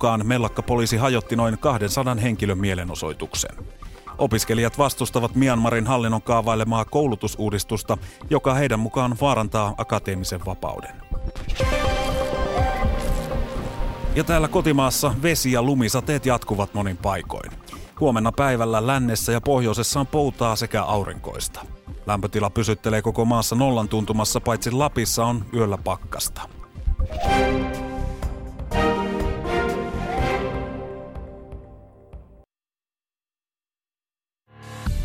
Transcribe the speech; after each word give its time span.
mukaan 0.00 0.26
mellakkapoliisi 0.26 0.96
hajotti 0.96 1.36
noin 1.36 1.58
200 1.58 2.14
henkilön 2.14 2.58
mielenosoituksen. 2.58 3.50
Opiskelijat 4.18 4.78
vastustavat 4.78 5.34
Myanmarin 5.34 5.86
hallinnon 5.86 6.22
kaavailemaa 6.22 6.84
koulutusuudistusta, 6.84 7.98
joka 8.30 8.54
heidän 8.54 8.80
mukaan 8.80 9.16
vaarantaa 9.20 9.74
akateemisen 9.78 10.40
vapauden. 10.46 10.90
Ja 14.14 14.24
täällä 14.24 14.48
kotimaassa 14.48 15.14
vesi- 15.22 15.52
ja 15.52 15.62
lumisateet 15.62 16.26
jatkuvat 16.26 16.74
monin 16.74 16.96
paikoin. 16.96 17.52
Huomenna 18.00 18.32
päivällä 18.32 18.86
lännessä 18.86 19.32
ja 19.32 19.40
pohjoisessa 19.40 20.00
on 20.00 20.06
poutaa 20.06 20.56
sekä 20.56 20.82
aurinkoista. 20.82 21.60
Lämpötila 22.06 22.50
pysyttelee 22.50 23.02
koko 23.02 23.24
maassa 23.24 23.56
nollan 23.56 23.88
tuntumassa, 23.88 24.40
paitsi 24.40 24.70
Lapissa 24.70 25.24
on 25.24 25.44
yöllä 25.54 25.78
pakkasta. 25.78 26.42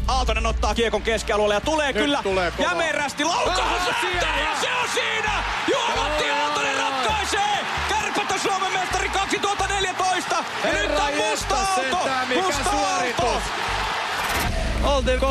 Aaltonen 0.07 0.45
ottaa 0.45 0.75
kiekon 0.75 1.01
keskialueelle 1.01 1.53
ja 1.53 1.61
tulee 1.61 1.87
Nyt 1.87 1.95
kyllä 2.01 2.19
tulee 2.23 2.51
kova. 2.51 2.69
jämerästi 2.69 3.23
laukaus 3.23 3.59
Ah, 3.59 3.87
ja 3.87 3.93
siellä! 4.01 4.27
se 4.61 4.67
on 4.83 4.89
siinä! 4.93 5.43
Juha-Matti 5.71 6.29
Aaltonen 6.31 6.77
ratkaisee! 6.77 7.59
Kärpät 7.89 8.31
on 8.31 8.39
Suomen 8.39 8.73
mestari 8.73 9.09
2014 9.09 10.35
ja 10.63 10.71
nyt 10.71 10.81
Herra 10.81 11.03
on 11.03 11.13
Musta 11.15 11.55
Aalto! 11.55 12.09
mikä 12.29 12.41
Musta! 12.41 12.69
Aalto! 12.71 13.41
Oltiin 14.85 15.19
3-1 15.19 15.23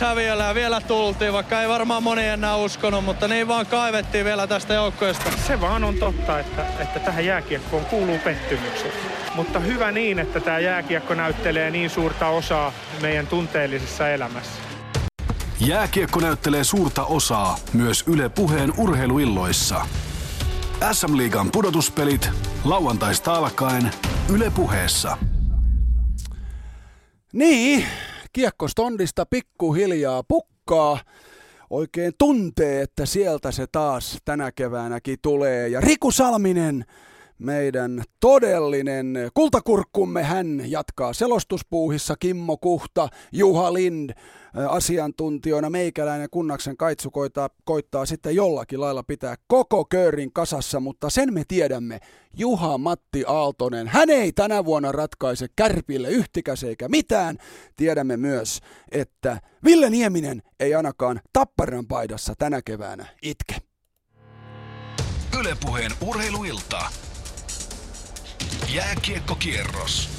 häviöllä 0.00 0.44
ja 0.44 0.54
vielä 0.54 0.80
tultiin, 0.80 1.32
vaikka 1.32 1.62
ei 1.62 1.68
varmaan 1.68 2.02
moni 2.02 2.26
enää 2.26 2.56
uskonut, 2.56 3.04
mutta 3.04 3.28
niin 3.28 3.48
vaan 3.48 3.66
kaivettiin 3.66 4.24
vielä 4.24 4.46
tästä 4.46 4.74
joukkueesta. 4.74 5.30
Se 5.46 5.60
vaan 5.60 5.84
on 5.84 5.94
totta, 5.94 6.38
että, 6.38 6.66
että 6.78 7.00
tähän 7.00 7.24
jääkiekkoon 7.24 7.84
kuuluu 7.84 8.18
pettymykset. 8.18 8.92
Mutta 9.34 9.58
hyvä 9.58 9.92
niin, 9.92 10.18
että 10.18 10.40
tämä 10.40 10.58
jääkiekko 10.58 11.14
näyttelee 11.14 11.70
niin 11.70 11.90
suurta 11.90 12.28
osaa 12.28 12.72
meidän 13.02 13.26
tunteellisessa 13.26 14.08
elämässä. 14.08 14.62
Jääkiekko 15.60 16.20
näyttelee 16.20 16.64
suurta 16.64 17.04
osaa 17.04 17.58
myös 17.72 18.04
Yle 18.06 18.28
Puheen 18.28 18.72
urheiluilloissa. 18.76 19.86
SM-liigan 20.92 21.50
pudotuspelit 21.50 22.30
lauantaista 22.64 23.34
alkaen 23.34 23.90
Yle 24.28 24.50
Puheessa. 24.50 25.18
Niin, 27.32 27.86
kiekkostondista 28.36 29.26
pikkuhiljaa 29.26 30.22
pukkaa. 30.22 30.98
Oikein 31.70 32.12
tuntee, 32.18 32.82
että 32.82 33.06
sieltä 33.06 33.52
se 33.52 33.66
taas 33.72 34.18
tänä 34.24 34.52
keväänäkin 34.52 35.18
tulee. 35.22 35.68
Ja 35.68 35.80
Riku 35.80 36.10
Salminen, 36.10 36.84
meidän 37.38 38.02
todellinen 38.20 39.30
kultakurkkumme, 39.34 40.22
hän 40.22 40.62
jatkaa 40.66 41.12
selostuspuuhissa. 41.12 42.14
Kimmo 42.16 42.56
Kuhta, 42.56 43.08
Juha 43.32 43.72
Lind, 43.72 44.10
asiantuntijoina 44.68 45.70
meikäläinen 45.70 46.28
Kunnaksen 46.30 46.76
kaitsu 46.76 47.10
koittaa, 47.10 47.50
koittaa 47.64 48.06
sitten 48.06 48.34
jollakin 48.36 48.80
lailla 48.80 49.02
pitää 49.02 49.34
koko 49.46 49.84
köörin 49.84 50.32
kasassa, 50.32 50.80
mutta 50.80 51.10
sen 51.10 51.34
me 51.34 51.42
tiedämme, 51.48 52.00
Juha 52.36 52.78
Matti 52.78 53.24
Aaltonen, 53.26 53.88
hän 53.88 54.10
ei 54.10 54.32
tänä 54.32 54.64
vuonna 54.64 54.92
ratkaise 54.92 55.46
kärpille 55.56 56.08
yhtikäs 56.08 56.64
eikä 56.64 56.88
mitään. 56.88 57.38
Tiedämme 57.76 58.16
myös, 58.16 58.60
että 58.90 59.40
Ville 59.64 59.90
Nieminen 59.90 60.42
ei 60.60 60.74
ainakaan 60.74 61.20
tapparan 61.32 61.86
paidassa 61.86 62.34
tänä 62.38 62.62
keväänä 62.62 63.06
itke. 63.22 63.54
Yle 65.40 65.56
Puheen 65.64 65.92
urheiluilta. 66.00 66.84
Jääkiekkokierros. 68.74 70.15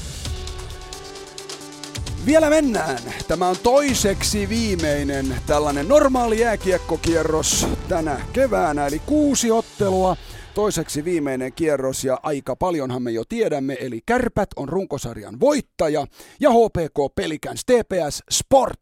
Vielä 2.25 2.49
mennään. 2.49 2.99
Tämä 3.27 3.47
on 3.47 3.55
toiseksi 3.63 4.49
viimeinen 4.49 5.35
tällainen 5.47 5.87
normaali 5.87 6.39
jääkiekkokierros 6.39 7.67
tänä 7.89 8.21
keväänä, 8.33 8.87
eli 8.87 9.01
kuusi 9.05 9.51
ottelua. 9.51 10.17
Toiseksi 10.53 11.05
viimeinen 11.05 11.53
kierros 11.53 12.03
ja 12.03 12.19
aika 12.23 12.55
paljonhan 12.55 13.01
me 13.01 13.11
jo 13.11 13.23
tiedämme, 13.29 13.77
eli 13.79 14.01
Kärpät 14.05 14.49
on 14.55 14.69
runkosarjan 14.69 15.39
voittaja 15.39 16.07
ja 16.39 16.49
HPK 16.49 17.15
Pelikans 17.15 17.65
TPS 17.65 18.23
Sport. 18.31 18.81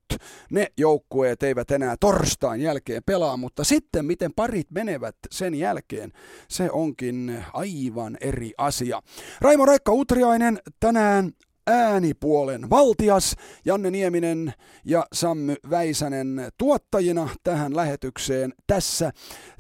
Ne 0.52 0.68
joukkueet 0.78 1.44
eivät 1.44 1.72
enää 1.72 1.96
torstain 2.00 2.62
jälkeen 2.62 3.02
pelaa, 3.06 3.38
mutta 3.38 3.64
sitten 3.64 4.06
miten 4.06 4.34
parit 4.36 4.72
menevät 4.72 5.16
sen 5.32 5.56
jälkeen, 5.56 6.12
se 6.48 6.72
onkin 6.72 7.44
aivan 7.54 8.18
eri 8.22 8.54
asia. 8.58 9.02
Raimo 9.42 9.66
Raikka 9.66 9.92
Utriainen 9.92 10.60
tänään 10.80 11.32
äänipuolen 11.68 12.70
valtias, 12.70 13.36
Janne 13.66 13.92
Nieminen 13.92 14.54
ja 14.86 15.06
Sammy 15.14 15.56
Väisänen 15.70 16.42
tuottajina 16.58 17.30
tähän 17.44 17.76
lähetykseen 17.76 18.54
tässä 18.68 19.12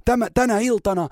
tämä, 0.06 0.28
tänä 0.34 0.60
iltana, 0.60 1.10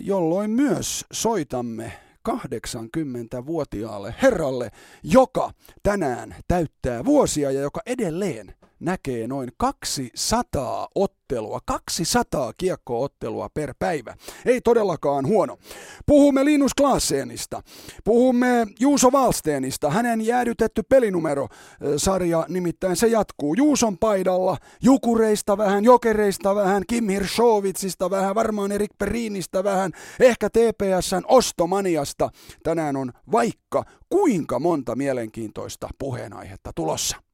jolloin 0.00 0.50
myös 0.50 1.04
soitamme 1.12 1.92
80-vuotiaalle 2.28 4.14
herralle, 4.22 4.70
joka 5.02 5.50
tänään 5.82 6.36
täyttää 6.48 7.04
vuosia 7.04 7.50
ja 7.50 7.60
joka 7.60 7.80
edelleen 7.86 8.54
näkee 8.80 9.26
noin 9.26 9.48
200 9.56 10.88
ottelua, 10.94 11.60
200 11.64 12.52
kiekkoottelua 12.58 13.48
per 13.54 13.74
päivä. 13.78 14.16
Ei 14.44 14.60
todellakaan 14.60 15.26
huono. 15.26 15.58
Puhumme 16.06 16.44
Linus 16.44 16.74
Klaaseenista, 16.74 17.62
puhumme 18.04 18.66
Juuso 18.80 19.12
Valsteenista, 19.12 19.90
hänen 19.90 20.20
jäädytetty 20.20 20.82
pelinumero-sarja, 20.82 22.46
nimittäin 22.48 22.96
se 22.96 23.06
jatkuu 23.06 23.54
Juuson 23.54 23.98
paidalla, 23.98 24.56
Jukureista 24.82 25.58
vähän, 25.58 25.84
Jokereista 25.84 26.54
vähän, 26.54 26.82
Kim 26.88 27.08
Hirshovitsista 27.08 28.10
vähän, 28.10 28.34
varmaan 28.34 28.72
Erik 28.72 28.90
Perinistä 28.98 29.64
vähän, 29.64 29.92
ehkä 30.20 30.50
TPSn 30.50 31.22
ostomaniasta. 31.28 32.30
Tänään 32.62 32.96
on 32.96 33.12
vaikka 33.32 33.84
kuinka 34.08 34.58
monta 34.58 34.96
mielenkiintoista 34.96 35.88
puheenaihetta 35.98 36.70
tulossa. 36.74 37.25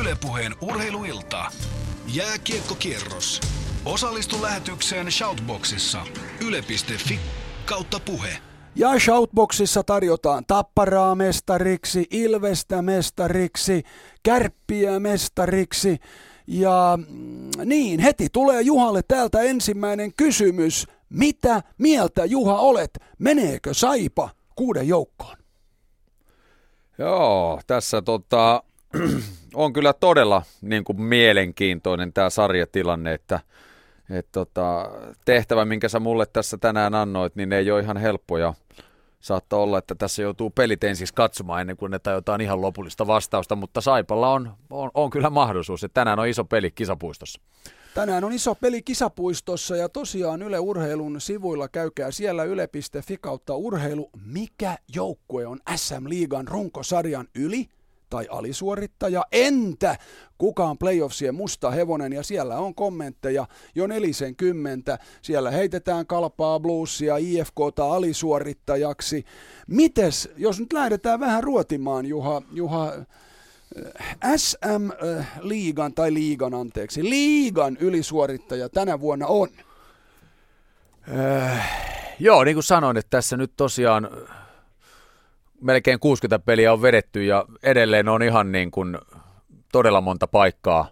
Yle 0.00 0.16
Puheen 0.20 0.54
urheiluilta. 0.60 1.44
Jääkiekkokierros. 2.14 3.40
Osallistu 3.84 4.42
lähetykseen 4.42 5.12
Shoutboxissa. 5.12 6.06
Yle.fi 6.46 7.18
kautta 7.66 8.00
puhe. 8.00 8.38
Ja 8.74 8.98
Shoutboxissa 8.98 9.82
tarjotaan 9.84 10.44
Tapparaa 10.46 11.14
mestariksi, 11.14 12.06
Ilvestä 12.10 12.82
mestariksi, 12.82 13.82
Kärppiä 14.22 15.00
mestariksi. 15.00 15.96
Ja 16.46 16.98
mm, 17.08 17.50
niin, 17.64 18.00
heti 18.00 18.28
tulee 18.32 18.62
Juhalle 18.62 19.00
täältä 19.08 19.40
ensimmäinen 19.42 20.12
kysymys. 20.14 20.86
Mitä 21.08 21.62
mieltä 21.78 22.24
Juha 22.24 22.58
olet? 22.58 22.90
Meneekö 23.18 23.74
Saipa 23.74 24.30
kuuden 24.54 24.88
joukkoon? 24.88 25.36
Joo, 26.98 27.60
tässä 27.66 28.02
tota, 28.02 28.62
on 29.54 29.72
kyllä 29.72 29.92
todella 29.92 30.42
niin 30.60 30.84
kuin 30.84 31.02
mielenkiintoinen 31.02 32.12
tämä 32.12 32.30
sarjatilanne, 32.30 33.14
että 33.14 33.40
et 34.10 34.26
tota, 34.32 34.90
tehtävä, 35.24 35.64
minkä 35.64 35.88
sä 35.88 36.00
mulle 36.00 36.26
tässä 36.26 36.58
tänään 36.58 36.94
annoit, 36.94 37.36
niin 37.36 37.52
ei 37.52 37.70
ole 37.70 37.80
ihan 37.80 37.96
helppoja. 37.96 38.54
Saattaa 39.20 39.58
olla, 39.58 39.78
että 39.78 39.94
tässä 39.94 40.22
joutuu 40.22 40.50
pelit 40.50 40.84
ensiksi 40.84 41.14
katsomaan 41.14 41.60
ennen 41.60 41.76
kuin 41.76 41.90
ne 41.90 41.98
tajutaan 41.98 42.40
ihan 42.40 42.60
lopullista 42.60 43.06
vastausta, 43.06 43.56
mutta 43.56 43.80
Saipalla 43.80 44.32
on, 44.32 44.52
on, 44.70 44.90
on 44.94 45.10
kyllä 45.10 45.30
mahdollisuus, 45.30 45.84
että 45.84 46.00
tänään 46.00 46.18
on 46.18 46.28
iso 46.28 46.44
peli 46.44 46.70
kisapuistossa. 46.70 47.40
Tänään 47.94 48.24
on 48.24 48.32
iso 48.32 48.54
peli 48.54 48.82
kisapuistossa 48.82 49.76
ja 49.76 49.88
tosiaan 49.88 50.42
Yle 50.42 50.58
Urheilun 50.58 51.20
sivuilla 51.20 51.68
käykää 51.68 52.10
siellä 52.10 52.44
yle.fi 52.44 53.16
kautta 53.20 53.54
urheilu. 53.54 54.10
Mikä 54.24 54.78
joukkue 54.94 55.46
on 55.46 55.58
SM 55.76 56.08
Liigan 56.08 56.48
runkosarjan 56.48 57.28
yli 57.34 57.68
tai 58.10 58.26
alisuorittaja? 58.30 59.24
Entä 59.32 59.96
kuka 60.38 60.64
on 60.64 60.78
playoffsien 60.78 61.34
musta 61.34 61.70
hevonen? 61.70 62.12
Ja 62.12 62.22
siellä 62.22 62.58
on 62.58 62.74
kommentteja 62.74 63.46
jo 63.74 63.86
nelisen 63.86 64.36
kymmentä. 64.36 64.98
Siellä 65.22 65.50
heitetään 65.50 66.06
kalpaa 66.06 66.60
bluesia 66.60 67.16
IFKta 67.16 67.92
alisuorittajaksi. 67.92 69.24
Mites, 69.66 70.30
jos 70.36 70.60
nyt 70.60 70.72
lähdetään 70.72 71.20
vähän 71.20 71.44
ruotimaan, 71.44 72.06
Juha, 72.06 72.42
Juha 72.52 72.92
SM-liigan 74.36 75.94
tai 75.94 76.14
liigan, 76.14 76.54
anteeksi, 76.54 77.04
liigan 77.04 77.76
ylisuorittaja 77.80 78.68
tänä 78.68 79.00
vuonna 79.00 79.26
on? 79.26 79.48
Äh, 81.18 82.16
joo, 82.20 82.44
niin 82.44 82.56
kuin 82.56 82.64
sanoin, 82.64 82.96
että 82.96 83.10
tässä 83.10 83.36
nyt 83.36 83.52
tosiaan 83.56 84.08
melkein 85.60 86.00
60 86.00 86.38
peliä 86.38 86.72
on 86.72 86.82
vedetty 86.82 87.24
ja 87.24 87.44
edelleen 87.62 88.08
on 88.08 88.22
ihan 88.22 88.52
niin 88.52 88.70
kuin 88.70 88.98
todella 89.72 90.00
monta 90.00 90.26
paikkaa 90.26 90.88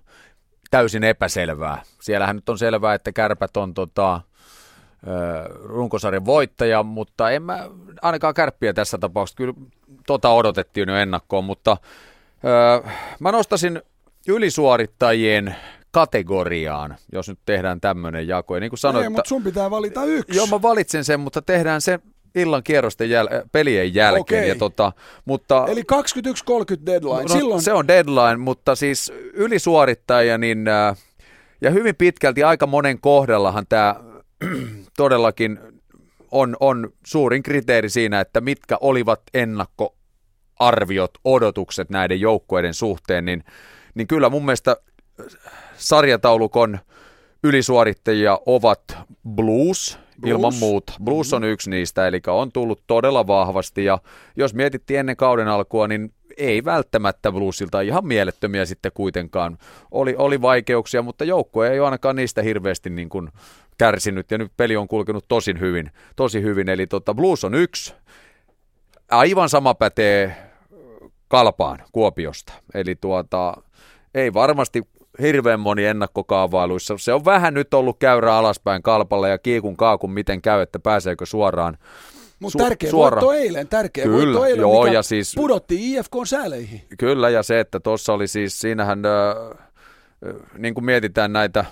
täysin 0.71 1.05
epäselvää. 1.05 1.83
Siellähän 2.01 2.37
nyt 2.37 2.49
on 2.49 2.59
selvää, 2.59 2.95
että 2.95 3.13
kärpät 3.13 3.57
on 3.57 3.75
tota, 3.75 4.21
runkosarjan 5.63 6.25
voittaja, 6.25 6.83
mutta 6.83 7.31
en 7.31 7.43
mä 7.43 7.69
ainakaan 8.03 8.35
kärppiä 8.35 8.73
tässä 8.73 8.99
tapauksessa. 8.99 9.37
Kyllä 9.37 9.55
tota 10.07 10.31
odotettiin 10.31 10.89
jo 10.89 10.97
ennakkoon, 10.97 11.45
mutta 11.45 11.77
ö, 12.45 12.89
mä 13.21 13.33
nostasin 13.33 13.83
ylisuorittajien 14.29 15.57
kategoriaan, 15.91 16.97
jos 17.13 17.29
nyt 17.29 17.39
tehdään 17.47 17.81
tämmöinen 17.81 18.29
jako. 18.29 18.57
Ja 18.57 18.61
niin 18.61 18.71
kuin 18.71 18.79
sanoit, 18.79 19.05
Ei, 19.05 19.09
mutta 19.09 19.29
sun 19.29 19.43
pitää 19.43 19.71
valita 19.71 20.05
yksi. 20.05 20.37
Joo, 20.37 20.47
mä 20.47 20.63
valitsen 20.63 21.05
sen, 21.05 21.21
mutta 21.21 21.43
tehdään 21.43 21.81
sen 21.81 22.03
illan 22.37 22.63
kierrosten 22.63 23.09
jäl- 23.09 23.49
pelien 23.53 23.95
jälkeen. 23.95 24.41
Okei. 24.41 24.49
Ja 24.49 24.55
tota, 24.55 24.93
mutta, 25.25 25.67
Eli 25.69 25.83
21.30 25.83 26.87
deadline. 26.87 27.23
no, 27.23 27.29
Silloin 27.29 27.63
Se 27.63 27.73
on 27.73 27.89
deadline, 27.89 28.37
mutta 28.37 28.75
siis 28.75 29.13
ylisuorittaja, 29.33 30.39
niin, 30.39 30.69
äh, 30.69 30.97
ja 31.61 31.71
hyvin 31.71 31.97
pitkälti 31.97 32.43
aika 32.43 32.67
monen 32.67 33.01
kohdallahan 33.01 33.67
tämä 33.69 33.95
todellakin 34.97 35.59
on, 36.31 36.57
on 36.61 36.93
suurin 37.07 37.43
kriteeri 37.43 37.89
siinä, 37.89 38.21
että 38.21 38.41
mitkä 38.41 38.77
olivat 38.81 39.21
ennakkoarviot, 39.35 41.11
odotukset 41.25 41.91
näiden 41.91 42.21
joukkueiden 42.21 42.75
suhteen, 42.75 43.25
niin, 43.25 43.45
niin 43.95 44.07
kyllä 44.07 44.31
mun 44.31 44.45
mielestä 44.45 44.77
sarjataulukon 45.77 46.79
ylisuorittajia 47.45 48.39
ovat 48.47 48.83
Blues, 49.29 49.99
Blues. 50.21 50.31
ilman 50.31 50.55
muuta. 50.61 50.93
Blues 51.05 51.33
on 51.33 51.45
yksi 51.45 51.71
niistä, 51.71 52.07
eli 52.07 52.21
on 52.27 52.53
tullut 52.53 52.83
todella 52.87 53.27
vahvasti, 53.27 53.85
ja 53.85 53.99
jos 54.37 54.55
mietittiin 54.55 55.01
ennen 55.01 55.17
kauden 55.17 55.49
alkua, 55.49 55.89
niin 55.89 56.13
ei 56.37 56.65
välttämättä 56.65 57.33
Bluesilta 57.33 57.81
ihan 57.81 58.07
mielettömiä 58.07 58.65
sitten 58.65 58.93
kuitenkaan. 58.95 59.59
Oli, 59.91 60.15
oli 60.19 60.43
vaikeuksia, 60.43 61.03
mutta 61.03 61.25
joukkue 61.25 61.71
ei 61.71 61.81
ole 61.81 61.87
ainakaan 61.87 62.17
niistä 62.17 62.43
hirveästi 62.43 62.91
niin 62.91 63.09
kuin 63.09 63.29
kärsinyt, 63.79 64.31
ja 64.31 64.39
nyt 64.39 64.53
peli 64.57 64.77
on 64.77 64.89
kulkenut 64.89 65.25
tosin 65.29 65.61
hyvin, 65.61 65.91
tosi 66.17 66.43
hyvin. 66.43 66.69
Eli 66.69 66.87
tota, 66.87 67.15
Blues 67.15 67.45
on 67.45 67.55
yksi. 67.55 67.95
Aivan 69.11 69.49
sama 69.49 69.75
pätee 69.75 70.37
Kalpaan 71.29 71.79
Kuopiosta. 71.93 72.53
Eli 72.75 72.95
tuota, 72.95 73.63
ei 74.15 74.35
varmasti 74.35 74.83
hirveän 75.23 75.61
moni 75.61 75.85
ennakkokaavailuissa. 75.85 76.95
Se 76.99 77.13
on 77.13 77.25
vähän 77.25 77.55
nyt 77.55 77.75
ollut 77.75 77.97
käyrä 77.99 78.35
alaspäin 78.37 78.83
kalpalla 78.83 79.29
ja 79.29 79.39
kiikun 79.39 79.77
kaakun 79.77 80.13
miten 80.13 80.43
käy, 80.43 80.61
että 80.61 80.79
pääseekö 80.79 81.27
suoraan. 81.27 81.79
Mutta 82.41 82.59
Su- 82.59 82.63
tärkeä 82.63 82.91
suora- 82.91 83.21
voitto 83.21 83.33
eilen, 83.33 83.69
tärkeä 83.69 84.05
Kyllä, 84.05 84.17
voitto 84.25 84.45
eilen, 84.45 84.61
joo, 84.61 84.83
mikä 84.85 84.95
ja 84.95 85.03
siis- 85.03 85.33
pudotti 85.37 85.93
IFK 85.93 86.13
sääleihin. 86.25 86.83
Kyllä, 86.99 87.31
ja 87.31 87.43
se, 87.43 87.61
että 87.61 87.81
tuossa 87.81 88.13
oli 88.13 88.29
siis, 88.29 88.61
siinähän, 88.61 89.03
äh, 89.07 89.59
niin 90.59 90.75
kuin 90.75 90.85
mietitään 90.85 91.33
näitä 91.33 91.65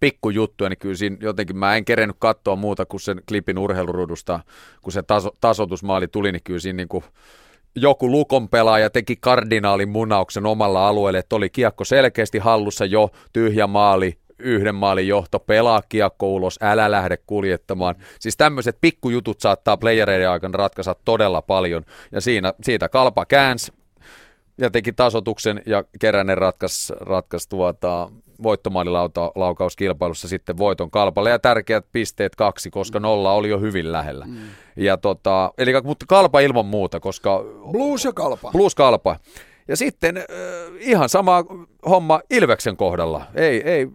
pikkujuttuja, 0.00 0.70
niin 0.70 0.78
kyllä 0.78 0.94
siinä 0.94 1.16
jotenkin 1.20 1.56
mä 1.56 1.76
en 1.76 1.84
kerennyt 1.84 2.16
katsoa 2.18 2.56
muuta 2.56 2.86
kuin 2.86 3.00
sen 3.00 3.20
klipin 3.28 3.58
urheilurudusta, 3.58 4.40
kun 4.82 4.92
se 4.92 5.02
taso, 5.02 5.30
tasotusmaali 5.40 6.08
tuli, 6.08 6.32
niin 6.32 6.42
kyllä 6.44 6.60
siinä 6.60 6.76
niin 6.76 6.88
kuin 6.88 7.04
joku 7.76 8.10
lukon 8.10 8.48
pelaaja 8.48 8.90
teki 8.90 9.16
kardinaalin 9.16 9.88
munauksen 9.88 10.46
omalla 10.46 10.88
alueelle, 10.88 11.18
että 11.18 11.36
oli 11.36 11.50
kiekko 11.50 11.84
selkeästi 11.84 12.38
hallussa 12.38 12.84
jo, 12.84 13.10
tyhjä 13.32 13.66
maali, 13.66 14.18
yhden 14.38 14.74
maalin 14.74 15.08
johto, 15.08 15.38
pelaa 15.38 15.82
kiekko 15.88 16.28
ulos, 16.28 16.58
älä 16.62 16.90
lähde 16.90 17.16
kuljettamaan. 17.26 17.94
Siis 18.20 18.36
tämmöiset 18.36 18.78
pikkujutut 18.80 19.40
saattaa 19.40 19.76
playereiden 19.76 20.30
aikana 20.30 20.56
ratkaista 20.56 20.96
todella 21.04 21.42
paljon, 21.42 21.84
ja 22.12 22.20
siinä, 22.20 22.52
siitä 22.62 22.88
kalpa 22.88 23.26
käänsi 23.26 23.72
ja 24.58 24.70
teki 24.70 24.92
tasotuksen, 24.92 25.62
ja 25.66 25.84
Keränen 26.00 26.38
ratkaisi 26.38 26.92
ratkas 27.00 27.46
tuota, 27.46 28.10
voittomaalilaukauskilpailussa 28.42 30.28
sitten 30.28 30.58
voiton 30.58 30.90
kalpalle, 30.90 31.30
ja 31.30 31.38
tärkeät 31.38 31.86
pisteet 31.92 32.36
kaksi, 32.36 32.70
koska 32.70 33.00
nolla 33.00 33.32
oli 33.32 33.48
jo 33.48 33.60
hyvin 33.60 33.92
lähellä. 33.92 34.26
Mm. 34.26 34.36
Ja 34.76 34.96
tota, 34.96 35.52
eli, 35.58 35.72
mutta 35.84 36.06
kalpa 36.08 36.40
ilman 36.40 36.66
muuta, 36.66 37.00
koska 37.00 37.44
Blues 37.70 38.04
ja 38.04 38.12
kalpa. 38.12 38.50
plus 38.52 38.74
kalpa. 38.74 39.16
Ja 39.68 39.76
sitten 39.76 40.16
äh, 40.16 40.24
ihan 40.80 41.08
sama 41.08 41.44
homma 41.88 42.20
Ilveksen 42.30 42.76
kohdalla. 42.76 43.22
Ei, 43.34 43.62
ei 43.70 43.88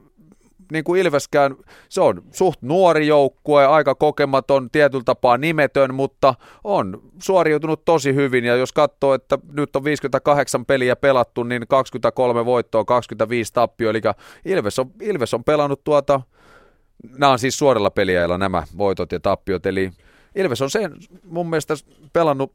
niin 0.71 0.83
kuin 0.83 1.01
Ilveskään, 1.01 1.55
se 1.89 2.01
on 2.01 2.23
suht 2.31 2.61
nuori 2.61 3.07
joukkue, 3.07 3.65
aika 3.65 3.95
kokematon, 3.95 4.69
tietyllä 4.71 5.03
tapaa 5.03 5.37
nimetön, 5.37 5.93
mutta 5.93 6.33
on 6.63 7.01
suoriutunut 7.19 7.85
tosi 7.85 8.15
hyvin. 8.15 8.45
Ja 8.45 8.55
jos 8.55 8.73
katsoo, 8.73 9.13
että 9.13 9.37
nyt 9.51 9.75
on 9.75 9.83
58 9.83 10.65
peliä 10.65 10.95
pelattu, 10.95 11.43
niin 11.43 11.67
23 11.67 12.45
voittoa, 12.45 12.85
25 12.85 13.53
tappio. 13.53 13.89
Eli 13.89 14.01
Ilves 14.45 14.79
on, 14.79 14.91
Ilves 15.01 15.33
on 15.33 15.43
pelannut 15.43 15.83
tuota, 15.83 16.21
nämä 17.17 17.31
on 17.31 17.39
siis 17.39 17.57
suorilla 17.57 17.89
peliajalla 17.89 18.37
nämä 18.37 18.63
voitot 18.77 19.11
ja 19.11 19.19
tappiot. 19.19 19.65
Eli 19.65 19.91
Ilves 20.35 20.61
on 20.61 20.69
sen 20.69 20.91
mun 21.23 21.49
mielestä 21.49 21.73
pelannut 22.13 22.53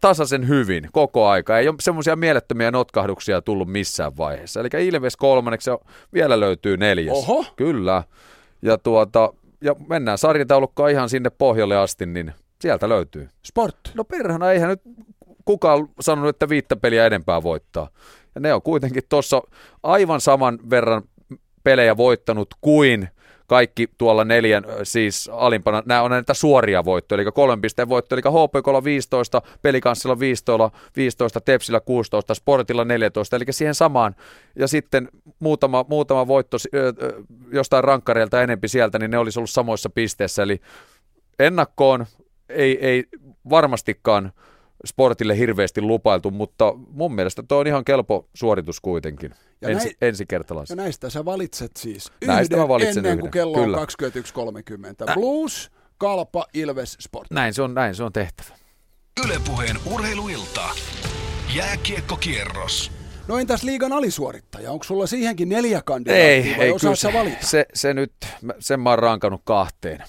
tasaisen 0.00 0.48
hyvin 0.48 0.88
koko 0.92 1.28
aika. 1.28 1.58
Ei 1.58 1.68
ole 1.68 1.76
semmoisia 1.80 2.16
mielettömiä 2.16 2.70
notkahduksia 2.70 3.42
tullut 3.42 3.68
missään 3.68 4.16
vaiheessa. 4.16 4.60
Eli 4.60 4.68
Ilves 4.86 5.16
kolmanneksi 5.16 5.70
vielä 6.14 6.40
löytyy 6.40 6.76
neljäs. 6.76 7.16
Oho. 7.16 7.44
Kyllä. 7.56 8.02
Ja, 8.62 8.78
tuota, 8.78 9.32
ja 9.60 9.74
mennään 9.88 10.18
sarjataulukkoon 10.18 10.90
ihan 10.90 11.08
sinne 11.08 11.30
pohjalle 11.30 11.76
asti, 11.76 12.06
niin 12.06 12.32
sieltä 12.60 12.88
löytyy. 12.88 13.28
Sport. 13.46 13.76
No 13.94 14.04
perhana, 14.04 14.52
eihän 14.52 14.68
nyt 14.68 14.82
kukaan 15.44 15.88
sanonut, 16.00 16.28
että 16.28 16.48
viittä 16.48 16.76
peliä 16.76 17.06
enempää 17.06 17.42
voittaa. 17.42 17.88
Ja 18.34 18.40
ne 18.40 18.54
on 18.54 18.62
kuitenkin 18.62 19.02
tuossa 19.08 19.42
aivan 19.82 20.20
saman 20.20 20.58
verran 20.70 21.02
pelejä 21.64 21.96
voittanut 21.96 22.48
kuin 22.60 23.08
kaikki 23.46 23.88
tuolla 23.98 24.24
neljän, 24.24 24.64
siis 24.82 25.30
alimpana, 25.32 25.82
nämä 25.86 26.02
on 26.02 26.10
näitä 26.10 26.34
suoria 26.34 26.84
voittoja, 26.84 27.22
eli 27.22 27.32
kolmen 27.32 27.60
pisteen 27.60 27.88
voittoja, 27.88 28.20
eli 28.26 28.34
HPKlla 28.34 28.84
15, 28.84 29.42
Pelikanssilla 29.62 30.18
15, 30.18 30.70
15, 30.96 31.40
Tepsillä 31.40 31.80
16, 31.80 32.34
Sportilla 32.34 32.84
14, 32.84 33.36
eli 33.36 33.44
siihen 33.50 33.74
samaan, 33.74 34.16
ja 34.56 34.68
sitten 34.68 35.08
muutama, 35.38 35.84
muutama 35.88 36.26
voitto 36.26 36.56
jostain 37.52 37.84
rankkareilta 37.84 38.42
enempi 38.42 38.68
sieltä, 38.68 38.98
niin 38.98 39.10
ne 39.10 39.18
olisi 39.18 39.38
ollut 39.38 39.50
samoissa 39.50 39.90
pisteissä, 39.90 40.42
eli 40.42 40.60
ennakkoon 41.38 42.06
ei, 42.48 42.86
ei 42.86 43.04
varmastikaan 43.50 44.32
sportille 44.86 45.38
hirveästi 45.38 45.80
lupailtu, 45.82 46.30
mutta 46.30 46.72
mun 46.90 47.14
mielestä 47.14 47.42
tuo 47.48 47.58
on 47.58 47.66
ihan 47.66 47.84
kelpo 47.84 48.28
suoritus 48.34 48.80
kuitenkin 48.80 49.34
Ja 49.60 49.68
ensi, 49.68 49.88
näin- 49.88 49.96
ensikertalaisena. 50.00 50.82
Ja 50.82 50.84
näistä 50.84 51.10
sä 51.10 51.24
valitset 51.24 51.70
siis 51.76 52.12
Näistä 52.26 52.54
yhden 52.54 52.64
mä 52.64 52.68
valitsen 52.68 52.96
ennen 52.98 53.10
yhden, 53.12 53.20
kuin 53.20 53.30
kello 53.30 53.58
kyllä. 53.58 53.76
on 53.76 53.86
21.30. 55.08 55.14
Blues, 55.14 55.70
kalpa, 55.98 56.46
Ilves, 56.54 56.96
Sport. 57.00 57.30
Näin 57.30 57.54
se 57.54 57.62
on, 57.62 57.74
näin 57.74 57.94
se 57.94 58.02
on 58.04 58.12
tehtävä. 58.12 58.48
Ylepuheen 59.26 59.76
urheiluilta. 59.92 60.62
Jääkiekkokierros. 61.56 62.92
No 63.28 63.38
entäs 63.38 63.62
liigan 63.62 63.92
alisuorittaja? 63.92 64.70
Onko 64.72 64.84
sulla 64.84 65.06
siihenkin 65.06 65.48
neljä 65.48 65.82
kandidaattia 65.84 66.26
Ei, 66.28 66.54
vai 66.56 66.64
ei 66.64 66.72
osaat 66.72 66.98
sä 66.98 67.08
se, 67.10 67.18
valita? 67.18 67.46
se, 67.46 67.66
se, 67.74 67.94
nyt, 67.94 68.12
sen 68.58 68.80
mä 68.80 68.90
oon 68.90 68.98
rankannut 68.98 69.40
kahteen. 69.44 70.02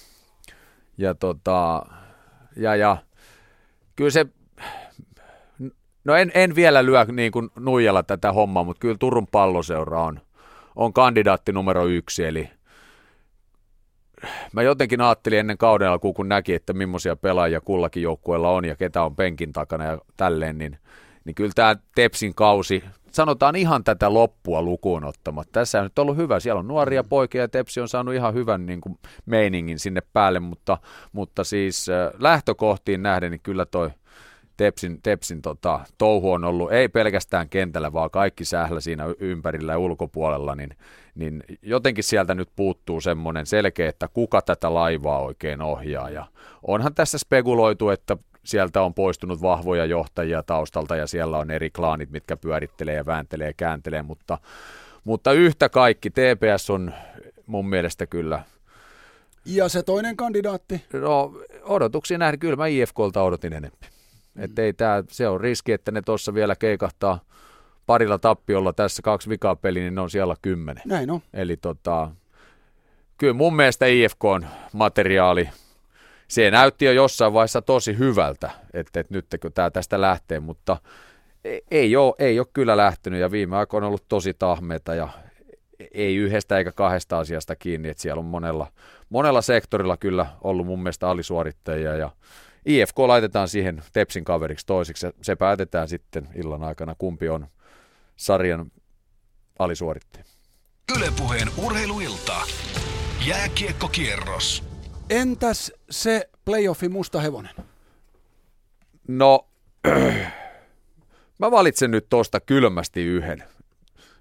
Ja 0.98 1.16
tota, 1.16 1.86
ja, 2.56 2.76
ja 2.76 2.98
kyllä 3.96 4.12
se, 4.12 4.26
no 6.08 6.16
en, 6.16 6.32
en 6.34 6.56
vielä 6.56 6.86
lyö 6.86 7.06
niin 7.12 7.32
kuin 7.32 7.50
nuijalla 7.60 8.04
tätä 8.04 8.34
hommaa, 8.34 8.64
mutta 8.64 8.80
kyllä 8.80 8.96
Turun 9.00 9.28
palloseura 9.28 10.04
on, 10.04 10.20
on 10.76 10.94
kandidaatti 10.94 11.52
numero 11.52 11.86
yksi, 11.86 12.26
eli 12.26 12.50
mä 14.54 14.62
jotenkin 14.62 15.02
ajattelin 15.02 15.40
ennen 15.40 15.58
kauden 15.58 15.90
alkuun, 15.90 16.14
kun 16.14 16.30
näki, 16.30 16.54
että 16.54 16.74
millaisia 16.74 17.16
pelaajia 17.16 17.62
kullakin 17.62 18.04
joukkueella 18.04 18.50
on 18.50 18.66
ja 18.66 18.76
ketä 18.76 19.04
on 19.04 19.16
penkin 19.16 19.54
takana 19.54 19.86
ja 19.86 19.98
tälleen, 20.18 20.58
niin, 20.58 20.78
niin 21.26 21.36
kyllä 21.36 21.52
tämä 21.56 21.76
Tepsin 21.96 22.36
kausi, 22.36 22.84
sanotaan 23.12 23.56
ihan 23.56 23.84
tätä 23.84 24.14
loppua 24.14 24.62
lukuun 24.62 25.04
ottamatta. 25.04 25.52
Tässä 25.52 25.80
on 25.80 25.84
nyt 25.84 26.00
ollut 26.00 26.18
hyvä, 26.18 26.40
siellä 26.40 26.60
on 26.60 26.68
nuoria 26.68 27.04
poikia 27.04 27.42
ja 27.42 27.48
Tepsi 27.48 27.82
on 27.82 27.88
saanut 27.88 28.14
ihan 28.14 28.34
hyvän 28.34 28.66
niin 28.66 28.82
kuin, 28.82 28.98
meiningin 29.26 29.80
sinne 29.80 30.02
päälle, 30.14 30.40
mutta, 30.40 30.78
mutta 31.12 31.44
siis 31.44 31.90
äh, 31.90 32.12
lähtökohtiin 32.20 33.04
nähden, 33.04 33.32
niin 33.32 33.42
kyllä 33.44 33.66
toi 33.66 33.90
Tepsin, 34.58 35.02
Tepsin 35.04 35.42
tota, 35.42 35.80
touhu 35.98 36.32
on 36.32 36.44
ollut 36.44 36.72
ei 36.72 36.90
pelkästään 36.90 37.50
kentällä, 37.50 37.94
vaan 37.94 38.12
kaikki 38.12 38.46
sählä 38.46 38.80
siinä 38.80 39.06
ympärillä 39.20 39.72
ja 39.72 39.80
ulkopuolella, 39.80 40.56
niin, 40.56 40.70
niin 41.16 41.44
jotenkin 41.62 42.04
sieltä 42.04 42.34
nyt 42.34 42.50
puuttuu 42.56 43.02
semmoinen 43.02 43.46
selkeä, 43.46 43.90
että 43.90 44.08
kuka 44.08 44.42
tätä 44.42 44.74
laivaa 44.74 45.20
oikein 45.20 45.62
ohjaa. 45.62 46.10
Ja 46.10 46.26
onhan 46.64 46.96
tässä 46.96 47.18
spekuloitu, 47.18 47.90
että 47.90 48.18
sieltä 48.46 48.82
on 48.82 48.94
poistunut 48.94 49.42
vahvoja 49.42 49.86
johtajia 49.86 50.44
taustalta 50.44 50.96
ja 50.96 51.08
siellä 51.08 51.38
on 51.38 51.52
eri 51.52 51.70
klaanit, 51.70 52.10
mitkä 52.12 52.38
pyörittelee 52.38 52.96
ja 52.96 53.06
vääntelee 53.06 53.48
ja 53.48 53.54
kääntelee, 53.54 54.02
mutta, 54.02 54.38
mutta 55.04 55.32
yhtä 55.32 55.70
kaikki 55.70 56.10
TPS 56.10 56.70
on 56.70 56.94
mun 57.46 57.70
mielestä 57.70 58.08
kyllä 58.08 58.44
Ja 59.46 59.70
se 59.70 59.84
toinen 59.84 60.18
kandidaatti? 60.18 60.86
No 60.94 61.34
odotuksia 61.64 62.18
nähdä, 62.18 62.38
kyllä 62.38 62.56
mä 62.56 62.68
IFKlta 62.68 63.24
odotin 63.24 63.54
enemmän. 63.54 63.97
Mm. 64.38 64.44
Että 64.44 64.62
ei 64.62 64.74
tää, 64.74 65.04
se 65.10 65.28
on 65.28 65.42
riski, 65.42 65.72
että 65.72 65.92
ne 65.92 66.02
tuossa 66.02 66.34
vielä 66.34 66.56
keikahtaa 66.56 67.20
parilla 67.86 68.18
tappiolla 68.18 68.74
tässä 68.74 69.02
kaksi 69.02 69.30
vikaa 69.30 69.56
peliä, 69.56 69.84
niin 69.84 69.96
ne 69.96 70.02
on 70.02 70.10
siellä 70.10 70.36
kymmenen. 70.42 70.84
Näin 70.86 71.12
on. 71.12 71.22
Eli 71.34 71.58
tota, 71.58 72.12
kyllä 73.18 73.34
mun 73.34 73.56
mielestä 73.56 73.86
IFK 73.86 74.26
on 74.26 74.46
materiaali. 74.74 75.50
Se 76.28 76.52
näytti 76.52 76.86
jo 76.86 76.92
jossain 76.92 77.34
vaiheessa 77.34 77.62
tosi 77.62 77.98
hyvältä, 77.98 78.52
että, 78.74 79.00
että 79.00 79.14
nyt 79.14 79.26
kun 79.42 79.54
tämä 79.54 79.72
tästä 79.72 80.02
lähtee, 80.02 80.40
mutta 80.40 80.78
e, 81.46 81.58
ei 81.72 81.96
ole, 81.96 82.14
ei 82.20 82.40
ole 82.40 82.48
kyllä 82.54 82.78
lähtenyt 82.78 83.20
ja 83.20 83.32
viime 83.32 83.58
aikoina 83.58 83.86
on 83.86 83.88
ollut 83.88 84.06
tosi 84.08 84.34
tahmeita 84.34 84.96
ja 84.96 85.10
ei 85.92 86.16
yhdestä 86.16 86.58
eikä 86.58 86.72
kahdesta 86.72 87.20
asiasta 87.20 87.56
kiinni, 87.56 87.90
että 87.90 88.02
siellä 88.02 88.20
on 88.20 88.26
monella, 88.26 88.68
monella 89.10 89.42
sektorilla 89.42 89.98
kyllä 89.98 90.26
ollut 90.42 90.66
mun 90.66 90.84
mielestä 90.84 91.10
alisuorittajia 91.10 91.96
ja 91.96 92.12
IFK 92.68 93.00
laitetaan 93.00 93.48
siihen 93.48 93.84
Tepsin 93.94 94.24
kaveriksi 94.24 94.66
toisiksi 94.66 95.06
ja 95.06 95.12
se 95.22 95.36
päätetään 95.36 95.90
sitten 95.90 96.28
illan 96.36 96.64
aikana, 96.64 96.96
kumpi 96.98 97.30
on 97.30 97.48
sarjan 98.16 98.72
alisuorittaja. 99.60 100.24
Ylepuheen 100.98 101.48
urheiluilta. 101.66 102.36
Jääkiekkokierros. 103.28 104.64
Entäs 105.10 105.72
se 105.90 106.30
playoffi 106.46 106.90
musta 106.90 107.22
hevonen? 107.22 107.56
No, 109.08 109.48
mä 111.40 111.52
valitsen 111.52 111.92
nyt 111.92 112.06
tosta 112.10 112.40
kylmästi 112.40 113.04
yhden. 113.04 113.44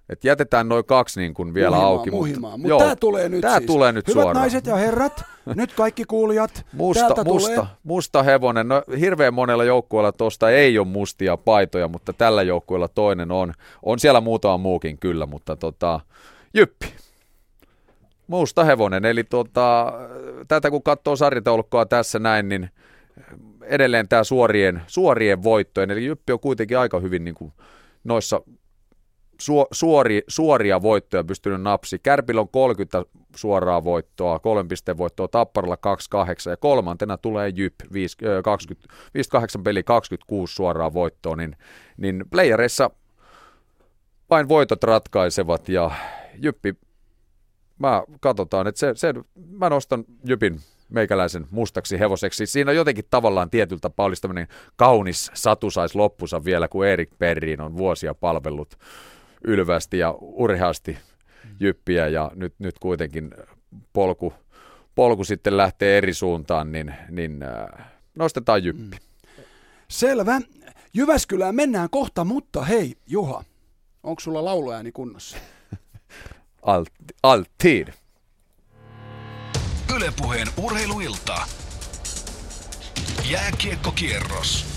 Et 0.09 0.25
jätetään 0.25 0.69
noin 0.69 0.85
kaksi 0.85 1.21
niin 1.21 1.35
kuin 1.35 1.55
vielä 1.55 1.71
muhimaa, 1.71 1.89
auki. 1.89 2.11
Muhimaa. 2.11 2.57
Mutta 2.57 2.79
tämä 2.79 2.97
tulee 2.97 3.29
nyt 3.29 3.41
tää 3.41 3.59
siis. 3.59 3.67
tulee 3.67 3.93
nyt 3.93 4.09
Hyvät 4.09 4.23
suoraan. 4.23 4.37
naiset 4.37 4.67
ja 4.67 4.77
herrat, 4.77 5.25
nyt 5.55 5.73
kaikki 5.73 6.05
kuulijat, 6.05 6.67
Musta, 6.73 7.25
musta, 7.25 7.53
tulee. 7.55 7.67
musta 7.83 8.23
hevonen. 8.23 8.69
No, 8.69 8.83
hirveän 9.01 9.35
monella 9.35 9.65
joukkueella 9.65 10.13
tuosta 10.13 10.51
ei 10.51 10.79
ole 10.79 10.87
mustia 10.87 11.37
paitoja, 11.37 11.89
mutta 11.89 12.13
tällä 12.13 12.43
joukkueella 12.43 12.89
toinen 12.89 13.31
on. 13.31 13.53
On 13.83 13.99
siellä 13.99 14.21
muutama 14.21 14.59
muukin 14.59 14.99
kyllä, 14.99 15.27
mutta 15.27 15.57
tota, 15.57 16.01
jyppi. 16.55 16.87
Musta 18.27 18.65
hevonen. 18.65 19.05
Eli 19.05 19.25
tota, 19.25 19.93
tätä 20.49 20.71
kun 20.71 20.83
katsoo 20.83 21.17
sarjataulukkoa 21.17 21.87
tässä 21.87 22.19
näin, 22.19 22.49
niin 22.49 22.71
edelleen 23.63 24.09
tämä 24.09 24.25
suorien, 24.25 24.83
suorien 24.87 25.43
voittojen. 25.43 25.91
Eli 25.91 26.05
jyppi 26.05 26.33
on 26.33 26.41
kuitenkin 26.41 26.79
aika 26.79 27.01
hyvin 27.01 27.25
niin 27.25 27.35
kuin 27.35 27.53
noissa 28.05 28.41
suo, 29.41 29.67
suori, 29.73 30.23
suoria 30.29 30.83
voittoja 30.83 31.25
pystynyt 31.25 31.63
napsi. 31.63 31.99
Kärpillä 31.99 32.41
on 32.41 32.49
30 32.49 33.05
suoraa 33.37 33.85
voittoa, 33.85 34.39
kolmen 34.39 34.69
pisteen 34.69 34.99
voittoa, 34.99 35.29
Tapparalla 35.29 35.77
28 35.77 36.51
ja 36.51 36.57
kolmantena 36.57 37.17
tulee 37.17 37.49
Jyp 37.49 37.75
5, 37.93 38.17
ö, 38.25 38.43
20, 38.43 38.89
58 39.15 39.63
peli 39.63 39.83
26 39.83 40.55
suoraa 40.55 40.93
voittoa, 40.93 41.37
niin, 41.37 41.57
niin 41.97 42.25
playereissa 42.31 42.91
vain 44.31 44.49
voitot 44.49 44.85
ratkaisevat 44.85 45.69
ja 45.69 45.91
Jyppi, 46.43 46.75
mä 47.79 48.03
katsotaan, 48.21 48.67
että 48.67 48.79
se, 48.79 48.93
se, 48.95 49.15
mä 49.51 49.71
nostan 49.71 50.05
Jypin 50.25 50.61
meikäläisen 50.89 51.47
mustaksi 51.51 51.99
hevoseksi. 51.99 52.47
Siinä 52.47 52.71
on 52.71 52.77
jotenkin 52.77 53.05
tavallaan 53.11 53.51
tietyllä 53.51 53.81
tapaa 53.81 54.07
olisi 54.07 54.29
kaunis 54.77 55.31
satusais 55.35 55.95
loppusa 55.95 56.45
vielä, 56.45 56.69
kun 56.69 56.87
Erik 56.87 57.11
Perriin 57.19 57.61
on 57.61 57.77
vuosia 57.77 58.15
palvellut 58.15 58.79
ylvästi 59.45 59.99
ja 59.99 60.15
urheasti 60.21 60.99
jyppiä 61.61 62.09
ja 62.09 62.31
nyt, 62.35 62.55
nyt 62.59 62.79
kuitenkin 62.79 63.35
polku, 63.93 64.35
polku 64.95 65.25
sitten 65.25 65.57
lähtee 65.57 65.99
eri 65.99 66.15
suuntaan, 66.15 66.73
niin, 66.73 66.95
niin 67.11 67.43
äh, 67.43 67.87
nostetaan 68.15 68.65
jyppi. 68.65 68.97
Selvä. 69.89 70.41
Jyväskylään 70.95 71.55
mennään 71.55 71.91
kohta, 71.91 72.25
mutta 72.25 72.65
hei 72.65 72.95
Juha, 73.07 73.45
onko 74.03 74.21
sulla 74.21 74.45
lauluääni 74.45 74.93
kunnossa? 74.93 75.37
Alt, 76.63 76.89
altid. 77.23 77.89
Ylepuheen 79.97 80.49
urheiluilta. 80.57 81.37
Jääkiekkokierros. 83.31 84.76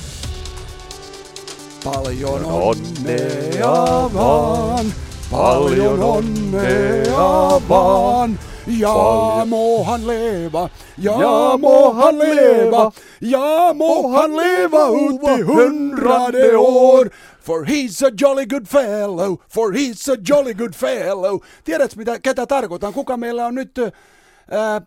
Paljon 1.83 2.45
onnea 2.45 4.09
vaan, 4.13 4.85
paljon 5.31 6.03
onnea 6.03 7.61
vaan. 7.69 8.39
Ja 8.67 9.45
mohan 9.45 10.07
leva, 10.07 10.69
ja 10.97 11.57
mohan 11.57 12.19
leva, 12.19 12.91
ja 13.21 13.73
mohan 13.73 14.37
leva 14.37 14.89
ut 14.89 15.21
i 15.39 15.41
hundrade 15.41 16.57
år. 16.57 17.09
For 17.41 17.65
he's 17.65 18.07
a 18.07 18.11
jolly 18.21 18.45
good 18.45 18.67
fellow, 18.67 19.37
for 19.49 19.71
he's 19.71 20.13
a 20.13 20.17
jolly 20.29 20.53
good 20.53 20.73
fellow. 20.73 21.39
Tiedätkö 21.63 21.95
mitä, 21.97 22.19
ketä 22.19 22.45
tarkoitan? 22.45 22.93
Kuka 22.93 23.17
meillä 23.17 23.45
on 23.45 23.55
nyt 23.55 23.79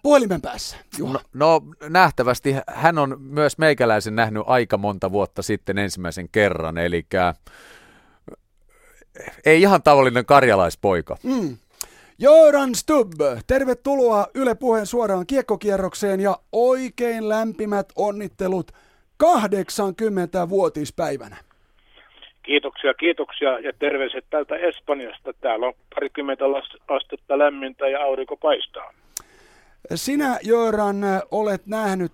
puhelimen 0.02 0.42
päässä? 0.42 0.76
Juha. 0.98 1.12
No, 1.12 1.20
no 1.32 1.60
nähtävästi 1.88 2.54
hän 2.66 2.98
on 2.98 3.16
myös 3.20 3.58
meikäläisen 3.58 4.16
nähnyt 4.16 4.42
aika 4.46 4.78
monta 4.78 5.12
vuotta 5.12 5.42
sitten 5.42 5.78
ensimmäisen 5.78 6.28
kerran, 6.28 6.78
eli 6.78 7.06
ei 9.44 9.62
ihan 9.62 9.82
tavallinen 9.82 10.26
karjalaispoika. 10.26 11.16
Mm. 11.22 11.56
Jöran 12.18 12.74
Stubb, 12.74 13.20
tervetuloa 13.46 14.26
Yle 14.34 14.54
Puheen 14.54 14.86
suoraan 14.86 15.26
kiekkokierrokseen 15.26 16.20
ja 16.20 16.36
oikein 16.52 17.28
lämpimät 17.28 17.92
onnittelut 17.96 18.72
80-vuotispäivänä. 19.22 21.36
Kiitoksia, 22.42 22.94
kiitoksia 22.94 23.58
ja 23.58 23.72
terveiset 23.78 24.24
täältä 24.30 24.56
Espanjasta. 24.56 25.32
Täällä 25.40 25.66
on 25.66 25.74
parikymmentä 25.94 26.44
las- 26.44 26.82
astetta 26.88 27.38
lämmintä 27.38 27.88
ja 27.88 28.00
aurinko 28.00 28.36
paistaa. 28.36 28.94
Sinä, 29.94 30.38
Jöran, 30.42 30.96
olet 31.30 31.66
nähnyt, 31.66 32.12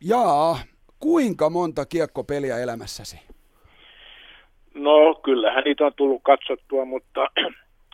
jaa, 0.00 0.58
kuinka 1.00 1.50
monta 1.50 1.86
kiekkopeliä 1.86 2.58
elämässäsi? 2.58 3.20
No, 4.74 5.14
kyllähän 5.14 5.64
niitä 5.64 5.86
on 5.86 5.92
tullut 5.96 6.22
katsottua, 6.22 6.84
mutta 6.84 7.26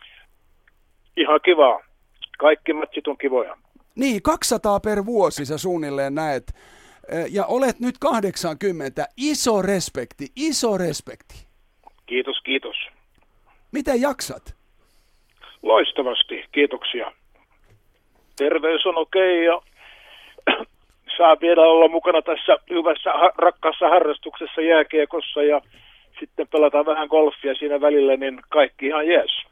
ihan 1.17 1.39
kivaa. 1.45 1.79
Kaikki 2.37 2.73
matsit 2.73 3.07
on 3.07 3.17
kivoja. 3.17 3.57
Niin, 3.95 4.21
200 4.21 4.79
per 4.79 5.05
vuosi 5.05 5.45
sä 5.45 5.57
suunnilleen 5.57 6.15
näet. 6.15 6.55
Ja 7.29 7.45
olet 7.45 7.79
nyt 7.79 7.97
80. 7.97 9.05
Iso 9.17 9.61
respekti, 9.61 10.27
iso 10.35 10.77
respekti. 10.77 11.47
Kiitos, 12.05 12.41
kiitos. 12.41 12.75
Miten 13.71 14.01
jaksat? 14.01 14.55
Loistavasti, 15.61 16.45
kiitoksia. 16.51 17.11
Terveys 18.35 18.85
on 18.85 18.97
okei 18.97 19.45
ja 19.45 19.61
saa 21.17 21.37
vielä 21.41 21.61
olla 21.61 21.87
mukana 21.87 22.21
tässä 22.21 22.57
hyvässä, 22.69 23.09
rakkaassa 23.37 23.89
harrastuksessa 23.89 24.61
jääkiekossa 24.61 25.43
ja 25.43 25.61
sitten 26.19 26.47
pelataan 26.47 26.85
vähän 26.85 27.07
golfia 27.07 27.55
siinä 27.55 27.81
välillä, 27.81 28.17
niin 28.17 28.41
kaikki 28.49 28.87
ihan 28.87 29.07
jees. 29.07 29.45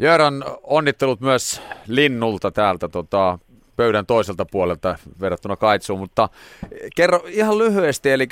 Jöran, 0.00 0.44
onnittelut 0.62 1.20
myös 1.20 1.62
Linnulta 1.88 2.50
täältä 2.50 2.88
tota, 2.88 3.38
pöydän 3.76 4.06
toiselta 4.06 4.46
puolelta 4.50 4.96
verrattuna 5.20 5.56
Kaitsuun, 5.56 6.00
mutta 6.00 6.28
kerro 6.96 7.20
ihan 7.26 7.58
lyhyesti, 7.58 8.10
eli 8.10 8.26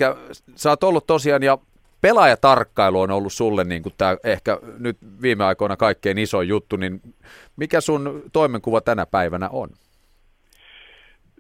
sä 0.54 0.70
oot 0.70 0.84
ollut 0.84 1.06
tosiaan 1.06 1.42
ja 1.42 1.58
pelaajatarkkailu 2.00 3.00
on 3.00 3.10
ollut 3.10 3.32
sulle 3.32 3.64
niin 3.64 3.82
kuin 3.82 3.94
tämä 3.98 4.16
ehkä 4.24 4.58
nyt 4.78 4.96
viime 5.22 5.44
aikoina 5.44 5.76
kaikkein 5.76 6.18
iso 6.18 6.42
juttu, 6.42 6.76
niin 6.76 7.00
mikä 7.56 7.80
sun 7.80 8.22
toimenkuva 8.32 8.80
tänä 8.80 9.06
päivänä 9.06 9.48
on? 9.48 9.68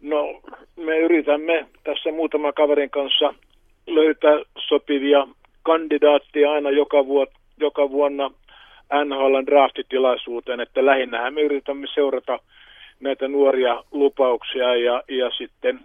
No, 0.02 0.40
me 0.76 0.98
yritämme 0.98 1.66
tässä 1.84 2.12
muutaman 2.12 2.54
kaverin 2.54 2.90
kanssa 2.90 3.34
löytää 3.86 4.38
sopivia 4.58 5.28
kandidaatteja 5.62 6.52
aina 6.52 6.70
joka, 6.70 7.06
vuot, 7.06 7.30
joka 7.60 7.90
vuonna 7.90 8.30
NHLn 9.04 9.46
draftitilaisuuteen, 9.46 10.60
että 10.60 10.86
lähinnähän 10.86 11.34
me 11.34 11.40
yritämme 11.40 11.86
seurata 11.94 12.38
näitä 13.00 13.28
nuoria 13.28 13.84
lupauksia 13.92 14.76
ja, 14.76 15.02
ja 15.08 15.30
sitten 15.30 15.80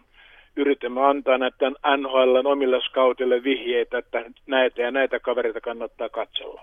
yritämme 0.55 1.05
antaa 1.05 1.37
näiden 1.37 1.75
NHLn 1.97 2.47
omille 2.47 2.81
scoutille 2.81 3.43
vihjeitä, 3.43 3.97
että 3.97 4.23
näitä 4.47 4.81
ja 4.81 4.91
näitä 4.91 5.19
kavereita 5.19 5.61
kannattaa 5.61 6.09
katsella. 6.09 6.61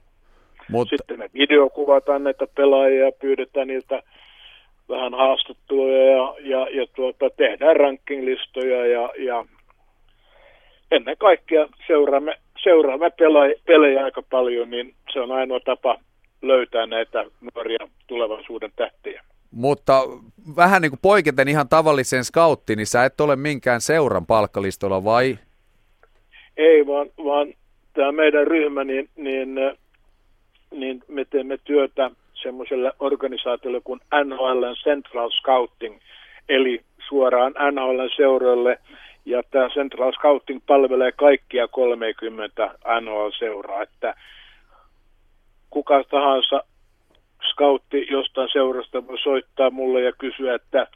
Mut, 0.70 0.88
Sitten 0.88 1.18
me 1.18 1.30
videokuvataan 1.34 2.24
näitä 2.24 2.46
pelaajia 2.54 3.04
ja 3.04 3.12
pyydetään 3.12 3.66
niiltä 3.68 4.02
vähän 4.88 5.14
haastatteluja 5.14 6.04
ja, 6.04 6.34
ja, 6.40 6.68
ja 6.70 6.86
tuota, 6.86 7.30
tehdään 7.36 7.76
rankinglistoja 7.76 8.86
ja, 8.86 9.10
ja 9.18 9.44
ennen 10.90 11.16
kaikkea 11.18 11.68
seuraamme, 11.86 12.34
seuraamme 12.62 13.10
pelaaja, 13.10 13.54
pelejä 13.66 14.04
aika 14.04 14.22
paljon, 14.30 14.70
niin 14.70 14.94
se 15.12 15.20
on 15.20 15.32
ainoa 15.32 15.60
tapa 15.60 16.00
löytää 16.42 16.86
näitä 16.86 17.24
nuoria 17.40 17.88
tulevaisuuden 18.06 18.72
tähtiä. 18.76 19.22
Mutta 19.50 20.02
vähän 20.56 20.82
niin 20.82 20.90
kuin 20.90 21.00
poiketen 21.02 21.48
ihan 21.48 21.68
tavalliseen 21.68 22.24
skauttiin, 22.24 22.76
niin 22.76 22.86
sä 22.86 23.04
et 23.04 23.20
ole 23.20 23.36
minkään 23.36 23.80
seuran 23.80 24.26
palkkalistolla 24.26 25.04
vai? 25.04 25.38
Ei, 26.56 26.86
vaan, 26.86 27.06
vaan 27.24 27.54
tämä 27.92 28.12
meidän 28.12 28.46
ryhmä, 28.46 28.84
niin, 28.84 29.08
niin, 29.16 29.54
niin 30.70 31.02
me 31.08 31.24
teemme 31.24 31.58
työtä 31.64 32.10
semmoiselle 32.34 32.92
organisaatiolle 33.00 33.80
kuin 33.84 34.00
NHL 34.24 34.64
Central 34.84 35.30
Scouting, 35.30 35.98
eli 36.48 36.80
suoraan 37.08 37.54
NHL 37.72 38.00
seuroille. 38.16 38.78
Ja 39.24 39.42
tämä 39.50 39.68
Central 39.68 40.12
Scouting 40.12 40.60
palvelee 40.66 41.12
kaikkia 41.12 41.68
30 41.68 42.74
NHL-seuraa, 43.00 43.82
että 43.82 44.14
kuka 45.70 46.04
tahansa 46.04 46.62
scoutti 47.52 48.06
jostain 48.10 48.48
seurasta 48.52 49.06
voi 49.06 49.18
soittaa 49.18 49.70
mulle 49.70 50.02
ja 50.02 50.12
kysyä, 50.12 50.54
että 50.54 50.86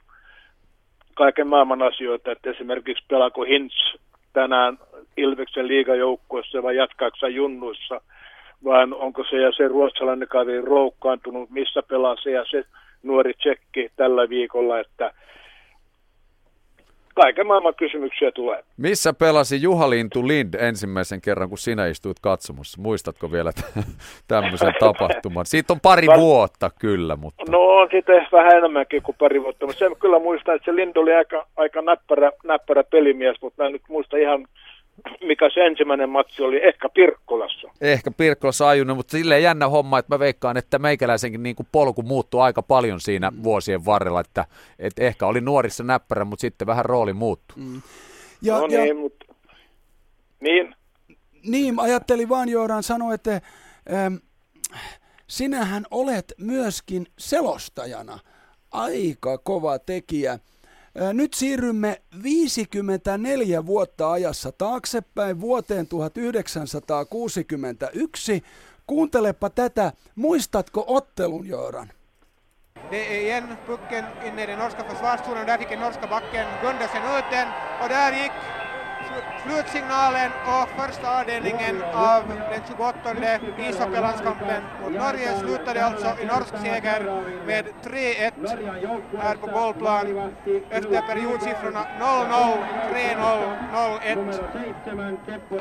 kaiken 1.15 1.47
maailman 1.47 1.83
asioita, 1.83 2.33
että 2.33 2.51
esimerkiksi 2.51 3.05
pelako 3.09 3.43
Hintz 3.43 3.95
tänään 4.33 4.79
Ilveksen 5.17 5.69
liigajoukkuessa 5.69 6.63
vai 6.63 6.77
jatkaako 6.77 7.27
junnuissa, 7.27 8.01
vaan 8.65 8.95
onko 8.95 9.25
se 9.31 9.37
ja 9.37 9.53
se 9.57 9.69
ruotsalainen 9.69 10.29
kaveri 10.29 10.61
roukkaantunut, 10.61 11.51
missä 11.51 11.83
pelaa 11.83 12.17
se 12.23 12.31
ja 12.31 12.45
se 12.51 12.65
nuori 13.03 13.35
tsekki 13.35 13.91
tällä 13.97 14.29
viikolla, 14.29 14.81
että 14.81 15.15
kaiken 17.15 17.47
maailman 17.47 17.75
kysymyksiä 17.75 18.31
tulee. 18.33 18.63
Missä 18.77 19.13
pelasi 19.13 19.63
Juha 19.63 19.91
Lintu 19.91 20.29
Lind 20.29 20.55
ensimmäisen 20.55 21.21
kerran, 21.21 21.49
kun 21.49 21.59
sinä 21.59 21.87
istuit 21.87 22.17
katsomassa? 22.21 22.83
Muistatko 22.83 23.33
vielä 23.33 23.53
tämmöisen 24.29 24.75
tapahtuman? 24.81 25.47
Siitä 25.47 25.73
on 25.73 25.81
pari 25.81 26.07
Va- 26.07 26.17
vuotta 26.17 26.71
kyllä, 26.79 27.17
mutta... 27.17 27.45
No 27.51 27.61
on 27.61 27.89
sitten 27.91 28.27
vähän 28.33 28.57
enemmänkin 28.57 29.03
kuin 29.03 29.17
pari 29.19 29.43
vuotta, 29.43 29.67
mutta 29.67 29.79
sen 29.79 29.97
kyllä 29.97 30.19
muistan, 30.19 30.57
että 30.57 30.65
se 30.65 30.77
Lind 30.77 30.97
oli 30.97 31.15
aika, 31.15 31.47
aika 31.57 31.83
näppärä, 31.83 32.33
näppärä 32.45 32.85
pelimies, 32.85 33.37
mutta 33.43 33.63
mä 33.63 33.67
en 33.67 33.73
nyt 33.73 33.83
muista 33.89 34.17
ihan 34.17 34.47
mikä 35.23 35.51
se 35.55 35.67
ensimmäinen 35.67 36.09
matsi 36.09 36.43
oli, 36.43 36.67
ehkä 36.67 36.89
Pirkkolassa. 36.89 37.69
Ehkä 37.81 38.11
Pirkkolassa 38.11 38.69
ajunut, 38.69 38.97
mutta 38.97 39.11
silleen 39.11 39.43
jännä 39.43 39.69
homma, 39.69 39.99
että 39.99 40.15
mä 40.15 40.19
veikkaan, 40.19 40.57
että 40.57 40.79
meikäläisenkin 40.79 41.43
niin 41.43 41.57
kuin 41.57 41.67
polku 41.73 42.03
muuttui 42.03 42.41
aika 42.41 42.63
paljon 42.63 43.01
siinä 43.01 43.31
mm. 43.31 43.43
vuosien 43.43 43.85
varrella, 43.85 44.21
että, 44.21 44.45
että 44.79 45.03
ehkä 45.03 45.27
oli 45.27 45.41
nuorissa 45.41 45.85
näppärä, 45.85 46.25
mutta 46.25 46.41
sitten 46.41 46.67
vähän 46.67 46.85
rooli 46.85 47.13
muuttui. 47.13 47.57
Mm. 47.63 47.83
Ja, 48.43 48.59
no 48.59 48.67
ja, 48.67 48.81
niin, 48.81 48.97
mutta... 48.97 49.27
Niin? 50.41 50.75
Niin, 51.47 51.81
ajattelin 51.81 52.29
vaan 52.29 52.49
Jooran 52.49 52.83
sanoa, 52.83 53.15
että 53.15 53.41
ähm, 53.93 54.15
sinähän 55.27 55.85
olet 55.91 56.35
myöskin 56.39 57.07
selostajana 57.19 58.19
aika 58.73 59.39
kova 59.39 59.79
tekijä. 59.79 60.39
Nyt 61.13 61.35
siirrymme 61.35 62.03
54 62.23 63.67
vuotta 63.67 64.13
ajassa 64.13 64.53
taaksepäin 64.53 65.41
vuoteen 65.41 65.87
1961. 65.87 68.43
Kuuntelepa 68.87 69.51
tätä. 69.51 69.93
Muistatko 70.15 70.85
ottelun, 70.87 71.49
Jöran? 71.49 71.91
Det 72.91 73.17
är 73.17 73.21
igen 73.21 73.59
pucken 73.67 74.05
inne 74.25 74.45
i 74.45 74.47
den 74.47 74.59
norska 74.59 74.85
försvarszonen 74.85 75.41
och 75.41 75.47
där 75.47 75.59
fick 75.59 75.69
den 75.69 75.81
norska 75.81 76.07
backen 76.07 76.47
Gundersen 76.63 77.03
ut 77.19 77.25
den 77.31 77.49
och 77.83 77.89
där 77.89 78.13
gick 78.23 78.33
slutsignalen 79.45 80.31
och 80.53 80.69
första 80.81 81.21
avdelningen 81.21 81.83
av 81.95 82.23
den 82.29 82.63
28 82.69 82.99
ishockeylandskampen 83.69 84.63
mot 84.83 84.93
Norge 84.93 85.37
slutade 85.41 85.85
alltså 85.85 86.23
i 86.23 86.25
norsk 86.27 86.55
seger 86.65 87.01
med 87.47 87.65
3-1 87.83 88.33
här 89.19 89.37
på 89.37 89.47
goalplan 89.47 90.33
efter 90.71 91.03
periodsiffrorna 91.07 91.87
0-0, 92.01 92.59
3-0, 92.93 93.57
0-1. 93.73 95.53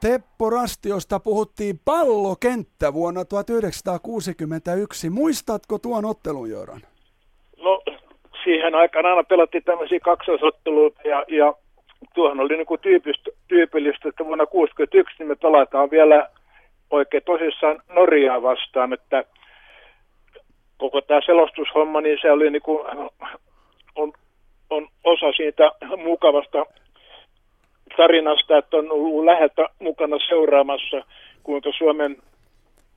Teppo 0.00 0.50
Rastiosta 0.50 1.20
puhuttiin 1.20 1.80
pallokenttä 1.84 2.94
vuonna 2.94 3.24
1961. 3.24 5.10
Muistatko 5.10 5.78
tuon 5.78 6.04
ottelun, 6.04 6.50
Jöran? 6.50 6.80
No, 7.62 7.82
siihen 8.44 8.74
aikaan 8.74 9.06
aina 9.06 9.24
pelattiin 9.24 9.64
tämmöisiä 9.64 10.00
kaksoisotteluita 10.00 11.08
ja, 11.08 11.24
ja 11.28 11.54
tuohon 12.14 12.40
oli 12.40 12.56
niin 12.56 12.80
tyypistä, 12.82 13.30
tyypillistä, 13.48 14.08
että 14.08 14.24
vuonna 14.24 14.46
1961 14.46 15.16
niin 15.18 15.28
me 15.28 15.36
pelataan 15.36 15.90
vielä 15.90 16.28
oikein 16.90 17.22
tosissaan 17.26 17.82
Norjaa 17.88 18.42
vastaan, 18.42 18.92
että 18.92 19.24
koko 20.78 21.00
tämä 21.00 21.20
selostushomma, 21.26 22.00
niin 22.00 22.18
se 22.22 22.30
oli 22.30 22.50
niin 22.50 22.62
kuin, 22.62 22.86
on, 23.94 24.12
on 24.70 24.88
osa 25.04 25.32
siitä 25.36 25.70
mukavasta 25.96 26.66
tarinasta, 27.96 28.58
että 28.58 28.76
on 28.76 28.90
ollut 28.92 29.24
läheltä 29.24 29.68
mukana 29.78 30.16
seuraamassa, 30.28 31.04
kuinka 31.42 31.70
Suomen 31.78 32.16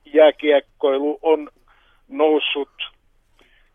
jääkiekkoilu 0.04 1.18
on 1.22 1.48
noussut 2.08 2.70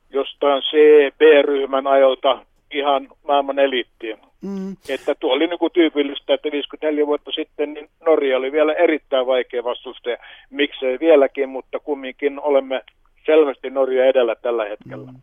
jostain 0.09 0.61
C-B-ryhmän 0.61 1.87
ajalta 1.87 2.45
ihan 2.71 3.07
maailman 3.27 3.59
eliittiin. 3.59 4.17
Mm. 4.41 4.75
Että 4.89 5.15
tuo 5.15 5.33
oli 5.33 5.47
niin 5.47 5.59
kuin 5.59 5.73
tyypillistä, 5.73 6.33
että 6.33 6.51
54 6.51 7.07
vuotta 7.07 7.31
sitten 7.31 7.73
niin 7.73 7.89
Norja 8.05 8.37
oli 8.37 8.51
vielä 8.51 8.73
erittäin 8.73 9.27
vaikea 9.27 9.63
vastustaja. 9.63 10.17
Miksei 10.49 10.99
vieläkin, 10.99 11.49
mutta 11.49 11.79
kumminkin 11.79 12.39
olemme 12.39 12.81
selvästi 13.25 13.69
Norja 13.69 14.05
edellä 14.05 14.35
tällä 14.35 14.65
hetkellä. 14.65 15.11
Mm. 15.11 15.21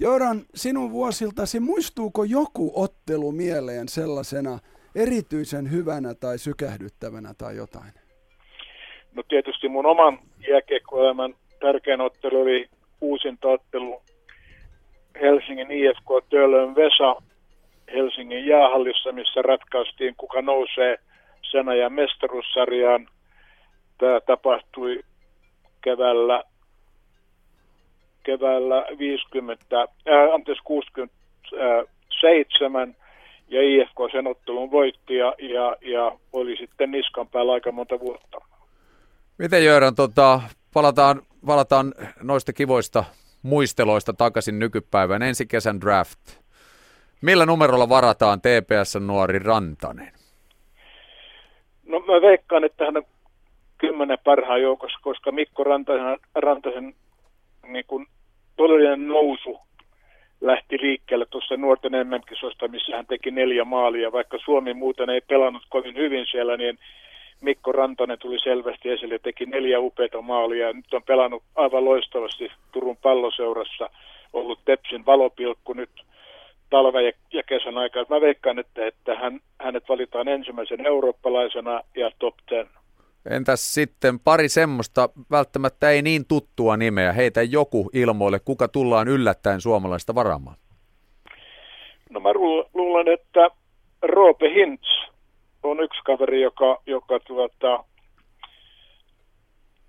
Joran, 0.00 0.40
sinun 0.54 0.92
vuosiltasi 0.92 1.60
muistuuko 1.60 2.24
joku 2.24 2.72
ottelu 2.74 3.32
mieleen 3.32 3.88
sellaisena 3.88 4.58
erityisen 4.94 5.70
hyvänä 5.70 6.14
tai 6.14 6.38
sykähdyttävänä 6.38 7.34
tai 7.38 7.56
jotain? 7.56 7.92
No 9.14 9.22
tietysti 9.28 9.68
mun 9.68 9.86
oman 9.86 10.18
jääkiekkoelämän 10.48 11.34
tärkein 11.60 12.00
ottelu 12.00 12.40
oli 12.40 12.68
uusinta 13.00 13.48
ottelu 13.48 14.02
Helsingin 15.20 15.70
IFK 15.70 16.28
Töölön 16.30 16.74
Vesa 16.74 17.22
Helsingin 17.94 18.46
jäähallissa, 18.46 19.12
missä 19.12 19.42
ratkaistiin, 19.42 20.14
kuka 20.16 20.42
nousee 20.42 20.98
sen 21.50 21.68
ajan 21.68 21.92
mestaruussarjaan. 21.92 23.08
Tämä 23.98 24.20
tapahtui 24.20 25.02
keväällä, 25.80 26.44
keväällä 28.22 28.86
50, 28.98 29.82
äh, 29.82 29.88
anteeksi, 30.34 30.62
67 30.64 32.96
ja 33.48 33.62
IFK 33.62 33.96
sen 34.12 34.26
ottelun 34.26 34.70
voitti 34.70 35.16
ja, 35.16 35.34
ja, 35.38 35.76
ja 35.80 36.12
oli 36.32 36.56
sitten 36.56 36.90
niskan 36.90 37.28
päällä 37.28 37.52
aika 37.52 37.72
monta 37.72 38.00
vuotta. 38.00 38.38
Miten 39.38 39.64
Jöran, 39.64 39.94
tota, 39.94 40.40
palataan, 40.74 41.22
palataan 41.46 41.94
noista 42.22 42.52
kivoista 42.52 43.04
muisteloista 43.42 44.12
takaisin 44.12 44.58
nykypäivään. 44.58 45.22
Ensi 45.22 45.46
kesän 45.46 45.80
draft. 45.80 46.18
Millä 47.22 47.46
numerolla 47.46 47.88
varataan 47.88 48.40
TPS 48.40 48.96
nuori 49.00 49.38
Rantanen? 49.38 50.12
No 51.86 52.00
mä 52.00 52.20
veikkaan, 52.20 52.64
että 52.64 52.84
hän 52.84 52.96
on 52.96 53.04
kymmenen 53.78 54.18
parhaan 54.24 54.62
joukossa, 54.62 54.98
koska 55.02 55.32
Mikko 55.32 55.64
Rantasen, 55.64 56.18
Rantasen 56.34 56.94
niin 57.66 57.84
kuin 57.86 58.06
todellinen 58.56 59.08
nousu 59.08 59.60
lähti 60.40 60.78
liikkeelle 60.80 61.26
tuossa 61.26 61.56
nuorten 61.56 61.92
mm 61.92 62.70
missä 62.70 62.96
hän 62.96 63.06
teki 63.06 63.30
neljä 63.30 63.64
maalia. 63.64 64.12
Vaikka 64.12 64.38
Suomi 64.44 64.74
muuten 64.74 65.10
ei 65.10 65.20
pelannut 65.20 65.62
kovin 65.68 65.96
hyvin 65.96 66.26
siellä, 66.30 66.56
niin 66.56 66.78
Mikko 67.40 67.72
Rantanen 67.72 68.18
tuli 68.18 68.38
selvästi 68.38 68.90
esille 68.90 69.14
ja 69.14 69.18
teki 69.18 69.46
neljä 69.46 69.80
upeita 69.80 70.22
maalia. 70.22 70.72
Nyt 70.72 70.94
on 70.94 71.02
pelannut 71.02 71.42
aivan 71.54 71.84
loistavasti 71.84 72.50
Turun 72.72 72.96
palloseurassa, 72.96 73.90
ollut 74.32 74.58
Tepsin 74.64 75.06
valopilkku 75.06 75.72
nyt 75.72 75.90
talven 76.70 77.04
ja, 77.04 77.12
ja 77.32 77.42
kesän 77.42 77.78
aikaa. 77.78 78.04
Mä 78.08 78.20
veikkaan, 78.20 78.58
että, 78.58 78.86
että 78.86 79.14
hän, 79.14 79.40
hänet 79.60 79.88
valitaan 79.88 80.28
ensimmäisen 80.28 80.86
eurooppalaisena 80.86 81.80
ja 81.96 82.10
top 82.18 82.34
10. 82.46 82.78
Entäs 83.30 83.74
sitten 83.74 84.20
pari 84.20 84.48
semmoista 84.48 85.08
välttämättä 85.30 85.90
ei 85.90 86.02
niin 86.02 86.24
tuttua 86.28 86.76
nimeä, 86.76 87.12
heitä 87.12 87.42
joku 87.42 87.90
ilmoille, 87.92 88.38
kuka 88.44 88.68
tullaan 88.68 89.08
yllättäen 89.08 89.60
suomalaista 89.60 90.14
varaamaan? 90.14 90.56
No 92.10 92.20
mä 92.20 92.32
luulen, 92.74 93.08
että 93.08 93.50
Roope 94.02 94.54
Hintz 94.54 95.07
on 95.70 95.80
yksi 95.80 96.00
kaveri, 96.04 96.42
joka, 96.42 96.80
joka 96.86 97.20
tuota, 97.20 97.84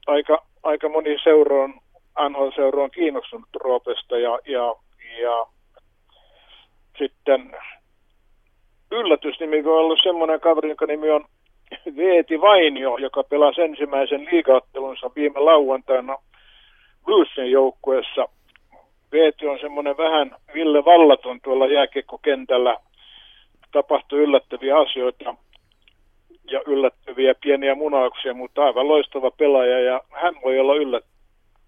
aika, 0.07 0.45
aika 0.63 0.89
moni 0.89 1.17
seuroon, 1.23 1.73
NHL-seuro 2.29 2.83
on 2.83 2.91
kiinnostunut 2.91 3.49
Roopesta 3.63 4.17
ja, 4.17 4.39
ja, 4.45 4.75
ja 5.21 5.45
sitten 6.97 7.57
yllätysnimi 8.91 9.63
voi 9.63 9.79
olla 9.79 9.95
semmoinen 10.03 10.39
kaveri, 10.39 10.69
jonka 10.69 10.85
nimi 10.85 11.09
on 11.09 11.25
Veeti 11.95 12.41
Vainio, 12.41 12.97
joka 12.97 13.23
pelasi 13.23 13.61
ensimmäisen 13.61 14.27
liigaottelunsa 14.31 15.11
viime 15.15 15.39
lauantaina 15.39 16.17
Bluesin 17.05 17.51
joukkueessa. 17.51 18.29
Veeti 19.11 19.47
on 19.47 19.59
semmoinen 19.59 19.97
vähän 19.97 20.35
Ville 20.53 20.85
Vallaton 20.85 21.39
tuolla 21.41 21.67
jääkiekkokentällä. 21.67 22.77
Tapahtui 23.71 24.19
yllättäviä 24.19 24.77
asioita 24.77 25.35
ja 26.51 26.61
yllättäviä 26.67 27.35
pieniä 27.43 27.75
munauksia, 27.75 28.33
mutta 28.33 28.61
aivan 28.61 28.87
loistava 28.87 29.31
pelaaja 29.31 29.79
ja 29.79 30.01
hän 30.11 30.33
voi 30.43 30.59
olla 30.59 30.75
yllät, 30.75 31.05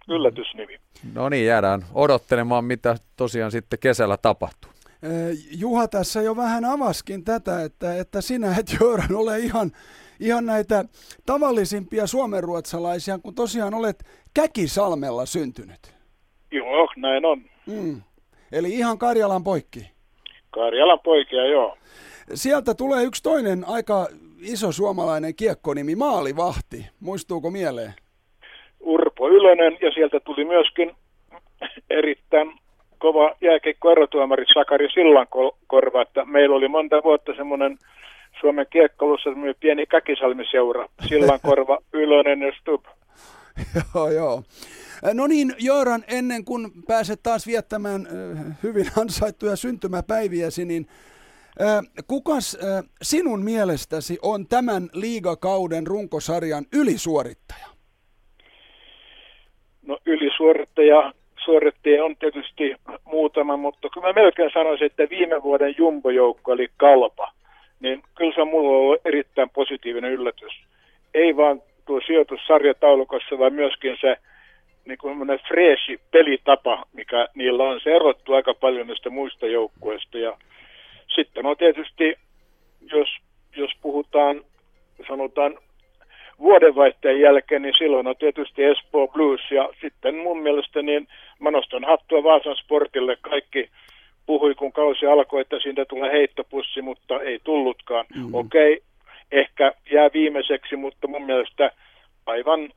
yllätysnimi. 0.09 0.77
No 1.13 1.29
niin, 1.29 1.45
jäädään 1.45 1.81
odottelemaan, 1.93 2.65
mitä 2.65 2.95
tosiaan 3.17 3.51
sitten 3.51 3.79
kesällä 3.79 4.17
tapahtuu. 4.17 4.71
Juha 5.59 5.87
tässä 5.87 6.21
jo 6.21 6.35
vähän 6.35 6.65
avaskin 6.65 7.23
tätä, 7.23 7.63
että, 7.63 7.97
että 7.97 8.21
sinä 8.21 8.55
et 8.59 8.65
Jöran 8.81 9.15
ole 9.15 9.39
ihan, 9.39 9.71
ihan 10.19 10.45
näitä 10.45 10.85
tavallisimpia 11.25 12.07
suomenruotsalaisia, 12.07 13.19
kun 13.19 13.35
tosiaan 13.35 13.73
olet 13.73 14.03
Käkisalmella 14.33 15.25
syntynyt. 15.25 15.93
Joo, 16.51 16.87
näin 16.95 17.25
on. 17.25 17.41
Mm. 17.67 18.01
Eli 18.51 18.69
ihan 18.69 18.97
Karjalan 18.97 19.43
poikki. 19.43 19.91
Karjalan 20.51 20.99
poikia, 21.03 21.47
joo. 21.47 21.77
Sieltä 22.33 22.73
tulee 22.73 23.03
yksi 23.03 23.23
toinen 23.23 23.63
aika 23.67 24.07
iso 24.41 24.71
suomalainen 24.71 25.35
kiekkonimi, 25.35 25.95
Maalivahti. 25.95 26.85
Muistuuko 26.99 27.51
mieleen? 27.51 27.93
Urpo 28.79 29.29
Ylönen 29.29 29.77
ja 29.81 29.91
sieltä 29.91 30.19
tuli 30.19 30.45
myöskin 30.45 30.91
erittäin 31.89 32.53
kova 32.97 33.35
jääkeikko 33.41 33.91
erotuomari 33.91 34.45
Sakari 34.53 34.87
Sillankorva, 34.93 36.01
että 36.01 36.25
meillä 36.25 36.55
oli 36.55 36.67
monta 36.67 37.03
vuotta 37.03 37.31
semmoinen 37.35 37.77
Suomen 38.41 38.65
kiekkolussa 38.69 39.29
pieni 39.59 39.85
Käkisalmiseura, 39.85 40.87
Sillankorva, 41.09 41.77
Ylönen 41.93 42.41
ja 42.41 42.51
Stub. 42.61 42.85
joo, 43.95 44.09
joo. 44.09 44.43
No 45.13 45.27
niin, 45.27 45.53
Jöran, 45.59 46.03
ennen 46.07 46.45
kuin 46.45 46.71
pääset 46.87 47.19
taas 47.23 47.47
viettämään 47.47 48.07
hyvin 48.63 48.85
ansaittuja 48.97 49.55
syntymäpäiviäsi, 49.55 50.65
niin 50.65 50.87
kukas 52.07 52.57
sinun 53.01 53.43
mielestäsi 53.43 54.19
on 54.21 54.47
tämän 54.47 54.89
liigakauden 54.93 55.87
runkosarjan 55.87 56.65
ylisuorittaja? 56.73 57.67
No 59.81 59.97
ylisuorittaja 60.05 61.13
suorittaja 61.45 62.05
on 62.05 62.15
tietysti 62.15 62.75
muutama, 63.05 63.57
mutta 63.57 63.89
kyllä 63.89 64.07
mä 64.07 64.13
melkein 64.13 64.51
sanoisin, 64.53 64.85
että 64.85 65.09
viime 65.09 65.43
vuoden 65.43 65.75
jumbojoukko 65.77 66.51
oli 66.51 66.67
kalpa, 66.77 67.31
niin 67.79 68.03
kyllä 68.15 68.33
se 68.35 68.41
on 68.41 68.47
mulla 68.47 68.77
ollut 68.77 69.01
erittäin 69.05 69.49
positiivinen 69.49 70.11
yllätys. 70.11 70.53
Ei 71.13 71.37
vaan 71.37 71.61
tuo 71.85 72.01
sijoitus 72.07 72.39
sarjataulukossa, 72.47 73.39
vaan 73.39 73.53
myöskin 73.53 73.97
se 74.01 74.15
niin 74.85 74.97
kuin 74.97 75.17
freesi 75.47 76.01
pelitapa, 76.11 76.85
mikä 76.93 77.27
niillä 77.35 77.63
on. 77.63 77.79
Se 77.83 77.95
erottuu 77.95 78.35
aika 78.35 78.53
paljon 78.53 78.87
näistä 78.87 79.09
muista 79.09 79.47
joukkueista. 79.47 80.17
Ja 80.17 80.37
sitten 81.15 81.45
on 81.45 81.57
tietysti, 81.57 82.15
jos, 82.91 83.09
jos 83.55 83.71
puhutaan, 83.81 84.41
sanotaan 85.07 85.57
vuodenvaihteen 86.39 87.21
jälkeen, 87.21 87.61
niin 87.61 87.73
silloin 87.77 88.07
on 88.07 88.15
tietysti 88.19 88.63
Espoo 88.63 89.07
Blues. 89.07 89.41
Ja 89.51 89.69
sitten 89.81 90.15
mun 90.15 90.39
mielestä 90.39 90.81
niin 90.81 91.07
mä 91.39 91.51
nostan 91.51 91.83
hattua 91.83 92.23
Vaasan 92.23 92.55
sportille. 92.55 93.17
Kaikki 93.21 93.69
puhui, 94.25 94.55
kun 94.55 94.71
kausi 94.71 95.05
alkoi, 95.05 95.41
että 95.41 95.59
siitä 95.59 95.85
tulee 95.85 96.11
heittopussi, 96.11 96.81
mutta 96.81 97.21
ei 97.21 97.39
tullutkaan. 97.43 98.05
Mm. 98.15 98.33
Okei, 98.33 98.73
okay, 98.73 98.85
ehkä 99.31 99.73
jää 99.91 100.09
viimeiseksi, 100.13 100.75
mutta 100.75 101.07
mun 101.07 101.25
mielestä 101.25 101.71
aivan 102.25 102.69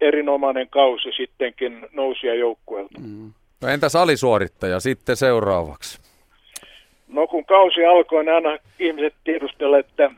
erinomainen 0.00 0.68
kausi 0.68 1.08
sittenkin 1.16 1.86
nousia 1.92 2.34
joukkueelta. 2.34 3.00
Mm. 3.00 3.32
No 3.60 3.68
entäs 3.68 3.96
alisuorittaja 3.96 4.80
sitten 4.80 5.16
seuraavaksi? 5.16 6.11
No 7.12 7.26
kun 7.26 7.44
kausi 7.44 7.84
alkoi, 7.84 8.24
niin 8.24 8.34
aina 8.34 8.58
ihmiset 8.78 9.14
tiedustelevat, 9.24 9.86
että 9.86 10.10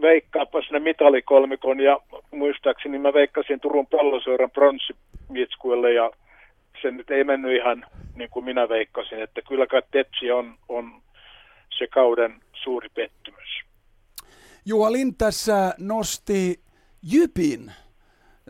veikkaapa 0.00 0.62
sinne 0.62 0.78
mitalikolmikon 0.78 1.80
ja 1.80 2.00
muistaakseni 2.30 2.98
mä 2.98 3.12
veikkasin 3.12 3.60
Turun 3.60 3.86
palloseuran 3.86 4.50
pronssimietskuille 4.50 5.92
ja 5.92 6.10
se 6.82 6.90
nyt 6.90 7.10
ei 7.10 7.24
mennyt 7.24 7.56
ihan 7.56 7.86
niin 8.14 8.30
kuin 8.30 8.44
minä 8.44 8.68
veikkasin, 8.68 9.22
että 9.22 9.42
kyllä 9.48 9.66
kai 9.66 9.82
Tetsi 9.90 10.30
on, 10.30 10.54
on 10.68 11.02
se 11.78 11.86
kauden 11.86 12.40
suuri 12.52 12.88
pettymys. 12.94 13.48
Juha 14.66 14.92
Lind 14.92 15.14
tässä 15.18 15.74
nosti 15.78 16.60
Jypin 17.12 17.72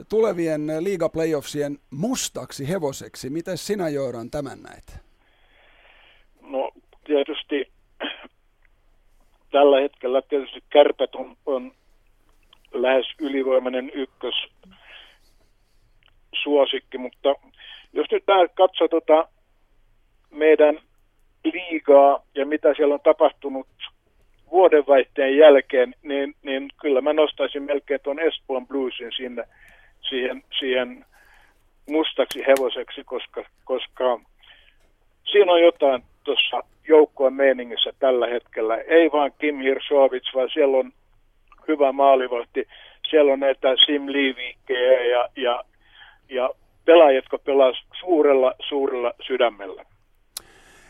tulevien 0.08 0.66
liigaplayoffsien 0.80 1.78
mustaksi 1.90 2.68
hevoseksi. 2.68 3.30
Miten 3.30 3.58
sinä 3.58 3.88
Jooran 3.88 4.30
tämän 4.30 4.62
näet? 4.62 5.00
No 6.40 6.70
tietysti 7.12 7.72
tällä 9.50 9.80
hetkellä 9.80 10.22
tietysti 10.22 10.62
kärpät 10.70 11.14
on, 11.14 11.36
on 11.46 11.72
lähes 12.72 13.06
ylivoimainen 13.20 13.90
ykkös 13.94 14.34
suosikki, 16.42 16.98
mutta 16.98 17.34
jos 17.92 18.06
nyt 18.10 18.24
katsoo 18.54 18.88
tota 18.88 19.28
meidän 20.30 20.78
liigaa 21.44 22.22
ja 22.34 22.46
mitä 22.46 22.74
siellä 22.74 22.94
on 22.94 23.00
tapahtunut 23.00 23.68
vuodenvaihteen 24.50 25.36
jälkeen, 25.36 25.94
niin, 26.02 26.34
niin 26.42 26.68
kyllä 26.80 27.00
mä 27.00 27.12
nostaisin 27.12 27.62
melkein 27.62 28.00
tuon 28.00 28.20
Espoon 28.20 28.66
Bluesin 28.66 29.12
sinne 29.16 29.44
siihen, 30.08 30.42
siihen 30.58 31.04
mustaksi 31.90 32.44
hevoseksi, 32.46 33.04
koska, 33.04 33.44
koska 33.64 34.20
siinä 35.32 35.52
on 35.52 35.62
jotain 35.62 36.02
tuossa 36.24 36.62
joukkoon 36.88 37.34
meiningissä 37.34 37.92
tällä 37.98 38.26
hetkellä. 38.26 38.76
Ei 38.76 39.12
vaan 39.12 39.32
Kim 39.38 39.58
Hirsovits, 39.58 40.34
vaan 40.34 40.48
siellä 40.52 40.76
on 40.76 40.92
hyvä 41.68 41.92
maalivahti. 41.92 42.66
Siellä 43.10 43.32
on 43.32 43.40
näitä 43.40 43.68
Sim 43.86 44.06
Liivikkejä 44.06 45.04
ja, 45.04 45.28
ja, 45.36 45.64
ja 46.28 46.50
pelaajat, 46.84 47.24
jotka 47.24 47.38
pelaa 47.38 47.72
suurella, 48.00 48.54
suurella 48.68 49.12
sydämellä. 49.26 49.84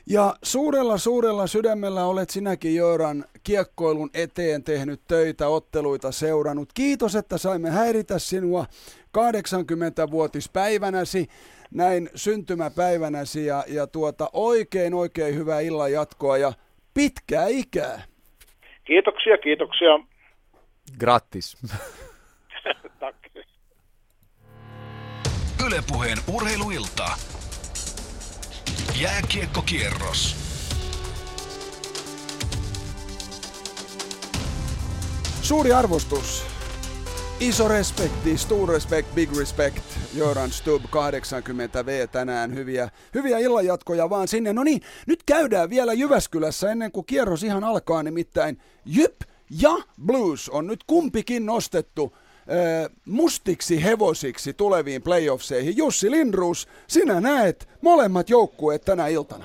Ja 0.07 0.35
suurella, 0.43 0.99
suurella 0.99 1.47
sydämellä 1.47 2.05
olet 2.05 2.31
sinäkin, 2.31 2.75
Jöran, 2.75 3.25
kiekkoilun 3.45 4.11
eteen 4.15 4.65
tehnyt 4.65 5.01
töitä, 5.09 5.49
otteluita 5.49 6.13
seurannut. 6.13 6.69
Kiitos, 6.75 7.17
että 7.17 7.39
saimme 7.39 7.71
häiritä 7.71 8.19
sinua 8.19 8.67
80-vuotispäivänäsi, 9.19 11.29
näin 11.75 12.11
syntymäpäivänäsi 12.15 13.47
ja, 13.47 13.65
ja 13.69 13.87
tuota, 13.87 14.31
oikein, 14.33 14.95
oikein 14.95 15.35
hyvää 15.35 15.61
illan 15.61 15.93
jatkoa 15.93 16.37
ja 16.37 16.53
pitkää 16.95 17.47
ikää. 17.49 18.03
Kiitoksia, 18.85 19.39
kiitoksia. 19.39 19.91
Grattis. 20.99 21.57
Ylepuheen 25.67 26.19
urheiluilta. 26.35 27.11
Jääkiekkokierros. 29.03 30.37
Suuri 35.43 35.73
arvostus. 35.73 36.52
Iso 37.43 37.69
respekti, 37.69 38.39
stor 38.39 38.69
respect, 38.69 39.15
big 39.15 39.37
respect. 39.39 39.83
Joran 40.15 40.51
Stub 40.51 40.83
80V 40.85 42.09
tänään. 42.13 42.55
Hyviä, 42.55 42.89
hyviä 43.15 43.39
illanjatkoja 43.39 44.11
vaan 44.11 44.29
sinne. 44.29 44.53
No 44.53 44.63
niin, 44.63 44.83
nyt 45.07 45.23
käydään 45.27 45.71
vielä 45.71 45.93
Jyväskylässä 45.93 46.73
ennen 46.73 46.93
kuin 46.93 47.07
kierros 47.07 47.43
ihan 47.43 47.65
alkaa. 47.65 48.03
Nimittäin 48.03 48.61
Jyp 48.85 49.21
ja 49.63 49.77
Blues 50.07 50.49
on 50.49 50.67
nyt 50.67 50.81
kumpikin 50.87 51.47
nostettu 51.47 52.17
mustiksi 53.07 53.85
hevosiksi 53.85 54.53
tuleviin 54.53 55.03
playoffseihin. 55.03 55.77
Jussi 55.77 56.11
Lindruus, 56.11 56.69
sinä 56.87 57.21
näet 57.21 57.69
molemmat 57.81 58.31
joukkueet 58.31 58.83
tänä 58.85 59.07
iltana. 59.09 59.45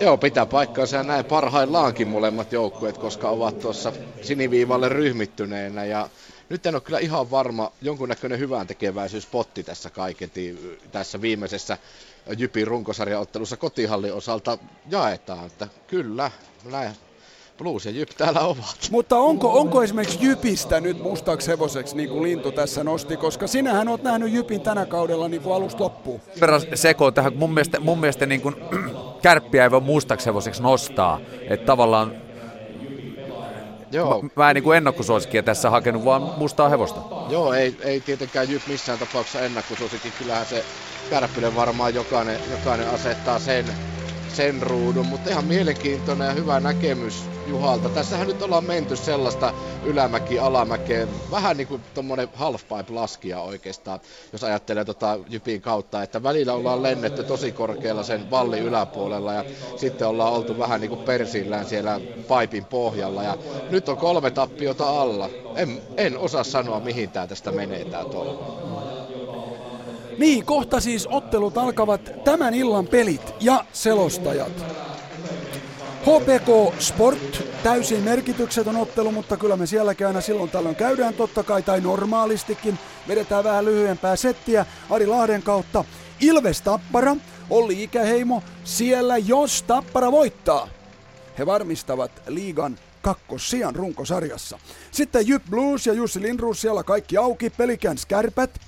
Joo, 0.00 0.16
pitää 0.16 0.46
paikkaansa 0.46 0.96
ja 0.96 1.02
näin 1.02 1.24
parhaillaankin 1.24 2.08
molemmat 2.08 2.52
joukkueet, 2.52 2.98
koska 2.98 3.28
ovat 3.28 3.58
tuossa 3.58 3.92
siniviivalle 4.22 4.88
ryhmittyneenä. 4.88 5.84
Ja 5.84 6.08
nyt 6.48 6.66
en 6.66 6.74
ole 6.74 6.80
kyllä 6.80 6.98
ihan 6.98 7.30
varma, 7.30 7.72
jonkunnäköinen 7.82 8.38
hyvän 8.38 8.66
tekeväisyyspotti 8.66 9.62
tässä 9.62 9.90
kaiketi 9.90 10.78
tässä 10.92 11.20
viimeisessä 11.20 11.78
Jypin 12.38 12.66
runkosarjaottelussa 12.66 13.56
kotihallin 13.56 14.14
osalta 14.14 14.58
jaetaan. 14.90 15.46
Että 15.46 15.68
kyllä, 15.86 16.30
näin 16.64 16.90
Blues 17.58 17.84
ja 17.84 17.90
Jyp 17.90 18.08
täällä 18.08 18.40
ovat. 18.40 18.88
Mutta 18.90 19.16
onko, 19.16 19.60
onko 19.60 19.82
esimerkiksi 19.82 20.18
Jypistä 20.20 20.80
nyt 20.80 21.02
mustaksi 21.02 21.48
hevoseksi, 21.48 21.96
niin 21.96 22.08
kuin 22.08 22.22
Lintu 22.22 22.52
tässä 22.52 22.84
nosti, 22.84 23.16
koska 23.16 23.46
sinähän 23.46 23.88
oot 23.88 24.02
nähnyt 24.02 24.32
Jypin 24.32 24.60
tänä 24.60 24.86
kaudella 24.86 25.28
niin 25.28 25.42
kuin 25.42 25.54
alusta 25.54 25.84
loppuun. 25.84 26.20
Verran 26.40 26.62
sekoon 26.74 27.14
tähän, 27.14 27.36
mun 27.36 27.54
mielestä, 27.54 27.80
mun 27.80 27.98
mielestä 27.98 28.26
niin 28.26 28.40
kuin, 28.40 28.56
kärppiä 29.22 29.62
ei 29.64 29.70
voi 29.70 29.80
mustaksi 29.80 30.26
hevoseksi 30.26 30.62
nostaa. 30.62 31.20
Että 31.50 31.66
tavallaan 31.66 32.25
Joo. 33.96 34.22
Mä, 34.22 34.28
mä 34.36 34.50
en 34.50 34.54
niin 34.54 34.74
ennakkosuosikkia 34.74 35.42
tässä 35.42 35.70
hakenut, 35.70 36.04
vaan 36.04 36.22
mustaa 36.22 36.68
hevosta. 36.68 37.00
Joo, 37.28 37.52
ei, 37.52 37.76
ei 37.80 38.00
tietenkään 38.00 38.50
Jyp 38.50 38.62
missään 38.66 38.98
tapauksessa 38.98 39.40
ennakkosuosikki. 39.40 40.12
Kyllähän 40.18 40.46
se 40.46 40.64
Kärppinen 41.10 41.56
varmaan 41.56 41.94
jokainen, 41.94 42.40
jokainen 42.50 42.90
asettaa 42.90 43.38
sen 43.38 43.64
sen 44.36 44.62
ruudun, 44.62 45.06
mutta 45.06 45.30
ihan 45.30 45.44
mielenkiintoinen 45.44 46.26
ja 46.26 46.34
hyvä 46.34 46.60
näkemys 46.60 47.30
Juhalta. 47.46 47.88
Tässähän 47.88 48.26
nyt 48.26 48.42
ollaan 48.42 48.64
menty 48.64 48.96
sellaista 48.96 49.52
ylämäki 49.84 50.38
alamäkeen, 50.38 51.08
vähän 51.30 51.56
niin 51.56 51.66
kuin 51.66 51.82
tuommoinen 51.94 52.28
halfpipe 52.34 52.84
laskija 52.90 53.40
oikeastaan, 53.40 54.00
jos 54.32 54.44
ajattelee 54.44 54.84
tota 54.84 55.18
Jypin 55.28 55.60
kautta, 55.62 56.02
että 56.02 56.22
välillä 56.22 56.52
ollaan 56.52 56.82
lennetty 56.82 57.24
tosi 57.24 57.52
korkealla 57.52 58.02
sen 58.02 58.30
vallin 58.30 58.62
yläpuolella 58.62 59.32
ja 59.32 59.44
sitten 59.76 60.08
ollaan 60.08 60.32
oltu 60.32 60.58
vähän 60.58 60.80
niin 60.80 60.90
kuin 60.90 61.04
persillään 61.04 61.66
siellä 61.66 62.00
paipin 62.28 62.64
pohjalla 62.64 63.22
ja 63.22 63.36
nyt 63.70 63.88
on 63.88 63.96
kolme 63.96 64.30
tappiota 64.30 65.00
alla. 65.00 65.30
En, 65.54 65.82
en 65.96 66.18
osaa 66.18 66.44
sanoa 66.44 66.80
mihin 66.80 67.10
tämä 67.10 67.26
tästä 67.26 67.52
menee 67.52 67.84
tää 67.84 68.04
tuolla. 68.04 68.95
Niin, 70.18 70.44
kohta 70.44 70.80
siis 70.80 71.06
ottelut 71.10 71.58
alkavat 71.58 72.24
tämän 72.24 72.54
illan 72.54 72.86
pelit 72.86 73.34
ja 73.40 73.64
selostajat. 73.72 74.64
HPK 76.02 76.74
Sport, 76.78 77.42
täysin 77.62 78.02
merkityksetön 78.02 78.76
ottelu, 78.76 79.12
mutta 79.12 79.36
kyllä 79.36 79.56
me 79.56 79.66
sielläkin 79.66 80.06
aina 80.06 80.20
silloin 80.20 80.50
tällöin 80.50 80.76
käydään 80.76 81.14
totta 81.14 81.42
kai, 81.42 81.62
tai 81.62 81.80
normaalistikin. 81.80 82.78
Vedetään 83.08 83.44
vähän 83.44 83.64
lyhyempää 83.64 84.16
settiä 84.16 84.66
Ari 84.90 85.06
Lahden 85.06 85.42
kautta. 85.42 85.84
Ilves 86.20 86.62
Tappara, 86.62 87.16
Olli 87.50 87.82
Ikäheimo, 87.82 88.42
siellä 88.64 89.16
jos 89.16 89.62
Tappara 89.62 90.12
voittaa. 90.12 90.68
He 91.38 91.46
varmistavat 91.46 92.10
liigan 92.28 92.78
kakkossian 93.02 93.76
runkosarjassa. 93.76 94.58
Sitten 94.90 95.28
Jyp 95.28 95.42
Blues 95.50 95.86
ja 95.86 95.92
Jussi 95.92 96.22
Lindruus 96.22 96.60
siellä 96.60 96.82
kaikki 96.82 97.16
auki, 97.16 97.50
pelikän 97.50 97.98
skärpät, 97.98 98.60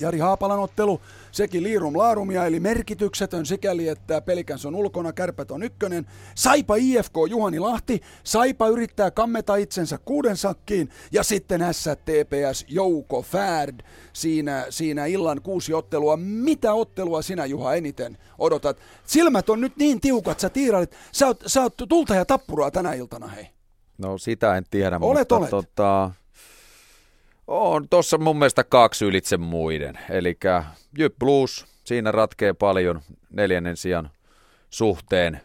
Jari 0.00 0.18
Haapalan 0.18 0.58
ottelu, 0.58 1.00
sekin 1.32 1.62
liirum 1.62 1.96
laarumia, 1.96 2.46
eli 2.46 2.60
merkityksetön 2.60 3.46
sikäli, 3.46 3.88
että 3.88 4.20
Pelikäns 4.20 4.66
on 4.66 4.74
ulkona, 4.74 5.12
kärpät 5.12 5.50
on 5.50 5.62
ykkönen. 5.62 6.06
Saipa 6.34 6.76
IFK 6.76 7.14
Juhani 7.28 7.58
Lahti, 7.58 8.00
Saipa 8.24 8.68
yrittää 8.68 9.10
kammeta 9.10 9.56
itsensä 9.56 9.98
kuuden 10.04 10.36
sakkiin, 10.36 10.88
ja 11.12 11.22
sitten 11.22 11.60
STPS 11.72 12.64
Jouko 12.68 13.22
Färd 13.22 13.80
siinä, 14.12 14.66
siinä 14.70 15.06
illan 15.06 15.42
kuusi 15.42 15.74
ottelua. 15.74 16.16
Mitä 16.16 16.72
ottelua 16.72 17.22
sinä 17.22 17.46
Juha 17.46 17.74
eniten 17.74 18.18
odotat? 18.38 18.76
Silmät 19.04 19.50
on 19.50 19.60
nyt 19.60 19.76
niin 19.76 20.00
tiukat, 20.00 20.40
sä 20.40 20.50
tiirailit, 20.50 20.96
sä 21.12 21.26
oot, 21.26 21.42
sä 21.46 21.62
oot 21.62 21.74
tulta 21.88 22.14
ja 22.14 22.24
tappuraa 22.24 22.70
tänä 22.70 22.92
iltana, 22.92 23.26
hei. 23.26 23.46
No 23.98 24.18
sitä 24.18 24.56
en 24.56 24.64
tiedä, 24.70 24.98
olet, 25.00 25.18
mutta 25.18 25.36
olet. 25.36 25.50
Tota, 25.50 26.10
on 27.48 27.88
tuossa 27.88 28.18
mun 28.18 28.38
mielestä 28.38 28.64
kaksi 28.64 29.04
ylitse 29.04 29.36
muiden. 29.36 29.98
Eli 30.10 30.38
Jyp 30.98 31.14
Blues, 31.18 31.66
siinä 31.84 32.12
ratkee 32.12 32.52
paljon 32.52 33.00
neljännen 33.30 33.76
sijan 33.76 34.10
suhteen. 34.70 35.40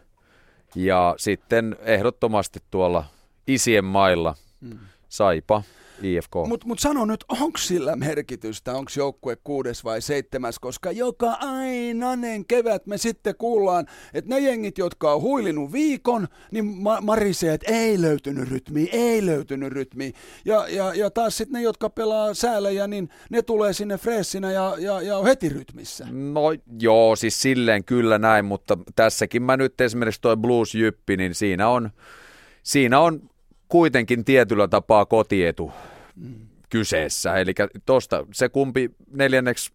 Ja 0.74 1.14
sitten 1.18 1.76
ehdottomasti 1.80 2.60
tuolla 2.70 3.04
isien 3.46 3.84
mailla 3.84 4.34
mm. 4.60 4.78
Saipa, 5.08 5.62
IFK. 6.04 6.34
Mutta 6.48 6.66
mut 6.66 6.78
sano 6.78 7.04
nyt, 7.04 7.24
onko 7.28 7.58
sillä 7.58 7.96
merkitystä, 7.96 8.74
onko 8.74 8.90
joukkue 8.96 9.36
kuudes 9.44 9.84
vai 9.84 10.02
seitsemäs, 10.02 10.58
koska 10.58 10.90
joka 10.90 11.30
ainainen 11.30 12.44
kevät 12.46 12.86
me 12.86 12.98
sitten 12.98 13.34
kuullaan, 13.38 13.86
että 14.14 14.34
ne 14.34 14.40
jengit, 14.40 14.78
jotka 14.78 15.12
on 15.12 15.22
huilinut 15.22 15.72
viikon, 15.72 16.28
niin 16.50 16.64
ma- 16.64 17.00
marisee, 17.00 17.54
että 17.54 17.72
ei 17.72 18.00
löytynyt 18.00 18.48
rytmiä, 18.48 18.86
ei 18.92 19.26
löytynyt 19.26 19.72
rytmiä. 19.72 20.10
Ja, 20.44 20.68
ja, 20.68 20.94
ja 20.94 21.10
taas 21.10 21.36
sitten 21.36 21.52
ne, 21.52 21.62
jotka 21.62 21.90
pelaa 21.90 22.34
säälejä, 22.34 22.86
niin 22.86 23.08
ne 23.30 23.42
tulee 23.42 23.72
sinne 23.72 23.98
freessinä 23.98 24.52
ja, 24.52 24.74
ja, 24.78 25.02
ja 25.02 25.18
on 25.18 25.24
heti 25.24 25.48
rytmissä. 25.48 26.06
No 26.10 26.42
joo, 26.80 27.16
siis 27.16 27.42
silleen 27.42 27.84
kyllä 27.84 28.18
näin, 28.18 28.44
mutta 28.44 28.78
tässäkin 28.96 29.42
mä 29.42 29.56
nyt 29.56 29.80
esimerkiksi 29.80 30.20
toi 30.20 30.36
Blues 30.36 30.74
Jyppi, 30.74 31.16
niin 31.16 31.34
siinä 31.34 31.68
on, 31.68 31.90
siinä 32.62 33.00
on 33.00 33.30
kuitenkin 33.68 34.24
tietyllä 34.24 34.68
tapaa 34.68 35.06
kotietu. 35.06 35.72
Kyseessä. 36.70 37.36
Eli 37.36 37.54
tuosta 37.86 38.26
se 38.32 38.48
kumpi 38.48 38.90
neljänneksi 39.10 39.72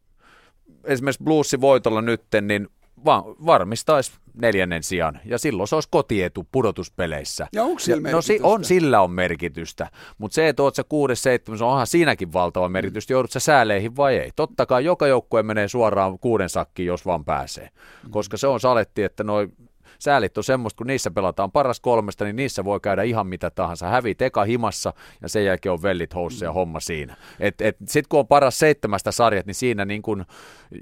esimerkiksi 0.83 1.23
bluesi 1.23 1.61
voitolla 1.61 2.01
nytten, 2.01 2.47
niin 2.47 2.67
va- 3.05 3.23
varmistaisi 3.45 4.11
neljännen 4.33 4.83
sijan. 4.83 5.19
Ja 5.25 5.37
silloin 5.37 5.67
se 5.67 5.75
olisi 5.75 5.89
kotietu 5.91 6.47
pudotuspeleissä. 6.51 7.47
Ja 7.53 7.63
onko 7.63 7.79
sillä 7.79 8.11
No 8.11 8.21
si- 8.21 8.39
on, 8.43 8.63
sillä 8.65 9.01
on 9.01 9.11
merkitystä. 9.11 9.89
Mutta 10.17 10.35
se, 10.35 10.47
että 10.47 10.63
oot 10.63 10.75
sä 10.75 10.83
kuudes, 10.83 11.21
seitsemäs, 11.23 11.61
onhan 11.61 11.87
siinäkin 11.87 12.33
valtava 12.33 12.69
merkitys. 12.69 13.09
Mm. 13.09 13.13
Joudut 13.13 13.31
sä 13.31 13.39
sääleihin 13.39 13.95
vai 13.95 14.17
ei? 14.17 14.31
Totta 14.35 14.65
kai 14.65 14.85
joka 14.85 15.07
joukkue 15.07 15.43
menee 15.43 15.67
suoraan 15.67 16.19
kuuden 16.19 16.49
sakkiin, 16.49 16.87
jos 16.87 17.05
vaan 17.05 17.25
pääsee. 17.25 17.69
Mm. 18.03 18.11
Koska 18.11 18.37
se 18.37 18.47
on 18.47 18.59
saletti, 18.59 19.03
että 19.03 19.23
noin 19.23 19.53
säälit 19.99 20.37
on 20.37 20.43
semmoista, 20.43 20.77
kun 20.77 20.87
niissä 20.87 21.11
pelataan 21.11 21.51
paras 21.51 21.79
kolmesta, 21.79 22.25
niin 22.25 22.35
niissä 22.35 22.65
voi 22.65 22.79
käydä 22.79 23.03
ihan 23.03 23.27
mitä 23.27 23.49
tahansa. 23.49 23.87
Hävit 23.87 24.21
eka 24.21 24.43
himassa 24.43 24.93
ja 25.21 25.29
sen 25.29 25.45
jälkeen 25.45 25.73
on 25.73 25.81
vellit 25.81 26.15
houssa 26.15 26.45
ja 26.45 26.51
homma 26.51 26.79
siinä. 26.79 27.15
Et, 27.39 27.61
et, 27.61 27.77
Sitten 27.85 28.09
kun 28.09 28.19
on 28.19 28.27
paras 28.27 28.59
seitsemästä 28.59 29.11
sarjat, 29.11 29.45
niin 29.45 29.55
siinä 29.55 29.85
niin 29.85 30.01
kun 30.01 30.25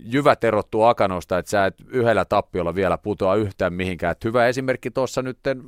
jyvät 0.04 0.44
erottuu 0.44 0.84
akanosta, 0.84 1.38
että 1.38 1.50
sä 1.50 1.66
et 1.66 1.76
yhdellä 1.88 2.26
tappiolla 2.26 2.76
vielä 2.76 2.98
putoa 2.98 3.36
yhtään 3.36 3.74
mihinkään. 3.74 4.12
Et 4.12 4.24
hyvä 4.24 4.48
esimerkki 4.48 4.92
tuossa 4.92 5.22
nytten 5.22 5.64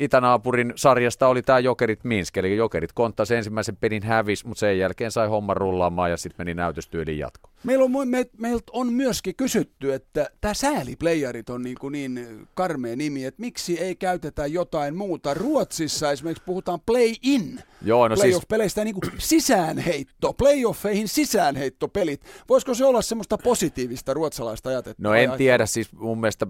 itänaapurin 0.00 0.72
sarjasta 0.76 1.28
oli 1.28 1.42
tämä 1.42 1.58
Jokerit 1.58 2.04
Minsk, 2.04 2.36
eli 2.36 2.56
Jokerit 2.56 2.92
konttasi 2.92 3.34
ensimmäisen 3.34 3.76
pelin 3.76 4.02
hävis, 4.02 4.44
mutta 4.44 4.60
sen 4.60 4.78
jälkeen 4.78 5.10
sai 5.10 5.28
homman 5.28 5.56
rullaamaan 5.56 6.10
ja 6.10 6.16
sitten 6.16 6.46
meni 6.46 6.54
näytöstyyliin 6.54 7.18
jatko. 7.18 7.50
Meillä 7.64 7.84
on, 7.84 8.08
me, 8.08 8.26
meiltä 8.38 8.64
on 8.72 8.92
myöskin 8.92 9.36
kysytty, 9.36 9.94
että 9.94 10.30
tämä 10.40 10.54
sääliplayerit 10.54 11.50
on 11.50 11.62
niin, 11.62 11.76
kuin 11.80 11.92
niin 11.92 12.46
karmea 12.54 12.96
nimi, 12.96 13.24
että 13.24 13.40
miksi 13.40 13.80
ei 13.80 13.96
käytetä 13.96 14.46
jotain 14.46 14.96
muuta. 14.96 15.34
Ruotsissa 15.34 16.10
esimerkiksi 16.12 16.44
puhutaan 16.46 16.80
play-in. 16.86 17.60
Joo, 17.82 18.08
no 18.08 18.16
playoff-peleistä 18.16 18.82
siis... 18.82 18.84
niin 18.84 18.94
kuin 18.94 19.12
sisäänheitto, 19.18 20.32
playoffeihin 20.32 21.08
sisäänheittopelit. 21.08 22.20
Voisiko 22.48 22.74
se 22.74 22.84
olla 22.84 23.02
semmoista 23.02 23.38
positiivista 23.38 24.14
ruotsalaista 24.14 24.68
ajatetta? 24.68 25.02
No 25.02 25.14
en 25.14 25.30
tiedä, 25.38 25.66
siis 25.66 25.92
mun 25.92 26.20
mielestä 26.20 26.46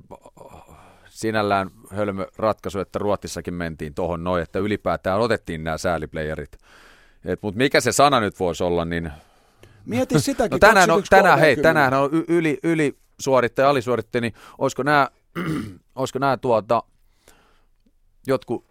sinällään 1.11 1.71
hölmö 1.91 2.27
ratkaisu, 2.37 2.79
että 2.79 2.99
Ruotsissakin 2.99 3.55
mentiin 3.55 3.95
tuohon 3.95 4.25
noin, 4.25 4.43
että 4.43 4.59
ylipäätään 4.59 5.21
otettiin 5.21 5.65
nämä 5.65 5.79
sääliplayerit. 5.79 6.59
Mutta 7.43 7.59
mikä 7.59 7.81
se 7.81 7.93
sana 7.93 8.21
nyt 8.21 8.41
voisi 8.41 8.65
olla, 8.65 8.85
niin... 8.85 9.13
Mieti 9.85 10.21
sitäkin. 10.21 10.51
no 10.51 10.59
tänään, 10.59 10.91
on, 10.91 11.03
tänään, 11.11 11.39
hei, 11.39 11.57
tänään 11.57 11.95
on 11.95 12.11
yli, 12.29 12.59
yli 12.63 12.97
suorittaja, 13.21 13.71
alisuorittaja, 13.71 14.21
niin 14.21 14.35
olisiko 14.59 14.83
nämä, 14.83 15.09
olisiko 15.95 16.19
nämä 16.19 16.37
tuota, 16.37 16.83
jotkut 18.27 18.65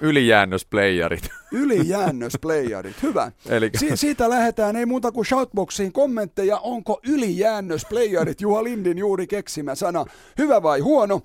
Ylijäännösplayerit. 0.00 1.28
Ylijäännösplayerit, 1.52 3.02
hyvä. 3.02 3.32
Elikkä... 3.48 3.78
Si- 3.78 3.96
siitä 3.96 4.30
lähdetään, 4.30 4.76
ei 4.76 4.86
muuta 4.86 5.12
kuin 5.12 5.26
shoutboxiin 5.26 5.92
kommentteja, 5.92 6.58
onko 6.58 7.00
ylijäännösplayerit 7.06 8.40
Juha 8.40 8.64
Lindin 8.64 8.98
juuri 8.98 9.26
keksimä 9.26 9.74
sana, 9.74 10.04
hyvä 10.38 10.62
vai 10.62 10.80
huono. 10.80 11.20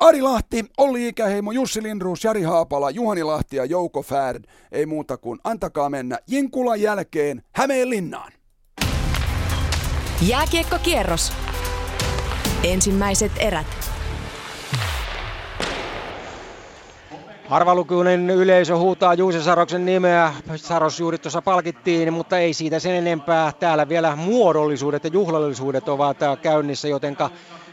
Ari 0.00 0.22
Lahti, 0.22 0.64
Olli 0.78 1.08
Ikäheimo, 1.08 1.52
Jussi 1.52 1.82
Lindruus, 1.82 2.24
Jari 2.24 2.42
Haapala, 2.42 2.90
Juhani 2.90 3.22
Lahti 3.22 3.56
ja 3.56 3.64
Jouko 3.64 4.02
Färd. 4.02 4.44
Ei 4.72 4.86
muuta 4.86 5.16
kuin 5.16 5.38
antakaa 5.44 5.90
mennä 5.90 6.18
Jinkulan 6.26 6.80
jälkeen 6.80 7.42
Hämeenlinnaan. 7.54 8.32
Jääkiekkokierros. 10.26 11.32
Ensimmäiset 12.64 13.32
erät. 13.38 13.91
Harvalukuinen 17.52 18.30
yleisö 18.30 18.76
huutaa 18.76 19.14
Juuse 19.14 19.42
Saroksen 19.42 19.86
nimeä. 19.86 20.32
Saros 20.56 21.00
juuri 21.00 21.18
tuossa 21.18 21.42
palkittiin, 21.42 22.12
mutta 22.12 22.38
ei 22.38 22.54
siitä 22.54 22.78
sen 22.78 22.94
enempää. 22.94 23.52
Täällä 23.60 23.88
vielä 23.88 24.16
muodollisuudet 24.16 25.04
ja 25.04 25.10
juhlallisuudet 25.12 25.88
ovat 25.88 26.16
käynnissä, 26.42 26.88
jotenka 26.88 27.30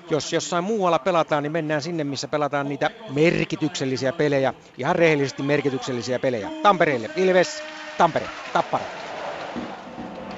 jos 0.09 0.33
jossain 0.33 0.63
muualla 0.63 0.99
pelataan, 0.99 1.43
niin 1.43 1.51
mennään 1.51 1.81
sinne, 1.81 2.03
missä 2.03 2.27
pelataan 2.27 2.69
niitä 2.69 2.89
merkityksellisiä 3.09 4.13
pelejä. 4.13 4.53
Ihan 4.77 4.95
rehellisesti 4.95 5.43
merkityksellisiä 5.43 6.19
pelejä. 6.19 6.49
Tampereelle, 6.63 7.09
Ilves, 7.15 7.63
Tampere, 7.97 8.29
Tappara. 8.53 8.98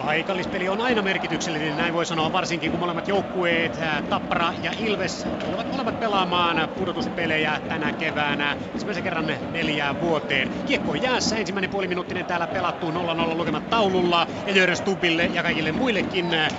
Paikallispeli 0.05 0.69
on 0.69 0.81
aina 0.81 1.01
merkityksellinen, 1.01 1.77
näin 1.77 1.93
voi 1.93 2.05
sanoa, 2.05 2.31
varsinkin 2.31 2.71
kun 2.71 2.79
molemmat 2.79 3.07
joukkueet, 3.07 3.77
Tappara 4.09 4.53
ja 4.61 4.71
Ilves, 4.79 5.25
tulevat 5.45 5.71
molemmat 5.71 5.99
pelaamaan 5.99 6.69
pudotuspelejä 6.77 7.59
tänä 7.67 7.93
keväänä 7.93 8.57
ensimmäisen 8.73 9.03
kerran 9.03 9.25
neljään 9.51 10.01
vuoteen. 10.01 10.51
Kiekko 10.65 10.95
jäässä, 10.95 11.35
ensimmäinen 11.35 11.69
puoliminuuttinen 11.69 12.25
täällä 12.25 12.47
pelattu 12.47 12.91
0-0 12.91 12.93
lukemat 13.37 13.69
taululla. 13.69 14.27
Ja 14.45 14.53
Jörön 14.53 14.77
Stubille 14.77 15.29
ja 15.33 15.43
kaikille 15.43 15.71
muillekin 15.71 16.33
äh, 16.33 16.49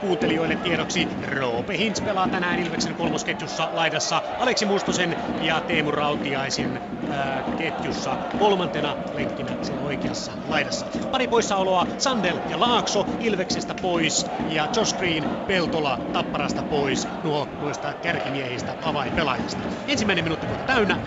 kuuntelijoille 0.00 0.56
tiedoksi. 0.56 1.08
Roope 1.26 1.78
Hintz 1.78 2.04
pelaa 2.04 2.28
tänään 2.28 2.58
Ilveksen 2.58 2.94
kolmosketjussa 2.94 3.68
laidassa 3.72 4.22
Aleksi 4.38 4.64
Mustosen 4.64 5.16
ja 5.42 5.60
Teemu 5.60 5.90
Rautiaisen 5.90 6.80
ketjussa 7.58 8.18
kolmantena 8.38 8.96
lenkkinä 9.12 9.56
sen 9.62 9.78
oikeassa 9.78 10.32
laidassa. 10.48 10.86
Pari 11.10 11.28
poissaoloa 11.28 11.86
Sandel 11.98 12.40
ja 12.48 12.60
Laak 12.60 12.79
Laakso 12.80 13.06
Ilveksestä 13.20 13.74
pois 13.74 14.26
ja 14.46 14.68
Josh 14.76 14.96
Green 14.96 15.28
Peltola 15.46 15.98
Tapparasta 16.12 16.62
pois 16.62 17.08
nuo 17.22 17.48
noista 17.58 17.94
kärkimiehistä 17.94 18.76
avainpelaajista. 18.80 19.64
Ensimmäinen 19.86 20.24
minuutti 20.24 20.46
täynnä 20.66 20.98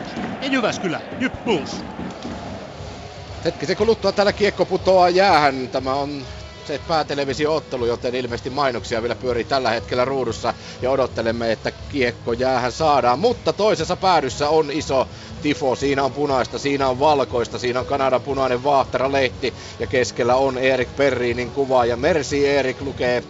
0-0. 0.00 0.06
Ja 0.40 0.48
Jyväskylä, 0.48 1.00
Jyp 1.20 1.44
Bulls. 1.44 1.84
Hetkisen 3.44 3.76
kuluttua 3.76 4.12
täällä 4.12 4.32
kiekko 4.32 4.66
putoaa 4.66 5.08
jäähän. 5.08 5.68
Tämä 5.68 5.94
on 5.94 6.26
se 6.68 6.78
päätelevisio-ottelu, 6.78 7.86
joten 7.86 8.14
ilmeisesti 8.14 8.50
mainoksia 8.50 9.02
vielä 9.02 9.16
pyörii 9.16 9.44
tällä 9.44 9.70
hetkellä 9.70 10.04
ruudussa 10.04 10.54
ja 10.82 10.90
odottelemme, 10.90 11.52
että 11.52 11.72
kiekko 11.72 12.32
jäähän 12.32 12.72
saadaan. 12.72 13.18
Mutta 13.18 13.52
toisessa 13.52 13.96
päädyssä 13.96 14.48
on 14.48 14.70
iso 14.70 15.08
tifo, 15.40 15.74
siinä 15.76 16.04
on 16.04 16.12
punaista, 16.12 16.58
siinä 16.58 16.88
on 16.88 16.98
valkoista, 16.98 17.58
siinä 17.58 17.80
on 17.80 17.86
Kanadan 17.86 18.22
punainen 18.22 18.62
vaahtera 18.62 19.12
lehti 19.12 19.54
ja 19.78 19.86
keskellä 19.86 20.36
on 20.36 20.58
Erik 20.58 20.96
Perriinin 20.96 21.52
kuva 21.52 21.84
ja 21.84 21.96
Mersi 21.96 22.46
Erik 22.48 22.80
lukee 22.80 23.24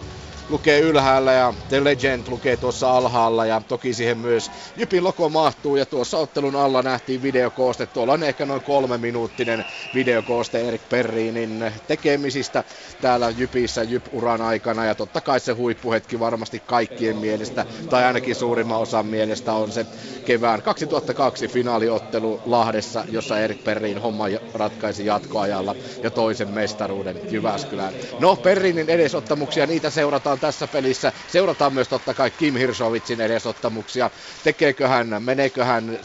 lukee 0.49 0.79
ylhäällä 0.79 1.33
ja 1.33 1.53
The 1.69 1.83
Legend 1.83 2.27
lukee 2.27 2.57
tuossa 2.57 2.97
alhaalla 2.97 3.45
ja 3.45 3.61
toki 3.67 3.93
siihen 3.93 4.17
myös 4.17 4.51
Jypin 4.77 5.03
logo 5.03 5.29
mahtuu 5.29 5.75
ja 5.75 5.85
tuossa 5.85 6.17
ottelun 6.17 6.55
alla 6.55 6.81
nähtiin 6.81 7.21
videokooste. 7.21 7.85
Tuolla 7.85 8.13
on 8.13 8.23
ehkä 8.23 8.45
noin 8.45 8.61
kolme 8.61 8.97
minuuttinen 8.97 9.65
videokooste 9.93 10.67
Erik 10.67 10.89
Perriinin 10.89 11.71
tekemisistä 11.87 12.63
täällä 13.01 13.29
Jypissä 13.29 13.83
Jyp-uran 13.83 14.41
aikana 14.41 14.85
ja 14.85 14.95
totta 14.95 15.21
kai 15.21 15.39
se 15.39 15.51
huippuhetki 15.51 16.19
varmasti 16.19 16.59
kaikkien 16.65 17.17
mielestä 17.17 17.65
tai 17.89 18.03
ainakin 18.03 18.35
suurimman 18.35 18.79
osan 18.79 19.05
mielestä 19.05 19.53
on 19.53 19.71
se 19.71 19.85
kevään 20.25 20.61
2002 20.61 21.47
finaaliottelu 21.47 22.41
Lahdessa, 22.45 23.05
jossa 23.11 23.39
Erik 23.39 23.63
Perriin 23.63 24.01
homma 24.01 24.25
ratkaisi 24.53 25.05
jatkoajalla 25.05 25.75
ja 26.03 26.11
toisen 26.11 26.49
mestaruuden 26.49 27.21
Jyväskylään. 27.31 27.93
No 28.19 28.35
Perriinin 28.35 28.89
edesottamuksia, 28.89 29.65
niitä 29.65 29.89
seurataan 29.89 30.38
tässä 30.39 30.67
pelissä. 30.67 31.11
Seurataan 31.27 31.73
myös 31.73 31.87
totta 31.87 32.13
kai 32.13 32.31
Kim 32.31 32.55
Hirsovitsin 32.55 33.21
edesottamuksia. 33.21 34.09
Tekeekö 34.43 34.87
hän, 34.87 35.23
meneekö 35.23 35.65
hän, 35.65 35.99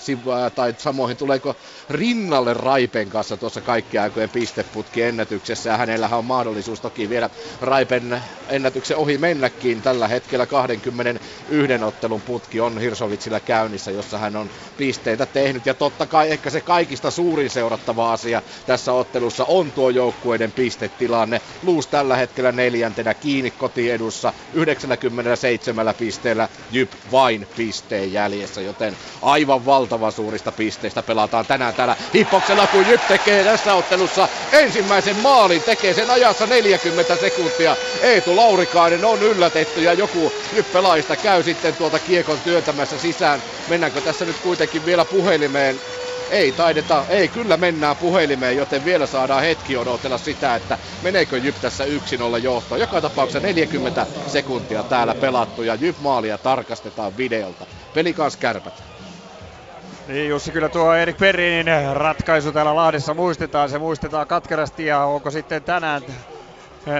tai 0.54 0.74
samoin 0.78 1.16
tuleeko 1.16 1.56
rinnalle 1.90 2.54
Raipen 2.54 3.08
kanssa 3.10 3.36
tuossa 3.36 3.60
kaikkien 3.60 4.02
aikojen 4.02 4.30
pisteputki 4.30 5.02
ennätyksessä. 5.02 5.70
Ja 5.70 5.76
hänellähän 5.76 6.18
on 6.18 6.24
mahdollisuus 6.24 6.80
toki 6.80 7.08
vielä 7.08 7.30
Raipen 7.60 8.22
ennätyksen 8.48 8.96
ohi 8.96 9.18
mennäkin. 9.18 9.82
Tällä 9.82 10.08
hetkellä 10.08 10.46
21 10.46 11.84
ottelun 11.84 12.20
putki 12.20 12.60
on 12.60 12.80
Hirsovitsilla 12.80 13.40
käynnissä, 13.40 13.90
jossa 13.90 14.18
hän 14.18 14.36
on 14.36 14.50
pisteitä 14.76 15.26
tehnyt. 15.26 15.66
Ja 15.66 15.74
totta 15.74 16.06
kai 16.06 16.30
ehkä 16.30 16.50
se 16.50 16.60
kaikista 16.60 17.10
suurin 17.10 17.50
seurattava 17.50 18.12
asia 18.12 18.42
tässä 18.66 18.92
ottelussa 18.92 19.44
on 19.44 19.72
tuo 19.72 19.90
joukkueiden 19.90 20.52
pistetilanne. 20.52 21.40
Luus 21.62 21.86
tällä 21.86 22.16
hetkellä 22.16 22.52
neljäntenä 22.52 23.14
kiinni 23.14 23.50
kotiedussa 23.50 24.23
tuossa 24.32 24.40
97 24.54 25.94
pisteellä 25.98 26.48
Jyp 26.70 26.92
vain 27.12 27.48
pisteen 27.56 28.12
jäljessä, 28.12 28.60
joten 28.60 28.96
aivan 29.22 29.66
valtavan 29.66 30.12
suurista 30.12 30.52
pisteistä 30.52 31.02
pelataan 31.02 31.46
tänään 31.46 31.74
täällä 31.74 31.96
Hippoksella, 32.14 32.66
kun 32.66 32.86
Jyp 32.88 33.00
tekee 33.08 33.44
tässä 33.44 33.74
ottelussa 33.74 34.28
ensimmäisen 34.52 35.16
maalin, 35.16 35.62
tekee 35.62 35.94
sen 35.94 36.10
ajassa 36.10 36.46
40 36.46 37.16
sekuntia. 37.16 37.76
Eetu 38.02 38.36
Laurikainen 38.36 39.04
on 39.04 39.22
yllätetty 39.22 39.82
ja 39.82 39.92
joku 39.92 40.32
Jyp-pelaajista 40.52 41.16
käy 41.16 41.42
sitten 41.42 41.74
tuolta 41.76 41.98
kiekon 41.98 42.40
työntämässä 42.40 42.98
sisään. 42.98 43.42
Mennäänkö 43.68 44.00
tässä 44.00 44.24
nyt 44.24 44.36
kuitenkin 44.42 44.86
vielä 44.86 45.04
puhelimeen 45.04 45.80
ei 46.34 46.52
taideta, 46.52 47.06
ei 47.08 47.28
kyllä 47.28 47.56
mennään 47.56 47.96
puhelimeen, 47.96 48.56
joten 48.56 48.84
vielä 48.84 49.06
saadaan 49.06 49.42
hetki 49.42 49.76
odotella 49.76 50.18
sitä, 50.18 50.54
että 50.56 50.78
meneekö 51.00 51.38
Jyp 51.38 51.56
tässä 51.56 51.84
yksin 51.84 52.22
olla 52.22 52.38
johtoon. 52.38 52.80
Joka 52.80 53.00
tapauksessa 53.00 53.40
40 53.40 54.06
sekuntia 54.26 54.84
täällä 54.84 55.14
pelattu 55.14 55.62
ja 55.62 55.74
Jyp 55.74 55.98
maalia 55.98 56.38
tarkastetaan 56.38 57.16
videolta. 57.16 57.66
Peli 57.92 58.14
kanssa 58.14 58.38
kärpät. 58.38 58.84
Niin 60.06 60.28
Jussi, 60.28 60.52
kyllä 60.52 60.68
tuo 60.68 60.94
Erik 60.94 61.16
Perrin 61.16 61.66
ratkaisu 61.92 62.52
täällä 62.52 62.76
Lahdessa 62.76 63.14
muistetaan, 63.14 63.68
se 63.68 63.78
muistetaan 63.78 64.26
katkerasti 64.26 64.86
ja 64.86 65.04
onko 65.04 65.30
sitten 65.30 65.64
tänään 65.64 66.02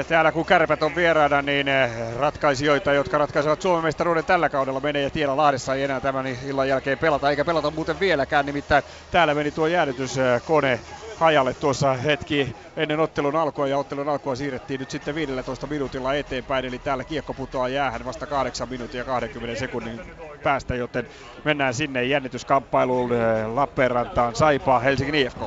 täällä 0.08 0.32
kun 0.32 0.44
kärpät 0.44 0.82
on 0.82 0.94
vieraana, 0.94 1.42
niin 1.42 1.68
eh, 1.68 1.90
ratkaisijoita, 2.18 2.92
jotka 2.92 3.18
ratkaisevat 3.18 3.62
Suomen 3.62 3.84
mestaruuden 3.84 4.24
tällä 4.24 4.48
kaudella 4.48 4.80
menee 4.80 5.02
ja 5.02 5.10
tiedä 5.10 5.36
Lahdessa 5.36 5.74
ei 5.74 5.82
enää 5.82 6.00
tämän 6.00 6.26
illan 6.46 6.68
jälkeen 6.68 6.98
pelata, 6.98 7.30
eikä 7.30 7.44
pelata 7.44 7.70
muuten 7.70 8.00
vieläkään, 8.00 8.46
nimittäin 8.46 8.84
täällä 9.10 9.34
meni 9.34 9.50
tuo 9.50 9.66
jäädytyskone 9.66 10.80
hajalle 11.16 11.54
tuossa 11.54 11.92
hetki 11.92 12.56
ennen 12.76 13.00
ottelun 13.00 13.36
alkua 13.36 13.68
ja 13.68 13.78
ottelun 13.78 14.08
alkua 14.08 14.34
siirrettiin 14.34 14.80
nyt 14.80 14.90
sitten 14.90 15.14
15 15.14 15.66
minuutilla 15.66 16.14
eteenpäin, 16.14 16.64
eli 16.64 16.78
täällä 16.78 17.04
kiekko 17.04 17.34
putoaa 17.34 17.68
jäähän 17.68 18.04
vasta 18.04 18.26
8 18.26 18.68
minuutin 18.68 18.98
ja 18.98 19.04
20 19.04 19.58
sekunnin 19.58 20.00
päästä, 20.42 20.74
joten 20.74 21.06
mennään 21.44 21.74
sinne 21.74 22.04
jännityskamppailuun 22.04 23.12
eh, 23.12 23.46
Lappeenrantaan 23.54 24.34
Saipaa 24.34 24.80
Helsingin 24.80 25.14
IFK. 25.14 25.40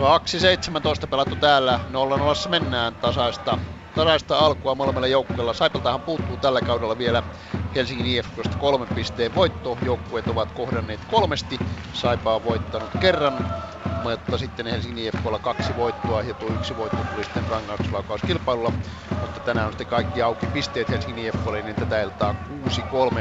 2.17 0.00 1.06
pelattu 1.10 1.36
täällä, 1.36 1.80
0-0 2.46 2.48
mennään 2.48 2.96
tasaista, 2.96 3.58
tasaista 3.94 4.38
alkua 4.38 4.74
molemmilla 4.74 5.06
joukkueilla. 5.06 5.52
Saipaltahan 5.54 6.02
puuttuu 6.02 6.36
tällä 6.36 6.62
kaudella 6.62 6.98
vielä 6.98 7.22
Helsingin 7.74 8.06
IFKsta 8.06 8.56
kolmen 8.58 8.88
pisteen 8.94 9.34
voitto. 9.34 9.78
Joukkueet 9.82 10.28
ovat 10.28 10.52
kohdanneet 10.52 11.00
kolmesti. 11.06 11.58
Saipa 11.92 12.34
on 12.34 12.44
voittanut 12.44 12.90
kerran, 13.00 13.44
mutta 14.02 14.38
sitten 14.38 14.66
Helsingin 14.66 15.04
IFKlla 15.04 15.38
kaksi 15.38 15.76
voittoa 15.76 16.22
ja 16.22 16.34
tuo 16.34 16.50
yksi 16.52 16.76
voitto 16.76 17.04
tuli 17.04 17.24
sitten 17.24 17.48
rangaistuslaukauskilpailulla. 17.48 18.72
Mutta 19.20 19.40
tänään 19.40 19.66
on 19.66 19.72
sitten 19.72 19.86
kaikki 19.86 20.22
auki 20.22 20.46
pisteet 20.46 20.88
Helsingin 20.88 21.26
IFKlle, 21.26 21.62
niin 21.62 21.76
tätä 21.76 22.02
iltaa 22.02 22.34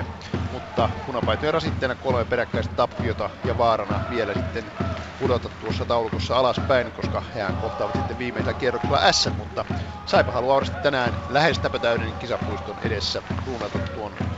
6-3. 0.02 0.06
Mutta 0.52 0.90
punapaitojen 1.06 1.54
rasitteena 1.54 1.96
kolme 1.96 2.26
peräkkäistä 2.26 2.74
tappiota 2.76 3.30
ja 3.46 3.58
vaarana 3.58 4.02
vielä 4.10 4.34
sitten 4.34 4.72
pudota 5.20 5.50
tuossa 5.50 5.86
taulukossa 5.86 6.38
alaspäin, 6.38 6.92
koska 6.92 7.24
hehän 7.36 7.58
kohtaavat 7.58 7.96
sitten 7.96 8.18
viimeisellä 8.18 8.54
kierroksella 8.54 9.12
S, 9.12 9.30
mutta 9.38 9.66
Saipa 10.06 10.32
haluaa 10.32 10.62
tänään 10.82 11.14
lähes 11.30 11.60
täpötäyden 11.60 12.14
kisapuiston 12.20 12.76
edessä 12.82 13.22
ruunata 13.46 13.80
tuon 13.94 14.29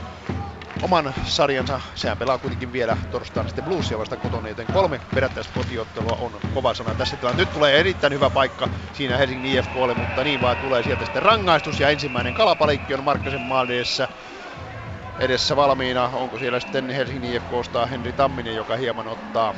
oman 0.82 1.14
sarjansa. 1.22 1.80
Sehän 1.94 2.18
pelaa 2.18 2.38
kuitenkin 2.38 2.72
vielä 2.72 2.96
torstaina 3.10 3.48
sitten 3.48 3.64
Bluesia 3.64 3.98
vasta 3.98 4.16
kotona, 4.16 4.48
joten 4.48 4.68
kolme 4.70 5.00
perättäiskotiottelua 5.14 6.16
on 6.16 6.40
kova 6.50 6.74
sana 6.74 6.94
tässä 6.94 7.16
tilanteessa. 7.16 7.42
Nyt 7.42 7.52
tulee 7.52 7.80
erittäin 7.80 8.12
hyvä 8.12 8.30
paikka 8.30 8.68
siinä 8.92 9.16
Helsingin 9.16 9.58
IFKlle, 9.58 9.94
mutta 9.94 10.24
niin 10.24 10.40
vaan 10.40 10.58
tulee 10.58 10.82
sieltä 10.82 11.04
sitten 11.04 11.22
rangaistus 11.22 11.80
ja 11.80 11.88
ensimmäinen 11.90 12.34
kalapalikki 12.34 12.94
on 12.94 13.04
Markkasen 13.04 13.40
maalin 13.40 13.76
edessä 13.76 14.08
edessä 15.18 15.56
valmiina. 15.56 16.04
Onko 16.12 16.38
siellä 16.38 16.60
sitten 16.60 16.90
Helsingin 16.90 17.34
IFKsta 17.34 17.86
Henri 17.86 18.12
Tamminen, 18.12 18.54
joka 18.54 18.76
hieman 18.76 19.08
ottaa 19.08 19.54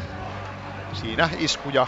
siinä 0.92 1.28
iskuja 1.36 1.86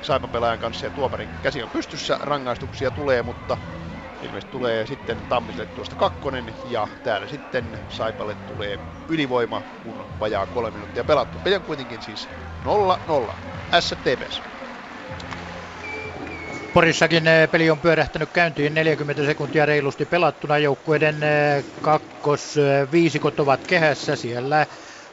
Saipan 0.00 0.30
pelaajan 0.30 0.58
kanssa 0.58 0.86
ja 0.86 0.90
tuomarin 0.90 1.30
käsi 1.42 1.62
on 1.62 1.70
pystyssä. 1.70 2.18
Rangaistuksia 2.20 2.90
tulee, 2.90 3.22
mutta 3.22 3.58
ilmeisesti 4.22 4.52
tulee 4.52 4.86
sitten 4.86 5.18
Tammiselle 5.28 5.66
tuosta 5.66 5.96
kakkonen 5.96 6.54
ja 6.64 6.88
täällä 7.02 7.26
sitten 7.26 7.78
Saipalle 7.88 8.34
tulee 8.34 8.78
ylivoima, 9.08 9.62
kun 9.82 10.06
vajaa 10.20 10.46
kolme 10.46 10.70
minuuttia 10.70 11.04
pelattu. 11.04 11.38
Peli 11.38 11.54
on 11.54 11.62
kuitenkin 11.62 12.02
siis 12.02 12.28
0-0. 13.30 13.34
STPS. 13.80 14.42
Porissakin 16.74 17.26
eh, 17.26 17.50
peli 17.50 17.70
on 17.70 17.78
pyörähtänyt 17.78 18.28
käyntiin 18.32 18.74
40 18.74 19.24
sekuntia 19.24 19.66
reilusti 19.66 20.06
pelattuna. 20.06 20.58
Joukkueiden 20.58 21.22
eh, 21.22 21.64
kakkosviisikot 21.82 23.40
ovat 23.40 23.60
kehässä. 23.66 24.16
Siellä 24.16 24.66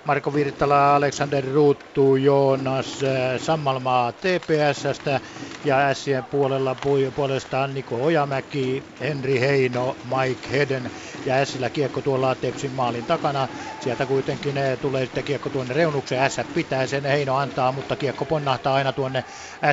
Marko 0.05 0.33
Virtala, 0.33 0.95
Alexander 0.95 1.43
Ruuttu, 1.53 2.15
Joonas 2.15 3.03
äh, 3.03 3.41
Sammalmaa 3.41 4.11
TPSstä 4.11 5.19
ja 5.65 5.93
Sien 5.93 6.23
puolella 6.25 6.75
puolestaan 7.15 7.73
Niko 7.73 8.03
Ojamäki, 8.03 8.83
Henri 8.99 9.39
Heino, 9.39 9.95
Mike 10.03 10.49
Heden 10.51 10.91
ja 11.25 11.45
Sillä 11.45 11.69
kiekko 11.69 12.01
tuolla 12.01 12.35
Tepsin 12.35 12.71
maalin 12.71 13.05
takana. 13.05 13.47
Sieltä 13.79 14.05
kuitenkin 14.05 14.57
äh, 14.57 14.77
tulee 14.81 15.05
sitten 15.05 15.23
kiekko 15.23 15.49
tuonne 15.49 15.73
reunukseen, 15.73 16.31
S 16.31 16.35
pitää 16.53 16.87
sen, 16.87 17.05
Heino 17.05 17.35
antaa, 17.35 17.71
mutta 17.71 17.95
kiekko 17.95 18.25
ponnahtaa 18.25 18.75
aina 18.75 18.93
tuonne 18.93 19.23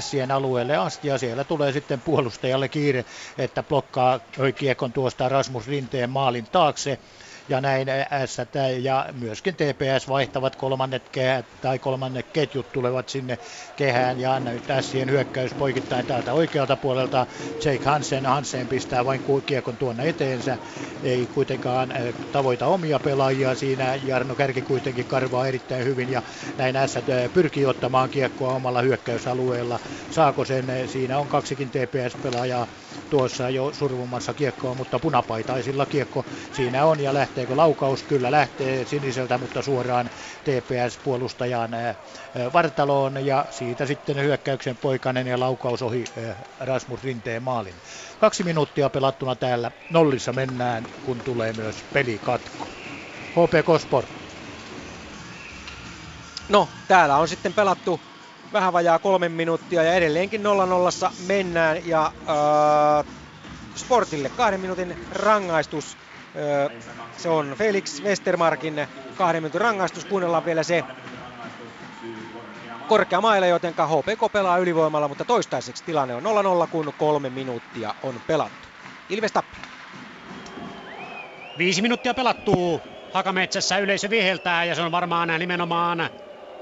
Sien 0.00 0.30
alueelle 0.30 0.76
asti 0.76 1.08
ja 1.08 1.18
siellä 1.18 1.44
tulee 1.44 1.72
sitten 1.72 2.00
puolustajalle 2.00 2.68
kiire, 2.68 3.04
että 3.38 3.62
blokkaa 3.62 4.20
kiekon 4.58 4.92
tuosta 4.92 5.28
Rasmus 5.28 5.66
Rinteen 5.68 6.10
maalin 6.10 6.46
taakse 6.52 6.98
ja 7.50 7.60
näin 7.60 7.88
S 8.26 8.36
ja 8.80 9.06
myöskin 9.12 9.54
TPS 9.56 10.08
vaihtavat 10.08 10.56
kolmannet 10.56 11.08
kehät 11.08 11.46
tai 11.60 11.78
kolmannet 11.78 12.26
ketjut 12.32 12.72
tulevat 12.72 13.08
sinne 13.08 13.38
kehään 13.76 14.18
ja 14.20 14.40
näyttää 14.40 14.82
siihen 14.82 15.10
hyökkäys 15.10 15.54
poikittain 15.54 16.06
täältä 16.06 16.32
oikealta 16.32 16.76
puolelta. 16.76 17.26
Jake 17.64 17.88
Hansen, 17.88 18.26
Hansen 18.26 18.68
pistää 18.68 19.04
vain 19.04 19.22
kiekon 19.46 19.78
tuonne 19.78 20.08
eteensä, 20.08 20.58
ei 21.02 21.26
kuitenkaan 21.26 21.94
tavoita 22.32 22.66
omia 22.66 23.00
pelaajia 23.00 23.54
siinä. 23.54 23.94
Jarno 23.94 24.36
Kärki 24.36 24.62
kuitenkin 24.62 25.06
karvaa 25.06 25.46
erittäin 25.46 25.84
hyvin 25.84 26.08
ja 26.08 26.22
näin 26.58 26.74
S 26.86 26.94
pyrkii 27.32 27.66
ottamaan 27.66 28.10
kiekkoa 28.10 28.54
omalla 28.54 28.82
hyökkäysalueella. 28.82 29.80
Saako 30.10 30.44
sen? 30.44 30.66
Siinä 30.86 31.18
on 31.18 31.28
kaksikin 31.28 31.70
TPS-pelaajaa 31.70 32.66
tuossa 33.10 33.50
jo 33.50 33.72
survumassa 33.72 34.34
kiekkoa, 34.34 34.74
mutta 34.74 35.00
punapaitaisilla 35.00 35.86
kiekko 35.86 36.26
siinä 36.50 36.84
on 36.86 37.00
ja 37.00 37.14
lähteekö 37.14 37.56
laukaus? 37.56 38.04
Kyllä 38.04 38.30
lähtee 38.30 38.84
siniseltä, 38.84 39.38
mutta 39.38 39.62
suoraan 39.62 40.10
TPS-puolustajan 40.44 41.70
vartaloon 42.52 43.24
ja 43.26 43.46
siitä 43.50 43.86
sitten 43.86 44.16
hyökkäyksen 44.16 44.76
poikainen 44.76 45.26
ja 45.26 45.40
laukaus 45.40 45.82
ohi 45.82 46.12
Rasmus 46.60 47.02
Rinteen 47.04 47.42
maalin. 47.42 47.82
Kaksi 48.18 48.44
minuuttia 48.44 48.90
pelattuna 48.90 49.36
täällä 49.36 49.70
nollissa 49.88 50.32
mennään, 50.32 50.88
kun 51.02 51.22
tulee 51.22 51.52
myös 51.52 51.84
pelikatko. 51.92 52.68
HPK 53.30 53.80
Sport. 53.80 54.08
No, 56.48 56.68
täällä 56.88 57.16
on 57.16 57.28
sitten 57.28 57.54
pelattu 57.54 58.00
vähän 58.52 58.72
vajaa 58.72 58.98
kolme 58.98 59.28
minuuttia 59.28 59.82
ja 59.82 59.94
edelleenkin 59.94 60.42
0-0 60.42 61.12
mennään 61.26 61.86
ja 61.86 62.06
äh, 62.06 63.12
Sportille 63.74 64.28
kahden 64.28 64.60
minuutin 64.60 65.06
rangaistus. 65.12 65.96
Äh, 65.96 66.82
se 67.16 67.28
on 67.28 67.54
Felix 67.58 68.02
Westermarkin 68.02 68.86
kahden 69.16 69.42
minuutin 69.42 69.60
rangaistus. 69.60 70.04
Kuunnellaan 70.04 70.44
vielä 70.44 70.62
se 70.62 70.84
korkea 72.88 73.20
maile, 73.20 73.48
joten 73.48 73.74
HPK 73.74 74.32
pelaa 74.32 74.58
ylivoimalla, 74.58 75.08
mutta 75.08 75.24
toistaiseksi 75.24 75.84
tilanne 75.84 76.14
on 76.14 76.22
0-0, 76.64 76.68
kun 76.70 76.92
kolme 76.98 77.30
minuuttia 77.30 77.94
on 78.02 78.20
pelattu. 78.26 78.68
Ilves 79.08 79.32
Tappara. 79.32 79.62
Viisi 81.58 81.82
minuuttia 81.82 82.14
pelattuu. 82.14 82.80
Hakametsässä 83.12 83.78
yleisö 83.78 84.10
viheltää 84.10 84.64
ja 84.64 84.74
se 84.74 84.82
on 84.82 84.92
varmaan 84.92 85.28
nimenomaan 85.38 86.10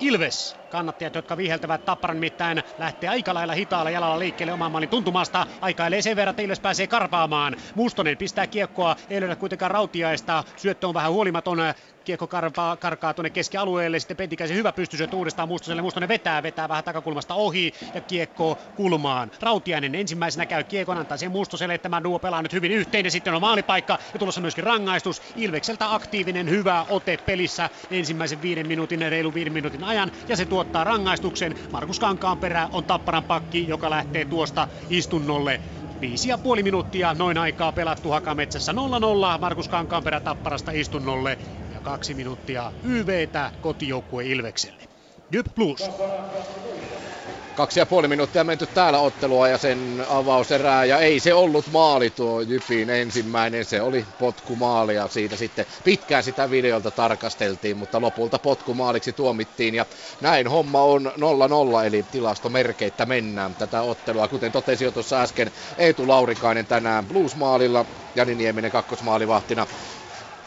Ilves. 0.00 0.56
Kannattajat, 0.70 1.14
jotka 1.14 1.36
viheltävät 1.36 1.84
Tapparan 1.84 2.16
mitään, 2.16 2.62
lähtee 2.78 3.10
aika 3.10 3.34
lailla 3.34 3.54
hitaalla 3.54 3.90
jalalla 3.90 4.18
liikkeelle 4.18 4.52
oman 4.52 4.72
maalin 4.72 4.88
tuntumasta. 4.88 5.46
Aikailee 5.60 6.02
sen 6.02 6.16
verran, 6.16 6.30
että 6.30 6.42
Ilves 6.42 6.60
pääsee 6.60 6.86
karpaamaan. 6.86 7.56
Mustonen 7.74 8.16
pistää 8.16 8.46
kiekkoa, 8.46 8.96
ei 9.10 9.20
löydä 9.20 9.36
kuitenkaan 9.36 9.70
rautiaista. 9.70 10.44
Syöttö 10.56 10.88
on 10.88 10.94
vähän 10.94 11.12
huolimaton. 11.12 11.58
Kiekko 12.04 12.26
karpaa, 12.26 12.76
karkaa 12.76 13.14
tuonne 13.14 13.30
keskialueelle, 13.30 13.98
sitten 13.98 14.16
Pentikäisen 14.16 14.56
hyvä 14.56 14.72
pystysyöt 14.72 15.14
uudestaan 15.14 15.48
Mustoselle. 15.48 15.82
Mustonen 15.82 16.08
vetää, 16.08 16.42
vetää 16.42 16.68
vähän 16.68 16.84
takakulmasta 16.84 17.34
ohi 17.34 17.72
ja 17.94 18.00
kiekko 18.00 18.58
kulmaan. 18.76 19.30
Rautiainen 19.40 19.94
ensimmäisenä 19.94 20.46
käy 20.46 20.64
kiekon, 20.64 20.98
antaa 20.98 21.16
sen 21.16 21.30
Mustoselle, 21.30 21.78
tämä 21.78 22.02
duo 22.04 22.18
pelaa 22.18 22.42
nyt 22.42 22.52
hyvin 22.52 22.72
yhteen 22.72 23.04
ja 23.04 23.10
sitten 23.10 23.34
on 23.34 23.40
maalipaikka 23.40 23.98
ja 24.12 24.18
tulossa 24.18 24.40
myöskin 24.40 24.64
rangaistus. 24.64 25.22
Ilvekseltä 25.36 25.94
aktiivinen 25.94 26.50
hyvä 26.50 26.86
ote 26.88 27.16
pelissä 27.16 27.70
ensimmäisen 27.90 28.42
viiden 28.42 28.66
minuutin, 28.66 29.00
reilu 29.00 29.34
viiden 29.34 29.52
minuutin 29.52 29.84
ajan 29.84 30.12
ja 30.28 30.36
se 30.36 30.44
tuottaa 30.58 30.84
rangaistuksen. 30.84 31.54
Markus 31.72 31.98
Kankaanperä 31.98 32.68
on 32.72 32.84
Tapparan 32.84 33.24
pakki, 33.24 33.68
joka 33.68 33.90
lähtee 33.90 34.24
tuosta 34.24 34.68
istunnolle. 34.88 35.60
Viisi 36.00 36.28
ja 36.28 36.38
puoli 36.38 36.62
minuuttia 36.62 37.14
noin 37.14 37.38
aikaa 37.38 37.72
pelattu 37.72 38.10
Hakametsässä 38.10 38.72
0-0. 38.72 38.76
Markus 39.40 39.68
Kankaanperä 39.68 40.20
Tapparasta 40.20 40.70
istunnolle 40.70 41.38
ja 41.70 41.80
kaksi 41.80 42.14
minuuttia 42.14 42.72
YVtä 42.82 43.52
kotijoukkue 43.60 44.24
Ilvekselle. 44.26 44.88
Jyp 45.32 45.46
Plus. 45.54 45.80
Kaksi 47.58 47.80
ja 47.80 47.86
puoli 47.86 48.08
minuuttia 48.08 48.44
menty 48.44 48.66
täällä 48.66 48.98
ottelua 48.98 49.48
ja 49.48 49.58
sen 49.58 50.04
avauserää. 50.08 50.84
Ja 50.84 50.98
ei 50.98 51.20
se 51.20 51.34
ollut 51.34 51.66
maali 51.72 52.10
tuo 52.10 52.40
Jypin 52.40 52.90
ensimmäinen. 52.90 53.64
Se 53.64 53.82
oli 53.82 54.06
potkumaali 54.18 54.94
ja 54.94 55.08
siitä 55.08 55.36
sitten 55.36 55.66
pitkään 55.84 56.22
sitä 56.22 56.50
videolta 56.50 56.90
tarkasteltiin, 56.90 57.76
mutta 57.76 58.00
lopulta 58.00 58.38
potkumaaliksi 58.38 59.12
tuomittiin. 59.12 59.74
Ja 59.74 59.86
näin 60.20 60.48
homma 60.48 60.82
on 60.82 61.12
0-0 61.82 61.86
eli 61.86 62.02
tilastomerkeittä 62.02 63.06
mennään 63.06 63.54
tätä 63.54 63.82
ottelua. 63.82 64.28
Kuten 64.28 64.52
totesin 64.52 64.84
jo 64.84 64.92
tuossa 64.92 65.22
äsken, 65.22 65.50
Eetu 65.78 66.08
Laurikainen 66.08 66.66
tänään 66.66 67.08
Blues-maalilla. 67.08 67.86
Jani 68.14 68.34
Nieminen 68.34 68.70
kakkosmaalivahtina 68.70 69.66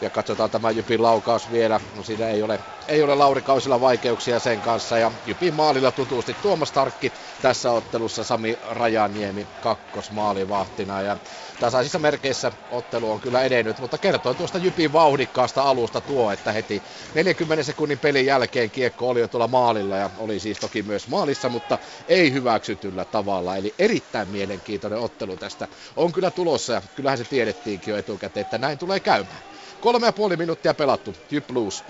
ja 0.02 0.10
katsotaan 0.10 0.50
tämä 0.50 0.70
Jypin 0.70 1.02
laukaus 1.02 1.50
vielä. 1.50 1.80
No 1.92 2.02
siinä 2.02 2.28
ei 2.28 2.42
ole, 2.42 2.58
ei 2.88 3.02
ole 3.02 3.14
Laurikausilla 3.14 3.80
vaikeuksia 3.80 4.40
sen 4.40 4.62
kanssa. 4.62 4.98
Ja 4.98 5.12
Jypin 5.24 5.54
maalilla 5.54 5.92
tutusti 5.92 6.34
Tuomas 6.34 6.72
Tarkki 6.72 7.12
tässä 7.40 7.70
ottelussa 7.72 8.24
Sami 8.24 8.56
Rajaniemi 8.62 9.48
kakkosmaalivahtina. 9.60 11.02
Ja 11.02 11.16
tasaisissa 11.58 11.98
merkeissä 11.98 12.52
ottelu 12.68 13.10
on 13.10 13.20
kyllä 13.20 13.42
edennyt, 13.42 13.80
mutta 13.80 13.98
kertoo 13.98 14.34
tuosta 14.34 14.58
Jypin 14.58 14.92
vauhdikkaasta 14.92 15.62
alusta 15.62 16.00
tuo, 16.00 16.32
että 16.32 16.52
heti 16.52 16.82
40 17.14 17.62
sekunnin 17.62 17.98
pelin 17.98 18.26
jälkeen 18.26 18.70
kiekko 18.70 19.08
oli 19.08 19.20
jo 19.20 19.28
tuolla 19.28 19.48
maalilla 19.48 19.96
ja 19.96 20.10
oli 20.16 20.40
siis 20.40 20.58
toki 20.58 20.82
myös 20.82 21.08
maalissa, 21.08 21.48
mutta 21.48 21.78
ei 22.08 22.32
hyväksytyllä 22.32 23.04
tavalla. 23.04 23.56
Eli 23.56 23.74
erittäin 23.78 24.28
mielenkiintoinen 24.28 24.98
ottelu 24.98 25.36
tästä 25.36 25.68
on 25.96 26.12
kyllä 26.12 26.30
tulossa 26.30 26.72
ja 26.72 26.82
kyllähän 26.94 27.18
se 27.18 27.24
tiedettiinkin 27.24 27.92
jo 27.92 27.98
etukäteen, 27.98 28.42
että 28.42 28.58
näin 28.58 28.78
tulee 28.78 29.00
käymään. 29.00 29.42
Kolme 29.82 30.06
ja 30.06 30.12
puoli 30.12 30.36
minuuttia 30.36 30.74
pelattu. 30.74 31.14
Jyp 31.30 31.46
Blues 31.46 31.84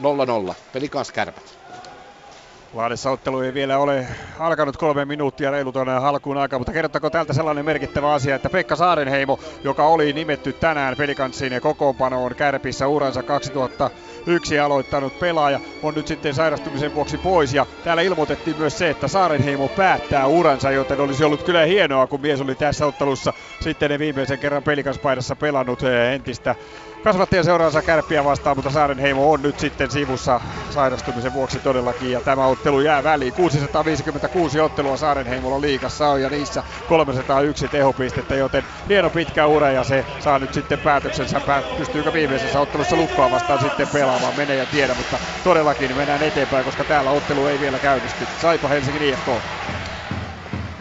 0-0. 0.51 0.55
Peli 0.72 0.88
kanssa 0.88 1.14
kärpät. 1.14 1.59
Lahdessa 2.74 3.11
ottelu 3.11 3.40
ei 3.40 3.55
vielä 3.55 3.78
ole 3.78 4.07
alkanut 4.38 4.76
kolme 4.76 5.05
minuuttia 5.05 5.51
reilu 5.51 5.72
tuonne 5.72 5.93
alkuun 5.93 6.38
aikaa, 6.38 6.59
mutta 6.59 6.72
kerrottako 6.72 7.11
täältä 7.11 7.32
sellainen 7.32 7.64
merkittävä 7.64 8.12
asia, 8.12 8.34
että 8.34 8.51
Pekka 8.51 8.76
Saarenheimo, 8.76 9.38
joka 9.64 9.86
oli 9.86 10.12
nimetty 10.12 10.53
tänään 10.53 10.97
pelikanssiin 10.97 11.53
ja 11.53 11.61
kokoonpanoon 11.61 12.34
Kärpissä 12.34 12.88
uransa 12.88 13.22
2001 13.22 14.59
aloittanut 14.59 15.18
pelaaja, 15.18 15.61
on 15.82 15.95
nyt 15.95 16.07
sitten 16.07 16.34
sairastumisen 16.34 16.95
vuoksi 16.95 17.18
pois. 17.18 17.55
Ja 17.55 17.66
täällä 17.84 18.03
ilmoitettiin 18.03 18.57
myös 18.59 18.78
se, 18.78 18.90
että 18.90 19.09
Saarenheimo 19.09 19.68
päättää 19.68 20.26
uransa, 20.26 20.70
joten 20.70 21.01
olisi 21.01 21.24
ollut 21.24 21.43
kyllä 21.43 21.64
hienoa, 21.64 22.07
kun 22.07 22.20
mies 22.20 22.40
oli 22.40 22.55
tässä 22.55 22.86
ottelussa 22.86 23.32
sitten 23.61 23.90
ne 23.90 23.99
viimeisen 23.99 24.38
kerran 24.38 24.62
pelikanspaidassa 24.62 25.36
pelannut 25.36 25.82
eh, 25.82 26.12
entistä 26.12 26.55
kasvattajan 27.03 27.44
seuraansa 27.44 27.82
kärppiä 27.82 28.24
vastaan, 28.24 28.57
mutta 28.57 28.70
Saarenheimo 28.70 29.32
on 29.32 29.42
nyt 29.42 29.59
sitten 29.59 29.90
sivussa 29.90 30.40
sairastumisen 30.68 31.32
vuoksi 31.32 31.61
todellakin 31.61 32.11
ja 32.11 32.20
tämä 32.20 32.46
ottelu 32.46 32.80
jää 32.80 33.03
väliin. 33.03 33.34
656 33.34 34.61
ottelua 34.61 34.96
Saarenheimolla 34.96 35.61
liikassa 35.61 36.09
on 36.09 36.22
ja 36.22 36.30
niissä 36.30 36.64
301 36.86 37.68
tehopistettä, 37.68 38.34
joten 38.34 38.66
hieno 38.88 39.11
pitkä 39.11 39.46
ura 39.46 39.70
ja 39.70 39.84
se 39.84 40.07
saa 40.18 40.38
nyt 40.38 40.53
sitten 40.53 40.78
päätöksensä, 40.80 41.40
pystyykö 41.76 42.12
viimeisessä 42.12 42.61
ottelussa 42.61 42.96
lukkoa 42.96 43.30
vastaan 43.30 43.61
sitten 43.61 43.88
pelaamaan, 43.88 44.36
menee 44.36 44.57
ja 44.57 44.66
tiedä, 44.66 44.94
mutta 44.94 45.18
todellakin 45.42 45.96
mennään 45.96 46.22
eteenpäin, 46.22 46.64
koska 46.64 46.84
täällä 46.84 47.11
ottelu 47.11 47.46
ei 47.46 47.61
vielä 47.61 47.80
käynnisty. 47.80 48.28
Saipa 48.36 48.68
Helsingin 48.68 49.03
IFK. 49.03 49.26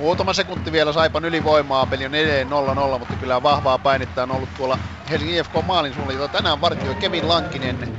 Muutama 0.01 0.33
sekunti 0.33 0.71
vielä 0.71 0.93
Saipan 0.93 1.25
ylivoimaa, 1.25 1.85
peli 1.85 2.05
on 2.05 2.15
edelleen 2.15 2.49
0-0, 2.95 2.99
mutta 2.99 3.15
kyllä 3.15 3.43
vahvaa 3.43 3.79
painetta 3.79 4.23
on 4.23 4.31
ollut 4.31 4.49
tuolla 4.57 4.79
Helsingin 5.09 5.37
IFK 5.37 5.53
maalin 5.65 5.93
suunnalla, 5.93 6.27
tänään 6.27 6.61
vartioi 6.61 6.95
Kevin 6.95 7.27
Lankinen. 7.27 7.95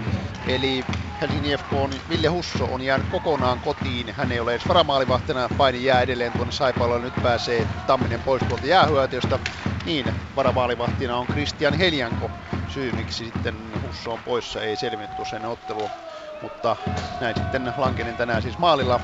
Eli 0.46 0.84
Helsingin 1.20 1.53
IFK 1.53 1.72
on, 1.72 1.90
Ville 2.09 2.28
Husso 2.28 2.64
on 2.64 2.82
jäänyt 2.82 3.07
kokonaan 3.11 3.61
kotiin. 3.61 4.14
Hän 4.14 4.32
ei 4.32 4.40
ole 4.40 4.55
edes 4.55 4.68
varamaalivahtina. 4.68 5.48
Paini 5.57 5.84
jää 5.84 6.00
edelleen 6.00 6.32
tuonne 6.32 6.53
Saipaalla. 6.53 6.98
Nyt 6.98 7.14
pääsee 7.22 7.66
Tamminen 7.86 8.22
pois 8.22 8.42
tuolta 8.48 8.66
jäähyötiöstä. 8.66 9.38
Niin, 9.84 10.14
varamaalivahtina 10.36 11.16
on 11.16 11.26
Christian 11.26 11.74
Heljanko. 11.74 12.30
Syy 12.68 12.92
miksi 12.92 13.24
sitten 13.24 13.55
Husso 13.88 14.12
on 14.12 14.18
poissa 14.24 14.62
ei 14.62 14.76
selvinnyt 14.76 15.16
tuossa 15.16 15.36
ennen 15.36 15.50
ottelua. 15.50 15.90
Mutta 16.43 16.76
näin 17.20 17.36
sitten 17.36 17.72
Lankinen 17.76 18.16
tänään 18.16 18.43
siis 18.43 18.59
maalilla. 18.59 19.01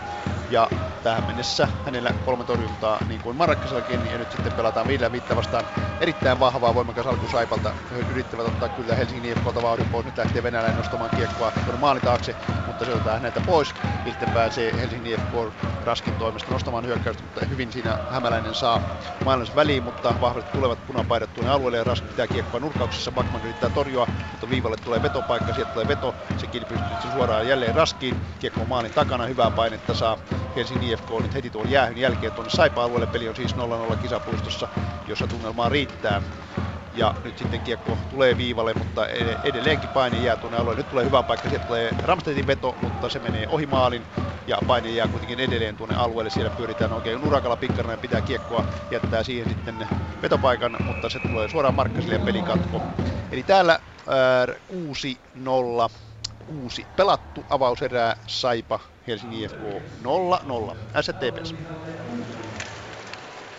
Ja 0.51 0.69
tähän 1.03 1.27
mennessä 1.27 1.69
hänellä 1.85 2.11
kolme 2.25 2.45
torjuntaa 2.45 2.99
niin 3.09 3.21
kuin 3.21 3.37
Marakkasellakin 3.37 4.11
ja 4.11 4.19
nyt 4.19 4.31
sitten 4.31 4.53
pelataan 4.53 4.89
Ville 4.89 5.13
Vitta 5.13 5.37
vastaan 5.37 5.65
erittäin 6.01 6.41
vahvaa 6.41 6.75
voimakas 6.75 7.07
alku 7.07 7.29
Saipalta. 7.29 7.73
He 7.91 7.99
yrittävät 8.11 8.47
ottaa 8.47 8.69
kyllä 8.69 8.95
Helsingin 8.95 9.25
IFKlta 9.33 9.63
vauhdin 9.63 9.89
pois. 9.89 10.07
Nyt 10.07 10.19
lähtee 10.19 10.43
venäläinen 10.43 10.77
nostamaan 10.77 11.11
kiekkoa 11.11 11.51
tuonne 11.51 11.81
maalin 11.81 12.03
taakse, 12.03 12.37
mutta 12.67 12.85
se 12.85 12.93
otetaan 12.93 13.15
häneltä 13.15 13.41
pois. 13.47 13.75
Sitten 14.05 14.31
pääsee 14.31 14.73
Helsingin 14.81 15.13
IFK 15.13 15.55
Raskin 15.85 16.15
toimesta 16.15 16.53
nostamaan 16.53 16.87
hyökkäystä, 16.87 17.23
mutta 17.23 17.47
hyvin 17.47 17.73
siinä 17.73 17.99
Hämäläinen 18.11 18.55
saa 18.55 18.81
maailmansa 19.25 19.55
väliin, 19.55 19.83
mutta 19.83 20.15
vahvasti 20.21 20.51
tulevat 20.53 20.87
punapaidat 20.87 21.35
tuonne 21.35 21.53
alueelle 21.53 21.79
ja 21.79 21.85
Rask 21.85 22.09
pitää 22.09 22.27
kiekkoa 22.27 22.61
nurkauksessa. 22.61 23.13
Backman 23.13 23.43
yrittää 23.43 23.71
torjua, 23.71 24.07
mutta 24.31 24.51
viivalle 24.51 24.77
tulee 24.85 25.03
vetopaikka, 25.03 25.53
sieltä 25.53 25.73
tulee 25.73 25.89
veto, 25.89 26.15
se 26.37 26.47
pystyy 26.69 27.11
suoraan 27.13 27.28
jälleen 27.29 27.75
Raskiin. 27.75 28.17
Kiekko 28.39 28.65
maalin 28.65 28.93
takana, 28.93 29.27
hyvää 29.27 29.51
painetta 29.51 29.95
saa 29.95 30.19
Helsingin 30.57 30.91
IFK 30.91 31.11
nyt 31.23 31.35
heti 31.35 31.51
tuon 31.51 31.71
jäähyn 31.71 31.99
jälkeen 31.99 32.33
tuonne 32.33 32.51
Saipa-alueelle. 32.51 33.07
Peli 33.07 33.29
on 33.29 33.37
siis 33.37 33.57
0-0 33.57 33.97
kisapuistossa, 33.97 34.69
jossa 35.07 35.27
tunnelmaa 35.27 35.69
riittää. 35.69 36.23
ja 36.95 37.15
nyt 37.25 37.39
sitten 37.39 37.61
kiekko 37.61 37.99
tulee 38.11 38.37
viivalle, 38.37 38.75
mutta 38.75 39.07
edelleenkin 39.45 39.89
paine 39.89 40.19
jää 40.19 40.37
tuonne 40.37 40.59
alueelle. 40.59 40.81
Nyt 40.81 40.91
tulee 40.91 41.05
hyvä 41.05 41.23
paikka, 41.23 41.49
sieltä 41.49 41.67
tulee 41.67 41.91
Ramstedin 42.03 42.47
veto, 42.47 42.77
mutta 42.83 43.09
se 43.09 43.19
menee 43.19 43.49
ohi 43.49 43.67
maalin 43.67 44.03
ja 44.47 44.59
paine 44.67 44.91
jää 44.91 45.09
kuitenkin 45.09 45.41
edelleen 45.41 45.77
tuonne 45.77 45.97
alueelle. 45.97 46.31
Siellä 46.31 46.51
pyöritään 46.51 46.93
oikein 46.93 47.25
urakalla 47.27 47.57
pikkarina 47.57 47.93
ja 47.93 47.99
pitää 47.99 48.21
kiekkoa, 48.21 48.65
jättää 48.91 49.23
siihen 49.23 49.49
sitten 49.49 49.89
vetopaikan, 50.23 50.77
mutta 50.85 51.09
se 51.09 51.19
tulee 51.19 51.49
suoraan 51.49 51.75
Markkasille 51.75 52.15
ja 52.15 52.21
pelikatko. 52.21 52.83
Eli 53.33 53.43
täällä 53.43 53.79
ää, 54.09 54.47
6-0 55.87 55.91
uusi 56.49 56.87
pelattu 56.97 57.47
avauserää 57.49 58.17
Saipa 58.27 58.81
Helsingin 59.07 59.45
IFK 59.45 59.63
0-0. 59.63 60.77
STPS. 61.03 61.55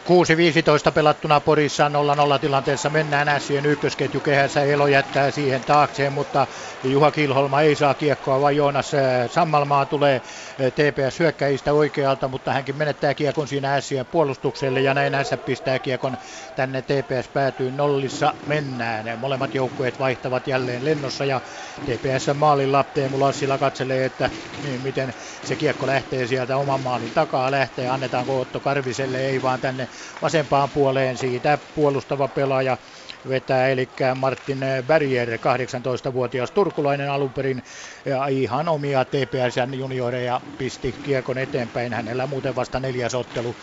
6.15 0.09 0.91
pelattuna 0.93 1.41
Porissa 1.41 1.89
0-0 2.35 2.39
tilanteessa 2.39 2.89
mennään 2.89 3.27
Ässien 3.27 3.65
ykkösketju 3.65 4.21
kehässä. 4.21 4.63
Elo 4.63 4.87
jättää 4.87 5.31
siihen 5.31 5.65
taakseen, 5.65 6.13
mutta 6.13 6.47
Juha 6.83 7.11
Kilholma 7.11 7.61
ei 7.61 7.75
saa 7.75 7.95
kiekkoa, 7.95 8.41
vaan 8.41 8.55
Joonas 8.55 8.93
äh, 8.93 9.01
Sammalmaa 9.29 9.85
tulee 9.85 10.21
TPS 10.59 11.19
hyökkäistä 11.19 11.73
oikealta, 11.73 12.27
mutta 12.27 12.53
hänkin 12.53 12.77
menettää 12.77 13.13
kiekon 13.13 13.47
siinä 13.47 13.75
Ässien 13.75 14.05
puolustukselle 14.05 14.81
ja 14.81 14.93
näin 14.93 15.15
Ässä 15.15 15.37
pistää 15.37 15.79
kiekon 15.79 16.17
tänne 16.55 16.81
TPS 16.81 17.29
päätyy 17.33 17.71
nollissa 17.71 18.35
mennään. 18.45 19.19
Molemmat 19.19 19.53
joukkueet 19.53 19.99
vaihtavat 19.99 20.47
jälleen 20.47 20.85
lennossa 20.85 21.25
ja 21.25 21.41
TPS 21.83 22.27
maalilla 22.35 22.83
Teemu 22.83 23.19
Lassila 23.19 23.57
katselee, 23.57 24.05
että 24.05 24.29
niin, 24.61 24.81
miten 24.81 25.13
se 25.43 25.55
kiekko 25.55 25.87
lähtee 25.87 26.27
sieltä 26.27 26.57
oman 26.57 26.81
maalin 26.81 27.13
takaa 27.13 27.51
lähtee, 27.51 27.87
annetaanko 27.87 28.39
Otto 28.39 28.59
Karviselle, 28.59 29.19
ei 29.19 29.41
vaan 29.41 29.61
tänne 29.61 29.89
vasempaan 30.21 30.71
puoleen. 30.71 31.17
Siitä 31.17 31.57
puolustava 31.73 32.27
pelaaja 32.27 32.77
vetää, 33.27 33.69
eli 33.69 33.89
Martin 34.15 34.59
Berger, 34.87 35.29
18-vuotias 35.29 36.51
turkulainen 36.51 37.11
alun 37.11 37.33
perin, 37.33 37.63
ihan 38.29 38.67
omia 38.69 39.05
TPSn 39.05 39.73
junioreja 39.73 40.41
pisti 40.57 40.99
kiekon 41.03 41.37
eteenpäin. 41.37 41.93
Hänellä 41.93 42.27
muuten 42.27 42.55
vasta 42.55 42.79
neljäs 42.79 43.15
ottelu 43.15 43.57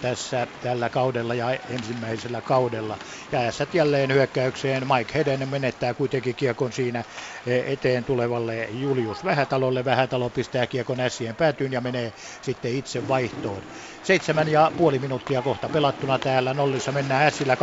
tässä 0.00 0.46
tällä 0.60 0.90
kaudella 0.90 1.34
ja 1.34 1.58
ensimmäisellä 1.68 2.42
kaudella. 2.42 2.98
Ja 3.32 3.40
ässät 3.40 3.74
jälleen 3.74 4.12
hyökkäykseen. 4.12 4.82
Mike 4.96 5.14
Heden 5.18 5.48
menettää 5.48 5.94
kuitenkin 5.94 6.36
kiekon 6.36 6.72
siinä 6.72 7.04
eteen 7.46 8.04
tulevalle 8.04 8.64
Julius 8.70 9.24
Vähätalolle. 9.24 9.84
Vähätalo 9.84 10.30
pistää 10.30 10.66
kiekon 10.66 11.00
ässien 11.00 11.36
päätyyn 11.36 11.72
ja 11.72 11.80
menee 11.80 12.12
sitten 12.42 12.72
itse 12.72 13.08
vaihtoon. 13.08 13.62
Seitsemän 14.06 14.48
ja 14.48 14.72
puoli 14.76 14.98
minuuttia 14.98 15.42
kohta 15.42 15.68
pelattuna 15.68 16.18
täällä. 16.18 16.54
Nollissa 16.54 16.92
mennään 16.92 17.26
Ässillä 17.26 17.54
2-1, 17.54 17.56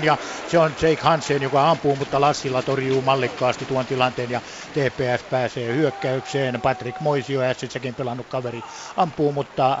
1-2-2 0.00 0.04
ja 0.04 0.18
se 0.46 0.58
on 0.58 0.74
Jake 0.82 1.02
Hansen, 1.02 1.42
joka 1.42 1.70
ampuu, 1.70 1.96
mutta 1.96 2.20
Lassilla 2.20 2.62
torjuu 2.62 3.02
mallikkaasti 3.02 3.66
tuon 3.66 3.86
tilanteen 3.86 4.30
ja 4.30 4.40
TPS 4.72 5.24
pääsee 5.30 5.74
hyökkäykseen. 5.74 6.60
Patrick 6.62 7.00
Moisio, 7.00 7.40
Ässissäkin 7.40 7.94
pelannut 7.94 8.26
kaveri, 8.28 8.64
ampuu, 8.96 9.32
mutta 9.32 9.78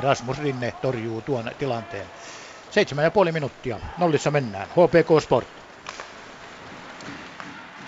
Rasmus 0.00 0.38
Rinne 0.38 0.72
torjuu 0.80 1.22
tuon 1.22 1.50
tilanteen. 1.58 2.10
Seitsemän 2.70 3.04
ja 3.04 3.10
puoli 3.10 3.32
minuuttia. 3.32 3.80
Nollissa 3.96 4.30
mennään. 4.30 4.68
HPK 4.68 5.22
Sport. 5.22 5.65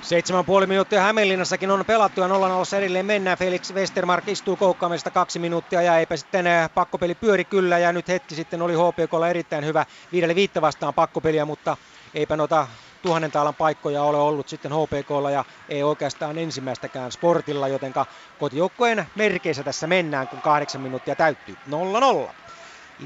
7,5 0.09 0.67
minuuttia 0.67 1.01
Hämeenlinnassakin 1.01 1.71
on 1.71 1.85
pelattu 1.85 2.21
ja 2.21 2.29
0-0 2.29 2.31
edelleen 2.79 3.07
mennään. 3.07 3.39
Felix 3.39 3.75
Westermark 3.75 4.29
istuu 4.29 4.57
koukkaamista 4.57 5.11
kaksi 5.11 5.39
minuuttia 5.39 5.83
ja 5.83 5.99
eipä 5.99 6.17
sitten 6.17 6.47
eh, 6.47 6.71
pakkopeli 6.75 7.15
pyöri 7.15 7.45
kyllä 7.45 7.79
ja 7.79 7.93
nyt 7.93 8.09
hetki 8.09 8.35
sitten 8.35 8.63
oli 8.63 8.75
HPKlla 8.75 9.29
erittäin 9.29 9.65
hyvä 9.65 9.87
viidelle 10.13 10.35
viittä 10.35 10.61
vastaan 10.61 10.95
pakkopeliä, 10.95 11.45
mutta 11.45 11.77
eipä 12.15 12.37
noita 12.37 12.69
tuhannen 13.03 13.31
taalan 13.31 13.55
paikkoja 13.55 14.03
ole 14.03 14.19
ollut 14.19 14.49
sitten 14.49 14.73
HPKlla 14.73 15.31
ja 15.31 15.45
ei 15.69 15.83
oikeastaan 15.83 16.39
ensimmäistäkään 16.39 17.13
sportilla, 17.13 17.69
jotenka 17.69 18.07
kotijoukkojen 18.39 19.07
merkeissä 19.15 19.63
tässä 19.63 19.87
mennään, 19.87 20.29
kun 20.29 20.41
kahdeksan 20.41 20.81
minuuttia 20.81 21.17
täyttyy. 21.17 21.57
0-0. 21.71 22.31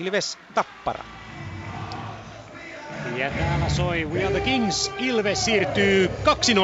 Ilves 0.00 0.38
Tappara. 0.54 1.04
Ja 3.16 3.30
täällä 3.30 3.68
soi 3.68 4.04
We 4.04 4.24
Are 4.24 4.30
the 4.30 4.40
Kings. 4.40 4.92
Ilves 4.98 5.44
siirtyy 5.44 6.10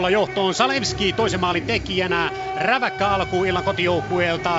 2-0 0.07 0.11
johtoon. 0.11 0.55
Salevski 0.55 1.12
toisen 1.12 1.41
maalin 1.41 1.66
tekijänä. 1.66 2.30
Räväkkä 2.57 3.09
alku 3.09 3.45
illan 3.45 3.64
kotijoukkueelta. 3.64 4.57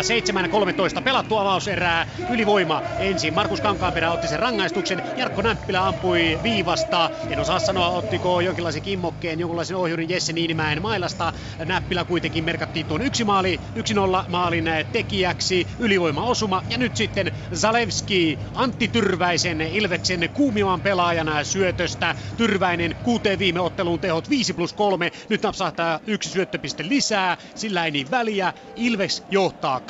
7-13 1.00 1.02
pelattu 1.02 1.38
avauserää. 1.38 2.08
Ylivoima 2.30 2.82
ensin. 3.00 3.34
Markus 3.34 3.62
Kankaanperä 3.62 4.12
otti 4.12 4.28
sen 4.28 4.40
rangaistuksen. 4.40 5.04
Jarkko 5.18 5.42
Näppilä 5.42 5.88
ampui 5.88 6.40
viivasta. 6.44 7.10
En 7.30 7.40
osaa 7.40 7.60
sanoa, 7.60 7.88
ottiko 7.88 8.42
jonkinlaisen 8.42 8.82
kimmokkeen, 8.82 9.40
jonkinlaisen 9.40 9.78
ohjurin 9.78 10.10
Jesse 10.10 10.34
Niinimäen 10.34 10.82
mailasta. 10.82 11.34
Näppilä 11.66 12.04
kuitenkin 12.04 12.44
merkattiin 12.44 12.86
tuon 12.86 13.02
yksi 13.02 13.24
maali, 13.24 13.60
1-0 13.76 14.30
maalin 14.30 14.66
tekijäksi. 14.92 15.68
Ylivoima 15.80 16.24
osuma. 16.24 16.64
Ja 16.70 16.78
nyt 16.78 16.96
sitten 16.96 17.32
Zalewski 17.56 18.40
Antti 18.56 18.88
Tyrväisen 18.88 19.62
Ilveksen 19.62 20.30
kuumivan 20.34 20.82
pelaajana 20.82 21.44
syöt 21.44 21.68
syötöstä. 21.70 22.15
Tyrväinen 22.38 22.95
kuuteen 23.03 23.39
viime 23.39 23.59
otteluun 23.59 23.99
tehot 23.99 24.30
5 24.30 24.53
plus 24.53 24.74
3. 24.74 25.11
Nyt 25.30 25.43
napsahtaa 25.43 25.99
yksi 26.07 26.30
syöttöpiste 26.30 26.84
lisää. 26.88 27.38
Sillä 27.55 27.86
ei 27.86 27.91
niin 27.91 28.11
väliä. 28.11 28.53
Ilves 28.76 29.24
johtaa 29.32 29.82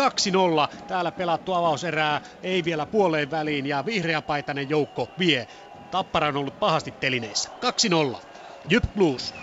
2-0. 0.72 0.76
Täällä 0.88 1.12
pelattu 1.12 1.54
avauserää 1.54 2.22
ei 2.44 2.64
vielä 2.64 2.86
puoleen 2.86 3.32
väliin 3.32 3.66
ja 3.66 3.86
vihreäpaitainen 3.86 4.70
joukko 4.70 5.08
vie. 5.20 5.48
Tappara 5.92 6.28
on 6.28 6.38
ollut 6.38 6.60
pahasti 6.60 6.94
telineissä. 7.00 7.50
2-0. 8.16 8.20
Jyp 8.70 8.84
Blues. 8.96 9.34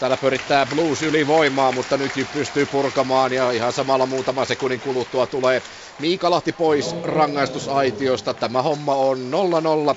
Täällä 0.00 0.16
pyrittää 0.16 0.66
Blues 0.66 1.02
ylivoimaa, 1.02 1.72
mutta 1.72 1.96
nyt 1.96 2.12
pystyy 2.32 2.66
purkamaan 2.66 3.32
ja 3.32 3.50
ihan 3.50 3.72
samalla 3.72 4.06
muutama 4.06 4.44
sekunnin 4.44 4.80
kuluttua 4.80 5.26
tulee 5.26 5.62
Miika 5.98 6.30
Lahti 6.30 6.52
pois 6.52 6.96
rangaistusaitiosta. 7.02 8.34
Tämä 8.34 8.62
homma 8.62 8.94
on 8.94 9.30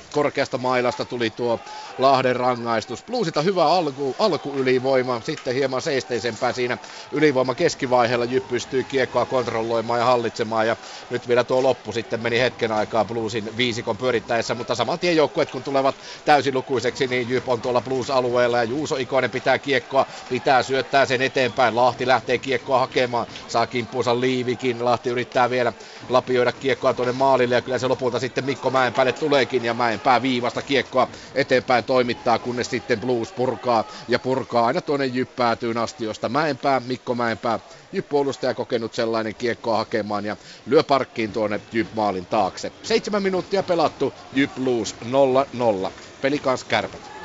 Korkeasta 0.12 0.58
mailasta 0.58 1.04
tuli 1.04 1.30
tuo 1.30 1.60
Lahden 1.98 2.36
rangaistus. 2.36 3.04
Bluesilta 3.04 3.42
hyvä 3.42 3.64
alku, 3.64 4.16
alku 4.18 4.58
ylivoima. 4.58 5.20
Sitten 5.24 5.54
hieman 5.54 5.82
seisteisempää 5.82 6.52
siinä 6.52 6.78
ylivoima 7.12 7.54
keskivaiheella. 7.54 8.24
Jyp 8.24 8.48
pystyy 8.48 8.84
kiekkoa 8.84 9.26
kontrolloimaan 9.26 10.00
ja 10.00 10.06
hallitsemaan. 10.06 10.66
Ja 10.66 10.76
nyt 11.10 11.28
vielä 11.28 11.44
tuo 11.44 11.62
loppu 11.62 11.92
sitten 11.92 12.20
meni 12.20 12.40
hetken 12.40 12.72
aikaa 12.72 13.04
Bluesin 13.04 13.56
viisikon 13.56 13.98
pyörittäessä. 13.98 14.54
Mutta 14.54 14.74
saman 14.74 14.98
tien 14.98 15.16
joukkueet 15.16 15.50
kun 15.50 15.62
tulevat 15.64 15.96
täysilukuiseksi, 16.24 17.06
niin 17.08 17.28
Jyp 17.28 17.48
on 17.48 17.62
tuolla 17.62 17.80
Blues-alueella. 17.80 18.56
Ja 18.58 18.64
Juuso 18.64 18.96
Ikonen 18.96 19.30
pitää 19.30 19.58
kiekkoa, 19.58 20.06
pitää 20.28 20.62
syöttää 20.62 21.06
sen 21.06 21.22
eteenpäin. 21.22 21.76
Lahti 21.76 22.06
lähtee 22.06 22.38
kiekkoa 22.38 22.78
hakemaan. 22.78 23.26
Saa 23.46 23.66
kimppuunsa 23.66 24.20
liivikin. 24.20 24.84
Lahti 24.84 25.10
yrittää 25.10 25.50
vielä 25.50 25.72
lapioida 26.08 26.52
kiekkoa 26.52 26.94
tuonne 26.94 27.12
maalille 27.12 27.54
ja 27.54 27.62
kyllä 27.62 27.78
se 27.78 27.88
lopulta 27.88 28.20
sitten 28.20 28.44
Mikko 28.44 28.70
Mäenpäälle 28.70 29.12
tuleekin 29.12 29.64
ja 29.64 29.74
Mäenpää 29.74 30.22
viivasta 30.22 30.62
kiekkoa 30.62 31.08
eteenpäin 31.34 31.84
toimittaa, 31.84 32.38
kunnes 32.38 32.70
sitten 32.70 33.00
Blues 33.00 33.32
purkaa 33.32 33.84
ja 34.08 34.18
purkaa 34.18 34.66
aina 34.66 34.80
tuonne 34.80 35.06
jyppäätyyn 35.06 35.78
asti, 35.78 36.04
josta 36.04 36.28
Mäenpää, 36.28 36.80
Mikko 36.80 37.14
Mäenpää, 37.14 37.60
Jyp-puolustaja 37.92 38.54
kokenut 38.54 38.94
sellainen 38.94 39.34
kiekkoa 39.38 39.76
hakemaan 39.76 40.24
ja 40.24 40.36
lyö 40.66 40.82
parkkiin 40.82 41.32
tuonne 41.32 41.60
Jyp-maalin 41.72 42.26
taakse. 42.26 42.72
Seitsemän 42.84 43.22
minuuttia 43.22 43.62
pelattu, 43.62 44.14
Jyp 44.32 44.54
Blues 44.54 44.96
0-0. 45.04 45.92
Peli 46.20 46.38
kanssa 46.38 46.66
kärpät. 46.68 47.17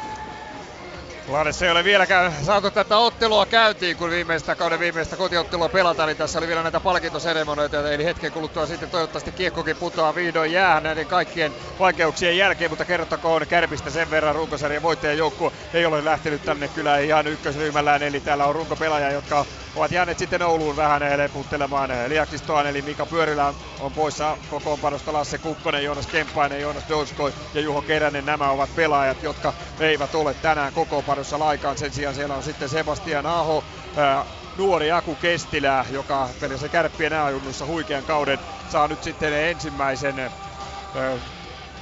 Lahdessa 1.28 1.66
ei 1.66 1.72
ole 1.72 1.84
vieläkään 1.84 2.34
saatu 2.44 2.72
tätä 2.72 2.98
ottelua 2.98 3.46
käyntiin, 3.46 3.98
kun 3.98 4.10
viimeistä 4.10 4.56
kauden 4.56 4.80
viimeistä 4.80 5.18
kotiottelua 5.18 5.70
pelataan, 5.70 6.08
niin 6.08 6.18
tässä 6.18 6.40
oli 6.40 6.48
vielä 6.48 6.64
näitä 6.64 6.80
palkintoseremonioita, 6.80 7.92
eli 7.94 8.06
hetken 8.06 8.32
kuluttua 8.32 8.66
sitten 8.66 8.90
toivottavasti 8.90 9.32
kiekkokin 9.32 9.78
putoaa 9.78 10.16
vihdoin 10.16 10.52
jäähän 10.52 10.84
näiden 10.84 11.08
kaikkien 11.08 11.56
vaikeuksien 11.80 12.38
jälkeen, 12.38 12.72
mutta 12.72 12.86
kerrottakoon 12.86 13.48
Kärpistä 13.48 13.90
sen 13.90 14.10
verran 14.10 14.36
runkosarjan 14.36 14.82
voittajan 14.82 15.18
joukkue 15.18 15.52
ei 15.74 15.86
ole 15.86 16.06
lähtenyt 16.06 16.44
tänne 16.44 16.70
kyllä 16.70 17.00
ihan 17.00 17.28
ykkösryhmällään, 17.28 18.04
eli 18.04 18.22
täällä 18.22 18.46
on 18.46 18.56
runkopelaajia, 18.56 19.12
jotka 19.12 19.46
ovat 19.76 19.92
jääneet 19.92 20.18
sitten 20.18 20.42
Ouluun 20.42 20.76
vähän 20.76 21.02
leputtelemaan. 21.18 21.90
Liaksistoan 22.08 22.68
eli 22.68 22.82
Mika 22.82 23.06
Pyörilä 23.06 23.54
on 23.80 23.94
poissa 23.94 24.38
kokoonpanosta 24.48 25.14
Lasse 25.14 25.38
Kukkonen, 25.38 25.84
Joonas 25.84 26.08
Kemppainen, 26.08 26.62
Joonas 26.62 26.88
Donskoi 26.90 27.34
ja 27.54 27.62
Juho 27.62 27.82
Keränen. 27.82 28.26
Nämä 28.26 28.50
ovat 28.52 28.76
pelaajat, 28.76 29.24
jotka 29.24 29.54
eivät 29.80 30.16
ole 30.16 30.34
tänään 30.34 30.74
kokoonpanossa 30.74 31.40
laikaan. 31.40 31.78
Sen 31.78 31.94
sijaan 31.94 32.16
siellä 32.16 32.36
on 32.36 32.44
sitten 32.44 32.70
Sebastian 32.70 33.26
Aho, 33.26 33.66
ää, 33.96 34.26
nuori 34.58 34.92
Aku 34.92 35.16
Kestilä, 35.16 35.86
joka 35.90 36.30
pelissä 36.40 36.70
kärppien 36.70 37.14
ääjunnussa 37.14 37.66
huikean 37.66 38.06
kauden 38.06 38.40
saa 38.68 38.88
nyt 38.88 39.04
sitten 39.04 39.34
ensimmäisen 39.34 40.32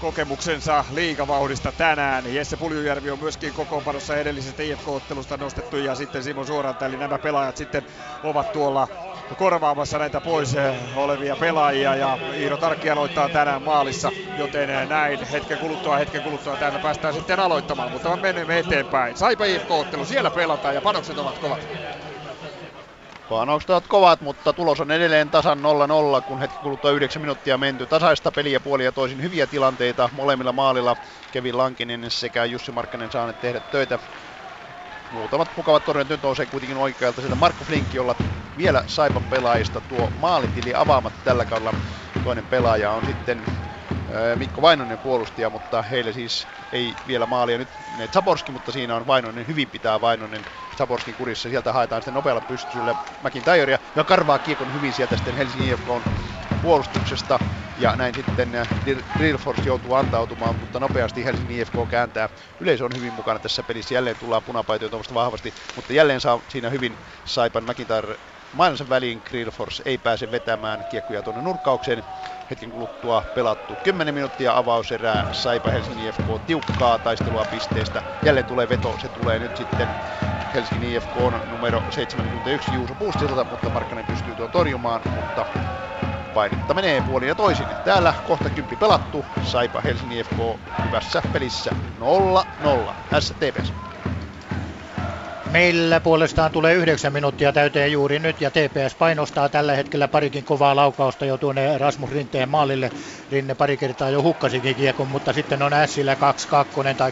kokemuksensa 0.01 0.85
liigavauhdista 0.93 1.71
tänään. 1.71 2.35
Jesse 2.35 2.57
Puljujärvi 2.57 3.11
on 3.11 3.19
myöskin 3.19 3.53
kokoonpanossa 3.53 4.17
edellisestä 4.17 4.63
IFK-ottelusta 4.63 5.37
nostettu 5.37 5.77
ja 5.77 5.95
sitten 5.95 6.23
Simo 6.23 6.45
Suoranta, 6.45 6.85
eli 6.85 6.97
nämä 6.97 7.19
pelaajat 7.19 7.57
sitten 7.57 7.83
ovat 8.23 8.51
tuolla 8.51 8.87
korvaamassa 9.37 9.97
näitä 9.97 10.21
pois 10.21 10.55
eh, 10.55 10.97
olevia 10.97 11.35
pelaajia 11.35 11.95
ja 11.95 12.17
Iiro 12.39 12.57
Tarkki 12.57 12.89
aloittaa 12.89 13.29
tänään 13.29 13.61
maalissa, 13.61 14.11
joten 14.37 14.69
eh, 14.69 14.87
näin 14.87 15.19
hetken 15.31 15.57
kuluttua, 15.57 15.97
hetken 15.97 16.21
kuluttua 16.21 16.57
täällä 16.57 16.79
päästään 16.79 17.13
sitten 17.13 17.39
aloittamaan, 17.39 17.91
mutta 17.91 18.17
menemme 18.17 18.59
eteenpäin. 18.59 19.17
Saipa 19.17 19.45
IFK-ottelu, 19.45 20.05
siellä 20.05 20.31
pelataan 20.31 20.75
ja 20.75 20.81
panokset 20.81 21.17
ovat 21.17 21.39
kovat. 21.39 21.59
Panokset 23.31 23.69
ovat 23.69 23.87
kovat, 23.87 24.21
mutta 24.21 24.53
tulos 24.53 24.79
on 24.79 24.91
edelleen 24.91 25.29
tasan 25.29 25.59
0-0, 26.19 26.21
kun 26.27 26.39
hetki 26.39 26.57
kuluttua 26.63 26.91
9 26.91 27.21
minuuttia 27.21 27.57
menty. 27.57 27.87
Tasaista 27.87 28.31
peliä 28.31 28.59
puoli 28.59 28.83
ja 28.83 28.91
toisin 28.91 29.21
hyviä 29.21 29.47
tilanteita 29.47 30.09
molemmilla 30.13 30.53
maalilla. 30.53 30.95
Kevin 31.31 31.57
Lankinen 31.57 32.05
sekä 32.07 32.45
Jussi 32.45 32.71
Markkanen 32.71 33.11
saaneet 33.11 33.39
tehdä 33.39 33.61
töitä. 33.71 33.99
Muutamat 35.11 35.47
mukavat 35.57 35.83
torjunat 35.83 36.09
nyt 36.09 36.23
nousee 36.23 36.45
kuitenkin 36.45 36.77
oikealta. 36.77 37.21
Sieltä 37.21 37.35
Markku 37.35 37.63
Flinkki, 37.63 37.97
jolla 37.97 38.15
vielä 38.57 38.83
Saipan 38.87 39.23
pelaajista 39.23 39.81
tuo 39.81 40.11
maalitili 40.19 40.73
avaamatta 40.75 41.19
tällä 41.23 41.45
kaudella. 41.45 41.73
Toinen 42.23 42.45
pelaaja 42.45 42.91
on 42.91 43.05
sitten 43.05 43.45
Mikko 44.35 44.61
Vainonen 44.61 44.99
puolustaja, 44.99 45.49
mutta 45.49 45.81
heille 45.81 46.13
siis 46.13 46.47
ei 46.71 46.97
vielä 47.07 47.25
maalia 47.25 47.57
nyt 47.57 47.79
Zaborski, 48.13 48.51
mutta 48.51 48.71
siinä 48.71 48.95
on 48.95 49.07
Vainonen, 49.07 49.47
hyvin 49.47 49.69
pitää 49.71 50.01
Vainonen 50.01 50.45
Zaborskin 50.77 51.15
kurissa. 51.15 51.49
Sieltä 51.49 51.73
haetaan 51.73 52.01
sitten 52.01 52.13
nopealla 52.13 52.41
pystysyllä 52.41 52.95
McIntyrea, 53.23 53.77
joka 53.95 54.05
karvaa 54.05 54.39
kiekon 54.39 54.73
hyvin 54.73 54.93
sieltä 54.93 55.17
sitten 55.17 55.35
Helsingin 55.35 55.73
IFK 55.73 55.87
puolustuksesta. 56.61 57.39
Ja 57.75 57.95
näin 57.95 58.15
sitten 58.15 58.51
Drillforce 59.17 59.61
joutuu 59.65 59.93
antautumaan, 59.93 60.55
mutta 60.55 60.79
nopeasti 60.79 61.25
Helsingin 61.25 61.59
IFK 61.59 61.73
kääntää. 61.89 62.29
Yleisö 62.59 62.85
on 62.85 62.95
hyvin 62.95 63.13
mukana 63.13 63.39
tässä 63.39 63.63
pelissä. 63.63 63.93
Jälleen 63.93 64.17
tullaan 64.17 64.43
punapaitoja 64.43 64.89
tuommoista 64.89 65.13
vahvasti, 65.13 65.53
mutta 65.75 65.93
jälleen 65.93 66.21
saa 66.21 66.41
siinä 66.47 66.69
hyvin 66.69 66.99
Saipan 67.23 67.63
McIntyre 67.63 68.15
maailmansa 68.51 68.89
väliin 68.89 69.21
Grillforce 69.25 69.83
ei 69.85 69.97
pääse 69.97 70.31
vetämään 70.31 70.85
kiekkoja 70.89 71.23
tuonne 71.23 71.41
nurkkaukseen. 71.41 72.03
Hetken 72.51 72.71
kuluttua 72.71 73.23
pelattu 73.33 73.79
10 73.83 74.13
minuuttia 74.13 74.57
avauserää. 74.57 75.33
Saipa 75.33 75.71
Helsingin 75.71 76.07
IFK 76.07 76.45
tiukkaa 76.45 76.99
taistelua 76.99 77.45
pisteestä. 77.51 78.03
Jälleen 78.25 78.45
tulee 78.45 78.69
veto, 78.69 78.95
se 79.01 79.09
tulee 79.09 79.39
nyt 79.39 79.57
sitten 79.57 79.87
Helsingin 80.53 80.89
IFK 80.89 81.17
on 81.17 81.41
numero 81.49 81.83
71 81.89 82.73
Juuso 82.73 82.95
Puustilta, 82.95 83.43
mutta 83.43 83.69
Markkanen 83.69 84.05
pystyy 84.05 84.35
tuon 84.35 84.51
torjumaan, 84.51 85.01
mutta 85.15 85.45
painetta 86.33 86.73
menee 86.73 87.01
puolin 87.01 87.27
ja 87.27 87.35
toisin. 87.35 87.67
Täällä 87.83 88.13
kohta 88.27 88.49
kymppi 88.49 88.75
pelattu, 88.75 89.25
Saipa 89.43 89.81
Helsingin 89.81 90.17
IFK 90.17 90.37
hyvässä 90.85 91.21
pelissä 91.33 91.71
0-0 91.99 92.93
STPS. 93.19 93.90
Meillä 95.51 95.99
puolestaan 95.99 96.51
tulee 96.51 96.73
yhdeksän 96.73 97.13
minuuttia 97.13 97.53
täyteen 97.53 97.91
juuri 97.91 98.19
nyt 98.19 98.41
ja 98.41 98.51
TPS 98.51 98.95
painostaa 98.95 99.49
tällä 99.49 99.75
hetkellä 99.75 100.07
parikin 100.07 100.45
kovaa 100.45 100.75
laukausta 100.75 101.25
jo 101.25 101.37
tuonne 101.37 101.77
Rasmus 101.77 102.11
Rinteen 102.11 102.49
maalille. 102.49 102.91
Rinne 103.31 103.55
pari 103.55 103.77
kertaa 103.77 104.09
jo 104.09 104.21
hukkasikin 104.21 104.75
kiekon, 104.75 105.07
mutta 105.07 105.33
sitten 105.33 105.61
on 105.61 105.73
Ässillä 105.73 106.13
2-2 106.13 106.17
tai 106.97 107.11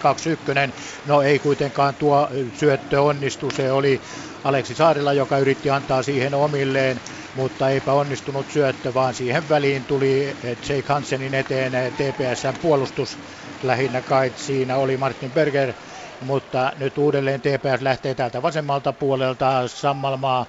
2-1. 0.69 0.73
No 1.05 1.21
ei 1.21 1.39
kuitenkaan 1.39 1.95
tuo 1.95 2.29
syöttö 2.53 3.01
onnistu, 3.01 3.51
se 3.51 3.71
oli 3.71 4.01
Aleksi 4.43 4.75
Saarilla, 4.75 5.13
joka 5.13 5.37
yritti 5.37 5.69
antaa 5.69 6.03
siihen 6.03 6.33
omilleen, 6.33 7.01
mutta 7.33 7.69
eipä 7.69 7.93
onnistunut 7.93 8.49
syöttö, 8.49 8.93
vaan 8.93 9.13
siihen 9.13 9.49
väliin 9.49 9.85
tuli 9.85 10.37
Jake 10.43 10.93
Hansenin 10.93 11.33
eteen 11.33 11.71
TPSn 11.73 12.53
puolustus 12.61 13.19
lähinnä 13.63 14.01
kai. 14.01 14.31
Siinä 14.35 14.77
oli 14.77 14.97
Martin 14.97 15.31
Berger 15.31 15.73
mutta 16.20 16.72
nyt 16.76 16.97
uudelleen 16.97 17.41
TPS 17.41 17.82
lähtee 17.82 18.15
täältä 18.15 18.41
vasemmalta 18.41 18.93
puolelta 18.93 19.67
Sammalmaa 19.67 20.47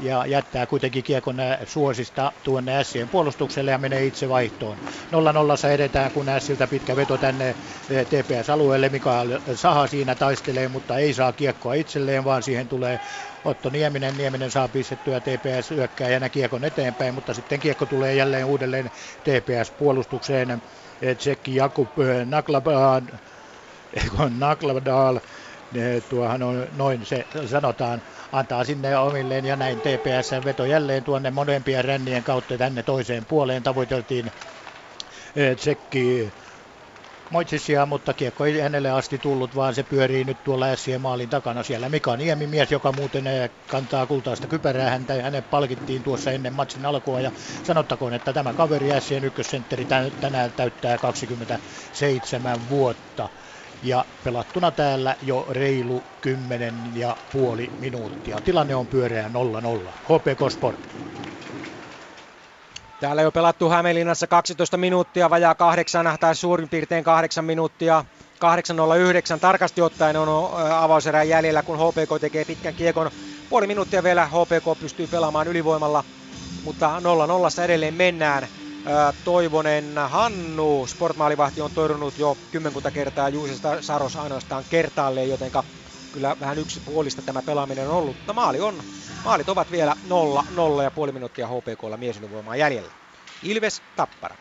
ja 0.00 0.26
jättää 0.26 0.66
kuitenkin 0.66 1.02
kiekon 1.04 1.36
suosista 1.64 2.32
tuonne 2.42 2.76
Ässien 2.78 3.10
puolustukselle 3.10 3.70
ja 3.70 3.78
menee 3.78 4.06
itse 4.06 4.28
vaihtoon. 4.28 4.78
0-0 5.66 5.68
edetään, 5.68 6.12
kun 6.12 6.28
Ässiltä 6.28 6.68
pitkä 6.68 6.96
veto 6.96 7.18
tänne 7.18 7.56
TPS-alueelle. 8.08 8.88
Mikael 8.88 9.40
Saha 9.54 9.86
siinä 9.86 10.14
taistelee, 10.14 10.68
mutta 10.68 10.98
ei 10.98 11.14
saa 11.14 11.32
kiekkoa 11.32 11.74
itselleen, 11.74 12.24
vaan 12.24 12.42
siihen 12.42 12.68
tulee 12.68 13.00
Otto 13.44 13.70
Nieminen. 13.70 14.16
Nieminen 14.16 14.50
saa 14.50 14.68
pistettyä 14.68 15.20
TPS 15.20 15.70
hyökkääjänä 15.70 16.28
kiekon 16.28 16.64
eteenpäin, 16.64 17.14
mutta 17.14 17.34
sitten 17.34 17.60
kiekko 17.60 17.86
tulee 17.86 18.14
jälleen 18.14 18.46
uudelleen 18.46 18.90
TPS-puolustukseen. 19.24 20.62
Tsekki 21.16 21.54
Jakub 21.54 21.90
Naklaban 22.24 23.08
Ekon 23.08 23.31
Nakladal, 24.38 25.20
tuohan 26.08 26.42
on 26.42 26.66
noin 26.76 27.06
se 27.06 27.26
sanotaan, 27.46 28.02
antaa 28.32 28.64
sinne 28.64 28.98
omilleen 28.98 29.44
ja 29.44 29.56
näin 29.56 29.80
TPS 29.80 30.44
veto 30.44 30.64
jälleen 30.64 31.04
tuonne 31.04 31.30
molempien 31.30 31.84
rännien 31.84 32.24
kautta 32.24 32.58
tänne 32.58 32.82
toiseen 32.82 33.24
puoleen. 33.24 33.62
Tavoiteltiin 33.62 34.32
eh, 35.36 35.56
Tsekki 35.56 36.32
Moitsisia, 37.32 37.86
mutta 37.86 38.14
kiekko 38.14 38.44
ei 38.46 38.60
hänelle 38.60 38.90
asti 38.90 39.18
tullut, 39.18 39.56
vaan 39.56 39.74
se 39.74 39.82
pyörii 39.82 40.24
nyt 40.24 40.44
tuolla 40.44 40.66
Ässien 40.66 41.00
maalin 41.00 41.28
takana. 41.28 41.62
Siellä 41.62 41.88
Mika 41.88 42.16
Niemi, 42.16 42.46
mies, 42.46 42.70
joka 42.70 42.92
muuten 42.92 43.26
eh, 43.26 43.50
kantaa 43.68 44.06
kultaista 44.06 44.46
kypärää, 44.46 44.90
häntä, 44.90 45.22
hänet 45.22 45.50
palkittiin 45.50 46.02
tuossa 46.02 46.30
ennen 46.30 46.52
matsin 46.52 46.86
alkua. 46.86 47.20
Ja 47.20 47.32
sanottakoon, 47.62 48.14
että 48.14 48.32
tämä 48.32 48.54
kaveri 48.54 48.92
Ässien 48.92 49.24
ykkössentteri 49.24 49.86
tänään 50.20 50.52
täyttää 50.56 50.98
27 50.98 52.68
vuotta 52.68 53.28
ja 53.82 54.04
pelattuna 54.24 54.70
täällä 54.70 55.16
jo 55.20 55.46
reilu 55.50 56.04
10 56.20 56.74
ja 56.94 57.16
puoli 57.32 57.72
minuuttia. 57.80 58.40
Tilanne 58.44 58.74
on 58.74 58.86
pyöreä 58.86 59.28
0-0. 59.28 59.90
HPK 59.90 60.50
Sport. 60.52 60.78
Täällä 63.00 63.22
jo 63.22 63.32
pelattu 63.32 63.68
Hämeenlinnassa 63.68 64.26
12 64.26 64.76
minuuttia, 64.76 65.30
vajaa 65.30 65.54
kahdeksan 65.54 66.16
tai 66.20 66.34
suurin 66.34 66.68
piirtein 66.68 67.04
kahdeksan 67.04 67.44
minuuttia. 67.44 68.04
8.09 68.44 69.38
tarkasti 69.40 69.82
ottaen 69.82 70.16
on 70.16 70.28
avauserän 70.72 71.28
jäljellä, 71.28 71.62
kun 71.62 71.78
HPK 71.78 72.20
tekee 72.20 72.44
pitkän 72.44 72.74
kiekon. 72.74 73.10
Puoli 73.48 73.66
minuuttia 73.66 74.02
vielä 74.02 74.26
HPK 74.26 74.80
pystyy 74.80 75.06
pelaamaan 75.06 75.48
ylivoimalla, 75.48 76.04
mutta 76.64 77.00
0-0 77.60 77.64
edelleen 77.64 77.94
mennään. 77.94 78.48
Toivonen 79.24 79.94
Hannu, 80.08 80.86
sportmaalivahti 80.86 81.60
on 81.60 81.72
torjunut 81.72 82.18
jo 82.18 82.34
kymmenkunta 82.50 82.90
kertaa 82.90 83.28
Juuse 83.28 83.54
Saros 83.80 84.16
ainoastaan 84.16 84.64
kertaalleen, 84.68 85.28
jotenka 85.28 85.64
kyllä 86.12 86.36
vähän 86.40 86.58
yksipuolista 86.58 87.22
tämä 87.22 87.42
pelaaminen 87.42 87.88
on 87.88 87.94
ollut. 87.94 88.16
Mutta 88.16 88.32
maali 88.32 88.60
on, 88.60 88.82
maalit 89.24 89.48
ovat 89.48 89.70
vielä 89.70 89.96
0, 90.02 90.44
0 90.50 90.82
ja 90.82 90.90
puoli 90.90 91.12
minuuttia 91.12 91.46
HPKlla 91.48 91.96
miesylivoimaa 91.96 92.56
jäljellä. 92.56 92.92
Ilves 93.42 93.82
Tappara. 93.96 94.36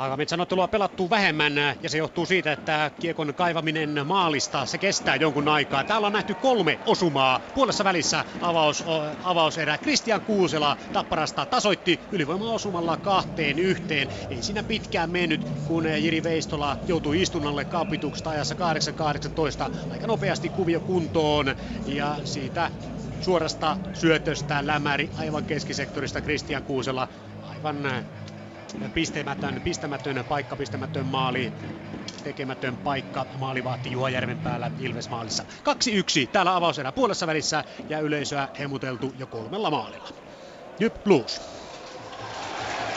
Aikamitsanottelua 0.00 0.68
pelattu 0.68 1.10
vähemmän 1.10 1.52
ja 1.82 1.88
se 1.88 1.98
johtuu 1.98 2.26
siitä, 2.26 2.52
että 2.52 2.90
kiekon 2.98 3.34
kaivaminen 3.34 4.06
maalista 4.06 4.66
se 4.66 4.78
kestää 4.78 5.16
jonkun 5.16 5.48
aikaa. 5.48 5.84
Täällä 5.84 6.06
on 6.06 6.12
nähty 6.12 6.34
kolme 6.34 6.80
osumaa. 6.84 7.40
Puolessa 7.54 7.84
välissä 7.84 8.24
avaus, 8.40 8.84
avauserä 9.22 9.78
Kristian 9.78 10.22
Kuusela 10.22 10.76
Tapparasta 10.92 11.46
tasoitti 11.46 12.06
ylivoimaosumalla 12.10 12.96
kahteen 12.96 13.58
yhteen. 13.58 14.08
Ei 14.30 14.42
siinä 14.42 14.62
pitkään 14.62 15.10
mennyt, 15.10 15.46
kun 15.64 15.84
Jiri 16.02 16.22
Veistola 16.22 16.76
joutui 16.86 17.22
istunnalle 17.22 17.64
kapituksesta 17.64 18.30
ajassa 18.30 18.54
8.18. 19.66 19.70
Aika 19.90 20.06
nopeasti 20.06 20.50
kuvio 20.50 20.80
kuntoon 20.80 21.54
ja 21.86 22.20
siitä 22.24 22.70
suorasta 23.18 23.76
syötöstä 23.92 24.66
lämäri 24.66 25.10
aivan 25.14 25.44
keskisektorista 25.44 26.22
Kristian 26.22 26.62
Kuusela 26.64 27.08
aivan 27.42 27.76
pistämätön, 28.94 29.60
pistämätön 29.64 30.24
paikka, 30.28 30.56
pistämätön 30.56 31.06
maali, 31.06 31.52
tekemätön 32.22 32.78
paikka 32.78 33.26
maalivahti 33.38 33.90
Juha 33.90 34.08
päällä 34.42 34.70
Ilves 34.78 35.10
maalissa. 35.10 35.44
2-1 35.52 36.30
täällä 36.32 36.56
avauserä 36.56 36.92
puolessa 36.92 37.26
välissä 37.26 37.64
ja 37.88 38.00
yleisöä 38.00 38.48
hemuteltu 38.58 39.14
jo 39.16 39.26
kolmella 39.26 39.70
maalilla. 39.70 40.08
Jyp 40.80 40.94
Blues. 41.04 41.40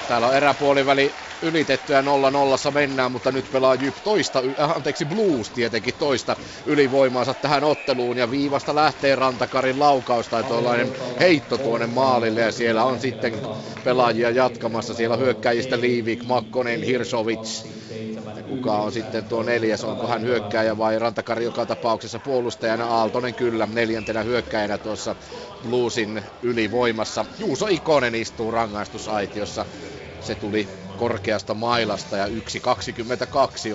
Täällä 0.07 0.27
on 0.27 0.35
eräpuoliväli 0.35 1.15
ylitettyä 1.43 2.01
0-0 2.01 2.71
mennään, 2.71 3.11
mutta 3.11 3.31
nyt 3.31 3.51
pelaa 3.51 3.75
Jyp 3.75 3.95
toista, 4.03 4.43
äh, 4.59 4.71
anteeksi 4.71 5.05
Blues 5.05 5.49
tietenkin 5.49 5.93
toista 5.99 6.35
ylivoimaansa 6.65 7.33
tähän 7.33 7.63
otteluun 7.63 8.17
ja 8.17 8.31
viivasta 8.31 8.75
lähtee 8.75 9.15
Rantakarin 9.15 9.79
laukaus 9.79 10.27
tai 10.27 10.43
tuollainen 10.43 10.93
heitto 11.19 11.57
tuonne 11.57 11.87
maalille 11.87 12.41
ja 12.41 12.51
siellä 12.51 12.83
on 12.83 12.99
sitten 12.99 13.33
pelaajia 13.83 14.29
jatkamassa. 14.29 14.93
Siellä 14.93 15.17
hyökkäjistä 15.17 15.81
Liivik, 15.81 16.23
Makkonen, 16.23 16.83
Hirsovits. 16.83 17.65
Ja 18.35 18.43
kuka 18.43 18.73
on 18.73 18.91
sitten 18.91 19.23
tuo 19.23 19.43
neljäs, 19.43 19.83
onko 19.83 20.07
hän 20.07 20.21
hyökkääjä 20.21 20.77
vai 20.77 20.99
Rantakari 20.99 21.43
joka 21.43 21.65
tapauksessa 21.65 22.19
puolustajana. 22.19 22.85
Aaltonen 22.85 23.33
kyllä 23.33 23.67
neljäntenä 23.73 24.23
hyökkäjänä 24.23 24.77
tuossa 24.77 25.15
Bluesin 25.63 26.21
ylivoimassa. 26.43 27.25
Juuso 27.39 27.67
Ikonen 27.67 28.15
istuu 28.15 28.51
rangaistusaitiossa. 28.51 29.65
Se 30.21 30.35
tuli 30.35 30.67
korkeasta 30.97 31.53
mailasta 31.53 32.17
ja 32.17 32.25
1.22 32.27 32.31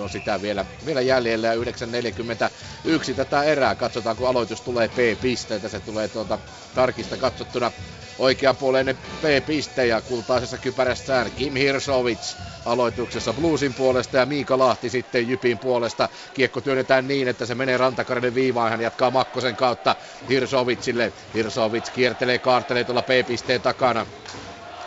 on 0.01 0.09
sitä 0.09 0.41
vielä, 0.41 0.65
vielä 0.85 1.01
jäljellä 1.01 1.47
ja 1.47 1.55
9.41 1.55 3.13
tätä 3.15 3.43
erää. 3.43 3.75
Katsotaan 3.75 4.15
kun 4.15 4.27
aloitus 4.27 4.61
tulee 4.61 4.87
P-pisteitä, 4.87 5.69
se 5.69 5.79
tulee 5.79 6.07
tuolta 6.07 6.39
tarkista 6.75 7.17
katsottuna 7.17 7.71
oikeapuoleinen 8.19 8.97
P-piste 9.21 9.85
ja 9.85 10.01
kultaisessa 10.01 10.57
kypärässään 10.57 11.31
Kim 11.31 11.53
Hirsovits 11.53 12.37
aloituksessa 12.65 13.33
Bluesin 13.33 13.73
puolesta 13.73 14.17
ja 14.17 14.25
Miika 14.25 14.57
Lahti 14.57 14.89
sitten 14.89 15.29
Jypin 15.29 15.59
puolesta. 15.59 16.09
Kiekko 16.33 16.61
työnnetään 16.61 17.07
niin, 17.07 17.27
että 17.27 17.45
se 17.45 17.55
menee 17.55 17.77
Rantakarinen 17.77 18.35
viivaan. 18.35 18.71
Hän 18.71 18.81
jatkaa 18.81 19.11
Makkosen 19.11 19.55
kautta 19.55 19.95
Hirsovitsille. 20.29 21.13
Hirsovits 21.33 21.89
kiertelee, 21.89 22.39
kaartelee 22.39 22.83
tuolla 22.83 23.01
P-pisteen 23.01 23.61
takana. 23.61 24.05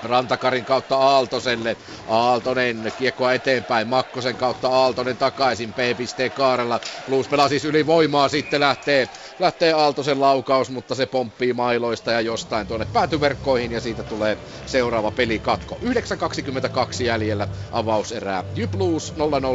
Rantakarin 0.03 0.65
kautta 0.65 0.97
Aaltoselle. 0.97 1.77
Aaltonen 2.09 2.93
kiekkoa 2.99 3.33
eteenpäin. 3.33 3.89
Makkosen 3.89 4.37
kautta 4.37 4.69
Aaltonen 4.69 5.17
takaisin. 5.17 5.73
P-pisteen 5.73 6.31
kaarella. 6.31 6.81
Blues 7.07 7.29
pelaa 7.29 7.49
siis 7.49 7.65
ylivoimaa. 7.65 8.29
Sitten 8.29 8.61
lähtee, 8.61 9.09
lähtee 9.39 9.73
Aaltosen 9.73 10.21
laukaus, 10.21 10.71
mutta 10.71 10.95
se 10.95 11.07
pomppii 11.07 11.53
mailoista 11.53 12.13
ja 12.13 12.21
jostain 12.21 12.67
tuonne 12.67 12.87
päätyverkkoihin 12.93 13.73
ja 13.73 13.81
siitä 13.81 14.03
tulee 14.03 14.39
seuraava 14.67 15.11
pelikatko. 15.11 15.79
9.22 15.85 17.03
jäljellä 17.05 17.49
avauserää. 17.73 18.45
Jy 18.57 18.67
Blues 18.67 19.15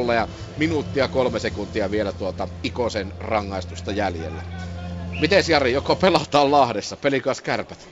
0-0 0.09 0.13
ja 0.13 0.27
minuuttia 0.57 1.07
kolme 1.07 1.39
sekuntia 1.39 1.91
vielä 1.91 2.11
tuota 2.11 2.47
Ikosen 2.63 3.13
rangaistusta 3.19 3.91
jäljellä. 3.91 4.41
Miten 5.21 5.43
Jari, 5.47 5.73
joko 5.73 5.95
pelataan 5.95 6.51
Lahdessa, 6.51 6.97
pelikas 6.97 7.41
kärpät? 7.41 7.87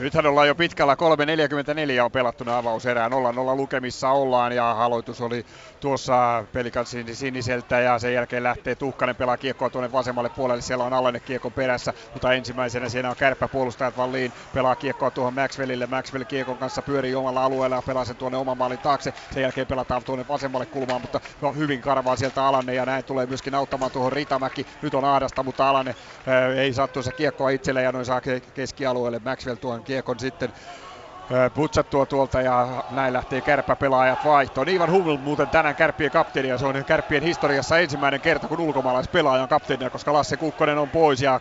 Nythän 0.00 0.26
ollaan 0.26 0.48
jo 0.48 0.54
pitkällä 0.54 0.94
3.44 0.94 2.04
on 2.04 2.10
pelattuna 2.10 2.58
avauserää. 2.58 3.08
0-0 3.08 3.12
lukemissa 3.56 4.10
ollaan 4.10 4.52
ja 4.52 4.84
aloitus 4.84 5.20
oli 5.20 5.46
tuossa 5.80 6.44
pelikansin 6.52 7.16
siniseltä 7.16 7.80
ja 7.80 7.98
sen 7.98 8.14
jälkeen 8.14 8.42
lähtee 8.42 8.74
Tuhkanen 8.74 9.16
pelaa 9.16 9.36
kiekkoa 9.36 9.70
tuonne 9.70 9.92
vasemmalle 9.92 10.28
puolelle. 10.28 10.62
Siellä 10.62 10.84
on 10.84 10.92
Allenne 10.92 11.20
kiekko 11.20 11.50
perässä, 11.50 11.92
mutta 12.12 12.32
ensimmäisenä 12.32 12.88
siinä 12.88 13.10
on 13.10 13.16
kärppä 13.16 13.48
puolustajat 13.48 13.96
Valliin 13.96 14.32
pelaa 14.54 14.76
kiekkoa 14.76 15.10
tuohon 15.10 15.34
Maxwellille. 15.34 15.86
Maxwell 15.86 16.24
kiekon 16.24 16.58
kanssa 16.58 16.82
pyörii 16.82 17.14
omalla 17.14 17.44
alueella 17.44 17.76
ja 17.76 17.82
pelaa 17.82 18.04
sen 18.04 18.16
tuonne 18.16 18.38
oman 18.38 18.58
maalin 18.58 18.78
taakse. 18.78 19.14
Sen 19.30 19.42
jälkeen 19.42 19.66
pelataan 19.66 20.04
tuonne 20.04 20.24
vasemmalle 20.28 20.66
kulmaan, 20.66 21.00
mutta 21.00 21.20
no, 21.40 21.52
hyvin 21.52 21.80
karvaa 21.80 22.16
sieltä 22.16 22.44
Alanne 22.44 22.74
ja 22.74 22.86
näin 22.86 23.04
tulee 23.04 23.26
myöskin 23.26 23.54
auttamaan 23.54 23.90
tuohon 23.90 24.12
Ritamäki. 24.12 24.66
Nyt 24.82 24.94
on 24.94 25.04
ahdasta, 25.04 25.42
mutta 25.42 25.68
Alanne 25.68 25.94
ää, 26.26 26.46
ei 26.46 26.72
saa 26.72 26.88
tuossa 26.88 27.12
kiekkoa 27.12 27.50
itselle 27.50 27.82
ja 27.82 27.92
noin 27.92 28.04
saa 28.04 28.20
keskialueelle 28.54 29.20
Maxwell 29.24 29.56
tuon 29.56 29.82
kiekon 29.90 30.18
sitten 30.18 30.52
putsattua 31.54 32.06
tuolta 32.06 32.40
ja 32.42 32.84
näin 32.88 33.12
lähtee 33.12 33.42
kärppäpelaajat 33.42 34.24
vaihtoon. 34.24 34.68
Ivan 34.68 34.90
Hummel 34.90 35.16
muuten 35.16 35.50
tänään 35.50 35.76
kärppien 35.76 36.10
kapteeni 36.10 36.48
ja 36.48 36.58
se 36.58 36.66
on 36.66 36.74
kärppien 36.86 37.22
historiassa 37.22 37.78
ensimmäinen 37.78 38.20
kerta 38.20 38.48
kun 38.48 38.60
ulkomaalaispelaaja 38.60 39.42
on 39.42 39.48
kapteenina, 39.48 39.90
koska 39.90 40.12
Lasse 40.12 40.36
Kukkonen 40.36 40.78
on 40.78 40.90
pois 40.90 41.22
ja 41.22 41.40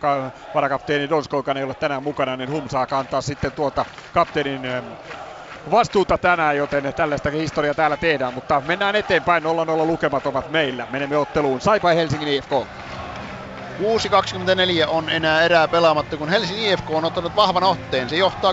varakapteeni 0.53 1.09
Donskoikan 1.09 1.57
ei 1.57 1.63
ole 1.63 1.73
tänään 1.79 2.03
mukana, 2.03 2.37
niin 2.37 2.51
Hum 2.51 2.69
saa 2.69 2.87
kantaa 2.87 3.21
sitten 3.21 3.53
tuolta 3.53 3.85
kapteenin 4.11 4.61
vastuuta 5.71 6.17
tänään, 6.17 6.57
joten 6.57 6.93
tällaista 6.95 7.29
historiaa 7.29 7.75
täällä 7.75 7.97
tehdään, 7.97 8.33
mutta 8.33 8.61
mennään 8.61 8.95
eteenpäin, 8.95 9.43
0-0 9.43 9.47
lukemat 9.85 10.25
ovat 10.25 10.49
meillä. 10.49 10.87
Menemme 10.89 11.17
otteluun 11.17 11.61
Saipa 11.61 11.89
Helsingin 11.89 12.27
IFK. 12.27 12.51
6.24 13.79 14.87
on 14.87 15.09
enää 15.09 15.41
erää 15.43 15.67
pelaamatta, 15.67 16.17
kun 16.17 16.29
Helsingin 16.29 16.71
IFK 16.71 16.89
on 16.89 17.05
ottanut 17.05 17.35
vahvan 17.35 17.63
otteen. 17.63 18.09
Se 18.09 18.15
johtaa 18.17 18.51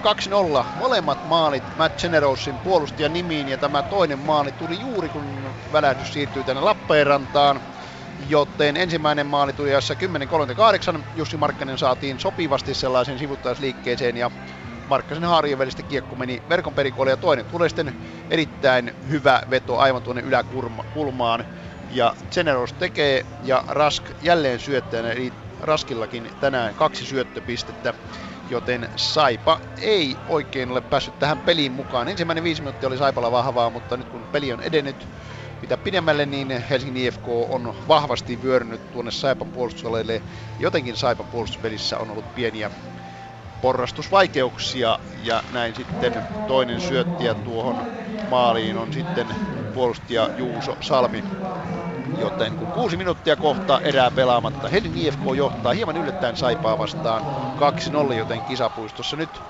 2-0. 0.63 0.67
Molemmat 0.75 1.23
maalit 1.23 1.75
Matt 1.75 1.99
Generosin 2.01 2.61
puolustajan 2.61 3.13
nimiin 3.13 3.49
ja 3.49 3.59
tämä 3.59 3.83
toinen 3.83 4.19
maali 4.19 4.53
tuli 4.53 4.81
juuri 4.81 5.11
kun 5.11 5.57
välähdys 5.73 6.13
siirtyy 6.13 6.45
tänne 6.45 6.61
Lappeenrantaan. 6.63 7.63
Joten 8.19 8.77
ensimmäinen 8.77 9.27
maali 9.27 9.53
tuli 9.53 9.69
ajassa 9.71 9.95
10.38. 10.97 11.05
Jussi 11.15 11.37
Markkanen 11.37 11.79
saatiin 11.79 12.19
sopivasti 12.19 12.75
sellaisen 12.75 13.19
sivuttaisliikkeeseen 13.19 14.17
ja 14.17 14.31
Markkasen 14.87 15.25
haarien 15.25 15.59
välistä 15.59 15.83
kiekko 15.83 16.17
meni 16.17 16.43
verkon 16.49 16.75
perikolle 16.75 17.11
ja 17.11 17.17
toinen 17.17 17.47
tulee 17.47 17.69
sitten 17.69 17.95
erittäin 18.29 18.93
hyvä 19.09 19.43
veto 19.51 19.79
aivan 19.79 20.03
tuonne 20.03 20.23
yläkulmaan 20.23 21.47
ja 21.89 22.15
Generos 22.35 22.73
tekee 22.73 23.27
ja 23.41 23.65
Rask 23.69 24.11
jälleen 24.21 24.61
syöttäjänä, 24.61 25.13
eli 25.13 25.33
Raskillakin 25.59 26.31
tänään 26.41 26.75
kaksi 26.75 27.07
syöttöpistettä, 27.07 27.95
joten 28.49 28.89
Saipa 28.97 29.61
ei 29.77 30.23
oikein 30.27 30.71
ole 30.71 30.81
päässyt 30.81 31.19
tähän 31.19 31.41
peliin 31.41 31.73
mukaan. 31.73 32.09
Ensimmäinen 32.09 32.45
viisi 32.45 32.63
minuuttia 32.63 32.87
oli 32.87 32.97
Saipalla 32.99 33.31
vahvaa, 33.31 33.71
mutta 33.71 33.97
nyt 33.97 34.09
kun 34.09 34.29
peli 34.33 34.53
on 34.53 34.61
edennyt 34.61 35.09
mitä 35.63 35.79
pidemmälle, 35.79 36.27
niin 36.27 36.65
Helsingin 36.71 36.97
IFK 36.97 37.29
on 37.29 37.75
vahvasti 37.89 38.43
vyörynyt 38.43 38.91
tuonne 38.91 39.11
Saipan 39.11 39.53
puolustusalueelle. 39.53 40.25
Jotenkin 40.59 40.97
Saipan 40.97 41.29
puolustuspelissä 41.29 41.99
on 41.99 42.11
ollut 42.11 42.35
pieniä 42.35 42.71
porrastusvaikeuksia 43.61 44.99
ja 45.13 45.43
näin 45.49 45.75
sitten 45.75 46.23
toinen 46.47 46.81
syöttiä 46.81 47.35
tuohon 47.35 47.85
maaliin 48.27 48.77
on 48.77 48.93
sitten 48.93 49.37
puolustaja 49.73 50.31
Juuso 50.33 50.77
Salmi. 50.83 51.25
Joten 52.13 52.57
kun 52.57 52.69
kuusi 52.71 52.97
minuuttia 52.97 53.37
kohta 53.37 53.81
erää 53.83 54.11
pelaamatta, 54.11 54.69
Helsingin 54.69 55.07
IFK 55.07 55.21
johtaa 55.37 55.73
hieman 55.73 55.97
yllättäen 55.97 56.37
Saipaa 56.37 56.79
vastaan 56.79 57.27
2-0, 58.11 58.15
joten 58.15 58.45
kisapuistossa 58.45 59.17
nyt 59.17 59.45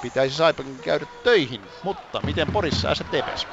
pitäisi 0.00 0.36
Saipakin 0.36 0.80
käydä 0.80 1.06
töihin. 1.22 1.70
Mutta 1.82 2.22
miten 2.22 2.50
Porissa 2.50 2.94
STPS? 2.94 3.48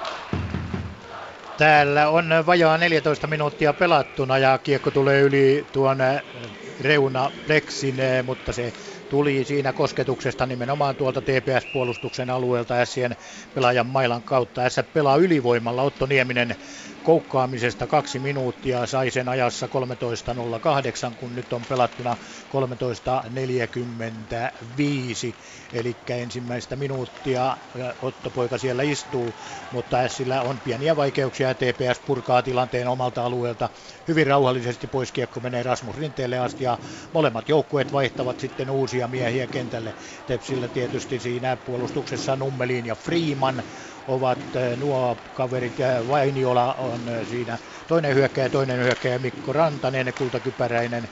Täällä 1.58 2.10
on 2.10 2.26
vajaa 2.45 2.78
14 2.78 3.28
minuuttia 3.28 3.74
pelattuna 3.74 4.38
ja 4.38 4.58
kiekko 4.58 4.91
tulee 4.91 5.22
yli 5.22 5.68
tuon 5.72 5.97
reuna 6.80 7.32
Plexin, 7.45 7.95
mutta 8.24 8.54
se 8.54 8.74
tuli 9.12 9.45
siinä 9.45 9.74
kosketuksesta 9.74 10.45
nimenomaan 10.45 10.95
tuolta 10.95 11.22
TPS-puolustuksen 11.22 12.30
alueelta 12.30 12.86
Sien 12.86 13.16
pelaajan 13.53 13.88
mailan 13.88 14.24
kautta. 14.24 14.70
S 14.70 14.76
pelaa 14.93 15.16
ylivoimalla. 15.16 15.82
Otto 15.82 16.05
Nieminen 16.05 16.55
koukkaamisesta 17.03 17.88
kaksi 17.88 18.20
minuuttia, 18.20 18.86
sai 18.86 19.12
sen 19.12 19.30
ajassa 19.30 19.68
13.08, 19.68 19.72
kun 21.16 21.36
nyt 21.36 21.53
on 21.53 21.62
pelattuna 21.70 22.18
13.45, 22.18 22.18
eli 25.74 25.97
ensimmäistä 26.09 26.76
minuuttia 26.76 27.57
Otto 28.01 28.32
Poika 28.32 28.57
siellä 28.57 28.84
istuu, 28.84 29.36
mutta 29.72 30.09
sillä 30.09 30.41
on 30.41 30.59
pieniä 30.59 30.95
vaikeuksia 30.95 31.47
ja 31.47 31.55
TPS 31.55 31.99
purkaa 32.05 32.43
tilanteen 32.43 32.88
omalta 32.88 33.26
alueelta 33.26 33.70
hyvin 34.07 34.28
rauhallisesti 34.28 34.88
pois. 34.88 35.12
Kiekko 35.12 35.39
menee 35.39 35.64
Rasmus 35.64 35.97
Rinteelle 35.97 36.38
asti 36.38 36.64
ja 36.64 36.78
molemmat 37.14 37.49
joukkueet 37.49 37.91
vaihtavat 37.91 38.39
sitten 38.39 38.70
uusia 38.70 39.01
miehiä 39.08 39.47
kentälle. 39.47 39.95
Tepsillä 40.26 40.68
tietysti 40.70 41.20
siinä 41.20 41.58
puolustuksessa 41.58 42.36
Nummelin 42.36 42.86
ja 42.86 42.95
Freeman 42.95 43.64
ovat 44.08 44.56
eh, 44.56 44.78
nuo 44.78 45.18
kaverit. 45.34 45.78
Vainiola 46.08 46.74
on 46.74 47.08
eh, 47.10 47.28
siinä 47.28 47.60
toinen 47.88 48.16
hyökkäjä, 48.16 48.49
toinen 48.49 48.80
hyökkäjä 48.80 49.20
Mikko 49.20 49.54
Rantanen, 49.54 50.14
kultakypäräinen 50.14 51.04
eh, 51.06 51.10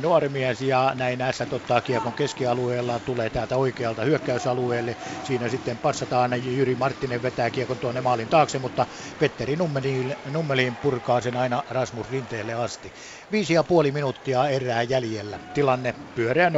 nuori 0.00 0.28
mies 0.28 0.60
ja 0.60 0.92
näin 0.94 1.18
näissä 1.18 1.46
ottaa 1.52 1.80
kiekon 1.80 2.14
keskialueella, 2.14 3.00
tulee 3.00 3.30
täältä 3.30 3.56
oikealta 3.56 4.04
hyökkäysalueelle. 4.04 4.96
Siinä 5.22 5.48
sitten 5.48 5.78
passataan, 5.78 6.44
Jyri 6.44 6.74
Marttinen 6.74 7.22
vetää 7.22 7.50
kiekon 7.50 7.78
tuonne 7.78 8.00
maalin 8.00 8.28
taakse, 8.28 8.58
mutta 8.58 8.86
Petteri 9.18 9.56
Nummelin, 9.56 10.16
Nummelin 10.30 10.76
purkaa 10.76 11.20
sen 11.20 11.36
aina 11.36 11.62
Rasmus 11.70 12.10
Rinteelle 12.10 12.54
asti. 12.54 12.92
Viisi 13.32 13.54
ja 13.54 13.64
puoli 13.64 13.92
minuuttia 13.92 14.48
erää 14.48 14.82
jäljellä. 14.82 15.38
Tilanne 15.54 15.94
pyöreä 16.14 16.48
0-0. 16.48 16.52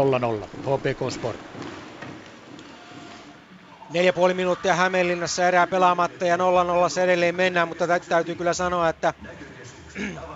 HPK 0.46 1.12
Sport. 1.12 1.40
Neljä 3.92 4.12
puoli 4.12 4.34
minuuttia 4.34 4.74
Hämeenlinnassa 4.74 5.48
erää 5.48 5.66
pelaamatta 5.66 6.24
ja 6.24 6.36
0-0 6.36 6.40
edelleen 7.02 7.34
mennään, 7.34 7.68
mutta 7.68 7.86
täytyy 8.08 8.34
kyllä 8.34 8.52
sanoa, 8.52 8.88
että 8.88 9.14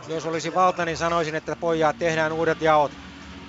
jos 0.08 0.26
olisi 0.26 0.54
valta, 0.54 0.84
niin 0.84 0.96
sanoisin, 0.96 1.34
että 1.34 1.56
pojat 1.56 1.98
tehdään 1.98 2.32
uudet 2.32 2.62
jaot. 2.62 2.98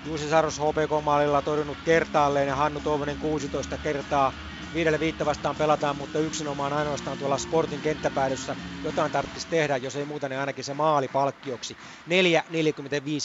Juusi 0.03 0.30
Saros 0.30 0.60
HPK-maalilla 0.60 1.41
torjunut 1.41 1.82
kertaalleen 1.82 2.47
ja 2.47 2.55
Hannu 2.55 2.80
Toivonen 2.80 3.18
16 3.18 3.78
kertaa. 3.78 4.34
Viidelle 4.74 4.99
viittä 4.99 5.26
vastaan 5.26 5.57
pelataan, 5.57 5.95
mutta 5.95 6.20
yksinomaan 6.20 6.74
ainoastaan 6.74 7.18
tuolla 7.18 7.38
Sportin 7.38 7.82
kenttäpäädyssä 7.82 8.55
jotain 8.84 9.12
tarvitsisi 9.12 9.47
tehdä, 9.49 9.78
jos 9.78 9.95
ei 9.95 10.05
muuta, 10.05 10.30
niin 10.30 10.39
ainakin 10.39 10.64
se 10.64 10.74
maali 10.74 11.07
palkkioksi. 11.07 11.78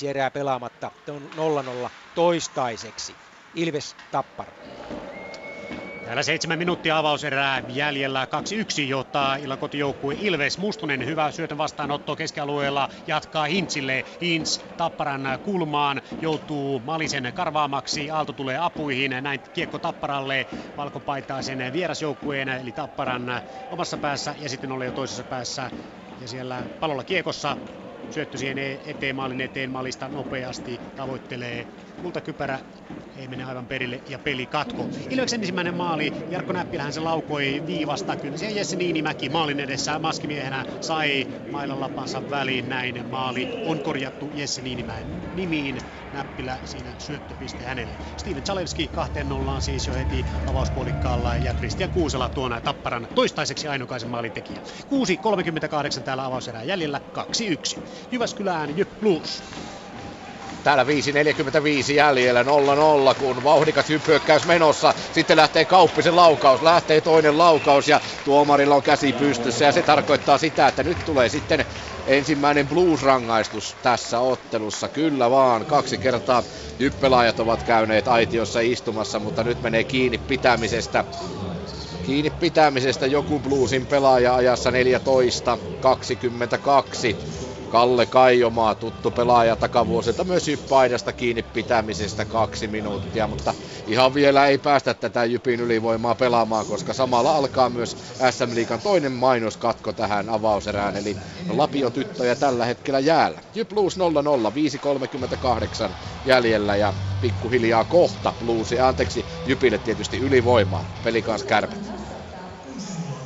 4.45 0.05 0.09
erää 0.09 0.31
pelaamatta, 0.31 0.91
on 1.11 1.33
0-0 1.87 1.91
toistaiseksi. 2.15 3.19
Ilves 3.55 3.97
Tappara. 4.11 4.53
Täällä 6.05 6.23
seitsemän 6.23 6.59
minuuttia 6.59 6.99
avauserää 6.99 7.63
jäljellä 7.69 8.27
2-1 8.81 8.81
johtaa 8.89 9.37
illan 9.37 9.59
kotijoukkue 9.59 10.15
Ilves. 10.19 10.59
Mustunen 10.59 11.07
hyvä 11.07 11.31
syötön 11.31 11.59
vastaanotto 11.59 12.17
keskialueella 12.17 12.89
jatkaa 13.07 13.45
Hintsille. 13.45 14.05
Hintz 14.21 14.59
Tapparan 14.77 15.23
kulmaan 15.43 16.03
joutuu 16.21 16.81
Malisen 16.81 17.33
karvaamaksi. 17.35 18.11
Aalto 18.11 18.33
tulee 18.33 18.57
apuihin. 18.59 19.11
Näin 19.21 19.41
kiekko 19.53 19.79
Tapparalle 19.79 20.47
valkopaitaisen 20.77 21.73
vierasjoukkueen 21.73 22.49
eli 22.49 22.73
Tapparan 22.73 23.43
omassa 23.71 23.99
päässä 23.99 24.35
ja 24.39 24.49
sitten 24.49 24.73
oli 24.73 24.85
jo 24.85 24.93
toisessa 24.93 25.25
päässä. 25.25 25.71
Ja 26.19 26.29
siellä 26.29 26.69
palolla 26.81 27.05
kiekossa 27.05 27.57
syöttö 28.11 28.39
siihen 28.39 28.59
e- 28.59 28.81
eteen 28.85 29.17
maalin 29.17 29.41
eteen 29.41 29.71
maalista 29.71 30.09
nopeasti 30.09 30.83
tavoittelee 30.95 31.67
kultakypärä 32.05 32.61
ei 33.17 33.29
mene 33.29 33.45
aivan 33.45 33.67
perille 33.67 34.03
ja 34.07 34.19
peli 34.19 34.47
katko. 34.47 34.91
Ilveksen 35.11 35.41
ensimmäinen 35.41 35.75
maali, 35.75 36.13
Jarkko 36.31 36.53
Näppilähän 36.53 36.93
se 36.93 37.01
laukoi 37.01 37.63
viivasta, 37.67 38.17
kyllä 38.17 38.39
se 38.39 38.51
Jesse 38.51 38.77
Niinimäki 38.77 39.29
maalin 39.29 39.61
edessä 39.61 39.99
maskimiehenä 39.99 40.65
sai 40.81 41.27
mailan 41.49 41.81
lapansa 41.81 42.23
väliin, 42.31 42.69
näin 42.69 43.07
maali 43.07 43.49
on 43.65 43.81
korjattu 43.81 44.31
Jesse 44.35 44.63
Niinimäen 44.63 45.09
nimiin. 45.33 45.81
Näppilä 46.13 46.59
siinä 46.65 46.95
syöttöpiste 46.99 47.65
hänelle. 47.65 47.99
Steven 48.17 48.43
kahteen 48.93 49.29
nollaan 49.29 49.63
siis 49.63 49.87
jo 49.87 49.95
heti 49.95 50.25
avauspuolikkaalla 50.47 51.37
ja 51.37 51.55
Christian 51.55 51.91
Kuusela 51.91 52.29
tuona 52.29 52.61
Tapparan 52.61 53.09
toistaiseksi 53.15 53.69
ainokaisen 53.69 54.09
maalin 54.11 54.33
tekijä. 54.33 54.61
6.38 55.99 56.03
täällä 56.03 56.25
avauserää 56.25 56.63
jäljellä 56.65 57.01
2-1. 57.19 57.23
Jyväskylään 58.11 58.77
Jyp 58.77 59.01
Blues. 59.01 59.43
Täällä 60.65 60.85
5.45 60.85 61.93
jäljellä 61.93 62.43
0-0, 62.43 62.47
kun 63.19 63.45
vauhdikas 63.45 63.89
hyppyökkäys 63.89 64.47
menossa. 64.47 64.95
Sitten 65.13 65.37
lähtee 65.37 65.65
Kauppisen 65.65 66.17
laukaus, 66.17 66.63
lähtee 66.63 67.01
toinen 67.01 67.39
laukaus 67.39 67.89
ja 67.89 68.01
tuomarilla 68.25 68.75
on 68.75 68.83
käsi 68.83 69.13
pystyssä. 69.13 69.65
Ja 69.65 69.73
se 69.73 69.83
tarkoittaa 69.83 70.39
sitä, 70.39 70.69
että 70.69 70.83
nyt 70.83 70.99
tulee 71.05 71.29
sitten 71.29 71.65
ensimmäinen 72.07 72.69
blues-rangaistus 72.69 73.77
tässä 73.83 74.21
ottelussa. 74.21 74.89
Kyllä 74.89 75.31
vaan, 75.31 75.67
kaksi 75.67 75.99
kertaa 75.99 76.43
hyppelaajat 76.79 77.41
ovat 77.41 77.63
käyneet 77.63 78.09
aitiossa 78.09 78.61
istumassa, 78.61 79.19
mutta 79.19 79.45
nyt 79.45 79.63
menee 79.63 79.85
kiinni 79.85 80.19
pitämisestä. 80.19 81.05
Kiinni 82.07 82.31
pitämisestä 82.31 83.07
joku 83.07 83.41
bluesin 83.41 83.87
pelaaja 83.87 84.35
ajassa 84.35 84.71
14.22. 84.71 84.75
Kalle 87.75 88.07
Kaijomaa, 88.07 88.75
tuttu 88.75 89.11
pelaaja 89.11 89.57
takavuosilta 89.57 90.25
myös 90.25 90.47
hyppaidasta 90.47 91.13
kiinni 91.13 91.43
pitämisestä 91.43 92.25
kaksi 92.25 92.69
minuuttia, 92.69 93.27
mutta 93.27 93.55
ihan 93.87 94.15
vielä 94.15 94.47
ei 94.47 94.59
päästä 94.59 94.95
tätä 94.95 95.25
Jypin 95.25 95.61
ylivoimaa 95.61 96.15
pelaamaan, 96.15 96.67
koska 96.67 96.93
samalla 96.93 97.37
alkaa 97.37 97.71
myös 97.71 97.97
SM 98.31 98.55
Liikan 98.55 98.81
toinen 98.81 99.13
mainoskatko 99.13 99.93
tähän 99.93 100.29
avauserään, 100.29 100.97
eli 100.97 101.17
Lapio 101.49 101.91
tyttöjä 101.91 102.35
tällä 102.35 102.65
hetkellä 102.65 102.99
jäällä. 102.99 103.41
Jyp 103.55 103.69
Blues 103.69 103.99
0-0, 103.99 104.01
5.38 105.87 105.91
jäljellä 106.27 106.77
ja 106.77 106.93
pikkuhiljaa 107.21 107.85
kohta 107.85 108.33
Bluesi, 108.45 108.81
anteeksi 108.81 109.25
Jypille 109.47 109.79
tietysti 109.79 110.19
ylivoimaa, 110.19 110.85
pelikans 111.05 111.45
kärpät. 111.45 111.81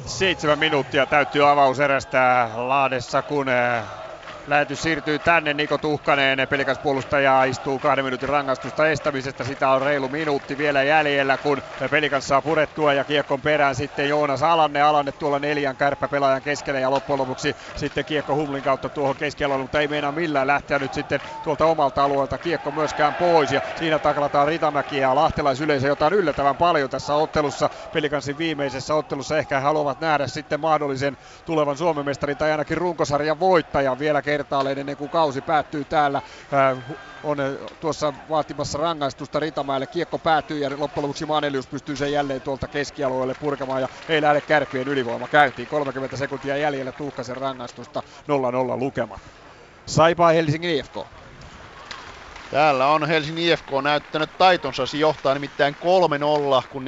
Seitsemän 0.06 0.58
minuuttia 0.58 1.06
täytyy 1.06 1.50
avauserästä 1.50 2.50
Laadessa, 2.56 3.22
kun 3.22 3.48
eh, 3.48 3.82
Lähetys 4.48 4.82
siirtyy 4.82 5.18
tänne. 5.18 5.54
Niko 5.54 5.78
Tuhkaneen 5.78 6.48
pelikas 6.48 6.78
puolustaja 6.78 7.44
istuu 7.44 7.78
kahden 7.78 8.04
minuutin 8.04 8.28
rangaistusta 8.28 8.88
estämisestä. 8.88 9.44
Sitä 9.44 9.70
on 9.70 9.82
reilu 9.82 10.08
minuutti 10.08 10.58
vielä 10.58 10.82
jäljellä, 10.82 11.38
kun 11.38 11.62
pelikas 11.90 12.28
saa 12.28 12.42
purettua 12.42 12.92
ja 12.92 13.04
kiekkon 13.04 13.40
perään 13.40 13.74
sitten 13.74 14.08
Joonas 14.08 14.42
Alanne. 14.42 14.82
Alanne 14.82 15.12
tuolla 15.12 15.38
neljän 15.38 15.76
kärppäpelaajan 15.76 16.42
keskellä 16.42 16.80
ja 16.80 16.90
loppujen 16.90 17.18
lopuksi 17.18 17.56
sitten 17.76 18.04
kiekko 18.04 18.34
Humlin 18.34 18.62
kautta 18.62 18.88
tuohon 18.88 19.16
keskialueelle, 19.16 19.64
mutta 19.64 19.80
ei 19.80 19.88
meinaa 19.88 20.12
millään 20.12 20.46
lähteä 20.46 20.78
nyt 20.78 20.92
sitten 20.92 21.20
tuolta 21.42 21.66
omalta 21.66 22.04
alueelta 22.04 22.38
kiekko 22.38 22.70
myöskään 22.70 23.14
pois. 23.14 23.52
Ja 23.52 23.60
siinä 23.74 23.98
taklataan 23.98 24.48
Ritamäki 24.48 24.96
ja 24.96 25.14
lahtelaisyleisö, 25.14 25.86
jota 25.86 26.06
on 26.06 26.12
yllättävän 26.12 26.56
paljon 26.56 26.90
tässä 26.90 27.14
ottelussa. 27.14 27.70
Pelikansin 27.92 28.38
viimeisessä 28.38 28.94
ottelussa 28.94 29.38
ehkä 29.38 29.60
haluavat 29.60 30.00
nähdä 30.00 30.26
sitten 30.26 30.60
mahdollisen 30.60 31.16
tulevan 31.44 31.76
Suomen 31.76 32.04
mestarin 32.04 32.36
tai 32.36 32.50
ainakin 32.50 32.78
runkosarjan 32.78 33.40
voittajan 33.40 33.98
vielä 33.98 34.22
kertaalleen 34.38 34.78
ennen 34.78 34.96
kuin 34.96 35.10
kausi 35.10 35.40
päättyy 35.40 35.84
täällä. 35.84 36.22
On 37.22 37.38
tuossa 37.80 38.12
vaatimassa 38.28 38.78
rangaistusta 38.78 39.40
Ritamäelle. 39.40 39.86
Kiekko 39.86 40.18
päätyy 40.18 40.58
ja 40.58 40.70
loppujen 40.70 41.02
lopuksi 41.02 41.26
Manelius 41.26 41.66
pystyy 41.66 41.96
sen 41.96 42.12
jälleen 42.12 42.40
tuolta 42.40 42.68
keskialueelle 42.68 43.34
purkamaan 43.34 43.82
ja 43.82 43.88
ei 44.08 44.22
lähde 44.22 44.40
kärpien 44.40 44.88
ylivoima 44.88 45.28
käyntiin. 45.28 45.68
30 45.68 46.16
sekuntia 46.16 46.56
jäljellä 46.56 46.92
Tuukkasen 46.92 47.36
rangaistusta 47.36 48.02
0-0 48.76 48.78
lukema. 48.78 49.18
Saipa 49.86 50.28
Helsingin 50.28 50.70
IFK. 50.70 50.96
Täällä 52.50 52.86
on 52.86 53.08
Helsingin 53.08 53.44
IFK 53.44 53.66
näyttänyt 53.82 54.30
taitonsa, 54.38 54.86
se 54.86 54.96
johtaa 54.96 55.34
nimittäin 55.34 55.76
3-0, 56.62 56.66
kun 56.70 56.84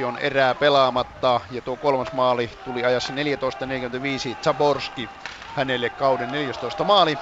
4.35 0.00 0.04
on 0.04 0.18
erää 0.18 0.54
pelaamatta. 0.54 1.40
Ja 1.50 1.62
tuo 1.62 1.76
kolmas 1.76 2.12
maali 2.12 2.50
tuli 2.64 2.84
ajassa 2.84 3.12
14.45 3.12 4.36
Zaborski 4.42 5.08
hänelle 5.54 5.90
kauden 5.90 6.30
14 6.30 6.84
maali. 6.84 7.18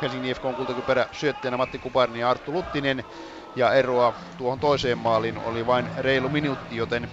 Helsingin 0.00 0.30
IFK 0.30 0.44
on 0.44 0.56
kultakypärä 0.56 1.06
syöttäjänä 1.12 1.56
Matti 1.56 1.78
Kuparni 1.78 2.18
ja 2.18 2.30
Arttu 2.30 2.52
Luttinen. 2.52 3.04
Ja 3.54 3.72
eroa 3.74 4.14
tuohon 4.36 4.60
toiseen 4.60 4.98
maaliin 4.98 5.38
oli 5.38 5.66
vain 5.66 5.90
reilu 5.96 6.28
minuutti, 6.28 6.76
joten 6.76 7.08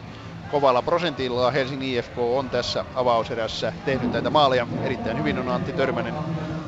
kovalla 0.47 0.81
prosentilla 0.81 1.51
Helsingin 1.51 1.89
IFK 1.97 2.17
on 2.17 2.49
tässä 2.49 2.85
avauserässä 2.93 3.73
tehnyt 3.83 4.11
näitä 4.11 4.29
maaleja. 4.29 4.67
Erittäin 4.81 5.17
hyvin 5.17 5.37
on 5.37 5.49
Antti 5.49 5.73
Törmänen 5.73 6.21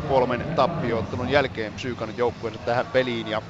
kolmen 0.06 0.48
tappioottelun 0.56 1.30
jälkeen 1.30 1.74
psyykannut 1.74 2.18
joukkueensa 2.18 2.60
tähän 2.60 2.88
peliin 2.88 3.28
ja 3.28 3.42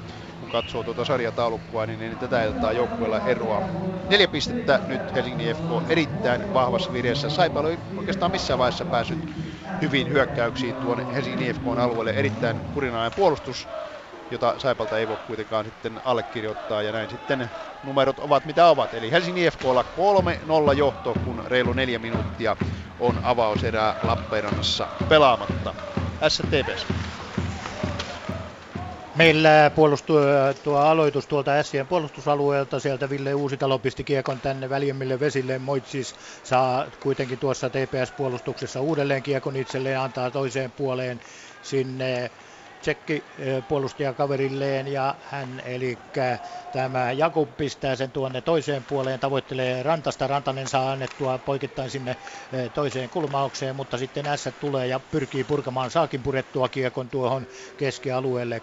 katsoo 0.54 0.84
tuota 0.84 1.06
sarjataulukkoa, 1.06 1.86
niin, 1.86 1.99
niin 1.99 2.20
tätä 2.20 2.43
iltaa 2.43 2.74
joukkueella 2.74 3.20
eroa. 3.22 3.64
Neljä 4.10 4.28
pistettä 4.28 4.80
nyt 4.88 5.01
Helsingin 5.16 5.47
IFK 5.47 5.66
erittäin 5.88 6.45
vahvassa 6.54 6.91
vireessä. 6.93 7.30
Saipa 7.30 7.60
oli 7.60 7.80
oikeastaan 7.95 8.32
missään 8.32 8.58
vaiheessa 8.58 8.86
päässyt 8.86 9.20
hyvin 9.82 10.10
hyökkäyksiin 10.10 10.76
tuon 10.76 11.04
Helsingin 11.14 11.47
IFKn 11.49 11.80
alueelle. 11.80 12.12
Erittäin 12.12 12.62
kurinainen 12.74 13.14
puolustus, 13.14 13.68
jota 14.32 14.56
Saipalta 14.58 14.97
ei 14.97 15.08
voi 15.08 15.18
kuitenkaan 15.28 15.66
sitten 15.66 16.01
allekirjoittaa. 16.04 16.82
Ja 16.82 16.91
näin 16.91 17.10
sitten 17.10 17.51
numerot 17.84 18.20
ovat 18.20 18.45
mitä 18.45 18.68
ovat. 18.68 18.93
Eli 18.93 19.12
Helsingin 19.12 19.47
IFKlla 19.47 19.86
3-0 20.74 20.78
johto, 20.78 21.14
kun 21.26 21.43
reilu 21.47 21.74
neljä 21.74 21.99
minuuttia 21.99 22.58
on 22.99 23.20
avauserää 23.24 23.95
Lappeenrannassa 24.04 24.88
pelaamatta. 25.10 25.74
STPS. 26.30 27.22
Meillä 29.16 29.72
puolustui 29.76 30.22
tuo 30.64 30.78
aloitus 30.78 31.28
tuolta 31.28 31.64
Sien 31.64 31.88
puolustusalueelta, 31.88 32.80
sieltä 32.80 33.09
Ville 33.09 33.34
Uusitalo 33.36 33.80
pisti 33.80 34.03
kiekon 34.03 34.41
tänne 34.41 34.70
väljemmille 34.70 35.20
vesille. 35.20 35.59
Moitsis 35.59 36.16
saa 36.43 36.88
kuitenkin 36.99 37.39
tuossa 37.39 37.70
TPS-puolustuksessa 37.70 38.82
uudelleen 38.82 39.24
kiekon 39.24 39.55
itselleen, 39.55 39.99
antaa 39.99 40.32
toiseen 40.32 40.72
puoleen 40.72 41.20
sinne 41.61 42.32
tsekki 42.82 43.26
puolustajakaverilleen 43.68 44.88
ja 44.88 45.16
hän 45.22 45.59
eli 45.66 45.99
tämä 46.74 47.11
Jakub 47.11 47.49
pistää 47.57 47.95
sen 47.95 48.11
tuonne 48.11 48.41
toiseen 48.41 48.84
puoleen, 48.84 49.19
tavoittelee 49.19 49.84
Rantasta. 49.84 50.28
Rantanen 50.28 50.67
saa 50.67 50.91
annettua 50.91 51.38
poikittain 51.38 51.89
sinne 51.89 52.15
toiseen 52.74 53.09
kulmaukseen, 53.09 53.76
mutta 53.76 53.97
sitten 53.97 54.26
S 54.36 54.49
tulee 54.59 54.88
ja 54.88 54.99
pyrkii 54.99 55.43
purkamaan, 55.43 55.91
saakin 55.91 56.24
purettua 56.24 56.69
kiekon 56.69 57.09
tuohon 57.09 57.45
keskialueelle. 57.78 58.61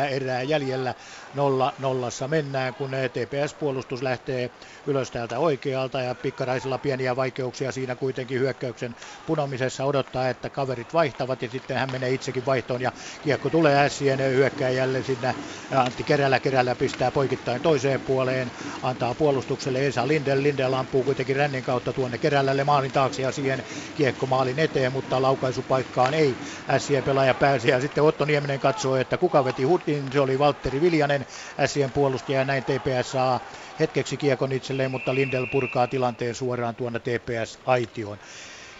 2.20 0.00 0.04
erää 0.10 0.42
jäljellä 0.42 0.94
nolla 1.34 1.74
nollassa 1.78 2.28
mennään, 2.28 2.74
kun 2.74 2.90
TPS-puolustus 2.90 4.02
lähtee 4.02 4.50
ylös 4.86 5.10
täältä 5.10 5.38
oikealta 5.38 6.00
ja 6.02 6.14
pikkaraisilla 6.14 6.78
pieniä 6.78 7.16
vaikeuksia 7.16 7.72
siinä 7.72 7.96
kuitenkin 7.96 8.40
hyökkäyksen 8.40 8.94
punomisessa 9.26 9.84
odottaa, 9.84 10.28
että 10.28 10.50
kaverit 10.50 10.92
vaihtavat 10.92 11.42
ja 11.42 11.48
sitten 11.48 11.76
hän 11.78 11.90
menee 11.90 12.10
itsekin 12.10 12.46
vaihtoon 12.46 12.82
ja 12.82 12.92
kiekko 13.22 13.50
tulee 13.50 13.76
ässien 13.84 14.20
hyökkäjälle 14.20 15.02
sinne. 15.02 15.34
Antti 15.76 16.04
Kerälä 16.04 16.40
Kerälä 16.40 16.71
pistää 16.74 17.10
poikittain 17.10 17.62
toiseen 17.62 18.00
puoleen, 18.02 18.50
antaa 18.82 19.14
puolustukselle 19.14 19.86
Esa 19.86 20.08
Lindel. 20.08 20.42
Lindel 20.42 20.72
ampuu 20.72 21.04
kuitenkin 21.04 21.36
rännin 21.36 21.62
kautta 21.62 21.92
tuonne 21.92 22.18
Kerälälle 22.18 22.64
maalin 22.64 22.92
taakse 22.92 23.22
ja 23.22 23.32
siihen 23.32 23.62
kiekko 23.94 24.26
maalin 24.26 24.58
eteen, 24.58 24.92
mutta 24.92 25.22
laukaisupaikkaan 25.22 26.14
ei 26.14 26.36
ässien 26.70 27.04
pelaaja 27.04 27.34
pääse. 27.34 27.68
Ja 27.68 27.80
sitten 27.80 28.04
Otto 28.04 28.24
Nieminen 28.24 28.60
katsoo, 28.60 28.96
että 28.96 29.18
kuka 29.18 29.44
veti 29.44 29.62
hutin, 29.62 30.12
se 30.12 30.20
oli 30.20 30.38
Valtteri 30.38 30.80
Viljanen, 30.80 31.26
ässien 31.58 31.92
puolustaja 31.92 32.38
ja 32.38 32.44
näin 32.44 32.64
TPS 32.64 33.10
saa 33.10 33.40
hetkeksi 33.80 34.16
kiekon 34.16 34.52
itselleen, 34.52 34.90
mutta 34.90 35.14
Lindel 35.14 35.46
purkaa 35.46 35.86
tilanteen 35.86 36.34
suoraan 36.34 36.76
tuonne 36.76 36.98
TPS-aitioon. 36.98 38.18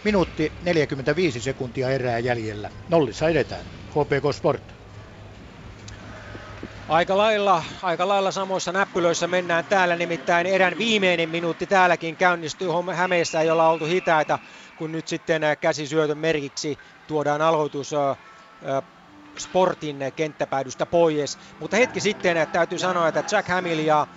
Minuutti 0.03 0.51
45 0.61 1.41
sekuntia 1.41 1.89
erää 1.89 2.19
jäljellä. 2.19 2.69
Nollissa 2.89 3.29
edetään. 3.29 3.65
HPK 3.89 4.35
Sport. 4.35 4.82
Aika 6.87 7.17
lailla, 7.17 7.63
aika 7.81 8.07
lailla 8.07 8.31
samoissa 8.31 8.71
näppylöissä 8.71 9.27
mennään 9.27 9.65
täällä, 9.65 9.95
nimittäin 9.95 10.47
erän 10.47 10.77
viimeinen 10.77 11.29
minuutti 11.29 11.67
täälläkin 11.67 12.17
käynnistyy 12.17 12.67
Hämeessä, 12.95 13.43
jolla 13.43 13.67
on 13.67 13.73
oltu 13.73 13.85
hitaita, 13.85 14.39
kun 14.75 14.91
nyt 14.91 15.07
sitten 15.07 15.41
käsisyötön 15.61 16.17
merkiksi 16.17 16.79
tuodaan 17.07 17.41
aloitus 17.41 17.91
Sportin 19.39 19.99
kenttäpäädystä 20.15 20.85
pois. 20.85 21.37
Mutta 21.59 21.77
hetki 21.77 22.01
sitten 22.01 22.47
täytyy 22.51 22.79
sanoa, 22.79 23.07
että 23.07 23.23
Jack 23.31 23.47
Hamill 23.47 23.79
ja 23.79 24.07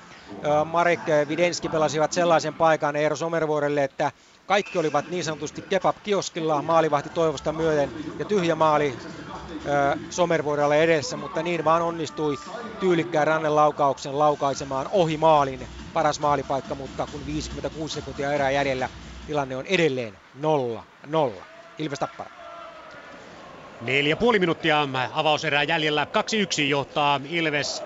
Marek 0.65 1.01
Videnski 1.29 1.69
pelasivat 1.69 2.13
sellaisen 2.13 2.55
paikan 2.55 2.97
Eero 2.97 3.17
Somervuorelle, 3.17 3.85
että 3.85 4.13
kaikki 4.47 4.79
olivat 4.79 5.11
niin 5.11 5.25
sanotusti 5.25 5.63
kebab-kioskilla 5.63 6.63
maalivahti 6.63 7.11
toivosta 7.11 7.53
myöten 7.53 7.93
ja 8.19 8.25
tyhjä 8.25 8.55
maali 8.55 8.95
Somervuorelle 10.11 10.83
edessä, 10.83 11.17
mutta 11.17 11.43
niin 11.43 11.65
vaan 11.65 11.83
onnistui 11.83 12.39
tyylikkään 12.81 13.27
rannelaukauksen 13.27 14.19
laukaisemaan 14.19 14.89
ohi 14.91 15.17
maalin. 15.17 15.69
Paras 15.93 16.21
maalipaikka, 16.21 16.75
mutta 16.75 17.07
kun 17.07 17.27
56 17.27 17.95
sekuntia 17.95 18.33
erää 18.33 18.51
jäljellä, 18.51 18.89
tilanne 19.27 19.57
on 19.57 19.67
edelleen 19.67 20.19
0-0. 21.07 21.43
Ilves 21.79 21.99
Tappara. 21.99 22.31
Neljä 23.81 24.17
puoli 24.17 24.39
minuuttia 24.39 24.89
avauserää 25.13 25.63
jäljellä. 25.63 26.07
2-1 26.61 26.63
johtaa 26.63 27.21
Ilves 27.25 27.83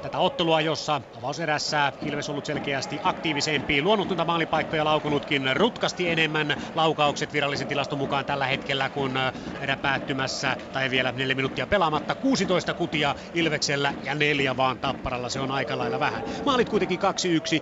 tätä 0.00 0.18
ottelua, 0.18 0.60
jossa 0.60 1.02
avauserässä 1.16 1.92
Ilves 2.00 2.28
ollut 2.28 2.46
selkeästi 2.46 3.00
aktiivisempi. 3.02 3.82
Luonnut 3.82 4.08
maalipaikkoja 4.26 4.84
laukunutkin 4.84 5.56
rutkasti 5.56 6.08
enemmän 6.08 6.56
laukaukset 6.74 7.32
virallisen 7.32 7.68
tilaston 7.68 7.98
mukaan 7.98 8.26
tällä 8.26 8.46
hetkellä, 8.46 8.90
kun 8.90 9.14
erä 9.60 9.76
päättymässä 9.76 10.56
tai 10.72 10.90
vielä 10.90 11.12
neljä 11.12 11.34
minuuttia 11.34 11.66
pelaamatta. 11.66 12.14
16 12.14 12.74
kutia 12.74 13.14
Ilveksellä 13.34 13.94
ja 14.02 14.14
neljä 14.14 14.56
vaan 14.56 14.78
Tapparalla, 14.78 15.28
se 15.28 15.40
on 15.40 15.50
aika 15.50 15.78
lailla 15.78 16.00
vähän. 16.00 16.24
Maalit 16.46 16.68
kuitenkin 16.68 17.00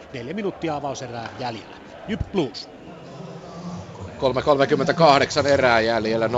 2-1, 0.01 0.03
neljä 0.13 0.35
minuuttia 0.35 0.77
avauserää 0.77 1.31
jäljellä. 1.39 1.77
Jyp 2.09 2.21
Blues. 2.33 2.69
3.38 5.43 5.47
erää 5.47 5.81
jäljellä, 5.81 6.27
0-0 6.27 6.31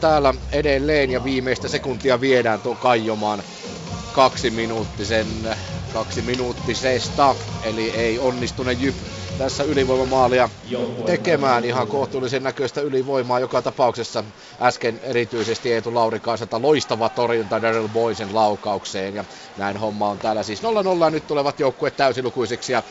täällä 0.00 0.34
edelleen 0.52 1.10
ja 1.10 1.24
viimeistä 1.24 1.68
sekuntia 1.68 2.20
viedään 2.20 2.60
tuon 2.60 2.76
Kaijomaan 2.76 3.42
kaksi 4.16 4.50
minuuttisen, 4.50 5.56
kaksi 5.92 6.22
minuuttisesta, 6.22 7.36
eli 7.62 7.90
ei 7.90 8.18
onnistune 8.18 8.72
Jyp 8.72 8.94
tässä 9.38 9.64
ylivoimamaalia 9.64 10.48
tekemään. 11.06 11.64
Ihan 11.64 11.88
kohtuullisen 11.88 12.42
näköistä 12.42 12.80
ylivoimaa 12.80 13.40
joka 13.40 13.62
tapauksessa. 13.62 14.24
Äsken 14.62 15.00
erityisesti 15.02 15.72
Eetu 15.72 15.94
Laurikaiselta 15.94 16.62
loistava 16.62 17.08
torjunta 17.08 17.62
Daryl 17.62 17.88
Boysen 17.88 18.34
laukaukseen. 18.34 19.14
Ja 19.14 19.24
näin 19.56 19.76
homma 19.76 20.08
on 20.08 20.18
täällä 20.18 20.42
siis 20.42 20.62
0-0 20.62 21.10
nyt 21.10 21.26
tulevat 21.26 21.60
joukkueet 21.60 21.96
täysilukuisiksi 21.96 22.72
ja 22.72 22.82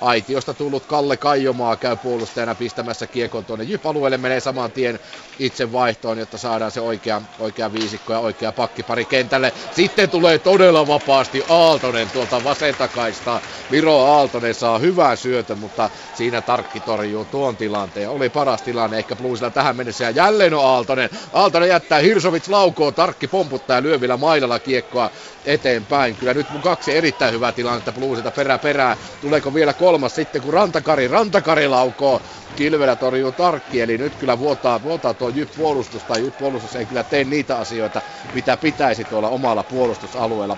aitiosta 0.00 0.54
tullut 0.54 0.86
Kalle 0.86 1.16
Kaijomaa 1.16 1.76
käy 1.76 1.96
puolustajana 1.96 2.54
pistämässä 2.54 3.06
kiekon 3.06 3.44
tuonne 3.44 3.64
Jyp-alueelle, 3.64 4.18
menee 4.18 4.40
saman 4.40 4.72
tien 4.72 4.98
itse 5.38 5.72
vaihtoon, 5.72 6.18
jotta 6.18 6.38
saadaan 6.38 6.70
se 6.70 6.80
oikea, 6.80 7.22
oikea 7.38 7.72
viisikko 7.72 8.12
ja 8.12 8.18
oikea 8.18 8.52
pakkipari 8.52 9.04
kentälle. 9.06 9.52
Sitten 9.70 10.10
tulee 10.10 10.38
todella 10.38 10.86
vapaasti 10.86 11.42
Aaltonen 11.48 12.10
tuolta 12.10 12.44
vasentakaista. 12.44 13.42
Miro 13.68 13.98
Aaltonen 13.98 14.54
saa 14.54 14.78
hyvää 14.78 15.16
syötön, 15.16 15.58
mutta 15.58 15.90
siinä 16.12 16.42
Tarkki 16.42 16.80
torjuu 16.80 17.24
tuon 17.24 17.56
tilanteen. 17.56 18.10
Oli 18.10 18.28
paras 18.28 18.62
tilanne 18.62 18.98
ehkä 18.98 19.16
Bluesilla 19.16 19.50
tähän 19.50 19.76
mennessä 19.76 20.04
ja 20.04 20.10
jälleen 20.10 20.54
on 20.54 20.64
Aaltonen. 20.64 21.10
Aaltonen 21.32 21.68
jättää 21.68 21.98
Hirsovits 21.98 22.48
laukoo, 22.48 22.92
Tarkki 22.92 23.28
pomputtaa 23.28 23.76
ja 23.76 23.82
lyö 23.82 23.98
mailalla 24.16 24.58
kiekkoa 24.58 25.10
eteenpäin. 25.44 26.16
Kyllä 26.16 26.34
nyt 26.34 26.50
mun 26.50 26.62
kaksi 26.62 26.92
erittäin 26.96 27.34
hyvää 27.34 27.52
tilannetta 27.52 27.92
Bluesilta 27.92 28.30
perä 28.30 28.58
perää. 28.58 28.96
Tuleeko 29.20 29.54
vielä 29.54 29.74
kolmas 29.90 30.14
sitten 30.14 30.42
kun 30.42 30.52
Rantakari, 30.54 31.08
Rantakari 31.08 31.68
laukoo. 31.68 32.20
Kilvelä 32.56 32.96
torjuu 32.96 33.32
Tarkki, 33.32 33.80
eli 33.80 33.98
nyt 33.98 34.16
kyllä 34.16 34.38
vuotaa, 34.38 34.82
vuotaa 34.82 35.14
tuo 35.14 35.28
Jyp 35.28 35.48
puolustus, 35.56 36.04
tai 36.04 36.20
Jyp 36.22 36.36
puolustus 36.36 36.76
ei 36.76 36.86
kyllä 36.86 37.04
tee 37.04 37.24
niitä 37.24 37.58
asioita, 37.58 38.02
mitä 38.32 38.56
pitäisi 38.56 39.04
tuolla 39.04 39.28
omalla 39.28 39.64
puolustusalueella. 39.64 40.56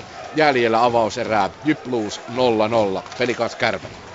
2.45 0.00 0.04
jäljellä 0.34 0.84
avauserää, 0.84 1.50
Jyp 1.64 1.82
Blues 1.82 2.20
0-0, 2.30 2.34
pelikas 3.18 3.56
kärpät. 3.56 4.09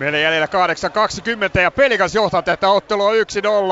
Meillä 0.00 0.18
jäljellä 0.18 0.48
8.20 1.54 1.60
ja 1.60 1.70
Pelikas 1.70 2.14
johtaa 2.14 2.42
tätä 2.42 2.68
ottelua 2.68 3.12
1-0. 3.12 3.14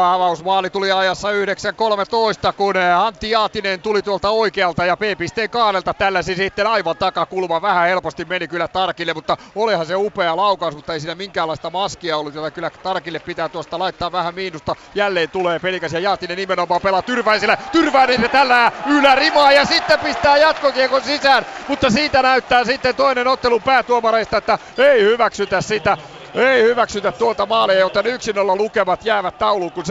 Avausmaali 0.03 0.71
tuli 0.71 0.93
ajassa 0.93 1.29
9.13, 1.31 2.53
kun 2.57 2.75
Antti 2.77 3.31
Jaatinen 3.31 3.83
tuli 3.83 4.03
tuolta 4.03 4.31
oikealta 4.31 4.85
ja 4.85 4.97
P-pisteen 4.97 5.51
kaarelta 5.51 5.95
tällaisi 5.95 6.35
sitten 6.35 6.67
aivan 6.67 6.97
takakulma. 6.97 7.63
Vähän 7.63 7.89
helposti 7.89 8.25
meni 8.25 8.49
kyllä 8.49 8.69
Tarkille, 8.69 9.15
mutta 9.15 9.37
olihan 9.55 9.87
se 9.87 9.97
upea 9.97 10.37
laukaus, 10.37 10.77
mutta 10.77 10.93
ei 10.93 11.01
siinä 11.01 11.15
minkäänlaista 11.15 11.71
maskia 11.71 12.17
ollut, 12.17 12.35
jota 12.35 12.51
kyllä 12.51 12.71
Tarkille 12.71 13.19
pitää 13.19 13.49
tuosta 13.49 13.79
laittaa 13.79 14.13
vähän 14.13 14.35
miinusta. 14.35 14.77
Jälleen 14.95 15.31
tulee 15.31 15.59
Pelikas 15.59 15.93
ja 15.93 16.01
Jaatinen 16.01 16.37
nimenomaan 16.37 16.81
pelaa 16.81 17.03
Tyrväisellä. 17.03 17.57
Tyrväinen 17.73 18.31
tällä 18.31 18.73
ylärimaa 18.87 19.53
ja 19.53 19.65
sitten 19.65 19.99
pistää 19.99 20.37
jatkokiekon 20.37 21.03
sisään, 21.03 21.47
mutta 21.69 21.91
siitä 21.91 22.23
näyttää 22.23 22.65
sitten 22.65 22.95
toinen 22.95 23.29
ottelun 23.29 23.63
päätuomareista, 23.63 24.37
että 24.37 24.59
ei 24.79 25.03
hyväksytä 25.03 25.61
sitä. 25.61 25.99
Ei 26.35 26.63
hyväksytä 26.63 27.13
tuota 27.13 27.47
maalia, 27.47 27.79
joten 27.79 28.05
1-0 28.05 28.09
lukemat 28.57 29.05
jäävät 29.05 29.39
tauluun, 29.39 29.73
kun 29.73 29.85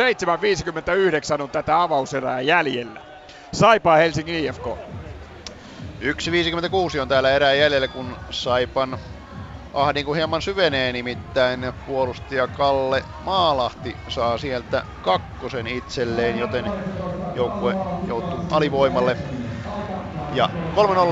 7.59 1.37 1.41
on 1.41 1.51
tätä 1.51 1.81
avauserää 1.81 2.41
jäljellä. 2.41 3.01
Saipa 3.53 3.95
Helsingin 3.95 4.35
IFK. 4.35 4.65
1.56 6.95 6.99
on 7.01 7.07
täällä 7.07 7.31
erää 7.31 7.53
jäljellä, 7.53 7.87
kun 7.87 8.17
Saipan 8.29 8.99
ahdinku 9.73 10.13
hieman 10.13 10.41
syvenee, 10.41 10.93
nimittäin 10.93 11.73
puolustaja 11.85 12.47
Kalle 12.47 13.03
Maalahti 13.19 13.99
saa 14.07 14.37
sieltä 14.37 14.83
kakkosen 15.01 15.67
itselleen, 15.67 16.37
joten 16.37 16.71
joukkue 17.33 17.77
joutuu 18.05 18.45
alivoimalle 18.51 19.17
ja 20.31 20.49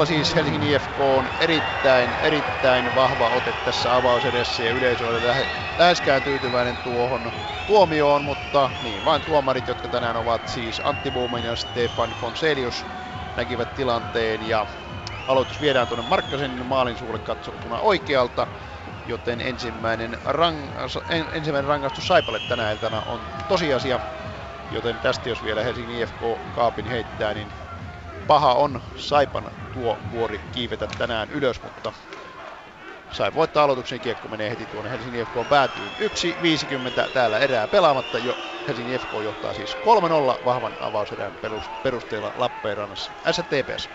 3-0 0.04 0.06
siis 0.06 0.36
Helsingin 0.36 0.64
IFK 0.64 1.00
on 1.00 1.30
erittäin, 1.40 2.16
erittäin 2.20 2.94
vahva 2.94 3.30
ote 3.30 3.54
tässä 3.54 3.96
avausedessä 3.96 4.64
ja 4.64 4.72
yleisö 4.72 5.08
oli 5.08 5.22
lähe, 5.22 5.48
läheskään 5.78 6.24
tyytyväinen 6.24 6.78
tuohon 6.78 7.34
tuomioon, 7.66 8.24
mutta 8.24 8.72
niin 8.82 9.06
vain 9.06 9.24
tuomarit, 9.24 9.68
jotka 9.68 9.90
tänään 9.90 10.16
ovat 10.16 10.48
siis 10.48 10.82
Antti 10.84 11.12
Buumen 11.12 11.44
ja 11.44 11.56
Stefan 11.56 12.12
Fonselius 12.12 12.86
näkivät 13.36 13.74
tilanteen 13.74 14.42
ja 14.42 14.68
aloitus 15.28 15.62
viedään 15.62 15.88
tuonne 15.88 16.04
Markkasen 16.10 16.66
maalin 16.66 16.98
suulle 16.98 17.20
katsottuna 17.20 17.80
oikealta, 17.80 18.48
joten 19.06 19.42
ensimmäinen, 19.42 20.18
rang, 20.24 20.72
en, 21.10 21.30
ensimmäinen 21.32 21.70
rangaistus 21.70 22.08
Saipalle 22.08 22.40
tänä 22.40 22.72
iltana 22.72 23.02
on 23.06 23.28
tosiasia, 23.48 24.00
joten 24.70 25.00
tästä 25.00 25.30
jos 25.30 25.44
vielä 25.44 25.64
Helsingin 25.64 25.96
IFK 26.02 26.20
kaapin 26.52 26.86
heittää, 26.86 27.34
niin 27.34 27.65
paha 28.28 28.54
on 28.54 28.82
Saipan 28.96 29.52
tuo 29.72 30.02
vuori 30.12 30.48
kiivetä 30.52 30.88
tänään 30.98 31.32
ylös, 31.32 31.62
mutta 31.64 31.94
sai 33.10 33.34
voittaa 33.34 33.64
aloituksen 33.64 34.02
kiekko 34.02 34.28
menee 34.28 34.50
heti 34.50 34.68
tuonne 34.68 34.92
Helsingin 34.92 35.22
IFK 35.22 35.34
päätyy 35.50 35.90
1.50 35.90 37.10
täällä 37.14 37.40
erää 37.40 37.68
pelaamatta 37.68 38.20
jo 38.20 38.40
Helsingin 38.68 38.96
IFK 38.96 39.10
johtaa 39.24 39.54
siis 39.54 39.78
3-0 39.78 40.44
vahvan 40.46 40.76
avauserän 40.80 41.38
perusteella 41.82 42.32
Lappeenrannassa 42.36 43.12
STPS. 43.32 43.90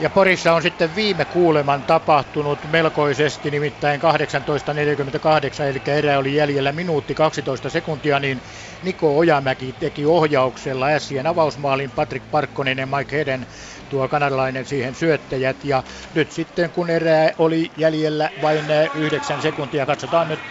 Ja 0.00 0.10
Porissa 0.10 0.52
on 0.52 0.62
sitten 0.62 0.94
viime 0.94 1.24
kuuleman 1.24 1.84
tapahtunut 1.84 2.66
melkoisesti, 2.66 3.50
nimittäin 3.50 4.00
18.48, 4.00 5.62
eli 5.62 5.82
erä 5.86 6.18
oli 6.18 6.34
jäljellä 6.34 6.72
minuutti 6.72 7.14
12 7.14 7.70
sekuntia, 7.70 8.20
niin 8.20 8.42
Niko 8.82 9.18
Ojamäki 9.18 9.72
teki 9.72 10.06
ohjauksella 10.06 10.86
Ässien 10.86 11.26
avausmaalin, 11.26 11.92
Patrick 11.92 12.30
Parkkonen 12.30 12.78
ja 12.78 12.86
Mike 12.86 13.16
Heden 13.16 13.46
tuo 13.88 14.08
kanadalainen 14.08 14.64
siihen 14.66 14.94
syöttäjät. 14.94 15.64
Ja 15.64 15.82
nyt 16.14 16.30
sitten 16.30 16.72
kun 16.72 16.90
erä 16.90 17.30
oli 17.38 17.72
jäljellä 17.76 18.30
vain 18.40 18.66
9 18.94 19.42
sekuntia, 19.42 19.86
katsotaan 19.86 20.28
nyt 20.28 20.42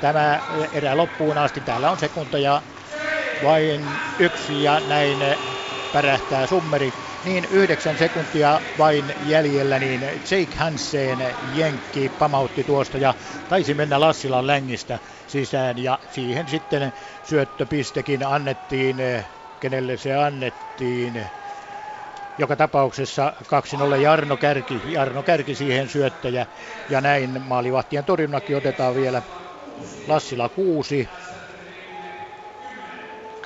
tämä 0.00 0.40
erä 0.72 0.96
loppuun 0.96 1.38
asti. 1.38 1.60
Täällä 1.60 1.90
on 1.90 1.98
sekunteja 1.98 2.62
vain 3.42 4.00
yksi 4.18 4.62
ja 4.62 4.80
näin 4.80 5.18
pärähtää 5.92 6.46
summeri 6.46 6.94
niin 7.24 7.44
yhdeksän 7.50 7.96
sekuntia 7.96 8.60
vain 8.78 9.14
jäljellä, 9.16 9.78
niin 9.78 10.02
Jake 10.02 10.56
Hansen 10.56 11.18
Jenkki 11.42 12.08
pamautti 12.08 12.64
tuosta 12.64 12.98
ja 12.98 13.14
taisi 13.48 13.74
mennä 13.74 14.00
Lassilan 14.00 14.46
längistä 14.46 14.98
sisään 15.26 15.78
ja 15.78 15.98
siihen 16.10 16.48
sitten 16.48 16.92
syöttöpistekin 17.22 18.26
annettiin, 18.26 18.96
kenelle 19.60 19.96
se 19.96 20.14
annettiin. 20.14 21.26
Joka 22.38 22.56
tapauksessa 22.56 23.32
2-0 23.96 23.96
Jarno 23.96 24.36
Kärki, 24.36 24.82
Jarno 24.84 25.22
Kärki 25.22 25.54
siihen 25.54 25.88
syöttäjä 25.88 26.46
ja 26.88 27.00
näin 27.00 27.42
maalivahtien 27.42 28.04
torjunnakin 28.04 28.56
otetaan 28.56 28.94
vielä 28.94 29.22
Lassila 30.06 30.48
6, 30.48 31.08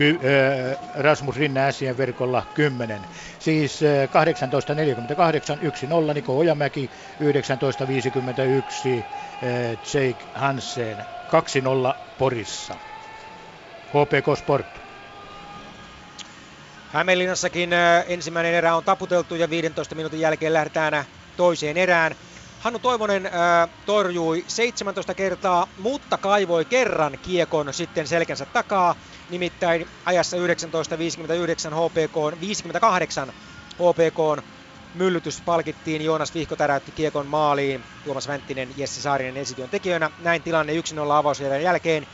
ky, 0.03 0.11
äh, 0.11 0.18
Rasmus 1.03 1.36
Rinne 1.36 1.61
Ässien 1.61 1.98
verkolla 1.98 2.42
10. 2.55 3.00
Siis 3.38 3.82
äh, 3.82 4.09
18.48 4.09 6.09
1-0 6.09 6.14
Niko 6.14 6.38
Ojamäki, 6.38 6.90
19.51 7.20 8.88
äh, 8.88 9.05
Jake 9.94 10.24
Hansen, 10.34 10.96
2-0 10.96 11.00
Porissa. 12.18 12.74
HPK 13.88 14.38
Sport. 14.38 14.66
Hämeenlinnassakin 16.92 17.70
ensimmäinen 18.09 18.55
erä 18.55 18.76
on 18.76 18.84
taputeltu 18.84 19.34
ja 19.34 19.50
15 19.50 19.94
minuutin 19.94 20.20
jälkeen 20.20 20.53
lähdetään 20.53 21.05
toiseen 21.36 21.76
erään. 21.76 22.14
Hannu 22.61 22.78
Toivonen 22.78 23.26
äh, 23.26 23.32
torjui 23.86 24.44
17 24.48 25.14
kertaa, 25.14 25.68
mutta 25.78 26.18
kaivoi 26.18 26.64
kerran 26.64 27.18
kiekon 27.22 27.74
sitten 27.74 28.07
selkänsä 28.07 28.46
takaa. 28.46 28.94
Nimittäin 29.33 29.87
ajassa 30.05 30.37
19.59 30.37 30.43
HPK 31.74 32.41
58 32.41 33.33
HPK 33.74 34.47
myllytys 34.93 35.43
palkittiin. 35.43 36.03
Joonas 36.03 36.35
Vihko 36.35 36.57
täräytti 36.57 36.93
kiekon 36.93 37.26
maaliin. 37.26 37.85
Tuomas 38.03 38.28
Vänttinen, 38.28 38.72
Jesse 38.76 39.01
Saarinen 39.01 39.37
ensityön 39.37 39.70
tekijöinä. 39.70 40.11
Näin 40.18 40.43
tilanne 40.43 40.72
1-0 40.72 40.76
avauserän 41.12 41.62
jälkeen 41.62 42.07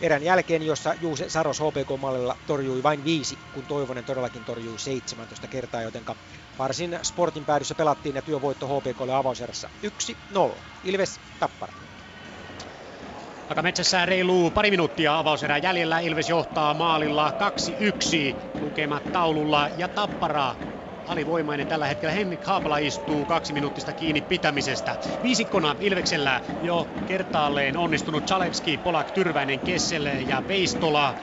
erän 0.00 0.22
jälkeen, 0.22 0.62
jossa 0.62 0.94
Juuse 0.94 1.28
Saros 1.28 1.60
HPK-mallilla 1.60 2.36
torjui 2.46 2.82
vain 2.82 3.04
viisi, 3.04 3.38
kun 3.52 3.66
Toivonen 3.66 4.04
todellakin 4.04 4.44
torjui 4.44 4.78
17 4.78 5.48
kertaa, 5.48 5.82
jotenka 5.82 6.16
varsin 6.58 6.98
sportin 7.02 7.44
päädyssä 7.44 7.74
pelattiin 7.74 8.16
ja 8.16 8.22
työvoitto 8.22 8.66
HPKlle 8.66 9.14
avauserässä 9.14 9.70
1-0. 10.56 10.62
Ilves 10.82 11.20
Tappara. 11.38 11.83
Takametsässä 13.48 14.06
reilu 14.06 14.50
pari 14.50 14.70
minuuttia 14.70 15.18
avauserää 15.18 15.58
jäljellä. 15.58 15.98
Ilves 16.00 16.28
johtaa 16.28 16.74
maalilla 16.74 17.30
2-1 17.30 18.36
lukemat 18.60 19.12
taululla 19.12 19.68
ja 19.76 19.88
Tappara 19.88 20.54
alivoimainen 21.06 21.66
tällä 21.66 21.86
hetkellä. 21.86 22.12
Henrik 22.12 22.44
Haapala 22.44 22.78
istuu 22.78 23.24
kaksi 23.26 23.52
minuuttista 23.52 23.92
kiinni 23.92 24.20
pitämisestä. 24.20 24.96
Viisikkona 25.22 25.76
Ilveksellä 25.80 26.40
jo 26.62 26.88
kertaalleen 27.06 27.76
onnistunut 27.76 28.26
Chalevski, 28.26 28.78
Polak, 28.78 29.10
Tyrväinen, 29.10 29.60
Kessel 29.60 30.06
ja 30.06 30.42
Veistola. 30.48 31.14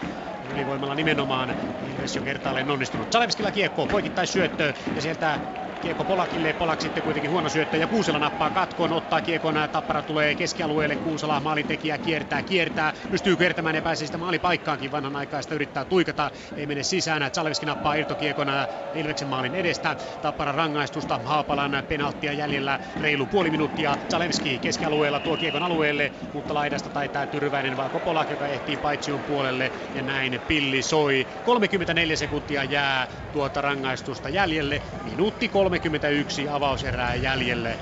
Ylivoimalla 0.54 0.96
nimenomaan 0.96 1.56
Ilves 1.92 2.16
jo 2.16 2.22
kertaalleen 2.22 2.72
onnistunut. 2.72 3.12
Chalevskilla 3.12 3.52
kiekko, 3.52 3.88
poikittaisyöttö 3.88 4.74
ja 4.96 5.02
sieltä 5.02 5.40
Kiekko 5.82 6.06
Polakille, 6.06 6.54
Polak 6.54 6.82
sitten 6.82 7.04
kuitenkin 7.04 7.32
huono 7.32 7.50
syöttö 7.50 7.78
ja 7.78 7.88
Kuusela 7.88 8.20
nappaa 8.20 8.50
katkoon, 8.52 8.94
ottaa 8.94 9.22
kiekon, 9.22 9.56
Tappara 9.72 10.04
tulee 10.04 10.36
keskialueelle, 10.36 10.96
Kuusela 10.96 11.40
maalintekijä 11.40 11.98
kiertää, 11.98 12.44
kiertää, 12.44 12.94
pystyy 13.12 13.38
kiertämään 13.38 13.76
ja 13.76 13.82
pääsee 13.82 14.06
sitä 14.08 14.18
maalipaikkaankin. 14.18 14.92
Vanhan 14.92 15.16
aikaista 15.16 15.56
yrittää 15.56 15.86
tuikata, 15.86 16.32
ei 16.56 16.66
mene 16.66 16.84
sisään, 16.84 17.32
Zalevski 17.34 17.66
nappaa 17.66 17.94
irtokiekona 17.94 18.68
Ilveksen 18.94 19.28
maalin 19.28 19.56
edestä, 19.56 19.96
Tappara 20.22 20.52
rangaistusta, 20.52 21.20
Haapalan 21.24 21.84
penalttia 21.88 22.34
jäljellä, 22.34 22.80
reilu 23.00 23.28
puoli 23.28 23.50
minuuttia, 23.50 23.98
Zalevski 24.12 24.60
keskialueella 24.60 25.20
tuo 25.20 25.38
kiekon 25.38 25.64
alueelle, 25.64 26.12
mutta 26.34 26.54
laidasta 26.54 26.90
taitaa 26.90 27.28
Tyrväinen 27.28 27.78
vai 27.78 27.90
Polak, 28.04 28.30
joka 28.30 28.48
ehtii 28.48 28.78
Paitsion 28.78 29.24
puolelle. 29.24 29.72
Ja 29.94 30.02
näin 30.02 30.42
pilli 30.48 30.82
soi. 30.84 31.28
34 31.44 32.16
sekuntia 32.16 32.64
jää 32.64 33.08
tuota 33.32 33.62
rangaistusta 33.62 34.30
jäljelle, 34.30 34.82
minuutti 35.02 35.50
31 35.80 36.50
avauserää 36.50 37.16
jäljelle. 37.16 37.78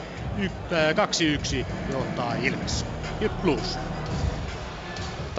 2-1 1.62 1.66
johtaa 1.92 2.36
Ilves. 2.36 2.86
Plus. 3.42 3.80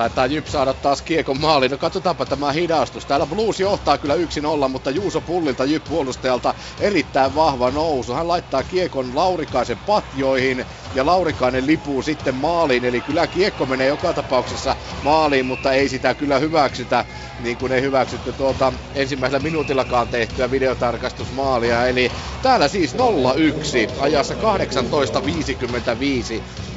Taitaa 0.01 0.27
Jyp 0.27 0.47
saada 0.47 0.75
taas 0.75 1.03
kiekon 1.03 1.41
maaliin. 1.41 1.71
No 1.71 1.79
katsotaanpa 1.79 2.27
tämä 2.27 2.53
hidastus. 2.53 3.07
Täällä 3.07 3.27
Blues 3.27 3.61
johtaa 3.61 3.99
kyllä 3.99 4.15
1-0, 4.15 4.69
mutta 4.69 4.91
Juuso 4.91 5.21
Pullilta 5.21 5.65
Jyp 5.65 5.85
puolustajalta 5.85 6.55
erittäin 6.81 7.35
vahva 7.35 7.71
nousu. 7.71 8.13
Hän 8.13 8.29
laittaa 8.29 8.63
kiekon 8.63 9.11
Laurikaisen 9.15 9.79
patjoihin 9.79 10.65
ja 10.95 11.07
Laurikainen 11.07 11.67
lipuu 11.67 12.03
sitten 12.03 12.35
maaliin. 12.35 12.85
Eli 12.85 13.01
kyllä 13.01 13.27
kiekko 13.27 13.67
menee 13.67 13.87
joka 13.87 14.13
tapauksessa 14.13 14.77
maaliin, 15.05 15.47
mutta 15.47 15.73
ei 15.73 15.89
sitä 15.89 16.15
kyllä 16.15 16.39
hyväksytä 16.39 17.05
niin 17.43 17.57
kuin 17.57 17.73
ei 17.73 17.83
hyväksytty 17.83 18.33
tuota 18.33 18.73
ensimmäisellä 18.95 19.43
minuutillakaan 19.43 20.09
tehtyä 20.09 20.51
videotarkastusmaalia. 20.51 21.87
Eli 21.87 22.13
täällä 22.43 22.69
siis 22.69 22.95
0-1 22.95 22.99
ajassa 24.01 24.35
18.55 24.35 24.41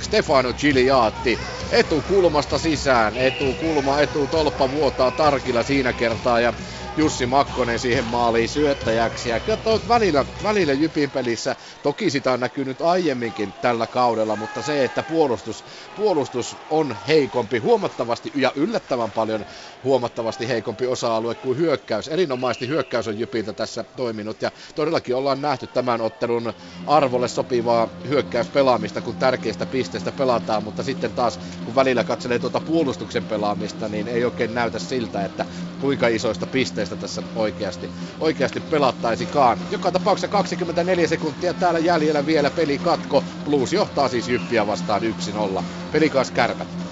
Stefano 0.02 0.54
Giliatti 0.54 1.40
etukulmasta 1.72 2.58
sisään. 2.58 3.13
Etukulma, 3.18 4.00
etutolppa 4.02 4.72
vuotaa 4.72 5.12
tarkilla 5.12 5.64
siinä 5.64 5.94
kertaa 5.94 6.40
ja 6.40 6.54
Jussi 6.96 7.26
Makkonen 7.26 7.80
siihen 7.80 8.06
maaliin 8.06 8.50
syöttäjäksi. 8.50 9.30
Ja 9.30 9.42
katsoit 9.42 9.88
välillä, 9.88 10.26
välillä 10.44 10.74
Jypin 10.74 11.12
pelissä, 11.12 11.56
toki 11.82 12.10
sitä 12.10 12.32
on 12.32 12.40
näkynyt 12.40 12.82
aiemminkin 12.82 13.54
tällä 13.62 13.88
kaudella, 13.88 14.36
mutta 14.36 14.62
se, 14.62 14.84
että 14.84 15.04
puolustus, 15.04 15.66
puolustus 15.96 16.58
on 16.70 16.96
heikompi 17.08 17.58
huomattavasti 17.58 18.32
ja 18.36 18.52
yllättävän 18.56 19.12
paljon 19.12 19.46
huomattavasti 19.84 20.48
heikompi 20.48 20.88
osa-alue 20.88 21.36
kuin 21.36 21.58
hyökkäys. 21.58 22.08
Erinomaisesti 22.08 22.68
hyökkäys 22.68 23.08
on 23.08 23.20
Jypiltä 23.20 23.54
tässä 23.54 23.86
toiminut 23.96 24.42
ja 24.42 24.52
todellakin 24.76 25.16
ollaan 25.16 25.42
nähty 25.42 25.68
tämän 25.68 26.02
ottelun 26.02 26.54
arvolle 26.86 27.28
sopivaa 27.28 27.90
hyökkäyspelaamista, 28.08 29.02
kun 29.02 29.18
tärkeistä 29.18 29.66
pisteistä 29.66 30.12
pelataan, 30.12 30.64
mutta 30.64 30.84
sitten 30.84 31.14
taas 31.14 31.40
kun 31.64 31.76
välillä 31.76 32.04
katselee 32.04 32.40
tuota 32.40 32.62
puolustuksen 32.62 33.26
pelaamista, 33.26 33.90
niin 33.90 34.08
ei 34.08 34.26
oikein 34.26 34.54
näytä 34.54 34.80
siltä, 34.80 35.26
että 35.26 35.46
kuinka 35.78 36.08
isoista 36.08 36.48
pisteistä 36.48 36.83
tässä 37.00 37.24
oikeasti, 37.36 37.92
oikeasti 38.20 38.60
pelattaisikaan. 38.60 39.58
Joka 39.70 39.92
tapauksessa 39.92 40.28
24 40.28 41.08
sekuntia 41.08 41.54
täällä 41.54 41.80
jäljellä 41.80 42.26
vielä 42.26 42.52
peli 42.52 42.80
katko. 42.80 43.26
Blues 43.46 43.74
johtaa 43.74 44.08
siis 44.10 44.28
Jyppiä 44.28 44.68
vastaan 44.68 45.02
1-0. 45.60 45.64
Pelikas 45.92 46.32
kärpät. 46.32 46.83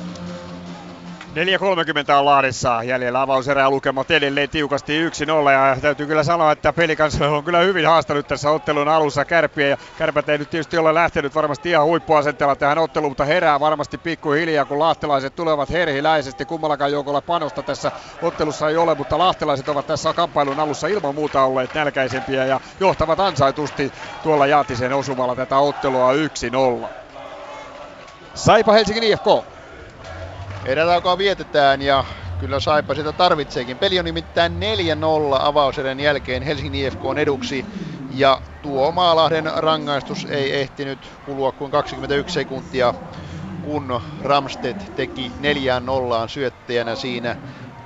4.30 1.36 2.14
on 2.14 2.26
Lahdessa 2.26 2.84
jäljellä 2.84 3.22
avauserää 3.22 3.70
lukemat 3.70 4.12
edelleen 4.12 4.50
tiukasti 4.50 5.10
1-0 5.10 5.52
ja 5.52 5.78
täytyy 5.82 6.06
kyllä 6.06 6.24
sanoa, 6.24 6.52
että 6.52 6.74
pelikans 6.74 7.22
on 7.22 7.44
kyllä 7.44 7.60
hyvin 7.60 7.86
haastanut 7.86 8.28
tässä 8.28 8.52
ottelun 8.52 8.88
alussa 8.88 9.26
kärpiä 9.26 9.68
ja 9.68 9.78
kärpät 9.98 10.30
ei 10.30 10.38
nyt 10.38 10.50
tietysti 10.50 10.78
ole 10.78 10.94
lähtenyt 10.94 11.36
varmasti 11.36 11.70
ihan 11.70 11.86
huippuasenteella 11.86 12.56
tähän 12.56 12.78
otteluun, 12.78 13.12
mutta 13.12 13.26
herää 13.26 13.60
varmasti 13.60 13.98
pikkuhiljaa, 13.98 14.66
kun 14.66 14.80
lahtelaiset 14.80 15.36
tulevat 15.36 15.70
herhiläisesti. 15.70 16.46
Kummallakaan 16.46 16.92
joukolla 16.92 17.22
panosta 17.22 17.64
tässä 17.64 17.92
ottelussa 18.22 18.70
ei 18.70 18.78
ole, 18.78 18.96
mutta 18.96 19.18
lahtelaiset 19.18 19.70
ovat 19.70 19.88
tässä 19.88 20.14
kamppailun 20.14 20.60
alussa 20.60 20.88
ilman 20.88 21.16
muuta 21.16 21.44
olleet 21.44 21.74
nälkäisempiä 21.74 22.46
ja 22.46 22.60
johtavat 22.80 23.20
ansaitusti 23.20 23.92
tuolla 24.24 24.48
Jaatisen 24.48 24.94
osumalla 24.94 25.36
tätä 25.36 25.58
ottelua 25.58 26.14
1-0. 26.14 26.88
Saipa 28.34 28.74
Helsingin 28.74 29.04
IFK. 29.04 29.51
Erätaukoa 30.66 31.18
vietetään 31.18 31.82
ja 31.82 32.04
kyllä 32.38 32.60
Saipa 32.60 32.96
sitä 32.96 33.14
tarvitseekin. 33.14 33.80
Peli 33.80 34.00
on 34.00 34.06
nimittäin 34.06 34.54
4-0 34.54 34.56
avauserän 35.40 36.00
jälkeen 36.00 36.44
Helsingin 36.44 36.76
IFK 36.76 37.06
on 37.06 37.18
eduksi. 37.18 37.68
Ja 38.10 38.42
tuo 38.62 38.92
Maalahden 38.92 39.52
rangaistus 39.56 40.28
ei 40.30 40.54
ehtinyt 40.62 41.10
kulua 41.22 41.52
kuin 41.52 41.72
21 41.72 42.34
sekuntia, 42.34 42.94
kun 43.62 44.02
Ramstedt 44.20 44.92
teki 44.96 45.34
neljään 45.38 45.86
nollaan 45.86 46.30
syöttäjänä 46.30 46.96
siinä. 46.96 47.36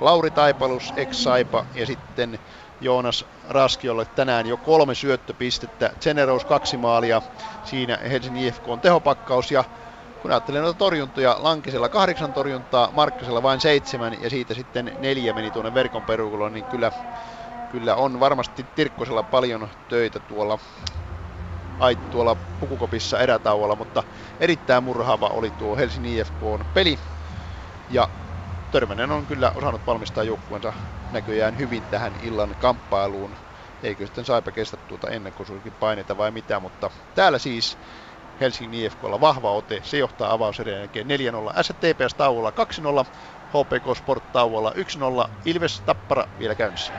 Lauri 0.00 0.30
Taipalus, 0.30 0.92
ex-Saipa 0.96 1.66
ja 1.74 1.86
sitten 1.86 2.38
Joonas 2.80 3.24
Raskiolle 3.48 4.06
tänään 4.06 4.46
jo 4.46 4.56
kolme 4.56 4.94
syöttöpistettä. 4.94 5.90
Generous 6.00 6.44
kaksi 6.44 6.76
maalia, 6.76 7.22
siinä 7.62 7.98
Helsingin 8.10 8.44
IFK 8.44 8.68
on 8.68 8.80
tehopakkaus 8.80 9.50
ja 9.50 9.64
kun 10.20 10.30
ajattelee 10.30 10.60
noita 10.60 10.78
torjuntoja, 10.78 11.36
Lankisella 11.38 11.88
kahdeksan 11.88 12.32
torjuntaa, 12.32 12.92
Markkasella 12.92 13.42
vain 13.42 13.60
seitsemän 13.60 14.20
ja 14.20 14.30
siitä 14.30 14.54
sitten 14.54 14.92
neljä 14.98 15.32
meni 15.32 15.50
tuonne 15.50 15.74
verkon 15.74 16.04
perukuloon, 16.04 16.52
niin 16.52 16.66
kyllä, 16.66 16.92
kyllä 17.68 17.96
on 17.96 18.20
varmasti 18.20 18.66
Tirkkosella 18.74 19.22
paljon 19.22 19.68
töitä 19.88 20.20
tuolla 20.20 20.58
ai, 21.78 21.96
tuolla 22.10 22.36
pukukopissa 22.60 23.20
erätauolla, 23.20 23.76
mutta 23.76 24.04
erittäin 24.40 24.84
murhaava 24.84 25.28
oli 25.28 25.50
tuo 25.50 25.76
Helsingin 25.76 26.18
IFK 26.18 26.40
peli. 26.74 26.98
Ja 27.88 28.08
Törmänen 28.70 29.10
on 29.10 29.26
kyllä 29.26 29.52
osannut 29.54 29.86
valmistaa 29.86 30.24
joukkueensa 30.24 30.72
näköjään 31.10 31.58
hyvin 31.58 31.86
tähän 31.86 32.16
illan 32.20 32.54
kamppailuun. 32.58 33.36
Eikö 33.82 34.06
sitten 34.06 34.24
Saipa 34.24 34.52
kestä 34.52 34.76
tuota 34.76 35.10
ennakkosuurikin 35.10 35.74
paineita 35.74 36.16
vai 36.16 36.30
mitä, 36.30 36.60
mutta 36.60 36.90
täällä 37.14 37.38
siis 37.38 37.78
Helsingin 38.40 38.84
IFKlla 38.84 39.20
vahva 39.20 39.52
ote. 39.52 39.80
Se 39.84 39.98
johtaa 39.98 40.32
avauserien 40.32 40.78
jälkeen 40.78 41.06
4-0. 41.06 41.62
STPS 41.62 42.14
tauolla 42.16 42.50
2-0. 42.50 42.54
HPK 43.48 43.96
Sport 43.96 44.32
tauolla 44.32 44.72
1-0. 45.26 45.30
Ilves 45.44 45.80
Tappara 45.80 46.24
vielä 46.38 46.54
käynnissä. 46.54 46.92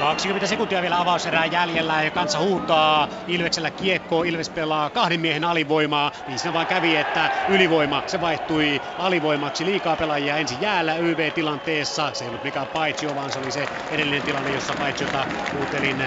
20 0.00 0.46
sekuntia 0.46 0.82
vielä 0.82 1.00
avauserää 1.00 1.46
jäljellä 1.46 2.02
ja 2.02 2.10
kansa 2.10 2.38
huutaa. 2.38 3.08
Ilveksellä 3.26 3.70
kiekko, 3.70 4.22
Ilves 4.22 4.50
pelaa 4.50 4.90
kahden 4.90 5.20
miehen 5.20 5.44
alivoimaa. 5.44 6.12
Niin 6.26 6.38
siinä 6.38 6.52
vaan 6.52 6.66
kävi, 6.66 6.96
että 6.96 7.30
ylivoima 7.48 8.02
se 8.06 8.20
vaihtui 8.20 8.80
alivoimaksi. 8.98 9.64
Liikaa 9.64 9.96
pelaajia 9.96 10.36
ensin 10.36 10.60
jäällä 10.60 10.96
YV-tilanteessa. 10.96 12.10
Se 12.14 12.24
ei 12.24 12.28
ollut 12.28 12.42
mikään 12.42 12.68
paitsio, 12.68 13.14
vaan 13.14 13.32
se 13.32 13.38
oli 13.38 13.50
se 13.52 13.68
edellinen 13.90 14.22
tilanne, 14.22 14.50
jossa 14.50 14.74
paitsiota 14.74 15.26
kuuntelin 15.50 15.98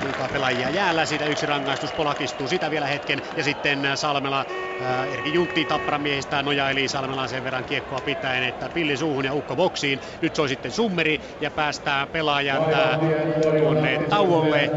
liikaa 0.00 0.28
pelaajia 0.28 0.70
jäällä. 0.70 1.06
Siitä 1.06 1.26
yksi 1.26 1.46
rangaistus 1.46 1.92
polakistuu 1.92 2.48
sitä 2.48 2.70
vielä 2.70 2.86
hetken. 2.86 3.22
Ja 3.36 3.44
sitten 3.44 3.82
Salmela, 3.94 4.46
ää, 4.80 5.06
Erki 5.06 5.32
Juntti 5.32 5.64
Tapparan 5.64 6.02
miehistä 6.02 6.42
nojaili 6.42 6.88
Salmelaan 6.88 7.28
sen 7.28 7.44
verran 7.44 7.64
kiekkoa 7.64 8.00
pitäen, 8.00 8.42
että 8.42 8.70
pilli 8.70 8.96
suuhun 8.96 9.24
ja 9.24 9.34
ukko 9.34 9.56
boksiin. 9.56 10.00
Nyt 10.20 10.34
soi 10.34 10.48
sitten 10.48 10.72
summeri 10.72 11.20
ja 11.40 11.50
päästää 11.50 12.06
pelaajat 12.06 12.62
tuonne 13.42 13.98
tauolle. 14.10 14.70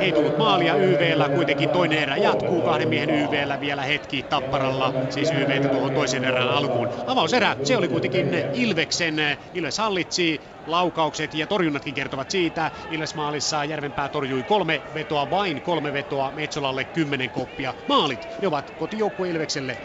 Ei 0.00 0.12
tullut 0.12 0.38
maalia 0.38 0.74
YVllä, 0.76 1.28
kuitenkin 1.28 1.70
toinen 1.70 1.98
erä 1.98 2.16
jatkuu 2.16 2.62
kahden 2.62 2.88
miehen 2.88 3.10
YVllä 3.10 3.60
vielä 3.60 3.82
hetki 3.82 4.22
Tapparalla, 4.28 4.92
siis 5.10 5.30
YV 5.32 5.70
tuohon 5.70 5.94
toisen 5.94 6.24
erän 6.24 6.48
alkuun. 6.48 6.88
Avauserä, 7.06 7.56
se 7.62 7.76
oli 7.76 7.88
kuitenkin 7.88 8.30
Ilveksen, 8.52 9.16
Ilves 9.54 9.78
hallitsi, 9.78 10.40
laukaukset 10.66 11.34
ja 11.34 11.46
torjunnatkin 11.46 11.94
kertovat 11.94 12.30
siitä. 12.30 12.70
Ilves 12.90 13.14
maalissa 13.14 13.64
Järvenpää 13.64 14.08
torjui 14.08 14.42
kolme 14.42 14.82
vetoa, 14.94 15.30
vain 15.30 15.62
kolme 15.62 15.92
vetoa, 15.92 16.30
Metsolalle 16.30 16.84
kymmenen 16.84 17.30
koppia. 17.30 17.74
Maalit, 17.88 18.28
ne 18.40 18.48
ovat 18.48 18.70
kotijoukkue 18.70 19.28
Ilvekselle 19.28 19.78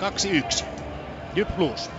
2-1. 0.62 0.66
Jyp 1.36 1.50
Blues. 1.56 1.92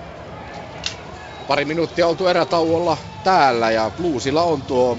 Pari 1.46 1.64
minuuttia 1.64 2.06
oltu 2.06 2.26
erätauolla 2.26 2.96
täällä 3.22 3.70
ja 3.70 3.90
Bluesilla 3.90 4.42
on 4.42 4.64
tuo 4.64 4.98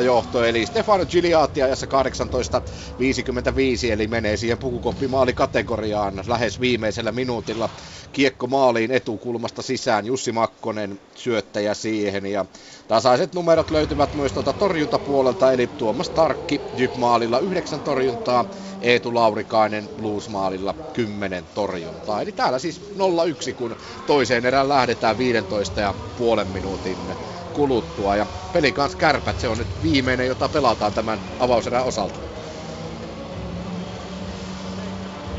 1-0 0.00 0.04
johto, 0.04 0.44
eli 0.44 0.66
Stefano 0.66 1.06
Gigliatti 1.06 1.62
ajassa 1.62 1.86
18.55, 1.86 3.92
eli 3.92 4.06
menee 4.06 4.36
siihen 4.36 4.58
pukukoppimaali-kategoriaan 4.58 6.22
lähes 6.26 6.60
viimeisellä 6.60 7.12
minuutilla. 7.12 7.70
Kiekko 8.12 8.46
maaliin 8.46 8.90
etukulmasta 8.90 9.62
sisään, 9.62 10.06
Jussi 10.06 10.32
Makkonen 10.32 11.00
syöttäjä 11.16 11.74
siihen 11.74 12.26
ja 12.26 12.44
tasaiset 12.88 13.34
numerot 13.34 13.70
löytyvät 13.70 14.14
myös 14.14 14.32
tuolta 14.32 14.52
torjuntapuolelta, 14.52 15.52
eli 15.52 15.66
Tuomas 15.66 16.10
Tarkki 16.10 16.64
Jyp-maalilla 16.72 17.38
9 17.38 17.82
torjuntaa, 17.82 18.44
Eetu 18.80 19.14
Laurikainen 19.14 19.90
Blues-maalilla 19.96 20.74
10 20.92 21.48
torjuntaa. 21.54 22.22
Eli 22.22 22.32
täällä 22.32 22.58
siis 22.58 22.80
0-1, 22.94 22.98
kun 23.56 23.76
toiseen 24.06 24.44
erään 24.44 24.68
lähdetään 24.68 25.18
15 25.18 25.80
ja 25.80 25.94
puolen 26.16 26.48
minuutin 26.48 27.16
kuluttua. 27.56 28.16
Ja 28.16 28.26
peli 28.52 28.72
kanssa 28.72 28.98
kärpät, 28.98 29.38
se 29.38 29.48
on 29.48 29.58
nyt 29.58 29.82
viimeinen, 29.82 30.26
jota 30.26 30.48
pelataan 30.48 30.92
tämän 30.94 31.18
avauserän 31.38 31.84
osalta. 31.84 32.20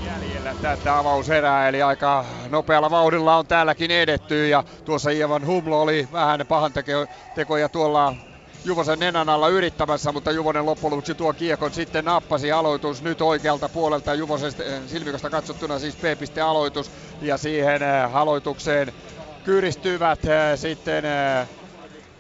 Jäljellä 0.04 0.56
tätä 0.62 0.98
avauserää, 0.98 1.70
eli 1.70 1.82
aika 1.82 2.26
nopealla 2.50 2.92
vauhdilla 2.92 3.38
on 3.38 3.48
täälläkin 3.48 3.92
edetty. 3.92 4.48
Ja 4.48 4.64
tuossa 4.86 5.10
Ievan 5.10 5.46
Humlo 5.46 5.82
oli 5.82 6.08
vähän 6.12 6.46
pahan 6.48 6.72
tekoja 7.36 7.70
tuolla 7.70 8.14
Juvosen 8.66 9.00
nenän 9.00 9.30
alla 9.30 9.50
yrittämässä, 9.50 10.12
mutta 10.12 10.32
Juvonen 10.32 10.66
loppujen 10.66 11.18
tuo 11.18 11.34
kiekon 11.34 11.74
sitten 11.74 12.06
nappasi 12.06 12.52
aloitus 12.52 13.02
nyt 13.02 13.22
oikealta 13.22 13.70
puolelta 13.70 14.14
Juvosen 14.14 14.52
silmikosta 14.86 15.30
katsottuna 15.30 15.80
siis 15.80 15.98
P. 15.98 16.04
aloitus 16.46 16.92
ja 17.22 17.38
siihen 17.38 17.82
aloitukseen 18.14 18.94
kyristyvät 19.44 20.20
sitten 20.56 21.04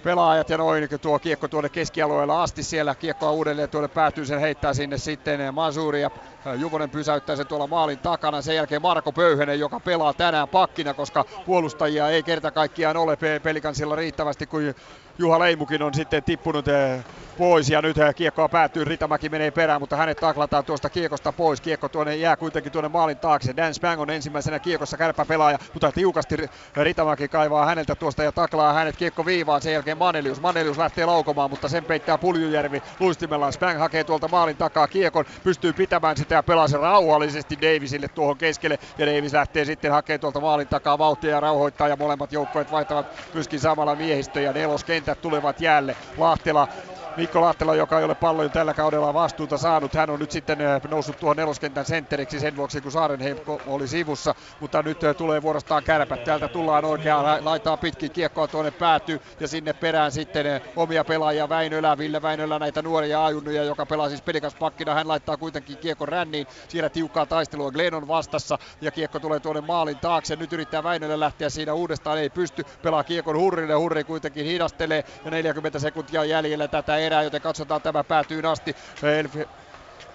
pelaajat 0.07 0.49
ja 0.49 0.57
noin 0.57 0.88
tuo 1.01 1.19
kiekko 1.19 1.47
tuonne 1.47 1.69
keskialueella 1.69 2.43
asti 2.43 2.63
siellä 2.63 2.95
kiekkoa 2.95 3.31
uudelleen 3.31 3.69
tuonne 3.69 3.88
päätyy 3.88 4.25
sen 4.25 4.39
heittää 4.39 4.73
sinne 4.73 4.97
sitten 4.97 5.53
Masuri 5.53 6.01
ja 6.01 6.09
Juvonen 6.55 6.89
pysäyttää 6.89 7.35
sen 7.35 7.47
tuolla 7.47 7.67
maalin 7.67 7.99
takana. 7.99 8.41
Sen 8.41 8.55
jälkeen 8.55 8.81
Marko 8.81 9.11
Pöyhönen, 9.11 9.59
joka 9.59 9.79
pelaa 9.79 10.13
tänään 10.13 10.47
pakkina, 10.47 10.93
koska 10.93 11.25
puolustajia 11.45 12.09
ei 12.09 12.23
kerta 12.23 12.51
kaikkiaan 12.51 12.97
ole 12.97 13.17
pelikansilla 13.43 13.95
riittävästi, 13.95 14.47
kun 14.47 14.73
Juha 15.17 15.39
Leimukin 15.39 15.84
on 15.84 15.93
sitten 15.93 16.23
tippunut 16.23 16.67
eh, 16.67 17.05
pois 17.38 17.69
ja 17.69 17.81
nyt 17.81 17.97
eh, 17.97 18.15
kiekkoa 18.15 18.49
päätyy, 18.49 18.84
Ritamäki 18.84 19.30
menee 19.30 19.51
perään, 19.51 19.81
mutta 19.81 19.95
hänet 19.95 20.18
taklataan 20.18 20.65
tuosta 20.65 20.89
kiekosta 20.89 21.31
pois. 21.31 21.61
Kiekko 21.61 21.89
tuonne 21.89 22.15
jää 22.15 22.35
kuitenkin 22.35 22.72
tuonne 22.72 22.89
maalin 22.89 23.18
taakse. 23.18 23.55
Dan 23.57 23.73
Spang 23.73 24.01
on 24.01 24.09
ensimmäisenä 24.09 24.59
kiekossa 24.59 24.97
kärpä 24.97 25.26
pelaaja, 25.26 25.59
mutta 25.73 25.91
tiukasti 25.91 26.35
Ritamäki 26.76 27.27
kaivaa 27.27 27.65
häneltä 27.65 27.95
tuosta 27.95 28.23
ja 28.23 28.31
taklaa 28.31 28.73
hänet 28.73 28.97
kiekko 28.97 29.26
viivaan. 29.26 29.61
Sen 29.61 29.73
jälkeen 29.73 29.97
Manelius. 29.97 30.41
Manelius 30.41 30.77
lähtee 30.77 31.05
laukomaan, 31.05 31.49
mutta 31.49 31.69
sen 31.69 31.85
peittää 31.85 32.18
Puljujärvi 32.18 32.84
luistimellaan. 32.99 33.53
Spang 33.53 33.80
hakee 33.80 34.03
tuolta 34.03 34.27
maalin 34.27 34.57
takaa 34.57 34.88
kiekon, 34.88 35.26
pystyy 35.43 35.73
pitämään 35.73 36.18
sitä 36.18 36.35
ja 36.35 36.43
pelaa 36.43 36.68
sen 36.68 36.80
rauhallisesti 36.80 37.57
Davisille 37.61 38.07
tuohon 38.07 38.38
keskelle. 38.38 38.80
Ja 38.97 39.05
Davis 39.05 39.34
lähtee 39.34 39.65
sitten 39.65 39.91
hakemaan 39.91 40.19
tuolta 40.19 40.39
maalin 40.39 40.68
takaa 40.68 40.97
vauhtia 40.97 41.31
ja 41.31 41.39
rauhoittaa 41.39 41.88
ja 41.88 41.95
molemmat 41.95 42.31
joukkueet 42.31 42.72
vaihtavat 42.72 43.05
myöskin 43.34 43.59
samalla 43.59 43.95
miehistö 43.95 44.41
ja 44.41 44.53
neloskentät 44.53 45.22
tulevat 45.22 45.61
jäälle. 45.61 45.95
Lahtela 46.18 46.68
Mikko 47.18 47.41
Lahtela, 47.41 47.76
joka 47.76 47.99
ei 47.99 48.06
ole 48.06 48.15
paljon 48.15 48.52
tällä 48.52 48.73
kaudella 48.73 49.14
vastuuta 49.14 49.57
saanut. 49.57 49.94
Hän 49.94 50.10
on 50.10 50.19
nyt 50.19 50.31
sitten 50.31 50.61
eh, 50.61 50.81
noussut 50.89 51.19
tuohon 51.19 51.38
neloskentän 51.38 51.85
sentteriksi 51.85 52.39
sen 52.39 52.56
vuoksi, 52.56 52.81
kun 52.81 52.91
Saarenheim 52.91 53.38
oli 53.68 53.88
sivussa. 53.88 54.35
Mutta 54.60 54.81
nyt 54.84 55.03
eh, 55.03 55.15
tulee 55.15 55.41
vuorostaan 55.41 55.84
kärpät. 55.84 56.23
Täältä 56.23 56.48
tullaan 56.48 56.85
oikeaan, 56.85 57.45
laittaa 57.45 57.77
pitkin 57.77 58.11
kiekkoa 58.11 58.48
tuonne 58.48 58.72
päätyy 58.72 59.22
ja 59.39 59.48
sinne 59.48 59.73
perään 59.73 60.11
sitten 60.11 60.45
eh, 60.45 60.61
omia 60.76 61.03
pelaajia 61.03 61.49
Väinölä, 61.49 61.98
Ville 61.98 62.22
Väinölä, 62.22 62.60
näitä 62.60 62.81
nuoria 62.81 63.26
ajunnuja, 63.26 63.64
joka 63.64 63.85
pelaa 63.85 64.10
siis 64.10 64.22
pelikas 64.22 64.56
pakkina. 64.56 64.94
Hän 64.94 65.07
laittaa 65.07 65.38
kuitenkin 65.38 65.77
kiekon 65.77 66.07
ränniin. 66.07 66.48
Siellä 66.68 66.89
tiukkaa 66.89 67.26
taistelua 67.26 67.72
Glennon 67.72 68.07
vastassa 68.07 68.57
ja 68.81 68.91
kiekko 68.91 69.19
tulee 69.19 69.39
tuonne 69.39 69.61
maalin 69.61 69.98
taakse. 69.98 70.35
Nyt 70.35 70.53
yrittää 70.53 70.84
Väinölä 70.84 71.19
lähteä 71.19 71.49
siinä 71.49 71.73
uudestaan, 71.73 72.18
ei 72.18 72.30
pysty. 72.30 72.64
Pelaa 72.81 73.03
kiekon 73.03 73.38
Hurrille, 73.38 73.73
Hurri 73.73 74.03
kuitenkin 74.03 74.45
hidastelee 74.45 75.03
ja 75.26 75.31
40 75.31 75.80
sekuntia 75.80 76.26
jäljellä 76.26 76.68
tätä 76.68 77.06
erää, 77.07 77.23
joten 77.23 77.41
katsotaan 77.41 77.81
tämä 77.81 78.03
päätyy 78.03 78.41
asti. 78.51 78.75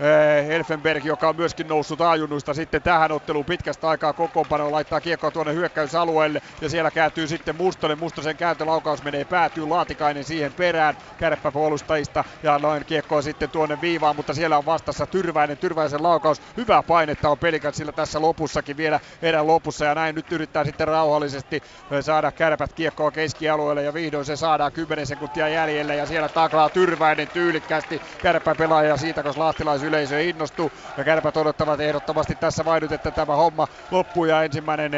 Eh, 0.01 0.51
Elfenberg, 0.51 1.05
joka 1.05 1.29
on 1.29 1.37
myöskin 1.37 1.69
noussut 1.69 2.01
ajunnuista 2.01 2.55
sitten 2.55 2.83
tähän 2.83 3.13
otteluun 3.13 3.45
pitkästä 3.45 3.89
aikaa 3.89 4.13
kokoonpanoon, 4.13 4.73
laittaa 4.73 5.01
kiekkoa 5.01 5.31
tuonne 5.31 5.55
hyökkäysalueelle 5.55 6.41
ja 6.61 6.69
siellä 6.69 6.91
kääntyy 6.91 7.27
sitten 7.27 7.57
Mustonen. 7.57 7.99
Mustosen 7.99 8.37
kääntölaukaus 8.37 9.03
menee 9.03 9.25
päätyy, 9.25 9.67
Laatikainen 9.67 10.25
siihen 10.25 10.53
perään 10.55 10.97
kärppäpuolustajista 11.17 12.25
ja 12.43 12.59
noin 12.59 12.85
kiekkoa 12.85 13.23
sitten 13.23 13.51
tuonne 13.51 13.81
viivaan, 13.81 14.17
mutta 14.17 14.35
siellä 14.35 14.59
on 14.59 14.67
vastassa 14.67 15.07
Tyrväinen, 15.07 15.59
Tyrväisen 15.59 16.03
laukaus. 16.03 16.43
Hyvää 16.57 16.83
painetta 16.83 17.29
on 17.29 17.39
sillä 17.73 17.93
tässä 17.93 18.21
lopussakin 18.21 18.77
vielä 18.77 19.01
erän 19.23 19.47
lopussa 19.47 19.85
ja 19.85 19.95
näin 19.95 20.15
nyt 20.15 20.33
yrittää 20.33 20.65
sitten 20.65 20.89
rauhallisesti 20.89 21.57
eh, 21.57 22.05
saada 22.05 22.33
kärpät 22.33 22.73
kiekkoa 22.73 23.11
keskialueelle 23.11 23.83
ja 23.83 23.95
vihdoin 23.95 24.25
se 24.25 24.37
saadaan 24.37 24.73
10 24.73 25.07
sekuntia 25.07 25.49
jäljellä 25.49 25.95
ja 25.95 26.07
siellä 26.07 26.29
taklaa 26.29 26.71
Tyrväinen 26.71 27.29
tyylikkästi 27.29 28.01
kärppäpelaaja 28.23 28.97
siitä, 28.97 29.23
koska 29.23 29.53
lahtilais 29.83 30.11
yleisö 30.11 30.31
innostuu 30.31 30.73
ja 30.97 31.05
kärpät 31.05 31.37
odottavat 31.37 31.81
ehdottomasti 31.81 32.35
tässä 32.35 32.65
vain 32.65 32.83
nyt, 32.83 32.93
että 32.93 33.11
tämä 33.11 33.37
homma 33.37 33.69
loppuu 33.91 34.25
ja 34.25 34.43
ensimmäinen 34.43 34.93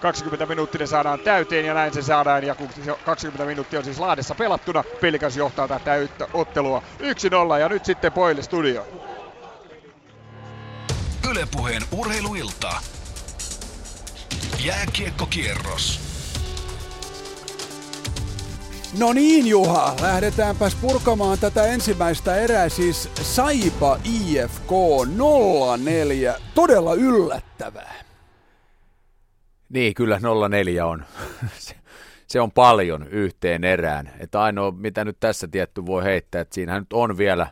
20 0.00 0.44
eh, 0.44 0.48
minuuttia 0.48 0.86
saadaan 0.86 1.20
täyteen 1.20 1.64
ja 1.64 1.74
näin 1.74 1.94
se 1.94 2.02
saadaan 2.02 2.44
ja 2.44 2.54
kun 2.54 2.68
20 3.04 3.44
minuuttia 3.44 3.78
on 3.78 3.84
siis 3.84 3.98
Laadessa 3.98 4.34
pelattuna, 4.34 4.84
Pelikas 5.00 5.36
johtaa 5.36 5.68
tätä 5.68 5.92
ottelua 6.32 6.82
1-0 7.56 7.58
ja 7.60 7.68
nyt 7.68 7.84
sitten 7.84 8.12
Poille 8.12 8.42
studio. 8.42 8.86
Ylepuheen 11.30 11.82
urheiluilta. 11.92 12.70
Jääkiekkokierros. 14.64 16.09
No 18.98 19.12
niin 19.12 19.46
Juha, 19.46 19.94
lähdetäänpäs 20.00 20.74
purkamaan 20.74 21.38
tätä 21.38 21.66
ensimmäistä 21.66 22.36
erää, 22.36 22.68
siis 22.68 23.10
Saipa 23.22 23.98
IFK 24.04 24.70
04, 25.84 26.34
todella 26.54 26.94
yllättävää. 26.94 27.94
Niin, 29.68 29.94
kyllä 29.94 30.20
04 30.50 30.86
on. 30.86 31.04
se 32.30 32.40
on 32.40 32.52
paljon 32.52 33.08
yhteen 33.08 33.64
erään. 33.64 34.10
Että 34.18 34.42
ainoa, 34.42 34.70
mitä 34.70 35.04
nyt 35.04 35.16
tässä 35.20 35.48
tietty 35.48 35.86
voi 35.86 36.04
heittää, 36.04 36.40
että 36.40 36.54
siinähän 36.54 36.82
nyt 36.82 36.92
on 36.92 37.18
vielä 37.18 37.46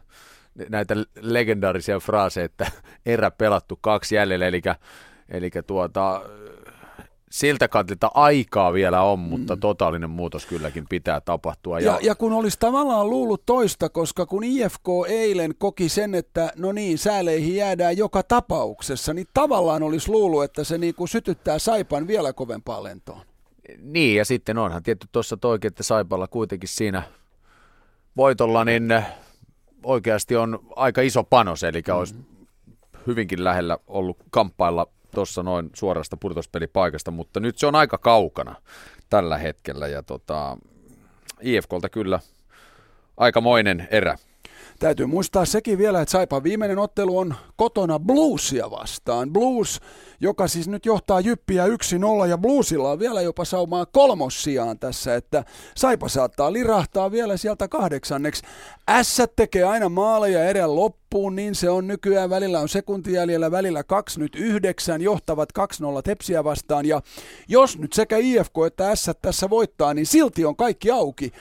näitä 0.69 0.95
legendaarisia 1.21 2.01
fraaseja, 2.01 2.45
että 2.45 2.71
erä 3.07 3.31
pelattu 3.31 3.79
kaksi 3.81 4.15
jäljellä, 4.15 4.47
eli, 4.47 4.63
eli 5.29 5.51
tuota, 5.67 6.23
siltä 7.31 7.69
kantilta 7.69 8.11
aikaa 8.15 8.73
vielä 8.73 9.03
on, 9.03 9.19
mutta 9.19 9.57
mm. 9.57 9.61
totaalinen 9.61 10.11
muutos 10.11 10.47
kylläkin 10.47 10.85
pitää 10.89 11.21
tapahtua. 11.21 11.81
Ja, 11.81 11.93
ja, 11.93 11.99
ja 12.03 12.15
kun 12.15 12.33
olisi 12.33 12.59
tavallaan 12.61 13.11
luullut 13.11 13.43
toista, 13.47 13.89
koska 13.89 14.27
kun 14.27 14.45
IFK 14.45 14.89
eilen 15.09 15.55
koki 15.59 15.89
sen, 15.89 16.15
että 16.15 16.53
no 16.57 16.73
niin, 16.73 16.99
sääleihin 16.99 17.57
jäädään 17.57 17.97
joka 17.97 18.23
tapauksessa, 18.23 19.15
niin 19.15 19.27
tavallaan 19.35 19.83
olisi 19.83 20.11
luullut, 20.11 20.45
että 20.45 20.65
se 20.65 20.79
niin 20.79 20.95
kuin 20.95 21.09
sytyttää 21.09 21.59
Saipan 21.59 22.07
vielä 22.07 22.33
kovempaan 22.33 22.85
lentoon. 22.85 23.21
Niin, 23.83 24.17
ja 24.17 24.25
sitten 24.25 24.59
onhan 24.59 24.83
tietty 24.83 25.07
tuossa 25.13 25.37
toikin, 25.37 25.69
että 25.69 25.83
Saipalla 25.83 26.27
kuitenkin 26.27 26.69
siinä 26.69 27.03
voitolla, 28.17 28.65
niin 28.65 29.03
oikeasti 29.83 30.37
on 30.37 30.59
aika 30.77 31.01
iso 31.01 31.25
panos, 31.25 31.63
eli 31.63 31.81
mm-hmm. 31.81 31.99
olisi 31.99 32.15
hyvinkin 33.07 33.45
lähellä 33.45 33.79
ollut 33.87 34.17
kamppailla 34.31 34.87
tuossa 35.19 35.43
noin 35.43 35.71
suorasta 35.75 36.17
purtospelipaikasta, 36.17 37.11
mutta 37.11 37.41
nyt 37.41 37.59
se 37.59 37.67
on 37.67 37.75
aika 37.75 37.99
kaukana 37.99 38.55
tällä 39.11 39.39
hetkellä 39.39 39.87
ja 39.87 40.03
tota, 40.03 40.59
IFKlta 41.41 41.89
kyllä 41.89 42.21
aikamoinen 43.17 43.89
erä. 43.91 44.19
Täytyy 44.79 45.07
muistaa 45.07 45.45
sekin 45.45 45.79
vielä, 45.79 46.01
että 46.01 46.13
Saipan 46.13 46.43
viimeinen 46.43 46.79
ottelu 46.79 47.19
on 47.19 47.35
kotona 47.57 47.99
Bluesia 47.99 48.71
vastaan. 48.71 49.33
Blues, 49.33 49.81
joka 50.21 50.49
siis 50.49 50.69
nyt 50.69 50.87
johtaa 50.87 51.21
Jyppiä 51.21 51.67
1-0 51.67 51.71
ja 52.29 52.39
Bluesilla 52.39 52.91
on 52.91 52.99
vielä 52.99 53.21
jopa 53.21 53.45
saumaa 53.45 53.87
kolmossijaan 53.87 54.79
tässä, 54.79 55.15
että 55.15 55.45
Saipa 55.77 56.09
saattaa 56.09 56.53
lirahtaa 56.53 57.11
vielä 57.11 57.37
sieltä 57.37 57.69
kahdeksanneksi. 57.69 58.43
S 59.03 59.23
tekee 59.37 59.65
aina 59.65 59.89
maaleja 59.89 60.45
erään 60.45 60.77
loppuun, 60.77 61.37
niin 61.37 61.55
se 61.55 61.71
on 61.71 61.87
nykyään. 61.87 62.31
Välillä 62.31 62.61
on 62.61 62.69
sekuntijäljellä, 62.69 63.51
välillä 63.51 63.85
kaksi, 63.85 64.21
nyt 64.21 64.35
yhdeksän, 64.37 65.03
johtavat 65.03 65.49
2-0 65.59 65.63
Tepsiä 66.05 66.45
vastaan. 66.45 66.87
Ja 66.87 67.03
jos 67.49 67.79
nyt 67.79 67.93
sekä 67.93 68.17
IFK 68.17 68.55
että 68.67 68.97
S 68.97 69.11
tässä 69.23 69.51
voittaa, 69.51 69.95
niin 69.95 70.07
silti 70.07 70.45
on 70.45 70.57
kaikki 70.57 70.91
auki. 70.91 71.33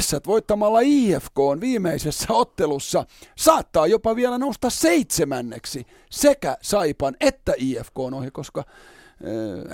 S 0.00 0.16
voittamalla 0.26 0.80
IFK 0.82 1.38
on 1.38 1.60
viimeisessä 1.60 2.26
ottelussa 2.30 3.04
saattaa 3.36 3.86
jopa 3.86 4.16
vielä 4.16 4.38
nousta 4.38 4.70
seitsemänneksi 4.70 5.86
sekä 6.10 6.56
Saipan 6.62 7.16
että 7.20 7.52
IFK 7.56 7.98
on 7.98 8.14
ohi, 8.14 8.25
koska 8.32 8.64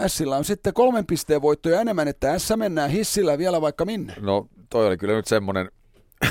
Sillä 0.07 0.37
on 0.37 0.45
sitten 0.45 0.75
kolmen 0.75 1.07
pisteen 1.07 1.43
voittoja 1.43 1.81
enemmän, 1.81 2.09
että 2.09 2.39
S 2.39 2.53
mennään 2.57 2.91
hissillä 2.91 3.39
vielä 3.39 3.61
vaikka 3.61 3.85
minne. 3.85 4.15
No 4.21 4.47
toi 4.71 4.87
oli 4.87 4.97
kyllä 4.97 5.15
nyt 5.15 5.27
semmoinen 5.27 5.71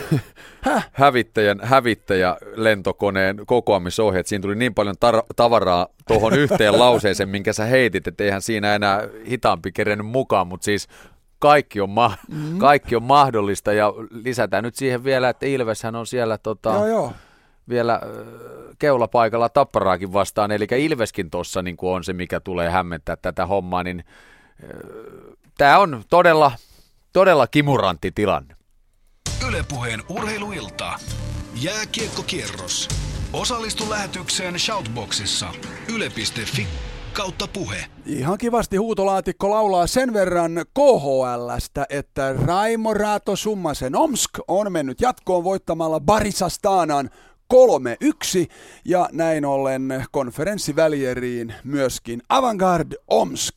hävittäjän 0.91 1.60
hävittäjä 1.64 2.38
lentokoneen 2.56 3.38
kokoamisohje, 3.45 4.19
että 4.19 4.30
siinä 4.30 4.41
tuli 4.41 4.56
niin 4.56 4.73
paljon 4.73 4.95
tar- 5.06 5.26
tavaraa 5.35 5.88
tuohon 6.07 6.34
yhteen 6.43 6.80
lauseeseen, 6.80 7.30
minkä 7.30 7.53
sä 7.53 7.65
heitit, 7.65 8.07
että 8.07 8.23
eihän 8.23 8.41
siinä 8.41 8.76
enää 8.76 9.07
hitaampi 9.27 9.72
kerennyt 9.72 10.07
mukaan, 10.07 10.48
mutta 10.48 10.65
siis 10.65 10.88
kaikki 11.39 11.81
on, 11.81 11.89
ma- 11.89 12.18
mm-hmm. 12.31 12.60
kaikki 12.60 12.95
on 12.95 13.03
mahdollista 13.03 13.73
ja 13.73 13.93
lisätään 14.23 14.64
nyt 14.64 14.76
siihen 14.76 15.03
vielä, 15.03 15.30
että 15.30 15.45
Ilveshän 15.45 15.95
on 15.95 16.07
siellä 16.07 16.38
tota, 16.38 16.69
joo, 16.69 16.88
joo. 16.88 17.14
vielä 17.69 18.02
keulapaikalla 18.82 19.49
tapparaakin 19.49 20.14
vastaan, 20.14 20.52
eli 20.52 20.68
Ilveskin 20.78 21.30
tuossa 21.30 21.62
niin 21.62 21.78
on 21.82 22.03
se, 22.03 22.14
mikä 22.14 22.40
tulee 22.40 22.70
hämmentää 22.70 23.16
tätä 23.16 23.45
hommaa, 23.45 23.84
niin 23.84 24.03
tämä 25.58 25.80
on 25.80 26.03
todella, 26.10 26.52
todella 27.14 27.48
kimurantti 27.48 28.12
tilanne. 28.12 28.56
Ylepuheen 29.48 30.03
urheiluilta. 30.10 30.94
Jääkiekkokierros. 31.62 32.90
Osallistu 33.34 33.90
lähetykseen 33.90 34.60
Shoutboxissa. 34.60 35.48
Yle.fi 35.95 36.68
kautta 37.14 37.48
puhe. 37.53 37.86
Ihan 38.06 38.38
kivasti 38.38 38.78
huutolaatikko 38.78 39.49
laulaa 39.49 39.88
sen 39.88 40.14
verran 40.14 40.52
KHLstä, 40.74 41.86
että 41.90 42.34
Raimo 42.45 42.94
Raato 42.94 43.36
Summasen 43.36 43.95
Omsk 43.95 44.30
on 44.48 44.72
mennyt 44.72 45.02
jatkoon 45.02 45.44
voittamalla 45.44 45.99
Barisastanan 45.99 47.10
3-1 47.52 48.48
ja 48.86 49.10
näin 49.11 49.45
ollen 49.45 50.06
konferenssivälieriin 50.11 51.53
myöskin 51.64 52.22
Avantgarde 52.30 52.95
Omsk. 53.07 53.56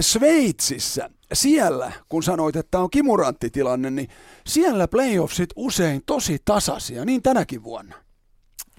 Sveitsissä, 0.00 1.10
siellä, 1.32 1.92
kun 2.08 2.22
sanoit, 2.22 2.56
että 2.56 2.78
on 2.78 2.90
kimurantti 2.90 3.50
tilanne, 3.50 3.90
niin 3.90 4.08
siellä 4.46 4.88
playoffsit 4.88 5.50
usein 5.56 6.02
tosi 6.06 6.38
tasaisia, 6.44 7.04
niin 7.04 7.22
tänäkin 7.22 7.62
vuonna. 7.62 7.94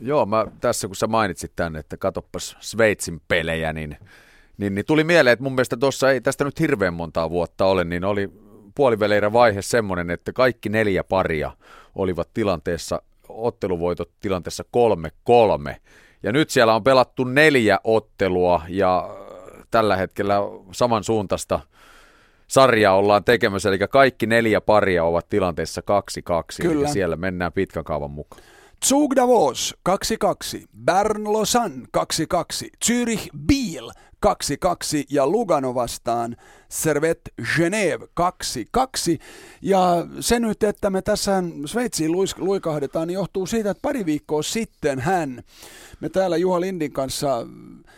Joo, 0.01 0.25
mä 0.25 0.47
tässä 0.61 0.87
kun 0.87 0.95
sä 0.95 1.07
mainitsit 1.07 1.51
tänne, 1.55 1.79
että 1.79 1.97
katoppas 1.97 2.57
Sveitsin 2.59 3.21
pelejä, 3.27 3.73
niin, 3.73 3.97
niin, 4.57 4.75
niin 4.75 4.85
tuli 4.85 5.03
mieleen, 5.03 5.33
että 5.33 5.43
mun 5.43 5.53
mielestä 5.53 5.77
tuossa 5.77 6.11
ei 6.11 6.21
tästä 6.21 6.43
nyt 6.43 6.59
hirveän 6.59 6.93
montaa 6.93 7.29
vuotta 7.29 7.65
ole, 7.65 7.83
niin 7.83 8.03
oli 8.03 8.29
puoliveleirä 8.75 9.33
vaihe 9.33 9.61
semmoinen, 9.61 10.09
että 10.09 10.33
kaikki 10.33 10.69
neljä 10.69 11.03
paria 11.03 11.51
olivat 11.95 12.29
tilanteessa, 12.33 13.01
otteluvoitot 13.37 14.11
tilanteessa 14.19 14.63
3-3. 15.29 15.75
Ja 16.23 16.31
nyt 16.31 16.49
siellä 16.49 16.75
on 16.75 16.83
pelattu 16.83 17.23
neljä 17.23 17.79
ottelua 17.83 18.61
ja 18.67 19.09
tällä 19.71 19.95
hetkellä 19.95 20.35
samansuuntaista 20.71 21.59
sarjaa 22.47 22.95
ollaan 22.95 23.23
tekemässä, 23.23 23.69
eli 23.69 23.79
kaikki 23.89 24.25
neljä 24.25 24.61
paria 24.61 25.03
ovat 25.03 25.29
tilanteessa 25.29 25.81
2-2, 25.81 25.83
Kyllä. 26.61 26.81
eli 26.81 26.93
siellä 26.93 27.15
mennään 27.15 27.53
pitkän 27.53 27.83
kaavan 27.83 28.11
mukaan. 28.11 28.41
Zug 28.85 29.15
Davos 29.15 29.75
2-2, 29.89 29.91
Bern 30.85 31.33
Lausanne 31.33 31.87
2-2, 31.97 32.01
Zürich 32.85 33.27
Biel 33.47 33.89
2-2 33.89 33.91
ja 35.09 35.27
Lugano 35.27 35.75
vastaan 35.75 36.37
Servet 36.69 37.19
Genève 37.41 38.07
2-2. 38.19 39.19
Ja 39.61 40.07
se 40.19 40.39
nyt, 40.39 40.63
että 40.63 40.89
me 40.89 41.01
tässä 41.01 41.43
Sveitsiin 41.65 42.11
luikahdetaan, 42.37 43.07
niin 43.07 43.15
johtuu 43.15 43.45
siitä, 43.45 43.69
että 43.69 43.81
pari 43.81 44.05
viikkoa 44.05 44.43
sitten 44.43 44.99
hän, 44.99 45.43
me 45.99 46.09
täällä 46.09 46.37
Juha 46.37 46.61
Lindin 46.61 46.91
kanssa 46.91 47.47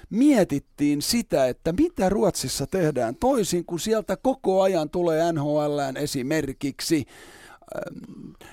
mietittiin 0.10 1.02
sitä, 1.02 1.48
että 1.48 1.72
mitä 1.72 2.10
Ruotsissa 2.10 2.68
tehdään 2.68 3.16
toisin, 3.16 3.66
kun 3.66 3.80
sieltä 3.80 4.18
koko 4.18 4.62
ajan 4.62 4.90
tulee 4.90 5.34
NHLään 5.34 5.98
esimerkiksi 5.98 7.06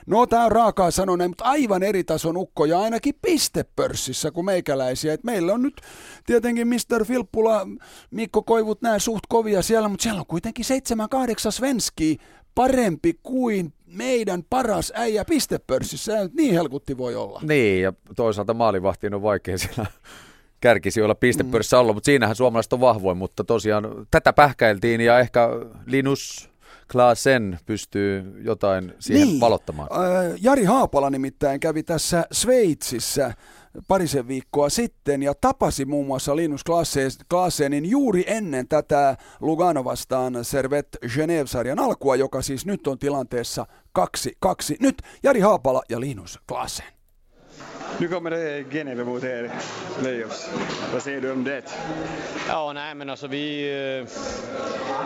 No 0.07 0.27
tämä 0.27 0.45
on 0.45 0.53
raakaa 0.53 0.91
sanoa 0.91 1.29
mutta 1.29 1.45
aivan 1.45 1.83
eri 1.83 2.05
tason 2.05 2.37
ukkoja 2.37 2.81
ainakin 2.81 3.15
pistepörssissä 3.23 4.31
kuin 4.31 4.45
meikäläisiä. 4.45 5.13
Et 5.13 5.25
meillä 5.25 5.53
on 5.53 5.63
nyt 5.63 5.81
tietenkin 6.27 6.69
Mr. 6.69 7.05
Filppula, 7.05 7.69
Mikko 8.11 8.43
Koivut, 8.43 8.83
nämä 8.83 8.99
suht 8.99 9.23
kovia 9.29 9.63
siellä, 9.63 9.89
mutta 9.89 10.03
siellä 10.03 10.21
on 10.21 10.27
kuitenkin 10.27 10.65
7-8 11.49 11.51
svenski 11.51 12.19
parempi 12.55 13.19
kuin 13.23 13.73
meidän 13.87 14.43
paras 14.51 14.93
äijä 14.97 15.25
pistepörssissä. 15.25 16.13
Niin 16.33 16.55
helkutti 16.55 16.99
voi 16.99 17.15
olla. 17.15 17.41
Niin, 17.43 17.83
ja 17.83 17.93
toisaalta 18.17 18.55
maalivahtiin 18.55 19.15
on 19.15 19.23
vaikea 19.23 19.59
siellä 19.59 19.87
kärkisi 20.61 21.03
olla 21.03 21.15
pistepörssissä 21.15 21.77
mm. 21.77 21.81
olla, 21.81 21.93
mutta 21.93 22.07
siinähän 22.07 22.37
suomalaiset 22.37 22.73
on 22.73 22.81
vahvoin, 22.81 23.19
mutta 23.19 23.45
tosiaan 23.45 24.07
tätä 24.11 24.33
pähkäiltiin 24.33 25.01
ja 25.01 25.19
ehkä 25.19 25.49
Linus 25.87 26.51
Klaasen 26.93 27.59
pystyy 27.67 28.41
jotain 28.45 28.95
siihen 28.99 29.29
niin. 29.29 29.41
valottamaan. 29.41 29.89
Jari 30.41 30.65
Haapala 30.65 31.11
nimittäin 31.11 31.61
kävi 31.61 31.83
tässä 31.83 32.25
Sveitsissä 32.33 33.35
parisen 33.89 34.29
viikkoa 34.29 34.69
sitten 34.69 35.23
ja 35.23 35.35
tapasi 35.41 35.85
muun 35.85 36.07
muassa 36.07 36.37
Linus 36.37 36.65
Klaasenin 37.29 37.91
juuri 37.91 38.25
ennen 38.27 38.69
tätä 38.69 39.17
Lugano 39.41 39.85
vastaan 39.85 40.45
Servet 40.45 40.89
Genève-sarjan 41.05 41.79
alkua, 41.79 42.17
joka 42.17 42.43
siis 42.43 42.67
nyt 42.67 42.87
on 42.87 42.99
tilanteessa 42.99 43.67
2-2. 43.99 44.01
Nyt 44.81 45.03
Jari 45.23 45.41
Haapala 45.41 45.83
ja 45.89 46.01
Linus 46.01 46.41
Klaasen. 46.49 46.96
Nu 47.99 48.09
kommer 48.09 48.31
det 48.31 48.65
Geneve 48.71 49.05
mot 49.05 49.25
er 49.25 49.51
playoffs. 49.99 50.51
Vad 50.93 51.03
säger 51.03 51.21
du 51.21 51.33
om 51.33 51.45
det? 51.45 51.63
Ja, 52.49 52.73
nej 52.73 52.95
men 52.95 53.11
alltså 53.11 53.27
vi, 53.27 53.69
eh, 54.01 54.09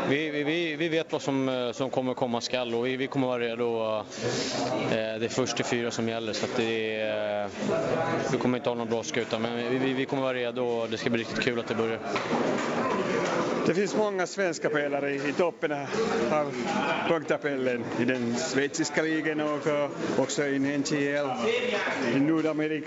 vi, 0.09 0.31
vi, 0.31 0.77
vi 0.77 0.89
vet 0.89 1.13
vad 1.13 1.23
som, 1.23 1.49
eh, 1.49 1.73
som 1.73 1.91
kommer 1.91 2.15
komma 2.15 2.41
skall 2.41 2.75
och 2.75 2.87
vi, 2.87 2.97
vi 2.97 3.07
kommer 3.07 3.27
vara 3.27 3.39
redo. 3.39 3.97
Eh, 3.97 4.01
det 4.91 5.25
är 5.25 5.29
först 5.29 5.57
till 5.57 5.65
fyra 5.65 5.91
som 5.91 6.09
gäller 6.09 6.33
så 6.33 6.45
att 6.45 6.57
det 6.57 7.01
är, 7.01 7.49
vi 8.33 8.39
kommer 8.39 8.59
inte 8.59 8.71
ha 8.71 8.77
någon 8.77 8.89
brådska 8.89 9.21
utan 9.21 9.43
men 9.43 9.81
vi, 9.81 9.93
vi 9.93 10.05
kommer 10.05 10.23
vara 10.23 10.35
redo 10.35 10.63
och 10.63 10.91
det 10.91 10.97
ska 10.97 11.11
bli 11.11 11.21
riktigt 11.21 11.41
kul 11.41 11.59
att 11.59 11.67
det 11.67 11.75
börjar. 11.75 11.99
Det 13.67 13.75
finns 13.75 13.97
många 13.97 14.27
svenska 14.27 14.69
spelare 14.69 15.15
i 15.15 15.33
toppen 15.33 15.73
av 16.33 16.53
poängtabellen 17.09 17.85
i 18.01 18.05
den 18.05 18.37
schweiziska 18.37 19.03
ligan 19.03 19.41
och 19.41 19.67
också 20.19 20.47
i 20.47 20.59
NHL, 20.59 21.31
i 22.17 22.21
Nordamerika. 22.21 22.80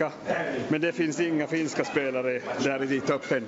Men 0.67 0.81
det 0.81 0.91
finns 0.91 1.19
inga 1.19 1.47
finska 1.47 1.85
spelare 1.85 2.41
där 2.63 2.93
i 2.93 2.99
toppen. 2.99 3.47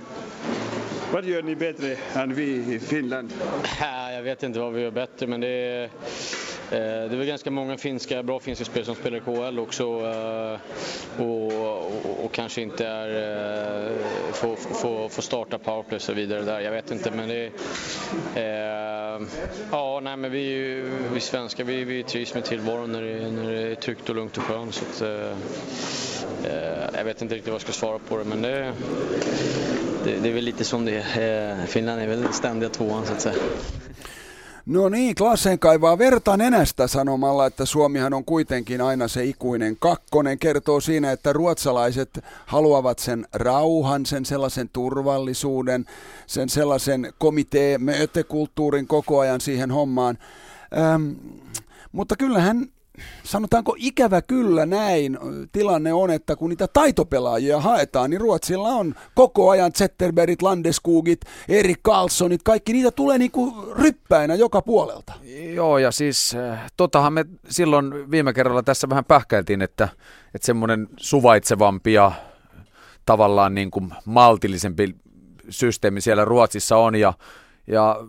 Vad 1.13 1.25
gör 1.25 1.41
ni 1.41 1.55
bättre 1.55 1.95
än 2.13 2.33
vi 2.33 2.75
i 2.75 2.79
Finland? 2.79 3.33
Jag 4.13 4.23
vet 4.23 4.43
inte 4.43 4.59
vad 4.59 4.73
vi 4.73 4.81
gör 4.81 4.91
bättre, 4.91 5.27
men 5.27 5.41
det 5.41 5.47
är 5.47 5.83
eh, 5.83 5.89
det 6.69 6.77
är 7.13 7.17
väl 7.17 7.27
ganska 7.27 7.51
många 7.51 7.77
finska, 7.77 8.23
bra 8.23 8.39
finska 8.39 8.65
spelare 8.65 8.85
som 8.85 8.95
spelar 8.95 9.17
i 9.17 9.21
KHL 9.21 9.59
också 9.59 9.83
eh, 9.83 10.59
och, 11.23 11.53
och, 11.53 12.25
och 12.25 12.31
kanske 12.31 12.61
inte 12.61 12.87
är, 12.87 13.09
eh, 13.87 13.97
får, 14.33 14.55
får, 14.55 15.09
får 15.09 15.21
starta 15.21 15.57
powerplay 15.57 15.95
och 15.95 16.01
så 16.01 16.13
vidare 16.13 16.41
där. 16.41 16.59
Jag 16.59 16.71
vet 16.71 16.91
inte 16.91 17.11
men 17.11 17.29
det 17.29 17.51
är, 18.35 18.75
Ja, 19.71 19.99
nej 20.03 20.17
men 20.17 20.31
vi, 20.31 20.81
vi 21.13 21.19
svenskar 21.19 21.63
vi, 21.63 21.83
vi 21.83 22.03
trivs 22.03 22.33
med 22.33 22.43
tillvaron 22.43 22.91
när 22.91 23.01
det, 23.01 23.31
när 23.31 23.51
det 23.51 23.61
är 23.61 23.75
tryggt 23.75 24.09
och 24.09 24.15
lugnt 24.15 24.37
och 24.37 24.43
skönt. 24.43 24.73
Så 24.73 25.05
att, 25.05 25.37
jag 26.93 27.05
vet 27.05 27.21
inte 27.21 27.35
riktigt 27.35 27.51
vad 27.51 27.55
jag 27.55 27.61
ska 27.61 27.71
svara 27.71 27.99
på 27.99 28.17
det 28.17 28.23
men 28.23 28.41
det, 28.41 28.73
det, 30.03 30.17
det 30.19 30.29
är 30.29 30.33
väl 30.33 30.43
lite 30.43 30.63
som 30.63 30.85
det 30.85 30.97
är. 30.97 31.65
Finland 31.65 32.01
är 32.01 32.07
väl 32.07 32.33
ständiga 32.33 32.69
tvåan 32.69 33.05
så 33.05 33.13
att 33.13 33.21
säga. 33.21 33.35
No 34.65 34.89
niin, 34.89 35.15
Klassen 35.15 35.59
kaivaa 35.59 35.97
verta 35.97 36.37
nenästä 36.37 36.87
sanomalla, 36.87 37.45
että 37.45 37.65
Suomihan 37.65 38.13
on 38.13 38.25
kuitenkin 38.25 38.81
aina 38.81 39.07
se 39.07 39.23
ikuinen 39.23 39.77
kakkonen. 39.79 40.39
Kertoo 40.39 40.79
siinä, 40.79 41.11
että 41.11 41.33
ruotsalaiset 41.33 42.23
haluavat 42.45 42.99
sen 42.99 43.27
rauhan, 43.33 44.05
sen 44.05 44.25
sellaisen 44.25 44.69
turvallisuuden, 44.69 45.85
sen 46.27 46.49
sellaisen 46.49 47.13
komitee 47.17 47.79
kulttuurin 48.27 48.87
koko 48.87 49.19
ajan 49.19 49.41
siihen 49.41 49.71
hommaan. 49.71 50.17
Ähm, 50.77 51.11
mutta 51.91 52.15
kyllähän 52.15 52.69
sanotaanko 53.23 53.75
ikävä 53.77 54.21
kyllä 54.21 54.65
näin 54.65 55.17
tilanne 55.51 55.93
on, 55.93 56.11
että 56.11 56.35
kun 56.35 56.49
niitä 56.49 56.67
taitopelaajia 56.67 57.61
haetaan, 57.61 58.09
niin 58.09 58.21
Ruotsilla 58.21 58.69
on 58.69 58.95
koko 59.15 59.49
ajan 59.49 59.73
Zetterbergit, 59.73 60.41
Landeskugit, 60.41 61.21
Erik 61.49 61.79
Karlssonit, 61.83 62.43
kaikki 62.43 62.73
niitä 62.73 62.91
tulee 62.91 63.17
niinku 63.17 63.73
ryppäinä 63.77 64.35
joka 64.35 64.61
puolelta. 64.61 65.13
Joo, 65.53 65.77
ja 65.77 65.91
siis 65.91 66.35
äh, 66.35 66.71
totahan 66.77 67.13
me 67.13 67.25
silloin 67.49 68.11
viime 68.11 68.33
kerralla 68.33 68.63
tässä 68.63 68.89
vähän 68.89 69.05
pähkäiltiin, 69.05 69.61
että, 69.61 69.89
että 70.35 70.45
semmoinen 70.45 70.87
suvaitsevampi 70.97 71.93
ja 71.93 72.11
tavallaan 73.05 73.55
niin 73.55 73.71
kuin 73.71 73.93
maltillisempi 74.05 74.95
systeemi 75.49 76.01
siellä 76.01 76.25
Ruotsissa 76.25 76.77
on, 76.77 76.95
ja, 76.95 77.13
ja 77.67 77.99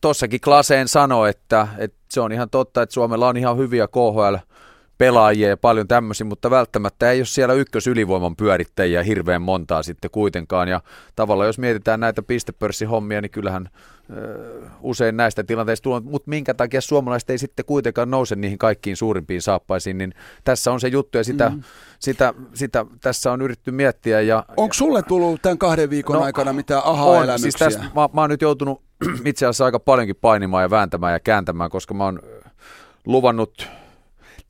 tuossakin 0.00 0.40
Klaseen 0.40 0.88
sanoi, 0.88 1.30
että, 1.30 1.68
että 1.78 1.98
se 2.10 2.20
on 2.20 2.32
ihan 2.32 2.50
totta, 2.50 2.82
että 2.82 2.92
Suomella 2.92 3.28
on 3.28 3.36
ihan 3.36 3.58
hyviä 3.58 3.88
KHL 3.88 4.36
pelaajia 4.98 5.48
ja 5.48 5.56
paljon 5.56 5.88
tämmöisiä, 5.88 6.24
mutta 6.24 6.50
välttämättä 6.50 7.10
ei 7.10 7.18
ole 7.18 7.26
siellä 7.26 7.54
ykkösylivoiman 7.54 8.36
pyörittäjiä 8.36 9.02
hirveän 9.02 9.42
montaa 9.42 9.82
sitten 9.82 10.10
kuitenkaan. 10.10 10.68
Ja 10.68 10.80
tavallaan 11.16 11.46
jos 11.46 11.58
mietitään 11.58 12.00
näitä 12.00 12.22
pistepörssihommia, 12.22 13.20
niin 13.20 13.30
kyllähän 13.30 13.68
ö, 14.10 14.62
usein 14.80 15.16
näistä 15.16 15.44
tilanteista 15.44 15.82
tulee, 15.82 16.00
mutta 16.00 16.30
minkä 16.30 16.54
takia 16.54 16.80
suomalaiset 16.80 17.30
ei 17.30 17.38
sitten 17.38 17.64
kuitenkaan 17.64 18.10
nouse 18.10 18.36
niihin 18.36 18.58
kaikkiin 18.58 18.96
suurimpiin 18.96 19.42
saappaisiin, 19.42 19.98
niin 19.98 20.14
tässä 20.44 20.72
on 20.72 20.80
se 20.80 20.88
juttu 20.88 21.18
ja 21.18 21.24
sitä, 21.24 21.48
mm. 21.48 21.62
sitä, 21.98 22.34
sitä 22.54 22.86
tässä 23.00 23.32
on 23.32 23.42
yritetty 23.42 23.70
miettiä. 23.70 24.20
Ja, 24.20 24.44
Onko 24.56 24.74
sulle 24.74 25.02
tullut 25.02 25.42
tämän 25.42 25.58
kahden 25.58 25.90
viikon 25.90 26.16
no, 26.16 26.22
aikana 26.22 26.52
mitään 26.52 26.82
aha-elämyksiä? 26.84 27.70
Siis 27.70 27.82
mä, 27.94 28.08
mä 28.12 28.20
oon 28.20 28.30
nyt 28.30 28.42
joutunut 28.42 28.82
itse 29.24 29.46
asiassa 29.46 29.64
aika 29.64 29.80
paljonkin 29.80 30.16
painimaan 30.20 30.62
ja 30.62 30.70
vääntämään 30.70 31.12
ja 31.12 31.20
kääntämään, 31.20 31.70
koska 31.70 31.94
mä 31.94 32.04
oon 32.04 32.20
luvannut 33.06 33.68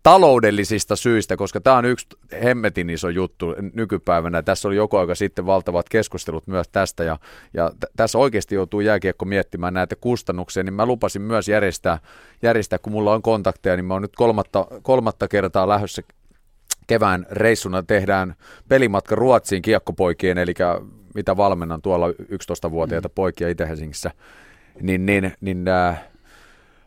taloudellisista 0.05 0.97
syistä, 0.97 1.37
koska 1.37 1.61
tämä 1.61 1.77
on 1.77 1.85
yksi 1.85 2.07
hemmetin 2.43 2.91
iso 2.91 3.09
juttu 3.09 3.55
nykypäivänä. 3.75 4.43
Tässä 4.43 4.69
oli 4.69 4.77
joko 4.77 4.99
aika 4.99 5.15
sitten 5.15 5.47
valtavat 5.47 5.89
keskustelut 5.89 6.47
myös 6.47 6.69
tästä 6.69 7.05
ja, 7.05 7.19
ja 7.55 7.71
t- 7.81 7.93
tässä 7.97 8.19
oikeasti 8.19 8.55
joutuu 8.55 8.81
jääkiekko 8.81 9.25
miettimään 9.25 9.75
näitä 9.75 9.97
kustannuksia, 9.97 10.63
niin 10.63 10.75
mä 10.75 10.87
lupasin 10.87 11.23
myös 11.23 11.49
järjestää, 11.49 11.99
järjestää 12.43 12.79
kun 12.79 12.93
mulla 12.93 13.15
on 13.15 13.23
kontakteja, 13.23 13.77
niin 13.77 13.85
mä 13.85 13.95
oon 13.95 14.03
nyt 14.03 14.17
kolmatta, 14.17 14.67
kolmatta 14.83 15.29
kertaa 15.29 15.69
lähdössä 15.69 16.03
kevään 16.87 17.27
reissuna 17.31 17.83
tehdään 17.83 18.35
pelimatka 18.69 19.15
Ruotsiin 19.15 19.63
kiekkopoikien, 19.63 20.39
eli 20.39 20.55
mitä 21.15 21.37
valmennan 21.37 21.83
tuolla 21.83 22.09
11-vuotiaita 22.09 23.09
mm. 23.09 23.15
poikia 23.15 23.49
Itä-Helsingissä, 23.49 24.11
niin, 24.81 25.07
niin, 25.07 25.33
niin 25.41 25.69
äh, 25.69 26.03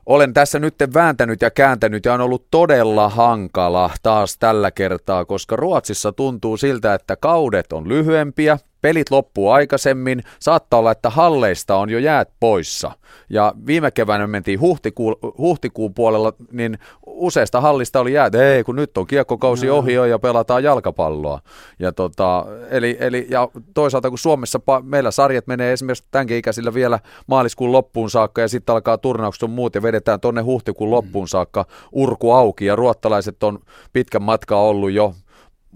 olen 0.06 0.34
tässä 0.34 0.60
nyt 0.60 0.76
vääntänyt 0.94 1.42
ja 1.42 1.52
kääntänyt 1.52 2.06
ja 2.06 2.14
on 2.14 2.22
ollut 2.22 2.48
todella 2.52 3.10
hankala 3.10 3.90
taas 4.04 4.38
tällä 4.38 4.72
kertaa, 4.72 5.26
koska 5.26 5.56
Ruotsissa 5.56 6.12
tuntuu 6.12 6.58
siltä, 6.58 6.94
että 6.94 7.16
kaudet 7.16 7.74
on 7.74 7.90
lyhyempiä, 7.90 8.60
pelit 8.82 9.12
loppuu 9.12 9.50
aikaisemmin, 9.50 10.24
saattaa 10.40 10.80
olla, 10.80 10.92
että 10.92 11.10
halleista 11.10 11.76
on 11.76 11.90
jo 11.90 12.00
jäät 12.00 12.30
poissa. 12.40 12.92
Ja 13.30 13.54
viime 13.68 13.92
keväänä 13.92 14.28
mentiin 14.28 14.60
huhtikuun, 14.60 15.16
huhtikuun 15.38 15.94
puolella, 15.94 16.34
niin 16.52 16.80
useista 17.06 17.62
hallista 17.62 18.00
oli 18.00 18.14
jäät, 18.14 18.36
ei 18.36 18.64
kun 18.64 18.76
nyt 18.76 18.98
on 18.98 19.08
kiekkokausi 19.08 19.70
ohi 19.70 19.94
jo 19.94 20.06
ja 20.06 20.20
pelataan 20.20 20.64
jalkapalloa. 20.64 21.40
Ja, 21.80 21.92
tota, 21.92 22.46
eli, 22.70 22.98
eli, 23.00 23.28
ja 23.30 23.50
toisaalta 23.74 24.10
kun 24.10 24.18
Suomessa 24.18 24.60
meillä 24.84 25.12
sarjat 25.12 25.48
menee 25.48 25.74
esimerkiksi 25.74 26.08
tämänkin 26.12 26.38
ikäisillä 26.38 26.74
vielä 26.74 27.00
maaliskuun 27.28 27.72
loppuun 27.72 28.10
saakka 28.10 28.42
ja 28.42 28.48
sitten 28.48 28.74
alkaa 28.74 28.98
turnaukset 28.98 29.44
on 29.44 29.50
muut 29.50 29.76
ja 29.76 29.82
vedetään 29.82 30.20
tonne 30.20 30.42
huhtikuun 30.42 30.92
loppuun 30.92 31.28
saakka 31.28 31.66
urku 31.92 32.32
auki 32.32 32.66
ja 32.66 32.76
ruottalaiset 32.76 33.44
on 33.44 33.60
pitkän 33.94 34.24
matkaa 34.24 34.62
ollut 34.62 34.92
jo 34.92 35.14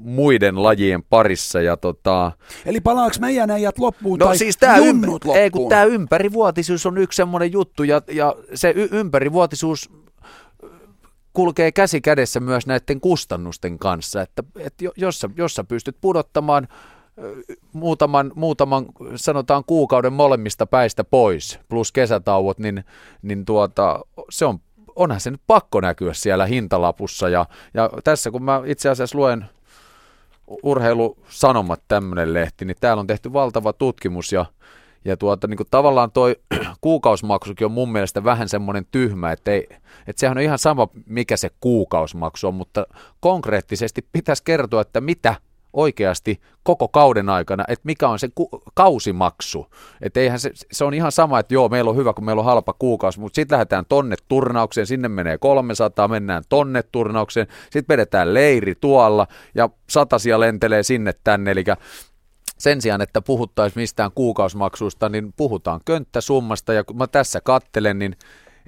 muiden 0.04 0.64
lajien 0.64 1.04
parissa. 1.04 1.62
Ja 1.62 1.78
tota... 1.78 2.32
Eli 2.66 2.82
palaako 2.82 3.16
meidän 3.20 3.52
äijät 3.52 3.80
loppuun 3.80 4.20
no, 4.20 4.26
tai 4.26 4.38
siis 4.38 4.58
tää 4.58 4.78
junnut 4.78 5.26
loppuun? 5.26 5.38
Ei, 5.38 5.50
kun 5.50 5.70
tämä 5.70 5.84
ympärivuotisuus 5.84 6.86
on 6.86 6.98
yksi 6.98 7.18
semmoinen 7.18 7.52
juttu 7.52 7.84
ja, 7.84 8.02
ja 8.12 8.36
se 8.54 8.74
y- 8.76 8.90
ympärivuotisuus 8.92 9.90
kulkee 11.34 11.72
käsi 11.72 12.02
kädessä 12.02 12.40
myös 12.40 12.68
näiden 12.68 13.02
kustannusten 13.02 13.80
kanssa, 13.80 14.22
että, 14.22 14.44
että 14.60 14.86
jos, 14.98 15.20
sä, 15.20 15.30
jos 15.36 15.54
sä 15.54 15.64
pystyt 15.64 15.98
pudottamaan 16.02 16.68
muutaman, 17.74 18.32
muutaman, 18.36 18.86
sanotaan 19.16 19.64
kuukauden 19.68 20.14
molemmista 20.14 20.66
päistä 20.66 21.04
pois, 21.04 21.60
plus 21.70 21.92
kesätauot, 21.92 22.60
niin, 22.60 22.84
niin 23.22 23.46
tuota, 23.46 24.00
se 24.30 24.46
on, 24.46 24.60
onhan 24.96 25.20
se 25.20 25.32
nyt 25.32 25.42
pakko 25.48 25.82
näkyä 25.82 26.14
siellä 26.14 26.46
hintalapussa. 26.46 27.30
Ja, 27.30 27.46
ja 27.74 27.90
tässä 28.04 28.32
kun 28.32 28.44
mä 28.44 28.62
itse 28.66 28.90
asiassa 28.90 29.18
luen 29.18 29.46
urheilusanomat 30.64 31.82
tämmöinen 31.88 32.34
lehti, 32.34 32.66
niin 32.66 32.78
täällä 32.82 33.02
on 33.02 33.08
tehty 33.08 33.34
valtava 33.34 33.74
tutkimus 33.74 34.32
ja, 34.32 34.46
ja 35.06 35.18
tuota, 35.18 35.48
niin 35.48 35.58
kuin 35.58 35.68
tavallaan 35.72 36.12
toi 36.12 36.36
kuukausimaksukin 36.82 37.66
on 37.66 37.72
mun 37.72 37.92
mielestä 37.92 38.24
vähän 38.24 38.50
semmoinen 38.50 38.86
tyhmä, 38.92 39.32
että, 39.32 39.52
ei, 39.52 39.68
että 40.08 40.20
sehän 40.20 40.38
on 40.38 40.44
ihan 40.44 40.60
sama, 40.60 40.88
mikä 41.06 41.38
se 41.38 41.50
kuukausimaksu 41.60 42.48
on, 42.48 42.54
mutta 42.54 42.88
konkreettisesti 43.20 44.08
pitäisi 44.12 44.44
kertoa, 44.44 44.82
että 44.82 45.02
mitä 45.02 45.36
oikeasti 45.74 46.42
koko 46.64 46.88
kauden 46.88 47.30
aikana, 47.30 47.64
että 47.68 47.86
mikä 47.86 48.10
on 48.10 48.20
se 48.20 48.30
ku- 48.36 48.64
kausimaksu. 48.74 49.68
Että 50.02 50.20
eihän 50.20 50.40
se, 50.40 50.52
se 50.72 50.84
on 50.84 50.94
ihan 50.94 51.12
sama, 51.12 51.40
että 51.40 51.54
joo, 51.54 51.70
meillä 51.70 51.90
on 51.90 51.98
hyvä, 51.98 52.14
kun 52.14 52.26
meillä 52.26 52.40
on 52.40 52.46
halpa 52.46 52.74
kuukausi, 52.80 53.20
mutta 53.20 53.36
sitten 53.36 53.56
lähdetään 53.56 53.86
tonne 53.90 54.16
turnaukseen, 54.28 54.88
sinne 54.88 55.08
menee 55.08 55.38
300, 55.38 56.08
mennään 56.08 56.44
tonne 56.50 56.84
turnaukseen, 56.84 57.48
sitten 57.64 57.94
vedetään 57.94 58.34
leiri 58.34 58.76
tuolla 58.76 59.28
ja 59.56 59.70
satasia 59.90 60.40
lentelee 60.40 60.84
sinne 60.84 61.14
tänne, 61.24 61.52
eli 61.52 61.64
sen 62.58 62.82
sijaan, 62.82 63.02
että 63.02 63.22
puhuttaisiin 63.22 63.82
mistään 63.82 64.12
kuukausimaksuista, 64.16 65.10
niin 65.10 65.34
puhutaan 65.38 65.80
könttäsummasta, 65.86 66.74
ja 66.74 66.84
kun 66.84 66.98
mä 66.98 67.08
tässä 67.08 67.42
kattelen, 67.42 68.00
niin 68.00 68.16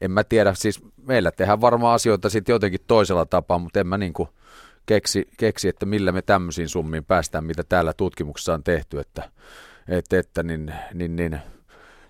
en 0.02 0.12
mä 0.12 0.24
tiedä, 0.24 0.54
siis 0.54 0.82
meillä 1.08 1.32
tehdään 1.32 1.62
varmaan 1.62 1.96
asioita 1.96 2.30
sitten 2.30 2.54
jotenkin 2.54 2.80
toisella 2.88 3.26
tapaa, 3.26 3.60
mutta 3.60 3.80
en 3.80 3.88
mä 3.88 3.98
niin 3.98 4.14
kuin 4.14 4.30
keksi, 4.86 5.28
keksi, 5.38 5.68
että 5.68 5.86
millä 5.86 6.12
me 6.12 6.22
tämmöisiin 6.22 6.70
summiin 6.70 7.06
päästään, 7.06 7.44
mitä 7.44 7.64
täällä 7.64 7.94
tutkimuksessa 7.94 8.54
on 8.54 8.64
tehty, 8.64 9.00
että, 9.00 9.30
että, 9.88 10.20
että 10.20 10.44
niin, 10.44 10.74
niin, 10.94 11.16
niin, 11.16 11.40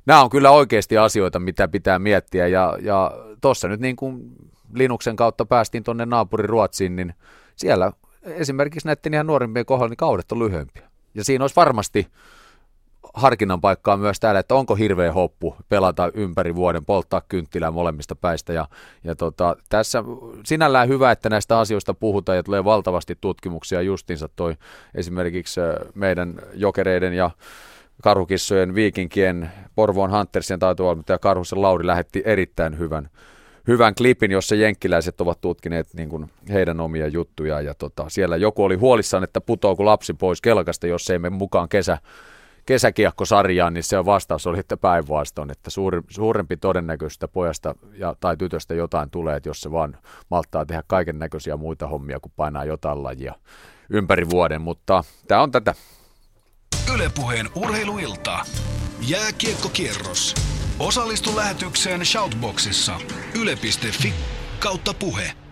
nämä 0.05 0.23
on 0.23 0.29
kyllä 0.29 0.51
oikeasti 0.51 0.97
asioita, 0.97 1.39
mitä 1.39 1.67
pitää 1.67 1.99
miettiä 1.99 2.47
ja, 2.47 2.77
ja 2.81 3.11
tuossa 3.41 3.67
nyt 3.67 3.79
niin 3.79 3.95
kuin 3.95 4.35
Linuksen 4.73 5.15
kautta 5.15 5.45
päästiin 5.45 5.83
tuonne 5.83 6.05
naapuri 6.05 6.47
Ruotsiin, 6.47 6.95
niin 6.95 7.13
siellä 7.55 7.91
esimerkiksi 8.23 8.87
näiden 8.87 9.13
ihan 9.13 9.27
nuorimpien 9.27 9.65
kohdalla 9.65 9.89
niin 9.89 9.97
kaudet 9.97 10.31
on 10.31 10.39
lyhyempiä. 10.39 10.89
Ja 11.15 11.23
siinä 11.23 11.43
olisi 11.43 11.55
varmasti 11.55 12.07
harkinnan 13.13 13.61
paikkaa 13.61 13.97
myös 13.97 14.19
täällä, 14.19 14.39
että 14.39 14.55
onko 14.55 14.75
hirveä 14.75 15.13
hoppu 15.13 15.55
pelata 15.69 16.11
ympäri 16.13 16.55
vuoden, 16.55 16.85
polttaa 16.85 17.21
kynttilää 17.21 17.71
molemmista 17.71 18.15
päistä. 18.15 18.53
Ja, 18.53 18.67
ja 19.03 19.15
tota, 19.15 19.55
tässä 19.69 20.03
sinällään 20.45 20.87
hyvä, 20.87 21.11
että 21.11 21.29
näistä 21.29 21.59
asioista 21.59 21.93
puhutaan 21.93 22.35
ja 22.35 22.43
tulee 22.43 22.63
valtavasti 22.63 23.17
tutkimuksia 23.21 23.81
justinsa 23.81 24.29
toi 24.35 24.55
esimerkiksi 24.95 25.61
meidän 25.95 26.35
jokereiden 26.53 27.13
ja 27.13 27.31
karhukissojen 28.03 28.75
viikinkien 28.75 29.51
Porvoon 29.75 30.11
Huntersien 30.11 30.59
taitovalmentaja 30.59 31.19
Karhusen 31.19 31.61
Lauri 31.61 31.87
lähetti 31.87 32.21
erittäin 32.25 32.79
hyvän 32.79 33.09
hyvän 33.67 33.95
klipin, 33.95 34.31
jossa 34.31 34.55
jenkkiläiset 34.55 35.21
ovat 35.21 35.41
tutkineet 35.41 35.87
niin 35.93 36.09
kuin 36.09 36.31
heidän 36.49 36.79
omia 36.79 37.07
juttuja. 37.07 37.61
Ja 37.61 37.73
tota, 37.73 38.05
siellä 38.09 38.37
joku 38.37 38.63
oli 38.63 38.75
huolissaan, 38.75 39.23
että 39.23 39.41
putoako 39.41 39.85
lapsi 39.85 40.13
pois 40.13 40.41
kelkasta, 40.41 40.87
jos 40.87 41.09
ei 41.09 41.19
mene 41.19 41.35
mukaan 41.35 41.69
kesä, 41.69 41.97
kesäkiekkosarjaan, 42.65 43.73
niin 43.73 43.83
se 43.83 44.05
vastaus 44.05 44.47
oli, 44.47 44.59
että 44.59 44.77
päinvastoin, 44.77 45.51
että 45.51 45.69
suuri, 45.69 46.01
suurempi 46.09 46.57
todennäköistä 46.57 47.27
pojasta 47.27 47.75
ja, 47.97 48.15
tai 48.19 48.37
tytöstä 48.37 48.73
jotain 48.73 49.09
tulee, 49.09 49.35
että 49.35 49.49
jos 49.49 49.61
se 49.61 49.71
vaan 49.71 49.97
malttaa 50.31 50.65
tehdä 50.65 50.83
kaiken 50.87 51.19
näköisiä 51.19 51.57
muita 51.57 51.87
hommia, 51.87 52.19
kun 52.19 52.31
painaa 52.35 52.65
jotain 52.65 53.03
lajia 53.03 53.33
ympäri 53.89 54.29
vuoden, 54.29 54.61
mutta 54.61 55.03
tämä 55.27 55.41
on 55.41 55.51
tätä. 55.51 55.75
Ylepuheen 56.95 57.49
urheiluilta. 57.55 58.39
Jääkiekkokierros. 59.07 60.35
Osallistu 60.79 61.35
lähetykseen 61.35 62.05
Shoutboxissa. 62.05 62.99
Yle.fi 63.41 64.13
kautta 64.59 64.93
puhe. 64.93 65.42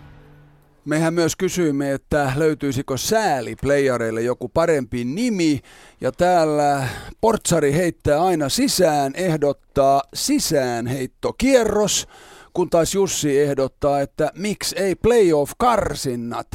Mehän 0.85 1.13
myös 1.13 1.35
kysyimme, 1.35 1.91
että 1.91 2.33
löytyisikö 2.35 2.97
sääliplayareille 2.97 4.21
joku 4.21 4.49
parempi 4.49 5.03
nimi. 5.03 5.59
Ja 6.01 6.11
täällä 6.11 6.87
Portsari 7.21 7.73
heittää 7.73 8.23
aina 8.23 8.49
sisään, 8.49 9.13
ehdottaa 9.15 10.01
sisäänheittokierros, 10.13 12.07
kun 12.53 12.69
taas 12.69 12.95
Jussi 12.95 13.39
ehdottaa, 13.39 14.01
että 14.01 14.31
miksi 14.35 14.75
ei 14.79 14.95
playoff-karsinnat. 14.95 16.47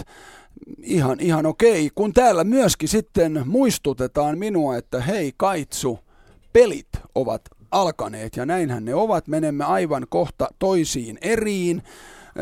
Ihan, 0.82 1.20
ihan 1.20 1.47
okei, 1.47 1.90
kun 1.94 2.12
täällä 2.12 2.44
myöskin 2.44 2.89
sitten 2.89 3.43
muistutetaan 3.44 4.39
minua, 4.39 4.77
että 4.77 5.01
hei 5.01 5.32
Kaitsu, 5.36 5.98
pelit 6.53 6.89
ovat 7.15 7.43
alkaneet 7.70 8.36
ja 8.36 8.47
näinhän 8.47 8.85
ne 8.85 8.94
ovat. 8.94 9.28
Menemme 9.28 9.65
aivan 9.65 10.07
kohta 10.09 10.48
toisiin 10.59 11.19
eriin 11.20 11.82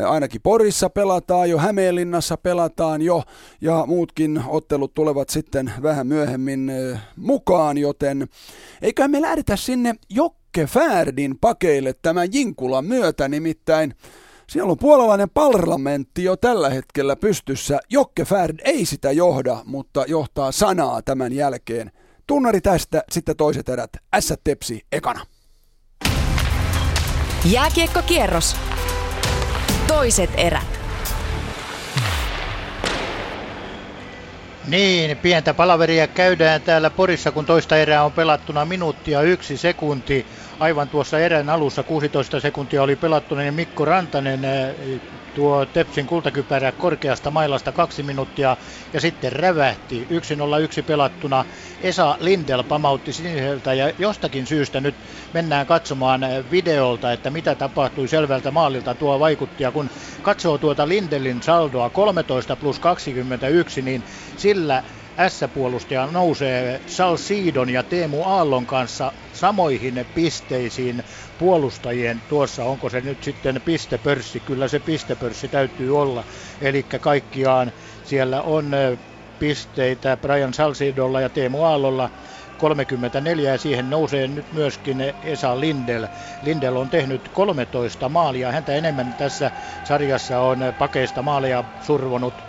ainakin 0.07 0.41
Porissa 0.41 0.89
pelataan 0.89 1.49
jo, 1.49 1.57
Hämeenlinnassa 1.57 2.37
pelataan 2.37 3.01
jo 3.01 3.23
ja 3.61 3.83
muutkin 3.87 4.43
ottelut 4.47 4.93
tulevat 4.93 5.29
sitten 5.29 5.73
vähän 5.81 6.07
myöhemmin 6.07 6.71
mukaan, 7.15 7.77
joten 7.77 8.27
eiköhän 8.81 9.11
me 9.11 9.21
lähdetä 9.21 9.55
sinne 9.55 9.95
Jokke 10.09 10.65
Färdin 10.65 11.37
pakeille 11.41 11.93
tämän 12.01 12.27
Jinkulan 12.33 12.85
myötä, 12.85 13.27
nimittäin 13.27 13.93
siellä 14.49 14.71
on 14.71 14.77
puolalainen 14.77 15.29
parlamentti 15.29 16.23
jo 16.23 16.37
tällä 16.37 16.69
hetkellä 16.69 17.15
pystyssä. 17.15 17.79
Jokke 17.89 18.25
Färd 18.25 18.59
ei 18.63 18.85
sitä 18.85 19.11
johda, 19.11 19.57
mutta 19.65 20.05
johtaa 20.07 20.51
sanaa 20.51 21.01
tämän 21.01 21.33
jälkeen. 21.33 21.91
Tunnari 22.27 22.61
tästä, 22.61 23.03
sitten 23.11 23.37
toiset 23.37 23.69
erät. 23.69 23.91
S 24.19 24.33
Tepsi 24.43 24.81
ekana. 24.91 25.25
Jääkiekkokierros 27.51 28.55
toiset 29.87 30.29
erät. 30.37 30.79
Niin, 34.67 35.17
pientä 35.17 35.53
palaveria 35.53 36.07
käydään 36.07 36.61
täällä 36.61 36.89
Porissa, 36.89 37.31
kun 37.31 37.45
toista 37.45 37.77
erää 37.77 38.03
on 38.03 38.11
pelattuna 38.11 38.65
minuuttia 38.65 39.21
yksi 39.21 39.57
sekunti. 39.57 40.25
Aivan 40.59 40.89
tuossa 40.89 41.19
erän 41.19 41.49
alussa 41.49 41.83
16 41.83 42.39
sekuntia 42.39 42.83
oli 42.83 42.95
pelattuna, 42.95 43.41
niin 43.41 43.53
Mikko 43.53 43.85
Rantanen 43.85 44.41
tuo 45.33 45.65
Tepsin 45.65 46.07
kultakypärä 46.07 46.71
korkeasta 46.71 47.31
mailasta 47.31 47.71
kaksi 47.71 48.03
minuuttia 48.03 48.57
ja 48.93 49.01
sitten 49.01 49.31
rävähti 49.31 50.07
1-0-1 50.81 50.83
pelattuna. 50.85 51.45
Esa 51.81 52.17
Lindel 52.19 52.63
pamautti 52.63 53.13
siniseltä 53.13 53.73
ja 53.73 53.91
jostakin 53.97 54.47
syystä 54.47 54.81
nyt 54.81 54.95
mennään 55.33 55.65
katsomaan 55.65 56.21
videolta, 56.51 57.13
että 57.13 57.29
mitä 57.29 57.55
tapahtui 57.55 58.07
selvältä 58.07 58.51
maalilta 58.51 58.95
tuo 58.95 59.19
vaikutti. 59.19 59.63
Ja 59.63 59.71
kun 59.71 59.89
katsoo 60.21 60.57
tuota 60.57 60.87
Lindelin 60.87 61.43
saldoa 61.43 61.89
13 61.89 62.55
plus 62.55 62.79
21, 62.79 63.81
niin 63.81 64.03
sillä 64.35 64.83
S-puolustaja 65.27 66.07
nousee 66.07 66.81
Salsidon 66.87 67.69
ja 67.69 67.83
Teemu 67.83 68.23
Aallon 68.23 68.67
kanssa 68.67 69.13
samoihin 69.31 70.05
pisteisiin 70.13 71.03
puolustajien 71.37 72.21
tuossa, 72.27 72.65
onko 72.65 72.89
se 72.89 73.01
nyt 73.01 73.23
sitten 73.23 73.61
pistepörssi, 73.65 74.39
kyllä 74.39 74.67
se 74.67 74.79
pistepörssi 74.79 75.49
täytyy 75.49 75.97
olla, 75.97 76.23
eli 76.61 76.83
kaikkiaan 76.83 77.71
siellä 78.03 78.41
on 78.41 78.71
pisteitä 79.39 80.17
Brian 80.17 80.53
Salsidolla 80.53 81.21
ja 81.21 81.29
Teemu 81.29 81.63
Aallolla 81.63 82.09
34 82.57 83.51
ja 83.51 83.57
siihen 83.57 83.89
nousee 83.89 84.27
nyt 84.27 84.51
myöskin 84.51 84.97
Esa 85.21 85.59
Lindel. 85.59 86.07
Lindel 86.41 86.75
on 86.75 86.89
tehnyt 86.89 87.29
13 87.33 88.09
maalia, 88.09 88.51
häntä 88.51 88.75
enemmän 88.75 89.13
tässä 89.17 89.51
sarjassa 89.83 90.39
on 90.39 90.59
pakeista 90.77 91.23
maaleja 91.23 91.63
survonut 91.79 92.41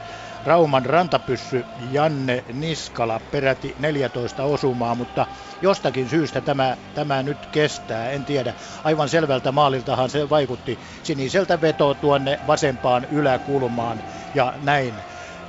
Rauman 0.47 0.85
rantapyssy 0.87 1.67
Janne 1.91 2.45
Niskala 2.53 3.21
peräti 3.21 3.75
14 3.79 4.45
osumaa, 4.45 4.95
mutta 4.95 5.27
jostakin 5.61 6.09
syystä 6.09 6.41
tämä, 6.41 6.77
tämä 6.95 7.23
nyt 7.23 7.49
kestää, 7.53 8.11
en 8.11 8.25
tiedä. 8.25 8.55
Aivan 8.85 9.09
selvältä 9.09 9.53
maaliltahan 9.53 10.11
se 10.11 10.29
vaikutti 10.29 10.81
siniseltä 11.03 11.61
veto 11.61 11.95
tuonne 11.95 12.39
vasempaan 12.47 13.05
yläkulmaan 13.11 14.03
ja 14.35 14.55
näin. 14.63 14.95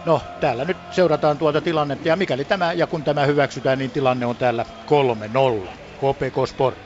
No, 0.05 0.21
täällä 0.39 0.65
nyt 0.65 0.77
seurataan 0.89 1.37
tuota 1.37 1.61
tilannetta 1.61 2.07
ja 2.07 2.15
mikäli 2.15 2.45
tämä 2.45 2.73
ja 2.73 2.87
kun 2.87 3.03
tämä 3.03 3.25
hyväksytään, 3.25 3.79
niin 3.79 3.91
tilanne 3.91 4.25
on 4.25 4.37
täällä 4.37 4.65
3-0. 5.65 5.69
KPK 5.97 6.47
Sport. 6.49 6.77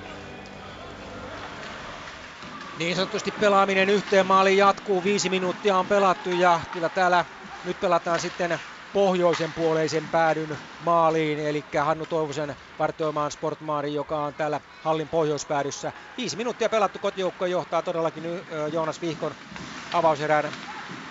Niin 2.79 2.95
sanotusti 2.95 3.31
pelaaminen 3.31 3.89
yhteen 3.89 4.25
maaliin 4.25 4.57
jatkuu, 4.57 5.03
viisi 5.03 5.29
minuuttia 5.29 5.77
on 5.77 5.87
pelattu 5.87 6.31
ja 6.31 6.61
kyllä 6.73 6.89
täällä 6.89 7.25
nyt 7.63 7.79
pelataan 7.79 8.19
sitten 8.19 8.59
pohjoisen 8.93 9.53
puoleisen 9.53 10.09
päädyn 10.09 10.57
maaliin, 10.79 11.39
eli 11.39 11.65
Hannu 11.83 12.05
Toivosen 12.05 12.55
vartioimaan 12.79 13.31
Sportmaari, 13.31 13.93
joka 13.93 14.25
on 14.25 14.33
täällä 14.33 14.61
hallin 14.81 15.09
pohjoispäädyssä. 15.09 15.93
Viisi 16.17 16.37
minuuttia 16.37 16.69
pelattu, 16.69 16.99
kotijoukko 16.99 17.45
johtaa 17.45 17.81
todellakin 17.83 18.23
Joonas 18.71 19.01
Vihkon 19.01 19.35
avauserän 19.93 20.51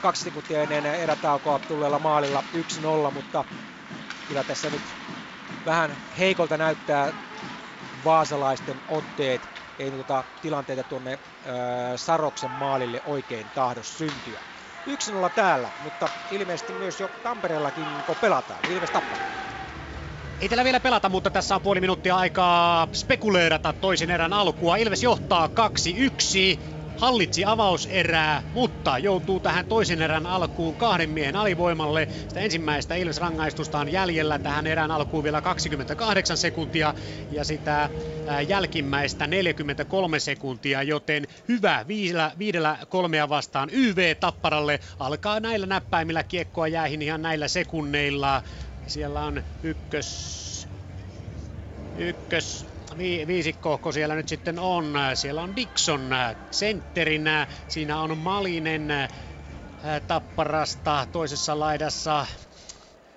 kaksi 0.00 0.22
sekuntia 0.22 0.62
ennen 0.62 0.86
erätaukoa 0.86 1.58
tulleella 1.58 1.98
maalilla 1.98 2.44
1-0, 3.08 3.10
mutta 3.10 3.44
kyllä 4.28 4.44
tässä 4.44 4.70
nyt 4.70 4.82
vähän 5.66 5.96
heikolta 6.18 6.56
näyttää 6.56 7.12
vaasalaisten 8.04 8.82
otteet. 8.88 9.50
Ei 9.78 9.90
tuota 9.90 10.24
tilanteita 10.40 10.84
tuonne 10.84 11.18
Saroksen 11.96 12.50
maalille 12.50 13.00
oikein 13.04 13.50
tahdo 13.50 13.82
syntyä. 13.82 14.42
1-0 14.88 15.30
täällä, 15.34 15.72
mutta 15.78 16.10
ilmeisesti 16.30 16.72
myös 16.72 17.00
jo 17.00 17.08
Tampereellakin 17.08 18.04
kun 18.04 18.16
pelataan. 18.16 18.66
Ilves 18.66 18.90
Tappara. 18.90 19.24
Ei 20.40 20.48
täällä 20.48 20.64
vielä 20.64 20.80
pelata, 20.80 21.08
mutta 21.08 21.30
tässä 21.30 21.54
on 21.54 21.62
puoli 21.62 21.80
minuuttia 21.80 22.16
aikaa 22.16 22.88
spekuleerata 22.94 23.72
toisen 23.72 24.10
erän 24.10 24.32
alkua. 24.32 24.76
Ilves 24.76 25.02
johtaa 25.02 25.46
2-1 25.46 25.50
hallitsi 27.00 27.44
avauserää, 27.44 28.42
mutta 28.52 28.98
joutuu 28.98 29.40
tähän 29.40 29.66
toisen 29.66 30.02
erän 30.02 30.26
alkuun 30.26 30.76
kahden 30.76 31.10
miehen 31.10 31.36
alivoimalle. 31.36 32.08
Sitä 32.28 32.40
ensimmäistä 32.40 32.94
Ilves-rangaistusta 32.94 33.78
on 33.78 33.88
jäljellä 33.88 34.38
tähän 34.38 34.66
erään 34.66 34.90
alkuun 34.90 35.24
vielä 35.24 35.42
28 35.42 36.36
sekuntia 36.38 36.94
ja 37.30 37.44
sitä 37.44 37.90
jälkimmäistä 38.48 39.26
43 39.26 40.20
sekuntia, 40.20 40.82
joten 40.82 41.26
hyvä 41.48 41.84
viidellä, 41.88 42.32
viidellä 42.38 42.78
kolmea 42.88 43.28
vastaan 43.28 43.68
YV 43.72 44.16
Tapparalle. 44.20 44.80
Alkaa 44.98 45.40
näillä 45.40 45.66
näppäimillä 45.66 46.22
kiekkoa 46.22 46.68
jäihin 46.68 47.02
ihan 47.02 47.22
näillä 47.22 47.48
sekunneilla. 47.48 48.42
Siellä 48.86 49.24
on 49.24 49.42
ykkös 49.62 50.50
ykkös 51.94 52.69
vi, 52.98 53.26
viisikko 53.26 53.92
siellä 53.92 54.14
nyt 54.14 54.28
sitten 54.28 54.58
on. 54.58 54.94
Siellä 55.14 55.42
on 55.42 55.56
Dixon 55.56 56.10
sentterinä, 56.50 57.46
siinä 57.68 58.00
on 58.00 58.18
Malinen 58.18 58.88
Tapparasta 60.06 61.06
toisessa 61.12 61.58
laidassa 61.58 62.26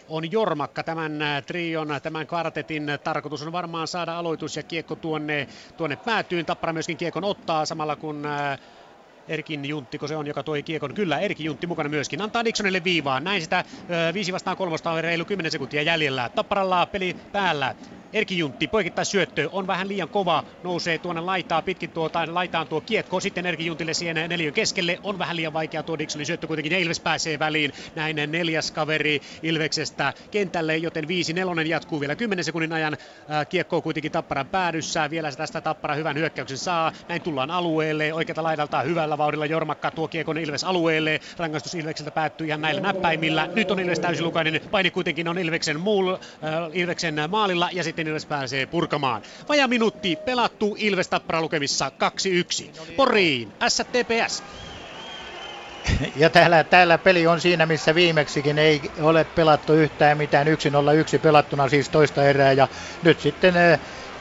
on 0.09 0.31
Jormakka 0.31 0.83
tämän 0.83 1.19
trion, 1.45 1.87
tämän 2.03 2.27
kvartetin 2.27 2.87
tarkoitus 3.03 3.41
on 3.41 3.51
varmaan 3.51 3.87
saada 3.87 4.17
aloitus 4.17 4.55
ja 4.57 4.63
kiekko 4.63 4.95
tuonne, 4.95 5.47
tuonne 5.77 5.95
päätyyn. 5.95 6.45
Tappara 6.45 6.73
myöskin 6.73 6.97
kiekon 6.97 7.23
ottaa 7.23 7.65
samalla 7.65 7.95
kun 7.95 8.23
Erkin 9.27 9.65
Juntti, 9.65 9.97
kun 9.97 10.07
se 10.07 10.15
on, 10.15 10.27
joka 10.27 10.43
toi 10.43 10.63
kiekon. 10.63 10.93
Kyllä, 10.93 11.19
Erkin 11.19 11.45
Juntti 11.45 11.67
mukana 11.67 11.89
myöskin. 11.89 12.21
Antaa 12.21 12.45
Dixonille 12.45 12.83
viivaa. 12.83 13.19
Näin 13.19 13.41
sitä 13.41 13.63
5 14.13 14.33
vastaan 14.33 14.57
kolmosta 14.57 14.91
on 14.91 15.03
reilu 15.03 15.25
10 15.25 15.51
sekuntia 15.51 15.81
jäljellä. 15.81 16.29
Tapparalla 16.29 16.85
peli 16.85 17.15
päällä. 17.31 17.75
Erki 18.13 18.37
Juntti 18.37 18.67
poikittaa 18.67 19.05
syöttö, 19.05 19.49
on 19.51 19.67
vähän 19.67 19.87
liian 19.87 20.09
kova, 20.09 20.43
nousee 20.63 20.97
tuonne 20.97 21.21
laitaa 21.21 21.61
pitkin 21.61 21.89
tuota, 21.89 22.33
laitaan 22.33 22.67
tuo 22.67 22.81
kiekko, 22.81 23.19
sitten 23.19 23.45
Erki 23.45 23.65
Juntille 23.65 23.93
siihen 23.93 24.29
neljön 24.29 24.53
keskelle, 24.53 24.99
on 25.03 25.19
vähän 25.19 25.35
liian 25.35 25.53
vaikea 25.53 25.83
tuo 25.83 25.97
Dixonin 25.97 26.25
syöttö. 26.25 26.47
Kuitenkin, 26.47 26.71
ja 26.71 26.77
Ilves 26.77 26.99
pääsee 26.99 27.39
väliin, 27.39 27.73
näin 27.95 28.15
neljäs 28.27 28.71
kaveri 28.71 29.21
Ilveksestä 29.43 30.13
kentälle, 30.31 30.77
joten 30.77 31.03
5-4 31.03 31.67
jatkuu 31.67 31.99
vielä 31.99 32.15
10 32.15 32.43
sekunnin 32.45 32.73
ajan, 32.73 32.97
kiekko 33.49 33.75
on 33.75 33.83
kuitenkin 33.83 34.11
Tapparan 34.11 34.47
päädyssä, 34.47 35.09
vielä 35.09 35.31
tästä 35.31 35.61
Tappara 35.61 35.95
hyvän 35.95 36.17
hyökkäyksen 36.17 36.57
saa, 36.57 36.91
näin 37.09 37.21
tullaan 37.21 37.51
alueelle, 37.51 38.13
oikealta 38.13 38.43
laidalta 38.43 38.81
hyvällä 38.81 39.17
vauhdilla 39.17 39.45
Jormakka 39.45 39.91
tuo 39.91 40.07
kiekon 40.07 40.37
Ilves 40.37 40.63
alueelle, 40.63 41.19
rangaistus 41.37 41.75
Ilvekseltä 41.75 42.11
päättyy 42.11 42.47
ihan 42.47 42.61
näillä 42.61 42.81
näppäimillä, 42.81 43.49
nyt 43.55 43.71
on 43.71 43.79
Ilves 43.79 43.99
täysilukainen, 43.99 44.61
paini 44.71 44.91
kuitenkin 44.91 45.27
on 45.27 45.37
Ilveksen, 45.37 45.79
muul, 45.79 46.13
äh, 46.13 46.19
Ilveksen 46.73 47.15
maalilla, 47.29 47.69
ja 47.71 47.83
sitten 47.83 48.02
sitten 48.03 48.11
Ilves 48.11 48.25
pääsee 48.25 48.65
purkamaan. 48.65 49.21
Vaja 49.49 49.67
minuutti 49.67 50.15
pelattu 50.15 50.75
Ilves 50.79 51.07
Tappara 51.07 51.41
lukemissa 51.41 51.91
2-1. 52.89 52.93
Poriin, 52.95 53.53
STPS. 53.67 54.43
Ja 56.15 56.29
täällä, 56.29 56.63
täällä 56.63 56.97
peli 56.97 57.27
on 57.27 57.41
siinä, 57.41 57.65
missä 57.65 57.95
viimeksikin 57.95 58.59
ei 58.59 58.81
ole 59.01 59.23
pelattu 59.23 59.73
yhtään 59.73 60.17
mitään. 60.17 60.47
1-0-1 60.47 61.19
pelattuna 61.19 61.69
siis 61.69 61.89
toista 61.89 62.23
erää. 62.23 62.53
Ja 62.53 62.67
nyt 63.03 63.19
sitten 63.19 63.53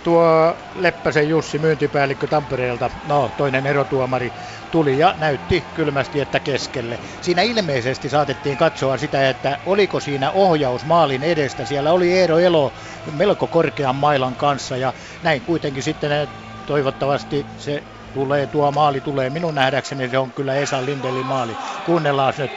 tuo 0.03 0.57
Leppäsen 0.75 1.29
Jussi 1.29 1.59
myyntipäällikkö 1.59 2.27
Tampereelta, 2.27 2.91
no 3.05 3.29
toinen 3.37 3.67
erotuomari, 3.67 4.33
tuli 4.71 4.99
ja 4.99 5.15
näytti 5.19 5.61
kylmästi, 5.75 6.21
että 6.21 6.41
keskelle. 6.41 6.99
Siinä 7.21 7.43
ilmeisesti 7.43 8.09
saatettiin 8.09 8.57
katsoa 8.57 8.99
sitä, 8.99 9.29
että 9.29 9.59
oliko 9.67 10.01
siinä 10.01 10.31
ohjaus 10.31 10.85
maalin 10.85 11.23
edestä. 11.23 11.65
Siellä 11.65 11.93
oli 11.93 12.13
Eero 12.13 12.39
Elo 12.39 12.73
melko 13.11 13.47
korkean 13.47 13.97
mailan 13.97 14.37
kanssa 14.37 14.77
ja 14.77 14.93
näin 15.23 15.43
kuitenkin 15.43 15.83
sitten 15.83 16.29
toivottavasti 16.67 17.47
se 17.57 17.83
tulee, 18.13 18.47
tuo 18.47 18.73
maali 18.73 19.01
tulee. 19.01 19.31
Minun 19.31 19.55
nähdäkseni 19.55 20.09
se 20.09 20.19
on 20.19 20.33
kyllä 20.33 20.55
Esa 20.55 20.85
Lindelin 20.85 21.27
maali. 21.27 21.53
Kuunnellaan 21.85 22.35
nyt. 22.39 22.53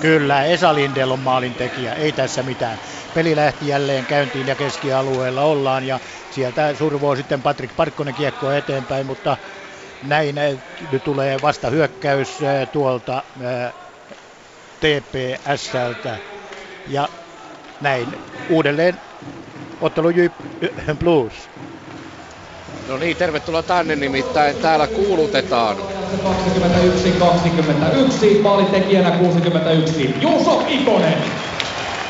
Kyllä, 0.00 0.44
Esa 0.44 0.74
Lindel 0.74 1.10
on 1.10 1.18
maalin 1.20 1.54
tekijä, 1.54 1.92
ei 1.92 2.12
tässä 2.12 2.42
mitään. 2.42 2.78
Peli 3.14 3.36
lähti 3.36 3.66
jälleen 3.66 4.06
käyntiin 4.06 4.46
ja 4.46 4.56
keskialueella 4.56 5.42
ollaan 5.42 5.84
ja 5.84 6.00
sieltä 6.30 6.74
survoo 6.74 7.16
sitten 7.16 7.42
Patrik 7.42 7.70
Parkkonen 7.76 8.14
kiekkoa 8.14 8.56
eteenpäin, 8.56 9.06
mutta 9.06 9.36
näin 10.02 10.38
eh, 10.38 10.58
nyt 10.92 11.04
tulee 11.04 11.40
vasta 11.42 11.70
hyökkäys 11.70 12.42
eh, 12.42 12.68
tuolta 12.72 13.22
eh, 13.40 13.72
TPSltä 14.80 16.18
ja 16.86 17.08
näin 17.80 18.16
uudelleen 18.48 19.00
ottelu 19.80 20.10
Jyp 20.10 20.32
Blues. 21.00 21.32
No 22.88 22.96
niin, 22.98 23.16
tervetuloa 23.16 23.62
tänne 23.62 23.96
nimittäin. 23.96 24.56
Täällä 24.56 24.86
kuulutetaan. 24.86 25.76
21-21, 28.38 28.42
maalintekijänä 28.42 29.10
61, 29.10 30.14
Juuso 30.20 30.64
Ikonen. 30.68 31.14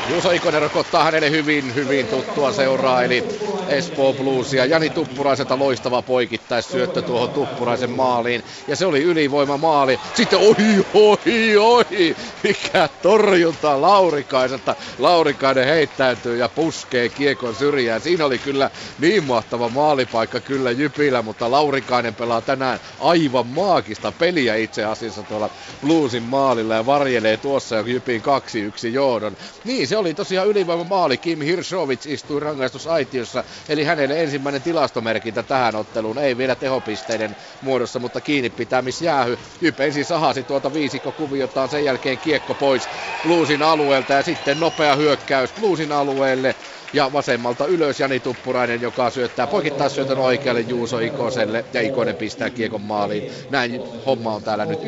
Juuso 0.09 0.31
Ikonen 0.31 0.61
rokottaa 0.61 1.03
hänelle 1.03 1.31
hyvin, 1.31 1.75
hyvin 1.75 2.07
tuttua 2.07 2.51
seuraa, 2.51 3.03
eli 3.03 3.23
Espoo 3.69 4.13
Bluesia. 4.13 4.65
Jani 4.65 4.89
Tuppuraiselta 4.89 5.59
loistava 5.59 6.01
poikittais 6.01 6.67
syöttö 6.71 7.01
tuohon 7.01 7.29
Tuppuraisen 7.29 7.89
maaliin. 7.89 8.43
Ja 8.67 8.75
se 8.75 8.85
oli 8.85 9.03
ylivoima 9.03 9.57
maali. 9.57 9.99
Sitten 10.13 10.39
ohi, 10.39 10.85
ohi, 10.93 11.57
ohi. 11.57 12.15
Mikä 12.43 12.89
torjunta 13.01 13.81
Laurikaiselta. 13.81 14.75
Laurikainen 14.99 15.65
heittäytyy 15.65 16.37
ja 16.37 16.49
puskee 16.49 17.09
kiekon 17.09 17.55
syrjään. 17.55 18.01
Siinä 18.01 18.25
oli 18.25 18.39
kyllä 18.39 18.69
niin 18.99 19.23
mahtava 19.23 19.69
maalipaikka 19.69 20.39
kyllä 20.39 20.71
Jypillä, 20.71 21.21
mutta 21.21 21.51
Laurikainen 21.51 22.15
pelaa 22.15 22.41
tänään 22.41 22.79
aivan 22.99 23.47
maagista 23.47 24.11
peliä 24.11 24.55
itse 24.55 24.83
asiassa 24.85 25.23
tuolla 25.23 25.49
Bluesin 25.81 26.23
maalilla 26.23 26.75
ja 26.75 26.85
varjelee 26.85 27.37
tuossa 27.37 27.79
Jypin 27.79 28.21
2-1 28.21 28.87
johdon. 28.87 29.37
Niin, 29.63 29.87
se 29.87 29.94
oli 29.97 30.13
tosiaan 30.13 30.47
ylivoima 30.47 30.83
maali. 30.83 31.17
Kim 31.17 31.41
Hirshovits 31.41 32.05
istui 32.05 32.39
rangaistusaitiossa, 32.39 33.43
eli 33.69 33.83
hänelle 33.83 34.23
ensimmäinen 34.23 34.61
tilastomerkintä 34.61 35.43
tähän 35.43 35.75
otteluun. 35.75 36.17
Ei 36.17 36.37
vielä 36.37 36.55
tehopisteiden 36.55 37.35
muodossa, 37.61 37.99
mutta 37.99 38.21
kiinni 38.21 38.49
pitämisjäähy. 38.49 39.37
Jyp 39.61 39.79
ensin 39.79 40.05
sahasi 40.05 40.43
tuota 40.43 40.73
viisikkokuviotaan, 40.73 41.69
sen 41.69 41.83
jälkeen 41.83 42.19
kiekko 42.19 42.55
pois 42.55 42.89
Bluesin 43.21 43.61
alueelta 43.61 44.13
ja 44.13 44.23
sitten 44.23 44.59
nopea 44.59 44.95
hyökkäys 44.95 45.53
Bluesin 45.53 45.91
alueelle 45.91 46.55
ja 46.95 47.13
vasemmalta 47.13 47.65
ylös 47.65 47.99
Jani 47.99 48.19
Tuppurainen, 48.19 48.81
joka 48.81 49.09
syöttää 49.09 49.47
poikittais 49.47 49.95
syötön 49.95 50.17
oikealle 50.17 50.61
Juuso 50.61 50.99
Ikoselle 50.99 51.65
ja 51.73 51.81
Ikonen 51.81 52.15
pistää 52.15 52.49
kiekon 52.49 52.81
maaliin. 52.81 53.31
Näin 53.49 53.81
homma 54.05 54.35
on 54.35 54.43
täällä 54.43 54.65
nyt 54.65 54.79
1-1. 54.79 54.85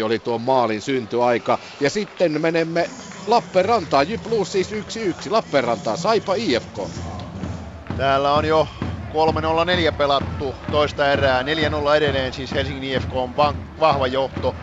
21-21 0.00 0.04
oli 0.04 0.18
tuo 0.18 0.38
maalin 0.38 0.80
syntyaika. 0.80 1.58
Ja 1.80 1.90
sitten 1.90 2.40
menemme 2.40 2.90
Lappeenrantaan. 3.26 4.08
J 4.08 4.14
Plus 4.22 4.52
siis 4.52 4.72
1-1. 4.72 4.76
Lappeenrantaan. 5.30 5.98
Saipa 5.98 6.34
IFK. 6.34 6.78
Täällä 7.96 8.32
on 8.32 8.44
jo 8.44 8.68
3-0-4 9.14 9.92
pelattu 9.92 10.54
toista 10.70 11.12
erää. 11.12 11.42
4-0 11.42 11.46
edelleen 11.96 12.32
siis 12.32 12.54
Helsingin 12.54 12.84
IFK 12.84 13.12
on 13.12 13.36
vahva 13.80 14.06
johto. 14.06 14.56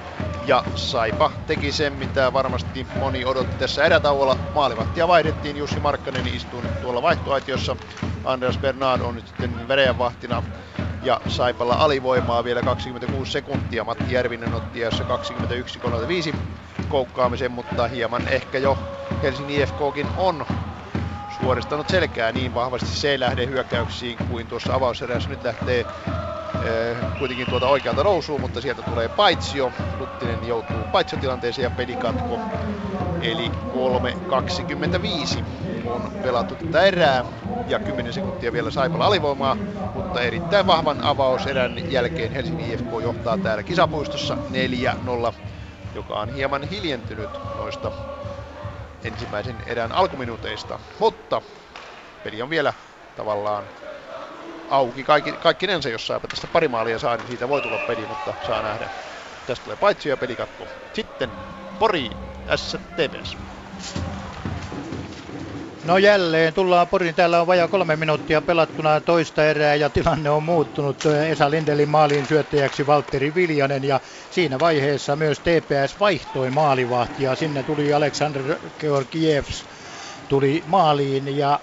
Ja 0.46 0.64
Saipa 0.76 1.32
teki 1.48 1.72
sen, 1.72 1.94
mitä 1.94 2.34
varmasti 2.34 2.88
moni 2.96 3.26
odotti 3.26 3.58
tässä 3.58 3.84
erätauolla. 3.86 4.38
Maalivahtia 4.54 5.08
vaihdettiin, 5.08 5.58
Jussi 5.58 5.80
Markkanen 5.80 6.28
istuu 6.28 6.64
tuolla 6.82 7.02
vaihtoaitiossa. 7.02 7.76
Andreas 8.24 8.58
Bernard 8.58 9.02
on 9.02 9.16
nyt 9.16 9.28
sitten 9.28 9.68
vereenvahtina 9.68 10.44
ja 11.04 11.22
Saipalla 11.28 11.74
alivoimaa 11.74 12.44
vielä 12.44 12.62
26 12.62 13.32
sekuntia. 13.32 13.84
Matti 13.84 14.14
Järvinen 14.14 14.54
otti 14.54 14.80
jossa 14.80 15.04
21-35 16.32 16.36
koukkaamisen, 16.90 17.52
mutta 17.52 17.88
hieman 17.88 18.28
ehkä 18.28 18.58
jo 18.58 18.78
Helsingin 19.24 19.62
IFKkin 19.62 20.08
on 20.18 20.46
suoristanut 21.42 21.90
selkää 21.90 22.32
niin 22.32 22.54
vahvasti. 22.54 22.94
Se 22.94 23.12
ei 23.12 23.20
lähde 23.20 23.48
hyökkäyksiin 23.48 24.20
kuin 24.26 24.48
tuossa 24.48 24.74
avauserässä. 24.76 25.30
Nyt 25.30 25.44
lähtee 25.44 25.80
eh, 25.80 26.98
kuitenkin 27.18 27.48
tuota 27.48 27.68
oikealta 27.68 28.04
nousuun, 28.04 28.42
mutta 28.42 28.62
sieltä 28.62 28.84
tulee 28.84 29.10
paitsio. 29.10 29.74
Luttinen 29.98 30.44
joutuu 30.44 30.86
paitsiotilanteeseen 30.86 31.64
ja 31.64 31.72
pelikatko. 31.72 32.42
Eli 33.20 33.52
3.25 35.40 35.44
on 35.84 36.12
pelattu 36.22 36.56
tätä 36.56 36.84
erää 36.84 37.26
ja 37.68 37.80
10 37.80 38.14
sekuntia 38.14 38.52
vielä 38.54 38.72
Saipalla 38.72 39.06
alivoimaa, 39.06 39.58
mutta 39.94 40.22
erittäin 40.22 40.68
vahvan 40.68 41.04
avauserän 41.04 41.80
jälkeen 41.88 42.32
Helsingin 42.32 42.74
IFK 42.74 42.88
johtaa 43.02 43.38
täällä 43.38 43.64
kisapuistossa 43.64 44.38
4-0, 45.32 45.34
joka 45.94 46.20
on 46.20 46.30
hieman 46.30 46.64
hiljentynyt 46.64 47.42
noista 47.54 47.92
ensimmäisen 49.04 49.60
erän 49.66 49.92
alkuminuuteista, 49.92 50.80
mutta 51.00 51.42
peli 52.24 52.42
on 52.42 52.50
vielä 52.50 52.74
tavallaan 53.16 53.70
auki 54.68 55.04
kaikki, 55.04 55.38
kaikkinensa, 55.38 55.90
jos 55.90 56.08
Saipa 56.08 56.28
tästä 56.28 56.48
pari 56.48 56.68
maalia 56.68 57.00
saa, 57.00 57.18
niin 57.18 57.28
siitä 57.28 57.50
voi 57.50 57.62
tulla 57.62 57.80
peli, 57.80 58.06
mutta 58.06 58.34
saa 58.42 58.62
nähdä. 58.62 58.90
Tästä 59.46 59.64
tulee 59.64 59.76
paitsi 59.76 60.10
ja 60.10 60.18
pelikatko. 60.18 60.70
Sitten 60.94 61.34
Pori, 61.80 62.10
STPS. 62.56 63.38
No 65.84 65.98
jälleen 65.98 66.54
tullaan 66.54 66.88
Porin. 66.90 67.16
Täällä 67.16 67.42
on 67.42 67.48
vajaa 67.48 67.68
kolme 67.68 67.96
minuuttia 67.96 68.42
pelattuna 68.42 69.02
toista 69.02 69.46
erää 69.46 69.76
ja 69.76 69.90
tilanne 69.90 70.30
on 70.30 70.44
muuttunut 70.44 71.04
Esa 71.30 71.52
Lindelin 71.52 71.90
maaliin 71.90 72.28
syöttäjäksi 72.28 72.86
Valtteri 72.86 73.36
Viljanen 73.36 73.84
ja 73.84 74.02
siinä 74.30 74.60
vaiheessa 74.60 75.16
myös 75.16 75.40
TPS 75.40 76.00
vaihtoi 76.00 76.50
maalivahtia. 76.52 77.36
Sinne 77.36 77.64
tuli 77.64 77.94
Aleksandr 77.94 78.44
Georgievs 78.80 79.66
tuli 80.28 80.64
maaliin 80.66 81.38
ja 81.38 81.60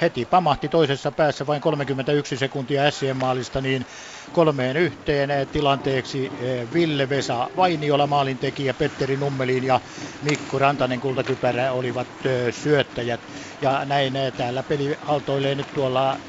heti 0.00 0.26
pamahti 0.26 0.68
toisessa 0.68 1.12
päässä 1.12 1.46
vain 1.46 1.60
31 1.60 2.36
sekuntia 2.36 2.90
SM-maalista, 2.90 3.60
niin 3.60 3.86
kolmeen 4.32 4.76
yhteen 4.76 5.30
tilanteeksi 5.52 6.32
Ville 6.74 7.08
Vesa 7.08 7.50
Vainiola 7.56 8.06
maalintekijä, 8.06 8.74
Petteri 8.74 9.16
Nummelin 9.16 9.64
ja 9.64 9.80
Mikko 10.20 10.58
Rantanen 10.58 11.00
kultakypärä 11.00 11.72
olivat 11.72 12.08
syöttäjät. 12.50 13.20
Ja 13.60 13.84
näin 13.84 14.14
täällä 14.36 14.62
peli 14.62 14.96
altoilee 15.06 15.54
nyt 15.54 15.68
tuolla 15.74 16.20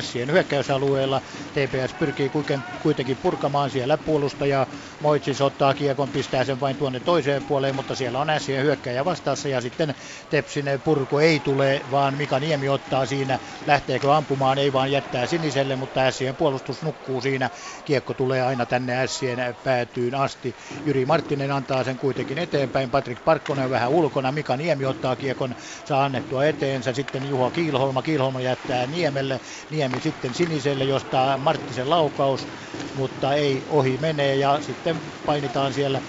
Sien 0.00 0.32
hyökkäysalueella. 0.32 1.20
TPS 1.52 1.94
pyrkii 1.94 2.30
kuitenkin 2.78 3.16
purkamaan 3.18 3.70
siellä 3.70 3.98
puolustaja. 3.98 4.66
Moitsis 5.00 5.40
ottaa 5.40 5.74
kiekon, 5.74 6.10
pistää 6.10 6.44
sen 6.44 6.60
vain 6.60 6.76
tuonne 6.76 7.00
toiseen 7.00 7.42
puoleen, 7.44 7.74
mutta 7.74 7.94
siellä 7.94 8.20
on 8.20 8.28
Sien 8.38 8.62
hyökkäjä 8.64 9.04
vastassa 9.04 9.48
ja 9.48 9.60
sitten 9.60 9.94
Tepsin 10.30 10.66
purku 10.84 11.18
ei 11.18 11.40
tule, 11.40 11.80
vaan 11.90 12.16
Mika 12.16 12.40
Niemi 12.40 12.68
ottaa 12.68 13.06
siinä. 13.06 13.38
Lähteekö 13.66 14.14
ampumaan, 14.16 14.58
ei 14.58 14.72
vaan 14.72 14.90
jättää 14.92 15.26
siniselle, 15.26 15.76
mutta 15.76 16.10
Sien 16.10 16.36
puolustus 16.36 16.82
nukkuu 16.82 17.20
siinä. 17.20 17.35
Kiekko 17.84 18.14
tulee 18.14 18.42
aina 18.42 18.66
tänne 18.66 19.06
Sien 19.06 19.38
päätyyn 19.62 20.14
asti. 20.14 20.56
Jyri 20.84 21.06
Marttinen 21.06 21.50
antaa 21.50 21.84
sen 21.84 21.98
kuitenkin 21.98 22.38
eteenpäin. 22.38 22.90
Patrik 22.90 23.24
Parkkonen 23.24 23.70
vähän 23.70 23.90
ulkona. 23.90 24.32
Mika 24.32 24.56
Niemi 24.56 24.84
ottaa 24.84 25.16
kiekon, 25.16 25.54
saa 25.84 26.04
annettua 26.04 26.44
eteensä. 26.46 26.92
Sitten 26.92 27.24
Juho 27.24 27.50
Kiilholma. 27.50 28.02
Kiilholma 28.02 28.40
jättää 28.40 28.86
Niemelle. 28.86 29.40
Niemi 29.70 30.00
sitten 30.00 30.34
siniselle, 30.34 30.84
josta 30.84 31.38
Marttisen 31.38 31.90
laukaus, 31.90 32.48
mutta 32.92 33.34
ei 33.34 33.64
ohi 33.66 33.98
menee 33.98 34.36
ja 34.36 34.60
sitten 34.60 35.02
painitaan 35.24 35.72
siellä 35.72 36.02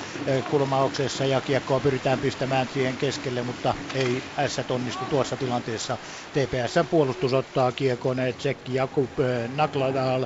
kulmauksessa 0.48 1.26
ja 1.26 1.41
kiekkoa 1.41 1.80
pyritään 1.80 2.20
pistämään 2.20 2.70
siihen 2.70 2.98
keskelle, 2.98 3.44
mutta 3.44 3.76
ei 3.94 4.26
S 4.48 4.60
onnistu 4.70 5.06
tuossa 5.06 5.38
tilanteessa. 5.38 5.98
TPS 6.32 6.76
puolustus 6.90 7.34
ottaa 7.34 7.72
kiekon 7.72 8.18
Tsekki 8.38 8.74
Jakub 8.74 9.12
Nakladal 9.48 10.26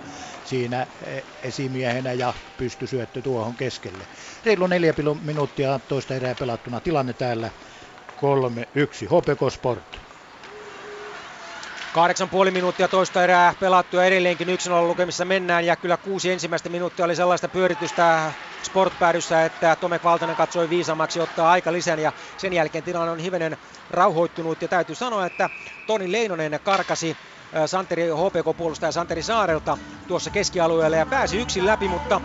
siinä 0.52 0.88
esimiehenä 1.44 2.14
ja 2.14 2.34
pystysyöttö 2.58 3.22
tuohon 3.22 3.56
keskelle. 3.58 4.08
Reilu 4.46 4.68
neljä 4.68 4.94
minuuttia 5.22 5.80
toista 5.80 6.16
erää 6.16 6.36
pelattuna 6.36 6.82
tilanne 6.82 7.14
täällä 7.14 7.52
3-1 7.52 7.54
HPK 9.12 9.54
Sport. 9.54 10.02
Kahdeksan 11.92 12.30
puoli 12.30 12.52
minuuttia 12.52 12.88
toista 12.88 13.24
erää 13.24 13.54
pelattu 13.60 13.98
ja 13.98 14.04
edelleenkin 14.06 14.48
1-0 14.48 14.52
lukemissa 14.88 15.26
mennään 15.26 15.66
ja 15.66 15.76
kyllä 15.76 15.98
kuusi 15.98 16.32
ensimmäistä 16.32 16.70
minuuttia 16.70 17.06
oli 17.06 17.16
sellaista 17.16 17.50
pyöritystä 17.50 18.34
sportpäädyssä, 18.64 19.46
että 19.46 19.76
Tomek 19.76 20.04
Valtonen 20.04 20.36
katsoi 20.36 20.70
viisamaksi 20.70 21.20
ottaa 21.20 21.52
aika 21.52 21.72
lisän 21.72 22.00
ja 22.00 22.14
sen 22.38 22.54
jälkeen 22.54 22.84
tilanne 22.84 23.12
on 23.12 23.20
hivenen 23.20 23.58
rauhoittunut 23.90 24.62
ja 24.62 24.68
täytyy 24.68 24.96
sanoa, 24.96 25.26
että 25.26 25.50
Toni 25.86 26.12
Leinonen 26.12 26.60
karkasi 26.64 27.18
Santeri 27.66 28.04
HPK-puolustaja 28.04 28.92
Santeri 28.92 29.24
Saarelta 29.24 29.78
tuossa 30.08 30.32
keskialueella 30.32 30.98
ja 30.98 31.06
pääsi 31.06 31.38
yksin 31.38 31.66
läpi, 31.66 31.88
mutta 31.88 32.22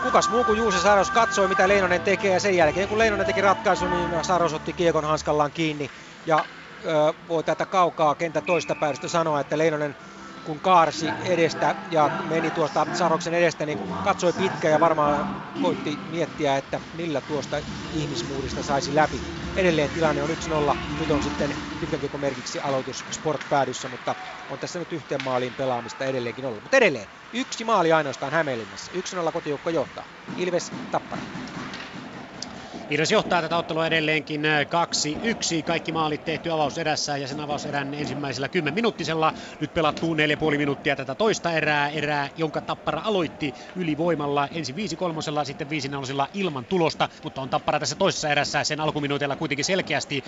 kukas 0.00 0.28
muu 0.28 0.44
kuin 0.44 0.56
Juuse 0.58 0.80
Saros 0.80 1.10
katsoi, 1.10 1.48
mitä 1.48 1.68
Leinonen 1.68 2.02
tekee. 2.02 2.32
Ja 2.32 2.40
sen 2.40 2.56
jälkeen 2.56 2.88
kun 2.88 2.98
Leinonen 2.98 3.26
teki 3.26 3.40
ratkaisun, 3.40 3.90
niin 3.90 4.10
Saros 4.22 4.52
otti 4.52 4.74
kiekon 4.74 5.04
hanskallaan 5.04 5.52
kiinni. 5.52 5.90
Ja 6.26 6.46
ö, 6.84 7.14
voi 7.28 7.44
tätä 7.44 7.66
kaukaa 7.66 8.14
kentä 8.14 8.42
toista 8.42 8.76
päädystä 8.76 9.08
sanoa, 9.08 9.40
että 9.40 9.58
Leinonen 9.58 9.96
kun 10.44 10.60
kaarsi 10.60 11.16
edestä 11.20 11.74
ja 11.90 12.10
meni 12.22 12.50
tuosta 12.50 12.86
Saroksen 12.92 13.34
edestä, 13.34 13.66
niin 13.66 13.78
katsoi 14.02 14.32
pitkään 14.32 14.72
ja 14.72 14.80
varmaan 14.80 15.26
koitti 15.58 16.00
miettiä, 16.06 16.56
että 16.56 16.80
millä 16.92 17.20
tuosta 17.20 17.56
ihmismuurista 17.90 18.62
saisi 18.62 18.94
läpi. 18.94 19.24
Edelleen 19.56 19.90
tilanne 19.92 20.22
on 20.22 20.30
1-0, 20.30 20.76
nyt 20.96 21.10
on 21.10 21.22
sitten 21.22 21.56
pitkän 21.80 22.00
merkiksi 22.18 22.58
aloitus 22.60 23.04
Sport-päädyssä, 23.10 23.88
mutta 23.88 24.16
on 24.48 24.60
tässä 24.60 24.78
nyt 24.78 24.92
yhteen 24.92 25.20
maaliin 25.20 25.54
pelaamista 25.54 26.04
edelleenkin 26.04 26.44
ollut. 26.46 26.62
Mutta 26.62 26.76
edelleen, 26.76 27.08
yksi 27.32 27.64
maali 27.64 27.92
ainoastaan 27.92 28.32
Hämeenlinnassa, 28.32 28.92
1-0 29.28 29.32
kotijoukko 29.32 29.70
johtaa. 29.70 30.06
Ilves 30.36 30.72
Tappara. 30.90 31.22
Ilves 32.90 33.10
johtaa 33.10 33.42
tätä 33.42 33.56
ottelua 33.56 33.86
edelleenkin 33.86 34.42
2-1. 34.44 34.46
Kaikki 35.64 35.92
maalit 35.92 36.24
tehty 36.24 36.50
avauserässä 36.50 37.16
ja 37.16 37.28
sen 37.28 37.40
avauserän 37.40 37.94
ensimmäisellä 37.94 38.48
10 38.48 38.74
minuuttisella. 38.74 39.32
Nyt 39.60 39.74
pelattuu 39.74 40.14
4,5 40.50 40.58
minuuttia 40.58 40.96
tätä 40.96 41.14
toista 41.14 41.52
erää, 41.52 41.88
erää, 41.90 42.30
jonka 42.36 42.60
Tappara 42.62 43.00
aloitti 43.04 43.54
ylivoimalla 43.74 44.48
ensin 44.48 44.76
5 44.76 44.96
kolmosella, 44.96 45.44
sitten 45.44 45.68
5 45.68 45.88
nelosella 45.88 46.28
ilman 46.32 46.66
tulosta, 46.66 47.08
mutta 47.22 47.40
on 47.40 47.50
Tappara 47.50 47.80
tässä 47.80 47.96
toisessa 47.96 48.28
erässä 48.28 48.64
sen 48.64 48.80
alkuminuutilla 48.80 49.36
kuitenkin 49.36 49.64
selkeästi 49.64 50.22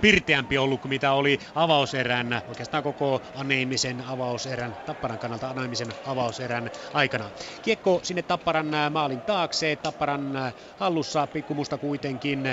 pirteämpi 0.00 0.58
ollut 0.58 0.80
kuin 0.80 0.90
mitä 0.90 1.12
oli 1.12 1.38
avauserän, 1.54 2.42
oikeastaan 2.46 2.82
koko 2.82 3.20
Aneimisen 3.34 4.00
avauserän, 4.00 4.76
Tapparan 4.84 5.18
kannalta 5.18 5.50
Aneimisen 5.50 5.88
avauserän 6.04 6.70
aikana. 6.92 7.30
Kiekko 7.62 8.00
sinne 8.02 8.22
Tapparan 8.22 8.70
maalin 8.90 9.22
taakse, 9.22 9.76
Tapparan 9.82 10.32
hallussa 10.76 11.26
pikkumusta 11.26 11.78
kuitenkin 11.78 12.01
kuitenkin. 12.02 12.44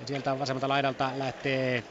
Ja 0.00 0.06
sieltä 0.06 0.38
vasemmalta 0.38 0.68
laidalta 0.68 1.12
lähtee 1.18 1.84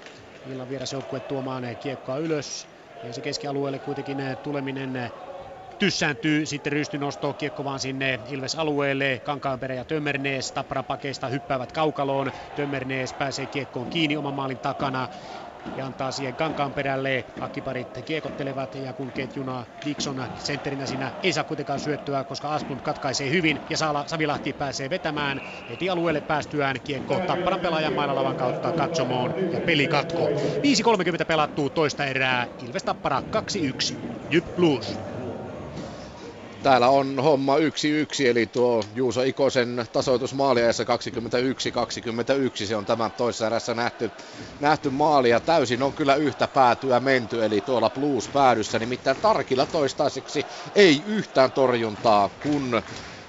illan 0.45 0.69
vierasjoukkue 0.69 1.19
tuomaan 1.19 1.63
kiekkoa 1.79 2.17
ylös. 2.17 2.67
Ja 3.01 3.13
se 3.13 3.21
keskialueelle 3.21 3.79
kuitenkin 3.79 4.17
tuleminen 4.43 4.93
tyssääntyy, 5.79 6.45
sitten 6.45 6.71
rystynosto, 6.73 7.33
kiekko 7.33 7.63
vaan 7.63 7.79
sinne 7.79 8.19
Ilves-alueelle, 8.27 9.19
Kankaanperä 9.23 9.75
ja 9.75 9.85
Tömmernees 9.85 10.51
Tappara 10.51 10.83
pakeista 10.83 11.27
hyppäävät 11.27 11.71
kaukaloon, 11.71 12.31
Tömmernees 12.55 13.13
pääsee 13.13 13.47
kiekkoon 13.47 13.89
kiinni 13.89 14.17
oman 14.17 14.33
maalin 14.33 14.59
takana, 14.59 15.09
ja 15.75 15.85
antaa 15.85 16.11
siihen 16.11 16.35
kankaan 16.35 16.73
perälle. 16.73 17.25
Akkiparit 17.39 17.89
kiekottelevat 18.05 18.75
ja 18.75 18.93
kun 18.93 19.11
ketjuna 19.11 19.65
Dixon 19.85 20.27
sentterinä 20.33 20.85
siinä 20.85 21.11
ei 21.23 21.33
saa 21.33 21.43
kuitenkaan 21.43 21.79
syöttöä, 21.79 22.23
koska 22.23 22.53
Asplund 22.55 22.79
katkaisee 22.81 23.29
hyvin 23.29 23.65
ja 23.69 23.77
Saala 23.77 24.03
Savilahti 24.07 24.53
pääsee 24.53 24.89
vetämään. 24.89 25.41
Heti 25.69 25.89
alueelle 25.89 26.21
päästyään 26.21 26.75
kiekko 26.83 27.19
Tapparan 27.27 27.59
pelaajan 27.59 27.95
lavan 27.95 28.35
kautta 28.35 28.71
katsomoon 28.71 29.33
ja 29.53 29.61
peli 29.61 29.87
katko. 29.87 30.27
5.30 30.27 31.25
pelattuu 31.27 31.69
toista 31.69 32.05
erää. 32.05 32.47
Ilves 32.61 32.83
Tappara 32.83 33.23
2-1. 33.93 33.95
Jyp 34.29 34.55
Blues. 34.55 35.12
Täällä 36.63 36.89
on 36.89 37.19
homma 37.19 37.57
1-1, 37.57 37.59
eli 38.27 38.45
tuo 38.45 38.85
Juuso 38.95 39.21
Ikosen 39.21 39.85
tasoitus 39.91 40.33
maaliajassa 40.33 40.83
21-21. 40.83 42.65
Se 42.67 42.75
on 42.75 42.85
tämän 42.85 43.11
toisessa 43.11 43.47
erässä 43.47 43.73
nähty, 43.73 44.11
nähty 44.59 44.89
maali 44.89 45.29
ja 45.29 45.39
täysin 45.39 45.83
on 45.83 45.93
kyllä 45.93 46.15
yhtä 46.15 46.47
päätyä 46.47 46.99
menty, 46.99 47.45
eli 47.45 47.61
tuolla 47.61 47.89
Blues 47.89 48.29
päädyssä. 48.29 48.79
Nimittäin 48.79 49.17
Tarkilla 49.17 49.65
toistaiseksi 49.65 50.47
ei 50.75 51.03
yhtään 51.05 51.51
torjuntaa, 51.51 52.29
kun 52.29 52.81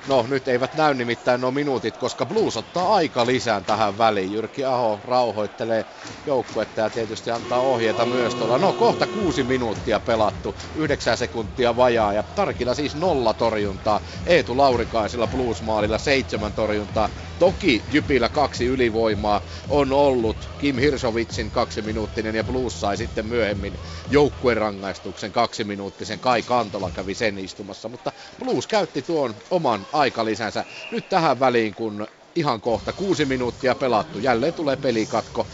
No 0.07 0.27
nyt 0.27 0.49
eivät 0.49 0.75
näy 0.75 0.95
nimittäin 0.95 1.41
nuo 1.41 1.51
minuutit, 1.51 1.97
koska 1.97 2.27
Blues 2.27 2.57
ottaa 2.57 2.95
aika 2.95 3.27
lisään 3.27 3.65
tähän 3.65 3.99
väliin. 3.99 4.33
Jyrki 4.33 4.65
Aho 4.65 5.01
rauhoittelee 5.05 5.87
joukkuetta 6.27 6.81
ja 6.81 6.91
tietysti 6.91 7.31
antaa 7.31 7.61
ohjeita 7.61 8.07
myös 8.07 8.35
tuolla. 8.35 8.59
No 8.59 8.73
kohta 8.73 9.07
kuusi 9.07 9.43
minuuttia 9.45 10.01
pelattu, 10.01 10.57
yhdeksän 10.75 11.17
sekuntia 11.17 11.77
vajaa 11.77 12.13
ja 12.13 12.23
Tarkilla 12.23 12.75
siis 12.75 12.95
nolla 12.95 13.35
torjuntaa. 13.35 14.01
Eetu 14.27 14.57
Laurikaisilla 14.57 15.27
Blues-maalilla 15.27 15.99
seitsemän 15.99 16.55
torjuntaa. 16.55 17.09
Toki 17.39 17.85
Jypillä 17.93 18.29
kaksi 18.29 18.67
ylivoimaa 18.67 19.41
on 19.69 19.93
ollut. 19.93 20.51
Kim 20.59 20.79
Hirsovitsin 20.79 21.51
kaksiminuuttinen 21.51 22.35
ja 22.35 22.45
Blues 22.45 22.81
sai 22.81 22.97
sitten 22.97 23.27
myöhemmin 23.27 23.79
joukkuerangaistuksen 24.11 25.33
kaksiminuuttisen. 25.33 26.21
Kai 26.21 26.43
Kantola 26.43 26.91
kävi 26.91 27.15
sen 27.15 27.39
istumassa, 27.39 27.89
mutta 27.89 28.13
Blues 28.39 28.67
käytti 28.67 29.03
tuon 29.03 29.35
oman 29.51 29.87
aikalisänsä 29.95 30.65
nyt 30.91 31.09
tähän 31.09 31.41
väliin, 31.41 31.75
kun 31.75 32.07
ihan 32.37 32.61
kohta 32.61 32.93
kuusi 32.93 33.25
minuuttia 33.25 33.75
pelattu. 33.75 34.19
Jälleen 34.19 34.55
tulee 34.55 34.77
pelikatko. 34.77 35.49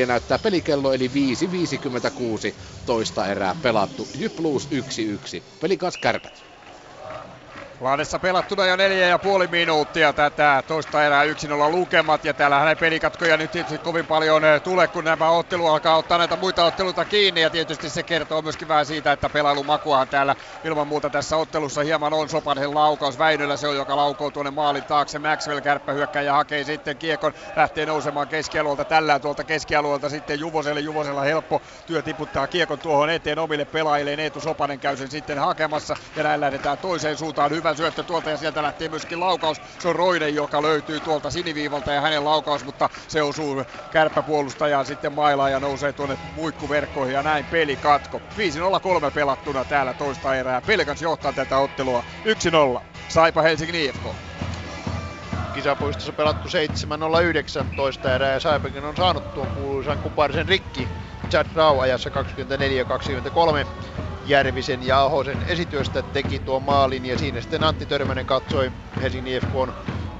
14.04 0.00 0.06
näyttää 0.06 0.38
pelikello, 0.38 0.92
eli 0.92 1.08
5.56 1.08 2.56
toista 2.86 3.26
erää 3.26 3.54
pelattu. 3.54 4.08
Jyp 4.18 4.36
Blues 4.36 4.68
1-1. 4.68 5.42
Pelikas 5.60 5.98
kärpät. 5.98 6.51
Lahdessa 7.82 8.18
pelattuna 8.18 8.66
jo 8.66 8.76
neljä 8.76 9.06
ja 9.06 9.18
puoli 9.18 9.46
minuuttia 9.46 10.12
tätä 10.12 10.62
toista 10.68 11.04
erää 11.04 11.24
yksin 11.24 11.52
olla 11.52 11.70
lukemat 11.70 12.24
ja 12.24 12.34
täällä 12.34 12.58
hänen 12.58 12.76
pelikatkoja 12.76 13.36
nyt 13.36 13.50
tietysti 13.50 13.78
kovin 13.78 14.06
paljon 14.06 14.44
eh, 14.44 14.62
tule, 14.62 14.88
kun 14.88 15.04
nämä 15.04 15.30
ottelu 15.30 15.66
alkaa 15.66 15.96
ottaa 15.96 16.18
näitä 16.18 16.36
muita 16.36 16.64
otteluita 16.64 17.04
kiinni 17.04 17.40
ja 17.40 17.50
tietysti 17.50 17.90
se 17.90 18.02
kertoo 18.02 18.42
myöskin 18.42 18.68
vähän 18.68 18.86
siitä, 18.86 19.12
että 19.12 19.28
pelailumakuahan 19.28 20.08
täällä 20.08 20.36
ilman 20.64 20.86
muuta 20.86 21.10
tässä 21.10 21.36
ottelussa 21.36 21.82
hieman 21.82 22.12
on 22.12 22.28
Sopanen 22.28 22.74
laukaus. 22.74 23.18
Väinöllä 23.18 23.56
se 23.56 23.68
on, 23.68 23.76
joka 23.76 23.96
laukoo 23.96 24.30
tuonne 24.30 24.50
maalin 24.50 24.84
taakse. 24.84 25.18
Maxwell 25.18 25.60
kärppä 25.60 25.92
hyökkää 25.92 26.22
ja 26.22 26.32
hakee 26.32 26.64
sitten 26.64 26.96
kiekon, 26.96 27.32
lähtee 27.56 27.86
nousemaan 27.86 28.28
keskialueelta 28.28 28.84
tällä 28.84 29.18
tuolta 29.18 29.44
keskialueelta 29.44 30.08
sitten 30.08 30.40
Juvoselle. 30.40 30.80
Juvosella 30.80 31.22
helppo 31.22 31.62
työ 31.86 32.02
tiputtaa 32.02 32.46
kiekon 32.46 32.78
tuohon 32.78 33.10
eteen 33.10 33.38
omille 33.38 33.64
pelaajille. 33.64 34.14
Eetu 34.14 34.40
Sopanen 34.40 34.80
käy 34.80 34.96
sen 34.96 35.10
sitten 35.10 35.38
hakemassa 35.38 35.96
ja 36.16 36.22
näin 36.22 36.40
lähdetään 36.40 36.78
toiseen 36.78 37.16
suuntaan. 37.16 37.50
Hyvä 37.50 37.71
hyvä 37.72 37.76
syöttö 37.76 38.02
tuolta 38.02 38.30
ja 38.30 38.36
sieltä 38.36 38.62
lähtee 38.62 38.88
myöskin 38.88 39.20
laukaus. 39.20 39.60
Se 39.78 39.88
on 39.88 39.96
Roiden, 39.96 40.34
joka 40.34 40.62
löytyy 40.62 41.00
tuolta 41.00 41.30
siniviivalta 41.30 41.92
ja 41.92 42.00
hänen 42.00 42.24
laukaus, 42.24 42.64
mutta 42.64 42.90
se 43.08 43.22
osuu 43.22 43.64
kärppäpuolustajaan 43.92 44.86
sitten 44.86 45.12
mailaan 45.12 45.52
ja 45.52 45.60
nousee 45.60 45.92
tuonne 45.92 46.18
muikkuverkkoihin 46.36 47.14
ja 47.14 47.22
näin 47.22 47.44
peli 47.44 47.76
katko. 47.76 48.18
5-0-3 49.08 49.10
pelattuna 49.14 49.64
täällä 49.64 49.94
toista 49.94 50.34
erää. 50.34 50.60
Pelkans 50.60 51.02
johtaa 51.02 51.32
tätä 51.32 51.58
ottelua 51.58 52.04
1-0. 52.78 52.80
Saipa 53.08 53.42
Helsingin 53.42 53.74
IFK. 53.74 54.06
Kisapuistossa 55.54 56.12
pelattu 56.12 56.48
7-0-9 56.48 57.76
toista 57.76 58.14
erää 58.14 58.32
ja 58.32 58.40
Saipakin 58.40 58.84
on 58.84 58.96
saanut 58.96 59.34
tuon 59.34 59.46
kuuluisan 59.46 59.98
kuparisen 59.98 60.48
rikki. 60.48 60.88
Chad 61.30 61.46
Rau 61.54 61.80
ajassa 61.80 62.10
24-23. 62.10 63.66
Järvisen 64.24 64.82
ja 64.82 65.02
Ahosen 65.02 65.42
esityöstä 65.42 66.02
teki 66.02 66.40
tuo 66.40 66.60
maalin 66.60 67.04
ja 67.04 67.16
siinä 67.18 67.40
sitten 67.40 67.62
Antti 67.62 67.86
Törmänen 67.86 68.26
katsoi 68.26 68.72
Helsingin 69.00 69.34
IFKn 69.36 69.72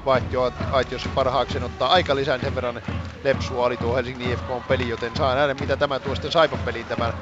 vaihtioaitiossa 0.05 1.09
parhaakseen 1.15 1.63
ottaa 1.63 1.89
aika 1.89 2.15
lisää 2.15 2.39
sen 2.39 2.55
verran 2.55 2.81
lepsua 3.23 3.65
oli 3.65 3.77
tuo 3.77 3.95
Helsingin 3.95 4.31
IFKn 4.31 4.63
peli, 4.67 4.89
joten 4.89 5.15
saa 5.15 5.35
nähdä 5.35 5.53
mitä 5.53 5.77
tämä 5.77 5.99
tuo 5.99 6.15
sitten 6.15 6.31
Saipan 6.31 6.59
peliin 6.59 6.85
tämän 6.85 7.13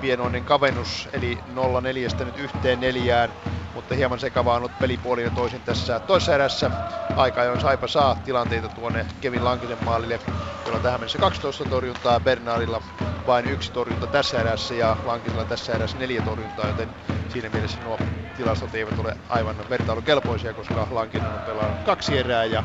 pienoinen 0.00 0.44
kavennus, 0.44 1.08
eli 1.12 1.38
0-4 2.20 2.24
nyt 2.24 2.36
yhteen 2.38 2.80
neljään, 2.80 3.34
mutta 3.74 3.94
hieman 3.94 4.18
sekavaa 4.18 4.54
on 4.54 4.58
ollut 4.58 4.78
pelipuoli 4.78 5.22
ja 5.22 5.30
toisin 5.30 5.60
tässä 5.62 6.00
toisessa 6.00 6.34
erässä. 6.34 6.70
Aika 7.16 7.40
ajoin 7.40 7.60
Saipa 7.60 7.88
saa 7.88 8.14
tilanteita 8.24 8.68
tuonne 8.68 9.06
Kevin 9.20 9.44
Lankisen 9.44 9.78
maalille, 9.84 10.20
jolla 10.66 10.80
tähän 10.80 11.00
mennessä 11.00 11.18
12 11.18 11.64
torjuntaa, 11.64 12.20
Bernardilla 12.20 12.82
vain 13.26 13.46
yksi 13.46 13.72
torjunta 13.72 14.06
tässä 14.06 14.40
erässä 14.40 14.74
ja 14.74 14.96
Lankisella 15.04 15.44
tässä 15.44 15.74
erässä 15.74 15.98
neljä 15.98 16.22
torjuntaa, 16.22 16.66
joten 16.66 16.88
siinä 17.28 17.48
mielessä 17.48 17.80
nuo 17.82 17.98
tilastot 18.36 18.74
eivät 18.74 18.98
ole 18.98 19.14
aivan 19.28 19.56
vertailukelpoisia, 19.68 20.54
koska 20.54 20.86
Lankinen 20.90 21.34
on 21.34 21.40
pelannut 21.40 21.78
kaksi 21.84 22.18
erää 22.28 22.44
ja 22.44 22.64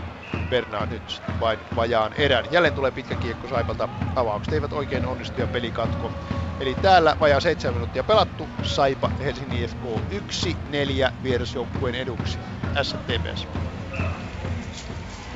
Bernard 0.49 0.91
nyt 0.91 1.21
vain 1.39 1.59
vajaan 1.75 2.13
erän. 2.13 2.45
Jälleen 2.51 2.73
tulee 2.73 2.91
pitkä 2.91 3.15
kiekko 3.15 3.47
Saipalta. 3.47 3.89
Avaukset 4.15 4.53
eivät 4.53 4.73
oikein 4.73 5.05
onnistu 5.05 5.39
ja 5.41 5.47
pelikatko. 5.47 6.11
Eli 6.59 6.75
täällä 6.81 7.15
vajaa 7.19 7.39
7 7.39 7.73
minuuttia 7.73 8.03
pelattu. 8.03 8.49
Saipa 8.63 9.09
Helsingin 9.19 9.63
IFK 9.63 9.81
1-4 11.09 11.13
vierasjoukkueen 11.23 11.95
eduksi. 11.95 12.39
STPS. 12.83 13.72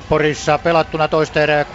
Porissa 0.10 0.58
pelattuna 0.58 1.08
toista 1.08 1.42
erää 1.42 1.64
6-40 1.64 1.68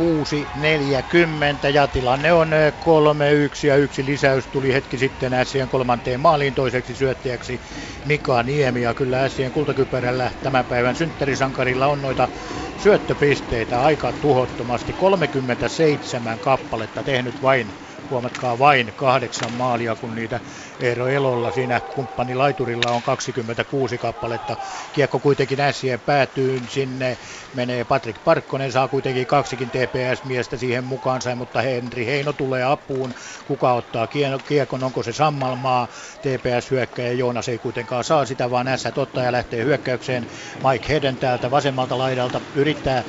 ja 1.72 1.88
tilanne 1.88 2.32
on 2.32 2.50
3-1 2.50 3.66
ja 3.66 3.76
yksi. 3.76 4.04
Lisäys 4.06 4.48
tuli 4.48 4.72
hetki 4.72 4.98
sitten 4.98 5.32
Ässien 5.32 5.68
kolmanteen 5.68 6.20
maaliin 6.20 6.54
toiseksi 6.54 6.94
syöttäjäksi 6.94 7.60
Mika 8.04 8.42
Niemi. 8.42 8.82
Ja 8.82 8.94
kyllä 8.94 9.24
Ässien 9.24 9.52
kultakypärällä 9.52 10.32
tämän 10.42 10.66
päivän 10.66 10.94
synttärisankarilla 10.94 11.86
on 11.86 12.02
noita 12.02 12.28
syöttöpisteitä 12.76 13.82
aika 13.82 14.12
tuhottomasti. 14.12 14.92
37 14.92 16.40
kappaletta 16.40 17.02
tehnyt 17.02 17.42
vain 17.42 17.74
huomatkaa 18.10 18.58
vain 18.58 18.92
kahdeksan 18.96 19.52
maalia, 19.52 19.96
kun 19.96 20.14
niitä 20.14 20.40
Eero 20.80 21.08
Elolla 21.08 21.52
siinä 21.52 21.80
kumppanilaiturilla 21.94 22.90
on 22.90 23.02
26 23.02 23.98
kappaletta. 23.98 24.56
Kiekko 24.92 25.20
kuitenkin 25.20 25.60
ässien 25.60 26.00
päätyy 26.00 26.60
sinne, 26.68 27.18
menee 27.52 27.84
Patrik 27.84 28.16
Parkkonen, 28.24 28.72
saa 28.72 28.88
kuitenkin 28.88 29.26
kaksikin 29.26 29.70
TPS-miestä 29.70 30.56
siihen 30.56 30.84
mukaansa, 30.84 31.36
mutta 31.36 31.62
Henri 31.62 32.06
Heino 32.06 32.32
tulee 32.32 32.64
apuun. 32.64 33.14
Kuka 33.44 33.72
ottaa 33.72 34.08
kiekon, 34.46 34.84
onko 34.84 35.02
se 35.02 35.12
Sammalmaa, 35.12 35.88
TPS-hyökkäjä, 36.22 37.12
Joonas 37.12 37.48
ei 37.48 37.58
kuitenkaan 37.58 38.04
saa 38.04 38.26
sitä, 38.26 38.50
vaan 38.50 38.68
ässät 38.68 38.98
ottaa 38.98 39.24
ja 39.24 39.32
lähtee 39.32 39.64
hyökkäykseen. 39.64 40.26
Mike 40.70 40.92
Heden 40.92 41.18
täältä 41.18 41.50
vasemmalta 41.50 41.98
laidalta 41.98 42.40
yrittää 42.54 43.04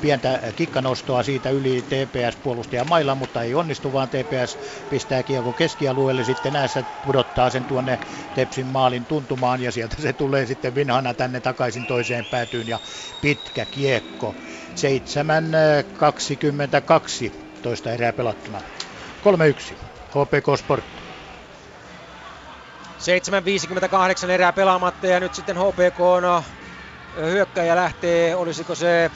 pientä 0.00 0.40
kikkanostoa 0.56 1.22
siitä 1.22 1.50
yli 1.50 1.82
TPS-puolustajan 1.88 2.86
mailla, 2.86 3.14
mutta 3.14 3.42
ei 3.42 3.54
onnistu, 3.54 3.92
vaan 3.92 4.08
TPS 4.08 4.37
pistää 4.88 5.22
kiekon 5.22 5.54
keskialueelle, 5.54 6.24
sitten 6.24 6.56
ässät 6.56 6.86
pudottaa 7.02 7.50
sen 7.50 7.64
tuonne 7.64 7.98
Tepsin 8.34 8.66
maalin 8.66 9.06
tuntumaan 9.06 9.60
ja 9.60 9.72
sieltä 9.72 10.02
se 10.02 10.12
tulee 10.12 10.46
sitten 10.46 10.74
vinhana 10.74 11.14
tänne 11.14 11.40
takaisin 11.40 11.86
toiseen 11.86 12.24
päätyyn 12.24 12.68
ja 12.68 12.80
pitkä 13.20 13.66
kiekko. 13.66 14.34
7.22 17.28 17.32
toista 17.62 17.90
erää 17.92 18.12
pelattuna. 18.12 18.60
3-1. 18.60 18.62
HPK 20.08 20.58
Sport. 20.58 20.84
7.58 24.26 24.30
erää 24.30 24.52
pelaamatta 24.52 25.06
ja 25.06 25.20
nyt 25.20 25.34
sitten 25.34 25.56
HPK 25.56 26.00
on 26.00 26.42
hyökkäjä 27.16 27.76
lähtee, 27.76 28.36
olisiko 28.36 28.74
se 28.74 29.10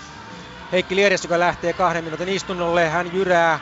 Heikki 0.72 0.96
Liedes, 0.96 1.24
joka 1.24 1.38
lähtee 1.38 1.72
kahden 1.72 2.04
minuutin 2.04 2.28
istunnolle. 2.28 2.88
Hän 2.88 3.12
jyrää 3.14 3.60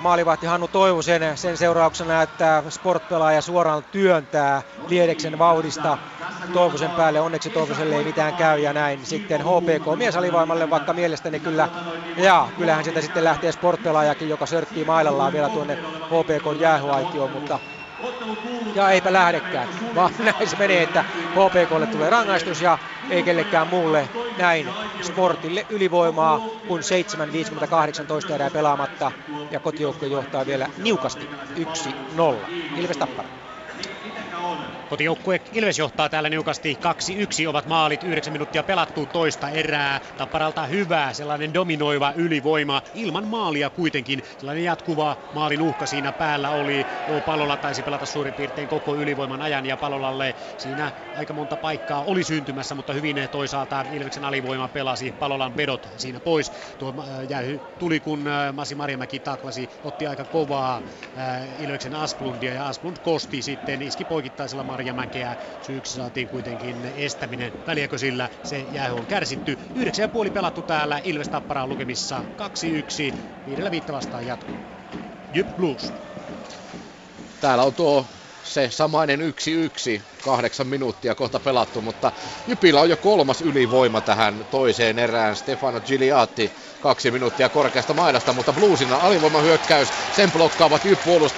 maalivahti 0.00 0.46
Hannu 0.46 0.68
Toivosen 0.68 1.36
sen 1.38 1.56
seurauksena, 1.56 2.22
että 2.22 2.62
sportpelaaja 2.68 3.42
suoraan 3.42 3.84
työntää 3.90 4.62
Liedeksen 4.88 5.38
vauhdista 5.38 5.98
Toivosen 6.52 6.90
päälle. 6.90 7.20
Onneksi 7.20 7.50
Toivoselle 7.50 7.96
ei 7.96 8.04
mitään 8.04 8.34
käy 8.34 8.60
ja 8.60 8.72
näin 8.72 9.06
sitten 9.06 9.40
HPK 9.40 9.98
miesalivoimalle, 9.98 10.70
vaikka 10.70 10.92
mielestäni 10.92 11.40
kyllä, 11.40 11.68
ja 12.16 12.48
kyllähän 12.58 12.84
sieltä 12.84 13.00
sitten 13.00 13.24
lähtee 13.24 13.52
sportpelaajakin, 13.52 14.28
joka 14.28 14.46
sörkkii 14.46 14.84
mailallaan 14.84 15.32
vielä 15.32 15.48
tuonne 15.48 15.74
HPK 16.06 16.60
jäähyaitioon, 16.60 17.30
mutta 17.30 17.58
ja 18.74 18.90
eipä 18.90 19.12
lähdekään, 19.12 19.68
vaan 19.94 20.12
näin 20.24 20.48
se 20.48 20.56
menee, 20.56 20.82
että 20.82 21.04
HPKlle 21.30 21.86
tulee 21.86 22.10
rangaistus 22.10 22.60
ja 22.62 22.78
ei 23.10 23.22
kellekään 23.22 23.68
muulle 23.68 24.10
näin 24.38 24.68
sportille 25.02 25.66
ylivoimaa, 25.68 26.40
kun 26.68 26.80
7.58 28.28 28.34
erää 28.34 28.50
pelaamatta 28.50 29.12
ja 29.50 29.60
kotijoukko 29.60 30.06
johtaa 30.06 30.46
vielä 30.46 30.66
niukasti 30.82 31.28
1-0. 31.56 31.60
Ilves 32.76 32.96
Tappara. 32.96 33.28
Kotijoukkue 34.88 35.40
Ilves 35.52 35.78
johtaa 35.78 36.08
täällä 36.08 36.30
niukasti 36.30 36.78
2-1 37.44 37.48
ovat 37.48 37.66
maalit, 37.66 38.02
9 38.02 38.32
minuuttia 38.32 38.64
pelattu 38.64 39.06
toista 39.06 39.50
erää. 39.50 40.00
Tapparalta 40.16 40.66
hyvä, 40.66 41.12
sellainen 41.12 41.54
dominoiva 41.54 42.12
ylivoima 42.16 42.82
ilman 42.94 43.28
maalia 43.28 43.70
kuitenkin. 43.70 44.22
Sellainen 44.38 44.64
jatkuva 44.64 45.16
maalin 45.32 45.62
uhka 45.62 45.86
siinä 45.86 46.12
päällä 46.12 46.50
oli. 46.50 46.86
Palolla 47.24 47.56
taisi 47.56 47.82
pelata 47.82 48.06
suurin 48.06 48.34
piirtein 48.34 48.68
koko 48.68 48.96
ylivoiman 48.96 49.42
ajan 49.42 49.66
ja 49.66 49.76
Palolalle 49.76 50.34
siinä 50.56 50.92
aika 51.14 51.32
monta 51.32 51.56
paikkaa 51.56 52.04
oli 52.04 52.24
syntymässä, 52.24 52.74
mutta 52.74 52.92
hyvin 52.92 53.16
toisaalta 53.30 53.84
Ilveksen 53.90 54.24
alivoima 54.24 54.68
pelasi 54.68 55.12
Palolan 55.18 55.56
vedot 55.56 55.88
siinä 55.96 56.20
pois. 56.20 56.52
Tuo 56.78 56.94
jäi, 57.28 57.60
tuli 57.78 58.00
kun 58.00 58.24
Masi 58.52 58.74
Marjamäki 58.74 59.20
taklasi, 59.20 59.70
otti 59.82 60.06
aika 60.06 60.24
kovaa 60.24 60.82
Ilveksen 61.58 61.94
Asplundia 61.94 62.52
ja 62.52 62.68
Asplund 62.68 62.96
kosti 63.02 63.42
sitten, 63.42 63.82
iski 63.82 64.04
poikittaisella 64.04 64.64
Marjamäkeä. 64.76 65.36
Syyksi 65.60 65.92
saatiin 65.92 66.28
kuitenkin 66.28 66.84
estäminen. 66.84 67.52
Väliäkö 67.66 67.98
sillä 67.98 68.30
se 68.42 68.60
jää 68.60 68.94
on 68.94 69.06
kärsitty. 69.06 69.58
9,5 70.26 70.30
pelattu 70.30 70.62
täällä 70.62 71.00
Ilves 71.04 71.28
Tapparaan 71.28 71.68
lukemissa 71.68 72.24
2-1. 73.12 73.16
Viidellä 73.46 73.70
viittä 73.70 73.92
vastaan 73.92 74.26
jatkuu. 74.26 74.66
Jyp 75.32 75.48
Blues. 75.56 75.92
Täällä 77.40 77.64
on 77.64 77.74
tuo 77.74 78.06
se 78.42 78.70
samainen 78.70 79.20
yksi 79.20 79.52
yksi, 79.52 80.02
kahdeksan 80.26 80.66
minuuttia 80.66 81.14
kohta 81.14 81.40
pelattu, 81.40 81.80
mutta 81.80 82.12
Jypillä 82.46 82.80
on 82.80 82.90
jo 82.90 82.96
kolmas 82.96 83.40
ylivoima 83.40 84.00
tähän 84.00 84.46
toiseen 84.50 84.98
erään. 84.98 85.36
Stefano 85.36 85.80
Gigliatti 85.80 86.50
kaksi 86.80 87.10
minuuttia 87.10 87.48
korkeasta 87.48 87.94
mailasta, 87.94 88.32
mutta 88.32 88.52
Bluesin 88.52 88.92
alivoimahyökkäys, 88.92 89.88
sen 90.16 90.32
blokkaavat 90.32 90.82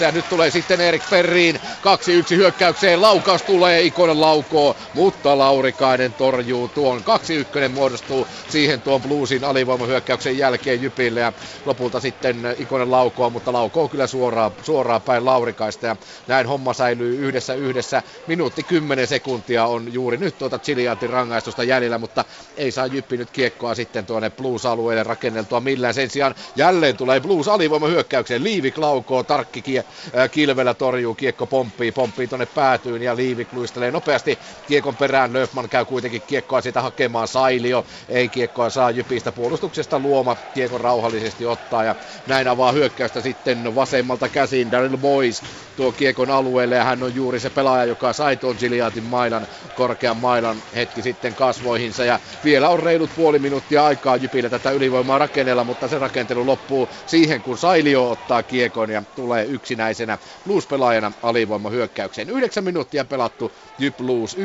ja 0.01 0.13
Nyt 0.13 0.25
tulee 0.29 0.51
sitten 0.51 0.81
Erik 0.81 1.03
Perriin, 1.11 1.61
kaksi 1.81 2.13
yksi 2.13 2.37
hyökkäykseen, 2.37 3.03
laukaus 3.03 3.43
tulee, 3.43 3.83
Ikonen 3.83 4.21
laukoo, 4.21 4.75
mutta 4.95 5.39
Laurikainen 5.39 6.15
torjuu 6.15 6.69
tuon. 6.69 7.05
kaksi 7.05 7.35
ykkönen 7.35 7.71
muodostuu 7.71 8.27
siihen 8.49 8.83
tuon 8.83 9.03
Bluesin 9.03 9.45
alivoimahyökkäyksen 9.45 10.39
jälkeen 10.39 10.83
Jypille 10.83 11.21
ja 11.21 11.33
lopulta 11.65 12.01
sitten 12.01 12.37
Ikonen 12.59 12.91
laukoo, 12.91 13.31
mutta 13.31 13.53
laukoo 13.53 13.89
kyllä 13.89 14.07
suoraan, 14.07 14.53
suoraan 14.63 15.03
päin 15.03 15.25
Laurikaista 15.25 15.87
ja 15.87 15.97
näin 16.27 16.47
homma 16.47 16.73
säilyy 16.73 17.17
yhdessä 17.17 17.55
yhdessä. 17.55 18.03
Minuutti 18.27 18.63
10 18.65 18.78
sekuntia 19.05 19.67
on 19.67 19.93
juuri 19.93 20.17
nyt 20.17 20.39
tuota 20.39 20.59
Chiliatin 20.59 21.11
rangaistusta 21.11 21.65
jäljellä, 21.65 21.99
mutta 21.99 22.25
ei 22.57 22.71
saa 22.71 22.87
Jyppi 22.87 23.17
nyt 23.17 23.31
kiekkoa 23.31 23.75
sitten 23.75 24.07
tuonne 24.07 24.31
Blues-alueelle 24.31 25.03
rakenneltua 25.03 25.61
millään. 25.61 25.95
Sen 25.95 26.11
sijaan 26.11 26.35
jälleen 26.57 26.97
tulee 26.97 27.21
Blues 27.21 27.49
alivoima 27.49 27.87
hyökkäykseen. 27.87 28.45
Liivik 28.45 28.79
laukoo, 28.79 29.23
tarkki 29.23 29.63
kie, 29.63 29.85
äh, 30.17 30.31
kilvellä 30.31 30.75
torjuu, 30.75 31.15
kiekko 31.15 31.47
pomppii, 31.47 31.93
pomppii 31.93 32.29
tuonne 32.29 32.47
päätyyn 32.47 33.03
ja 33.03 33.17
Liivik 33.17 33.53
luistelee 33.53 33.91
nopeasti 33.91 34.39
kiekon 34.67 34.97
perään. 34.97 35.33
Löfman 35.33 35.69
käy 35.69 35.85
kuitenkin 35.85 36.23
kiekkoa 36.27 36.61
sitä 36.61 36.83
hakemaan. 36.83 37.29
Sailio 37.29 37.85
ei 38.09 38.29
kiekkoa 38.29 38.71
saa 38.71 38.91
Jypistä 38.91 39.33
puolustuksesta 39.33 39.99
luoma. 39.99 40.37
Kiekon 40.55 40.81
rauhallisesti 40.81 41.47
ottaa 41.47 41.85
ja 41.85 41.95
näin 42.27 42.49
avaa 42.49 42.73
hyökkäystä 42.73 43.21
sitten 43.21 43.75
vasemmalta 43.75 44.29
käsin 44.29 44.71
Daryl 44.71 44.97
Boys 44.97 45.43
tuo 45.77 45.93
kiekon 45.93 46.31
alueelle 46.31 46.75
ja 46.77 46.85
hän 46.85 47.03
on 47.03 47.15
juuri 47.15 47.41
se 47.41 47.51
pelaaja, 47.51 47.85
joka 47.85 48.13
sai 48.13 48.37
tuon 48.37 48.59
Giliatin 48.69 49.05
mailan, 49.05 49.47
korkean 49.75 50.17
mailan 50.17 50.63
hetki 50.75 51.03
sitten 51.03 51.35
kasvoihinsa 51.35 52.05
ja 52.05 52.21
vielä 52.45 52.69
on 52.69 52.81
reilut 52.81 53.11
puoli 53.15 53.39
minuuttia 53.39 53.87
aikaa 53.87 54.17
Jypille 54.17 54.51
tätä 54.51 54.71
ylivoimaa 54.71 55.19
rakennella, 55.19 55.65
mutta 55.65 55.89
se 55.89 55.99
rakentelu 55.99 56.47
loppuu 56.47 56.89
siihen, 57.07 57.43
kun 57.43 57.59
Sailio 57.59 58.11
ottaa 58.11 58.43
kiekon 58.43 58.91
ja 58.91 59.03
tulee 59.15 59.45
yksinäisenä 59.45 60.19
Blues-pelaajana 60.45 61.13
alivoima 61.23 61.71
hyökkäykseen. 61.71 62.31
9 62.31 62.65
minuuttia 62.65 63.05
pelattu 63.05 63.55
Jyp 63.79 63.97
Blues 63.97 64.37
1-1 64.37 64.41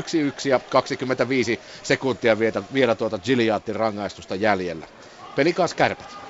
ja 0.49 0.59
25 0.69 1.61
sekuntia 1.83 2.39
vielä, 2.39 2.63
vielä 2.73 2.95
tuota 2.95 3.19
Giliatin 3.19 3.75
rangaistusta 3.75 4.35
jäljellä. 4.35 4.87
Pelikas 5.35 5.73
kärpät. 5.73 6.22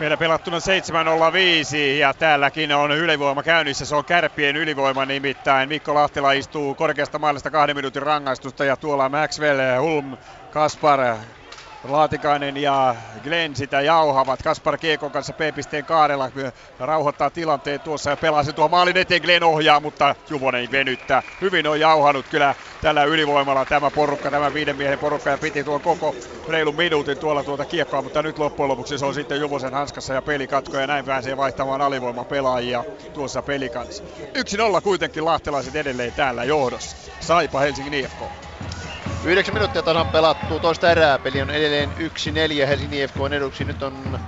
Meillä 0.00 0.16
pelattuna 0.16 0.58
7.05 0.58 1.76
ja 1.98 2.14
täälläkin 2.14 2.72
on 2.72 2.90
ylivoima 2.90 3.42
käynnissä. 3.42 3.84
Se 3.86 3.94
on 3.94 4.04
kärppien 4.04 4.56
ylivoima 4.56 5.04
nimittäin. 5.04 5.68
Mikko 5.68 5.94
Lahtela 5.94 6.32
istuu 6.32 6.74
korkeasta 6.74 7.18
mailasta 7.18 7.50
kahden 7.50 7.76
minuutin 7.76 8.02
rangaistusta 8.02 8.64
ja 8.64 8.76
tuolla 8.76 9.08
Maxwell, 9.08 9.80
Hulm, 9.80 10.16
Kaspar, 10.50 11.00
Laatikainen 11.88 12.56
ja 12.56 12.94
Glenn 13.22 13.56
sitä 13.56 13.80
jauhavat. 13.80 14.42
Kaspar 14.42 14.78
Kiekon 14.78 15.10
kanssa 15.10 15.32
P-pisteen 15.32 15.84
kaarella 15.84 16.30
rauhoittaa 16.78 17.30
tilanteen 17.30 17.80
tuossa 17.80 18.10
ja 18.10 18.16
pelaa 18.16 18.42
se 18.42 18.52
tuo 18.52 18.68
maalin 18.68 18.96
eteen. 18.96 19.22
Glenn 19.22 19.44
ohjaa, 19.44 19.80
mutta 19.80 20.14
Juvonen 20.30 20.70
venyttää. 20.72 21.22
Hyvin 21.40 21.66
on 21.66 21.80
jauhanut 21.80 22.28
kyllä 22.28 22.54
tällä 22.82 23.04
ylivoimalla 23.04 23.64
tämä 23.64 23.90
porukka, 23.90 24.30
tämä 24.30 24.54
viiden 24.54 24.76
miehen 24.76 24.98
porukka 24.98 25.30
ja 25.30 25.38
piti 25.38 25.64
tuon 25.64 25.80
koko 25.80 26.14
reilun 26.48 26.76
minuutin 26.76 27.18
tuolla 27.18 27.44
tuota 27.44 27.64
kiekkoa, 27.64 28.02
mutta 28.02 28.22
nyt 28.22 28.38
loppujen 28.38 28.68
lopuksi 28.68 28.98
se 28.98 29.04
on 29.06 29.14
sitten 29.14 29.40
Juvosen 29.40 29.74
hanskassa 29.74 30.14
ja 30.14 30.22
pelikatko 30.22 30.76
ja 30.76 30.86
näin 30.86 31.04
pääsee 31.04 31.36
vaihtamaan 31.36 31.80
alivoimapelaajia 31.80 32.84
tuossa 33.14 33.42
pelikanssa. 33.42 34.02
1-0 34.78 34.80
kuitenkin 34.82 35.24
lahtelaiset 35.24 35.76
edelleen 35.76 36.12
täällä 36.12 36.44
johdossa. 36.44 36.96
Saipa 37.20 37.60
Helsingin 37.60 37.94
IFK. 37.94 38.55
9 39.26 39.54
minuuttia 39.54 39.82
tasan 39.82 40.08
pelattu 40.08 40.60
toista 40.60 40.90
erää. 40.90 41.18
Peli 41.18 41.42
on 41.42 41.50
edelleen 41.50 41.92
1-4 42.64 42.66
Helsingin 42.66 43.02
IFK 43.02 43.16
eduksi. 43.36 43.64
Nyt 43.64 43.82
on 43.82 44.20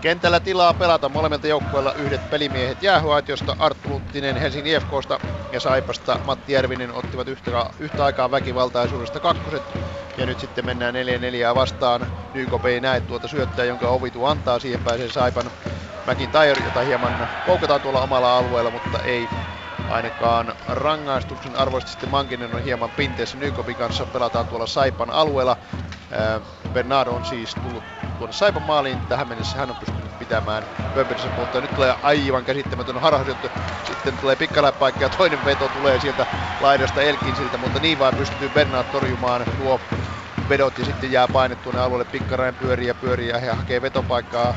kentällä 0.00 0.40
tilaa 0.40 0.74
pelata 0.74 1.08
molemmilta 1.08 1.46
joukkueilla 1.46 1.92
yhdet 1.92 2.30
pelimiehet 2.30 2.82
jäähyaitiosta. 2.82 3.56
Arttu 3.58 3.88
Luttinen 3.88 4.36
Helsingin 4.36 4.76
IFKsta 4.76 5.20
ja 5.52 5.60
Saipasta 5.60 6.20
Matti 6.24 6.52
Järvinen 6.52 6.92
ottivat 6.92 7.28
yhtä, 7.28 7.66
yhtä 7.78 8.04
aikaa 8.04 8.30
väkivaltaisuudesta 8.30 9.20
kakkoset. 9.20 9.62
Ja 10.16 10.26
nyt 10.26 10.40
sitten 10.40 10.66
mennään 10.66 10.94
4-4 10.94 11.54
vastaan 11.54 12.06
Nykop 12.34 12.66
ei 12.66 12.80
näe 12.80 13.00
tuota 13.00 13.28
syöttää, 13.28 13.64
jonka 13.64 13.88
Ovitu 13.88 14.24
antaa. 14.24 14.58
Siihen 14.58 14.84
pääsee 14.84 15.08
Saipan 15.08 15.50
McIntyre, 16.06 16.64
jota 16.64 16.80
hieman 16.80 17.28
koukataan 17.46 17.80
tuolla 17.80 18.00
omalla 18.02 18.38
alueella, 18.38 18.70
mutta 18.70 18.98
ei 18.98 19.28
ainakaan 19.86 20.54
rangaistuksen 20.66 21.56
arvoisesti 21.56 21.90
sitten 21.90 22.08
Mankinen 22.08 22.54
on 22.54 22.62
hieman 22.62 22.92
pinteessä 22.92 23.36
Nykopin 23.36 23.76
kanssa, 23.76 24.06
pelataan 24.06 24.48
tuolla 24.48 24.66
Saipan 24.66 25.10
alueella. 25.10 25.56
Bernardo 26.72 27.14
on 27.14 27.24
siis 27.24 27.56
tullut 27.56 27.84
tuonne 28.16 28.32
Saipan 28.32 28.62
maaliin, 28.62 29.02
tähän 29.08 29.28
mennessä 29.28 29.58
hän 29.58 29.70
on 29.70 29.76
pystynyt 29.76 30.18
pitämään 30.18 30.66
Pömpelisen, 30.92 31.32
mutta 31.32 31.60
nyt 31.60 31.74
tulee 31.74 31.96
aivan 32.02 32.44
käsittämätön 32.44 33.00
harhauduttu. 33.00 33.48
Sitten 33.82 34.18
tulee 34.18 34.36
pikkaläpaikka 34.36 35.04
ja 35.04 35.10
toinen 35.10 35.44
veto 35.44 35.68
tulee 35.68 35.98
sieltä 36.00 36.26
laidasta 36.60 37.02
Elkinsiltä, 37.02 37.58
mutta 37.58 37.80
niin 37.80 37.98
vaan 37.98 38.14
pystyy 38.14 38.48
Bernard 38.48 38.88
torjumaan 38.90 39.46
tuo 39.56 39.88
vedot 40.48 40.78
ja 40.78 40.84
sitten 40.84 41.12
jää 41.12 41.28
paine 41.28 41.56
tuonne 41.56 41.80
alueelle. 41.80 42.04
Pikkarainen 42.04 42.54
pyörii 42.54 42.86
ja 42.86 42.94
pyörii 42.94 43.28
ja 43.28 43.38
he 43.38 43.50
hakee 43.50 43.82
vetopaikkaa. 43.82 44.54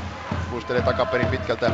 Muistelee 0.51 0.81
takaperin 0.81 1.27
pitkältä 1.27 1.71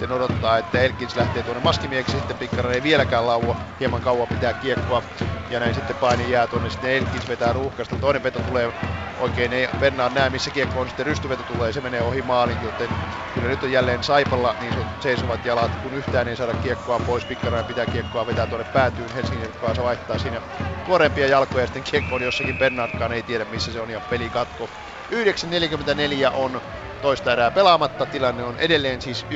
sitten 0.00 0.12
odottaa, 0.12 0.58
että 0.58 0.80
Elkins 0.80 1.16
lähtee 1.16 1.42
tuonne 1.42 1.62
maskimieksi, 1.62 2.12
sitten 2.12 2.36
Pikkarainen 2.36 2.74
ei 2.74 2.82
vieläkään 2.82 3.26
laua, 3.26 3.56
hieman 3.80 4.00
kauan 4.00 4.28
pitää 4.28 4.52
kiekkoa 4.52 5.02
ja 5.50 5.60
näin 5.60 5.74
sitten 5.74 5.96
paini 5.96 6.30
jää 6.30 6.46
tuonne, 6.46 6.70
sitten 6.70 6.90
Elkins 6.90 7.28
vetää 7.28 7.52
ruuhkasta, 7.52 7.96
toinen 7.96 8.22
veto 8.22 8.40
tulee 8.40 8.72
oikein, 9.20 9.52
ei 9.52 9.68
Bernard 9.80 10.14
näe 10.14 10.30
missä 10.30 10.50
kiekko 10.50 10.80
on, 10.80 10.88
sitten 10.88 11.06
rystyveto 11.06 11.42
tulee, 11.42 11.72
se 11.72 11.80
menee 11.80 12.02
ohi 12.02 12.22
maalin, 12.22 12.56
joten 12.62 12.88
kyllä 13.34 13.48
nyt 13.48 13.62
on 13.62 13.72
jälleen 13.72 14.02
Saipalla 14.02 14.54
niin 14.60 14.74
seisovat 15.00 15.44
jalat, 15.44 15.70
kun 15.82 15.94
yhtään 15.94 16.28
ei 16.28 16.36
saada 16.36 16.54
kiekkoa 16.54 17.00
pois, 17.00 17.24
Pikkarainen 17.24 17.66
pitää 17.66 17.86
kiekkoa, 17.86 18.26
vetää 18.26 18.46
tuonne 18.46 18.66
päätyyn, 18.72 19.14
Helsingin 19.14 19.52
kanssa 19.60 19.84
vaihtaa 19.84 20.18
siinä 20.18 20.40
tuorempia 20.86 21.26
jalkoja, 21.26 21.66
sitten 21.66 21.82
kiekko 21.82 22.14
on 22.14 22.22
jossakin, 22.22 22.58
Bernardkaan 22.58 23.12
ei 23.12 23.22
tiedä 23.22 23.44
missä 23.50 23.72
se 23.72 23.80
on 23.80 23.90
ja 23.90 24.00
peli 24.00 24.28
katko. 24.28 24.68
9.44 25.10 26.30
on 26.34 26.60
toista 27.02 27.32
erää 27.32 27.50
pelaamatta. 27.50 28.06
Tilanne 28.06 28.44
on 28.44 28.58
edelleen 28.58 29.02
siis 29.02 29.26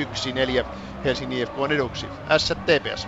1-4 0.61 0.65
Helsingin 1.03 1.39
IFK 1.39 1.59
on 1.59 1.71
eduksi. 1.71 2.05
STPS. 2.37 3.07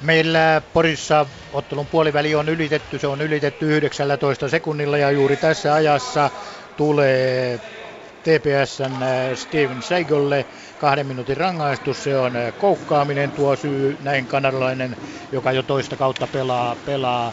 Meillä 0.00 0.62
Porissa 0.72 1.26
ottelun 1.52 1.86
puoliväli 1.86 2.34
on 2.34 2.48
ylitetty, 2.48 2.98
se 2.98 3.06
on 3.06 3.20
ylitetty 3.20 3.76
19 3.76 4.48
sekunnilla 4.48 4.98
ja 4.98 5.10
juuri 5.10 5.36
tässä 5.36 5.74
ajassa 5.74 6.30
tulee 6.76 7.60
TPSn 8.24 9.02
äh, 9.02 9.34
Steven 9.34 9.82
Seigolle 9.82 10.46
kahden 10.80 11.06
minuutin 11.06 11.36
rangaistus. 11.36 12.04
Se 12.04 12.18
on 12.18 12.36
äh, 12.36 12.54
koukkaaminen, 12.58 13.30
tuo 13.30 13.56
syy 13.56 13.96
näin 14.02 14.26
kanadalainen, 14.26 14.96
joka 15.32 15.52
jo 15.52 15.62
toista 15.62 15.96
kautta 15.96 16.26
pelaa, 16.26 16.76
pelaa 16.86 17.32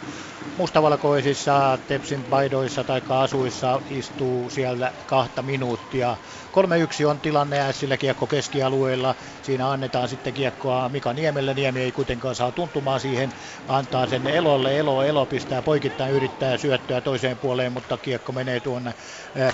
mustavalkoisissa 0.55 1.77
Tepsin 1.87 2.25
paidoissa 2.25 2.83
tai 2.83 3.01
asuissa 3.09 3.81
istuu 3.89 4.49
siellä 4.49 4.93
kahta 5.05 5.41
minuuttia. 5.41 6.17
3-1 6.51 7.05
on 7.07 7.21
tilanne 7.21 7.59
Ässillä 7.59 7.97
kiekko 7.97 8.27
keskialueella. 8.27 9.15
Siinä 9.41 9.69
annetaan 9.69 10.09
sitten 10.09 10.33
kiekkoa 10.33 10.89
Mika 10.89 11.13
Niemelle. 11.13 11.53
Niemi 11.53 11.81
ei 11.81 11.91
kuitenkaan 11.91 12.35
saa 12.35 12.51
tuntumaan 12.51 12.99
siihen. 12.99 13.33
Antaa 13.67 14.07
sen 14.07 14.27
Elolle. 14.27 14.77
Elo, 14.77 15.03
Elo 15.03 15.25
pistää 15.25 15.61
poikittain, 15.61 16.13
yrittää 16.13 16.57
syöttöä 16.57 17.01
toiseen 17.01 17.39
puoleen, 17.39 17.73
mutta 17.73 17.97
kiekko 17.97 18.31
menee 18.31 18.59
tuonne 18.59 18.93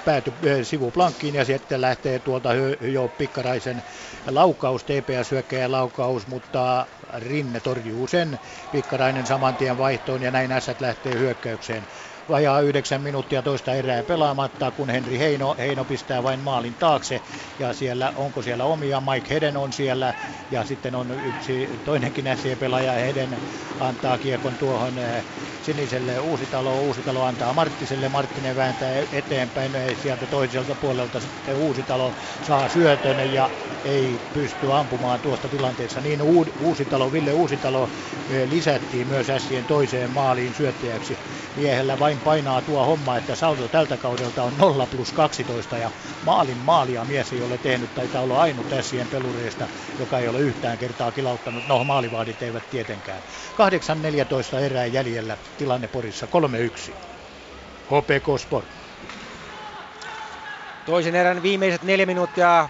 pääty 0.05 0.33
sivuplankkiin 0.63 1.35
ja 1.35 1.45
sitten 1.45 1.81
lähtee 1.81 2.19
tuolta 2.19 2.49
jo 2.81 3.09
Pikkaraisen 3.09 3.83
laukaus, 4.29 4.83
TPS 4.83 5.31
hyökkäjä 5.31 5.71
laukaus, 5.71 6.27
mutta 6.27 6.87
Rinne 7.17 7.61
torjuu 7.61 8.07
sen. 8.07 8.39
Pikkarainen 8.71 9.25
saman 9.25 9.57
tien 9.57 9.77
vaihtoon 9.77 10.21
ja 10.21 10.31
näin 10.31 10.51
ässät 10.51 10.81
lähtee 10.81 11.13
hyökkäykseen 11.17 11.87
vajaa 12.29 12.61
yhdeksän 12.61 13.01
minuuttia 13.01 13.41
toista 13.41 13.73
erää 13.73 14.03
pelaamatta, 14.03 14.71
kun 14.71 14.89
Henri 14.89 15.19
Heino, 15.19 15.55
Heino 15.57 15.85
pistää 15.85 16.23
vain 16.23 16.39
maalin 16.39 16.73
taakse. 16.73 17.21
Ja 17.59 17.73
siellä, 17.73 18.13
onko 18.15 18.41
siellä 18.41 18.63
omia, 18.65 19.01
Mike 19.01 19.33
Heden 19.33 19.57
on 19.57 19.73
siellä. 19.73 20.13
Ja 20.51 20.63
sitten 20.63 20.95
on 20.95 21.11
yksi 21.25 21.69
toinenkin 21.85 22.25
SC-pelaaja, 22.35 22.91
Heden 22.91 23.37
antaa 23.79 24.17
kiekon 24.17 24.53
tuohon 24.57 24.97
eh, 24.97 25.23
siniselle 25.61 26.19
Uusitalo. 26.19 26.81
Uusitalo 26.81 27.23
antaa 27.23 27.53
Marttiselle, 27.53 28.09
Marttinen 28.09 28.55
vääntää 28.55 28.91
eteenpäin. 29.11 29.71
Sieltä 30.01 30.27
toiselta 30.27 30.75
puolelta 30.75 31.19
sitten 31.19 31.55
Uusitalo 31.55 32.13
saa 32.41 32.69
syötön 32.69 33.33
ja 33.33 33.49
ei 33.83 34.19
pysty 34.33 34.73
ampumaan 34.73 35.19
tuosta 35.21 35.49
tilanteessa. 35.49 36.01
Niin 36.01 36.21
Uusitalo, 36.59 37.11
Ville 37.11 37.33
Uusitalo 37.33 37.89
eh, 38.29 38.49
lisättiin 38.49 39.07
myös 39.07 39.29
Ässien 39.29 39.65
toiseen 39.65 40.11
maaliin 40.11 40.53
syöttäjäksi. 40.53 41.17
Miehellä 41.55 41.99
vain 41.99 42.16
painaa 42.19 42.61
tuo 42.61 42.85
homma, 42.85 43.17
että 43.17 43.35
saldo 43.35 43.67
tältä 43.67 43.97
kaudelta 43.97 44.43
on 44.43 44.53
0 44.57 44.87
plus 44.91 45.11
12 45.11 45.77
ja 45.77 45.91
maalin 46.25 46.57
maalia 46.57 47.05
mies 47.05 47.33
ei 47.33 47.41
ole 47.41 47.57
tehnyt, 47.57 47.95
taitaa 47.95 48.21
olla 48.21 48.41
ainut 48.41 48.73
Ässien 48.73 49.07
pelureista, 49.07 49.67
joka 49.99 50.19
ei 50.19 50.27
ole 50.27 50.39
yhtään 50.39 50.77
kertaa 50.77 51.11
kilauttanut. 51.11 51.67
No 51.67 51.83
maalivaadit 51.83 52.41
eivät 52.41 52.69
tietenkään. 52.69 53.21
8-14 54.55 54.59
erää 54.59 54.85
jäljellä 54.85 55.37
tilanne 55.57 55.87
Porissa 55.87 56.27
3-1. 56.89 56.91
HPK 57.85 58.39
Sport. 58.39 58.65
Toisen 60.85 61.15
erän 61.15 61.43
viimeiset 61.43 61.83
neljä 61.83 62.05
minuuttia 62.05 62.69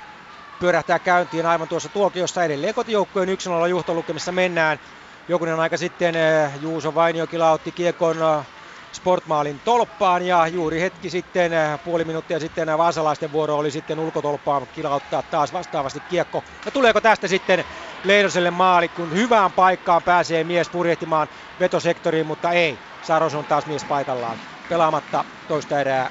pyörähtää 0.59 0.99
käyntiin 0.99 1.45
aivan 1.45 1.67
tuossa 1.67 1.89
tuokiossa 1.89 2.43
edelleen 2.43 2.73
kotijoukkojen 2.73 3.29
1-0 3.65 3.67
juhtolukemissa 3.67 4.31
mennään. 4.31 4.79
Jokunen 5.27 5.59
aika 5.59 5.77
sitten 5.77 6.15
eh, 6.15 6.51
Juuso 6.61 6.95
Vainio 6.95 7.27
kilautti 7.27 7.71
kiekon 7.71 8.17
eh, 8.17 8.45
Sportmaalin 8.91 9.59
tolppaan 9.59 10.25
ja 10.25 10.47
juuri 10.47 10.81
hetki 10.81 11.09
sitten, 11.09 11.53
eh, 11.53 11.79
puoli 11.83 12.05
minuuttia 12.05 12.39
sitten 12.39 12.77
vaasalaisten 12.77 13.31
vuoro 13.31 13.57
oli 13.57 13.71
sitten 13.71 13.99
ulkotolppaan 13.99 14.67
kilauttaa 14.67 15.23
taas 15.23 15.53
vastaavasti 15.53 15.99
kiekko. 16.09 16.43
Ja 16.65 16.71
tuleeko 16.71 17.01
tästä 17.01 17.27
sitten 17.27 17.65
Leidoselle 18.03 18.51
maali, 18.51 18.89
kun 18.89 19.13
hyvään 19.13 19.53
paikkaan 19.53 20.03
pääsee 20.03 20.43
mies 20.43 20.69
purjehtimaan 20.69 21.27
vetosektoriin, 21.59 22.25
mutta 22.25 22.51
ei. 22.51 22.79
Saros 23.01 23.35
on 23.35 23.45
taas 23.45 23.65
mies 23.65 23.85
paikallaan 23.85 24.37
pelaamatta 24.69 25.25
toista 25.47 25.79
erää 25.79 26.09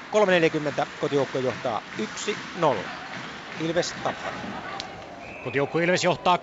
3.40, 0.81 0.87
kotijoukko 0.99 1.39
johtaa 1.39 1.81
1-0. 2.03 2.91
Ilves 3.61 3.95
Tappara. 4.03 4.37
Kotijoukko 5.47 5.79
Ilves 5.79 6.05
johtaa 6.05 6.37
2-1, 6.37 6.41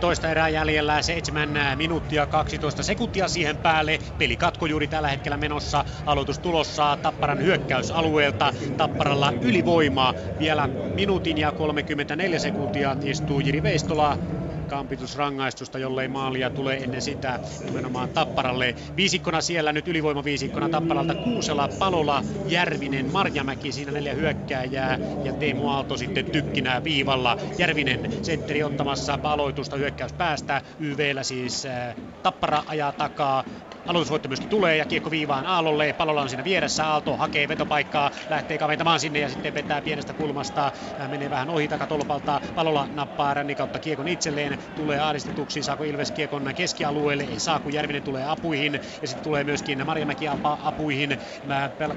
toista 0.00 0.30
erää 0.30 0.48
jäljellä, 0.48 1.02
7 1.02 1.48
minuuttia 1.76 2.26
12 2.26 2.82
sekuntia 2.82 3.28
siihen 3.28 3.58
päälle. 3.58 3.98
Peli 4.18 4.36
katko 4.36 4.66
juuri 4.66 4.88
tällä 4.88 5.08
hetkellä 5.08 5.36
menossa, 5.36 5.84
aloitus 6.06 6.38
tulossa 6.38 6.98
Tapparan 7.02 7.42
hyökkäysalueelta. 7.42 8.52
Tapparalla 8.76 9.32
ylivoimaa, 9.40 10.14
vielä 10.38 10.68
minuutin 10.92 11.38
ja 11.38 11.52
34 11.52 12.38
sekuntia 12.38 12.96
istuu 13.02 13.40
Jiri 13.40 13.62
Veistola 13.62 14.18
kampitusrangaistusta, 14.64 15.78
jollei 15.78 16.08
maalia 16.08 16.50
tule 16.50 16.74
ennen 16.76 17.02
sitä 17.02 17.40
nimenomaan 17.64 18.08
Tapparalle. 18.08 18.74
Viisikkona 18.96 19.40
siellä 19.40 19.72
nyt 19.72 19.88
ylivoima 19.88 20.24
viisikkona 20.24 20.68
Tapparalta 20.68 21.14
Kuusela, 21.14 21.68
Palola, 21.78 22.22
Järvinen, 22.48 23.12
Marjamäki, 23.12 23.72
siinä 23.72 23.92
neljä 23.92 24.14
hyökkääjää 24.14 24.98
ja 25.24 25.32
Teemu 25.32 25.68
Aalto 25.68 25.96
sitten 25.96 26.24
tykkinää 26.24 26.84
viivalla. 26.84 27.36
Järvinen 27.58 28.24
sentteri 28.24 28.62
ottamassa 28.62 29.18
aloitusta 29.22 29.76
hyökkäys 29.76 30.12
päästä. 30.12 30.62
YVllä 30.80 31.22
siis 31.22 31.66
äh, 31.66 31.96
Tappara 32.22 32.62
ajaa 32.66 32.92
takaa. 32.92 33.44
Aloitusvoitto 33.86 34.28
myöskin 34.28 34.48
tulee 34.48 34.76
ja 34.76 34.84
kiekko 34.84 35.10
viivaan 35.10 35.46
Aallolle. 35.46 35.92
Palolla 35.92 36.22
on 36.22 36.28
siinä 36.28 36.44
vieressä. 36.44 36.86
Aalto 36.86 37.16
hakee 37.16 37.48
vetopaikkaa, 37.48 38.10
lähtee 38.30 38.58
kaventamaan 38.58 39.00
sinne 39.00 39.18
ja 39.18 39.28
sitten 39.28 39.54
vetää 39.54 39.80
pienestä 39.80 40.12
kulmasta. 40.12 40.72
Hän 40.98 41.10
menee 41.10 41.30
vähän 41.30 41.50
ohi 41.50 41.68
takatolpalta. 41.68 42.40
Palolla 42.54 42.88
nappaa 42.94 43.34
ränni 43.34 43.54
kautta 43.54 43.78
kiekon 43.78 44.08
itselleen. 44.08 44.53
Tulee 44.74 44.98
aadistetuksi. 44.98 45.62
Saako 45.62 45.84
Ilves 45.84 46.10
kiekon 46.12 46.50
keskialueelle? 46.54 47.24
Ei 47.24 47.40
saa, 47.40 47.60
kun 47.60 47.72
Järvinen 47.72 48.02
tulee 48.02 48.24
apuihin. 48.24 48.80
Ja 49.02 49.08
sitten 49.08 49.22
tulee 49.22 49.44
myöskin 49.44 49.86
Marjamäki 49.86 50.24
apuihin. 50.62 51.18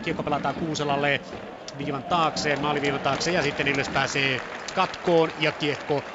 Kiekko 0.01 0.23
pelataan 0.23 0.55
Kuuselalle 0.55 1.21
viivan 1.77 2.03
taakse, 2.03 2.55
maaliviivan 2.55 3.01
taakse 3.01 3.31
ja 3.31 3.41
sitten 3.41 3.67
Ilves 3.67 3.89
pääsee 3.89 4.41
katkoon 4.73 5.31
ja 5.37 5.51
kiekko 5.51 6.05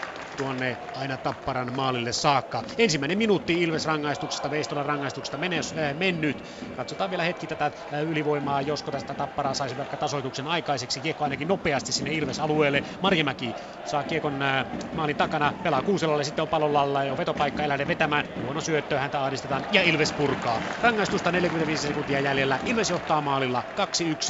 tuonne 0.43 0.77
aina 0.97 1.17
Tapparan 1.17 1.73
maalille 1.77 2.13
saakka. 2.13 2.63
Ensimmäinen 2.79 3.19
minuutti 3.19 3.63
Ilves 3.63 3.87
rangaistuksesta, 3.87 4.51
Veistolan 4.51 4.87
rangaistuksesta 4.87 5.39
menes, 5.39 5.75
äh, 5.79 5.95
mennyt. 5.95 6.45
Katsotaan 6.77 7.11
vielä 7.11 7.23
hetki 7.23 7.47
tätä 7.47 7.67
äh, 7.67 8.03
ylivoimaa, 8.03 8.61
josko 8.61 8.91
tästä 8.91 9.15
Tapparaa 9.15 9.55
saisi 9.55 9.77
vaikka 9.77 9.97
tasoituksen 9.97 10.47
aikaiseksi. 10.47 11.01
Kiekko 11.01 11.25
ainakin 11.25 11.49
nopeasti 11.49 11.93
sinne 11.93 12.13
Ilves-alueelle. 12.13 12.85
Marjamäki 13.01 13.55
saa 13.85 14.05
kiekon 14.05 14.43
äh, 14.43 14.67
maalin 14.93 15.17
takana, 15.17 15.53
pelaa 15.63 15.83
Kuuselalle, 15.83 16.25
sitten 16.25 16.43
on 16.43 16.49
pallon 16.49 17.07
jo 17.07 17.17
vetopaikka, 17.17 17.63
eläinen 17.63 17.89
vetämään. 17.89 18.29
Huono 18.45 18.61
syöttö, 18.61 18.99
häntä 18.99 19.25
ahdistetaan 19.25 19.65
ja 19.73 19.83
Ilves 19.83 20.13
purkaa. 20.13 20.63
Rangaistusta 20.83 21.33
45 21.33 21.87
sekuntia 21.87 22.21
jäljellä. 22.21 22.59
Ilves 22.67 22.91
johtaa 22.91 23.21
maalilla 23.21 23.63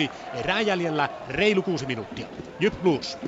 2-1. 0.06 0.10
Erää 0.38 0.60
jäljellä 0.60 1.08
reilu 1.28 1.62
6 1.62 1.86
minuuttia. 1.86 2.26
Jyp 2.60 2.82
Blues. 2.82 3.18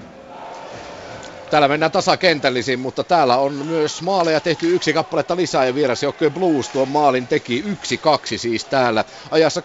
Täällä 1.54 1.68
mennään 1.68 1.92
tasakentällisiin, 1.92 2.80
mutta 2.80 3.04
täällä 3.04 3.36
on 3.36 3.66
myös 3.66 4.02
maaleja 4.02 4.40
tehty 4.40 4.74
yksi 4.74 4.92
kappaletta 4.92 5.36
lisää 5.36 5.66
ja 5.66 5.74
vierasjoukkojen 5.74 6.34
Blues 6.34 6.70
tuon 6.70 6.88
maalin 6.88 7.28
teki 7.28 7.62
1-2 7.62 7.66
siis 8.36 8.64
täällä 8.64 9.04
ajassa 9.30 9.60
31-07 9.60 9.64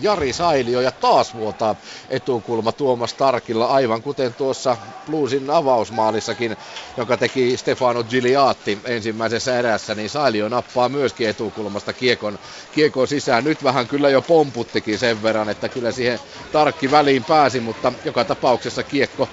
Jari 0.00 0.32
Sailio 0.32 0.80
ja 0.80 0.92
taas 0.92 1.34
vuotaa 1.34 1.76
etukulma 2.08 2.72
Tuomas 2.72 3.14
Tarkilla 3.14 3.66
aivan 3.66 4.02
kuten 4.02 4.34
tuossa 4.34 4.76
Bluesin 5.06 5.50
avausmaalissakin, 5.50 6.56
joka 6.96 7.16
teki 7.16 7.56
Stefano 7.56 8.04
Gigliatti 8.04 8.78
ensimmäisessä 8.84 9.58
erässä, 9.58 9.94
niin 9.94 10.10
Sailio 10.10 10.48
nappaa 10.48 10.88
myöskin 10.88 11.28
etukulmasta 11.28 11.92
kiekon, 11.92 12.38
kiekon 12.72 13.08
sisään. 13.08 13.44
Nyt 13.44 13.62
vähän 13.62 13.88
kyllä 13.88 14.10
jo 14.10 14.22
pomputtikin 14.22 14.98
sen 14.98 15.22
verran, 15.22 15.48
että 15.48 15.68
kyllä 15.68 15.92
siihen 15.92 16.18
Tarkki 16.52 16.90
väliin 16.90 17.24
pääsi, 17.24 17.60
mutta 17.60 17.92
joka 18.04 18.24
tapauksessa 18.24 18.82
kiekko 18.82 19.28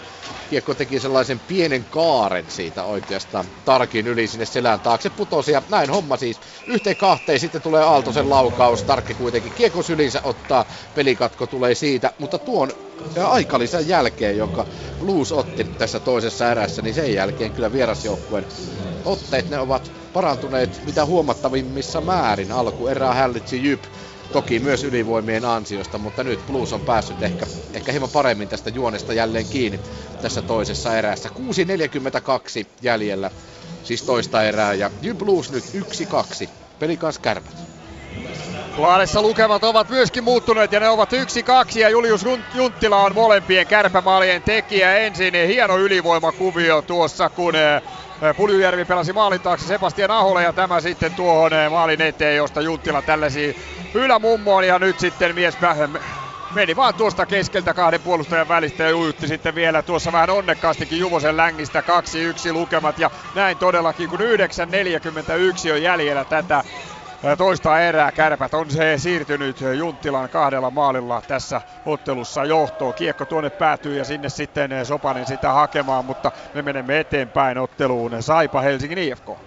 Kiekko 0.50 0.76
teki 0.76 1.00
sellaisen 1.00 1.40
pienen 1.40 1.86
kaaren 1.86 2.50
siitä 2.50 2.84
oikeastaan 2.84 3.46
Tarkin 3.66 4.08
yli 4.08 4.28
sinne 4.28 4.46
selän 4.46 4.82
taakse 4.82 5.10
putosi 5.10 5.52
ja 5.52 5.62
näin 5.70 5.90
homma 5.90 6.18
siis. 6.18 6.40
Yhteen 6.68 6.96
kahteen 6.98 7.40
sitten 7.40 7.62
tulee 7.62 7.84
Aaltosen 7.84 8.30
laukaus. 8.30 8.84
Tarkki 8.84 9.14
kuitenkin 9.16 9.54
kiekko 9.54 9.84
sylinsä 9.84 10.20
ottaa. 10.24 10.66
Pelikatko 10.94 11.48
tulee 11.48 11.76
siitä, 11.76 12.14
mutta 12.18 12.38
tuon 12.40 12.72
aikalisän 13.24 13.88
jälkeen, 13.88 14.38
jonka 14.38 14.66
Blues 15.00 15.32
otti 15.32 15.64
tässä 15.78 16.00
toisessa 16.00 16.52
erässä, 16.52 16.82
niin 16.82 16.94
sen 16.94 17.14
jälkeen 17.14 17.52
kyllä 17.52 17.72
vierasjoukkueen 17.72 18.46
otteet 19.06 19.50
ne 19.50 19.60
ovat 19.60 19.92
parantuneet 20.14 20.82
mitä 20.86 21.06
huomattavimmissa 21.06 22.02
määrin. 22.02 22.52
Alku 22.52 22.88
erää 22.88 23.14
hällitsi 23.14 23.64
Jyp 23.64 23.84
Toki 24.32 24.60
myös 24.60 24.84
ylivoimien 24.84 25.46
ansiosta, 25.46 25.98
mutta 25.98 26.24
nyt 26.24 26.46
Blues 26.48 26.74
on 26.74 26.82
päässyt 26.82 27.24
ehkä, 27.24 27.46
ehkä 27.74 27.92
hieman 27.92 28.10
paremmin 28.10 28.48
tästä 28.48 28.70
juonesta 28.70 29.14
jälleen 29.14 29.46
kiinni 29.46 29.80
tässä 30.22 30.42
toisessa 30.42 30.98
erässä. 30.98 31.30
6.42 31.30 32.66
jäljellä, 32.82 33.32
siis 33.84 34.04
toista 34.04 34.44
erää, 34.44 34.74
ja 34.74 34.92
Blues 35.18 35.52
nyt 35.52 35.64
1-2. 36.46 36.50
Peli 36.80 36.98
kanssa 36.98 37.22
kärpät. 37.22 37.54
Laadessa 38.78 39.22
lukemat 39.22 39.64
ovat 39.64 39.90
myöskin 39.90 40.24
muuttuneet 40.24 40.72
ja 40.72 40.80
ne 40.80 40.90
ovat 40.90 41.14
1-2 41.14 41.80
ja 41.80 41.90
Julius 41.90 42.26
Junttila 42.54 43.04
on 43.04 43.16
molempien 43.16 43.68
kärpämaalien 43.68 44.42
tekijä. 44.42 44.98
Ensin 44.98 45.34
hieno 45.34 45.78
ylivoimakuvio 45.78 46.82
tuossa, 46.82 47.30
kun 47.30 47.56
eh, 47.56 47.82
Puljujärvi 48.36 48.86
pelasi 48.86 49.14
maalin 49.14 49.42
taakse 49.42 49.66
Sebastian 49.66 50.12
Aholle 50.12 50.44
ja 50.44 50.54
tämä 50.54 50.82
sitten 50.82 51.16
tuohon 51.16 51.52
maalin 51.70 52.02
eteen, 52.02 52.36
josta 52.36 52.62
Junttila 52.62 53.02
tällaisiin 53.02 53.56
ylämummoon. 53.94 54.68
Ja 54.68 54.80
nyt 54.80 55.00
sitten 55.00 55.36
mies 55.36 55.58
meni 56.54 56.76
vaan 56.76 56.96
tuosta 56.96 57.26
keskeltä 57.26 57.74
kahden 57.74 58.02
puolustajan 58.02 58.48
välistä 58.48 58.84
ja 58.84 58.98
ujutti 58.98 59.28
sitten 59.28 59.56
vielä 59.56 59.84
tuossa 59.84 60.12
vähän 60.12 60.30
onnekkaastikin 60.30 61.00
Juvosen 61.00 61.38
längistä. 61.38 61.84
2-1 62.50 62.54
lukemat 62.54 63.00
ja 63.00 63.12
näin 63.34 63.58
todellakin 63.58 64.10
kun 64.10 64.20
9.41 64.20 65.72
on 65.74 65.82
jäljellä 65.82 66.26
tätä 66.26 66.64
toista 67.38 67.80
erää. 67.80 68.12
Kärpät 68.12 68.54
on 68.54 68.72
se 68.72 68.98
siirtynyt 68.98 69.62
Junttilan 69.78 70.30
kahdella 70.30 70.72
maalilla 70.72 71.22
tässä 71.28 71.62
ottelussa 71.86 72.46
johtoon. 72.46 72.94
Kiekko 72.94 73.26
tuonne 73.26 73.50
päätyy 73.50 73.98
ja 73.98 74.06
sinne 74.06 74.30
sitten 74.30 74.86
Sopanen 74.86 75.26
sitä 75.26 75.54
hakemaan, 75.54 76.06
mutta 76.06 76.32
me 76.54 76.62
menemme 76.62 77.00
eteenpäin 77.00 77.58
otteluun. 77.58 78.24
Saipa 78.24 78.62
Helsingin 78.62 78.98
IFK. 78.98 79.30
7.19 79.30 79.38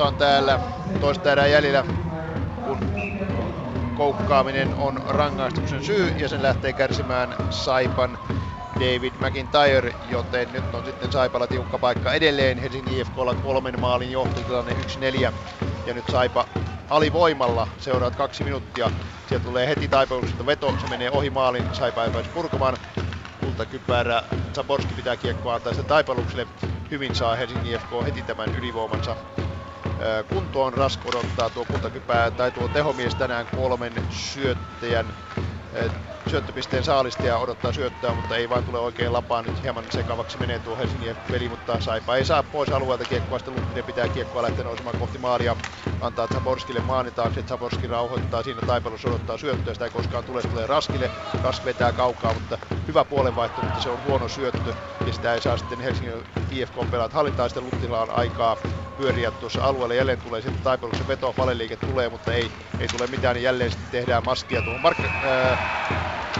on 0.00 0.16
täällä 0.16 0.60
toista 1.00 1.32
erää 1.32 1.46
jäljellä, 1.46 1.84
kun 2.64 2.78
koukkaaminen 3.96 4.74
on 4.74 5.02
rangaistuksen 5.08 5.84
syy 5.84 6.14
ja 6.18 6.28
sen 6.28 6.42
lähtee 6.42 6.72
kärsimään 6.72 7.34
Saipan 7.50 8.18
David 8.82 9.14
McIntyre, 9.20 9.94
joten 10.02 10.52
nyt 10.52 10.74
on 10.74 10.84
sitten 10.84 11.12
Saipalla 11.12 11.46
tiukka 11.46 11.78
paikka 11.78 12.12
edelleen. 12.12 12.58
Helsingin 12.58 12.98
IFKlla 12.98 13.34
kolmen 13.34 13.80
maalin 13.80 14.10
johtotilanne 14.10 14.72
1-4 14.72 15.32
ja 15.86 15.94
nyt 15.94 16.04
Saipa 16.10 16.48
alivoimalla 16.90 17.68
seuraat 17.78 18.16
kaksi 18.16 18.44
minuuttia. 18.44 18.90
Sieltä 19.28 19.44
tulee 19.44 19.68
heti 19.68 19.88
taipelusta 19.88 20.46
veto, 20.46 20.74
se 20.80 20.86
menee 20.90 21.10
ohi 21.10 21.30
maalin, 21.30 21.74
Saipa 21.74 22.04
ei 22.04 22.10
pääse 22.10 22.30
purkamaan. 22.30 22.76
Kultakypärä, 23.40 24.22
Zaborski 24.54 24.94
pitää 24.94 25.16
kiekkoa 25.16 25.54
antaa 25.54 25.72
sitä 25.74 25.88
taipalukselle. 25.88 26.46
Hyvin 26.90 27.14
saa 27.14 27.36
Helsingin 27.36 27.72
IFK 27.72 27.90
heti 28.04 28.22
tämän 28.22 28.54
ylivoimansa 28.58 29.16
kuntoon. 30.28 30.74
Rask 30.74 31.06
odottaa 31.06 31.50
tuo 31.50 31.64
kultakypää 31.64 32.30
tai 32.30 32.52
tuo 32.52 32.68
tehomies 32.68 33.14
tänään 33.14 33.46
kolmen 33.56 33.92
syöttäjän 34.10 35.06
syöttöpisteen 36.30 36.84
saalistaja 36.84 37.38
odottaa 37.38 37.72
syöttöä, 37.72 38.14
mutta 38.14 38.36
ei 38.36 38.48
vaan 38.48 38.64
tule 38.64 38.78
oikein 38.78 39.12
lapaan. 39.12 39.44
Nyt 39.44 39.62
hieman 39.62 39.84
sekavaksi 39.90 40.38
menee 40.38 40.58
tuo 40.58 40.76
Helsingin 40.76 41.16
peli, 41.30 41.48
mutta 41.48 41.80
Saipa 41.80 42.16
ei 42.16 42.24
saa 42.24 42.42
pois 42.42 42.70
alueelta 42.70 43.04
kiekkoa. 43.04 43.38
Sitten 43.38 43.54
Luttinen 43.54 43.84
pitää 43.84 44.08
kiekkoa 44.08 44.42
lähteä 44.42 44.64
nousemaan 44.64 44.98
kohti 44.98 45.18
maalia. 45.18 45.56
Antaa 46.00 46.26
Zaborskille 46.26 46.80
maani 46.80 47.10
taakse. 47.10 47.42
Zaborski 47.42 47.86
rauhoittaa 47.86 48.42
siinä 48.42 48.60
taipelussa, 48.66 49.08
odottaa 49.08 49.38
syöttöä. 49.38 49.74
Sitä 49.74 49.84
ei 49.84 49.90
koskaan 49.90 50.24
tule, 50.24 50.42
tulee 50.42 50.66
Raskille. 50.66 51.10
Rask 51.42 51.64
vetää 51.64 51.92
kaukaa, 51.92 52.34
mutta 52.34 52.58
hyvä 52.86 53.04
puolenvaihto, 53.04 53.62
mutta 53.62 53.80
se 53.80 53.90
on 53.90 54.04
huono 54.04 54.28
syöttö. 54.28 54.74
Ja 55.06 55.12
sitä 55.12 55.34
ei 55.34 55.40
saa 55.40 55.56
sitten 55.56 55.80
Helsingin 55.80 56.24
IFK 56.50 56.74
pelaat 56.90 57.12
hallintaa. 57.12 57.48
Sitten 57.48 57.64
Luttinilla 57.64 58.02
on 58.02 58.10
aikaa 58.10 58.56
pyöriä 58.96 59.30
tuossa 59.30 59.64
alueella. 59.64 59.94
Jälleen 59.94 60.20
tulee 60.20 60.40
sitten 60.42 60.62
taipaluksen 60.62 61.08
veto, 61.08 61.32
paleliike 61.32 61.76
tulee, 61.76 62.08
mutta 62.08 62.32
ei, 62.32 62.52
ei 62.78 62.88
tule 62.88 63.06
mitään, 63.06 63.34
niin 63.34 63.44
jälleen 63.44 63.70
sitten 63.70 63.90
tehdään 63.90 64.24
maskia 64.24 64.62
tuohon 64.62 64.80
Mark, 64.80 65.00
äh, 65.00 65.58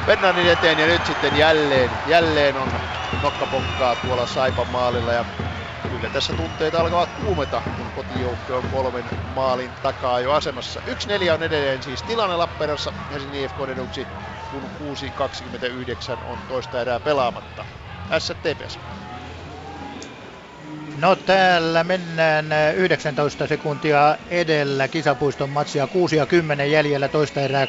Fernandin 0.07 0.47
eteen 0.51 0.79
ja 0.79 0.87
nyt 0.87 1.05
sitten 1.07 1.35
jälleen, 1.37 1.99
jälleen 2.05 2.57
on 2.57 2.81
nokkapokkaa 3.21 3.97
tuolla 3.97 4.27
Saipan 4.27 4.69
maalilla 4.69 5.13
ja 5.13 5.25
kyllä 5.89 6.11
tässä 6.11 6.35
tunteita 6.35 6.81
alkavat 6.81 7.13
kuumeta, 7.13 7.63
kun 7.77 7.93
kotijoukko 7.93 8.57
on 8.57 8.69
kolmen 8.69 9.13
maalin 9.23 9.75
takaa 9.83 10.21
jo 10.21 10.33
asemassa. 10.33 10.81
1-4 11.31 11.33
on 11.35 11.43
edelleen 11.43 11.83
siis 11.83 12.03
tilanne 12.03 12.37
Lappeenrannassa 12.37 12.93
Helsingin 13.11 13.41
IFK 13.45 13.57
eduksi, 13.69 14.09
kun 14.49 14.73
6-29 16.19 16.23
on 16.23 16.45
toista 16.45 16.81
erää 16.81 17.01
pelaamatta. 17.01 17.67
STPS. 18.19 18.81
No 21.03 21.17
täällä 21.17 21.85
mennään 21.85 22.47
19 22.77 23.47
sekuntia 23.47 24.17
edellä 24.31 24.89
kisapuiston 24.89 25.51
matsia 25.51 25.87
6 25.87 26.17
ja 26.17 26.27
10 26.27 26.71
jäljellä 26.71 27.09
toista 27.09 27.41
erää 27.41 27.65
3-1 27.65 27.69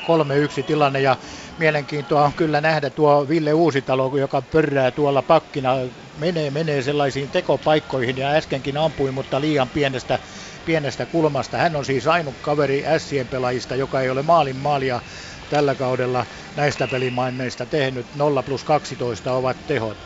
tilanne 0.65 1.01
ja 1.01 1.15
mielenkiintoa 1.57 2.25
on 2.25 2.33
kyllä 2.33 2.61
nähdä 2.61 2.89
tuo 2.89 3.29
Ville 3.29 3.53
Uusitalo, 3.53 4.17
joka 4.17 4.41
pörrää 4.41 4.91
tuolla 4.91 5.21
pakkina, 5.21 5.73
menee, 6.17 6.51
menee 6.51 6.81
sellaisiin 6.81 7.31
tekopaikkoihin 7.31 8.17
ja 8.17 8.29
äskenkin 8.29 8.77
ampui, 8.77 9.11
mutta 9.11 9.41
liian 9.41 9.69
pienestä, 9.69 10.19
pienestä 10.65 11.05
kulmasta. 11.05 11.57
Hän 11.57 11.75
on 11.75 11.85
siis 11.85 12.07
ainut 12.07 12.35
kaveri 12.41 12.83
Sien 12.97 13.27
pelaajista, 13.27 13.75
joka 13.75 14.01
ei 14.01 14.09
ole 14.09 14.23
maalin 14.23 14.57
maalia 14.57 15.01
tällä 15.49 15.75
kaudella 15.75 16.25
näistä 16.55 16.87
pelimaineista 16.87 17.65
tehnyt. 17.65 18.07
0 18.15 18.43
plus 18.43 18.63
12 18.63 19.33
ovat 19.33 19.57
tehot. 19.67 19.97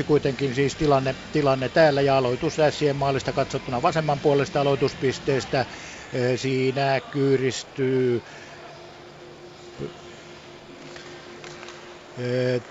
3-1 0.00 0.04
kuitenkin 0.04 0.54
siis 0.54 0.76
tilanne, 0.76 1.14
tilanne 1.32 1.68
täällä 1.68 2.02
ja 2.02 2.16
aloitus 2.16 2.58
Ässien 2.58 2.96
maalista 2.96 3.32
katsottuna 3.32 3.82
vasemman 3.82 4.20
puolesta 4.20 4.60
aloituspisteestä. 4.60 5.66
Siinä 6.36 7.00
kyyristyy 7.00 8.24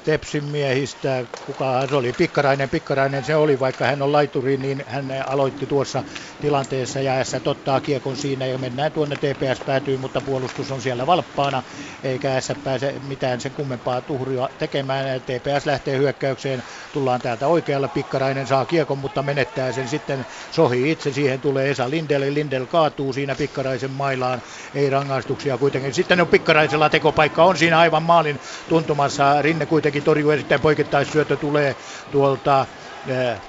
Tepsin 0.03 0.43
miehistä, 0.43 1.25
kuka 1.43 1.87
se 1.87 1.95
oli, 1.95 2.13
Pikkarainen, 2.13 2.69
Pikkarainen 2.69 3.23
se 3.23 3.35
oli, 3.35 3.59
vaikka 3.59 3.85
hän 3.85 4.01
on 4.01 4.11
laituri, 4.11 4.57
niin 4.57 4.83
hän 4.87 5.07
aloitti 5.27 5.67
tuossa 5.67 6.03
tilanteessa 6.39 7.01
ja 7.01 7.23
S 7.23 7.35
ottaa 7.47 7.81
kiekon 7.81 8.17
siinä 8.17 8.45
ja 8.45 8.57
mennään 8.57 8.91
tuonne 8.91 9.17
TPS 9.17 9.61
päätyy, 9.61 9.97
mutta 9.97 10.21
puolustus 10.21 10.71
on 10.71 10.81
siellä 10.81 11.05
valppaana, 11.07 11.63
eikä 12.03 12.41
S 12.41 12.51
pääse 12.63 12.99
mitään 12.99 13.41
sen 13.41 13.53
kummempaa 13.53 14.01
tuhria 14.01 14.49
tekemään. 14.57 15.21
TPS 15.21 15.65
lähtee 15.65 15.97
hyökkäykseen, 15.97 16.63
tullaan 16.91 17.21
täältä 17.21 17.47
oikealla, 17.47 17.87
Pikkarainen 17.87 18.47
saa 18.47 18.65
kiekon, 18.65 18.97
mutta 18.97 19.23
menettää 19.23 19.71
sen 19.71 19.87
sitten. 19.87 20.25
Sohi 20.51 20.91
itse, 20.91 21.11
siihen 21.13 21.41
tulee 21.41 21.69
Esa 21.69 21.89
Lindel, 21.89 22.33
Lindel 22.33 22.65
kaatuu 22.65 23.13
siinä 23.13 23.35
Pikkaraisen 23.35 23.91
mailaan, 23.91 24.41
ei 24.73 24.89
rangaistuksia 24.89 25.57
kuitenkin. 25.57 25.93
Sitten 25.93 26.21
on 26.21 26.27
Pikkaraisella 26.27 26.89
tekopaikka, 26.89 27.43
on 27.43 27.57
siinä 27.57 27.79
aivan 27.79 28.03
maalin 28.03 28.39
tuntumassa 28.67 29.34
Rinne 29.41 29.65
kuitenkin 29.65 30.03
torjuu 30.03 30.31
erittäin 30.31 30.61
poikittaisyötö 30.61 31.37
tulee 31.37 31.75
tuolta 32.11 32.67
eh, 33.07 33.41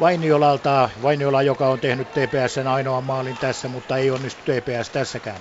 Vainiolalta. 0.00 0.90
Vainiola, 1.02 1.42
joka 1.42 1.68
on 1.68 1.80
tehnyt 1.80 2.08
TPSn 2.08 2.66
ainoan 2.66 3.04
maalin 3.04 3.36
tässä, 3.36 3.68
mutta 3.68 3.96
ei 3.96 4.10
onnistu 4.10 4.42
TPS 4.42 4.90
tässäkään. 4.90 5.40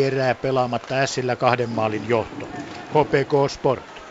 5-25 0.00 0.02
erää 0.04 0.34
pelaamatta 0.34 1.06
Sillä 1.06 1.36
kahden 1.36 1.70
maalin 1.70 2.08
johto. 2.08 2.48
HPK 2.90 3.50
Sport. 3.50 4.02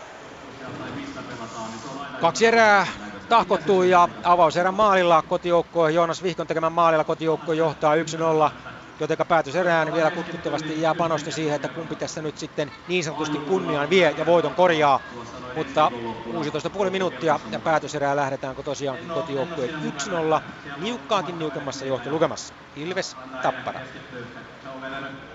Kaksi 2.22 2.45
erää 2.45 2.88
tahkottuu 3.30 3.84
ja 3.84 4.10
avauserän 4.23 4.73
maalilla 4.73 5.22
kotijoukko 5.22 5.88
Joonas 5.90 6.23
Vihkon 6.23 6.48
tekemän 6.48 6.72
maalilla 6.72 7.03
kotijoukko 7.03 7.53
johtaa 7.53 7.95
1-0 7.95 8.73
joten 8.99 9.18
päätöserään 9.28 9.94
vielä 9.94 10.11
kutkuttavasti 10.11 10.82
jää 10.82 10.95
panosta 10.95 11.32
siihen, 11.32 11.56
että 11.56 11.70
kumpi 11.70 11.95
tässä 11.95 12.22
nyt 12.22 12.38
sitten 12.38 12.72
niin 12.88 13.03
sanotusti 13.03 13.38
kunniaan 13.40 13.90
vie 13.90 14.14
ja 14.18 14.26
voiton 14.26 14.56
korjaa. 14.56 14.99
Mutta 15.56 15.91
16,5 16.86 16.90
minuuttia 16.90 17.40
ja 17.52 17.60
päätöserää 17.60 18.15
lähdetäänkö 18.15 18.64
tosiaan 18.64 18.99
kotijoukkueet 19.14 19.72
1-0 19.72 20.41
niukkaankin 20.78 21.40
niukemmassa 21.40 21.86
johtolukemassa. 21.86 22.56
Ilves 22.76 23.18
Tappara. 23.41 23.82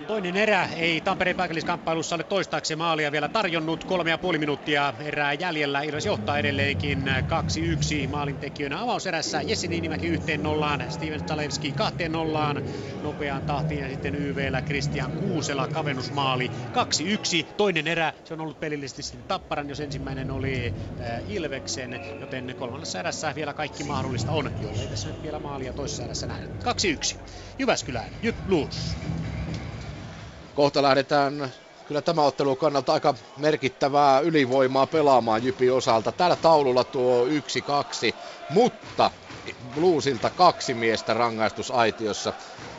Toinen 0.07 0.37
erä 0.37 0.69
ei 0.77 1.01
Tampereen 1.01 1.37
paikalliskamppailussa 1.37 2.15
ole 2.15 2.25
toistaakseen 2.25 2.79
maalia 2.79 3.13
vielä 3.13 3.29
tarjonnut. 3.29 3.85
Kolme 3.85 4.11
ja 4.11 4.19
puoli 4.19 4.39
minuuttia 4.39 4.95
erää 5.01 5.33
jäljellä. 5.33 5.83
Ilves 5.83 6.07
johtaa 6.07 6.39
edelleenkin 6.39 7.05
2-1 8.07 8.09
maalintekijöinä 8.09 8.83
avauserässä. 8.83 9.43
Jesse 9.43 9.69
Niinimäki 9.69 10.07
yhteen 10.07 10.43
nollaan, 10.43 10.85
Steven 10.89 11.21
Stalevski 11.21 11.73
kahteen 11.73 12.13
nollaan. 12.13 12.63
Nopeaan 13.03 13.43
tahtiin 13.43 13.81
ja 13.81 13.89
sitten 13.89 14.15
YVllä 14.15 14.63
Christian 14.63 15.13
Kuusela 15.13 15.69
kavennusmaali 15.69 16.51
2-1. 17.45 17.47
Toinen 17.57 17.87
erä, 17.87 18.13
se 18.25 18.35
on 18.35 18.41
ollut 18.41 18.61
pelillisesti 18.61 19.03
sitten 19.03 19.29
Tapparan, 19.29 19.69
jos 19.69 19.81
ensimmäinen 19.81 20.31
oli 20.31 20.75
äh, 21.01 21.31
Ilveksen, 21.31 22.01
joten 22.21 22.55
kolmannessa 22.59 23.01
erässä 23.01 23.35
vielä 23.35 23.55
kaikki 23.55 23.85
mahdollista 23.85 24.33
on, 24.33 24.51
jollei 24.63 24.87
tässä 24.87 25.09
nyt 25.09 25.23
vielä 25.23 25.39
maalia 25.39 25.73
toisessa 25.73 26.05
erässä 26.05 26.27
nähdä. 26.27 26.45
2-1. 27.15 27.19
Jyväskylään, 27.59 28.11
Jyp 28.23 28.37
Blues. 28.47 28.97
Kohta 30.59 30.83
lähdetään 30.83 31.53
kyllä 31.85 32.03
tämä 32.03 32.23
ottelu 32.23 32.57
kannalta 32.57 32.93
aika 32.93 33.15
merkittävää 33.37 34.21
ylivoimaa 34.21 34.87
pelaamaan 34.87 35.43
Jypin 35.43 35.73
osalta. 35.73 36.13
Täällä 36.13 36.37
taululla 36.37 36.85
tuo 36.85 37.27
1-2, 37.27 37.31
mutta 38.49 39.11
Bluesilta 39.75 40.31
kaksi 40.31 40.75
miestä 40.75 41.15
rangaistusaitiossa 41.15 42.35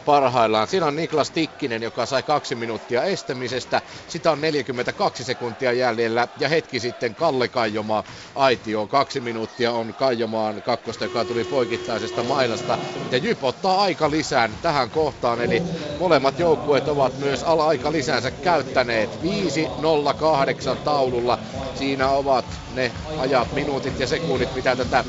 parhaillaan. 0.09 0.67
Siinä 0.67 0.85
on 0.85 0.95
Niklas 0.95 1.31
Tikkinen, 1.31 1.83
joka 1.83 2.05
sai 2.05 2.23
kaksi 2.23 2.55
minuuttia 2.55 3.03
estämisestä. 3.03 3.81
Sitä 4.07 4.31
on 4.31 4.41
42 4.41 5.23
sekuntia 5.23 5.73
jäljellä. 5.73 6.27
Ja 6.39 6.49
hetki 6.49 6.79
sitten 6.79 7.15
Kalle 7.15 7.47
Kaijoma 7.47 8.03
aitio. 8.35 8.87
Kaksi 8.87 9.19
minuuttia 9.19 9.71
on 9.71 9.93
Kaijomaan 9.93 10.61
kakkosta, 10.61 11.03
joka 11.05 11.25
tuli 11.25 11.43
poikittaisesta 11.43 12.23
mailasta. 12.23 12.77
Ja 13.11 13.17
Jyp 13.17 13.43
ottaa 13.43 13.81
aika 13.81 14.11
lisään 14.11 14.51
tähän 14.61 14.89
kohtaan. 14.89 15.41
Eli 15.41 15.63
molemmat 15.99 16.39
joukkueet 16.39 16.87
ovat 16.87 17.19
myös 17.19 17.43
aika 17.43 17.91
lisäänsä 17.91 18.31
käyttäneet. 18.31 19.09
5.08 19.09 20.77
taululla. 20.83 21.39
Siinä 21.75 22.09
ovat 22.09 22.45
ne 22.73 22.91
ajat, 23.17 23.53
minuutit 23.53 23.99
ja 23.99 24.07
sekunnit, 24.07 24.55
mitä 24.55 24.75
tätä 24.75 25.03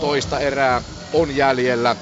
toista 0.00 0.40
erää 0.40 0.82
on 1.12 1.36
jäljellä. 1.36 1.96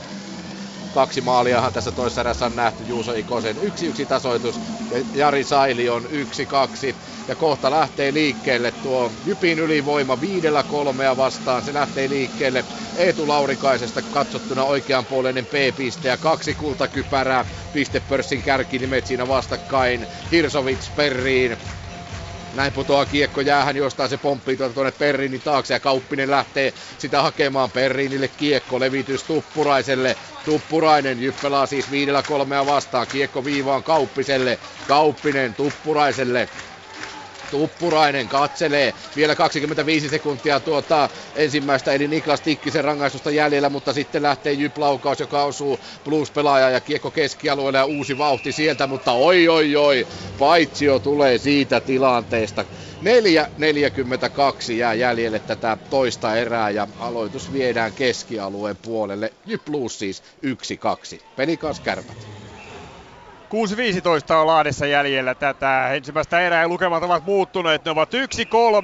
Kaksi 0.94 1.20
maaliahan 1.20 1.72
tässä 1.72 1.92
toisessa 1.92 2.20
erässä 2.20 2.46
on 2.46 2.56
nähty 2.56 2.84
Juuso 2.84 3.12
Ikosen. 3.12 3.58
Yksi 3.58 3.86
yksi 3.86 4.06
tasoitus 4.06 4.60
ja 4.90 5.04
Jari 5.14 5.44
Saili 5.44 5.88
on 5.88 6.06
yksi 6.10 6.46
kaksi. 6.46 6.96
Ja 7.28 7.36
kohta 7.36 7.70
lähtee 7.70 8.12
liikkeelle 8.12 8.72
tuo 8.72 9.12
Jypin 9.24 9.58
ylivoima 9.58 10.20
viidellä 10.20 10.64
kolmea 10.64 11.16
vastaan. 11.16 11.62
Se 11.62 11.74
lähtee 11.74 12.08
liikkeelle 12.08 12.64
Eetu 12.94 13.28
Laurikaisesta 13.28 14.02
katsottuna 14.02 14.64
oikeanpuoleinen 14.64 15.46
P-piste 15.46 16.08
ja 16.08 16.18
kaksi 16.18 16.54
kultakypärää. 16.54 17.44
Pistepörssin 17.72 18.42
kärkinimet 18.42 19.06
siinä 19.06 19.28
vastakkain. 19.28 20.06
Hirsovits 20.30 20.90
Perriin, 20.90 21.56
näin 22.54 22.72
putoaa 22.72 23.06
kiekko 23.06 23.40
jäähän, 23.40 23.76
jostain 23.76 24.10
se 24.10 24.16
pomppii 24.16 24.56
tuota 24.56 24.74
tuonne 24.74 24.92
Perriinin 24.92 25.40
taakse 25.40 25.74
ja 25.74 25.80
Kauppinen 25.80 26.30
lähtee 26.30 26.72
sitä 26.98 27.22
hakemaan 27.22 27.70
Perriinille 27.70 28.28
kiekko, 28.28 28.80
levitys 28.80 29.24
Tuppuraiselle. 29.24 30.16
Tuppurainen 30.44 31.20
jyppelaa 31.22 31.66
siis 31.66 31.90
viidellä 31.90 32.22
kolmea 32.22 32.66
vastaan, 32.66 33.06
kiekko 33.08 33.44
viivaan 33.44 33.82
Kauppiselle, 33.84 34.58
Kauppinen 34.86 35.54
Tuppuraiselle, 35.54 36.48
Tuppurainen 37.54 38.28
katselee. 38.28 38.94
Vielä 39.16 39.34
25 39.34 40.08
sekuntia 40.08 40.60
tuota 40.60 41.08
ensimmäistä 41.34 41.92
eli 41.92 42.08
Niklas 42.08 42.40
Tikkisen 42.40 42.84
rangaistusta 42.84 43.30
jäljellä, 43.30 43.68
mutta 43.68 43.92
sitten 43.92 44.22
lähtee 44.22 44.52
Jyp-laukaus, 44.52 45.20
joka 45.20 45.44
osuu 45.44 45.78
Blues-pelaaja 46.04 46.70
ja 46.70 46.80
kiekko 46.80 47.10
keskialueelle 47.10 47.78
ja 47.78 47.84
uusi 47.84 48.18
vauhti 48.18 48.52
sieltä, 48.52 48.86
mutta 48.86 49.12
oi 49.12 49.48
oi 49.48 49.76
oi, 49.76 50.06
paitsio 50.38 50.98
tulee 50.98 51.38
siitä 51.38 51.80
tilanteesta. 51.80 52.64
4.42 52.64 54.72
jää 54.72 54.94
jäljelle 54.94 55.40
tätä 55.40 55.78
toista 55.90 56.36
erää 56.36 56.70
ja 56.70 56.88
aloitus 56.98 57.52
viedään 57.52 57.92
keskialueen 57.92 58.76
puolelle. 58.76 59.32
Jyp 59.46 59.64
Blues 59.64 59.98
siis 59.98 60.22
1-2. 60.46 60.48
Pelikas 61.36 61.80
kärpät. 61.80 62.43
6.15 63.50 64.34
on 64.34 64.46
Laadessa 64.46 64.86
jäljellä 64.86 65.34
tätä 65.34 65.88
ensimmäistä 65.92 66.40
erää 66.40 66.68
lukemat 66.68 67.02
ovat 67.02 67.26
muuttuneet. 67.26 67.84
Ne 67.84 67.90
ovat 67.90 68.10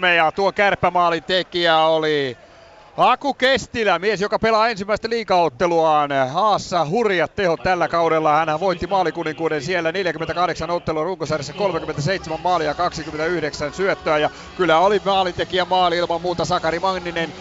1-3 0.02 0.06
ja 0.06 0.32
tuo 0.32 0.52
kärppämaalin 0.52 1.22
tekijä 1.22 1.78
oli 1.78 2.36
Aku 2.96 3.34
Kestilä, 3.34 3.98
mies, 3.98 4.20
joka 4.20 4.38
pelaa 4.38 4.68
ensimmäistä 4.68 5.08
liikaotteluaan. 5.08 6.10
Haassa 6.28 6.86
hurjat 6.88 7.34
tehot 7.34 7.62
tällä 7.62 7.88
kaudella. 7.88 8.36
Hän 8.36 8.60
voitti 8.60 8.86
maalikuninkuuden 8.86 9.62
siellä 9.62 9.92
48 9.92 10.70
ottelua 10.70 11.04
runkosarjassa 11.04 11.52
37 11.52 12.40
maalia 12.40 12.74
29 12.74 13.72
syöttöä. 13.72 14.18
Ja 14.18 14.30
kyllä 14.56 14.78
oli 14.78 15.00
maalintekijä 15.04 15.64
maali 15.64 15.96
ilman 15.96 16.20
muuta 16.20 16.44
Sakari 16.44 16.78
Manninen 16.78 17.32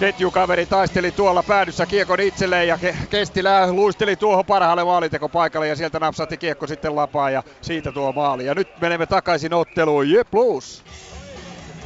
ketjukaveri 0.00 0.66
taisteli 0.66 1.12
tuolla 1.12 1.42
päädyssä 1.42 1.86
kiekon 1.86 2.20
itselleen 2.20 2.68
ja 2.68 2.78
Kestilä 3.10 3.72
luisteli 3.72 4.16
tuohon 4.16 4.46
parhaalle 4.46 4.84
maalintekopaikalle 4.84 5.68
ja 5.68 5.76
sieltä 5.76 5.98
napsatti 5.98 6.36
kiekko 6.36 6.66
sitten 6.66 6.96
lapaan 6.96 7.32
ja 7.32 7.42
siitä 7.62 7.92
tuo 7.92 8.12
maali. 8.12 8.46
Ja 8.46 8.54
nyt 8.54 8.68
menemme 8.80 9.06
takaisin 9.06 9.54
otteluun. 9.54 10.10
Jep 10.10 10.30
Blues. 10.30 10.82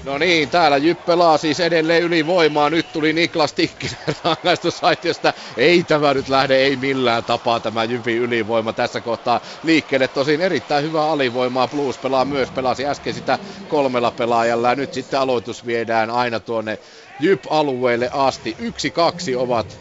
No 0.05 0.19
niin, 0.19 0.49
täällä 0.49 0.77
Jyp 0.77 1.07
pelaa 1.07 1.39
siis 1.39 1.61
edelleen 1.61 2.03
ylivoimaa. 2.03 2.71
Nyt 2.71 2.93
tuli 2.93 3.13
Niklas 3.13 3.53
Tikkinen 3.53 3.97
rangaistusaitiosta. 4.25 5.33
Ei 5.57 5.83
tämä 5.83 6.15
nyt 6.15 6.29
lähde, 6.29 6.57
ei 6.57 6.77
millään 6.77 7.25
tapaa 7.25 7.61
tämä 7.61 7.85
Jypin 7.85 8.19
ylivoima 8.19 8.73
tässä 8.73 9.01
kohtaa 9.01 9.41
liikkeelle. 9.63 10.09
Tosin 10.09 10.41
erittäin 10.41 10.85
hyvää 10.85 11.11
alivoimaa. 11.11 11.69
Blues 11.69 11.99
pelaa 11.99 12.25
myös, 12.25 12.51
pelasi 12.51 12.87
äsken 12.87 13.15
sitä 13.15 13.39
kolmella 13.69 14.11
pelaajalla. 14.11 14.69
Ja 14.69 14.75
nyt 14.75 14.95
sitten 14.95 15.21
aloitus 15.21 15.67
viedään 15.67 16.11
aina 16.11 16.41
tuonne 16.41 16.79
Jyp-alueelle 17.19 18.09
asti. 18.13 18.55
Yksi, 18.59 18.91
kaksi 18.91 19.37
ovat 19.37 19.81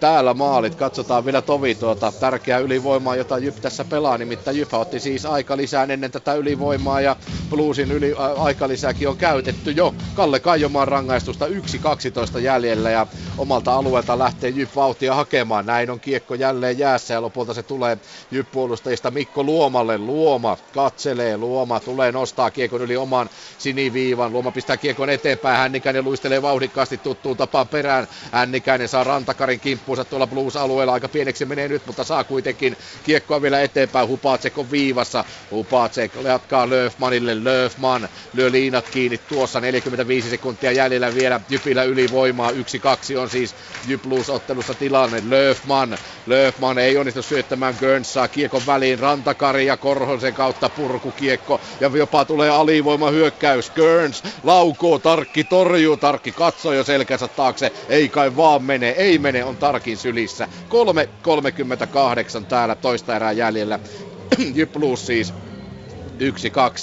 täällä 0.00 0.34
maalit. 0.34 0.74
Katsotaan 0.74 1.24
vielä 1.24 1.42
Tovi 1.42 1.74
tuota 1.74 2.12
tärkeää 2.12 2.58
ylivoimaa, 2.58 3.16
jota 3.16 3.38
Jyp 3.38 3.56
tässä 3.56 3.84
pelaa. 3.84 4.18
Nimittäin 4.18 4.56
Jyp 4.58 4.74
otti 4.74 5.00
siis 5.00 5.26
aika 5.26 5.56
lisää 5.56 5.82
ennen 5.88 6.10
tätä 6.10 6.34
ylivoimaa 6.34 7.00
ja 7.00 7.16
Bluesin 7.50 7.92
yli, 7.92 8.12
ä, 8.18 8.42
aikalisääkin 8.42 9.08
on 9.08 9.16
käytetty 9.16 9.70
jo. 9.70 9.94
Kalle 10.14 10.40
Kaijomaan 10.40 10.88
rangaistusta 10.88 11.46
1-12 11.46 12.38
jäljellä 12.38 12.90
ja 12.90 13.06
omalta 13.38 13.74
alueelta 13.74 14.18
lähtee 14.18 14.50
Jyp 14.50 14.76
vauhtia 14.76 15.14
hakemaan. 15.14 15.66
Näin 15.66 15.90
on 15.90 16.00
kiekko 16.00 16.34
jälleen 16.34 16.78
jäässä 16.78 17.14
ja 17.14 17.22
lopulta 17.22 17.54
se 17.54 17.62
tulee 17.62 17.98
Jyp 18.30 18.50
puolustajista 18.52 19.10
Mikko 19.10 19.42
Luomalle. 19.42 19.98
Luoma 19.98 20.56
katselee, 20.74 21.36
Luoma 21.36 21.80
tulee 21.80 22.12
nostaa 22.12 22.50
kiekon 22.50 22.82
yli 22.82 22.96
oman 22.96 23.30
siniviivan. 23.58 24.32
Luoma 24.32 24.50
pistää 24.50 24.76
kiekon 24.76 25.10
eteenpäin, 25.10 25.58
Hännikäinen 25.58 26.04
luistelee 26.04 26.42
vauhdikkaasti 26.42 26.96
tuttuun 26.98 27.36
tapaan 27.36 27.68
perään. 27.68 28.08
Hännikäinen 28.32 28.88
saa 28.88 29.04
Rantakarin 29.04 29.60
kimppuunsa 29.88 30.04
tuolla 30.04 30.26
Blues-alueella. 30.26 30.92
Aika 30.92 31.08
pieneksi 31.08 31.44
menee 31.44 31.68
nyt, 31.68 31.86
mutta 31.86 32.04
saa 32.04 32.24
kuitenkin 32.24 32.76
kiekkoa 33.04 33.42
vielä 33.42 33.62
eteenpäin. 33.62 34.08
Hupacek 34.08 34.58
on 34.58 34.70
viivassa. 34.70 35.24
Hupacek 35.50 36.12
jatkaa 36.24 36.70
Löfmanille. 36.70 37.44
Löfman 37.44 38.08
lyö 38.34 38.52
liinat 38.52 38.88
kiinni 38.88 39.18
tuossa. 39.18 39.60
45 39.60 40.30
sekuntia 40.30 40.72
jäljellä 40.72 41.14
vielä 41.14 41.40
Jypillä 41.48 41.82
ylivoimaa. 41.82 42.50
1-2 42.50 42.54
on 43.18 43.30
siis 43.30 43.54
Jyp 43.86 44.02
Blues-ottelussa 44.02 44.74
tilanne. 44.74 45.22
Löfman. 45.28 45.98
Löfman 46.26 46.78
ei 46.78 46.96
onnistu 46.96 47.22
syöttämään 47.22 47.74
Gurnsaa 47.80 48.28
kiekon 48.28 48.62
väliin. 48.66 48.98
Rantakari 48.98 49.66
ja 49.66 49.76
Korhosen 49.76 50.34
kautta 50.34 50.68
purkukiekko. 50.68 51.60
Ja 51.80 51.90
jopa 51.94 52.24
tulee 52.24 52.50
alivoima 52.50 53.10
hyökkäys. 53.10 53.70
Gurns 53.70 54.22
laukoo. 54.42 54.98
Tarkki 54.98 55.44
torjuu. 55.44 55.96
Tarkki 55.96 56.32
katsoo 56.32 56.72
jo 56.72 56.84
selkänsä 56.84 57.28
taakse. 57.28 57.72
Ei 57.88 58.08
kai 58.08 58.36
vaan 58.36 58.62
mene. 58.62 58.90
Ei 58.90 59.18
mene. 59.18 59.44
On 59.44 59.56
Tarkin 59.78 59.96
sylissä. 59.96 60.48
3.38 62.40 62.46
täällä 62.48 62.74
toista 62.74 63.16
erää 63.16 63.32
jäljellä. 63.32 63.78
Jyp 64.54 64.72
Blues 64.72 65.06
siis 65.06 65.34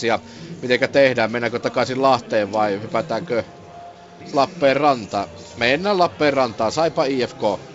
1-2 0.04 0.06
ja 0.08 0.20
mitenkä 0.62 0.88
tehdään, 0.88 1.32
mennäänkö 1.32 1.60
takaisin 1.60 2.02
Lahteen 2.02 2.52
vai 2.52 2.82
hypätäänkö 2.82 3.44
Lappeen 4.34 4.78
rantaan? 4.78 5.28
Mennään 5.58 5.98
Lappeen 5.98 6.34
rantaan, 6.34 6.72
saipa 6.72 7.06
IFK. 7.06 7.75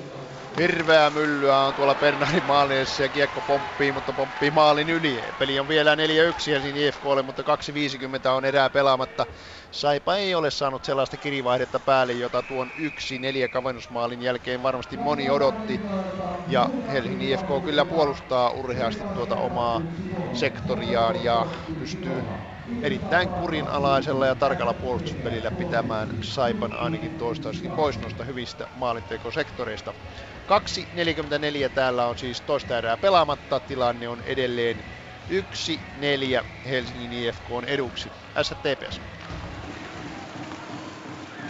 Hirveää 0.57 1.11
myllyä 1.11 1.59
on 1.59 1.75
tuolla 1.75 1.95
Bernardin 1.95 2.45
maalinessa 2.45 3.03
ja 3.03 3.09
kiekko 3.09 3.43
pomppii, 3.43 3.93
mutta 3.93 4.13
pomppii 4.13 4.51
maalin 4.51 4.89
yli. 4.89 5.23
Peli 5.39 5.59
on 5.59 5.69
vielä 5.69 5.95
4-1 5.95 5.99
Helsingin 6.47 6.77
IFKlle, 6.87 7.23
mutta 7.23 7.43
2.50 7.43 8.29
on 8.29 8.45
erää 8.45 8.71
pelaamatta. 8.71 9.27
Saipa 9.71 10.17
ei 10.17 10.35
ole 10.35 10.51
saanut 10.51 10.85
sellaista 10.85 11.17
kirivaihdetta 11.19 11.81
päälle, 11.81 12.13
jota 12.13 12.43
tuon 12.43 12.71
yksi 12.75 13.19
neljä 13.19 13.49
kavennusmaalin 13.49 14.23
jälkeen 14.23 14.63
varmasti 14.63 14.97
moni 14.97 15.31
odotti. 15.31 15.83
Ja 16.47 16.71
Helsingin 16.91 17.21
IFK 17.21 17.47
kyllä 17.65 17.85
puolustaa 17.85 18.51
urheasti 18.51 19.07
tuota 19.13 19.37
omaa 19.37 19.83
sektoriaan 20.33 21.23
ja 21.23 21.47
pystyy 21.79 22.25
erittäin 22.83 23.31
kurinalaisella 23.31 24.27
ja 24.27 24.35
tarkalla 24.35 24.75
puolustuspelillä 24.75 25.53
pitämään 25.53 26.13
Saipan 26.21 26.73
ainakin 26.73 27.13
toistaiseksi 27.13 27.69
pois 27.69 28.01
noista 28.01 28.25
hyvistä 28.25 28.67
maalintekosektoreista. 28.73 29.95
2.44 31.65 31.71
täällä 31.75 32.07
on 32.07 32.19
siis 32.19 32.43
toista 32.43 32.79
erää 32.79 32.97
pelaamatta. 32.97 33.61
Tilanne 33.61 34.09
on 34.09 34.21
edelleen 34.21 34.85
1-4 36.43 36.45
Helsingin 36.65 37.13
IFK 37.13 37.51
on 37.51 37.65
eduksi. 37.65 38.13
STPS. 38.43 39.01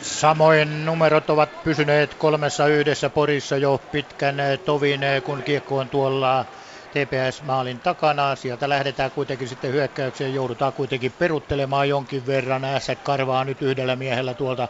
Samoin 0.03 0.85
numerot 0.85 1.31
ovat 1.31 1.63
pysyneet 1.63 2.15
kolmessa 2.15 2.67
yhdessä 2.67 3.11
Porissa 3.11 3.57
jo 3.57 3.79
pitkän 3.91 4.37
tovin, 4.65 5.01
kun 5.25 5.43
kiekko 5.45 5.77
on 5.77 5.91
tuolla 5.91 6.47
TPS-maalin 6.91 7.81
takana. 7.81 8.37
Sieltä 8.37 8.69
lähdetään 8.69 9.11
kuitenkin 9.11 9.49
sitten 9.49 9.73
hyökkäykseen, 9.73 10.35
joudutaan 10.35 10.73
kuitenkin 10.73 11.13
peruttelemaan 11.13 11.89
jonkin 11.89 12.27
verran. 12.27 12.65
Ässä 12.65 12.97
karvaa 12.97 13.45
nyt 13.45 13.63
yhdellä 13.63 13.97
miehellä 13.97 14.35
tuolta 14.35 14.69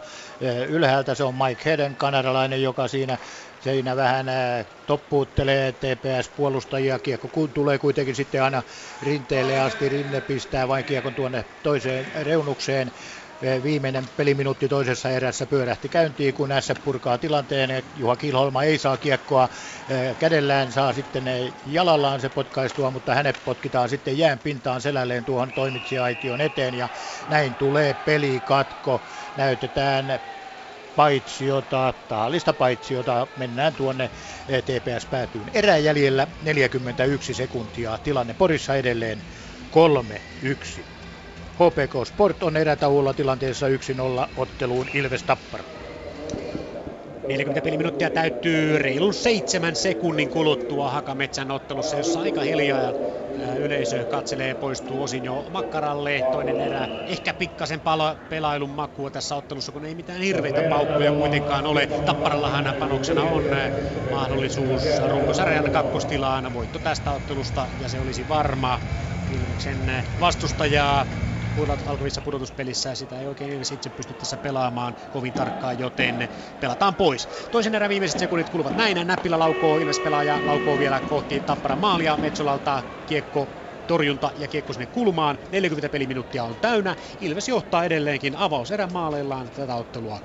ylhäältä. 0.67 1.15
Se 1.15 1.23
on 1.23 1.35
Mike 1.35 1.69
Heden, 1.69 1.95
kanadalainen, 1.95 2.61
joka 2.61 2.87
siinä 2.87 3.17
Siinä 3.61 3.95
vähän 3.95 4.25
toppuuttelee 4.85 5.71
TPS-puolustajia. 5.71 6.99
Kiekko 6.99 7.29
kun 7.29 7.53
tulee 7.53 7.77
kuitenkin 7.77 8.15
sitten 8.15 8.43
aina 8.43 8.63
rinteelle 9.01 9.59
asti. 9.59 9.89
Rinne 9.89 10.21
pistää 10.21 10.67
vain 10.67 10.85
kiekon 10.85 11.15
tuonne 11.15 11.45
toiseen 11.63 12.11
reunukseen. 12.13 12.91
Viimeinen 13.63 14.09
peliminuutti 14.09 14.67
toisessa 14.67 15.09
erässä 15.09 15.47
pyörähti 15.47 15.89
käyntiin, 15.89 16.33
kun 16.33 16.49
S 16.59 16.71
purkaa 16.83 17.17
tilanteen. 17.17 17.83
Juha 17.95 18.15
Kilholma 18.15 18.63
ei 18.63 18.77
saa 18.77 18.97
kiekkoa 18.97 19.49
kädellään, 20.19 20.71
saa 20.71 20.93
sitten 20.93 21.25
jalallaan 21.65 22.21
se 22.21 22.29
potkaistua, 22.29 22.91
mutta 22.91 23.15
hänet 23.15 23.41
potkitaan 23.43 23.89
sitten 23.89 24.17
jään 24.17 24.39
pintaan 24.39 24.81
selälleen 24.81 25.25
tuohon 25.25 25.53
toimitsijaaition 25.53 26.41
eteen 26.41 26.73
ja 26.73 26.89
näin 27.27 27.55
tulee 27.55 27.93
pelikatko. 27.93 29.03
Näytetään 29.35 30.19
paitsiota, 30.95 31.93
tahallista 32.07 32.53
paitsiota. 32.53 33.27
Mennään 33.35 33.75
tuonne 33.75 34.11
TPS 34.65 35.05
päätyyn. 35.05 35.49
Erä 35.53 35.77
jäljellä 35.77 36.27
41 36.41 37.33
sekuntia. 37.33 37.97
Tilanne 38.03 38.33
Porissa 38.33 38.75
edelleen 38.75 39.23
3-1. 40.81 41.00
HPK 41.53 42.07
Sport 42.07 42.43
on 42.43 42.57
erätauolla 42.57 43.13
tilanteessa 43.13 43.67
1-0 43.67 43.71
otteluun 44.35 44.87
Ilves 44.93 45.23
Tappara. 45.23 45.63
40 47.27 47.61
peliminuuttia 47.61 48.09
täyttyy 48.09 48.77
reilun 48.77 49.13
seitsemän 49.13 49.75
sekunnin 49.75 50.29
kuluttua 50.29 50.89
Hakametsän 50.89 51.51
ottelussa, 51.51 51.97
jossa 51.97 52.19
aika 52.21 52.41
hiljaa 52.41 52.93
yleisö 53.59 54.05
katselee 54.05 54.53
poistuu 54.53 55.03
osin 55.03 55.25
jo 55.25 55.45
makkaralle. 55.49 56.23
Toinen 56.31 56.61
erä 56.61 56.87
ehkä 57.07 57.33
pikkasen 57.33 57.81
pala, 57.81 58.17
pelailun 58.29 58.69
makua 58.69 59.11
tässä 59.11 59.35
ottelussa, 59.35 59.71
kun 59.71 59.85
ei 59.85 59.95
mitään 59.95 60.21
hirveitä 60.21 60.61
paukkuja 60.69 61.11
kuitenkaan 61.11 61.65
ole. 61.65 61.87
Tapparallahan 61.87 62.75
panoksena 62.79 63.21
on 63.21 63.43
mahdollisuus 64.11 64.83
runkosarjan 65.09 65.71
kakkostilaan. 65.71 66.53
Voitto 66.53 66.79
tästä 66.79 67.11
ottelusta 67.11 67.67
ja 67.79 67.89
se 67.89 67.99
olisi 67.99 68.27
varma. 68.27 68.79
Ilveksen 69.29 70.03
vastustajaa 70.19 71.05
pudot, 71.51 71.81
alkavissa 71.85 72.21
pudotuspelissä 72.21 72.89
ja 72.89 72.95
sitä 72.95 73.19
ei 73.19 73.27
oikein 73.27 73.53
edes 73.53 73.71
itse 73.71 73.89
pysty 73.89 74.13
tässä 74.13 74.37
pelaamaan 74.37 74.95
kovin 75.09 75.33
tarkkaan, 75.33 75.79
joten 75.79 76.29
pelataan 76.59 76.95
pois. 76.95 77.27
Toisen 77.51 77.75
erän 77.75 77.89
viimeiset 77.89 78.19
sekunnit 78.19 78.49
kuluvat 78.49 78.75
näin. 78.75 79.07
Näppilä 79.07 79.39
laukoo, 79.39 79.77
Ilves 79.77 79.99
pelaaja 79.99 80.39
laukoo 80.43 80.79
vielä 80.79 81.01
kohti 81.01 81.41
Tapparan 81.41 81.79
maalia. 81.79 82.17
Metsolalta 82.17 82.83
kiekko 83.05 83.49
torjunta 83.87 84.31
ja 84.35 84.47
kiekko 84.47 84.73
sinne 84.73 84.87
kulmaan. 84.87 85.39
40 85.51 85.89
peliminuuttia 85.89 86.43
on 86.43 86.55
täynnä. 86.61 86.95
Ilves 87.19 87.47
johtaa 87.47 87.85
edelleenkin 87.85 88.35
avauserän 88.35 88.93
maaleillaan 88.93 89.49
tätä 89.55 89.75
ottelua 89.75 90.17
2-1. 90.17 90.21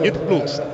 Nyt 0.00 0.26
Blues. 0.26 0.58
2.27 0.58 0.64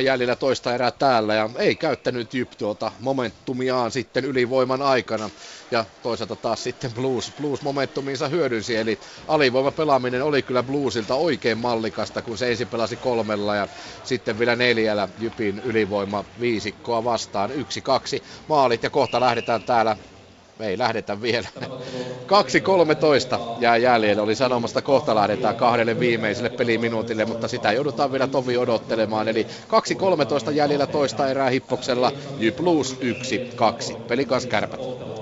jäljellä 0.00 0.36
toista 0.36 0.74
erää 0.74 0.90
täällä 0.90 1.34
ja 1.34 1.50
ei 1.58 1.76
käyttänyt 1.76 2.34
Jyp 2.34 2.50
tuota 2.58 2.92
momentumiaan 3.00 3.90
sitten 3.90 4.24
ylivoiman 4.24 4.82
aikana. 4.82 5.30
Ja 5.72 5.84
toisaalta 6.02 6.36
taas 6.36 6.64
sitten 6.64 6.92
Blues, 6.92 7.32
Blues 7.40 7.62
momentumiinsa 7.62 8.28
hyödynsi, 8.28 8.76
eli 8.76 8.98
alivoimapelaaminen 9.28 10.22
oli 10.22 10.42
kyllä 10.42 10.62
Bluesilta 10.62 11.14
oikein 11.14 11.58
mallikasta, 11.58 12.22
kun 12.22 12.38
se 12.38 12.50
ensin 12.50 12.68
pelasi 12.68 12.96
kolmella 12.96 13.56
ja 13.56 13.68
sitten 14.04 14.38
vielä 14.38 14.56
neljällä 14.56 15.08
Jypin 15.18 15.62
ylivoima 15.64 16.24
viisikkoa 16.40 17.04
vastaan. 17.04 17.52
Yksi, 17.52 17.80
kaksi 17.80 18.22
maalit 18.48 18.82
ja 18.82 18.90
kohta 18.90 19.20
lähdetään 19.20 19.62
täällä 19.62 19.96
ei 20.60 20.78
lähdetä 20.78 21.22
vielä. 21.22 21.48
2.13 21.56 21.62
jää 23.60 23.76
jäljellä. 23.76 24.22
Oli 24.22 24.34
sanomasta 24.34 24.82
kohta 24.82 25.14
lähdetään 25.14 25.56
kahdelle 25.56 26.00
viimeiselle 26.00 26.50
peliminuutille, 26.50 27.24
mutta 27.24 27.48
sitä 27.48 27.72
joudutaan 27.72 28.12
vielä 28.12 28.26
tovi 28.26 28.56
odottelemaan. 28.56 29.28
Eli 29.28 29.46
2.13 30.46 30.52
jäljellä 30.52 30.86
toista 30.86 31.28
erää 31.28 31.50
hippoksella. 31.50 32.12
Jy 32.38 32.52
plus 32.52 32.96
1-2. 33.92 33.96
Pelikas 33.96 34.46
kärpät. 34.46 35.21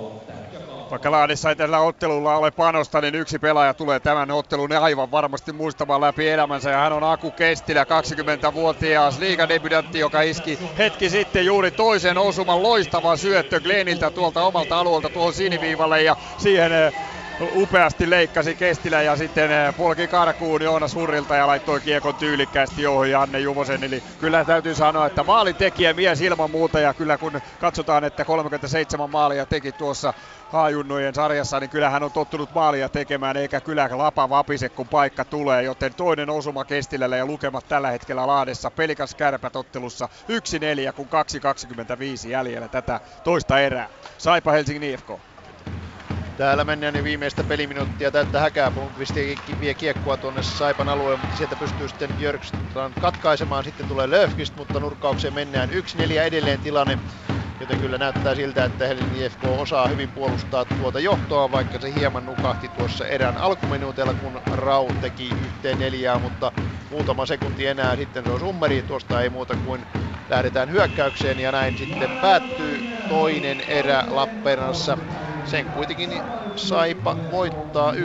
Vaikka 0.90 1.10
Lahdessa 1.10 1.48
ei 1.48 1.56
tällä 1.56 1.80
ottelulla 1.80 2.36
ole 2.36 2.50
panosta, 2.50 3.00
niin 3.00 3.14
yksi 3.14 3.38
pelaaja 3.38 3.74
tulee 3.74 4.00
tämän 4.00 4.30
ottelun 4.30 4.72
aivan 4.72 5.10
varmasti 5.10 5.52
muistamaan 5.52 6.00
läpi 6.00 6.28
elämänsä. 6.28 6.70
Ja 6.70 6.78
hän 6.78 6.92
on 6.92 7.04
Aku 7.04 7.30
Kestilä, 7.30 7.84
20-vuotias 7.84 9.18
liigadebutantti, 9.18 9.98
joka 9.98 10.22
iski 10.22 10.58
hetki 10.78 11.10
sitten 11.10 11.46
juuri 11.46 11.70
toisen 11.70 12.18
osuman 12.18 12.62
loistava 12.62 13.16
syöttö 13.16 13.60
Gleniltä 13.60 14.10
tuolta 14.10 14.42
omalta 14.42 14.78
alueelta 14.78 15.08
tuohon 15.08 15.32
siniviivalle. 15.32 16.02
Ja 16.02 16.16
siihen 16.38 16.72
eh, 16.72 16.92
upeasti 17.40 18.10
leikkasi 18.10 18.54
Kestilä 18.54 19.02
ja 19.02 19.16
sitten 19.16 19.50
eh, 19.50 19.76
polki 19.76 20.08
karkuun 20.08 20.62
Joonas 20.62 20.94
Hurrilta 20.94 21.36
ja 21.36 21.46
laittoi 21.46 21.80
kiekon 21.80 22.14
tyylikkäästi 22.14 22.86
ohi 22.86 23.10
Janne 23.10 23.40
Juvosen. 23.40 23.84
Eli 23.84 24.02
kyllä 24.20 24.44
täytyy 24.44 24.74
sanoa, 24.74 25.06
että 25.06 25.24
maalintekijä 25.24 25.92
mies 25.92 26.20
ilman 26.20 26.50
muuta 26.50 26.80
ja 26.80 26.94
kyllä 26.94 27.18
kun 27.18 27.40
katsotaan, 27.60 28.04
että 28.04 28.24
37 28.24 29.10
maalia 29.10 29.46
teki 29.46 29.72
tuossa 29.72 30.14
haajunnojen 30.48 31.14
sarjassa, 31.14 31.60
niin 31.60 31.70
kyllä 31.70 31.90
hän 31.90 32.02
on 32.02 32.12
tottunut 32.12 32.54
maalia 32.54 32.88
tekemään, 32.88 33.36
eikä 33.36 33.60
kyllä 33.60 33.88
lapa 33.92 34.28
vapise, 34.28 34.68
kun 34.68 34.88
paikka 34.88 35.24
tulee, 35.24 35.62
joten 35.62 35.94
toinen 35.94 36.30
osuma 36.30 36.64
Kestilällä 36.64 37.16
ja 37.16 37.26
lukemat 37.26 37.68
tällä 37.68 37.90
hetkellä 37.90 38.26
Laadessa. 38.26 38.70
Pelikas 38.70 39.14
kärpät 39.14 39.56
ottelussa 39.56 40.08
1-4, 40.90 40.92
kun 40.92 41.08
2-25 42.26 42.28
jäljellä 42.28 42.68
tätä 42.68 43.00
toista 43.24 43.60
erää. 43.60 43.88
Saipa 44.18 44.52
Helsingin 44.52 44.90
IFK. 44.90 45.29
Täällä 46.40 46.64
mennään 46.64 46.94
niin 46.94 47.04
viimeistä 47.04 47.44
peliminuuttia 47.44 48.10
täyttä 48.10 48.40
häkää. 48.40 48.70
Blomqvist 48.70 49.14
vie 49.60 49.74
kiekkoa 49.74 50.16
tuonne 50.16 50.42
Saipan 50.42 50.88
alueen, 50.88 51.20
mutta 51.20 51.36
sieltä 51.36 51.56
pystyy 51.56 51.88
sitten 51.88 52.12
Björkstrand 52.12 52.94
katkaisemaan. 53.00 53.64
Sitten 53.64 53.88
tulee 53.88 54.10
Löfqvist, 54.10 54.56
mutta 54.56 54.80
nurkkaukseen 54.80 55.34
mennään 55.34 55.70
1-4 55.70 55.72
edelleen 56.12 56.60
tilanne. 56.60 56.98
Joten 57.60 57.80
kyllä 57.80 57.98
näyttää 57.98 58.34
siltä, 58.34 58.64
että 58.64 58.86
Helsingin 58.86 59.22
IFK 59.24 59.44
osaa 59.44 59.88
hyvin 59.88 60.08
puolustaa 60.08 60.64
tuota 60.64 61.00
johtoa, 61.00 61.52
vaikka 61.52 61.78
se 61.78 61.94
hieman 61.94 62.26
nukahti 62.26 62.68
tuossa 62.68 63.06
erään 63.06 63.36
alkuminuutella, 63.36 64.14
kun 64.14 64.40
Rau 64.56 64.88
teki 65.00 65.30
yhteen 65.44 65.78
neljää, 65.78 66.18
mutta 66.18 66.52
muutama 66.90 67.26
sekunti 67.26 67.66
enää 67.66 67.96
sitten 67.96 68.24
se 68.24 68.30
on 68.30 68.40
summeri. 68.40 68.82
Tuosta 68.82 69.22
ei 69.22 69.30
muuta 69.30 69.56
kuin 69.56 69.86
lähdetään 70.28 70.70
hyökkäykseen 70.70 71.40
ja 71.40 71.52
näin 71.52 71.78
sitten 71.78 72.10
päättyy 72.20 72.84
toinen 73.08 73.60
erä 73.60 74.04
Lappeenrannassa. 74.08 74.98
Sen 75.42 75.70
kuitenkin 75.70 76.22
Saipa 76.54 77.16
voittaa 77.30 77.92
1-0 77.92 77.96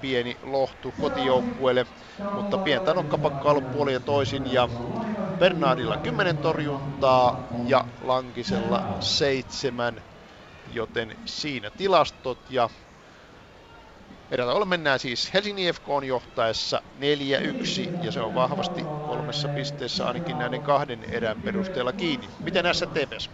pieni 0.00 0.38
lohtu 0.42 0.92
kotijoukkueelle, 0.92 1.86
mutta 2.32 2.58
pientä 2.58 2.94
nokkapakkaa 2.94 3.50
ollut 3.50 3.70
puoli 3.70 3.92
ja 3.92 4.00
toisin 4.00 4.46
ja 4.46 4.68
Bernardilla 5.38 5.98
10 5.98 6.38
torjuntaa 6.38 7.34
ja 7.64 7.84
Lankisella 8.00 8.82
7, 9.00 10.02
joten 10.66 11.16
siinä 11.26 11.70
tilastot 11.70 12.50
ja 12.50 12.70
Erätauolla 14.30 14.64
mennään 14.66 14.98
siis 15.00 15.34
Helsingin 15.34 15.68
IFK 15.68 15.88
on 15.88 16.04
johtaessa 16.04 16.82
4-1 16.94 17.92
ja 17.98 18.12
se 18.12 18.20
on 18.20 18.34
vahvasti 18.34 18.88
kolmessa 19.02 19.48
pisteessä 19.48 20.06
ainakin 20.06 20.38
näiden 20.38 20.62
kahden 20.62 21.04
erän 21.08 21.40
perusteella 21.40 21.92
kiinni. 21.92 22.30
Miten 22.42 22.64
STPS? 22.74 23.30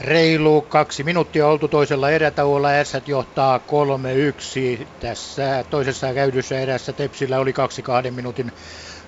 Reilu 0.00 0.62
kaksi 0.62 1.04
minuuttia 1.04 1.46
oltu 1.46 1.68
toisella 1.68 2.10
erätauolla. 2.10 2.68
S 2.84 2.92
johtaa 3.06 3.58
3-1. 3.58 4.86
Tässä 5.00 5.64
toisessa 5.70 6.14
käydyssä 6.14 6.60
erässä 6.60 6.92
Tepsillä 6.92 7.38
oli 7.38 7.52
kaksi 7.52 7.82
kahden 7.82 8.14
minuutin 8.14 8.52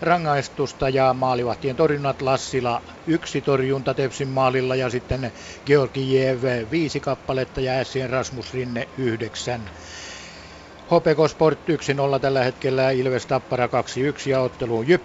rangaistusta 0.00 0.88
ja 0.88 1.14
maalivahtien 1.14 1.76
torjunnat 1.76 2.22
Lassila 2.22 2.82
yksi 3.06 3.40
torjunta 3.40 3.94
Tepsin 3.94 4.28
maalilla 4.28 4.76
ja 4.76 4.90
sitten 4.90 5.32
Georgiev 5.66 6.42
viisi 6.70 7.00
kappaletta 7.00 7.60
ja 7.60 7.80
Essien 7.80 8.10
Rasmus 8.10 8.54
Rinne 8.54 8.88
yhdeksän. 8.98 9.70
HPK 10.86 11.30
Sport 11.30 11.58
1-0 12.16 12.20
tällä 12.20 12.44
hetkellä, 12.44 12.90
Ilves 12.90 13.26
Tappara 13.26 13.66
2-1 13.66 13.70
ja 14.26 14.40
otteluun 14.40 14.88
Jyp. 14.88 15.02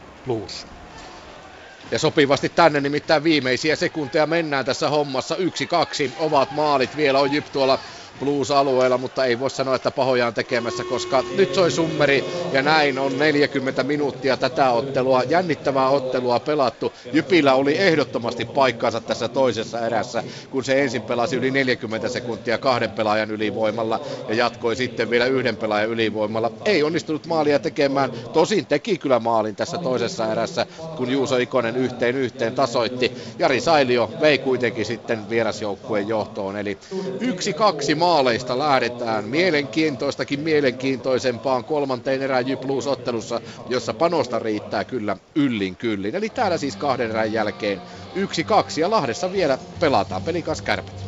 Ja 1.91 1.99
sopivasti 1.99 2.49
tänne 2.49 2.81
nimittäin 2.81 3.23
viimeisiä 3.23 3.75
sekunteja 3.75 4.27
mennään 4.27 4.65
tässä 4.65 4.89
hommassa. 4.89 5.35
Yksi, 5.35 5.67
kaksi 5.67 6.13
ovat 6.15 6.51
maalit. 6.51 6.95
Vielä 6.95 7.19
on 7.19 7.31
Jyp 7.31 7.45
tuolla 7.51 7.79
blues-alueella, 8.19 8.97
mutta 8.97 9.25
ei 9.25 9.39
voi 9.39 9.49
sanoa, 9.49 9.75
että 9.75 9.91
pahoja 9.91 10.27
on 10.27 10.33
tekemässä, 10.33 10.83
koska 10.83 11.23
nyt 11.35 11.53
soi 11.53 11.71
summeri 11.71 12.23
ja 12.51 12.61
näin 12.61 12.99
on 12.99 13.17
40 13.19 13.83
minuuttia 13.83 14.37
tätä 14.37 14.71
ottelua, 14.71 15.23
jännittävää 15.23 15.89
ottelua 15.89 16.39
pelattu. 16.39 16.93
Jypillä 17.13 17.53
oli 17.53 17.77
ehdottomasti 17.77 18.45
paikkaansa 18.45 19.01
tässä 19.01 19.27
toisessa 19.27 19.85
erässä, 19.85 20.23
kun 20.51 20.63
se 20.63 20.81
ensin 20.81 21.01
pelasi 21.01 21.35
yli 21.35 21.51
40 21.51 22.09
sekuntia 22.09 22.57
kahden 22.57 22.91
pelaajan 22.91 23.31
ylivoimalla 23.31 23.99
ja 24.27 24.35
jatkoi 24.35 24.75
sitten 24.75 25.09
vielä 25.09 25.25
yhden 25.25 25.57
pelaajan 25.57 25.89
ylivoimalla. 25.89 26.51
Ei 26.65 26.83
onnistunut 26.83 27.27
maalia 27.27 27.59
tekemään, 27.59 28.11
tosin 28.33 28.65
teki 28.65 28.97
kyllä 28.97 29.19
maalin 29.19 29.55
tässä 29.55 29.77
toisessa 29.77 30.31
erässä, 30.31 30.65
kun 30.97 31.11
Juuso 31.11 31.37
Ikonen 31.37 31.75
yhteen 31.75 32.15
yhteen 32.15 32.55
tasoitti. 32.55 33.11
Jari 33.39 33.61
Sailio 33.61 34.11
vei 34.21 34.37
kuitenkin 34.37 34.85
sitten 34.85 35.29
vierasjoukkueen 35.29 36.07
johtoon, 36.07 36.57
eli 36.57 36.77
yksi 37.19 37.53
kaksi 37.53 37.95
maaleista 38.07 38.59
lähdetään 38.59 39.23
mielenkiintoistakin 39.23 40.39
mielenkiintoisempaan 40.39 41.63
kolmanteen 41.63 42.21
erään 42.21 42.47
Jypluus 42.47 42.87
ottelussa, 42.87 43.41
jossa 43.69 43.93
panosta 43.93 44.39
riittää 44.39 44.83
kyllä 44.83 45.17
yllin 45.35 45.75
kyllin. 45.75 46.15
Eli 46.15 46.29
täällä 46.29 46.57
siis 46.57 46.75
kahden 46.75 47.09
erän 47.09 47.33
jälkeen 47.33 47.81
yksi 48.15 48.43
kaksi 48.43 48.81
ja 48.81 48.91
Lahdessa 48.91 49.31
vielä 49.31 49.57
pelataan 49.79 50.21
pelikas 50.21 50.61
kärpät. 50.61 51.05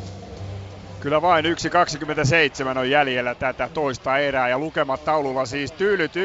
Kyllä 1.00 1.22
vain 1.22 1.46
1.27 1.46 2.78
on 2.78 2.90
jäljellä 2.90 3.36
tätä 3.36 3.70
toista 3.74 4.18
erää 4.18 4.50
ja 4.50 4.60
lukemat 4.60 5.06
taululla 5.06 5.46
siis 5.46 5.72
tyylyt 5.72 6.16
1-4 6.16 6.20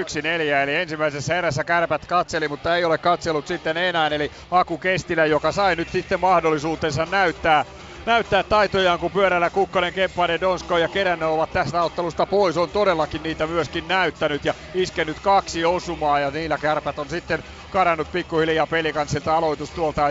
eli 0.62 0.74
ensimmäisessä 0.74 1.38
erässä 1.38 1.64
kärpät 1.64 2.06
katseli, 2.06 2.48
mutta 2.48 2.76
ei 2.76 2.84
ole 2.84 2.98
katsellut 2.98 3.46
sitten 3.46 3.76
enää 3.76 4.06
eli 4.06 4.30
Aku 4.51 4.78
Kestilä, 4.78 5.26
joka 5.26 5.52
sai 5.52 5.76
nyt 5.76 5.88
sitten 5.88 6.20
mahdollisuutensa 6.20 7.06
näyttää 7.10 7.64
näyttää 8.06 8.44
taitojaan, 8.44 8.98
kun 8.98 9.10
pyörällä 9.10 9.51
Kukkonen, 9.51 9.93
Kemppainen, 9.93 10.40
Donsko 10.40 10.78
ja 10.78 10.89
Keränen 10.89 11.28
ovat 11.28 11.52
tästä 11.52 11.82
ottelusta 11.82 12.26
pois. 12.26 12.56
On 12.56 12.70
todellakin 12.70 13.22
niitä 13.22 13.47
myöskin 13.47 13.89
näyttänyt 13.89 14.44
ja 14.44 14.55
iskenyt 14.74 15.20
kaksi 15.20 15.64
osumaa 15.64 16.20
ja 16.20 16.31
niillä 16.31 16.59
kärpät 16.59 16.98
on 16.98 17.09
sitten 17.09 17.44
karannut 17.70 18.10
pikkuhiljaa 18.10 18.66
pelikanssilta 18.66 19.36
aloitus 19.36 19.72
tuolta 19.72 20.06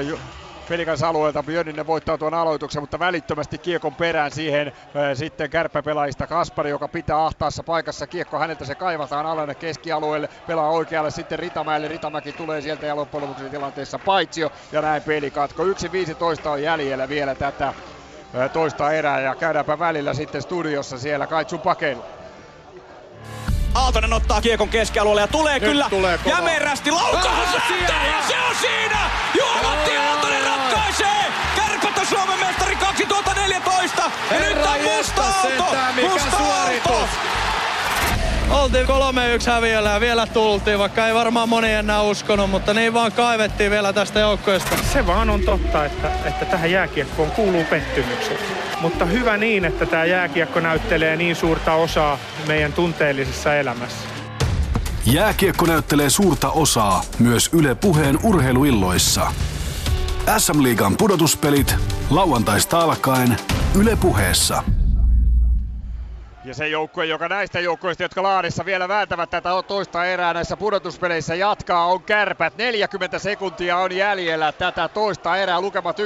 Pelikans 0.73 1.03
alueelta 1.03 1.43
Björninen 1.43 1.87
voittaa 1.87 2.17
tuon 2.17 2.33
aloituksen, 2.33 2.83
mutta 2.83 2.99
välittömästi 2.99 3.57
kiekon 3.57 3.95
perään 3.95 4.31
siihen 4.31 4.71
ää, 4.95 5.15
sitten 5.15 5.49
kärppäpelaajista 5.49 6.27
Kaspari, 6.27 6.69
joka 6.69 6.87
pitää 6.87 7.25
ahtaassa 7.25 7.63
paikassa. 7.63 8.07
Kiekko 8.07 8.39
häneltä 8.39 8.65
se 8.65 8.75
kaivataan 8.75 9.25
alalle 9.25 9.55
keskialueelle, 9.55 10.29
pelaa 10.47 10.69
oikealle 10.69 11.11
sitten 11.11 11.39
Ritamäelle. 11.39 11.87
Ritamäki 11.87 12.31
tulee 12.31 12.61
sieltä 12.61 12.85
ja 12.85 12.95
loppujen 12.95 13.21
lopuksi 13.27 13.49
tilanteessa 13.49 13.99
paitsio 13.99 14.51
ja 14.71 14.81
näin 14.81 15.03
pelikatko. 15.03 15.63
1.15 15.63 16.49
on 16.49 16.61
jäljellä 16.63 17.09
vielä 17.09 17.35
tätä 17.35 17.73
ää, 18.33 18.49
toista 18.49 18.91
erää 18.91 19.19
ja 19.19 19.35
käydäänpä 19.35 19.79
välillä 19.79 20.13
sitten 20.13 20.41
studiossa 20.41 20.97
siellä 20.97 21.27
Kaitsu 21.27 21.57
Pakeilla. 21.57 22.05
Aaltonen 23.75 24.13
ottaa 24.13 24.41
kiekon 24.41 24.69
keskialueelle 24.69 25.21
ja 25.21 25.27
tulee 25.27 25.59
Nyt 25.59 25.63
kyllä 25.63 25.87
tulee 25.89 26.17
kova. 26.17 26.35
jämerästi 26.35 26.91
laukaus 26.91 27.53
ja 27.53 28.27
se 28.27 28.35
on 28.49 28.55
siinä! 28.55 28.99
Juha-Matti 29.37 29.97
Aaltonen 29.97 30.43
ratkaisee! 30.99 31.33
Kärpät 31.55 31.97
on 31.97 32.05
Suomen 32.05 32.39
mestari 32.39 32.75
2014 32.75 34.11
ja 34.31 34.39
nyt 34.39 34.57
Herra 34.57 34.71
on 34.71 34.81
Musta 34.81 35.23
mikä 35.95 36.09
Musta 36.09 36.37
suoritus! 36.37 36.89
Aalto! 36.89 37.07
Oltiin 38.49 38.85
3-1 38.85 38.89
häviöllä 39.51 39.89
ja 39.89 39.99
vielä 39.99 40.27
tultiin, 40.27 40.79
vaikka 40.79 41.07
ei 41.07 41.13
varmaan 41.13 41.49
moni 41.49 41.71
enää 41.71 42.01
uskonut, 42.01 42.49
mutta 42.49 42.73
niin 42.73 42.93
vaan 42.93 43.11
kaivettiin 43.11 43.71
vielä 43.71 43.93
tästä 43.93 44.19
joukkueesta. 44.19 44.75
Se 44.93 45.07
vaan 45.07 45.29
on 45.29 45.41
totta, 45.41 45.85
että, 45.85 46.11
että 46.25 46.45
tähän 46.45 46.71
jääkiekkoon 46.71 47.31
kuuluu 47.31 47.63
pettymykset. 47.63 48.39
Mutta 48.81 49.05
hyvä 49.05 49.37
niin, 49.37 49.65
että 49.65 49.85
tämä 49.85 50.05
jääkiekko 50.05 50.59
näyttelee 50.59 51.15
niin 51.15 51.35
suurta 51.35 51.73
osaa 51.73 52.17
meidän 52.47 52.73
tunteellisessa 52.73 53.55
elämässä. 53.55 54.07
Jääkiekko 55.05 55.65
näyttelee 55.65 56.09
suurta 56.09 56.51
osaa 56.51 57.01
myös 57.19 57.49
Yle 57.53 57.75
Puheen 57.75 58.19
urheiluilloissa. 58.23 59.31
SM-liigan 60.37 60.97
pudotuspelit 60.97 61.75
lauantaista 62.09 62.79
alkaen 62.79 63.37
Yle 63.75 63.95
Puheessa. 63.95 64.63
Ja 66.45 66.53
se 66.53 66.67
joukkue, 66.67 67.05
joka 67.05 67.27
näistä 67.27 67.59
joukkueista, 67.59 68.03
jotka 68.03 68.23
Laadissa 68.23 68.65
vielä 68.65 68.87
vääntävät 68.87 69.29
tätä 69.29 69.49
toista 69.67 70.05
erää 70.05 70.33
näissä 70.33 70.57
pudotuspeleissä 70.57 71.35
jatkaa, 71.35 71.85
on 71.85 72.03
kärpät. 72.03 72.57
40 72.57 73.19
sekuntia 73.19 73.77
on 73.77 73.91
jäljellä 73.91 74.51
tätä 74.51 74.89
toista 74.89 75.37
erää, 75.37 75.61
lukemat 75.61 75.99
1-4, 75.99 76.03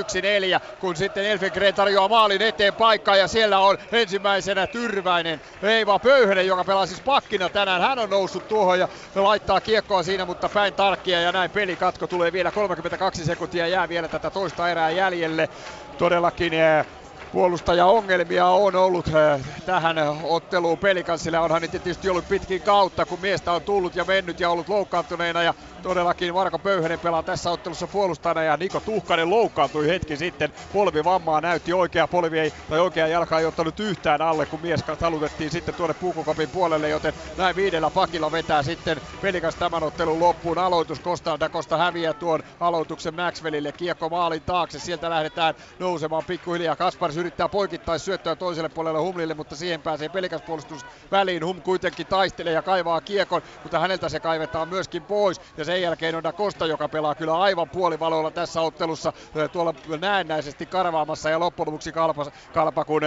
kun 0.79 0.95
sitten 0.95 1.25
Elfengren 1.25 1.75
tarjoaa 1.75 2.07
maalin 2.07 2.41
eteen 2.41 2.73
paikkaa 2.73 3.15
ja 3.15 3.27
siellä 3.27 3.59
on 3.59 3.77
ensimmäisenä 3.91 4.67
Tyrväinen, 4.67 5.41
Eiva 5.61 5.99
Pöyhönen, 5.99 6.47
joka 6.47 6.63
pelaa 6.63 6.85
siis 6.85 7.01
pakkina 7.01 7.49
tänään. 7.49 7.81
Hän 7.81 7.99
on 7.99 8.09
noussut 8.09 8.47
tuohon 8.47 8.79
ja 8.79 8.87
laittaa 9.15 9.61
kiekkoa 9.61 10.03
siinä, 10.03 10.25
mutta 10.25 10.49
päin 10.49 10.73
tarkkia 10.73 11.21
ja 11.21 11.31
näin 11.31 11.51
pelikatko 11.51 12.07
tulee 12.07 12.31
vielä 12.31 12.51
32 12.51 13.25
sekuntia 13.25 13.67
jää 13.67 13.89
vielä 13.89 14.07
tätä 14.07 14.31
toista 14.31 14.69
erää 14.69 14.89
jäljelle. 14.89 15.49
Todellakin 15.97 16.53
eh, 16.53 16.85
puolustajaongelmia 17.31 18.45
on 18.47 18.75
ollut 18.75 19.07
äh, 19.07 19.41
tähän 19.65 19.97
otteluun 20.23 20.77
pelikansille. 20.77 21.39
Onhan 21.39 21.61
niitä 21.61 21.79
tietysti 21.79 22.09
ollut 22.09 22.27
pitkin 22.27 22.61
kautta, 22.61 23.05
kun 23.05 23.19
miestä 23.21 23.51
on 23.51 23.61
tullut 23.61 23.95
ja 23.95 24.05
mennyt 24.05 24.39
ja 24.39 24.49
ollut 24.49 24.69
loukkaantuneena. 24.69 25.43
Ja 25.43 25.53
todellakin 25.83 26.33
Marko 26.33 26.59
Pöyhönen 26.59 26.99
pelaa 26.99 27.23
tässä 27.23 27.51
ottelussa 27.51 27.87
puolustajana 27.87 28.43
ja 28.43 28.57
Niko 28.57 28.79
Tuhkanen 28.79 29.29
loukkaantui 29.29 29.87
hetki 29.87 30.17
sitten. 30.17 30.53
Polvivammaa 30.73 31.41
näytti 31.41 31.73
oikea 31.73 32.07
polvi 32.07 32.39
ei, 32.39 32.53
tai 32.69 32.79
oikea 32.79 33.07
jalka 33.07 33.39
ei 33.39 33.45
ottanut 33.45 33.79
yhtään 33.79 34.21
alle, 34.21 34.45
kun 34.45 34.61
mies 34.61 34.83
talutettiin 34.99 35.51
sitten 35.51 35.75
tuonne 35.75 35.93
puukokopin 35.93 36.49
puolelle, 36.49 36.89
joten 36.89 37.13
näin 37.37 37.55
viidellä 37.55 37.89
pakilla 37.89 38.31
vetää 38.31 38.63
sitten 38.63 39.01
pelikas 39.21 39.55
tämän 39.55 39.83
ottelun 39.83 40.19
loppuun. 40.19 40.57
Aloitus 40.57 41.01
Costa 41.01 41.39
Dakosta 41.39 41.77
häviää 41.77 42.13
tuon 42.13 42.43
aloituksen 42.59 43.15
Maxwellille. 43.15 43.71
Kiekko 43.71 44.09
maalin 44.09 44.41
taakse, 44.41 44.79
sieltä 44.79 45.09
lähdetään 45.09 45.55
nousemaan 45.79 46.23
pikkuhiljaa. 46.27 46.75
Kaspars 46.75 47.17
yrittää 47.17 47.49
poikittaa 47.49 47.97
syöttöä 47.97 48.35
toiselle 48.35 48.69
puolelle 48.69 48.99
Humlille, 48.99 49.33
mutta 49.33 49.55
siihen 49.55 49.81
pääsee 49.81 50.09
pelikas 50.09 50.41
puolustus 50.41 50.85
väliin. 51.11 51.45
Hum 51.45 51.61
kuitenkin 51.61 52.07
taistelee 52.07 52.53
ja 52.53 52.61
kaivaa 52.61 53.01
kiekon, 53.01 53.41
mutta 53.63 53.79
häneltä 53.79 54.09
se 54.09 54.19
kaivetaan 54.19 54.67
myöskin 54.67 55.01
pois. 55.01 55.41
Ja 55.57 55.65
sen 55.67 55.81
jälkeen 55.81 56.15
on 56.15 56.23
Da 56.23 56.33
Costa, 56.33 56.65
joka 56.65 56.89
pelaa 56.89 57.15
kyllä 57.15 57.39
aivan 57.39 57.69
puolivaloilla 57.69 58.31
tässä 58.31 58.61
ottelussa 58.61 59.13
tuolla 59.51 59.73
näennäisesti 59.99 60.65
karvaamassa 60.65 61.29
ja 61.29 61.39
loppujen 61.39 61.67
lopuksi 61.67 61.91
kalpa, 61.91 62.25
kalpa 62.53 62.85
kun 62.85 63.01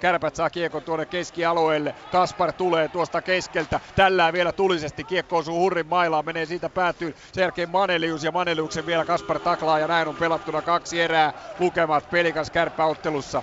kärpät 0.00 0.36
saa 0.36 0.50
kiekon 0.50 0.82
tuonne 0.82 1.06
keskialueelle. 1.06 1.94
Kaspar 2.12 2.52
tulee 2.52 2.88
tuosta 2.88 3.22
keskeltä, 3.22 3.80
tällä 3.96 4.32
vielä 4.32 4.52
tulisesti 4.52 5.04
kiekko 5.04 5.36
osuu 5.36 5.60
hurrin 5.60 5.86
mailaan, 5.86 6.24
menee 6.24 6.46
siitä 6.46 6.68
päätyyn. 6.68 7.14
Sen 7.32 7.42
jälkeen 7.42 7.70
Manelius 7.70 8.24
ja 8.24 8.32
Maneliuksen 8.32 8.86
vielä 8.86 9.04
Kaspar 9.04 9.38
taklaa 9.38 9.78
ja 9.78 9.88
näin 9.88 10.08
on 10.08 10.16
pelattuna 10.16 10.62
kaksi 10.62 11.00
erää. 11.00 11.32
Lukemat 11.58 12.10
pelikas 12.10 12.50
kärppäottelussa 12.50 13.42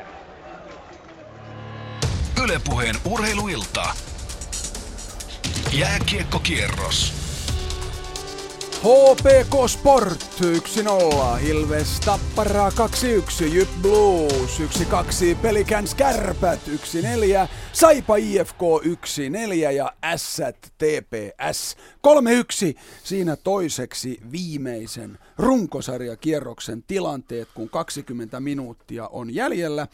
1-4. 0.00 0.02
Ylepuheen 2.44 2.96
urheiluilta. 3.04 3.94
Jääkiekkokierros. 5.72 7.21
HPK 8.82 9.68
Sport 9.68 10.40
1-0, 11.40 11.46
Ilves 11.46 12.00
Tappara 12.00 12.68
2-1, 12.68 13.44
Jyp 13.54 13.68
Blues 13.82 14.60
1-2, 14.60 15.36
Pelikans 15.42 15.94
Kärpät 15.94 16.60
1-4, 16.68 17.48
Saipa 17.72 18.16
IFK 18.16 18.60
1-4 18.82 19.70
ja 19.70 19.92
Ässät 20.04 20.56
TPS 20.78 21.76
3-1. 22.06 22.78
Siinä 23.04 23.36
toiseksi 23.36 24.20
viimeisen 24.32 25.18
runkosarjakierroksen 25.38 26.82
tilanteet, 26.82 27.48
kun 27.54 27.68
20 27.68 28.40
minuuttia 28.40 29.08
on 29.08 29.34
jäljellä. 29.34 29.86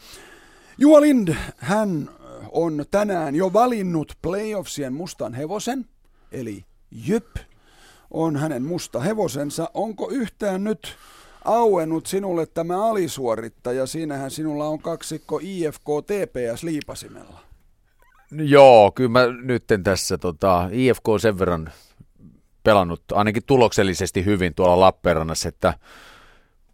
Juha 0.77 1.01
Lind, 1.01 1.35
hän 1.57 2.09
on 2.51 2.85
tänään 2.91 3.35
jo 3.35 3.53
valinnut 3.53 4.13
playoffsien 4.21 4.93
mustan 4.93 5.33
hevosen, 5.33 5.85
eli 6.31 6.65
Jyp 6.91 7.48
on 8.11 8.35
hänen 8.35 8.63
musta 8.63 8.99
hevosensa. 8.99 9.69
Onko 9.73 10.09
yhtään 10.11 10.63
nyt 10.63 10.95
auennut 11.45 12.05
sinulle 12.05 12.45
tämä 12.45 12.89
alisuorittaja? 12.89 13.85
Siinähän 13.85 14.31
sinulla 14.31 14.67
on 14.67 14.79
kaksikko 14.79 15.39
IFK 15.43 15.85
TPS 16.05 16.63
liipasimella. 16.63 17.39
No 18.31 18.43
Joo, 18.43 18.91
kyllä 18.91 19.09
mä 19.09 19.27
nyt 19.43 19.63
tässä 19.83 20.17
tota, 20.17 20.69
IFK 20.71 21.03
sen 21.21 21.39
verran 21.39 21.71
pelannut 22.63 23.03
ainakin 23.11 23.43
tuloksellisesti 23.45 24.25
hyvin 24.25 24.55
tuolla 24.55 24.79
Lappeenrannassa, 24.79 25.49
että 25.49 25.73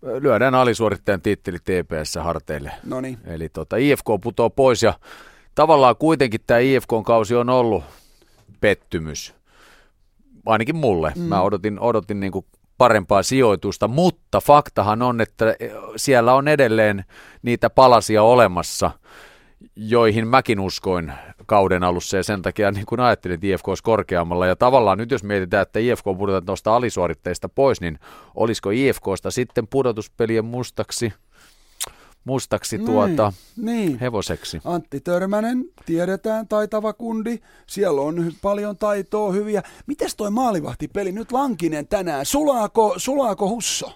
lyödään 0.01 0.55
alisuorittajan 0.55 1.21
titteli 1.21 1.57
TPS 1.59 2.15
harteille. 2.15 2.71
Noniin. 2.83 3.17
Eli 3.25 3.49
tota, 3.49 3.77
IFK 3.77 4.05
putoo 4.23 4.49
pois 4.49 4.83
ja 4.83 4.93
tavallaan 5.55 5.95
kuitenkin 5.95 6.41
tämä 6.47 6.59
IFK-kausi 6.59 7.35
on 7.35 7.49
ollut 7.49 7.83
pettymys. 8.61 9.33
Ainakin 10.45 10.75
mulle. 10.75 11.13
Mm. 11.15 11.21
Mä 11.21 11.41
odotin, 11.41 11.79
odotin 11.79 12.19
niin 12.19 12.31
kuin 12.31 12.45
parempaa 12.77 13.23
sijoitusta, 13.23 13.87
mutta 13.87 14.41
faktahan 14.41 15.01
on, 15.01 15.21
että 15.21 15.55
siellä 15.95 16.33
on 16.33 16.47
edelleen 16.47 17.05
niitä 17.41 17.69
palasia 17.69 18.23
olemassa, 18.23 18.91
joihin 19.75 20.27
mäkin 20.27 20.59
uskoin 20.59 21.13
kauden 21.45 21.83
alussa 21.83 22.17
ja 22.17 22.23
sen 22.23 22.41
takia 22.41 22.71
niin 22.71 22.85
kuin 22.85 23.01
ajattelin, 23.01 23.35
että 23.35 23.47
IFK 23.47 23.67
olisi 23.67 23.83
korkeammalla. 23.83 24.47
Ja 24.47 24.55
tavallaan 24.55 24.97
nyt 24.97 25.11
jos 25.11 25.23
mietitään, 25.23 25.61
että 25.61 25.79
IFK 25.79 26.03
pudotetaan 26.03 26.45
tuosta 26.45 26.75
alisuoritteista 26.75 27.49
pois, 27.49 27.81
niin 27.81 27.99
olisiko 28.35 28.69
IFKsta 28.69 29.31
sitten 29.31 29.67
pudotuspelien 29.67 30.45
mustaksi– 30.45 31.13
mustaksi 32.25 32.77
niin, 32.77 32.85
tuota 32.85 33.33
niin. 33.57 33.99
hevoseksi. 33.99 34.61
Antti 34.65 34.99
Törmänen, 34.99 35.65
tiedetään, 35.85 36.47
taitava 36.47 36.93
kundi. 36.93 37.39
Siellä 37.67 38.01
on 38.01 38.33
paljon 38.41 38.77
taitoa, 38.77 39.31
hyviä. 39.31 39.63
Mites 39.87 40.15
toi 40.15 40.31
maalivahtipeli 40.31 41.11
nyt 41.11 41.31
Lankinen 41.31 41.87
tänään? 41.87 42.25
Sulaako, 42.25 42.93
sulaako 42.97 43.49
Husso? 43.49 43.91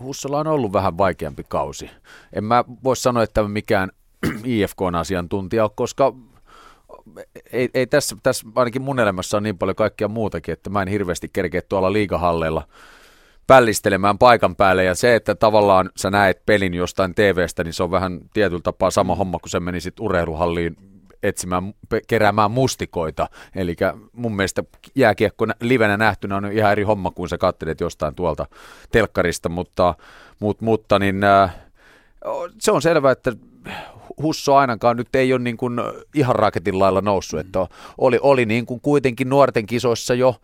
Hussolla 0.00 0.38
on 0.38 0.46
ollut 0.46 0.72
vähän 0.72 0.98
vaikeampi 0.98 1.44
kausi. 1.48 1.90
En 2.32 2.44
mä 2.44 2.64
voi 2.84 2.96
sanoa, 2.96 3.22
että 3.22 3.48
mikään 3.48 3.90
IFK-asiantuntija 4.44 5.70
koska 5.74 6.12
ei, 7.52 7.68
ei 7.74 7.86
tässä, 7.86 8.16
tässä 8.22 8.46
ainakin 8.54 8.82
mun 8.82 9.00
elämässä 9.00 9.36
on 9.36 9.42
niin 9.42 9.58
paljon 9.58 9.76
kaikkea 9.76 10.08
muutakin, 10.08 10.52
että 10.52 10.70
mä 10.70 10.82
en 10.82 10.88
hirveästi 10.88 11.28
kerkeä 11.32 11.62
tuolla 11.68 11.92
liigahalleilla 11.92 12.68
pällistelemään 13.46 14.18
paikan 14.18 14.56
päälle 14.56 14.84
ja 14.84 14.94
se, 14.94 15.14
että 15.14 15.34
tavallaan 15.34 15.90
sä 15.96 16.10
näet 16.10 16.46
pelin 16.46 16.74
jostain 16.74 17.14
TVstä, 17.14 17.64
niin 17.64 17.74
se 17.74 17.82
on 17.82 17.90
vähän 17.90 18.20
tietyllä 18.32 18.62
tapaa 18.62 18.90
sama 18.90 19.14
homma, 19.14 19.38
kun 19.38 19.50
sä 19.50 19.60
menisit 19.60 20.00
urheiluhalliin 20.00 20.76
etsimään, 21.22 21.74
keräämään 22.06 22.50
mustikoita. 22.50 23.28
Eli 23.54 23.76
mun 24.12 24.36
mielestä 24.36 24.64
jääkiekko 24.94 25.46
livenä 25.60 25.96
nähtynä 25.96 26.36
on 26.36 26.52
ihan 26.52 26.72
eri 26.72 26.82
homma, 26.82 27.10
kuin 27.10 27.28
sä 27.28 27.38
katselet 27.38 27.80
jostain 27.80 28.14
tuolta 28.14 28.46
telkkarista, 28.92 29.48
mutta, 29.48 29.94
mutta, 30.40 30.64
mutta 30.64 30.98
niin, 30.98 31.24
äh, 31.24 31.56
se 32.60 32.72
on 32.72 32.82
selvää, 32.82 33.12
että 33.12 33.32
Husso 34.22 34.56
ainakaan 34.56 34.96
nyt 34.96 35.14
ei 35.14 35.32
ole 35.32 35.42
niin 35.42 35.56
kuin 35.56 35.80
ihan 36.14 36.36
raketin 36.36 36.78
lailla 36.78 37.00
noussut, 37.00 37.40
että 37.40 37.66
oli, 37.98 38.18
oli 38.22 38.46
niin 38.46 38.66
kuin 38.66 38.80
kuitenkin 38.80 39.28
nuorten 39.28 39.66
kisoissa 39.66 40.14
jo 40.14 40.36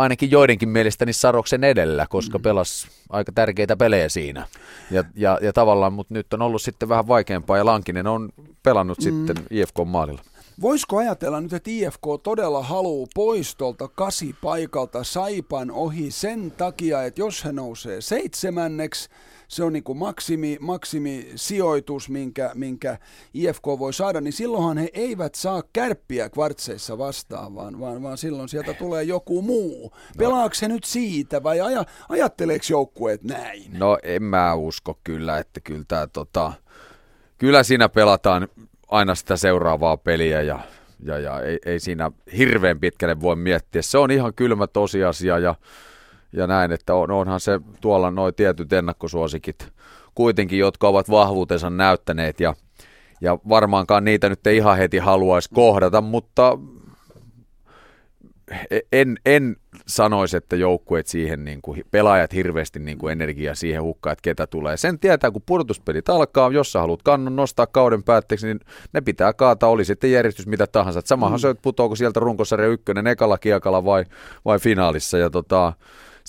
ainakin 0.00 0.30
joidenkin 0.30 0.68
mielestäni 0.68 1.12
Saroksen 1.12 1.64
edellä, 1.64 2.06
koska 2.06 2.38
mm. 2.38 2.42
pelasi 2.42 2.88
aika 3.08 3.32
tärkeitä 3.32 3.76
pelejä 3.76 4.08
siinä. 4.08 4.46
Ja, 4.90 5.04
ja, 5.14 5.38
ja 5.42 5.52
tavallaan, 5.52 5.92
mutta 5.92 6.14
nyt 6.14 6.32
on 6.32 6.42
ollut 6.42 6.62
sitten 6.62 6.88
vähän 6.88 7.08
vaikeampaa 7.08 7.56
ja 7.56 7.64
Lankinen 7.64 8.06
on 8.06 8.28
pelannut 8.62 8.98
mm. 8.98 9.02
sitten 9.02 9.36
IFK-maalilla. 9.50 10.22
Voisiko 10.60 10.96
ajatella 10.98 11.40
nyt, 11.40 11.52
että 11.52 11.70
IFK 11.70 12.02
todella 12.22 12.62
haluaa 12.62 13.06
pois 13.14 13.56
tuolta 13.56 13.88
kasipaikalta 13.88 15.04
Saipan 15.04 15.70
ohi 15.70 16.10
sen 16.10 16.50
takia, 16.50 17.04
että 17.04 17.20
jos 17.20 17.44
he 17.44 17.52
nousee 17.52 18.00
seitsemänneksi, 18.00 19.08
se 19.50 19.64
on 19.64 19.72
niin 19.72 19.84
kuin 19.84 19.98
maksimi, 19.98 20.56
maksimisijoitus, 20.60 22.08
minkä, 22.08 22.50
minkä 22.54 22.98
IFK 23.34 23.66
voi 23.66 23.92
saada, 23.92 24.20
niin 24.20 24.32
silloinhan 24.32 24.78
he 24.78 24.88
eivät 24.92 25.34
saa 25.34 25.62
kärppiä 25.72 26.28
kvartseissa 26.28 26.98
vastaan, 26.98 27.54
vaan, 27.54 27.80
vaan, 27.80 28.02
vaan 28.02 28.18
silloin 28.18 28.48
sieltä 28.48 28.74
tulee 28.74 29.02
joku 29.02 29.42
muu. 29.42 29.90
No. 29.90 29.98
Pelaako 30.18 30.54
he 30.62 30.68
nyt 30.68 30.84
siitä 30.84 31.42
vai 31.42 31.60
aja, 31.60 31.84
ajatteleeko 32.08 32.64
joukkueet 32.70 33.24
näin? 33.24 33.78
No 33.78 33.98
en 34.02 34.22
mä 34.22 34.54
usko 34.54 34.98
kyllä, 35.04 35.38
että 35.38 35.60
kyllä, 35.60 35.84
tää, 35.88 36.06
tota, 36.06 36.52
kyllä 37.38 37.62
siinä 37.62 37.88
pelataan 37.88 38.48
aina 38.88 39.14
sitä 39.14 39.36
seuraavaa 39.36 39.96
peliä 39.96 40.42
ja, 40.42 40.60
ja, 41.04 41.18
ja 41.18 41.40
ei, 41.40 41.58
ei 41.66 41.80
siinä 41.80 42.10
hirveän 42.36 42.80
pitkälle 42.80 43.20
voi 43.20 43.36
miettiä. 43.36 43.82
Se 43.82 43.98
on 43.98 44.10
ihan 44.10 44.34
kylmä 44.34 44.66
tosiasia 44.66 45.38
ja 45.38 45.54
ja 46.32 46.46
näin, 46.46 46.72
että 46.72 46.94
on, 46.94 47.10
onhan 47.10 47.40
se 47.40 47.60
tuolla 47.80 48.10
noin 48.10 48.34
tietyt 48.34 48.72
ennakkosuosikit 48.72 49.72
kuitenkin, 50.14 50.58
jotka 50.58 50.88
ovat 50.88 51.10
vahvuutensa 51.10 51.70
näyttäneet 51.70 52.40
ja, 52.40 52.54
ja 53.20 53.38
varmaankaan 53.48 54.04
niitä 54.04 54.28
nyt 54.28 54.46
ei 54.46 54.56
ihan 54.56 54.78
heti 54.78 54.98
haluaisi 54.98 55.50
kohdata, 55.54 56.00
mutta 56.00 56.58
en, 58.92 59.18
en 59.26 59.56
sanoisi, 59.86 60.36
että 60.36 60.56
joukkueet 60.56 61.06
siihen, 61.06 61.44
niin 61.44 61.62
kuin, 61.62 61.84
pelaajat 61.90 62.34
hirveästi 62.34 62.78
niin 62.78 62.98
kuin 62.98 63.12
energiaa 63.12 63.54
siihen 63.54 63.82
hukkaan, 63.82 64.12
että 64.12 64.22
ketä 64.22 64.46
tulee. 64.46 64.76
Sen 64.76 64.98
tietää, 64.98 65.30
kun 65.30 65.42
pudotuspelit 65.46 66.08
alkaa, 66.08 66.50
jos 66.52 66.72
sä 66.72 66.80
haluat 66.80 67.02
kannon 67.02 67.36
nostaa 67.36 67.66
kauden 67.66 68.02
päätteeksi, 68.02 68.46
niin 68.46 68.60
ne 68.92 69.00
pitää 69.00 69.32
kaataa, 69.32 69.70
oli 69.70 69.84
sitten 69.84 70.12
järjestys 70.12 70.46
mitä 70.46 70.66
tahansa. 70.66 70.98
Et 70.98 71.06
samahan 71.06 71.38
mm. 71.38 71.40
se, 71.40 71.48
että 71.48 71.62
putoako 71.62 71.96
sieltä 71.96 72.20
runkosarja 72.20 72.68
ykkönen 72.68 73.06
ekalla 73.06 73.38
kiekalla 73.38 73.84
vai, 73.84 74.04
vai 74.44 74.58
finaalissa. 74.58 75.18
Ja 75.18 75.30
tota, 75.30 75.72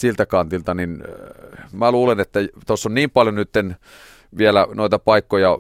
siltä 0.02 0.26
kantilta, 0.26 0.74
niin 0.74 1.04
äh, 1.04 1.72
mä 1.72 1.92
luulen, 1.92 2.20
että 2.20 2.40
tuossa 2.68 2.90
on 2.90 2.94
niin 2.94 3.12
paljon 3.12 3.36
nyt 3.36 3.50
vielä 4.38 4.68
noita 4.74 5.00
paikkoja 5.00 5.58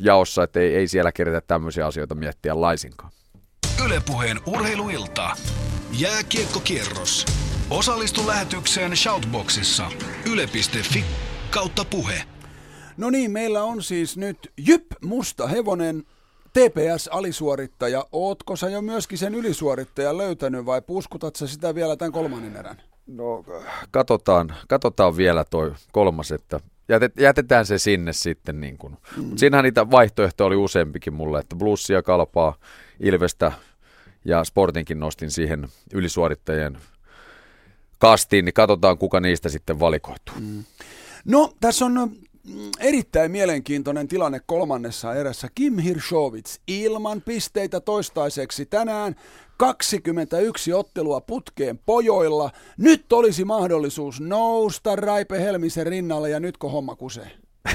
jaossa, 0.00 0.42
että 0.42 0.60
ei, 0.60 0.76
ei 0.76 0.88
siellä 0.88 1.12
kerätä 1.12 1.40
tämmöisiä 1.40 1.86
asioita 1.86 2.14
miettiä 2.14 2.60
laisinkaan. 2.60 3.12
Ylepuheen 3.84 4.40
urheiluilta. 4.46 5.30
Jääkiekkokierros. 5.98 7.26
Osallistu 7.70 8.26
lähetykseen 8.26 8.96
Shoutboxissa. 8.96 9.90
Yle.fi 10.32 11.04
kautta 11.50 11.84
puhe. 11.84 12.22
No 12.96 13.10
niin, 13.10 13.30
meillä 13.30 13.64
on 13.64 13.82
siis 13.82 14.16
nyt 14.16 14.52
Jyp 14.66 14.86
Musta 15.04 15.48
Hevonen, 15.48 16.04
TPS-alisuorittaja. 16.52 18.04
Ootko 18.12 18.56
sä 18.56 18.68
jo 18.68 18.82
myöskin 18.82 19.18
sen 19.18 19.34
ylisuorittajan 19.34 20.18
löytänyt 20.18 20.66
vai 20.66 20.82
puskutat 20.82 21.36
sä 21.36 21.46
sitä 21.46 21.74
vielä 21.74 21.96
tämän 21.96 22.12
kolmannen 22.12 22.56
erän? 22.56 22.89
No 23.06 23.44
katsotaan, 23.90 24.54
katsotaan 24.68 25.16
vielä 25.16 25.44
toi 25.50 25.72
kolmas, 25.92 26.32
että 26.32 26.60
jätetään 27.18 27.66
se 27.66 27.78
sinne 27.78 28.12
sitten. 28.12 28.60
Niin 28.60 28.78
kun. 28.78 28.96
Mm. 29.16 29.36
Siinähän 29.36 29.64
niitä 29.64 29.90
vaihtoehtoja 29.90 30.46
oli 30.46 30.56
useampikin 30.56 31.12
mulle, 31.12 31.38
että 31.38 31.56
Blussia, 31.56 32.02
Kalpaa, 32.02 32.56
Ilvestä 33.00 33.52
ja 34.24 34.44
Sportinkin 34.44 35.00
nostin 35.00 35.30
siihen 35.30 35.68
ylisuorittajien 35.92 36.78
kastiin, 37.98 38.44
niin 38.44 38.52
katsotaan 38.52 38.98
kuka 38.98 39.20
niistä 39.20 39.48
sitten 39.48 39.80
valikoituu. 39.80 40.34
Mm. 40.40 40.64
No 41.24 41.52
tässä 41.60 41.84
on 41.84 42.10
erittäin 42.78 43.30
mielenkiintoinen 43.30 44.08
tilanne 44.08 44.40
kolmannessa 44.46 45.14
erässä. 45.14 45.48
Kim 45.54 45.78
Hirshovits 45.78 46.60
ilman 46.66 47.22
pisteitä 47.22 47.80
toistaiseksi 47.80 48.66
tänään 48.66 49.16
21 49.60 50.72
ottelua 50.72 51.20
putkeen 51.20 51.78
pojoilla. 51.86 52.50
Nyt 52.78 53.12
olisi 53.12 53.44
mahdollisuus 53.44 54.20
nousta 54.20 54.96
Raipe 54.96 55.40
Helmisen 55.40 55.86
rinnalle 55.86 56.30
ja 56.30 56.40
nytkö 56.40 56.68
homma 56.68 56.96
kusee? 56.96 57.30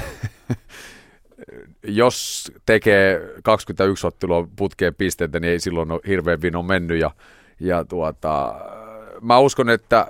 Jos 1.86 2.52
tekee 2.66 3.20
21 3.42 4.06
ottelua 4.06 4.48
putkeen 4.56 4.94
pisteitä, 4.94 5.40
niin 5.40 5.50
ei 5.50 5.60
silloin 5.60 5.90
ole 5.90 6.00
hirveän 6.08 6.42
vino 6.42 6.62
mennyt 6.62 7.00
ja, 7.00 7.10
ja 7.60 7.84
tuota, 7.84 8.54
mä 9.20 9.38
uskon, 9.38 9.70
että 9.70 10.06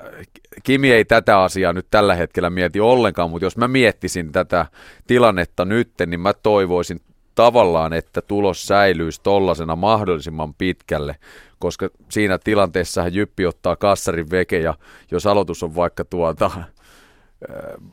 Kimi 0.62 0.92
ei 0.92 1.04
tätä 1.04 1.42
asiaa 1.42 1.72
nyt 1.72 1.86
tällä 1.90 2.14
hetkellä 2.14 2.50
mieti 2.50 2.80
ollenkaan, 2.80 3.30
mutta 3.30 3.46
jos 3.46 3.56
mä 3.56 3.68
miettisin 3.68 4.32
tätä 4.32 4.66
tilannetta 5.06 5.64
nyt, 5.64 5.90
niin 6.06 6.20
mä 6.20 6.32
toivoisin 6.32 7.00
tavallaan, 7.34 7.92
että 7.92 8.22
tulos 8.22 8.62
säilyisi 8.66 9.20
tollasena 9.22 9.76
mahdollisimman 9.76 10.54
pitkälle, 10.54 11.16
koska 11.58 11.88
siinä 12.08 12.38
tilanteessa 12.38 13.08
Jyppi 13.08 13.46
ottaa 13.46 13.76
kassarin 13.76 14.30
veke 14.30 14.58
ja 14.58 14.74
jos 15.10 15.26
aloitus 15.26 15.62
on 15.62 15.74
vaikka 15.74 16.04
tuota 16.04 16.50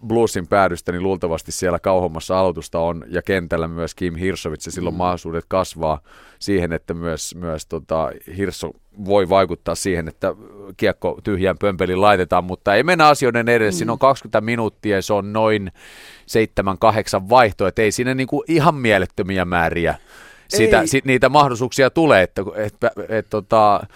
bluesin 0.07 0.47
päädystä, 0.47 0.91
niin 0.91 1.03
luultavasti 1.03 1.51
siellä 1.51 1.79
kauhommassa 1.79 2.39
aloitusta 2.39 2.79
on 2.79 3.03
ja 3.07 3.21
kentällä 3.21 3.67
myös 3.67 3.95
Kim 3.95 4.15
Hirsovits 4.15 4.65
ja 4.65 4.71
silloin 4.71 4.95
mm. 4.95 4.97
mahdollisuudet 4.97 5.45
kasvaa 5.47 5.99
siihen, 6.39 6.73
että 6.73 6.93
myös, 6.93 7.35
myös 7.35 7.65
tota, 7.65 8.11
Hirso 8.37 8.71
voi 9.05 9.29
vaikuttaa 9.29 9.75
siihen, 9.75 10.07
että 10.07 10.35
kiekko 10.77 11.19
tyhjään 11.23 11.57
pömpelin 11.57 12.01
laitetaan, 12.01 12.43
mutta 12.43 12.75
ei 12.75 12.83
mennä 12.83 13.07
asioiden 13.07 13.49
edes. 13.49 13.75
Mm. 13.75 13.77
Siinä 13.77 13.91
on 13.91 13.99
20 13.99 14.41
minuuttia 14.41 14.95
ja 14.95 15.01
se 15.01 15.13
on 15.13 15.33
noin 15.33 15.71
7-8 17.21 17.29
vaihtoa, 17.29 17.67
että 17.67 17.81
ei 17.81 17.91
siinä 17.91 18.13
niinku 18.13 18.43
ihan 18.47 18.75
mielettömiä 18.75 19.45
määriä 19.45 19.97
sitä, 20.47 20.85
si, 20.85 21.01
niitä 21.05 21.29
mahdollisuuksia 21.29 21.89
tulee, 21.89 22.23
että, 22.23 22.41
että, 22.55 22.87
että, 22.87 23.15
että 23.17 23.29
tota, 23.29 23.87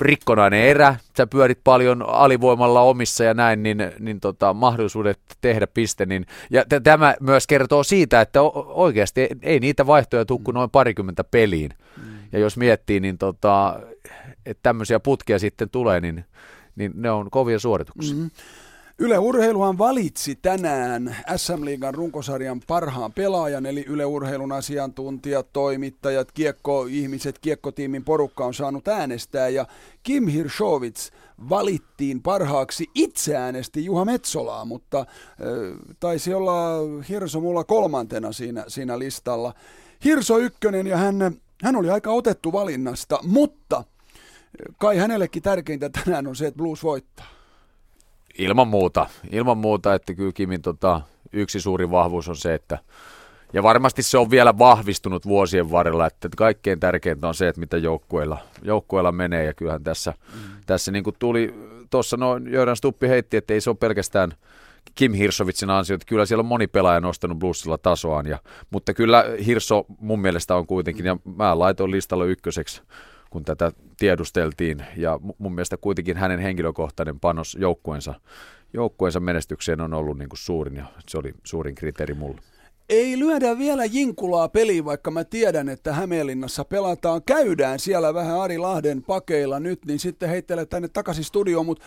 rikkonainen 0.00 0.60
erä, 0.60 0.96
sä 1.16 1.26
pyörit 1.26 1.60
paljon 1.64 2.08
alivoimalla 2.08 2.80
omissa 2.80 3.24
ja 3.24 3.34
näin, 3.34 3.62
niin, 3.62 3.78
niin 3.98 4.20
tota, 4.20 4.54
mahdollisuudet 4.54 5.20
tehdä 5.40 5.66
piste. 5.66 6.06
Niin, 6.06 6.26
ja 6.50 6.64
t- 6.64 6.82
tämä 6.82 7.14
myös 7.20 7.46
kertoo 7.46 7.82
siitä, 7.82 8.20
että 8.20 8.42
oikeasti 8.66 9.20
ei, 9.20 9.28
ei 9.42 9.60
niitä 9.60 9.86
vaihtoja 9.86 10.24
tule 10.24 10.40
kuin 10.44 10.54
noin 10.54 10.70
parikymmentä 10.70 11.24
peliin. 11.24 11.70
Mm. 11.96 12.18
Ja 12.32 12.38
jos 12.38 12.56
miettii, 12.56 13.00
niin 13.00 13.18
tota, 13.18 13.80
että 14.46 14.62
tämmöisiä 14.62 15.00
putkia 15.00 15.38
sitten 15.38 15.70
tulee, 15.70 16.00
niin, 16.00 16.24
niin 16.76 16.92
ne 16.94 17.10
on 17.10 17.30
kovia 17.30 17.58
suorituksia. 17.58 18.14
Mm-hmm. 18.14 18.30
Yle 18.98 19.18
Urheiluhan 19.18 19.78
valitsi 19.78 20.34
tänään 20.34 21.16
SM-liigan 21.36 21.94
runkosarjan 21.94 22.60
parhaan 22.66 23.12
pelaajan, 23.12 23.66
eli 23.66 23.84
Yle 23.88 24.04
Urheilun 24.04 24.52
asiantuntijat, 24.52 25.52
toimittajat, 25.52 26.32
kiekko-ihmiset, 26.32 27.38
kiekkotiimin 27.38 28.04
porukka 28.04 28.44
on 28.44 28.54
saanut 28.54 28.88
äänestää, 28.88 29.48
ja 29.48 29.66
Kim 30.02 30.26
Hirshovits 30.26 31.10
valittiin 31.48 32.22
parhaaksi. 32.22 32.86
Itse 32.94 33.36
äänesti 33.36 33.84
Juha 33.84 34.04
Metsolaa, 34.04 34.64
mutta 34.64 34.98
äh, 34.98 35.06
taisi 36.00 36.34
olla 36.34 36.70
Hirso 37.08 37.40
mulla 37.40 37.64
kolmantena 37.64 38.32
siinä, 38.32 38.64
siinä 38.68 38.98
listalla. 38.98 39.54
Hirso 40.04 40.38
ykkönen, 40.38 40.86
ja 40.86 40.96
hän, 40.96 41.16
hän 41.62 41.76
oli 41.76 41.90
aika 41.90 42.10
otettu 42.10 42.52
valinnasta, 42.52 43.18
mutta 43.22 43.84
kai 44.78 44.96
hänellekin 44.96 45.42
tärkeintä 45.42 45.90
tänään 45.90 46.26
on 46.26 46.36
se, 46.36 46.46
että 46.46 46.58
Blues 46.58 46.82
voittaa. 46.82 47.35
Ilman 48.38 48.68
muuta, 48.68 49.06
ilman 49.30 49.58
muuta, 49.58 49.94
että 49.94 50.14
kyllä 50.14 50.32
Kimin 50.32 50.62
tota, 50.62 51.00
yksi 51.32 51.60
suuri 51.60 51.90
vahvuus 51.90 52.28
on 52.28 52.36
se, 52.36 52.54
että 52.54 52.78
ja 53.52 53.62
varmasti 53.62 54.02
se 54.02 54.18
on 54.18 54.30
vielä 54.30 54.58
vahvistunut 54.58 55.26
vuosien 55.26 55.70
varrella, 55.70 56.06
että 56.06 56.28
kaikkein 56.36 56.80
tärkeintä 56.80 57.28
on 57.28 57.34
se, 57.34 57.48
että 57.48 57.60
mitä 57.60 57.76
joukkueilla, 57.76 58.38
joukkueilla 58.62 59.12
menee, 59.12 59.44
ja 59.44 59.54
kyllähän 59.54 59.84
tässä, 59.84 60.14
mm. 60.34 60.40
tässä 60.66 60.92
niin 60.92 61.04
kuin 61.04 61.16
tuli, 61.18 61.54
tuossa 61.90 62.16
no, 62.16 62.36
Jöran 62.36 62.76
Stuppi 62.76 63.08
heitti, 63.08 63.36
että 63.36 63.54
ei 63.54 63.60
se 63.60 63.70
ole 63.70 63.76
pelkästään 63.80 64.32
Kim 64.94 65.12
Hirsovitsin 65.12 65.70
ansiot, 65.70 66.04
kyllä 66.04 66.26
siellä 66.26 66.40
on 66.40 66.46
moni 66.46 66.66
pelaaja 66.66 67.00
nostanut 67.00 67.38
bluesilla 67.38 67.78
tasoaan, 67.78 68.26
ja, 68.26 68.38
mutta 68.70 68.94
kyllä 68.94 69.24
Hirso 69.46 69.86
mun 69.98 70.20
mielestä 70.20 70.56
on 70.56 70.66
kuitenkin, 70.66 71.06
ja 71.06 71.16
mä 71.36 71.58
laitoin 71.58 71.90
listalla 71.90 72.24
ykköseksi 72.24 72.82
kun 73.30 73.44
tätä 73.44 73.72
tiedusteltiin. 73.98 74.84
Ja 74.96 75.20
mun 75.38 75.54
mielestä 75.54 75.76
kuitenkin 75.76 76.16
hänen 76.16 76.38
henkilökohtainen 76.38 77.20
panos 77.20 77.56
joukkueensa, 77.60 78.14
joukkueensa 78.72 79.20
menestykseen 79.20 79.80
on 79.80 79.94
ollut 79.94 80.18
niin 80.18 80.28
kuin 80.28 80.38
suurin, 80.38 80.76
ja 80.76 80.86
se 81.08 81.18
oli 81.18 81.34
suurin 81.44 81.74
kriteeri 81.74 82.14
mulle. 82.14 82.40
Ei 82.88 83.18
lyödä 83.18 83.58
vielä 83.58 83.84
Jinkulaa 83.84 84.48
peliin, 84.48 84.84
vaikka 84.84 85.10
mä 85.10 85.24
tiedän, 85.24 85.68
että 85.68 85.92
Hämeenlinnassa 85.92 86.64
pelataan. 86.64 87.22
Käydään 87.22 87.78
siellä 87.78 88.14
vähän 88.14 88.40
Ari 88.40 88.58
Lahden 88.58 89.02
pakeilla 89.02 89.60
nyt, 89.60 89.84
niin 89.84 89.98
sitten 89.98 90.28
heittele 90.28 90.66
tänne 90.66 90.88
takaisin 90.88 91.24
studioon. 91.24 91.66
Mutta 91.66 91.84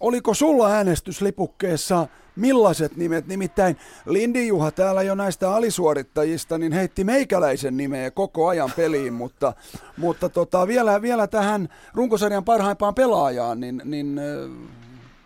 oliko 0.00 0.34
sulla 0.34 0.70
äänestyslipukkeessa 0.70 2.08
millaiset 2.36 2.96
nimet? 2.96 3.26
Nimittäin 3.26 3.76
Lindi 4.06 4.46
Juha 4.46 4.70
täällä 4.70 5.02
jo 5.02 5.14
näistä 5.14 5.54
alisuorittajista, 5.54 6.58
niin 6.58 6.72
heitti 6.72 7.04
meikäläisen 7.04 7.76
nimeä 7.76 8.10
koko 8.10 8.48
ajan 8.48 8.70
peliin, 8.76 9.12
mutta, 9.12 9.52
mutta 9.96 10.28
tota, 10.28 10.66
vielä, 10.66 11.02
vielä 11.02 11.26
tähän 11.26 11.68
runkosarjan 11.94 12.44
parhaimpaan 12.44 12.94
pelaajaan, 12.94 13.60
niin, 13.60 13.82
niin 13.84 14.20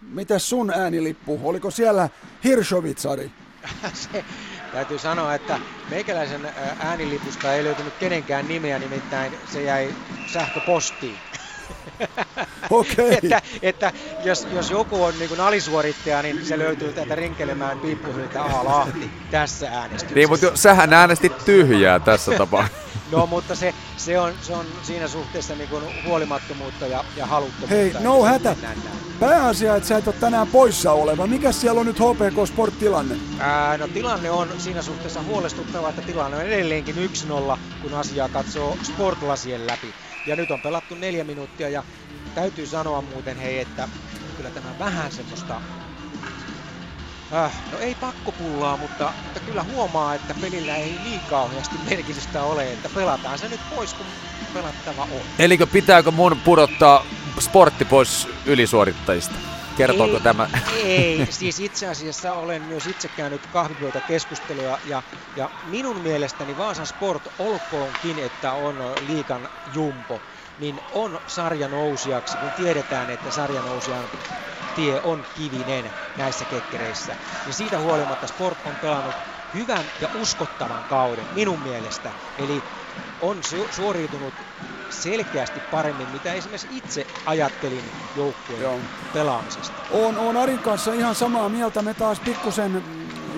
miten 0.00 0.40
sun 0.40 0.70
äänilippu? 0.70 1.40
Oliko 1.44 1.70
siellä 1.70 2.08
Hirshovitsari? 2.44 3.30
se, 3.92 4.24
täytyy 4.70 4.98
sanoa, 4.98 5.34
että 5.34 5.60
meikäläisen 5.88 6.52
äänilipusta 6.78 7.54
ei 7.54 7.64
löytynyt 7.64 7.96
kenenkään 7.96 8.48
nimeä, 8.48 8.78
nimittäin 8.78 9.38
se 9.44 9.62
jäi 9.62 9.96
sähköpostiin. 10.24 11.22
Okei. 12.70 12.94
Okay. 13.04 13.18
että, 13.22 13.42
että 13.62 13.92
jos, 14.24 14.46
jos 14.52 14.70
joku 14.70 15.04
on 15.04 15.14
niin 15.18 15.40
alisuorittaja, 15.40 16.22
niin 16.22 16.46
se 16.46 16.58
löytyy 16.58 16.92
täältä 16.92 17.14
rinkelemään 17.14 17.78
piippuhyiltä 17.78 18.42
A 18.42 18.64
Lahti 18.64 19.10
tässä 19.30 19.68
äänestyksessä. 19.68 20.14
Niin, 20.14 20.28
mutta 20.28 20.50
sähän 20.54 20.92
äänestit 20.92 21.44
tyhjää 21.44 22.00
tässä 22.00 22.32
tapauksessa. 22.38 22.86
no, 23.12 23.26
mutta 23.26 23.54
se, 23.54 23.74
se, 23.96 24.18
on, 24.18 24.32
se 24.42 24.52
on 24.52 24.66
siinä 24.82 25.08
suhteessa 25.08 25.54
niin 25.54 25.68
kuin 25.68 25.84
huolimattomuutta 26.06 26.86
ja, 26.86 27.04
ja 27.16 27.26
haluttomuutta. 27.26 27.74
Hei, 27.74 27.92
no 28.00 28.24
hätä. 28.24 28.56
Pääasia, 29.20 29.76
että 29.76 29.88
sä 29.88 29.96
et 29.96 30.06
ole 30.06 30.14
tänään 30.20 30.46
poissa 30.46 30.92
oleva. 30.92 31.26
Mikä 31.26 31.52
siellä 31.52 31.80
on 31.80 31.86
nyt 31.86 31.98
HPK 31.98 32.48
Sport-tilanne? 32.48 33.16
Ää, 33.38 33.78
no 33.78 33.88
tilanne 33.88 34.30
on 34.30 34.48
siinä 34.58 34.82
suhteessa 34.82 35.22
huolestuttava, 35.22 35.88
että 35.88 36.02
tilanne 36.02 36.36
on 36.36 36.42
edelleenkin 36.42 37.10
1-0, 37.54 37.58
kun 37.82 37.94
asiaa 37.94 38.28
katsoo 38.28 38.76
sportlasien 38.82 39.66
läpi. 39.66 39.94
Ja 40.26 40.36
nyt 40.36 40.50
on 40.50 40.60
pelattu 40.60 40.94
neljä 40.94 41.24
minuuttia 41.24 41.68
ja 41.68 41.82
täytyy 42.34 42.66
sanoa 42.66 43.02
muuten 43.02 43.36
hei, 43.36 43.58
että 43.58 43.88
kyllä 44.36 44.50
tämä 44.50 44.78
vähän 44.78 45.12
semmoista 45.12 45.60
Äh, 47.32 47.52
no 47.72 47.78
ei 47.78 47.94
pakkopullaa, 47.94 48.76
mutta, 48.76 49.12
mutta 49.24 49.40
kyllä 49.40 49.62
huomaa, 49.62 50.14
että 50.14 50.34
pelillä 50.40 50.76
ei 50.76 50.98
niin 51.04 51.20
kauheasti 51.30 51.74
merkitystä 51.90 52.42
ole, 52.42 52.72
että 52.72 52.88
pelataan 52.94 53.38
se 53.38 53.48
nyt 53.48 53.60
pois, 53.74 53.94
kun 53.94 54.06
pelattava 54.54 55.02
on. 55.02 55.20
Elikö 55.38 55.66
pitääkö 55.66 56.10
mun 56.10 56.40
pudottaa 56.44 57.06
sportti 57.40 57.84
pois 57.84 58.28
ylisuorittajista? 58.46 59.55
Kertooko 59.76 60.16
ei, 60.16 60.22
tämä? 60.22 60.48
Ei, 60.74 61.26
siis 61.30 61.60
itse 61.60 61.86
asiassa 61.86 62.34
olen 62.34 62.62
myös 62.62 62.86
itse 62.86 63.08
käynyt 63.08 63.46
kahvipöytäkeskustelua 63.46 64.78
ja, 64.82 65.02
ja 65.36 65.50
minun 65.62 66.00
mielestäni 66.00 66.56
Vaasan 66.56 66.86
Sport, 66.86 67.28
olkoonkin, 67.38 68.18
että 68.18 68.52
on 68.54 68.78
liikan 68.98 69.48
jumpo, 69.64 70.22
niin 70.58 70.80
on 70.90 71.20
sarjanousijaksi, 71.26 72.38
kun 72.38 72.52
tiedetään, 72.52 73.10
että 73.10 73.30
sarjanousijan 73.30 74.10
tie 74.74 75.00
on 75.02 75.24
kivinen 75.34 75.92
näissä 76.14 76.44
kekkereissä. 76.46 77.16
Niin 77.44 77.54
siitä 77.54 77.78
huolimatta 77.78 78.26
Sport 78.26 78.58
on 78.64 78.78
pelannut 78.78 79.16
hyvän 79.54 79.92
ja 80.00 80.08
uskottavan 80.12 80.84
kauden 80.84 81.28
minun 81.34 81.62
mielestä. 81.62 82.14
Eli 82.38 82.64
on 83.20 83.40
suoriutunut 83.70 84.34
selkeästi 84.90 85.60
paremmin, 85.70 86.08
mitä 86.12 86.32
esimerkiksi 86.32 86.68
itse 86.72 87.06
ajattelin 87.26 87.84
joukkueen 88.16 88.62
Joo. 88.62 88.78
pelaamisesta. 89.12 89.72
On, 89.90 90.18
on 90.18 90.36
Arin 90.36 90.58
kanssa 90.58 90.92
ihan 90.92 91.14
samaa 91.14 91.48
mieltä. 91.48 91.82
Me 91.82 91.94
taas 91.94 92.20
pikkusen 92.20 92.82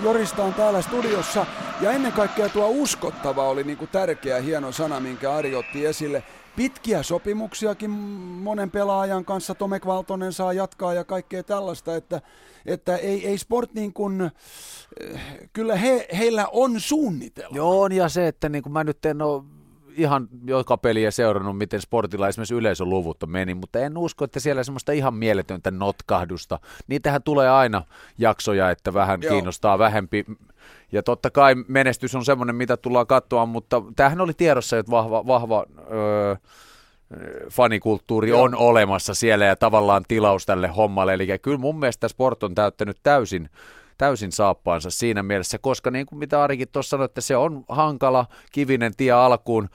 joristaan 0.03 0.53
täällä 0.53 0.81
studiossa. 0.81 1.45
Ja 1.81 1.91
ennen 1.91 2.11
kaikkea 2.11 2.49
tuo 2.49 2.67
uskottava 2.69 3.49
oli 3.49 3.63
niin 3.63 3.77
kuin 3.77 3.89
tärkeä 3.89 4.41
hieno 4.41 4.71
sana, 4.71 4.99
minkä 4.99 5.33
Ari 5.33 5.55
otti 5.55 5.85
esille. 5.85 6.23
Pitkiä 6.55 7.03
sopimuksiakin 7.03 7.89
monen 7.89 8.71
pelaajan 8.71 9.25
kanssa 9.25 9.55
Tomek 9.55 9.85
Valtonen 9.85 10.33
saa 10.33 10.53
jatkaa 10.53 10.93
ja 10.93 11.03
kaikkea 11.03 11.43
tällaista, 11.43 11.95
että, 11.95 12.21
että 12.65 12.97
ei, 12.97 13.27
ei 13.27 13.37
sport 13.37 13.73
niin 13.73 13.93
kuin, 13.93 14.31
eh, 15.01 15.21
kyllä 15.53 15.75
he, 15.75 16.07
heillä 16.17 16.47
on 16.51 16.79
suunnitelma. 16.79 17.57
Joo, 17.57 17.87
ja 17.87 18.09
se, 18.09 18.27
että 18.27 18.49
niin 18.49 18.63
kuin 18.63 18.73
mä 18.73 18.83
nyt 18.83 19.05
en 19.05 19.21
ole 19.21 19.43
ihan 19.95 20.27
joka 20.45 20.77
peliä 20.77 21.11
seurannut, 21.11 21.57
miten 21.57 21.81
sportilla 21.81 22.27
esimerkiksi 22.27 22.53
yleisöluvut 22.53 23.17
meni, 23.27 23.53
mutta 23.53 23.79
en 23.79 23.97
usko, 23.97 24.25
että 24.25 24.39
siellä 24.39 24.63
semmoista 24.63 24.91
ihan 24.91 25.13
mieletöntä 25.13 25.71
notkahdusta. 25.71 26.59
Niitähän 26.87 27.23
tulee 27.23 27.49
aina 27.49 27.83
jaksoja, 28.17 28.71
että 28.71 28.93
vähän 28.93 29.21
Joo. 29.21 29.33
kiinnostaa 29.33 29.79
vähempi. 29.79 30.25
Ja 30.91 31.03
totta 31.03 31.31
kai 31.31 31.55
menestys 31.67 32.15
on 32.15 32.25
semmoinen, 32.25 32.55
mitä 32.55 32.77
tullaan 32.77 33.07
katsoa, 33.07 33.45
mutta 33.45 33.83
tämähän 33.95 34.21
oli 34.21 34.33
tiedossa, 34.33 34.77
että 34.77 34.91
vahva, 34.91 35.27
vahva 35.27 35.65
öö, 35.91 36.35
fanikulttuuri 37.51 38.29
Joo. 38.29 38.43
on 38.43 38.55
olemassa 38.55 39.13
siellä 39.13 39.45
ja 39.45 39.55
tavallaan 39.55 40.03
tilaus 40.07 40.45
tälle 40.45 40.67
hommalle. 40.67 41.13
Eli 41.13 41.27
kyllä 41.41 41.57
mun 41.57 41.79
mielestä 41.79 42.07
sport 42.07 42.43
on 42.43 42.55
täyttänyt 42.55 42.97
täysin 43.03 43.49
täysin 43.99 44.31
saappaansa 44.31 44.89
siinä 44.89 45.23
mielessä, 45.23 45.57
koska 45.57 45.91
niin 45.91 46.05
kuin 46.05 46.19
mitä 46.19 46.43
Arikin 46.43 46.67
tuossa 46.71 46.89
sanoi, 46.89 47.05
että 47.05 47.21
se 47.21 47.37
on 47.37 47.63
hankala, 47.69 48.25
kivinen 48.51 48.93
tie 48.97 49.11
alkuun. 49.11 49.69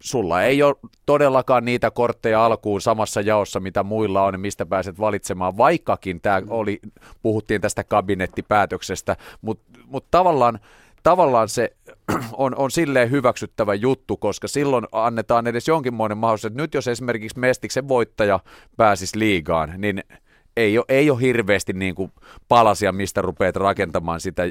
Sulla 0.00 0.42
ei 0.42 0.62
ole 0.62 0.76
todellakaan 1.06 1.64
niitä 1.64 1.90
kortteja 1.90 2.44
alkuun 2.44 2.80
samassa 2.80 3.20
jaossa, 3.20 3.60
mitä 3.60 3.82
muilla 3.82 4.22
on, 4.22 4.40
mistä 4.40 4.66
pääset 4.66 5.00
valitsemaan, 5.00 5.56
vaikkakin 5.56 6.20
tämä 6.20 6.40
mm. 6.40 6.46
oli, 6.50 6.80
puhuttiin 7.22 7.60
tästä 7.60 7.84
kabinettipäätöksestä, 7.84 9.16
mutta 9.40 9.80
mut 9.86 10.06
tavallaan 10.10 10.58
tavallaan 11.02 11.48
se 11.48 11.76
on, 12.32 12.56
on 12.56 12.70
silleen 12.70 13.10
hyväksyttävä 13.10 13.74
juttu, 13.74 14.16
koska 14.16 14.48
silloin 14.48 14.86
annetaan 14.92 15.46
edes 15.46 15.68
jonkinmoinen 15.68 16.18
mahdollisuus, 16.18 16.50
että 16.50 16.62
nyt 16.62 16.74
jos 16.74 16.88
esimerkiksi 16.88 17.38
Mestiksen 17.38 17.88
voittaja 17.88 18.40
pääsisi 18.76 19.18
liigaan, 19.18 19.72
niin 19.78 20.02
ei 20.56 20.78
ole, 20.78 20.84
ei 20.88 21.10
ole 21.10 21.20
hirveästi 21.20 21.72
niin 21.72 21.94
kuin 21.94 22.12
palasia, 22.48 22.92
mistä 22.92 23.22
rupeat 23.22 23.56
rakentamaan 23.56 24.20
sitä 24.20 24.42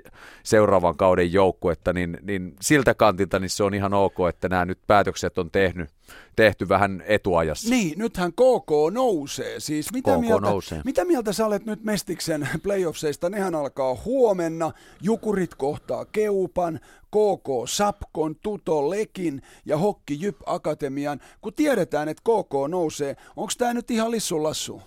seuraavan 0.43 0.97
kauden 0.97 1.33
joukkuetta, 1.33 1.93
niin, 1.93 2.17
niin 2.21 2.55
siltä 2.61 2.93
kantilta 2.93 3.39
niin 3.39 3.49
se 3.49 3.63
on 3.63 3.73
ihan 3.73 3.93
ok, 3.93 4.15
että 4.29 4.49
nämä 4.49 4.65
nyt 4.65 4.79
päätökset 4.87 5.37
on 5.37 5.51
tehnyt, 5.51 5.89
tehty 6.35 6.69
vähän 6.69 7.03
etuajassa. 7.07 7.69
Niin, 7.69 7.99
nythän 7.99 8.31
KK 8.31 8.71
nousee. 8.91 9.59
Siis 9.59 9.93
mitä, 9.93 10.11
KK 10.11 10.21
mieltä, 10.21 10.49
nousee. 10.49 10.81
mitä 10.85 11.05
mieltä 11.05 11.33
sä 11.33 11.45
olet 11.45 11.65
nyt 11.65 11.83
Mestiksen 11.83 12.49
playoffseista? 12.63 13.29
Nehän 13.29 13.55
alkaa 13.55 13.97
huomenna. 14.05 14.71
Jukurit 15.01 15.55
kohtaa 15.55 16.05
Keupan, 16.05 16.79
KK 17.07 17.49
Sapkon, 17.65 18.35
Tuto 18.35 18.89
Lekin 18.89 19.41
ja 19.65 19.77
Hokki 19.77 20.17
Jyp 20.21 20.37
Akatemian. 20.45 21.19
Kun 21.41 21.53
tiedetään, 21.53 22.09
että 22.09 22.21
KK 22.21 22.53
nousee, 22.69 23.15
onko 23.35 23.51
tämä 23.57 23.73
nyt 23.73 23.91
ihan 23.91 24.11
lissulassu? 24.11 24.81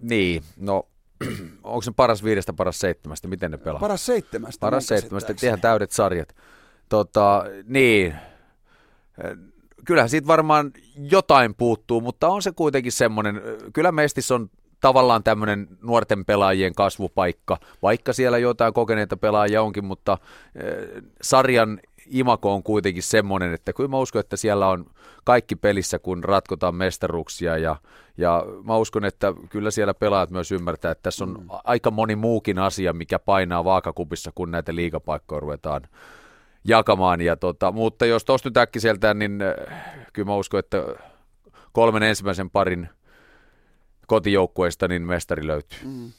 Niin, 0.00 0.42
no 0.56 0.86
onko 1.64 1.82
se 1.82 1.92
paras 1.96 2.24
viidestä, 2.24 2.52
paras 2.52 2.78
seitsemästä, 2.78 3.28
miten 3.28 3.50
ne 3.50 3.58
pelaa? 3.58 3.80
Paras 3.80 4.06
seitsemästä. 4.06 4.60
Paras 4.60 4.86
seitsemästä, 4.86 5.34
ihan 5.42 5.60
täydet 5.60 5.90
sarjat. 5.90 6.36
Tota, 6.88 7.44
niin, 7.64 8.14
kyllähän 9.84 10.10
siitä 10.10 10.26
varmaan 10.26 10.72
jotain 10.96 11.54
puuttuu, 11.54 12.00
mutta 12.00 12.28
on 12.28 12.42
se 12.42 12.52
kuitenkin 12.52 12.92
semmoinen, 12.92 13.42
kyllä 13.72 13.92
Mestis 13.92 14.30
on 14.30 14.50
tavallaan 14.80 15.22
tämmöinen 15.22 15.68
nuorten 15.82 16.24
pelaajien 16.24 16.74
kasvupaikka, 16.74 17.56
vaikka 17.82 18.12
siellä 18.12 18.38
jotain 18.38 18.74
kokeneita 18.74 19.16
pelaajia 19.16 19.62
onkin, 19.62 19.84
mutta 19.84 20.18
eh, 20.54 21.02
sarjan 21.22 21.80
imako 22.10 22.54
on 22.54 22.62
kuitenkin 22.62 23.02
semmoinen, 23.02 23.54
että 23.54 23.72
kyllä 23.72 23.88
mä 23.88 23.98
uskon, 23.98 24.20
että 24.20 24.36
siellä 24.36 24.68
on 24.68 24.86
kaikki 25.24 25.56
pelissä, 25.56 25.98
kun 25.98 26.24
ratkotaan 26.24 26.74
mestaruuksia 26.74 27.58
ja, 27.58 27.76
ja 28.18 28.44
mä 28.64 28.76
uskon, 28.76 29.04
että 29.04 29.34
kyllä 29.48 29.70
siellä 29.70 29.94
pelaajat 29.94 30.30
myös 30.30 30.52
ymmärtää, 30.52 30.92
että 30.92 31.02
tässä 31.02 31.24
on 31.24 31.30
mm. 31.30 31.46
aika 31.64 31.90
moni 31.90 32.16
muukin 32.16 32.58
asia, 32.58 32.92
mikä 32.92 33.18
painaa 33.18 33.64
vaakakupissa, 33.64 34.32
kun 34.34 34.50
näitä 34.50 34.74
liigapaikkoja 34.74 35.40
ruvetaan 35.40 35.82
jakamaan. 36.64 37.20
Ja 37.20 37.36
tota, 37.36 37.72
mutta 37.72 38.06
jos 38.06 38.24
tuosta 38.24 38.48
nyt 38.48 38.56
äkkiseltään, 38.56 39.18
niin 39.18 39.42
äh, 39.42 39.54
kyllä 40.12 40.26
mä 40.26 40.36
uskon, 40.36 40.60
että 40.60 40.84
kolmen 41.72 42.02
ensimmäisen 42.02 42.50
parin 42.50 42.88
kotijoukkueista 44.06 44.88
niin 44.88 45.02
mestari 45.02 45.46
löytyy. 45.46 45.78
Mm. 45.84 46.12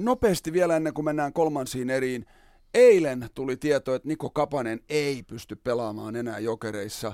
Nopeasti 0.00 0.52
vielä 0.52 0.76
ennen 0.76 0.94
kuin 0.94 1.04
mennään 1.04 1.32
kolmansiin 1.32 1.90
eriin. 1.90 2.26
Eilen 2.74 3.28
tuli 3.34 3.56
tieto, 3.56 3.94
että 3.94 4.08
Niko 4.08 4.30
Kapanen 4.30 4.80
ei 4.88 5.22
pysty 5.22 5.56
pelaamaan 5.56 6.16
enää 6.16 6.38
jokereissa. 6.38 7.12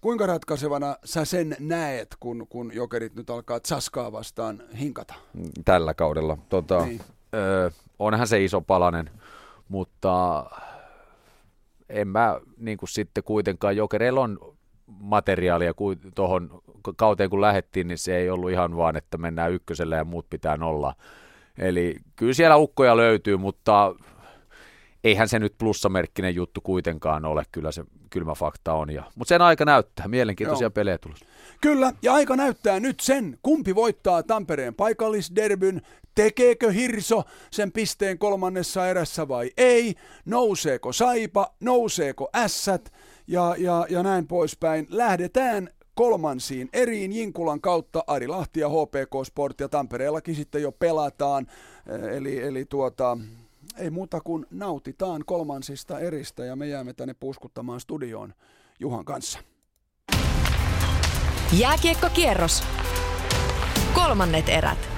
Kuinka 0.00 0.26
ratkaisevana 0.26 0.96
sä 1.04 1.24
sen 1.24 1.56
näet, 1.58 2.08
kun, 2.20 2.46
kun 2.48 2.70
jokerit 2.74 3.14
nyt 3.14 3.30
alkaa 3.30 3.60
Tsaskaa 3.60 4.12
vastaan 4.12 4.62
hinkata? 4.78 5.14
Tällä 5.64 5.94
kaudella. 5.94 6.38
Tota, 6.48 6.84
niin. 6.84 7.00
ö, 7.34 7.70
onhan 7.98 8.26
se 8.26 8.44
iso 8.44 8.60
palanen, 8.60 9.10
mutta 9.68 10.44
en 11.88 12.08
mä 12.08 12.40
niin 12.56 12.78
kuin 12.78 12.88
sitten 12.88 13.24
kuitenkaan, 13.24 13.76
jokereilla 13.76 14.20
on 14.20 14.38
materiaalia 14.86 15.74
tuohon 16.14 16.62
kauteen 16.96 17.30
kun 17.30 17.40
lähettiin, 17.40 17.88
niin 17.88 17.98
se 17.98 18.16
ei 18.16 18.30
ollut 18.30 18.50
ihan 18.50 18.76
vaan, 18.76 18.96
että 18.96 19.18
mennään 19.18 19.52
ykkösellä 19.52 19.96
ja 19.96 20.04
muut 20.04 20.30
pitää 20.30 20.58
olla. 20.62 20.94
Eli 21.58 21.96
kyllä 22.16 22.32
siellä 22.32 22.56
ukkoja 22.56 22.96
löytyy, 22.96 23.36
mutta 23.36 23.94
eihän 25.04 25.28
se 25.28 25.38
nyt 25.38 25.54
plussamerkkinen 25.58 26.34
juttu 26.34 26.60
kuitenkaan 26.60 27.24
ole, 27.24 27.44
kyllä 27.52 27.72
se 27.72 27.84
kylmä 28.10 28.34
fakta 28.34 28.72
on. 28.72 28.90
Ja, 28.90 29.02
mutta 29.14 29.28
sen 29.28 29.42
aika 29.42 29.64
näyttää, 29.64 30.08
mielenkiintoisia 30.08 30.64
Joo. 30.64 30.70
pelejä 30.70 30.98
tulossa. 30.98 31.26
Kyllä, 31.60 31.92
ja 32.02 32.14
aika 32.14 32.36
näyttää 32.36 32.80
nyt 32.80 33.00
sen, 33.00 33.38
kumpi 33.42 33.74
voittaa 33.74 34.22
Tampereen 34.22 34.74
paikallisderbyn, 34.74 35.82
tekeekö 36.14 36.72
Hirso 36.72 37.22
sen 37.50 37.72
pisteen 37.72 38.18
kolmannessa 38.18 38.88
erässä 38.88 39.28
vai 39.28 39.50
ei, 39.56 39.94
nouseeko 40.24 40.92
Saipa, 40.92 41.54
nouseeko 41.60 42.28
Ässät 42.36 42.92
ja, 43.26 43.54
ja, 43.58 43.86
ja 43.88 44.02
näin 44.02 44.26
poispäin. 44.26 44.86
Lähdetään 44.90 45.68
kolmansiin 45.94 46.68
eriin 46.72 47.12
Jinkulan 47.12 47.60
kautta 47.60 48.04
Ari 48.06 48.28
Lahti 48.28 48.60
ja 48.60 48.68
HPK 48.68 49.26
Sport 49.26 49.60
ja 49.60 49.68
Tampereellakin 49.68 50.34
sitten 50.34 50.62
jo 50.62 50.72
pelataan. 50.72 51.46
Eli, 52.12 52.42
eli 52.42 52.64
tuota, 52.64 53.18
ei 53.76 53.90
muuta 53.90 54.20
kuin 54.20 54.46
nautitaan 54.50 55.24
kolmansista 55.26 55.98
eristä 55.98 56.44
ja 56.44 56.56
me 56.56 56.66
jäämme 56.66 56.92
tänne 56.92 57.14
puuskuttamaan 57.14 57.80
studioon 57.80 58.34
Juhan 58.80 59.04
kanssa. 59.04 59.38
Jääkiekkokierros. 61.58 62.62
Kolmannet 63.94 64.48
erät. 64.48 64.88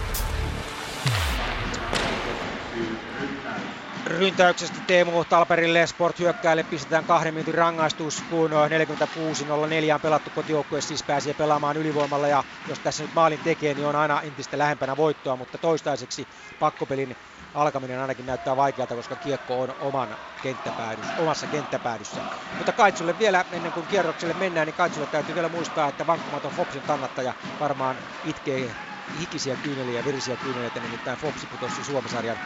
Ryntäyksestä 4.06 4.76
Teemu 4.86 5.24
Talperille 5.24 5.86
Sport 5.86 6.18
hyökkäälle 6.18 6.62
pistetään 6.62 7.04
kahden 7.04 7.34
minuutin 7.34 7.54
rangaistus, 7.54 8.22
kun 8.30 8.50
46.04 8.50 9.94
on 9.94 10.00
pelattu 10.00 10.30
kotijoukkue, 10.34 10.80
siis 10.80 11.02
pääsee 11.02 11.34
pelaamaan 11.34 11.76
ylivoimalla 11.76 12.28
ja 12.28 12.44
jos 12.68 12.78
tässä 12.78 13.02
nyt 13.02 13.14
maalin 13.14 13.38
tekee, 13.38 13.74
niin 13.74 13.86
on 13.86 13.96
aina 13.96 14.22
entistä 14.22 14.58
lähempänä 14.58 14.96
voittoa, 14.96 15.36
mutta 15.36 15.58
toistaiseksi 15.58 16.26
pakkopelin 16.60 17.16
alkaminen 17.54 18.00
ainakin 18.00 18.26
näyttää 18.26 18.56
vaikealta, 18.56 18.94
koska 18.94 19.16
kiekko 19.16 19.60
on 19.60 19.74
oman 19.78 20.18
kenttäpäädys, 20.40 21.12
omassa 21.16 21.46
kenttäpäädyssä. 21.46 22.24
Mutta 22.56 22.72
Kaitsulle 22.72 23.18
vielä, 23.18 23.44
ennen 23.52 23.72
kuin 23.72 23.86
kierrokselle 23.86 24.34
mennään, 24.34 24.66
niin 24.66 24.74
Kaitsulle 24.74 25.06
täytyy 25.06 25.34
vielä 25.34 25.48
muistaa, 25.48 25.88
että 25.88 26.06
vankkumaton 26.06 26.52
Fopsin 26.52 26.84
kannattaja 26.84 27.34
varmaan 27.60 28.00
itkee 28.22 28.76
hikisiä 29.18 29.56
kyyneliä 29.56 30.00
ja 30.00 30.04
virisiä 30.04 30.36
kyyneliä, 30.36 30.70
nimittäin 30.82 31.18
Fopsi 31.18 31.46
putosi 31.46 31.84
Suomisarjan 31.84 32.36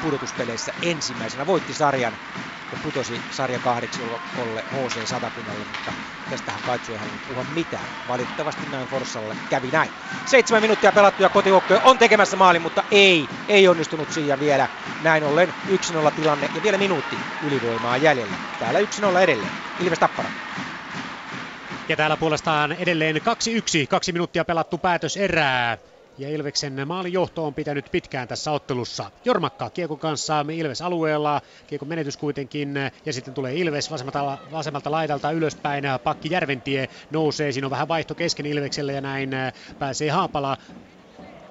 pudotuspeleissä 0.00 0.72
ensimmäisenä, 0.82 1.46
voitti 1.46 1.74
sarjan 1.74 2.12
ja 2.72 2.76
putosi 2.82 3.20
sarja 3.30 3.58
kahdeksi 3.58 4.02
olle 4.36 4.64
HC 4.72 5.06
Satakunnalle, 5.06 5.64
mutta 5.64 5.92
tästähän 6.30 6.62
Kaitsu 6.62 6.92
ei 6.92 6.98
halunnut 6.98 7.26
puhua 7.28 7.44
mitään. 7.54 7.84
Valitettavasti 8.08 8.66
näin 8.70 8.88
Forssalle 8.88 9.36
kävi 9.50 9.70
näin. 9.70 9.90
Seitsemän 10.26 10.62
minuuttia 10.62 10.92
pelattu 10.92 11.22
ja 11.22 11.30
on 11.84 11.98
tekemässä 11.98 12.36
maalin, 12.36 12.62
mutta 12.62 12.82
ei, 12.90 13.28
ei 13.48 13.68
onnistunut 13.68 14.10
siinä 14.12 14.38
vielä. 14.40 14.68
Näin 15.02 15.24
ollen 15.24 15.48
1-0 15.48 16.10
tilanne 16.16 16.48
ja 16.54 16.62
vielä 16.62 16.78
minuutti 16.78 17.16
ylivoimaa 17.46 17.96
jäljellä. 17.96 18.36
Täällä 18.58 18.80
1-0 18.80 19.18
edelleen. 19.20 19.52
Ilves 19.80 19.98
Tappara. 19.98 20.28
Ja 21.88 21.96
täällä 21.96 22.16
puolestaan 22.16 22.72
edelleen 22.72 23.16
2-1, 23.16 23.20
kaksi 23.88 24.12
minuuttia 24.12 24.44
pelattu 24.44 24.78
päätös 24.78 25.16
erää. 25.16 25.78
Ja 26.18 26.28
Ilveksen 26.28 26.88
maalijohto 26.88 27.46
on 27.46 27.54
pitänyt 27.54 27.88
pitkään 27.92 28.28
tässä 28.28 28.50
ottelussa. 28.52 29.10
Jormakka 29.24 29.70
Kiekon 29.70 29.98
kanssa 29.98 30.44
Ilves 30.52 30.82
alueella, 30.82 31.40
Kiekon 31.66 31.88
menetys 31.88 32.16
kuitenkin, 32.16 32.74
ja 33.06 33.12
sitten 33.12 33.34
tulee 33.34 33.54
Ilves 33.54 33.90
vasemmalta, 33.90 34.38
vasemmalta 34.52 34.90
laidalta 34.90 35.30
ylöspäin, 35.30 35.84
pakki 36.04 36.30
Järventie 36.30 36.88
nousee, 37.10 37.52
siinä 37.52 37.66
on 37.66 37.70
vähän 37.70 37.88
vaihto 37.88 38.14
kesken 38.14 38.46
Ilvekselle 38.46 38.92
ja 38.92 39.00
näin 39.00 39.30
pääsee 39.78 40.10
Haapala 40.10 40.56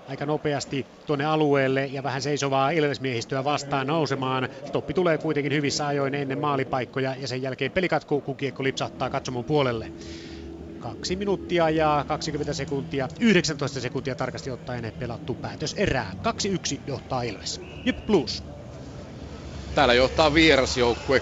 aika 0.08 0.26
nopeasti 0.26 0.86
tuonne 1.06 1.26
alueelle 1.26 1.86
ja 1.86 2.04
vähän 2.04 2.22
seisovaa 2.22 2.70
Ilvesmiehistöä 2.70 3.44
vastaan 3.44 3.88
nousemaan. 3.88 4.50
Stoppi 4.66 4.94
tulee 4.94 5.18
kuitenkin 5.18 5.54
hyvissä 5.54 5.88
ajoin 5.88 6.16
ennen 6.16 6.40
maalipaikkoja 6.40 7.16
ja 7.16 7.28
sen 7.28 7.42
jälkeen 7.42 7.72
pelikatku, 7.72 8.22
kun 8.22 8.36
kiekko 8.36 8.64
lipsahtaa 8.64 9.10
katsomon 9.10 9.46
puolelle. 9.46 9.92
2 10.86 11.16
minuuttia 11.16 11.70
ja 11.70 12.06
20 12.08 12.54
sekuntia, 12.54 13.08
19 13.20 13.82
sekuntia 13.82 14.16
tarkasti 14.16 14.52
ottaen 14.52 14.94
pelattu 15.00 15.36
päätös 15.36 15.74
erää. 15.78 16.14
2-1 16.76 16.82
johtaa 16.88 17.22
Ilves. 17.22 17.62
Jyp 17.86 18.06
Plus. 18.06 18.44
Täällä 19.76 19.94
johtaa 19.94 20.34
vierasjoukkue 20.34 21.22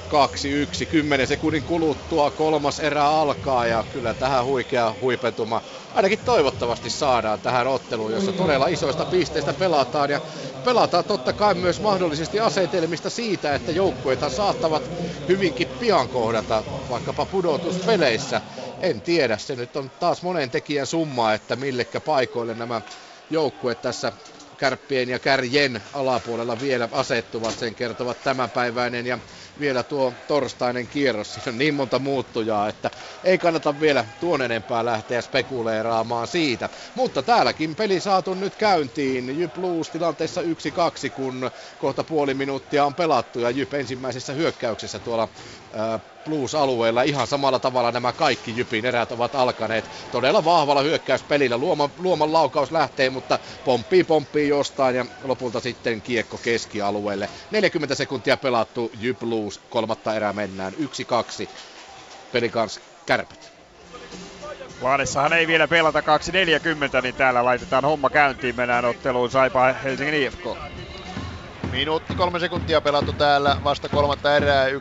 2-1. 0.83 0.85
10 0.91 1.27
sekunnin 1.27 1.63
kuluttua 1.63 2.31
kolmas 2.31 2.79
erä 2.79 3.05
alkaa 3.05 3.65
ja 3.65 3.83
kyllä 3.93 4.13
tähän 4.13 4.45
huikea 4.45 4.95
huipentuma 5.01 5.61
ainakin 5.93 6.19
toivottavasti 6.19 6.89
saadaan 6.89 7.39
tähän 7.39 7.67
otteluun, 7.67 8.11
jossa 8.11 8.31
todella 8.31 8.67
isoista 8.67 9.05
pisteistä 9.05 9.53
pelataan 9.53 10.09
ja 10.09 10.21
pelataan 10.65 11.05
totta 11.05 11.33
kai 11.33 11.53
myös 11.53 11.81
mahdollisesti 11.81 12.39
asetelmista 12.39 13.09
siitä, 13.09 13.55
että 13.55 13.71
joukkueita 13.71 14.29
saattavat 14.29 14.83
hyvinkin 15.27 15.67
pian 15.79 16.07
kohdata 16.07 16.63
vaikkapa 16.89 17.25
pudotuspeleissä. 17.25 18.41
En 18.83 19.01
tiedä, 19.01 19.37
se 19.37 19.55
nyt 19.55 19.75
on 19.75 19.91
taas 19.91 20.21
monen 20.23 20.51
tekijän 20.51 20.87
summa, 20.87 21.33
että 21.33 21.55
millekä 21.55 22.01
paikoille 22.01 22.53
nämä 22.53 22.81
joukkueet 23.29 23.81
tässä 23.81 24.13
kärppien 24.57 25.09
ja 25.09 25.19
kärjen 25.19 25.83
alapuolella 25.93 26.59
vielä 26.59 26.89
asettuvat, 26.91 27.57
sen 27.59 27.75
kertovat 27.75 28.23
tämänpäiväinen 28.23 29.05
ja 29.05 29.19
vielä 29.59 29.83
tuo 29.83 30.13
torstainen 30.27 30.87
kierros. 30.87 31.33
Siinä 31.33 31.51
on 31.51 31.57
niin 31.57 31.73
monta 31.73 31.99
muuttujaa, 31.99 32.69
että 32.69 32.91
ei 33.23 33.37
kannata 33.37 33.79
vielä 33.79 34.05
tuon 34.19 34.41
enempää 34.41 34.85
lähteä 34.85 35.21
spekuleeraamaan 35.21 36.27
siitä. 36.27 36.69
Mutta 36.95 37.23
täälläkin 37.23 37.75
peli 37.75 37.99
saatu 37.99 38.33
nyt 38.33 38.55
käyntiin. 38.55 39.39
Jyp 39.39 39.53
Blues 39.53 39.89
tilanteessa 39.89 40.41
1-2, 40.41 40.45
kun 41.15 41.51
kohta 41.79 42.03
puoli 42.03 42.33
minuuttia 42.33 42.85
on 42.85 42.93
pelattu 42.95 43.39
ja 43.39 43.49
Jyp 43.49 43.73
ensimmäisessä 43.73 44.33
hyökkäyksessä 44.33 44.99
tuolla 44.99 45.27
Blues-alueella 46.25 47.03
ihan 47.03 47.27
samalla 47.27 47.59
tavalla 47.59 47.91
nämä 47.91 48.11
kaikki 48.11 48.53
Jypin 48.57 48.85
erät 48.85 49.11
ovat 49.11 49.35
alkaneet. 49.35 49.89
Todella 50.11 50.45
vahvalla 50.45 50.81
hyökkäyspelillä. 50.81 51.57
Luoman, 51.57 51.89
Luoman 51.97 52.33
laukaus 52.33 52.71
lähtee, 52.71 53.09
mutta 53.09 53.39
pomppii 53.65 54.03
pomppii 54.03 54.47
jostain 54.47 54.95
ja 54.95 55.05
lopulta 55.23 55.59
sitten 55.59 56.01
kiekko 56.01 56.37
keskialueelle. 56.37 57.29
40 57.51 57.95
sekuntia 57.95 58.37
pelattu 58.37 58.91
Jyp 58.99 59.19
Blues, 59.19 59.42
kolmatta 59.69 60.15
erää 60.15 60.33
mennään. 60.33 60.73
1-2. 60.73 60.77
Peli 62.31 62.49
kanssa 62.49 62.81
kärpät. 63.05 63.53
Lahdessahan 64.81 65.33
ei 65.33 65.47
vielä 65.47 65.67
pelata 65.67 65.99
2.40, 65.99 67.01
niin 67.01 67.15
täällä 67.15 67.45
laitetaan 67.45 67.85
homma 67.85 68.09
käyntiin. 68.09 68.55
Mennään 68.55 68.85
otteluun 68.85 69.31
Saipa 69.31 69.73
Helsingin 69.73 70.15
IFK. 70.15 70.43
Minuutti 71.71 72.15
kolme 72.15 72.39
sekuntia 72.39 72.81
pelattu 72.81 73.13
täällä, 73.13 73.57
vasta 73.63 73.89
kolmatta 73.89 74.35
erää, 74.35 74.69
1-4 74.69 74.73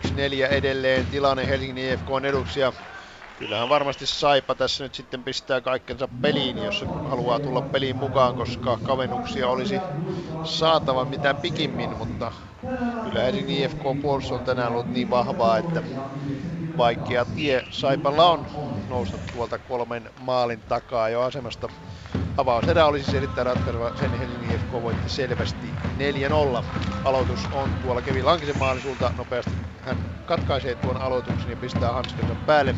edelleen 0.50 1.06
tilanne 1.06 1.46
Helsingin 1.48 1.78
IFK 1.78 2.10
on 2.10 2.24
eduksi 2.24 2.60
ja 2.60 2.72
kyllähän 3.42 3.68
varmasti 3.68 4.06
Saipa 4.06 4.54
tässä 4.54 4.84
nyt 4.84 4.94
sitten 4.94 5.24
pistää 5.24 5.60
kaikkensa 5.60 6.08
peliin, 6.08 6.58
jos 6.58 6.84
haluaa 7.04 7.40
tulla 7.40 7.62
peliin 7.62 7.96
mukaan, 7.96 8.34
koska 8.34 8.78
kavennuksia 8.78 9.48
olisi 9.48 9.82
saatava 10.42 11.04
mitä 11.04 11.34
pikimmin, 11.34 11.96
mutta 11.96 12.32
kyllä 13.00 13.20
Helsingin 13.22 13.64
IFK 13.64 13.78
puolustus 14.02 14.32
on 14.32 14.44
tänään 14.44 14.72
ollut 14.72 14.88
niin 14.88 15.10
vahvaa, 15.10 15.58
että 15.58 15.82
vaikea 16.76 17.24
tie 17.24 17.62
Saipalla 17.70 18.30
on 18.30 18.46
nousta 18.92 19.16
tuolta 19.32 19.58
kolmen 19.58 20.10
maalin 20.20 20.60
takaa 20.60 21.08
jo 21.08 21.22
asemasta. 21.22 21.68
Avauserä 22.36 22.86
oli 22.86 23.02
siis 23.02 23.14
erittäin 23.14 23.46
ratkaiseva, 23.46 23.96
sen 23.96 24.18
Helsingin 24.18 24.50
IFK 24.50 24.72
voitti 24.72 25.08
selvästi 25.08 25.66
4-0. 26.60 26.64
Aloitus 27.04 27.40
on 27.52 27.70
tuolla 27.82 28.02
Kevin 28.02 28.26
Lankisen 28.26 28.58
maalisulta, 28.58 29.12
nopeasti 29.18 29.50
hän 29.80 29.96
katkaisee 30.26 30.74
tuon 30.74 30.96
aloituksen 30.96 31.50
ja 31.50 31.56
pistää 31.56 31.92
hanskansa 31.92 32.34
päälle. 32.34 32.74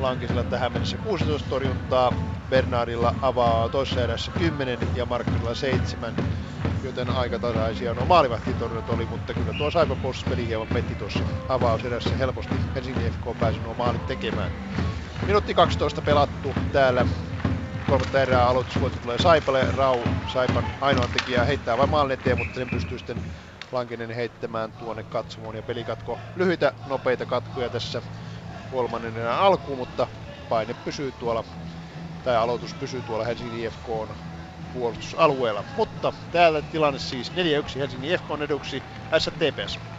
Lankisella 0.00 0.42
tähän 0.42 0.72
mennessä 0.72 0.96
16 0.96 1.48
torjuntaa, 1.48 2.12
Bernardilla 2.50 3.14
avaa 3.22 3.68
toisessa 3.68 4.00
erässä 4.00 4.32
10 4.38 4.78
ja 4.94 5.06
Markkanilla 5.06 5.54
7 5.54 6.14
joten 6.84 7.10
aika 7.10 7.38
tasaisia 7.38 7.94
nuo 7.94 8.04
maalivahtitorjunat 8.04 8.90
oli, 8.90 9.06
mutta 9.06 9.34
kyllä 9.34 9.52
tuo 9.58 9.70
Saipa 9.70 9.96
peli 10.28 10.46
hieman 10.46 10.68
petti 10.68 10.94
tuossa 10.94 11.20
avauserässä 11.48 12.16
helposti. 12.16 12.54
Helsingin 12.74 13.12
FK 13.12 13.40
pääsi 13.40 13.58
nuo 13.58 13.74
maalit 13.74 14.06
tekemään. 14.06 14.50
Minuutti 15.26 15.54
12 15.54 16.02
pelattu 16.02 16.54
täällä. 16.72 17.06
Kolmatta 17.88 18.22
erää 18.22 18.48
aloitusvoitto 18.48 18.98
tulee 19.00 19.18
Saipalle. 19.18 19.66
Rau, 19.76 20.02
Saipan 20.32 20.64
ainoa 20.80 21.08
tekijä, 21.08 21.44
heittää 21.44 21.78
vain 21.78 21.90
maalin 21.90 22.12
eteen, 22.12 22.38
mutta 22.38 22.54
sen 22.54 22.70
pystyy 22.70 22.98
sitten 22.98 23.22
Lankinen 23.72 24.10
heittämään 24.10 24.72
tuonne 24.72 25.02
katsomoon. 25.02 25.56
Ja 25.56 25.62
pelikatko 25.62 26.18
lyhyitä, 26.34 26.72
nopeita 26.86 27.26
katkoja 27.26 27.70
tässä 27.70 28.02
kolmannen 28.70 29.16
erän 29.16 29.38
alkuun, 29.38 29.78
mutta 29.78 30.08
paine 30.48 30.74
pysyy 30.74 31.12
tuolla, 31.12 31.44
tai 32.22 32.36
aloitus 32.36 32.74
pysyy 32.74 33.02
tuolla 33.02 33.24
Helsingin 33.24 33.64
IFK 33.64 33.88
puolustusalueella. 34.72 35.64
Mutta 35.76 36.12
täällä 36.30 36.62
tilanne 36.62 36.98
siis 36.98 37.32
4-1 37.32 37.34
Helsingin 37.78 38.18
FK 38.18 38.26
eduksi 38.44 38.82
STPS. 39.18 39.93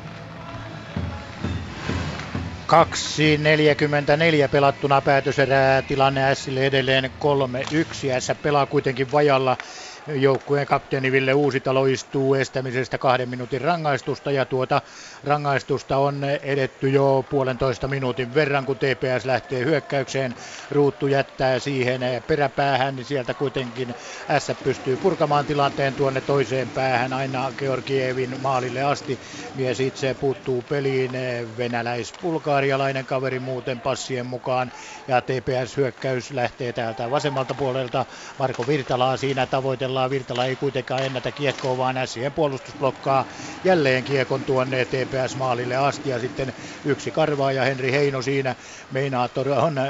2.44 2.73 4.49
pelattuna 4.51 5.01
päätöserää 5.01 5.81
tilanne 5.81 6.35
Sille 6.35 6.65
edelleen 6.65 7.05
3-1. 7.05 7.07
S 8.19 8.31
pelaa 8.41 8.65
kuitenkin 8.65 9.11
vajalla 9.11 9.57
Joukkueen 10.07 10.67
kapteeni 10.67 11.11
Ville 11.11 11.33
Uusitalo 11.33 11.85
istuu 11.85 12.35
estämisestä 12.35 12.97
kahden 12.97 13.29
minuutin 13.29 13.61
rangaistusta 13.61 14.31
ja 14.31 14.45
tuota 14.45 14.81
rangaistusta 15.23 15.97
on 15.97 16.23
edetty 16.23 16.89
jo 16.89 17.25
puolentoista 17.29 17.87
minuutin 17.87 18.33
verran, 18.33 18.65
kun 18.65 18.77
TPS 18.79 19.25
lähtee 19.25 19.65
hyökkäykseen. 19.65 20.35
Ruuttu 20.71 21.07
jättää 21.07 21.59
siihen 21.59 22.01
peräpäähän, 22.27 22.95
niin 22.95 23.05
sieltä 23.05 23.33
kuitenkin 23.33 23.95
S 24.39 24.51
pystyy 24.63 24.97
purkamaan 24.97 25.45
tilanteen 25.45 25.95
tuonne 25.95 26.21
toiseen 26.21 26.71
päähän 26.71 27.13
aina 27.13 27.51
Georgievin 27.57 28.39
maalille 28.39 28.81
asti. 28.83 29.19
Mies 29.53 29.79
itse 29.79 30.13
puuttuu 30.13 30.61
peliin, 30.61 31.11
venäläis-bulgaarialainen 31.57 33.05
kaveri 33.05 33.39
muuten 33.39 33.81
passien 33.81 34.25
mukaan 34.25 34.71
ja 35.07 35.21
TPS-hyökkäys 35.21 36.31
lähtee 36.31 36.73
täältä 36.73 37.09
vasemmalta 37.09 37.55
puolelta. 37.55 38.05
Marko 38.39 38.67
Virtalaa 38.67 39.17
siinä 39.17 39.47
tavoitellaan 39.47 39.94
taistellaan. 39.95 40.09
Virtala 40.09 40.45
ei 40.45 40.55
kuitenkaan 40.55 41.03
ennätä 41.03 41.31
kiekkoa, 41.31 41.77
vaan 41.77 42.07
Sien 42.07 42.33
puolustus 42.33 42.75
blokkaa 42.75 43.25
jälleen 43.63 44.03
kiekon 44.03 44.43
tuonne 44.45 44.85
TPS-maalille 44.85 45.75
asti. 45.75 46.09
Ja 46.09 46.19
sitten 46.19 46.53
yksi 46.85 47.11
karvaa 47.11 47.51
ja 47.51 47.63
Henri 47.63 47.91
Heino 47.91 48.21
siinä 48.21 48.55
meinaa 48.91 49.29
on 49.61 49.77
äh, 49.77 49.85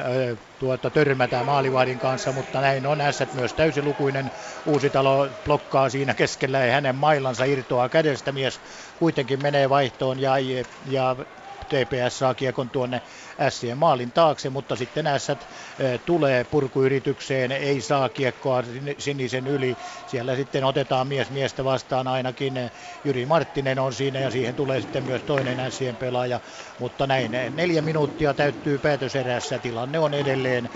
tuota, 0.60 0.92
törmätä 0.92 1.44
maalivahdin 1.44 2.00
kanssa, 2.00 2.32
mutta 2.34 2.62
näin 2.62 2.86
on 2.88 3.02
Ässät 3.02 3.34
myös 3.34 3.54
täysilukuinen. 3.54 4.32
talo 4.92 5.30
blokkaa 5.44 5.90
siinä 5.90 6.14
keskellä 6.14 6.66
ja 6.66 6.74
hänen 6.74 6.96
mailansa 6.96 7.46
irtoaa 7.46 7.90
kädestä. 7.90 8.32
Mies 8.32 8.62
kuitenkin 8.96 9.40
menee 9.40 9.70
vaihtoon 9.70 10.20
ja, 10.20 10.34
ja 10.86 11.16
TPS 11.70 12.20
saa 12.20 12.36
kiekon 12.36 12.70
tuonne 12.70 13.02
Ässien 13.40 13.78
maalin 13.78 14.12
taakse, 14.14 14.50
mutta 14.50 14.76
sitten 14.76 15.08
Ässät 15.08 15.48
tulee 16.06 16.44
purkuyritykseen, 16.44 17.52
ei 17.52 17.82
saa 17.82 18.10
kiekkoa 18.10 18.64
sinisen 19.00 19.48
yli. 19.48 19.78
Siellä 20.06 20.36
sitten 20.36 20.64
otetaan 20.64 21.08
mies 21.08 21.32
miestä 21.32 21.64
vastaan 21.64 22.08
ainakin. 22.08 22.54
Jyri 23.04 23.26
Marttinen 23.26 23.80
on 23.80 23.94
siinä 23.94 24.20
ja 24.20 24.32
siihen 24.32 24.56
tulee 24.56 24.82
sitten 24.82 25.04
myös 25.04 25.24
toinen 25.24 25.60
Ässien 25.60 25.98
pelaaja. 25.98 26.40
Mutta 26.78 27.08
näin 27.08 27.32
neljä 27.52 27.82
minuuttia 27.82 28.34
täyttyy 28.34 28.80
päätöserässä. 28.80 29.60
Tilanne 29.60 30.00
on 30.00 30.14
edelleen 30.14 30.70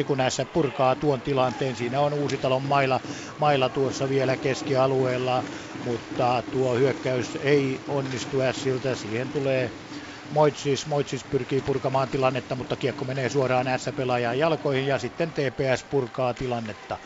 3-1, 0.00 0.04
kun 0.04 0.20
Ässät 0.20 0.52
purkaa 0.52 0.96
tuon 0.96 1.22
tilanteen. 1.22 1.76
Siinä 1.76 2.00
on 2.00 2.14
Uusitalon 2.14 2.62
mailla, 2.62 3.00
mailla 3.36 3.70
tuossa 3.70 4.08
vielä 4.08 4.36
keskialueella, 4.36 5.44
mutta 5.82 6.44
tuo 6.50 6.74
hyökkäys 6.76 7.36
ei 7.40 7.82
onnistu 7.86 8.40
Ässiltä. 8.40 8.94
Siihen 8.94 9.30
tulee 9.30 9.72
Moitsis, 10.30 10.86
Moitsis 10.86 11.24
pyrkii 11.24 11.60
purkamaan 11.60 12.10
tilannetta, 12.10 12.54
mutta 12.54 12.76
kiekko 12.76 13.04
menee 13.04 13.28
suoraan 13.28 13.66
S-pelaajan 13.78 14.38
jalkoihin 14.38 14.86
ja 14.86 14.98
sitten 14.98 15.32
TPS 15.32 15.84
purkaa 15.90 16.34
tilannetta. 16.34 16.98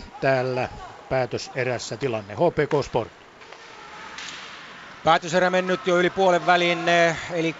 3-1 0.00 0.10
täällä 0.20 0.68
päätöserässä 1.08 1.96
tilanne. 1.96 2.34
HPK 2.34 2.84
Sport. 2.84 3.19
Päätöserä 5.04 5.50
mennyt 5.50 5.86
jo 5.86 5.98
yli 5.98 6.10
puolen 6.10 6.46
välin, 6.46 6.88
eh, 6.88 7.16
eli 7.32 7.56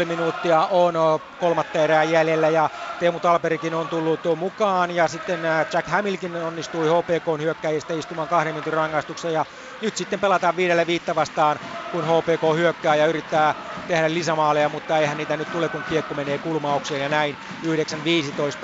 9,5 0.00 0.04
minuuttia 0.04 0.66
on 0.66 0.96
oh, 0.96 1.20
kolmatta 1.40 1.78
erää 1.78 2.04
jäljellä 2.04 2.48
ja 2.48 2.70
Teemu 2.98 3.20
Talperikin 3.20 3.74
on 3.74 3.88
tullut 3.88 4.20
mukaan 4.36 4.90
ja 4.90 5.08
sitten 5.08 5.44
eh, 5.44 5.66
Jack 5.72 5.88
Hamilkin 5.88 6.36
onnistui 6.36 6.88
HPK 6.88 7.40
hyökkäjistä 7.40 7.94
istumaan 7.94 8.28
kahden 8.28 8.54
minuutin 8.54 8.72
rangaistuksen 8.72 9.32
ja 9.32 9.46
nyt 9.80 9.96
sitten 9.96 10.20
pelataan 10.20 10.56
viidelle 10.56 10.86
viittä 10.86 11.14
vastaan, 11.14 11.58
kun 11.92 12.04
HPK 12.04 12.56
hyökkää 12.56 12.94
ja 12.96 13.06
yrittää 13.06 13.54
tehdä 13.88 14.14
lisämaaleja, 14.14 14.68
mutta 14.68 14.98
eihän 14.98 15.16
niitä 15.16 15.36
nyt 15.36 15.52
tule, 15.52 15.68
kun 15.68 15.84
kiekko 15.88 16.14
menee 16.14 16.38
kulmaukseen 16.38 17.00
ja 17.02 17.08
näin. 17.08 17.36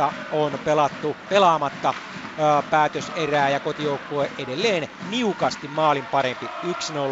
9.15 0.08 0.12
on 0.30 0.58
pelattu 0.64 1.16
pelaamatta 1.28 1.94
eh, 2.38 2.70
päätöserää 2.70 3.50
ja 3.50 3.60
kotijoukkue 3.60 4.30
edelleen 4.38 4.88
niukasti 5.10 5.68
maalin 5.68 6.06
parempi. 6.06 6.50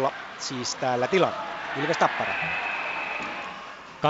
1-0 0.09 0.11
siis 0.39 0.75
täällä 0.75 1.07
tilanne. 1.07 1.37
Ilves 1.81 1.97
Tappara. 1.97 2.33
2-1, 3.99 4.01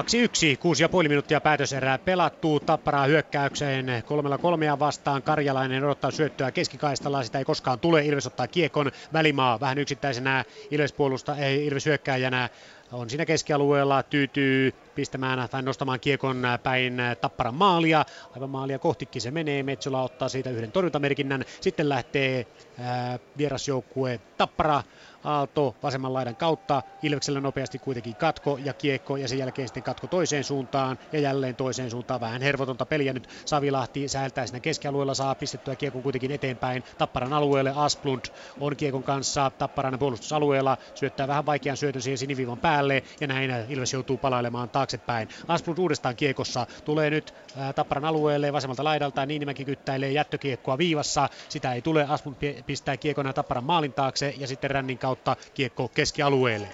6,5 1.04 1.08
minuuttia 1.08 1.42
päätöserää 1.42 1.98
pelattu. 1.98 2.60
Tapparaa 2.60 3.06
hyökkäykseen 3.06 4.04
kolmella 4.06 4.38
kolmea 4.38 4.80
vastaan. 4.80 5.24
Karjalainen 5.24 5.84
odottaa 5.84 6.12
syöttöä 6.12 6.52
keskikaistalla, 6.52 7.24
sitä 7.24 7.38
ei 7.40 7.46
koskaan 7.46 7.80
tule. 7.80 8.06
Ilves 8.06 8.28
ottaa 8.28 8.48
kiekon 8.48 8.92
välimaa 9.14 9.60
vähän 9.60 9.78
yksittäisenä 9.78 10.46
Ilves, 10.72 10.94
puolusta, 10.94 11.36
ei, 11.36 11.66
Ilves 11.66 11.86
hyökkääjänä 11.86 12.50
on 12.92 13.10
siinä 13.10 13.26
keskialueella, 13.26 14.04
tyytyy 14.04 14.74
pistämään 14.96 15.50
tai 15.50 15.62
nostamaan 15.62 16.00
kiekon 16.00 16.44
päin 16.64 16.98
Tapparan 17.22 17.56
maalia. 17.56 18.06
Aivan 18.36 18.50
maalia 18.50 18.80
kohtikin 18.80 19.22
se 19.22 19.32
menee, 19.32 19.64
Metsola 19.64 20.02
ottaa 20.02 20.30
siitä 20.30 20.50
yhden 20.50 20.72
torjuntamerkinnän. 20.72 21.46
Sitten 21.62 21.90
lähtee 21.90 22.48
ää, 22.80 23.20
vierasjoukkue 23.38 24.20
Tappara 24.38 24.84
Aalto 25.24 25.76
vasemman 25.84 26.14
laidan 26.14 26.36
kautta. 26.36 26.82
Ilveksellä 27.04 27.42
nopeasti 27.42 27.80
kuitenkin 27.80 28.16
katko 28.16 28.58
ja 28.64 28.74
kiekko 28.74 29.18
ja 29.18 29.28
sen 29.28 29.38
jälkeen 29.38 29.68
sitten 29.68 29.84
katko 29.84 30.08
toiseen 30.08 30.44
suuntaan 30.44 31.00
ja 31.12 31.20
jälleen 31.20 31.56
toiseen 31.56 31.92
suuntaan. 31.92 32.20
Vähän 32.22 32.42
hervotonta 32.42 32.86
peliä 32.86 33.14
nyt 33.14 33.30
Savilahti 33.46 34.08
säältää 34.08 34.48
siinä 34.48 34.60
keskialueella, 34.60 35.14
saa 35.14 35.36
pistettyä 35.36 35.76
kiekon 35.76 36.04
kuitenkin 36.04 36.32
eteenpäin 36.32 36.84
Tapparan 36.98 37.34
alueelle. 37.34 37.74
Asplund 37.76 38.26
on 38.60 38.76
kiekon 38.76 39.04
kanssa 39.04 39.52
Tapparan 39.58 40.00
puolustusalueella, 40.00 40.78
syöttää 40.96 41.28
vähän 41.28 41.46
vaikean 41.46 41.78
syötön 41.78 42.02
siihen 42.02 42.18
siniviivan 42.18 42.58
päälle 42.58 43.04
ja 43.22 43.28
näin 43.28 43.52
Ilves 43.70 43.94
joutuu 43.94 44.18
palailemaan 44.18 44.70
taaksepäin. 44.70 45.30
Asplund 45.48 45.78
uudestaan 45.78 46.16
kiekossa 46.16 46.68
tulee 46.86 47.10
nyt 47.10 47.34
Tapparan 47.76 48.06
alueelle 48.06 48.54
vasemmalta 48.54 48.84
laidalta, 48.84 49.26
Niinimäki 49.26 49.66
kyttäilee 49.66 50.12
jättökiekkoa 50.12 50.78
viivassa, 50.78 51.30
sitä 51.50 51.74
ei 51.74 51.82
tule, 51.82 52.06
Asplund 52.10 52.64
pistää 52.66 52.98
kiekon 52.98 53.34
Tapparan 53.36 53.64
maalin 53.64 53.94
taakse 53.94 54.34
ja 54.38 54.48
sitten 54.48 54.72
Rännin 54.72 54.98
kautta 54.98 55.09
kiekko 55.54 55.88
keskialueelle. 55.88 56.70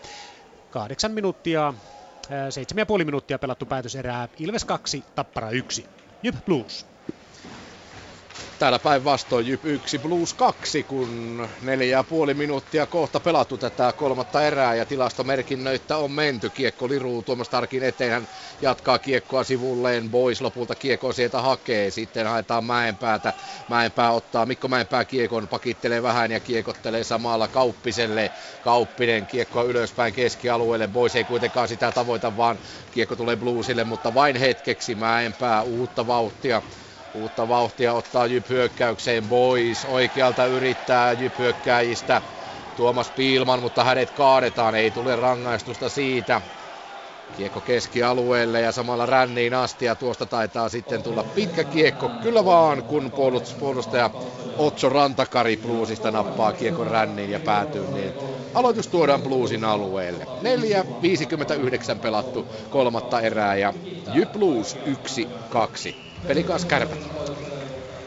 Kahdeksan 0.72 1.12
minuuttia, 1.12 1.74
seitsemän 2.50 2.82
ja 2.82 2.86
puoli 2.86 3.06
minuuttia 3.06 3.40
pelattu 3.40 3.66
päätöserää. 3.66 4.28
Ilves 4.40 4.66
2, 4.66 5.04
Tappara 5.16 5.50
1. 5.50 5.86
Jyp 6.24 6.36
Blues. 6.46 6.86
Täällä 8.58 8.80
päinvastoin 8.80 9.48
Jyp 9.48 9.66
1 9.66 10.00
Blues 10.00 10.34
2, 10.34 10.84
kun 10.84 11.48
neljä 11.62 11.98
ja 11.98 12.04
puoli 12.04 12.34
minuuttia 12.34 12.88
kohta 12.88 13.20
pelattu 13.20 13.58
tätä 13.58 13.94
kolmatta 13.94 14.42
erää 14.44 14.76
ja 14.76 14.86
tilastomerkinnöitä 14.86 15.98
on 15.98 16.12
menty. 16.12 16.50
Kiekko 16.50 16.90
liruu 16.90 17.24
Tuomas 17.24 17.50
Tarkin 17.50 17.84
eteen, 17.84 18.12
hän 18.12 18.28
jatkaa 18.62 19.00
kiekkoa 19.00 19.44
sivulleen, 19.44 20.10
Boys 20.12 20.42
lopulta 20.42 20.76
kiekko 20.76 21.14
sieltä 21.14 21.42
hakee, 21.42 21.92
sitten 21.92 22.28
haetaan 22.28 22.66
Mäenpäätä, 22.66 23.34
Mäenpää 23.68 24.12
ottaa, 24.12 24.46
Mikko 24.46 24.68
Mäenpää 24.68 25.06
kiekon, 25.06 25.48
pakittelee 25.50 26.04
vähän 26.04 26.32
ja 26.32 26.40
kiekottelee 26.40 27.04
samalla 27.04 27.48
Kauppiselle, 27.48 28.32
Kauppinen 28.62 29.28
kiekkoa 29.28 29.64
ylöspäin 29.64 30.14
keskialueelle, 30.14 30.88
Boys 30.88 31.16
ei 31.16 31.26
kuitenkaan 31.26 31.68
sitä 31.68 31.92
tavoita, 31.92 32.38
vaan 32.38 32.60
kiekko 32.92 33.16
tulee 33.16 33.36
Bluesille, 33.36 33.84
mutta 33.84 34.14
vain 34.14 34.36
hetkeksi. 34.36 34.96
Mäenpää 34.96 35.62
uutta 35.64 36.08
vauhtia 36.08 36.62
Uutta 37.16 37.48
vauhtia 37.48 37.94
ottaa 37.94 38.26
Jyp 38.26 38.50
hyökkäykseen 38.50 39.28
Boys. 39.28 39.86
Oikealta 39.86 40.46
yrittää 40.46 41.14
Jyp 41.14 41.38
hyökkääjistä 41.38 42.22
Tuomas 42.78 43.12
Piilman, 43.12 43.60
mutta 43.60 43.84
hänet 43.84 44.12
kaadetaan. 44.12 44.76
Ei 44.76 44.92
tule 44.92 45.16
rangaistusta 45.16 45.90
siitä. 45.90 46.42
Kiekko 47.38 47.62
keskialueelle 47.62 48.62
ja 48.62 48.72
samalla 48.72 49.06
ränniin 49.06 49.54
asti 49.54 49.86
ja 49.86 49.96
tuosta 49.96 50.26
taitaa 50.26 50.70
sitten 50.70 51.04
tulla 51.04 51.24
pitkä 51.24 51.64
kiekko. 51.64 52.10
Kyllä 52.24 52.46
vaan, 52.46 52.84
kun 52.84 53.12
puolustaja 53.60 54.10
Otso 54.58 54.90
Rantakari 54.90 55.58
Bluesista 55.58 56.12
nappaa 56.12 56.54
kiekon 56.54 56.88
ränniin 56.88 57.32
ja 57.32 57.40
päätyy 57.40 57.88
niin. 57.94 58.14
Aloitus 58.54 58.88
tuodaan 58.88 59.22
Bluesin 59.22 59.64
alueelle. 59.64 60.28
4.59 61.94 62.00
pelattu 62.02 62.48
kolmatta 62.70 63.22
erää 63.22 63.56
ja 63.56 63.74
Jy 64.16 64.26
Blues 64.26 64.78
1-2. 65.92 66.05
Pelikas 66.28 66.66
kärpät. 66.66 67.00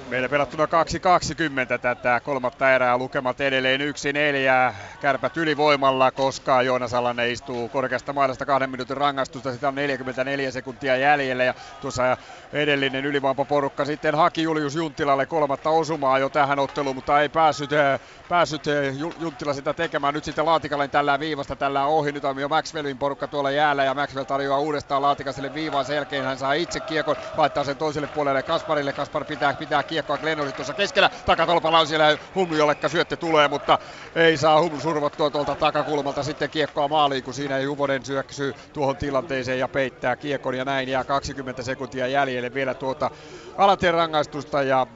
Meillä 0.08 0.28
pelattuna 0.28 0.64
2.20 0.64 1.78
tätä 1.80 2.20
kolmatta 2.24 2.72
erää, 2.72 2.98
lukemat 2.98 3.40
edelleen 3.40 3.80
1-4. 3.80 4.74
Kärpät 5.00 5.36
ylivoimalla, 5.36 6.10
koska 6.10 6.62
Joonas 6.62 6.94
Alanen 6.94 7.30
istuu 7.30 7.68
korkeasta 7.68 8.12
mailasta 8.12 8.46
kahden 8.46 8.70
minuutin 8.70 8.96
rangaistusta. 8.96 9.52
Sitä 9.52 9.68
on 9.68 9.74
44 9.74 10.50
sekuntia 10.50 10.96
jäljellä 10.96 11.44
ja 11.44 11.54
tuossa 11.80 12.16
edellinen 12.52 13.04
ylivoimaporukka 13.04 13.84
sitten 13.84 14.14
haki 14.14 14.42
Julius 14.42 14.74
Junttilalle 14.74 15.26
kolmatta 15.26 15.70
osumaa 15.70 16.18
jo 16.18 16.28
tähän 16.28 16.58
otteluun, 16.58 16.96
mutta 16.96 17.20
ei 17.20 17.28
päässyt, 17.28 17.72
äh, 17.72 18.00
päässyt 18.28 18.66
äh, 18.68 18.74
Junttila 19.20 19.54
sitä 19.54 19.74
tekemään. 19.74 20.14
Nyt 20.14 20.24
sitten 20.24 20.46
Laatikalle 20.46 20.88
tällä 20.88 21.20
viivasta 21.20 21.56
tällä 21.56 21.86
ohi. 21.86 22.12
Nyt 22.12 22.24
on 22.24 22.38
jo 22.38 22.48
Maxwellin 22.48 22.98
porukka 22.98 23.26
tuolla 23.26 23.50
jäällä 23.50 23.84
ja 23.84 23.94
Maxwell 23.94 24.24
tarjoaa 24.24 24.58
uudestaan 24.58 25.02
Laatikaselle 25.02 25.54
viivaan. 25.54 25.84
Sen 25.84 25.96
jälkeen 25.96 26.24
hän 26.24 26.38
saa 26.38 26.52
itse 26.52 26.80
kiekon, 26.80 27.16
laittaa 27.36 27.64
sen 27.64 27.76
toiselle 27.76 28.08
puolelle 28.08 28.42
Kasparille. 28.42 28.92
Kaspar 28.92 29.24
pitää, 29.24 29.54
pitää 29.54 29.82
kiekkoa 29.82 30.18
Glenn 30.18 30.52
tuossa 30.52 30.74
keskellä. 30.74 31.10
Takatolpalla 31.26 31.78
on 31.78 31.86
siellä 31.86 32.18
Humlu, 32.34 32.56
jollekka 32.56 32.88
syötte 32.88 33.16
tulee, 33.16 33.48
mutta 33.48 33.78
ei 34.14 34.36
saa 34.36 34.60
Humlu 34.60 34.80
survottua 34.80 35.30
tuolta 35.30 35.54
takakulmalta 35.54 36.22
sitten 36.22 36.50
kiekkoa 36.50 36.88
maaliin, 36.88 37.22
kun 37.22 37.34
siinä 37.34 37.58
Juvonen 37.58 38.04
syöksyy 38.04 38.54
tuohon 38.72 38.96
tilanteeseen 38.96 39.58
ja 39.58 39.68
peittää 39.68 40.16
kiekon 40.16 40.54
ja 40.54 40.64
näin 40.64 40.88
jää 40.88 41.04
20 41.04 41.62
sekuntia 41.62 42.06
jäljelle 42.38 42.54
vielä 42.54 42.74
tuota 42.74 43.10
alateen 43.56 43.94
rangaistusta 43.94 44.62
ja 44.62 44.86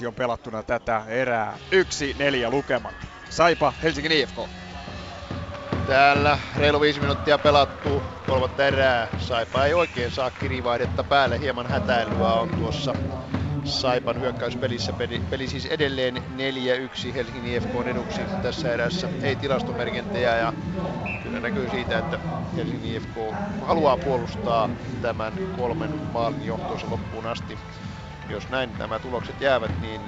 2.55 0.00 0.06
on 0.06 0.14
pelattuna 0.14 0.62
tätä 0.62 1.02
erää. 1.08 1.58
1-4 2.48 2.50
lukemat. 2.50 2.94
Saipa 3.30 3.72
Helsingin 3.82 4.12
IFK. 4.12 4.38
Täällä 5.86 6.38
reilu 6.56 6.80
viisi 6.80 7.00
minuuttia 7.00 7.38
pelattu 7.38 8.02
kolmatta 8.26 8.66
erää. 8.66 9.08
Saipa 9.18 9.64
ei 9.64 9.74
oikein 9.74 10.10
saa 10.10 10.30
kirivaihdetta 10.30 11.04
päälle. 11.04 11.40
Hieman 11.40 11.66
hätäilyä 11.66 12.32
on 12.32 12.48
tuossa 12.48 12.94
Saipan 13.68 14.20
hyökkäyspelissä. 14.20 14.92
Peli, 14.92 15.22
peli 15.30 15.48
siis 15.48 15.66
edelleen 15.66 16.16
4-1 16.16 17.12
Helsingin 17.14 17.46
IFK 17.46 17.86
eduksi 17.86 18.20
tässä 18.42 18.72
erässä. 18.74 19.08
Ei 19.22 19.36
tilastomerkintejä 19.36 20.36
ja 20.36 20.52
kyllä 21.22 21.40
näkyy 21.40 21.70
siitä, 21.70 21.98
että 21.98 22.18
Helsingin 22.56 22.96
IFK 22.96 23.14
haluaa 23.66 23.96
puolustaa 23.96 24.70
tämän 25.02 25.32
kolmen 25.56 25.90
maalin 26.12 26.46
johtonsa 26.46 26.90
loppuun 26.90 27.26
asti. 27.26 27.58
Jos 28.28 28.48
näin 28.48 28.70
nämä 28.78 28.98
tulokset 28.98 29.40
jäävät, 29.40 29.80
niin 29.80 30.00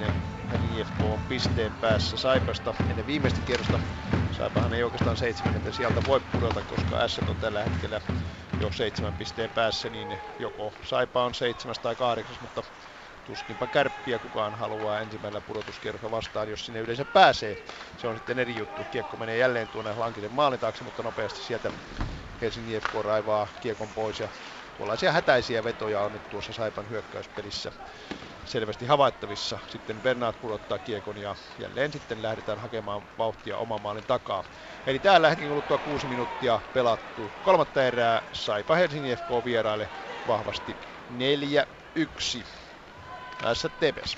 IFK 0.77 1.01
on 1.01 1.19
pisteen 1.29 1.71
päässä 1.81 2.17
Saipasta 2.17 2.73
ennen 2.89 3.07
viimeistä 3.07 3.41
kierrosta. 3.45 3.79
Saipahan 4.37 4.73
ei 4.73 4.83
oikeastaan 4.83 5.17
70 5.17 5.71
sieltä 5.71 6.01
voi 6.07 6.19
pudota, 6.19 6.61
koska 6.61 7.07
S 7.07 7.19
on 7.19 7.35
tällä 7.35 7.63
hetkellä 7.63 8.01
jo 8.61 8.71
seitsemän 8.71 9.13
pisteen 9.13 9.49
päässä, 9.49 9.89
niin 9.89 10.17
joko 10.39 10.73
Saipa 10.83 11.23
on 11.23 11.33
seitsemäs 11.33 11.79
tai 11.79 11.95
kahdeksas, 11.95 12.41
mutta 12.41 12.63
tuskinpa 13.31 13.67
kärppiä 13.67 14.19
kukaan 14.19 14.55
haluaa 14.55 14.99
ensimmäisellä 15.01 15.41
pudotuskierroksella 15.41 16.17
vastaan, 16.17 16.49
jos 16.49 16.65
sinne 16.65 16.79
yleensä 16.79 17.05
pääsee. 17.05 17.57
Se 17.97 18.07
on 18.07 18.15
sitten 18.15 18.39
eri 18.39 18.55
juttu. 18.57 18.85
Kiekko 18.91 19.17
menee 19.17 19.37
jälleen 19.37 19.67
tuonne 19.67 19.93
Lankisen 19.93 20.33
maalin 20.33 20.59
taakse, 20.59 20.83
mutta 20.83 21.03
nopeasti 21.03 21.39
sieltä 21.39 21.71
Helsingin 22.41 22.75
IFK 22.77 22.93
raivaa 23.01 23.47
kiekon 23.61 23.87
pois 23.93 24.19
ja 24.19 24.29
tuollaisia 24.77 25.11
hätäisiä 25.11 25.63
vetoja 25.63 26.01
on 26.01 26.11
nyt 26.11 26.29
tuossa 26.29 26.53
Saipan 26.53 26.89
hyökkäyspelissä 26.89 27.71
selvästi 28.45 28.85
havaittavissa. 28.85 29.59
Sitten 29.67 30.01
Bernard 30.01 30.35
pudottaa 30.41 30.79
kiekon 30.79 31.17
ja 31.17 31.35
jälleen 31.57 31.93
sitten 31.93 32.21
lähdetään 32.21 32.59
hakemaan 32.59 33.01
vauhtia 33.17 33.57
oman 33.57 33.81
maalin 33.81 34.03
takaa. 34.07 34.43
Eli 34.85 34.99
täällä 34.99 35.29
hetken 35.29 35.47
kuluttua 35.47 35.77
kuusi 35.77 36.07
minuuttia 36.07 36.61
pelattu. 36.73 37.31
Kolmatta 37.41 37.83
erää 37.83 38.21
Saipa 38.33 38.75
Helsingin 38.75 39.17
FK 39.17 39.29
vieraille 39.45 39.89
vahvasti 40.27 40.77
4-1. 41.11 42.45
Tässä 43.41 43.69
Tepes. 43.69 44.17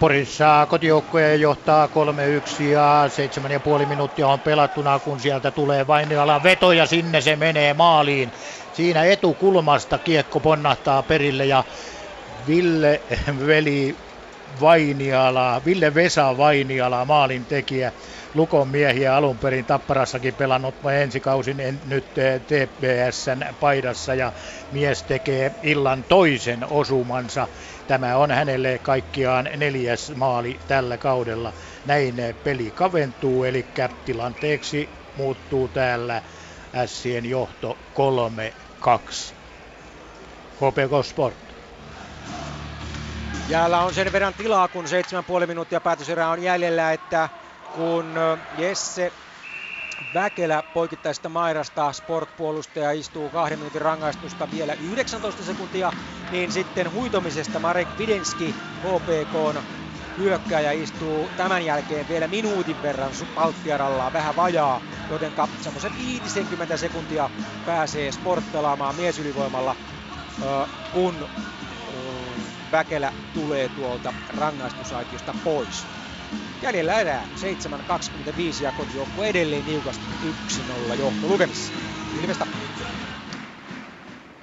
Porissa 0.00 0.66
kotijoukkoja 0.70 1.34
johtaa 1.34 1.86
3-1 1.86 2.62
ja 2.62 3.04
7,5 3.80 3.86
minuuttia 3.86 4.28
on 4.28 4.40
pelattuna, 4.40 4.98
kun 4.98 5.20
sieltä 5.20 5.50
tulee 5.50 5.86
Vainialan 5.86 6.42
veto 6.42 6.72
ja 6.72 6.86
sinne 6.86 7.20
se 7.20 7.36
menee 7.36 7.74
maaliin. 7.74 8.32
Siinä 8.72 9.04
etukulmasta 9.04 9.98
kiekko 9.98 10.40
ponnahtaa 10.40 11.02
perille 11.02 11.46
ja 11.46 11.64
Ville 12.46 13.02
veli 13.46 13.96
Vainiala, 14.60 15.62
Ville 15.64 15.94
Vesa 15.94 16.36
Vainiala, 16.36 17.04
maalin 17.04 17.46
tekijä, 17.46 17.92
Lukon 18.36 18.68
miehiä 18.68 19.16
alun 19.16 19.38
perin 19.38 19.64
Tapparassakin 19.64 20.34
pelannut 20.34 20.74
ensi 21.02 21.20
kausin 21.20 21.60
en, 21.60 21.80
nyt 21.86 22.18
eh, 22.18 22.40
TPSn 22.40 23.54
paidassa 23.60 24.14
ja 24.14 24.32
mies 24.72 25.02
tekee 25.02 25.52
illan 25.62 26.04
toisen 26.08 26.64
osumansa. 26.70 27.48
Tämä 27.86 28.16
on 28.16 28.30
hänelle 28.30 28.78
kaikkiaan 28.82 29.48
neljäs 29.56 30.12
maali 30.14 30.60
tällä 30.68 30.98
kaudella. 30.98 31.52
Näin 31.86 32.14
peli 32.44 32.70
kaventuu, 32.70 33.44
eli 33.44 33.66
tilanteeksi 34.04 34.88
muuttuu 35.16 35.68
täällä 35.68 36.22
Sien 36.86 37.26
johto 37.26 37.78
3-2. 38.84 39.34
HPK 40.54 41.04
Sport. 41.04 41.36
Jäällä 43.48 43.80
on 43.80 43.94
sen 43.94 44.12
verran 44.12 44.34
tilaa, 44.34 44.68
kun 44.68 44.84
7,5 45.40 45.46
minuuttia 45.46 45.80
päätöserää 45.80 46.30
on 46.30 46.42
jäljellä, 46.42 46.92
että 46.92 47.28
kun 47.76 48.14
Jesse 48.56 49.12
Väkelä 50.14 50.62
poikittaisesta 50.62 51.28
Mairasta 51.28 51.92
sportpuolustaja 51.92 52.92
istuu 52.92 53.30
kahden 53.30 53.58
minuutin 53.58 53.80
rangaistusta 53.82 54.48
vielä 54.50 54.74
19 54.74 55.44
sekuntia, 55.44 55.92
niin 56.30 56.52
sitten 56.52 56.92
huitomisesta 56.92 57.58
Marek 57.60 57.88
Videnski 57.98 58.54
HPK 58.78 59.64
hyökkääjä 60.16 60.72
istuu 60.72 61.30
tämän 61.36 61.64
jälkeen 61.64 62.08
vielä 62.08 62.28
minuutin 62.28 62.82
verran 62.82 63.12
palttiaralla 63.34 64.12
vähän 64.12 64.36
vajaa, 64.36 64.80
joten 65.10 65.32
semmoisen 65.60 65.92
50 65.98 66.76
sekuntia 66.76 67.30
pääsee 67.66 68.12
sport 68.12 68.44
pelaamaan 68.52 68.96
miesylivoimalla, 68.96 69.76
kun 70.92 71.28
Väkelä 72.72 73.12
tulee 73.32 73.68
tuolta 73.68 74.12
rangaistusaitiosta 74.28 75.34
pois. 75.44 76.05
Jäljellä 76.62 77.00
erää. 77.00 77.24
7.25 77.24 78.62
ja 78.62 78.72
kotijoukkue 78.72 79.28
edelleen 79.28 79.64
niukasti. 79.64 80.06
1-0 80.92 80.98
johto 80.98 81.28
lukemissa. 81.28 81.74
Ilmestä 82.20 82.46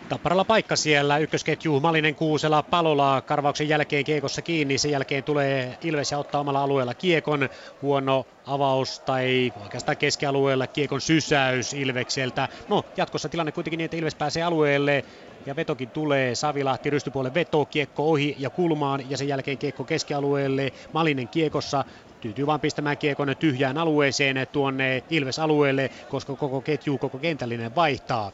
Tapparalla 0.10 0.46
paikka 0.46 0.76
siellä, 0.76 1.18
ykkösketju 1.18 1.80
Malinen 1.80 2.16
Kuusela 2.16 2.64
Palola. 2.64 3.22
Karvauksen 3.22 3.70
jälkeen 3.70 4.04
kiekossa 4.06 4.42
kiinni, 4.42 4.78
sen 4.78 4.92
jälkeen 4.92 5.24
tulee 5.24 5.78
Ilves 5.82 6.12
ja 6.12 6.18
ottaa 6.18 6.42
omalla 6.42 6.64
alueella 6.64 6.94
kiekon, 6.94 7.50
huono 7.82 8.26
avaus 8.46 9.00
tai 9.00 9.54
oikeastaan 9.64 9.98
keskialueella 9.98 10.68
kiekon 10.68 11.02
sysäys 11.02 11.74
Ilvekseltä. 11.74 12.50
No 12.68 12.84
jatkossa 12.98 13.30
tilanne 13.30 13.52
kuitenkin 13.52 13.78
niin, 13.78 13.86
että 13.86 13.98
Ilves 13.98 14.16
pääsee 14.16 14.44
alueelle, 14.44 15.04
ja 15.46 15.56
vetokin 15.56 15.92
tulee. 15.92 16.36
Savilahti 16.36 16.90
rystypuolelle 16.90 17.34
veto, 17.34 17.66
kiekko 17.66 18.12
ohi 18.12 18.36
ja 18.38 18.50
kulmaan 18.50 19.10
ja 19.10 19.18
sen 19.18 19.28
jälkeen 19.28 19.58
kiekko 19.58 19.86
keskialueelle. 19.86 20.72
Malinen 20.92 21.30
kiekossa 21.30 21.86
tyytyy 22.20 22.46
vain 22.46 22.62
pistämään 22.62 22.98
kiekon 22.98 23.34
tyhjään 23.40 23.78
alueeseen 23.78 24.48
tuonne 24.52 25.04
Ilves-alueelle, 25.10 25.90
koska 26.08 26.36
koko 26.36 26.62
ketju, 26.62 26.98
koko 26.98 27.20
kentällinen 27.20 27.76
vaihtaa. 27.76 28.32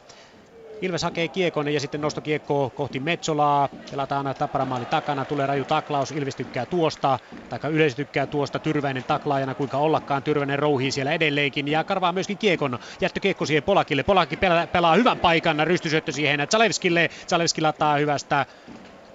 Ilves 0.82 1.02
hakee 1.02 1.28
kiekon 1.28 1.68
ja 1.72 1.80
sitten 1.80 2.00
nostokiekko 2.00 2.70
kohti 2.70 3.00
Metsolaa. 3.00 3.68
Pelataan 3.90 4.34
Tapparamaali 4.38 4.86
takana, 4.86 5.24
tulee 5.24 5.46
raju 5.46 5.64
taklaus. 5.64 6.10
Ilves 6.10 6.36
tykkää 6.36 6.66
tuosta, 6.66 7.18
tai 7.48 7.58
yleisö 7.70 7.96
tykkää 7.96 8.26
tuosta. 8.26 8.60
Tyrväinen 8.60 9.04
taklaajana, 9.04 9.54
kuinka 9.54 9.78
ollakaan. 9.78 10.22
Tyrväinen 10.24 10.58
rouhii 10.58 10.92
siellä 10.92 11.12
edelleenkin 11.12 11.68
ja 11.68 11.84
karvaa 11.84 12.12
myöskin 12.12 12.38
kiekon. 12.38 12.78
Jättökiekko 13.00 13.46
siihen 13.46 13.64
Polakille. 13.64 14.02
Polakki 14.02 14.36
pelaa, 14.36 14.66
pelaa 14.66 14.94
hyvän 14.94 15.18
paikan, 15.18 15.66
rystysyöttö 15.66 16.12
siihen 16.12 16.46
Zalewskille. 16.50 17.08
Zalewski 17.28 17.60
lataa 17.60 17.96
hyvästä 17.96 18.46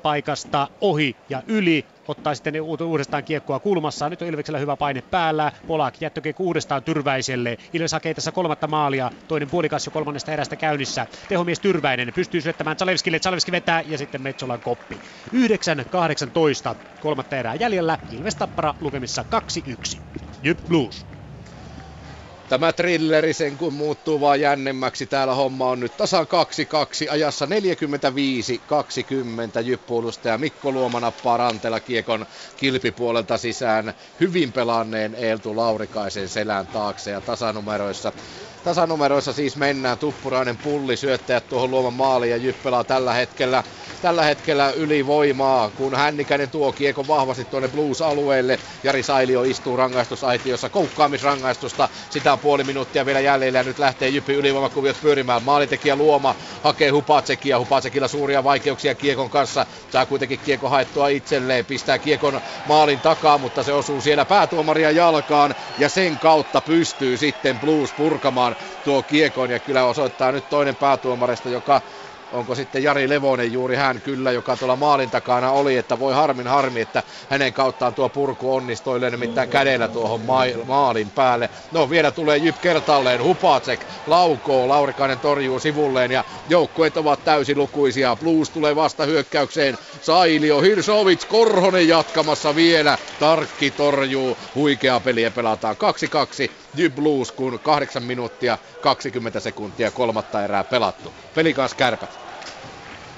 paikasta 0.06 0.68
ohi 0.82 1.16
ja 1.30 1.44
yli. 1.48 1.86
Ottaa 2.08 2.36
sitten 2.36 2.62
uudestaan 2.62 3.24
kiekkoa 3.24 3.60
kulmassa. 3.60 4.10
Nyt 4.10 4.22
on 4.22 4.28
Ilveksellä 4.28 4.60
hyvä 4.60 4.78
paine 4.78 5.02
päällä. 5.02 5.52
Polak 5.68 5.94
jättökiekko 6.02 6.44
uudestaan 6.44 6.84
Tyrväiselle. 6.84 7.58
Ilves 7.74 7.92
hakee 7.92 8.14
tässä 8.14 8.32
kolmatta 8.32 8.68
maalia. 8.68 9.12
Toinen 9.28 9.50
puolikas 9.50 9.86
jo 9.86 9.92
kolmannesta 9.92 10.32
erästä 10.32 10.56
käynnissä. 10.56 11.08
Tehomies 11.30 11.60
Tyrväinen 11.60 12.14
pystyy 12.16 12.42
syöttämään 12.42 12.78
Zalewskille. 12.78 13.20
Zalewski 13.20 13.52
vetää 13.52 13.84
ja 13.88 13.98
sitten 13.98 14.22
Metsolan 14.22 14.60
koppi. 14.60 15.00
9-18 16.72 16.76
kolmatta 17.02 17.36
erää 17.36 17.56
jäljellä. 17.56 17.98
Ilves 18.12 18.36
Tappara 18.36 18.74
lukemissa 18.82 19.26
2-1. 19.96 20.02
Jyp 20.44 20.60
Blues. 20.68 21.15
Tämä 22.48 22.74
trilleri 22.74 23.34
sen 23.34 23.58
kun 23.58 23.74
muuttuu 23.74 24.20
vaan 24.22 24.42
jännemmäksi. 24.42 25.06
Täällä 25.08 25.34
homma 25.36 25.70
on 25.70 25.80
nyt 25.80 25.98
tasan 25.98 26.26
2-2 26.26 26.28
ajassa 27.12 27.46
45-20 27.46 27.50
jyppulusta 29.64 30.28
ja 30.28 30.38
Mikko 30.38 30.72
Luoma 30.72 31.00
nappaa 31.00 31.38
Rantela 31.38 31.80
kiekon 31.80 32.26
kilpipuolelta 32.58 33.38
sisään 33.38 33.94
hyvin 34.20 34.54
pelanneen 34.54 35.16
Eeltu 35.16 35.56
Laurikaisen 35.56 36.30
selän 36.30 36.68
taakse 36.68 37.12
ja 37.12 37.22
tasanumeroissa 37.22 38.14
tasanumeroissa 38.66 39.34
siis 39.34 39.58
mennään. 39.58 39.98
Tuppurainen 39.98 40.58
pulli 40.58 40.98
syöttäjät 40.98 41.48
tuohon 41.50 41.72
luoman 41.72 41.94
maaliin 41.94 42.32
ja 42.32 42.38
Jyppelaa 42.38 42.84
tällä 42.84 43.14
hetkellä, 43.14 43.64
tällä 44.02 44.24
hetkellä 44.24 44.72
ylivoimaa, 44.72 45.72
kun 45.72 45.96
Hännikäinen 45.96 46.50
tuo 46.50 46.74
kiekon 46.74 47.08
vahvasti 47.08 47.46
tuonne 47.46 47.68
Blues-alueelle. 47.68 48.60
Jari 48.84 49.04
Sailio 49.04 49.44
istuu 49.44 49.78
rangaistusaitiossa 49.78 50.70
koukkaamisrangaistusta. 50.70 51.90
Sitä 52.10 52.34
on 52.34 52.40
puoli 52.40 52.64
minuuttia 52.64 53.06
vielä 53.06 53.20
jäljellä 53.20 53.60
ja 53.60 53.64
nyt 53.64 53.80
lähtee 53.80 54.10
Jyppi 54.10 54.34
ylivoimakuviot 54.34 55.00
pyörimään. 55.02 55.44
Maalitekijä 55.44 55.96
Luoma 55.96 56.36
hakee 56.64 56.90
Hupatsekia. 56.90 57.60
Hupatsekilla 57.60 58.08
suuria 58.08 58.44
vaikeuksia 58.44 58.96
kiekon 58.96 59.30
kanssa. 59.30 59.66
Saa 59.90 60.06
kuitenkin 60.06 60.40
kiekko 60.40 60.70
haettua 60.70 61.08
itselleen. 61.08 61.66
Pistää 61.66 62.00
kiekon 62.00 62.42
maalin 62.64 63.02
takaa, 63.02 63.38
mutta 63.38 63.64
se 63.64 63.74
osuu 63.74 64.02
siellä 64.02 64.26
päätuomaria 64.26 64.92
jalkaan 64.92 65.56
ja 65.78 65.90
sen 65.90 66.20
kautta 66.20 66.62
pystyy 66.62 67.18
sitten 67.18 67.60
Blues 67.60 67.94
purkamaan 67.94 68.55
tuo 68.84 69.04
kiekon 69.04 69.52
ja 69.52 69.60
kyllä 69.60 69.86
osoittaa 69.86 70.32
nyt 70.32 70.50
toinen 70.50 70.76
päätuomarista, 70.76 71.50
joka 71.50 71.82
onko 72.32 72.56
sitten 72.56 72.84
Jari 72.84 73.10
Levonen 73.10 73.52
juuri 73.52 73.76
hän 73.76 74.02
kyllä, 74.02 74.32
joka 74.32 74.58
tuolla 74.58 74.76
maalin 74.76 75.10
takana 75.10 75.52
oli, 75.52 75.78
että 75.78 76.00
voi 76.00 76.14
harmin 76.14 76.48
harmi, 76.48 76.82
että 76.82 77.04
hänen 77.30 77.54
kauttaan 77.54 77.94
tuo 77.94 78.10
purku 78.10 78.56
onnistui 78.56 79.00
nimittäin 79.12 79.50
kädellä 79.50 79.88
tuohon 79.88 80.22
ma- 80.22 80.44
maalin 80.66 81.12
päälle. 81.12 81.50
No 81.72 81.90
vielä 81.90 82.12
tulee 82.12 82.38
Jyp 82.38 82.56
kertalleen, 82.62 83.24
Hupacek 83.24 83.86
laukoo, 84.06 84.70
Laurikainen 84.70 85.20
torjuu 85.20 85.60
sivulleen 85.60 86.12
ja 86.12 86.24
joukkueet 86.50 86.98
ovat 86.98 87.24
täysilukuisia. 87.24 88.16
Blues 88.16 88.50
tulee 88.50 88.76
vasta 88.76 89.06
hyökkäykseen, 89.06 89.78
Sailio, 90.02 90.62
Hirsovits, 90.62 91.26
Korhonen 91.26 91.88
jatkamassa 91.88 92.56
vielä, 92.56 92.98
Tarkki 93.20 93.72
torjuu, 93.72 94.38
huikea 94.56 95.00
peliä 95.00 95.32
pelataan 95.32 95.76
2-2. 96.48 96.52
Jyp 96.76 96.96
Blues, 96.96 97.32
kun 97.32 97.60
8 97.64 98.04
minuuttia 98.04 98.58
20 98.86 99.40
sekuntia 99.40 99.92
kolmatta 99.92 100.44
erää 100.44 100.64
pelattu. 100.64 101.14
Pelikas 101.36 101.74
kärpät. 101.74 102.20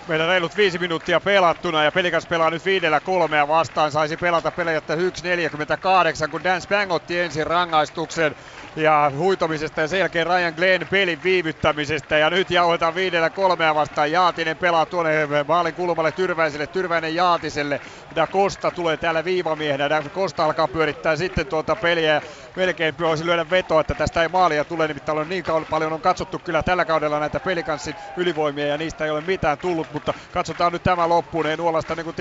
Meillä 0.08 0.28
reilut 0.28 0.58
viisi 0.58 0.80
minuuttia 0.80 1.20
pelattuna 1.20 1.84
ja 1.84 1.92
pelikas 1.92 2.26
pelaa 2.26 2.50
nyt 2.50 2.66
viidellä 2.66 3.00
kolmea 3.00 3.48
vastaan. 3.48 3.92
Saisi 3.92 4.18
pelata 4.18 4.52
pelejä 4.52 4.80
1.48, 4.80 6.30
kun 6.32 6.44
Dan 6.44 6.62
Spang 6.62 6.92
otti 6.92 7.20
ensin 7.20 7.48
rangaistuksen 7.48 8.36
ja 8.76 9.12
huitomisesta 9.18 9.82
ja 9.82 9.88
sen 9.88 10.00
jälkeen 10.00 10.28
Ryan 10.28 10.54
Glenn 10.54 10.88
pelin 10.88 11.24
viivyttämisestä. 11.24 12.18
Ja 12.18 12.30
nyt 12.30 12.50
jauhetaan 12.50 12.96
viidellä 12.96 13.30
kolmea 13.30 13.76
vastaan. 13.76 14.12
Jaatinen 14.12 14.58
pelaa 14.58 14.86
tuonne 14.86 15.12
maalin 15.48 15.74
kulmalle 15.74 16.12
Tyrväiselle, 16.12 16.68
Tyrväinen 16.68 17.16
Jaatiselle. 17.16 17.82
Da 18.18 18.28
Costa 18.28 18.72
tulee 18.72 18.98
täällä 18.98 19.24
viivamiehenä. 19.24 19.90
Da 19.90 20.02
Costa 20.02 20.46
alkaa 20.46 20.68
pyörittää 20.68 21.16
sitten 21.16 21.48
tuota 21.48 21.76
peliä 21.76 22.22
melkein 22.56 22.98
voisi 23.00 23.26
lyödä 23.26 23.50
vetoa, 23.50 23.82
että 23.82 23.96
tästä 23.96 24.22
ei 24.22 24.28
maalia 24.28 24.66
tule, 24.66 24.88
nimittäin 24.88 25.18
on 25.18 25.30
niin 25.30 25.44
paljon 25.70 25.94
on 25.94 26.02
katsottu 26.02 26.40
kyllä 26.40 26.64
tällä 26.64 26.86
kaudella 26.86 27.20
näitä 27.20 27.40
pelikanssin 27.40 27.96
ylivoimia 28.16 28.68
ja 28.68 28.78
niistä 28.78 29.06
ei 29.06 29.12
ole 29.12 29.22
mitään 29.22 29.58
tullut, 29.58 29.92
mutta 29.92 30.14
katsotaan 30.32 30.74
nyt 30.74 30.84
tämä 30.84 31.10
loppuun, 31.10 31.48
ei 31.48 31.58
nuolasta 31.58 31.96
niin 31.96 32.04
kuin 32.04 32.16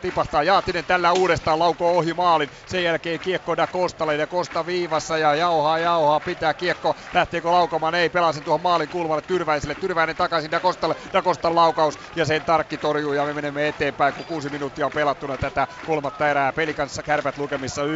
tipahtaa. 0.00 0.42
Jaatinen 0.42 0.84
tällä 0.84 1.12
uudestaan 1.12 1.58
lauko 1.58 1.96
ohi 1.96 2.14
maalin, 2.14 2.50
sen 2.66 2.84
jälkeen 2.84 3.20
kiekko 3.20 3.56
Da 3.56 3.66
Kostalle 3.66 4.16
ja 4.16 4.26
Kosta 4.26 4.66
viivassa 4.66 5.18
ja 5.18 5.34
jauhaa 5.34 5.78
jauhaa, 5.78 6.20
pitää 6.20 6.54
kiekko, 6.54 6.94
lähteekö 7.12 7.50
laukomaan, 7.50 7.94
ei 7.94 8.10
pelaa 8.10 8.32
sen 8.32 8.44
tuohon 8.44 8.60
maalin 8.60 8.88
kulmalle 8.88 9.22
Tyrväiselle, 9.22 9.74
Tyrväinen 9.74 10.16
takaisin 10.16 10.50
Da 10.50 10.60
Kostalle, 10.60 10.96
Da 11.12 11.22
Kostan 11.22 11.54
laukaus 11.54 11.98
ja 12.16 12.24
sen 12.24 12.44
tarkki 12.44 12.78
torjuu 12.78 13.12
ja 13.12 13.24
me 13.24 13.32
menemme 13.34 13.68
eteenpäin, 13.68 14.14
kun 14.14 14.26
kuusi 14.26 14.50
minuuttia 14.50 14.86
on 14.86 14.92
pelattuna 14.92 15.38
tätä 15.42 15.68
kolmatta 15.86 16.28
erää, 16.30 16.52
pelikanssa 16.52 17.02
kärpät 17.02 17.38
lukemissa 17.38 17.82
1-4, 17.82 17.86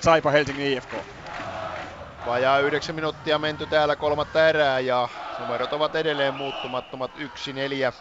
Saipa 0.00 0.30
Helsingin 0.30 0.66
IFK. 0.66 0.92
Vajaa 2.26 2.60
9 2.60 2.94
minuuttia 2.94 3.38
menty 3.38 3.66
täällä 3.66 3.96
kolmatta 3.96 4.48
erää 4.48 4.80
ja 4.80 5.08
numerot 5.38 5.72
ovat 5.72 5.94
edelleen 5.94 6.34
muuttumattomat 6.34 7.10
1-4 7.16 7.94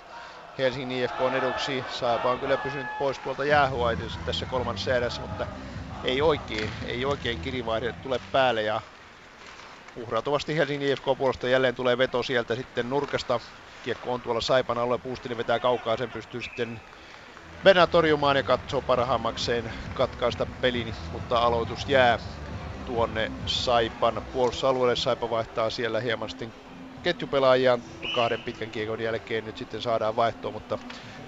Helsingin 0.58 1.04
IFK 1.04 1.22
on 1.22 1.36
eduksi. 1.36 1.86
Saipa 1.90 2.32
on 2.32 2.40
kyllä 2.40 2.58
pysynyt 2.58 2.98
pois 2.98 3.20
tuolta 3.20 3.46
jäähuaitiosta 3.46 4.26
tässä 4.26 4.46
kolmannessa 4.46 4.96
erässä, 4.96 5.22
mutta 5.22 5.48
ei 6.04 6.22
oikein, 6.22 6.70
ei 6.86 7.06
oikein 7.06 7.40
kirivaihde 7.40 7.94
tule 7.94 8.20
päälle 8.32 8.62
ja 8.64 8.82
uhrautuvasti 9.96 10.58
Helsingin 10.58 10.90
IFK 10.90 11.06
puolesta 11.18 11.50
jälleen 11.50 11.76
tulee 11.76 11.98
veto 11.98 12.24
sieltä 12.24 12.56
sitten 12.56 12.90
nurkasta. 12.90 13.40
Kiekko 13.84 14.14
on 14.14 14.22
tuolla 14.22 14.42
Saipan 14.42 14.78
alle, 14.78 14.98
Puustinen 14.98 15.38
vetää 15.38 15.60
kaukaa, 15.60 15.98
sen 15.98 16.12
pystyy 16.12 16.42
sitten 16.42 16.82
Venä 17.64 17.88
torjumaan 17.88 18.38
ja 18.38 18.44
katsoo 18.44 18.82
parhaammakseen 18.82 19.74
katkaista 19.94 20.46
pelin, 20.46 20.96
mutta 21.12 21.38
aloitus 21.38 21.88
jää 21.88 22.20
tuonne 22.86 23.32
Saipan 23.46 24.22
puolustusalueelle. 24.32 24.96
Saipa 24.96 25.30
vaihtaa 25.30 25.70
siellä 25.70 26.00
hieman 26.00 26.30
sitten 26.30 26.54
ketjupelaajia 27.04 27.80
kahden 28.12 28.44
pitkän 28.44 28.72
kiekon 28.72 29.02
jälkeen 29.02 29.46
nyt 29.46 29.58
sitten 29.58 29.82
saadaan 29.82 30.16
vaihtoa, 30.16 30.52
mutta 30.52 30.78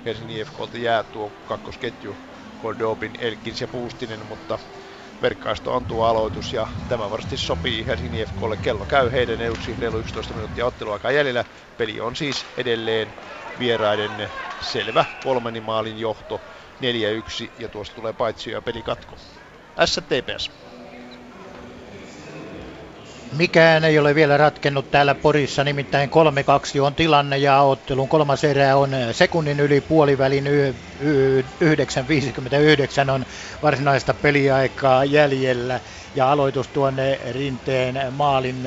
Helsingin 0.05 0.37
IFKlta 0.41 0.77
jää 0.77 1.03
tuo 1.03 1.29
kakkosketju 1.45 2.17
Goldobin, 2.59 3.13
Elkins 3.19 3.61
ja 3.61 3.67
Puustinen, 3.67 4.25
mutta 4.25 4.59
verkkaisto 5.21 5.75
on 5.75 5.85
tuo 5.85 6.05
aloitus 6.05 6.53
ja 6.53 6.67
tämä 6.87 7.09
varmasti 7.09 7.37
sopii 7.37 7.85
Helsingin 7.85 8.21
IFKlle. 8.21 8.57
Kello 8.57 8.85
käy 8.85 9.11
heidän 9.11 9.41
eduksi 9.41 9.75
reilu 9.79 9.99
11 9.99 10.33
minuuttia 10.33 10.65
otteluaikaa 10.65 11.11
jäljellä. 11.11 11.45
Peli 11.77 11.99
on 11.99 12.15
siis 12.15 12.45
edelleen 12.57 13.13
vieraiden 13.59 14.29
selvä 14.61 15.05
kolmeni 15.23 15.61
maalin 15.61 15.99
johto 15.99 16.41
4-1 17.47 17.51
ja 17.57 17.69
tuosta 17.69 17.95
tulee 17.95 18.13
paitsi 18.13 18.51
ja 18.51 18.61
pelikatko. 18.61 19.17
STPS. 19.85 20.51
Mikään 23.37 23.83
ei 23.83 23.99
ole 23.99 24.15
vielä 24.15 24.37
ratkennut 24.37 24.91
täällä 24.91 25.15
Porissa, 25.15 25.63
nimittäin 25.63 26.09
3-2 26.09 26.13
on 26.81 26.95
tilanne 26.95 27.37
ja 27.37 27.61
ottelun 27.61 28.09
kolmas 28.09 28.43
erä 28.43 28.77
on 28.77 28.91
sekunnin 29.11 29.59
yli 29.59 29.81
puolivälin 29.81 30.45
9.59 30.45 30.49
on 33.11 33.25
varsinaista 33.61 34.13
peliaikaa 34.13 35.05
jäljellä 35.05 35.79
ja 36.15 36.31
aloitus 36.31 36.67
tuonne 36.67 37.19
rinteen 37.31 38.13
maalin 38.13 38.63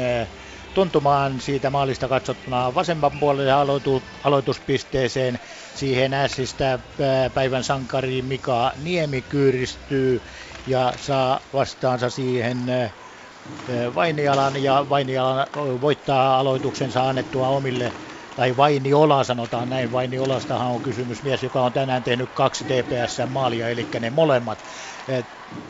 tuntumaan 0.74 1.40
siitä 1.40 1.70
maalista 1.70 2.08
katsottuna 2.08 2.74
vasemman 2.74 3.18
puolelle 3.20 3.52
aloitu, 3.52 4.02
aloituspisteeseen. 4.24 5.39
Siihen 5.74 6.15
ässistä 6.15 6.74
eh, 6.74 6.81
päivän 7.34 7.65
sankari 7.65 8.23
Mika 8.23 8.73
Niemi 8.76 9.23
kyyristyy 9.23 10.23
ja 10.66 10.92
saa 10.97 11.40
vastaansa 11.52 12.10
siihen 12.10 12.68
eh, 12.68 12.92
Vainialan 13.94 14.62
ja 14.62 14.86
Vainialan 14.89 15.47
voittaa 15.81 16.39
aloituksensa 16.39 17.08
annettua 17.08 17.49
omille 17.49 17.94
tai 18.34 18.57
Vainiola 18.57 19.25
sanotaan 19.25 19.68
näin, 19.68 19.92
Vainiolastahan 19.92 20.68
on 20.70 20.83
kysymys. 20.83 21.23
Mies, 21.23 21.42
joka 21.42 21.62
on 21.62 21.73
tänään 21.73 22.05
tehnyt 22.05 22.31
kaksi 22.34 22.65
TPS-maalia, 22.65 23.68
eli 23.68 23.89
ne 24.00 24.10
molemmat. 24.10 24.65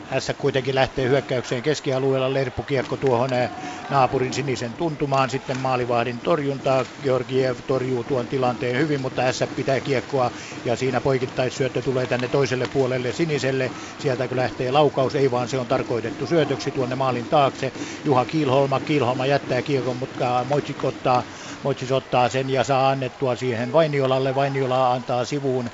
Tässä 0.09 0.33
kuitenkin 0.33 0.75
lähtee 0.75 1.07
hyökkäykseen 1.09 1.63
keskialueella, 1.63 2.33
Lerppu-kiekko 2.33 2.97
tuohon 2.97 3.33
eh, 3.33 3.51
naapurin 3.89 4.33
sinisen 4.33 4.75
tuntumaan, 4.75 5.29
sitten 5.29 5.57
maalivahdin 5.57 6.21
torjuntaa, 6.21 6.85
Georgiev 7.03 7.57
torjuu 7.67 8.03
tuon 8.03 8.27
tilanteen 8.27 8.77
hyvin, 8.79 9.01
mutta 9.01 9.21
tässä 9.21 9.47
pitää 9.47 9.81
kiekkoa. 9.81 10.31
Ja 10.65 10.75
siinä 10.75 11.01
poikittaisyöttö 11.01 11.81
tulee 11.81 12.07
tänne 12.07 12.27
toiselle 12.27 12.67
puolelle 12.73 13.11
siniselle, 13.11 13.71
sieltä 13.97 14.27
kun 14.27 14.37
lähtee 14.37 14.71
laukaus, 14.71 15.15
ei 15.15 15.31
vaan 15.31 15.47
se 15.47 15.57
on 15.57 15.67
tarkoitettu 15.67 16.27
syötöksi 16.27 16.71
tuonne 16.71 16.95
maalin 16.95 17.27
taakse, 17.27 17.71
Juha 18.05 18.25
Kiilholma, 18.25 18.79
Kiilholma 18.79 19.25
jättää 19.25 19.61
kiekon, 19.61 19.97
mutta 19.97 20.45
Moitsik 20.49 20.83
ottaa 20.83 21.23
Moitsis 21.63 21.91
ottaa 21.91 22.29
sen 22.29 22.49
ja 22.49 22.63
saa 22.63 22.89
annettua 22.89 23.35
siihen 23.35 23.71
Vainiolalle. 23.73 24.35
Vainiola 24.35 24.93
antaa 24.93 25.25
sivuun 25.25 25.69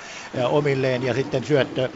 omilleen 0.50 1.04
ja 1.04 1.14
sitten 1.14 1.44
syöttö 1.44 1.90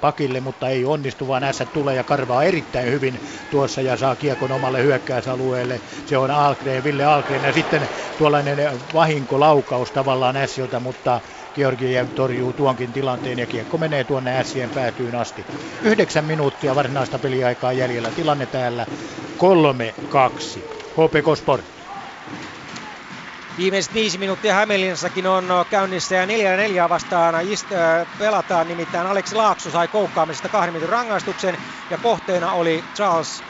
pakille, 0.00 0.40
mutta 0.40 0.68
ei 0.68 0.84
onnistu, 0.84 1.28
vaan 1.28 1.42
S 1.54 1.62
tulee 1.72 1.94
ja 1.96 2.04
karvaa 2.04 2.44
erittäin 2.44 2.90
hyvin 2.90 3.20
tuossa 3.50 3.82
ja 3.82 3.96
saa 3.96 4.16
kiekon 4.16 4.52
omalle 4.52 4.82
hyökkäysalueelle. 4.82 5.80
Se 6.04 6.16
on 6.18 6.30
Algren, 6.30 6.84
Ville 6.84 7.04
Algren 7.04 7.44
ja 7.44 7.52
sitten 7.52 7.88
tuollainen 8.16 8.58
vahinkolaukaus 8.92 9.92
tavallaan 9.92 10.36
Siltä, 10.46 10.80
mutta 10.80 11.20
Georgiev 11.54 12.06
torjuu 12.14 12.52
tuonkin 12.52 12.92
tilanteen 12.92 13.38
ja 13.38 13.46
kiekko 13.46 13.78
menee 13.78 14.04
tuonne 14.04 14.44
Sien 14.44 14.70
päätyyn 14.70 15.14
asti. 15.14 15.46
Yhdeksän 15.82 16.24
minuuttia 16.24 16.74
varsinaista 16.74 17.18
peliaikaa 17.18 17.72
jäljellä. 17.72 18.12
Tilanne 18.12 18.46
täällä 18.46 18.86
3-2. 18.86 20.60
HPK 20.92 21.36
Sport. 21.36 21.79
Viimeiset 23.56 23.94
viisi 23.94 24.18
minuuttia 24.18 24.54
Hämeenlinnassakin 24.54 25.26
on 25.26 25.48
käynnissä 25.70 26.14
ja 26.14 26.26
neljä 26.26 26.56
neljä 26.56 26.88
vastaan 26.88 27.34
pelataan. 28.18 28.68
Nimittäin 28.68 29.06
Aleksi 29.06 29.34
Laakso 29.34 29.70
sai 29.70 29.88
koukkaamisesta 29.88 30.48
kahden 30.48 30.72
minuutin 30.72 30.88
rangaistuksen 30.88 31.58
ja 31.90 31.98
kohteena 31.98 32.52
oli 32.52 32.90
Charles 32.94 33.44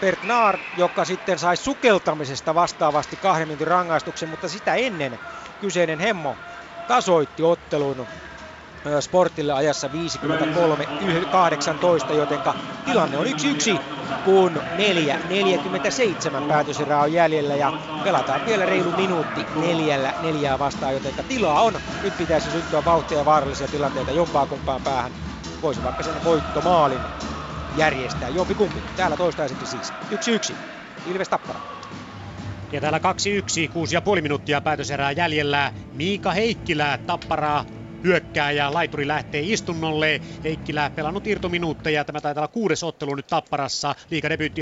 Bert 0.00 0.22
Naar, 0.22 0.58
joka 0.74 1.04
sitten 1.04 1.38
sai 1.38 1.56
sukeltamisesta 1.56 2.54
vastaavasti 2.54 3.16
kahden 3.16 3.48
minuutin 3.48 3.66
rangaistuksen, 3.66 4.28
mutta 4.28 4.48
sitä 4.48 4.74
ennen 4.74 5.18
kyseinen 5.58 6.00
hemmo 6.00 6.38
tasoitti 6.86 7.42
ottelun 7.42 8.08
Sportille 9.00 9.52
ajassa 9.52 9.88
53-18, 12.10 12.12
jotenka 12.12 12.54
tilanne 12.84 13.18
on 13.18 13.26
1-1, 13.26 13.28
kun 14.24 14.62
4-47 16.44 16.48
päätöserää 16.48 17.00
on 17.00 17.12
jäljellä 17.12 17.56
ja 17.56 17.72
pelataan 18.04 18.44
vielä 18.46 18.66
reilu 18.66 18.92
minuutti 18.96 19.46
neljällä 19.56 20.14
neljää 20.22 20.58
vastaan, 20.58 20.94
jotenka 20.94 21.22
tilaa 21.22 21.62
on. 21.62 21.74
Nyt 22.02 22.16
pitäisi 22.16 22.50
syntyä 22.50 22.84
vauhtia 22.84 23.18
ja 23.18 23.24
vaarallisia 23.24 23.68
tilanteita 23.68 24.10
jompaa 24.10 24.46
kumpaan 24.46 24.82
päähän. 24.82 25.12
Voisi 25.62 25.82
vaikka 25.82 26.02
sen 26.02 26.24
voittomaalin 26.24 27.00
järjestää 27.76 28.28
jompi 28.28 28.54
kumpi. 28.54 28.82
Täällä 28.96 29.16
toistaiseksi 29.16 29.66
siis 29.66 29.92
1-1. 30.52 30.54
Ilves 31.06 31.28
Tappara. 31.28 31.60
Ja 32.72 32.80
täällä 32.80 32.98
2-1, 32.98 33.02
6,5 34.16 34.22
minuuttia 34.22 34.60
päätöserää 34.60 35.12
jäljellä. 35.12 35.72
Miika 35.92 36.32
Heikkilä 36.32 36.98
Tapparaa 37.06 37.64
hyökkääjä. 38.04 38.72
Laituri 38.72 39.08
lähtee 39.08 39.40
istunnolle. 39.44 40.20
Heikkilä 40.44 40.90
pelannut 40.90 41.26
irtominuutteja. 41.26 42.04
Tämä 42.04 42.20
taitaa 42.20 42.40
olla 42.40 42.52
kuudes 42.52 42.82
ottelu 42.82 43.14
nyt 43.14 43.26
Tapparassa. 43.26 43.94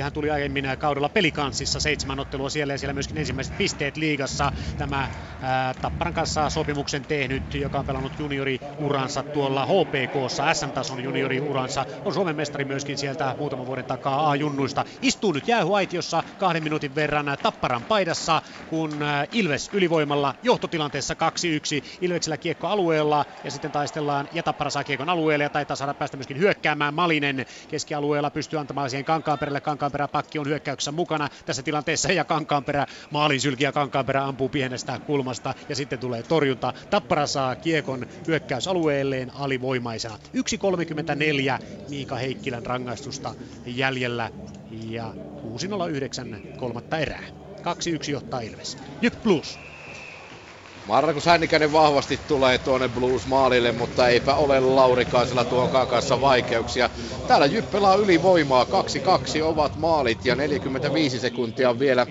hän 0.02 0.12
tuli 0.12 0.30
aiemmin 0.30 0.64
kaudella 0.78 1.08
pelikanssissa. 1.08 1.80
Seitsemän 1.80 2.20
ottelua 2.20 2.50
siellä 2.50 2.74
ja 2.74 2.78
siellä 2.78 2.94
myöskin 2.94 3.18
ensimmäiset 3.18 3.56
pisteet 3.58 3.96
liigassa. 3.96 4.52
Tämä 4.78 5.08
ää, 5.42 5.74
Tapparan 5.74 6.14
kanssa 6.14 6.50
sopimuksen 6.50 7.02
tehnyt, 7.04 7.54
joka 7.54 7.78
on 7.78 7.86
pelannut 7.86 8.18
junioriuransa 8.18 9.22
tuolla 9.22 9.66
HPKssa. 9.66 10.54
SM-tason 10.54 11.04
junioriuransa. 11.04 11.86
On 12.04 12.14
Suomen 12.14 12.36
mestari 12.36 12.64
myöskin 12.64 12.98
sieltä 12.98 13.34
muutaman 13.38 13.66
vuoden 13.66 13.84
takaa 13.84 14.30
A-junnuista. 14.30 14.84
Istuu 15.02 15.32
nyt 15.32 15.48
jäähuaitiossa 15.48 16.22
kahden 16.38 16.62
minuutin 16.62 16.94
verran 16.94 17.36
Tapparan 17.42 17.84
paidassa, 17.84 18.42
kun 18.68 19.00
Ilves 19.32 19.70
ylivoimalla 19.72 20.34
johtotilanteessa 20.42 21.14
2-1. 21.14 21.18
Ilveksellä 22.00 22.36
kiekko 22.36 22.66
alueella 22.66 23.24
ja 23.44 23.50
sitten 23.50 23.72
taistellaan 23.72 24.28
ja 24.32 24.42
Tappara 24.42 24.70
saa 24.70 24.84
kiekon 24.84 25.08
alueelle 25.08 25.44
ja 25.44 25.50
taitaa 25.50 25.76
saada 25.76 25.94
päästä 25.94 26.16
myöskin 26.16 26.38
hyökkäämään. 26.38 26.94
Malinen 26.94 27.46
keskialueella 27.68 28.30
pystyy 28.30 28.58
antamaan 28.58 28.90
siihen 28.90 29.04
Kankaanperälle. 29.04 29.60
Kankaanperä 29.60 30.08
pakki 30.08 30.38
on 30.38 30.46
hyökkäyksessä 30.46 30.92
mukana 30.92 31.28
tässä 31.46 31.62
tilanteessa 31.62 32.12
ja 32.12 32.24
Kankaanperä 32.24 32.86
maalin 33.10 33.40
sylkiä 33.40 33.72
Kankaanperä 33.72 34.24
ampuu 34.24 34.48
pienestä 34.48 34.98
kulmasta 34.98 35.54
ja 35.68 35.76
sitten 35.76 35.98
tulee 35.98 36.22
torjunta. 36.22 36.72
Tappara 36.90 37.26
saa 37.26 37.56
kiekon 37.56 38.06
hyökkäysalueelleen 38.26 39.34
alivoimaisena. 39.34 40.18
1.34 40.18 41.64
Miika 41.88 42.16
Heikkilän 42.16 42.66
rangaistusta 42.66 43.34
jäljellä 43.66 44.30
ja 44.70 45.14
6.09 45.14 46.56
kolmatta 46.56 46.98
erää. 46.98 47.24
2-1 47.60 48.10
johtaa 48.10 48.40
Ilves. 48.40 48.78
Jyp 49.02 49.22
Plus. 49.22 49.58
Markus 50.84 51.26
Hännikäinen 51.26 51.72
vahvasti 51.72 52.16
tulee 52.26 52.58
tuonne 52.58 52.88
Blues-maalille, 52.88 53.72
mutta 53.72 54.08
eipä 54.08 54.34
ole 54.34 54.60
Laurikaisella 54.60 55.44
tuon 55.44 55.70
kanssa 55.88 56.20
vaikeuksia. 56.20 56.90
Täällä 57.26 57.46
Jyp 57.46 57.70
pelaa 57.70 57.94
ylivoimaa, 57.94 58.64
2-2 58.64 59.42
ovat 59.42 59.76
maalit 59.76 60.24
ja 60.24 60.36
45 60.36 61.20
sekuntia 61.20 61.78
vielä 61.78 62.06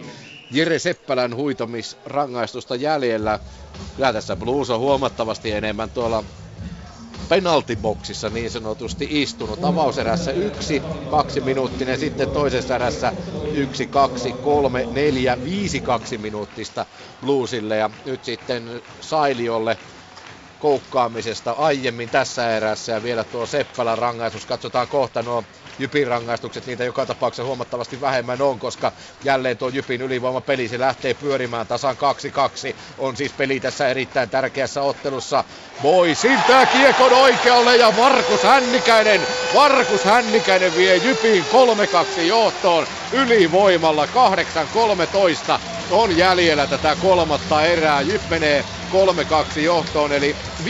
Jere 0.51 0.79
Seppälän 0.79 1.35
huitomisrangaistusta 1.35 2.75
jäljellä. 2.75 3.39
Kyllä 3.95 4.13
tässä 4.13 4.35
Blues 4.35 4.69
on 4.69 4.79
huomattavasti 4.79 5.51
enemmän 5.51 5.91
tuolla 5.91 6.23
penaltiboksissa 7.27 8.29
niin 8.29 8.51
sanotusti 8.51 9.07
istunut. 9.09 9.63
Avauserässä 9.63 10.31
yksi, 10.31 10.85
kaksi 11.07 11.41
minuuttinen, 11.41 11.97
sitten 11.97 12.29
toisessa 12.29 12.75
erässä 12.75 13.13
yksi, 13.51 13.87
kaksi, 13.87 14.33
kolme, 14.33 14.87
neljä, 14.89 15.43
viisi 15.43 15.81
kaksi 15.81 16.17
minuuttista 16.17 16.85
Bluesille 17.21 17.77
ja 17.77 17.89
nyt 18.05 18.23
sitten 18.23 18.81
Sailiolle 19.01 19.77
koukkaamisesta 20.59 21.51
aiemmin 21.51 22.09
tässä 22.09 22.57
erässä 22.57 22.91
ja 22.91 23.03
vielä 23.03 23.23
tuo 23.23 23.45
Seppälän 23.45 23.97
rangaistus. 23.97 24.45
Katsotaan 24.45 24.87
kohta 24.87 25.23
nuo 25.23 25.43
Jypin 25.79 26.07
rangaistukset, 26.07 26.65
niitä 26.65 26.83
joka 26.83 27.05
tapauksessa 27.05 27.43
huomattavasti 27.43 28.01
vähemmän 28.01 28.41
on, 28.41 28.59
koska 28.59 28.91
jälleen 29.23 29.57
tuo 29.57 29.69
Jypin 29.69 30.01
ylivoimapeli, 30.01 30.67
se 30.67 30.79
lähtee 30.79 31.13
pyörimään 31.13 31.67
tasan 31.67 31.95
2-2. 31.95 32.75
On 32.97 33.17
siis 33.17 33.33
peli 33.33 33.59
tässä 33.59 33.87
erittäin 33.87 34.29
tärkeässä 34.29 34.81
ottelussa. 34.81 35.43
Voi 35.83 36.15
siltää 36.15 36.65
kiekon 36.65 37.13
oikealle 37.13 37.77
ja 37.77 37.91
Markus 37.97 38.43
Hännikäinen, 38.43 39.21
Markus 39.53 40.03
Hännikäinen 40.03 40.77
vie 40.77 40.95
Jypin 40.95 41.45
3-2 42.17 42.21
johtoon 42.21 42.87
ylivoimalla 43.11 44.05
8-13 44.05 44.09
on 45.91 46.17
jäljellä 46.17 46.67
tätä 46.67 46.95
kolmatta 46.95 47.65
erää. 47.65 48.01
Jyp 48.01 48.29
menee 48.29 48.65
3-2 49.55 49.59
johtoon, 49.59 50.11
eli 50.11 50.35
51-47. 50.63 50.65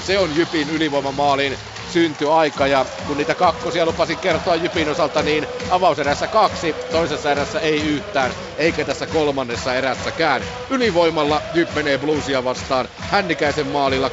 Se 0.00 0.18
on 0.18 0.36
Jypin 0.36 0.70
ylivoimamaalin 0.70 1.58
syntyaika 1.92 2.66
ja 2.66 2.86
kun 3.06 3.16
niitä 3.16 3.34
kakkosia 3.34 3.86
lupasin 3.86 4.18
kertoa 4.18 4.56
Jypin 4.56 4.88
osalta, 4.88 5.22
niin 5.22 5.46
avauserässä 5.68 6.28
kaksi, 6.28 6.76
toisessa 6.90 7.30
erässä 7.32 7.60
ei 7.60 7.82
yhtään, 7.82 8.32
eikä 8.56 8.84
tässä 8.84 9.06
kolmannessa 9.06 9.74
erässäkään. 9.74 10.42
Ylivoimalla 10.70 11.42
Jyp 11.54 11.68
menee 11.74 11.98
Bluesia 11.98 12.44
vastaan 12.44 12.88
Hännikäisen 13.08 13.66
maalilla 13.66 14.10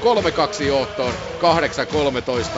3-2 0.61 0.63
johtoon, 0.63 1.13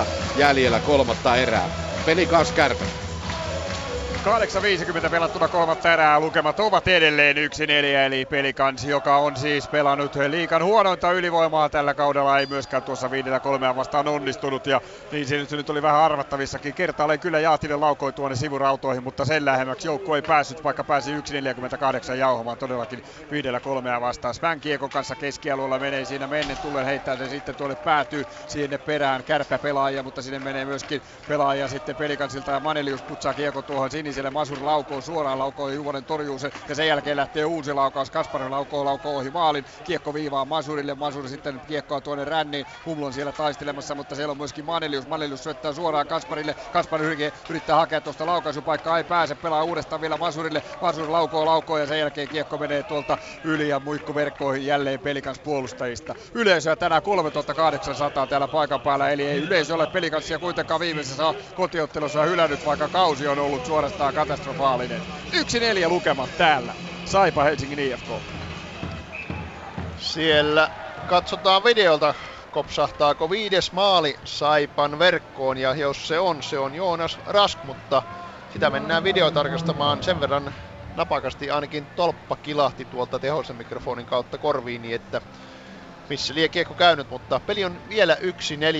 8-13 0.03 0.05
jäljellä 0.35 0.79
kolmatta 0.79 1.35
erää. 1.35 1.69
Peli 2.05 2.27
kanssa 2.27 2.53
kärpä. 2.53 3.10
8.50 4.21 5.09
pelattuna 5.09 5.47
kolmatta 5.47 5.93
erää. 5.93 6.19
Lukemat 6.19 6.59
ovat 6.59 6.87
edelleen 6.87 7.35
1-4, 7.37 7.39
eli 8.05 8.25
pelikansi, 8.25 8.89
joka 8.89 9.17
on 9.17 9.35
siis 9.35 9.67
pelannut 9.67 10.15
liikan 10.27 10.63
huonointa 10.63 11.11
ylivoimaa 11.11 11.69
tällä 11.69 11.93
kaudella. 11.93 12.39
Ei 12.39 12.45
myöskään 12.45 12.83
tuossa 12.83 13.11
viidellä 13.11 13.39
kolmea 13.39 13.75
vastaan 13.75 14.07
onnistunut, 14.07 14.67
ja 14.67 14.81
niin 15.11 15.27
se 15.27 15.55
nyt 15.55 15.69
oli 15.69 15.81
vähän 15.81 16.01
arvattavissakin. 16.01 16.73
Kertaalleen 16.73 17.19
kyllä 17.19 17.39
Jaatinen 17.39 17.81
laukoi 17.81 18.13
tuonne 18.13 18.35
sivurautoihin, 18.35 19.03
mutta 19.03 19.25
sen 19.25 19.45
lähemmäksi 19.45 19.87
joukko 19.87 20.15
ei 20.15 20.21
päässyt, 20.21 20.63
vaikka 20.63 20.83
pääsi 20.83 21.11
1.48 21.11 22.13
jauhomaan 22.13 22.57
todellakin 22.57 23.03
viidellä 23.31 23.59
kolmea 23.59 24.01
vastaan. 24.01 24.33
Spän 24.33 24.59
Kiekon 24.59 24.89
kanssa 24.89 25.15
keskialueella 25.15 25.79
menee 25.79 26.05
siinä 26.05 26.27
mennen 26.27 26.57
tullen 26.57 26.85
heittää 26.85 27.17
se 27.17 27.29
sitten 27.29 27.55
tuolle 27.55 27.75
päätyy 27.75 28.25
sinne 28.47 28.77
perään 28.77 29.23
kärpä 29.23 29.57
pelaaja, 29.57 30.03
mutta 30.03 30.21
sinne 30.21 30.39
menee 30.39 30.65
myöskin 30.65 31.01
pelaaja 31.27 31.67
sitten 31.67 31.95
pelikansilta 31.95 32.51
ja 32.51 32.59
Manelius 32.59 33.01
putsaa 33.01 33.33
kiekko 33.33 33.61
tuohon 33.61 33.91
siniseen 33.91 34.10
siellä 34.13 34.31
Masur 34.31 34.57
laukoo 34.61 35.01
suoraan 35.01 35.39
laukoo 35.39 35.69
Juvonen 35.69 36.03
torjuu 36.03 36.39
sen 36.39 36.51
ja 36.69 36.75
sen 36.75 36.87
jälkeen 36.87 37.17
lähtee 37.17 37.45
uusi 37.45 37.73
laukaus. 37.73 38.11
Kaspari 38.11 38.49
laukoo 38.49 38.85
laukoo 38.85 39.17
ohi 39.17 39.29
maalin. 39.29 39.65
Kiekko 39.83 40.13
viivaa 40.13 40.45
Masurille. 40.45 40.95
Masur 40.95 41.27
sitten 41.29 41.61
kiekkoa 41.67 42.01
tuonne 42.01 42.25
ränniin. 42.25 42.65
Humlon 42.85 43.13
siellä 43.13 43.31
taistelemassa, 43.31 43.95
mutta 43.95 44.15
siellä 44.15 44.31
on 44.31 44.37
myöskin 44.37 44.65
Manelius. 44.65 45.07
Manelius 45.07 45.43
syöttää 45.43 45.73
suoraan 45.73 46.07
Kasparille. 46.07 46.55
Kaspari 46.73 47.31
yrittää 47.49 47.75
hakea 47.75 48.01
tuosta 48.01 48.25
laukaisupaikkaa. 48.25 48.97
Ei 48.97 49.03
pääse. 49.03 49.35
Pelaa 49.35 49.63
uudestaan 49.63 50.01
vielä 50.01 50.17
Masurille. 50.17 50.63
Masur 50.81 51.11
laukoo 51.11 51.45
laukoo 51.45 51.77
ja 51.77 51.85
sen 51.85 51.99
jälkeen 51.99 52.27
kiekko 52.27 52.57
menee 52.57 52.83
tuolta 52.83 53.17
yli 53.43 53.69
ja 53.69 53.79
muikkuverkkoihin 53.79 54.65
jälleen 54.65 54.99
pelikans 54.99 55.39
puolustajista. 55.39 56.15
Yleisöä 56.33 56.75
tänään 56.75 57.03
3800 57.03 58.27
täällä 58.27 58.47
paikan 58.47 58.81
päällä, 58.81 59.09
eli 59.09 59.27
ei 59.27 59.37
yleisö 59.37 59.73
ole 59.75 59.87
pelikanssia 59.87 60.39
kuitenkaan 60.39 60.79
viimeisessä 60.79 61.33
kotiottelussa 61.55 62.23
hylännyt, 62.23 62.65
vaikka 62.65 62.87
kausi 62.87 63.27
on 63.27 63.39
ollut 63.39 63.65
suorastaan 63.65 64.00
aivan 64.01 64.13
katastrofaalinen. 64.13 65.01
1-4 65.85 65.89
lukemat 65.89 66.29
täällä. 66.37 66.73
Saipa 67.05 67.43
Helsingin 67.43 67.79
IFK. 67.79 68.07
Siellä 69.97 70.69
katsotaan 71.07 71.63
videolta, 71.63 72.13
kopsahtaako 72.51 73.29
viides 73.29 73.71
maali 73.71 74.15
Saipan 74.23 74.99
verkkoon 74.99 75.57
ja 75.57 75.75
jos 75.75 76.07
se 76.07 76.19
on, 76.19 76.43
se 76.43 76.59
on 76.59 76.75
Joonas 76.75 77.19
Rask, 77.25 77.63
mutta 77.63 78.03
sitä 78.53 78.69
mennään 78.69 79.03
videotarkastamaan 79.03 80.03
sen 80.03 80.19
verran 80.19 80.53
napakasti 80.95 81.51
ainakin 81.51 81.87
tolppa 81.95 82.35
kilahti 82.35 82.85
tuolta 82.85 83.19
tehoisen 83.19 83.55
mikrofonin 83.55 84.05
kautta 84.05 84.37
korviini, 84.37 84.93
että 84.93 85.21
missä 86.11 86.33
lie 86.35 86.49
kiekko 86.49 86.73
käynyt, 86.73 87.09
mutta 87.09 87.39
peli 87.39 87.65
on 87.65 87.81
vielä 87.89 88.15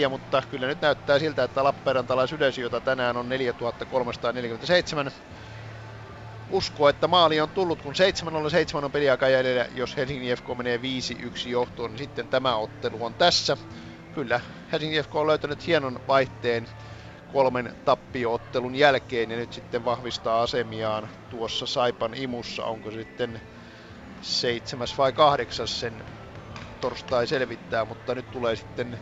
1-4, 0.06 0.10
mutta 0.10 0.44
kyllä 0.50 0.68
nyt 0.68 0.82
näyttää 0.82 1.20
siltä, 1.20 1.44
että 1.44 1.64
Lappeenrantalaisyleisö, 1.64 2.62
jota 2.62 2.82
tänään 2.82 3.18
on 3.18 3.30
4347, 3.30 5.12
uskoo, 6.50 6.90
että 6.90 7.08
maali 7.08 7.42
on 7.42 7.50
tullut, 7.50 7.82
kun 7.82 7.94
7-0-7 8.82 8.86
on 8.86 8.92
peliaika 8.92 9.30
jäljellä. 9.30 9.66
Jos 9.76 9.98
Helsingin 9.98 10.38
FK 10.38 10.46
menee 10.58 10.78
5-1 10.78 10.82
johtoon, 11.50 11.92
niin 11.92 11.98
sitten 11.98 12.28
tämä 12.28 12.56
ottelu 12.56 13.06
on 13.06 13.14
tässä. 13.14 13.58
Kyllä, 14.16 14.42
Helsingin 14.72 15.04
FK 15.04 15.16
on 15.16 15.28
löytänyt 15.28 15.68
hienon 15.68 16.00
vaihteen 16.08 16.68
kolmen 17.34 17.76
tappioottelun 17.86 18.76
jälkeen 18.76 19.32
ja 19.32 19.38
nyt 19.38 19.54
sitten 19.54 19.86
vahvistaa 19.86 20.42
asemiaan 20.42 21.10
tuossa 21.30 21.66
Saipan 21.66 22.14
imussa. 22.14 22.64
Onko 22.64 22.92
sitten 22.92 23.42
seitsemäs 24.22 24.98
vai 24.98 25.14
kahdeksas 25.14 25.80
sen 25.80 26.04
torstai 26.82 27.28
selvittää, 27.28 27.86
mutta 27.86 28.16
nyt 28.16 28.32
tulee 28.32 28.56
sitten 28.56 29.00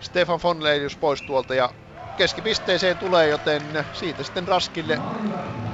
Stefan 0.00 0.40
von 0.42 0.62
Leilius 0.62 0.96
pois 0.96 1.22
tuolta 1.22 1.54
ja 1.54 1.70
keskipisteeseen 2.16 2.98
tulee, 2.98 3.28
joten 3.28 3.62
siitä 3.92 4.24
sitten 4.24 4.48
Raskille 4.48 4.98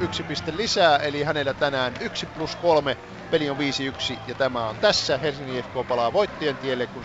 yksi 0.01 0.23
piste 0.23 0.57
lisää, 0.57 0.97
eli 0.97 1.23
hänellä 1.23 1.55
tänään 1.55 1.95
1 2.01 2.27
plus 2.27 2.57
3, 2.57 2.97
peli 3.31 3.51
on 3.51 3.57
5-1 3.57 3.61
ja 4.27 4.35
tämä 4.35 4.69
on 4.69 4.77
tässä. 4.77 5.19
Helsingin 5.19 5.57
IFK 5.57 5.73
palaa 5.89 6.13
voittien 6.13 6.57
tielle, 6.57 6.87
kun 6.87 7.03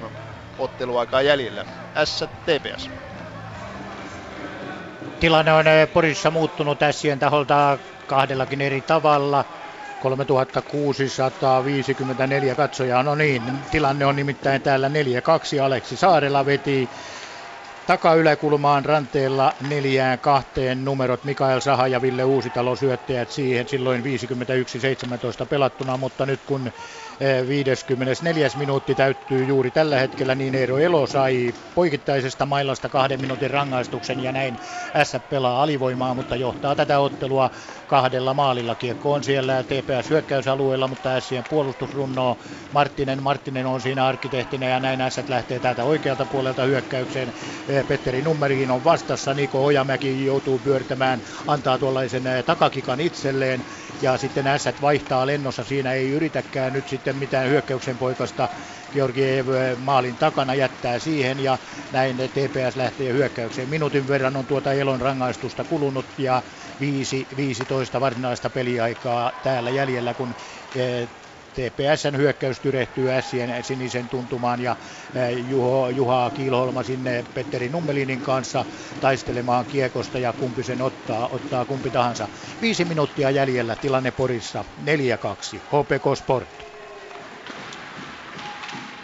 7-0-7 0.00 0.04
on 0.04 0.10
otteluaikaa 0.58 1.22
jäljellä. 1.22 1.64
S 2.04 2.24
TPS. 2.44 2.90
Tilanne 5.20 5.52
on 5.52 5.66
eh, 5.66 5.92
Porissa 5.92 6.30
muuttunut 6.30 6.82
Ässien 6.82 7.18
taholta 7.18 7.78
kahdellakin 8.06 8.60
eri 8.60 8.80
tavalla. 8.80 9.44
3654 10.04 12.54
katsojaa, 12.54 13.02
no 13.02 13.14
niin, 13.14 13.66
tilanne 13.70 14.06
on 14.06 14.16
nimittäin 14.16 14.62
täällä 14.62 14.88
4-2. 14.88 14.92
Aleksi 15.62 15.96
Saarela 15.96 16.46
veti 16.46 16.90
takayläkulmaan 17.86 18.84
ranteella 18.84 19.56
neljään 19.60 20.18
kahteen 20.18 20.84
numerot. 20.84 21.24
Mikael 21.24 21.60
Saha 21.60 21.88
ja 21.88 22.02
Ville 22.02 22.24
Uusitalo 22.24 22.76
syöttäjät 22.76 23.30
siihen. 23.30 23.68
Silloin 23.68 24.02
51-17 25.42 25.46
pelattuna, 25.46 25.96
mutta 25.96 26.26
nyt 26.26 26.44
kun 26.44 26.72
54. 27.48 28.48
minuutti 28.56 28.94
täyttyy 28.94 29.44
juuri 29.44 29.70
tällä 29.70 29.98
hetkellä, 30.00 30.34
niin 30.34 30.54
Eero 30.54 30.78
Elo 30.78 31.06
sai 31.06 31.54
poikittaisesta 31.74 32.46
mailasta 32.46 32.88
kahden 32.88 33.20
minuutin 33.20 33.50
rangaistuksen 33.50 34.20
ja 34.20 34.32
näin 34.32 34.58
S 35.04 35.16
pelaa 35.28 35.62
alivoimaa, 35.62 36.14
mutta 36.14 36.36
johtaa 36.36 36.76
tätä 36.76 36.98
ottelua 36.98 37.50
kahdella 37.86 38.34
maalilla. 38.34 38.76
Kiekko 38.76 39.12
on 39.12 39.24
siellä 39.24 39.62
TPS 39.62 40.10
hyökkäysalueella, 40.10 40.88
mutta 40.88 41.20
Sien 41.20 41.44
puolustus 41.44 41.94
runnoo. 41.94 42.36
Marttinen, 42.72 43.22
Marttinen 43.22 43.66
on 43.66 43.80
siinä 43.80 44.06
arkkitehtinä 44.06 44.68
ja 44.68 44.80
näin 44.80 45.00
S 45.08 45.28
lähtee 45.28 45.60
täältä 45.60 45.84
oikealta 45.84 46.26
puolelta 46.26 46.62
hyökkäykseen. 46.64 47.32
Petteri 47.88 48.22
Nummeriin 48.22 48.70
on 48.70 48.84
vastassa, 48.84 49.34
Niko 49.34 49.64
Ojamäki 49.64 50.24
joutuu 50.24 50.58
pyörtämään, 50.58 51.22
antaa 51.46 51.78
tuollaisen 51.78 52.24
takakikan 52.46 53.00
itselleen 53.00 53.64
ja 54.00 54.18
sitten 54.18 54.46
Ässät 54.46 54.80
vaihtaa 54.80 55.26
lennossa, 55.26 55.64
siinä 55.64 55.92
ei 55.92 56.10
yritäkään 56.10 56.72
nyt 56.72 56.88
sitten 56.88 57.03
mitään 57.12 57.48
hyökkäyksen 57.48 57.98
poikasta 57.98 58.48
Georgiev 58.92 59.46
maalin 59.76 60.16
takana 60.16 60.54
jättää 60.54 60.98
siihen 60.98 61.40
ja 61.40 61.58
näin 61.90 62.16
TPS 62.16 62.76
lähtee 62.76 63.12
hyökkäykseen. 63.12 63.68
Minuutin 63.68 64.08
verran 64.08 64.36
on 64.36 64.46
tuota 64.46 64.72
Elon 64.72 65.00
rangaistusta 65.00 65.64
kulunut 65.64 66.18
ja 66.18 66.42
5-15 67.96 68.00
varsinaista 68.00 68.50
peliaikaa 68.50 69.32
täällä 69.42 69.70
jäljellä, 69.70 70.14
kun 70.14 70.34
TPSn 71.52 72.16
hyökkäys 72.16 72.60
tyrehtyy 72.60 73.12
Ässien 73.12 73.64
sinisen 73.64 74.08
tuntumaan 74.08 74.60
ja 74.60 74.76
Juho, 75.36 75.90
Juha 75.90 76.30
Kiilholma 76.30 76.82
sinne 76.82 77.24
Petteri 77.34 77.68
Nummelinin 77.68 78.22
kanssa 78.22 78.64
taistelemaan 79.00 79.66
kiekosta 79.66 80.18
ja 80.18 80.32
kumpi 80.32 80.62
sen 80.62 80.82
ottaa, 80.82 81.28
ottaa 81.28 81.64
kumpi 81.66 81.90
tahansa. 81.90 82.28
Viisi 82.60 82.84
minuuttia 82.84 83.30
jäljellä 83.30 83.76
tilanne 83.76 84.10
Porissa 84.10 84.64
4-2 84.80 84.84
HPK 85.60 86.16
Sport. 86.16 86.63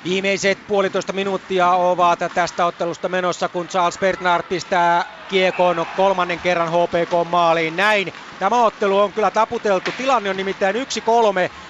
Viimeiset 0.04 0.66
puolitoista 0.66 1.12
minuuttia 1.12 1.70
ovat 1.70 2.18
tästä 2.34 2.66
ottelusta 2.66 3.08
menossa, 3.08 3.48
kun 3.48 3.68
Charles 3.68 3.98
Bernard 3.98 4.42
pistää 4.48 5.04
kiekon 5.28 5.86
kolmannen 5.94 6.40
kerran 6.40 6.68
HPK 6.68 7.28
maaliin. 7.30 7.76
Näin 7.76 8.12
tämä 8.38 8.64
ottelu 8.64 8.98
on 8.98 9.14
kyllä 9.14 9.30
taputeltu. 9.30 9.92
Tilanne 9.92 10.30
on 10.30 10.36
nimittäin 10.36 10.76
1-3. 10.76 10.78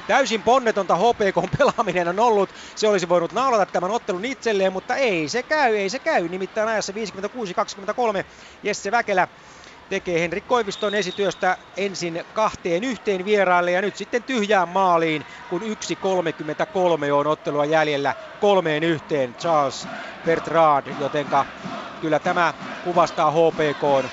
Täysin 0.07 0.43
ponnetonta 0.43 0.97
HPK 0.97 1.59
pelaaminen 1.59 2.09
on 2.09 2.19
ollut. 2.21 2.53
Se 2.75 2.89
olisi 2.89 3.09
voinut 3.09 3.33
naulata 3.33 3.67
tämän 3.67 3.91
ottelun 3.91 4.25
itselleen, 4.25 4.73
mutta 4.73 4.97
ei 4.97 5.29
se 5.29 5.43
käy, 5.43 5.77
ei 5.77 5.91
se 5.91 5.99
käy. 6.01 6.29
Nimittäin 6.29 6.69
ajassa 6.69 6.93
56-23 6.93 8.25
Jesse 8.63 8.91
Väkelä 8.91 9.29
tekee 9.91 10.21
Henrik 10.21 10.47
Koiviston 10.47 10.95
esityöstä 10.95 11.57
ensin 11.77 12.25
kahteen 12.33 12.85
yhteen 12.85 13.25
vieraille 13.25 13.71
ja 13.71 13.83
nyt 13.83 13.97
sitten 13.97 14.23
tyhjään 14.23 14.69
maaliin, 14.69 15.25
kun 15.49 15.63
1.33 15.63 15.69
on 17.13 17.27
ottelua 17.27 17.65
jäljellä 17.65 18.15
kolmeen 18.41 18.83
yhteen 18.83 19.35
Charles 19.35 19.89
Bertrand, 20.25 20.87
jotenka 21.01 21.47
kyllä 22.01 22.19
tämä 22.19 22.55
kuvastaa 22.85 23.31
HPK 23.31 24.11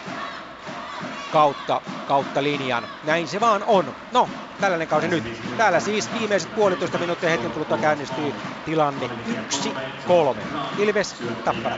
kautta, 1.32 1.82
kautta 2.08 2.44
linjan. 2.44 2.88
Näin 3.04 3.28
se 3.28 3.40
vaan 3.40 3.64
on. 3.68 3.96
No, 4.12 4.30
tällainen 4.62 4.88
kausi 4.88 5.08
nyt. 5.08 5.24
Täällä 5.58 5.80
siis 5.80 6.10
viimeiset 6.20 6.56
puolitoista 6.56 6.98
minuuttia 6.98 7.30
hetken 7.30 7.52
kuluttua 7.52 7.78
käynnistyy 7.78 8.34
tilanne 8.66 9.08
1-3. 9.08 10.40
Ilves 10.80 11.16
Tappara. 11.46 11.78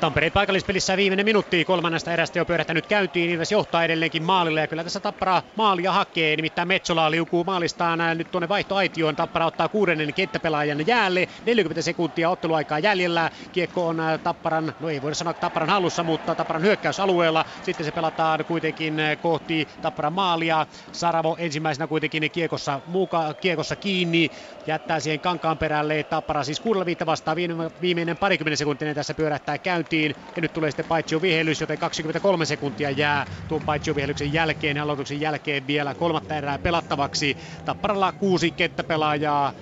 Tampereen 0.00 0.32
paikallispelissä 0.32 0.96
viimeinen 0.96 1.24
minuutti 1.26 1.64
kolmannesta 1.64 2.12
erästä 2.12 2.38
jo 2.38 2.44
pyörähtänyt 2.46 2.86
käyntiin. 2.86 3.30
Ilves 3.30 3.52
johtaa 3.52 3.84
edelleenkin 3.84 4.22
maalille 4.22 4.60
ja 4.60 4.68
kyllä 4.68 4.84
tässä 4.84 5.00
Tappara 5.00 5.42
maalia 5.54 5.92
hakee. 5.92 6.36
Nimittäin 6.36 6.68
Metsola 6.68 7.10
liukuu 7.10 7.44
maalistaan 7.44 7.98
nyt 8.14 8.30
tuonne 8.30 8.48
vaihtoaitioon. 8.48 9.16
Tappara 9.16 9.46
ottaa 9.46 9.68
kuudennen 9.68 10.14
kenttäpelaajan 10.14 10.86
jäälle. 10.86 11.26
40 11.44 11.82
sekuntia 11.82 12.30
otteluaikaa 12.30 12.78
jäljellä. 12.78 13.30
Kiekko 13.52 13.86
on 13.86 13.98
Tapparan, 14.22 14.72
no 14.78 14.88
ei 14.88 15.02
voida 15.02 15.14
sanoa 15.14 15.34
Tapparan 15.34 15.70
hallussa, 15.70 16.04
mutta 16.04 16.34
Tapparan 16.36 16.62
hyökkäysalueella. 16.62 17.44
Sitten 17.62 17.86
se 17.86 17.92
pelataan 17.92 18.44
kuitenkin 18.46 18.96
kohti 19.20 19.66
Tapparan 19.80 20.12
maalia. 20.12 20.66
Saravo 20.92 21.36
ensimmäisenä 21.38 21.86
kuitenkin 21.86 22.30
kiekossa, 22.32 22.80
muuka, 22.86 23.34
kiekossa 23.40 23.76
kiinni. 23.76 24.28
Jättää 24.66 25.00
siihen 25.00 25.20
kankaan 25.20 25.58
perälle. 25.58 26.04
Tappara 26.04 26.44
siis 26.44 26.60
kuudella 26.60 26.86
viitta 26.86 27.06
vastaan. 27.06 27.36
Viimeinen 27.80 28.18
parikymmentä 28.18 28.56
sekuntia 28.56 28.94
tässä 28.94 29.14
pyörähtää 29.14 29.58
käyntiin 29.58 29.87
käyntiin. 29.88 30.14
Ja 30.36 30.42
nyt 30.42 30.52
tulee 30.52 30.70
sitten 30.70 30.84
Paitsio 30.84 31.20
vihellys, 31.20 31.60
joten 31.60 31.78
23 31.78 32.46
sekuntia 32.46 32.90
jää 32.90 33.26
tuon 33.48 33.64
Paitsio 33.64 33.94
vihellyksen 33.94 34.32
jälkeen 34.32 34.76
ja 34.76 34.82
aloituksen 34.82 35.20
jälkeen 35.20 35.66
vielä 35.66 35.94
kolmatta 35.94 36.36
erää 36.36 36.58
pelattavaksi. 36.58 37.36
Tapparalla 37.64 38.12
kuusi 38.12 38.50
kenttäpelaajaa 38.50 39.52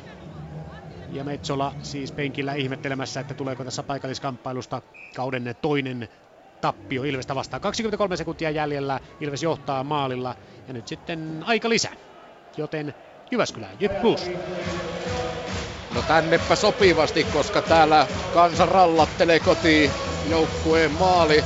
ja 1.09 1.25
Metsola 1.25 1.73
siis 1.83 2.13
penkillä 2.13 2.55
ihmettelemässä, 2.55 3.21
että 3.21 3.35
tuleeko 3.35 3.65
tässä 3.65 3.83
paikalliskamppailusta 3.83 4.83
kauden 5.17 5.55
toinen 5.63 6.09
tappio 6.61 7.05
Ilvestä 7.05 7.35
vastaan. 7.35 7.61
23 7.61 8.17
sekuntia 8.17 8.51
jäljellä, 8.51 9.01
Ilves 9.21 9.43
johtaa 9.43 9.85
maalilla 9.85 10.35
ja 10.69 10.75
nyt 10.75 10.89
sitten 10.89 11.43
aika 11.47 11.69
lisää. 11.69 11.93
Joten 12.57 12.95
Jyväskylä, 13.31 13.69
Jyp 13.81 14.01
Plus. 14.01 14.21
No 15.95 16.03
tännepä 16.03 16.57
sopivasti, 16.57 17.25
koska 17.25 17.63
täällä 17.63 18.07
kansa 18.35 18.67
rallattelee 18.67 19.41
kotiin 19.41 20.16
joukkueen 20.31 20.93
maali 20.93 21.45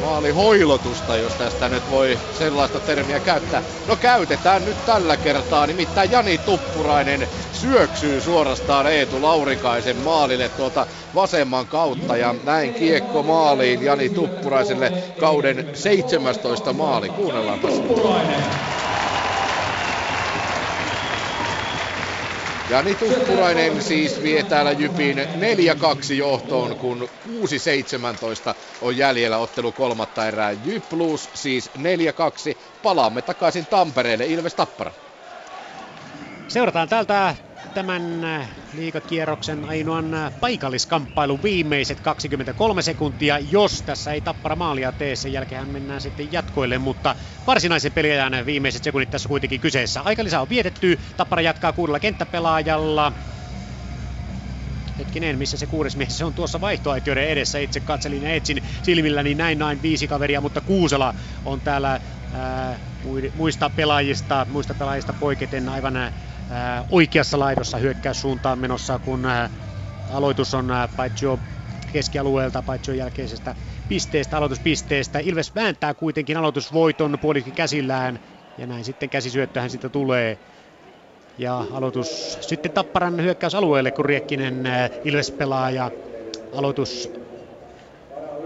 maalihoilotusta, 0.00 1.16
jos 1.16 1.34
tästä 1.34 1.68
nyt 1.68 1.90
voi 1.90 2.18
sellaista 2.32 2.80
termiä 2.80 3.20
käyttää. 3.20 3.62
No 3.86 3.96
käytetään 3.96 4.64
nyt 4.64 4.84
tällä 4.84 5.16
kertaa, 5.16 5.66
nimittäin 5.66 6.10
Jani 6.10 6.38
Tuppurainen 6.38 7.28
syöksyy 7.52 8.20
suorastaan 8.20 8.86
Eetu 8.86 9.22
Laurikaisen 9.22 9.96
maalille 9.96 10.48
tuolta 10.48 10.86
vasemman 11.14 11.66
kautta 11.66 12.16
ja 12.16 12.34
näin 12.44 12.74
kiekko 12.74 13.22
maaliin 13.22 13.84
Jani 13.84 14.08
Tuppuraiselle 14.08 14.92
kauden 15.20 15.70
17 15.74 16.72
maali. 16.72 17.08
Kuunnellaanpas. 17.08 17.72
Tuppurainen. 17.72 18.44
Jani 22.70 22.94
Tuppurainen 22.94 23.82
siis 23.82 24.22
vie 24.22 24.42
täällä 24.42 24.72
Jypin 24.72 25.18
4-2 25.18 26.12
johtoon, 26.12 26.76
kun 26.76 27.08
6-17 28.50 28.54
on 28.80 28.96
jäljellä 28.96 29.38
ottelu 29.38 29.72
kolmatta 29.72 30.28
erää. 30.28 30.52
Jyp 30.52 30.88
plus 30.90 31.30
siis 31.34 31.70
4-2. 31.78 31.80
Palaamme 32.82 33.22
takaisin 33.22 33.66
Tampereelle, 33.66 34.26
Ilves 34.26 34.54
Tappara. 34.54 34.92
Seurataan 36.48 36.88
täältä 36.88 37.36
tämän 37.78 38.24
äh, 38.24 38.48
liikakierroksen 38.72 39.64
ainoan 39.64 40.14
äh, 40.14 40.32
paikalliskamppailun 40.40 41.42
viimeiset 41.42 42.00
23 42.00 42.82
sekuntia, 42.82 43.38
jos 43.38 43.82
tässä 43.82 44.12
ei 44.12 44.20
tappara 44.20 44.56
maalia 44.56 44.92
tee. 44.92 45.16
Sen 45.16 45.32
jälkeen 45.32 45.68
mennään 45.68 46.00
sitten 46.00 46.32
jatkoille, 46.32 46.78
mutta 46.78 47.14
varsinaisen 47.46 47.92
peliajan 47.92 48.46
viimeiset 48.46 48.84
sekunnit 48.84 49.10
tässä 49.10 49.28
kuitenkin 49.28 49.60
kyseessä. 49.60 50.00
Aikalisä 50.00 50.40
on 50.40 50.48
vietetty, 50.48 50.98
tappara 51.16 51.42
jatkaa 51.42 51.72
kuudella 51.72 52.00
kenttäpelaajalla. 52.00 53.12
Hetkinen, 54.98 55.38
missä 55.38 55.56
se 55.56 55.66
kuudes 55.66 55.96
mies 55.96 56.18
se 56.18 56.24
on 56.24 56.34
tuossa 56.34 56.60
vaihtoaitioiden 56.60 57.28
edessä. 57.28 57.58
Itse 57.58 57.80
katselin 57.80 58.22
ja 58.22 58.34
etsin 58.34 58.62
silmilläni 58.82 59.34
näin 59.34 59.58
näin 59.58 59.82
viisi 59.82 60.08
kaveria, 60.08 60.40
mutta 60.40 60.60
Kuusela 60.60 61.14
on 61.44 61.60
täällä 61.60 62.00
ää, 62.34 62.78
muista 63.34 63.70
pelaajista, 63.70 64.46
muista 64.50 64.74
pelaajista 64.74 65.12
poiketen 65.12 65.68
aivan 65.68 65.94
oikeassa 66.88 67.38
laidossa 67.38 67.78
hyökkäyssuuntaan 67.78 68.58
menossa, 68.58 68.98
kun 68.98 69.22
aloitus 70.08 70.54
on 70.54 70.68
paitsi 70.96 71.24
jo 71.24 71.38
keskialueelta, 71.92 72.62
paitsi 72.62 72.90
jo 72.90 72.94
jälkeisestä 72.94 73.54
pisteestä, 73.88 74.36
aloituspisteestä. 74.36 75.18
Ilves 75.18 75.54
vääntää 75.54 75.94
kuitenkin 75.94 76.36
aloitusvoiton 76.36 77.18
puolikin 77.20 77.54
käsillään 77.54 78.18
ja 78.56 78.66
näin 78.66 78.84
sitten 78.84 79.10
käsisyöttöhän 79.10 79.70
siitä 79.70 79.90
tulee. 79.90 80.38
Ja 81.38 81.66
aloitus 81.72 82.38
sitten 82.40 82.72
Tapparan 82.72 83.22
hyökkäysalueelle, 83.22 83.92
kun 83.92 84.04
Riekkinen 84.04 84.62
Ilves 85.04 85.30
pelaa 85.30 85.70
ja 85.70 85.90
aloitus 86.52 87.08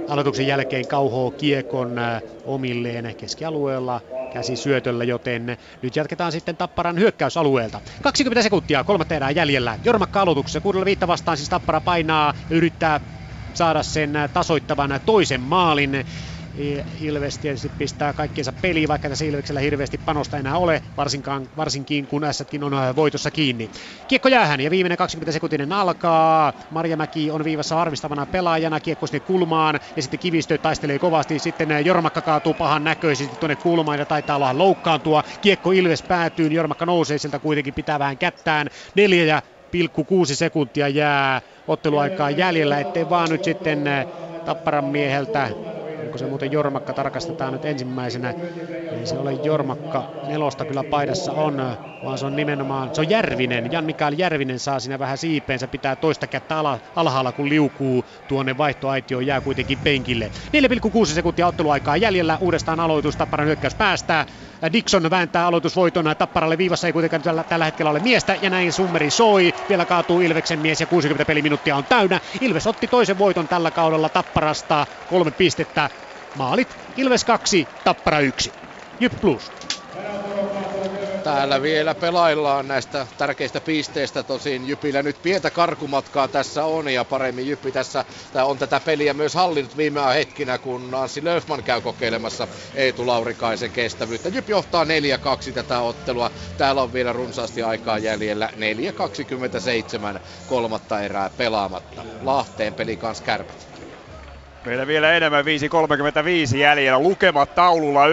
aloituksen 0.08 0.46
jälkeen 0.46 0.86
kauhoo 0.86 1.30
kiekon 1.30 1.98
äh, 1.98 2.22
omilleen 2.44 3.14
keskialueella 3.16 4.00
käsi 4.30 4.56
syötöllä, 4.56 5.04
joten 5.04 5.56
nyt 5.82 5.96
jatketaan 5.96 6.32
sitten 6.32 6.56
Tapparan 6.56 6.98
hyökkäysalueelta. 6.98 7.80
20 8.02 8.42
sekuntia, 8.42 8.84
kolmatta 8.84 9.14
erää 9.14 9.30
jäljellä. 9.30 9.78
Jormakka 9.84 10.20
aloituksessa, 10.22 10.60
kuudella 10.60 10.84
viitta 10.84 11.06
vastaan 11.06 11.36
siis 11.36 11.48
Tappara 11.48 11.80
painaa, 11.80 12.34
yrittää 12.50 13.00
saada 13.54 13.82
sen 13.82 14.12
tasoittavan 14.32 15.00
toisen 15.06 15.40
maalin. 15.40 16.04
Ilves 17.00 17.38
tietysti 17.38 17.68
pistää 17.78 18.12
kaikkiensa 18.12 18.52
peliin, 18.52 18.88
vaikka 18.88 19.08
tässä 19.08 19.24
Ilveksellä 19.24 19.60
hirveästi 19.60 19.98
panosta 19.98 20.38
enää 20.38 20.58
ole, 20.58 20.82
varsinkaan, 20.96 21.48
varsinkin 21.56 22.06
kun 22.06 22.24
Ässätkin 22.24 22.64
on 22.64 22.74
äh, 22.74 22.96
voitossa 22.96 23.30
kiinni. 23.30 23.70
Kiekko 24.08 24.28
jäähän 24.28 24.60
ja 24.60 24.70
viimeinen 24.70 24.98
20 24.98 25.32
sekuntinen 25.32 25.72
alkaa. 25.72 26.52
Marjamäki 26.70 27.30
on 27.30 27.44
viivassa 27.44 27.80
arvistavana 27.80 28.26
pelaajana, 28.26 28.80
kiekko 28.80 29.06
sinne 29.06 29.20
kulmaan 29.20 29.80
ja 29.96 30.02
sitten 30.02 30.20
Kivistö 30.20 30.58
taistelee 30.58 30.98
kovasti. 30.98 31.38
Sitten 31.38 31.72
äh, 31.72 31.84
Jormakka 31.84 32.22
kaatuu 32.22 32.54
pahan 32.54 32.84
näköisesti 32.84 33.36
tuonne 33.36 33.56
kulmaan 33.56 33.98
ja 33.98 34.06
taitaa 34.06 34.36
olla 34.36 34.58
loukkaantua. 34.58 35.22
Kiekko 35.40 35.72
Ilves 35.72 36.02
päätyy, 36.02 36.48
Jormakka 36.48 36.86
nousee 36.86 37.18
sieltä 37.18 37.38
kuitenkin 37.38 37.74
pitää 37.74 37.98
vähän 37.98 38.18
kättään. 38.18 38.70
Neljä 38.94 39.24
ja 39.24 39.42
pilkku 39.70 40.04
kuusi 40.04 40.36
sekuntia 40.36 40.88
jää 40.88 41.42
otteluaikaa 41.66 42.30
jäljellä, 42.30 42.80
ettei 42.80 43.08
vaan 43.08 43.28
nyt 43.30 43.44
sitten 43.44 43.86
äh, 43.86 44.06
Tapparan 44.44 44.84
mieheltä 44.84 45.50
Onko 46.02 46.18
se 46.18 46.26
muuten 46.26 46.52
Jormakka 46.52 46.92
tarkastetaan 46.92 47.52
nyt 47.52 47.64
ensimmäisenä. 47.64 48.34
Ei 48.98 49.06
se 49.06 49.18
ole 49.18 49.32
Jormakka, 49.32 50.04
nelosta 50.26 50.64
kyllä 50.64 50.84
paidassa 50.84 51.32
on, 51.32 51.76
vaan 52.04 52.18
se 52.18 52.26
on 52.26 52.36
nimenomaan, 52.36 52.94
se 52.94 53.00
on 53.00 53.10
Järvinen. 53.10 53.72
Jan 53.72 53.84
Mikael 53.84 54.14
Järvinen 54.18 54.58
saa 54.58 54.80
siinä 54.80 54.98
vähän 54.98 55.18
siipeensä, 55.18 55.68
pitää 55.68 55.96
toista 55.96 56.26
kättä 56.26 56.58
ala, 56.58 56.78
alhaalla 56.96 57.32
kun 57.32 57.48
liukuu 57.48 58.04
tuonne 58.28 58.58
vaihtoaitio 58.58 59.20
jää 59.20 59.40
kuitenkin 59.40 59.78
penkille. 59.78 60.30
4,6 61.06 61.06
sekuntia 61.06 61.46
otteluaikaa 61.46 61.96
jäljellä, 61.96 62.38
uudestaan 62.40 62.80
aloitus, 62.80 63.16
Tapparan 63.16 63.46
hyökkäys 63.46 63.74
päästää. 63.74 64.26
Dixon 64.72 65.10
vääntää 65.10 65.46
aloitusvoiton 65.46 66.04
Tapparalle 66.18 66.58
viivassa 66.58 66.86
ei 66.86 66.92
kuitenkaan 66.92 67.22
tällä, 67.22 67.44
tällä 67.44 67.64
hetkellä 67.64 67.90
ole 67.90 68.00
miestä 68.00 68.36
ja 68.42 68.50
näin 68.50 68.72
summeri 68.72 69.10
soi. 69.10 69.52
Vielä 69.68 69.84
kaatuu 69.84 70.20
Ilveksen 70.20 70.58
mies 70.58 70.80
ja 70.80 70.86
60 70.86 71.24
peliminuuttia 71.24 71.76
on 71.76 71.84
täynnä. 71.84 72.20
Ilves 72.40 72.66
otti 72.66 72.86
toisen 72.86 73.18
voiton 73.18 73.48
tällä 73.48 73.70
kaudella 73.70 74.08
Tapparasta 74.08 74.86
kolme 75.10 75.30
pistettä. 75.30 75.90
Maalit 76.34 76.76
Ilves 76.96 77.24
2, 77.24 77.68
Tappara 77.84 78.20
1. 78.20 78.52
Jyp 79.00 79.12
Plus. 79.20 79.52
Täällä 81.24 81.62
vielä 81.62 81.94
pelaillaan 81.94 82.68
näistä 82.68 83.06
tärkeistä 83.18 83.60
pisteistä. 83.60 84.22
Tosin 84.22 84.68
Jypillä 84.68 85.02
nyt 85.02 85.22
pientä 85.22 85.50
karkumatkaa 85.50 86.28
tässä 86.28 86.64
on 86.64 86.88
ja 86.88 87.04
paremmin 87.04 87.46
Jyppi 87.46 87.72
tässä 87.72 88.04
on 88.44 88.58
tätä 88.58 88.80
peliä 88.80 89.14
myös 89.14 89.34
hallinnut 89.34 89.76
viime 89.76 90.00
hetkinä, 90.14 90.58
kun 90.58 90.94
Anssi 90.94 91.24
Löfman 91.24 91.62
käy 91.62 91.80
kokeilemassa 91.80 92.48
Eetu 92.74 93.06
Laurikaisen 93.06 93.70
kestävyyttä. 93.70 94.28
Jyppi 94.28 94.52
johtaa 94.52 94.84
4-2 94.84 94.88
tätä 95.54 95.80
ottelua. 95.80 96.30
Täällä 96.58 96.82
on 96.82 96.92
vielä 96.92 97.12
runsaasti 97.12 97.62
aikaa 97.62 97.98
jäljellä. 97.98 98.48
4-27 100.16 100.20
kolmatta 100.48 101.00
erää 101.00 101.30
pelaamatta. 101.36 102.04
Lahteen 102.22 102.74
peli 102.74 102.96
kanssa 102.96 103.24
kärpät. 103.24 103.68
Meillä 104.64 104.86
vielä 104.86 105.12
enemmän 105.12 105.44
5.35 106.50 106.56
jäljellä. 106.56 106.98
Lukemat 106.98 107.54
taululla 107.54 108.06
1-5. 108.06 108.10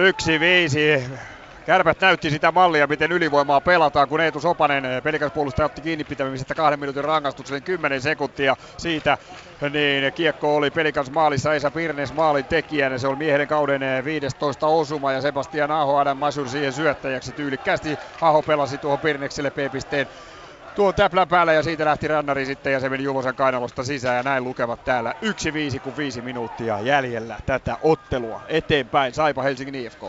Kärpät 1.66 2.00
näytti 2.00 2.30
sitä 2.30 2.52
mallia, 2.52 2.86
miten 2.86 3.12
ylivoimaa 3.12 3.60
pelataan, 3.60 4.08
kun 4.08 4.20
Eetu 4.20 4.40
Sopanen, 4.40 4.84
eh, 4.84 5.02
puolustaja, 5.34 5.66
otti 5.66 5.80
kiinni 5.82 6.04
pitämisestä 6.04 6.54
kahden 6.54 6.80
minuutin 6.80 7.04
rangaistuksen 7.04 7.62
10 7.62 8.00
sekuntia 8.00 8.56
siitä, 8.78 9.18
niin 9.72 10.12
kiekko 10.12 10.56
oli 10.56 10.70
Pelikans 10.70 11.10
maalissa 11.10 11.54
Esa 11.54 11.70
Pirnes 11.70 12.12
maalin 12.12 12.46
tekijänä. 12.46 12.98
Se 12.98 13.08
oli 13.08 13.16
miehen 13.16 13.48
kauden 13.48 13.82
15 14.04 14.66
eh, 14.66 14.72
osuma 14.72 15.12
ja 15.12 15.20
Sebastian 15.20 15.70
Aho 15.70 15.96
Adam 15.96 16.18
Masur 16.18 16.48
siihen 16.48 16.72
syöttäjäksi 16.72 17.32
tyylikkästi. 17.32 17.98
Aho 18.20 18.42
pelasi 18.42 18.78
tuohon 18.78 19.00
Pirnekselle 19.00 19.50
P-pisteen 19.50 20.06
tuon 20.74 20.94
täplän 20.94 21.28
päällä 21.28 21.52
ja 21.52 21.62
siitä 21.62 21.84
lähti 21.84 22.08
rannari 22.08 22.46
sitten 22.46 22.72
ja 22.72 22.80
se 22.80 22.88
meni 22.88 23.04
Juvosen 23.04 23.34
kainalosta 23.34 23.84
sisään 23.84 24.16
ja 24.16 24.22
näin 24.22 24.44
lukevat 24.44 24.84
täällä 24.84 25.14
1-5 25.76 25.80
kun 25.80 25.96
5 25.96 26.22
minuuttia 26.22 26.80
jäljellä 26.80 27.38
tätä 27.46 27.76
ottelua 27.80 28.42
eteenpäin. 28.48 29.14
Saipa 29.14 29.42
Helsingin 29.42 29.74
IFK. 29.74 30.02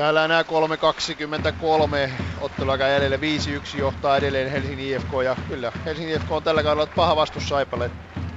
Täällä 0.00 0.24
enää 0.24 0.42
3.23 0.42 2.12
otteluaika 2.40 2.88
jäljellä 2.88 3.16
5-1 3.16 3.20
johtaa 3.78 4.16
edelleen 4.16 4.50
Helsingin 4.50 4.86
IFK 4.86 5.08
ja 5.24 5.36
kyllä 5.48 5.72
Helsingin 5.84 6.14
IFK 6.16 6.30
on 6.30 6.42
tällä 6.42 6.62
kaudella 6.62 6.86
paha 6.86 7.16
vastus 7.16 7.48
Saipalle. 7.48 7.90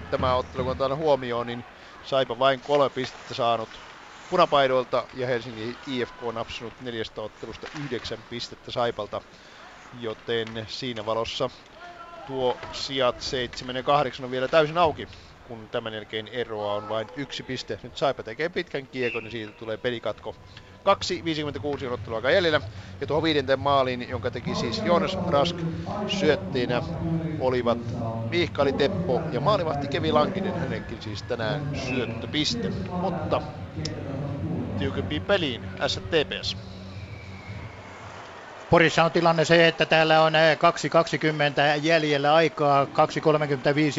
Tämä 0.09 0.35
ottelu 0.35 0.63
kun 0.63 0.71
otetaan 0.71 0.97
huomioon, 0.97 1.47
niin 1.47 1.65
Saipa 2.01 2.39
vain 2.39 2.61
kolme 2.61 2.89
pistettä 2.89 3.33
saanut 3.33 3.79
punapaidoilta 4.29 5.07
ja 5.13 5.27
Helsingin 5.27 5.75
IFK 5.85 6.23
on 6.23 6.35
napsunut 6.35 6.81
neljästä 6.81 7.21
ottelusta 7.21 7.67
yhdeksän 7.73 8.19
pistettä 8.29 8.71
Saipalta. 8.71 9.21
Joten 9.93 10.65
siinä 10.69 11.05
valossa 11.05 11.49
tuo 12.25 12.59
sijat 12.71 13.19
7 13.19 13.75
ja 13.75 13.83
8 13.83 14.25
on 14.25 14.31
vielä 14.31 14.47
täysin 14.47 14.77
auki 14.77 15.07
kun 15.43 15.69
tämän 15.69 15.93
jälkeen 15.93 16.27
eroa 16.27 16.73
on 16.73 16.89
vain 16.89 17.07
yksi 17.15 17.43
piste. 17.43 17.79
Nyt 17.83 17.97
Saipa 17.97 18.23
tekee 18.23 18.49
pitkän 18.49 18.87
kiekon 18.87 19.25
ja 19.25 19.31
siitä 19.31 19.53
tulee 19.53 19.77
pelikatko 19.77 20.35
2.56 20.89 21.85
on 21.87 21.93
otteluaika 21.93 22.31
jäljellä. 22.31 22.61
Ja 23.01 23.07
tuohon 23.07 23.23
viidenteen 23.23 23.59
maaliin, 23.59 24.09
jonka 24.09 24.31
teki 24.31 24.55
siis 24.55 24.81
Jonas 24.85 25.19
Rask 25.27 25.57
syötteinä, 26.05 26.81
olivat 27.37 27.95
Mihkali 28.23 28.73
Teppo 28.73 29.25
ja 29.29 29.41
maalivahti 29.41 29.87
Kevi 29.87 30.11
Lankinen, 30.11 30.57
hänenkin 30.57 31.01
siis 31.01 31.23
tänään 31.23 31.67
syöttöpiste. 31.73 32.71
Mutta 32.99 33.41
tiukempiin 34.77 35.23
peliin 35.23 35.67
STPS. 35.87 36.57
Porissa 38.69 39.03
on 39.03 39.11
tilanne 39.11 39.45
se, 39.45 39.67
että 39.67 39.85
täällä 39.85 40.21
on 40.21 40.33
2.20 40.33 40.39
jäljellä 41.81 42.33
aikaa. 42.33 42.85
2.35 42.85 42.91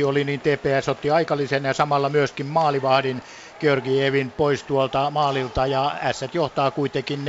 oli, 0.07 0.25
niin 0.25 0.41
TPS 0.41 0.89
otti 0.89 1.11
aikallisen 1.11 1.65
ja 1.65 1.75
samalla 1.75 2.09
myöskin 2.09 2.47
maalivahdin 2.47 3.23
Georgievin 3.65 4.33
pois 4.33 4.65
tuolta 4.65 5.11
maalilta 5.11 5.67
ja 5.67 5.97
S 6.13 6.25
johtaa 6.35 6.71
kuitenkin 6.71 7.21
4-2 7.21 7.23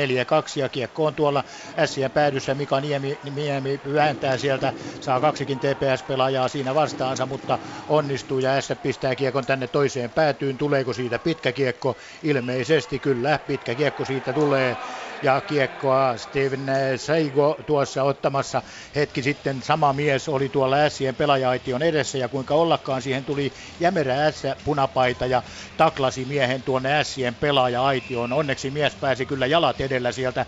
ja 0.59 0.69
kiekko 0.69 1.05
on 1.05 1.15
tuolla 1.15 1.43
Sien 1.85 2.11
päädyssä. 2.11 2.55
Mika 2.55 2.81
Niemi, 2.81 3.19
Niemi 3.35 3.81
vääntää 3.93 4.37
sieltä, 4.37 4.73
saa 4.99 5.19
kaksikin 5.19 5.59
TPS-pelaajaa 5.59 6.47
siinä 6.47 6.75
vastaansa, 6.75 7.25
mutta 7.25 7.59
onnistuu 7.87 8.39
ja 8.39 8.61
S 8.61 8.67
pistää 8.81 9.15
kiekon 9.15 9.45
tänne 9.45 9.67
toiseen 9.67 10.11
päätyyn. 10.11 10.57
Tuleeko 10.57 10.93
siitä 10.93 11.19
pitkä 11.19 11.51
kiekko? 11.51 11.97
Ilmeisesti 12.23 12.99
kyllä, 12.99 13.39
pitkä 13.47 13.75
kiekko 13.75 14.05
siitä 14.05 14.33
tulee 14.33 14.77
ja 15.21 15.41
kiekkoa 15.41 16.17
Steven 16.17 16.65
Seigo 16.97 17.57
tuossa 17.65 18.03
ottamassa 18.03 18.61
hetki 18.95 19.23
sitten. 19.23 19.61
Sama 19.61 19.93
mies 19.93 20.29
oli 20.29 20.49
tuolla 20.49 20.75
Ässien 20.75 21.15
pelaajaaition 21.15 21.81
edessä 21.81 22.17
ja 22.17 22.29
kuinka 22.29 22.53
ollakaan 22.55 23.01
siihen 23.01 23.25
tuli 23.25 23.53
jämerä 23.79 24.25
Ässä 24.25 24.55
punapaita 24.63 25.25
ja 25.25 25.43
taklasi 25.77 26.25
miehen 26.25 26.63
tuonne 26.63 26.99
Ässien 26.99 27.35
pelaaja-aitioon. 27.35 28.33
Onneksi 28.33 28.71
mies 28.71 28.95
pääsi 28.95 29.25
kyllä 29.25 29.45
jalat 29.45 29.81
edellä 29.81 30.11
sieltä 30.11 30.45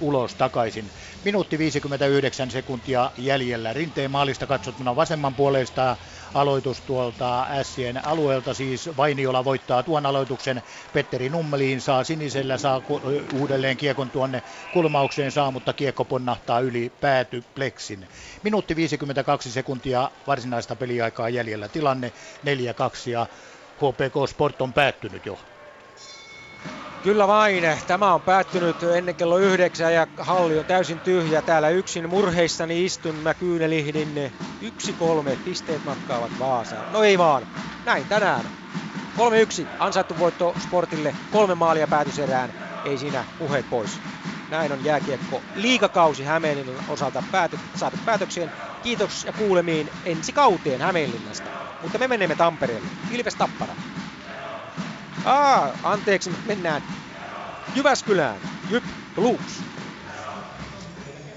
ulos 0.00 0.34
takaisin. 0.34 0.92
Minuutti 1.26 1.58
59 1.58 2.50
sekuntia 2.50 3.10
jäljellä. 3.18 3.72
Rinteen 3.72 4.10
maalista 4.10 4.46
katsottuna 4.46 4.96
vasemman 4.96 5.34
puolesta 5.34 5.96
aloitus 6.34 6.80
tuolta 6.80 7.46
Ässien 7.50 8.06
alueelta, 8.06 8.54
siis 8.54 8.90
Vainiola 8.96 9.44
voittaa 9.44 9.82
tuon 9.82 10.06
aloituksen, 10.06 10.62
Petteri 10.92 11.28
Nummeliin 11.28 11.80
saa 11.80 12.04
sinisellä, 12.04 12.58
saa 12.58 12.82
uudelleen 13.34 13.76
kiekon 13.76 14.10
tuonne 14.10 14.42
kulmaukseen 14.72 15.32
saa, 15.32 15.50
mutta 15.50 15.72
kiekko 15.72 16.04
ponnahtaa 16.04 16.60
yli 16.60 16.92
pääty 17.00 17.44
Plexin. 17.54 18.08
Minuutti 18.42 18.76
52 18.76 19.50
sekuntia 19.50 20.10
varsinaista 20.26 20.76
peliaikaa 20.76 21.28
jäljellä 21.28 21.68
tilanne 21.68 22.12
4-2 23.06 23.10
ja 23.10 23.26
HPK 23.76 24.28
Sport 24.28 24.62
on 24.62 24.72
päättynyt 24.72 25.26
jo. 25.26 25.38
Kyllä 27.02 27.28
vain. 27.28 27.64
Tämä 27.86 28.14
on 28.14 28.22
päättynyt 28.22 28.82
ennen 28.82 29.16
kello 29.16 29.38
yhdeksän 29.38 29.94
ja 29.94 30.06
halli 30.18 30.58
on 30.58 30.66
täysin 30.66 31.00
tyhjä. 31.00 31.42
Täällä 31.42 31.68
yksin 31.68 32.08
murheissani 32.08 32.84
istun. 32.84 33.14
Mä 33.16 33.34
kyynelihdin. 33.34 34.32
Yksi 34.60 34.94
kolme 34.94 35.36
pisteet 35.36 35.84
matkaavat 35.84 36.38
Vaasaan. 36.38 36.92
No 36.92 37.02
ei 37.02 37.18
vaan. 37.18 37.46
Näin 37.84 38.06
tänään. 38.08 38.50
3-1 39.20 39.68
ansaittu 39.78 40.18
voitto 40.18 40.54
Sportille. 40.58 41.16
Kolme 41.30 41.54
maalia 41.54 41.88
päätöserään. 41.88 42.54
Ei 42.84 42.98
siinä 42.98 43.24
puheet 43.38 43.68
pois. 43.68 44.02
Näin 44.48 44.72
on 44.72 44.84
jääkiekko 44.84 45.44
liikakausi 45.54 46.22
Hämeenlinnan 46.24 46.82
osalta 46.86 47.22
pääty, 47.30 47.60
saatu 47.74 47.96
päätökseen. 48.04 48.52
Kiitos 48.80 49.24
ja 49.24 49.32
kuulemiin 49.32 49.90
ensi 50.04 50.32
kauteen 50.32 50.80
Hämeenlinnasta. 50.80 51.52
Mutta 51.80 51.98
me 51.98 52.08
menemme 52.08 52.36
Tampereelle. 52.36 52.92
Ilves 53.08 53.36
Tappara. 53.36 53.76
Aa, 55.26 55.72
anteeksi, 55.82 56.30
mennään 56.44 56.82
Jyväskylään. 57.74 58.40
Jyp 58.70 58.84
Blues. 59.14 59.64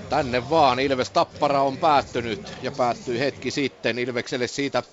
Tänne 0.09 0.49
vaan. 0.49 0.79
Ilves 0.79 1.09
Tappara 1.09 1.61
on 1.61 1.77
päättynyt 1.77 2.53
ja 2.61 2.71
päättyi 2.71 3.19
hetki 3.19 3.51
sitten. 3.51 3.99
Ilvekselle 3.99 4.47
siitä 4.47 4.83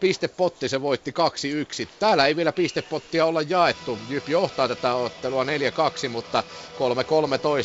pistepotti 0.00 0.68
se 0.68 0.82
voitti 0.82 1.10
2-1. 1.10 1.88
Täällä 1.98 2.26
ei 2.26 2.36
vielä 2.36 2.52
pistepottia 2.52 3.26
olla 3.26 3.42
jaettu. 3.42 3.98
Jyp 4.08 4.28
johtaa 4.28 4.68
tätä 4.68 4.94
ottelua 4.94 5.44
4-2, 5.44 5.46
mutta 6.08 6.42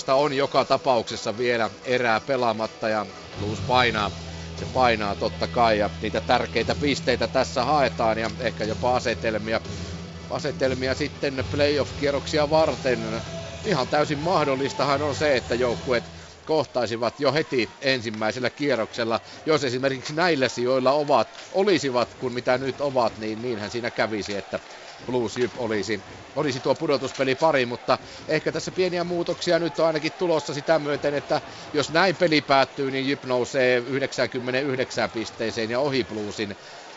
3-13 0.10 0.14
on 0.14 0.34
joka 0.34 0.66
tapauksessa 0.66 1.38
vielä 1.38 1.70
erää 1.86 2.20
pelaamatta 2.20 2.90
ja 2.90 3.06
Blues 3.40 3.60
painaa 3.68 4.12
se 4.60 4.66
painaa 4.74 5.16
totta 5.16 5.48
kai 5.48 5.80
ja 5.80 5.90
niitä 6.02 6.22
tärkeitä 6.22 6.76
pisteitä 6.76 7.28
tässä 7.28 7.66
haetaan 7.66 8.18
ja 8.18 8.32
ehkä 8.40 8.64
jopa 8.64 8.96
asetelmia, 8.96 9.62
asetelmia 10.30 10.96
sitten 10.96 11.46
playoff-kierroksia 11.50 12.50
varten. 12.50 13.00
Ihan 13.64 13.90
täysin 13.90 14.20
mahdollistahan 14.20 15.02
on 15.02 15.16
se, 15.16 15.38
että 15.38 15.56
joukkueet 15.56 16.12
kohtaisivat 16.46 17.20
jo 17.20 17.34
heti 17.34 17.78
ensimmäisellä 17.82 18.50
kierroksella. 18.50 19.22
Jos 19.46 19.64
esimerkiksi 19.64 20.14
näillä 20.14 20.50
sijoilla 20.50 20.92
ovat, 20.92 21.40
olisivat 21.52 22.14
kuin 22.14 22.34
mitä 22.34 22.58
nyt 22.58 22.82
ovat, 22.82 23.18
niin 23.18 23.42
niinhän 23.42 23.72
siinä 23.72 23.92
kävisi, 23.92 24.36
että 24.36 24.60
Blues 25.06 25.38
Jyp 25.38 25.54
olisi, 25.58 26.06
olisi 26.36 26.60
tuo 26.60 26.76
pudotuspeli 26.76 27.36
pari, 27.36 27.66
mutta 27.66 28.00
ehkä 28.28 28.52
tässä 28.52 28.72
pieniä 28.72 29.04
muutoksia 29.04 29.60
nyt 29.60 29.80
on 29.80 29.88
ainakin 29.88 30.14
tulossa 30.14 30.54
sitä 30.54 30.80
myöten, 30.80 31.14
että 31.14 31.42
jos 31.74 31.92
näin 31.92 32.16
peli 32.16 32.42
päättyy, 32.42 32.92
niin 32.92 33.08
Jyp 33.08 33.26
nousee 33.26 33.78
99 33.78 35.12
pisteeseen 35.12 35.70
ja 35.70 35.80
ohi 35.80 36.04
Bluesin 36.04 36.56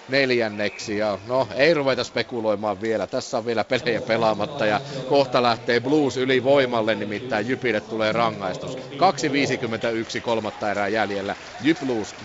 neljänneksi. 0.09 0.97
Ja 0.97 1.19
no, 1.27 1.49
ei 1.55 1.75
ruveta 1.75 2.05
spekuloimaan 2.05 2.81
vielä. 2.81 3.07
Tässä 3.07 3.39
on 3.39 3.47
vielä 3.47 3.65
pelejä 3.65 4.01
pelaamatta 4.01 4.67
ja 4.67 4.81
kohta 5.09 5.43
lähtee 5.43 5.81
Blues 5.81 6.17
ylivoimalle, 6.17 6.95
nimittäin 6.95 7.49
Jypille 7.49 7.81
tulee 7.81 8.13
rangaistus. 8.13 8.77
2.51 8.77 10.21
kolmatta 10.23 10.71
erää 10.71 10.89
jäljellä. 10.89 11.37
Jyp 11.61 11.79
Blues 11.79 12.17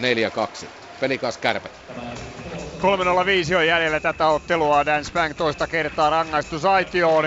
4-2. 0.65 0.67
Pelikas 0.99 1.37
kärpät. 1.37 1.81
3.05 2.77 3.55
on 3.55 3.67
jäljellä 3.67 3.99
tätä 3.99 4.27
ottelua. 4.27 4.85
Dan 4.85 5.05
Spang 5.05 5.33
toista 5.37 5.67
kertaa 5.67 6.09
rangaistus 6.09 6.65
aitioon, 6.65 7.25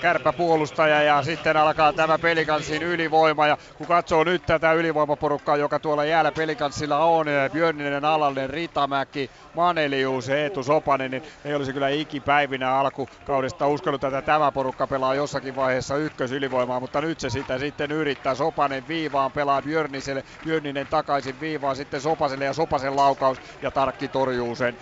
kärpä 0.00 0.32
puolustaja 0.32 1.02
ja 1.02 1.22
sitten 1.22 1.56
alkaa 1.56 1.92
tämä 1.92 2.18
pelikanssin 2.18 2.82
ylivoima. 2.82 3.46
Ja 3.46 3.56
kun 3.78 3.86
katsoo 3.86 4.24
nyt 4.24 4.46
tätä 4.46 4.72
ylivoimaporukkaa, 4.72 5.56
joka 5.56 5.78
tuolla 5.78 6.04
jäällä 6.04 6.32
pelikanssilla 6.32 6.98
on, 6.98 7.26
Björninen, 7.52 8.04
Alalle, 8.04 8.46
Ritamäki, 8.46 9.30
Manelius, 9.54 10.28
Eetu 10.28 10.62
Sopanen, 10.62 11.10
niin 11.10 11.22
ei 11.44 11.54
olisi 11.54 11.72
kyllä 11.72 11.88
ikipäivinä 11.88 12.74
alkukaudesta 12.74 13.66
uskonut, 13.66 14.04
että 14.04 14.22
tämä 14.22 14.52
porukka 14.52 14.86
pelaa 14.86 15.14
jossakin 15.14 15.56
vaiheessa 15.56 15.96
ykkösylivoimaa, 15.96 16.80
mutta 16.80 17.00
nyt 17.00 17.20
se 17.20 17.30
sitä 17.30 17.58
sitten 17.58 17.92
yrittää. 17.92 18.34
Sopanen 18.34 18.88
viivaan 18.88 19.32
pelaa 19.32 19.62
Björniselle, 19.62 20.24
Björninen 20.44 20.86
takaisin 20.86 21.40
viivaan 21.40 21.76
sitten 21.76 22.00
Sopaselle 22.00 22.44
ja 22.44 22.52
Sopasen 22.52 22.96
laukaus 22.96 23.38
ja 23.62 23.70
Tarkki 23.70 24.08
torjuu 24.08 24.54
sen. 24.54 24.73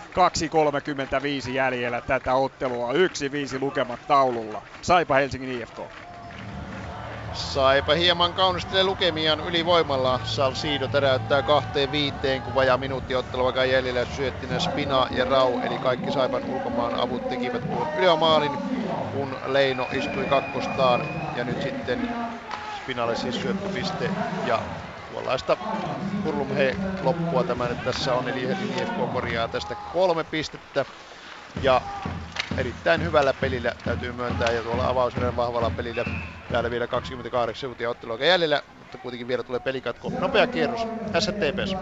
2.35 1.44 1.50
jäljellä 1.50 2.00
tätä 2.00 2.34
ottelua, 2.34 2.92
1-5 2.92 2.96
lukemat 3.60 4.06
taululla. 4.06 4.62
Saipa 4.80 5.14
Helsingin 5.14 5.50
IFK. 5.50 5.78
Saipa 7.32 7.94
hieman 7.94 8.34
kaunistelee 8.34 8.84
lukemiaan 8.84 9.40
ylivoimalla. 9.40 10.20
Salsiido 10.24 10.88
täräyttää 10.88 11.42
kahteen 11.42 11.92
viiteen, 11.92 12.42
kun 12.42 12.54
vajaa 12.54 12.78
minuutti 12.78 13.14
ottelu 13.14 13.44
vaikka 13.44 13.64
jäljellä 13.64 14.04
syöttinä 14.04 14.58
Spina 14.58 15.06
ja 15.10 15.24
Rau, 15.24 15.60
eli 15.60 15.78
kaikki 15.78 16.12
Saipan 16.12 16.44
ulkomaan 16.44 16.94
avut 16.94 17.28
tekivät 17.28 17.62
ylimaalin, 17.98 18.52
kun 19.12 19.36
Leino 19.46 19.88
istui 19.92 20.26
kakkostaan. 20.26 21.08
Ja 21.36 21.44
nyt 21.44 21.62
sitten 21.62 22.08
Spinalle 22.82 23.16
siis 23.16 23.40
syöttöpiste 23.42 24.10
ja 24.46 24.58
tuollaista 25.12 25.56
hurlumhe 26.24 26.78
loppua 27.00 27.44
tämä 27.44 27.68
nyt 27.68 27.82
tässä 27.82 28.14
on, 28.14 28.28
eli 28.28 28.42
IFK 28.58 28.94
korjaa 29.10 29.48
tästä 29.48 29.76
kolme 29.76 30.24
pistettä. 30.24 30.86
Ja 31.58 31.82
erittäin 32.56 33.02
hyvällä 33.02 33.34
pelillä 33.34 33.72
täytyy 33.84 34.12
myöntää 34.12 34.52
ja 34.52 34.62
tuolla 34.62 34.88
avauserän 34.88 35.36
vahvalla 35.36 35.70
pelillä 35.70 36.04
täällä 36.48 36.70
vielä 36.70 36.88
28 36.88 37.60
sekuntia 37.60 37.90
ottelua 37.90 38.16
jäljellä, 38.24 38.62
mutta 38.74 38.98
kuitenkin 38.98 39.28
vielä 39.28 39.44
tulee 39.44 39.60
pelikatko. 39.60 40.14
Nopea 40.18 40.46
kierros, 40.46 40.88
STPS. 41.20 41.76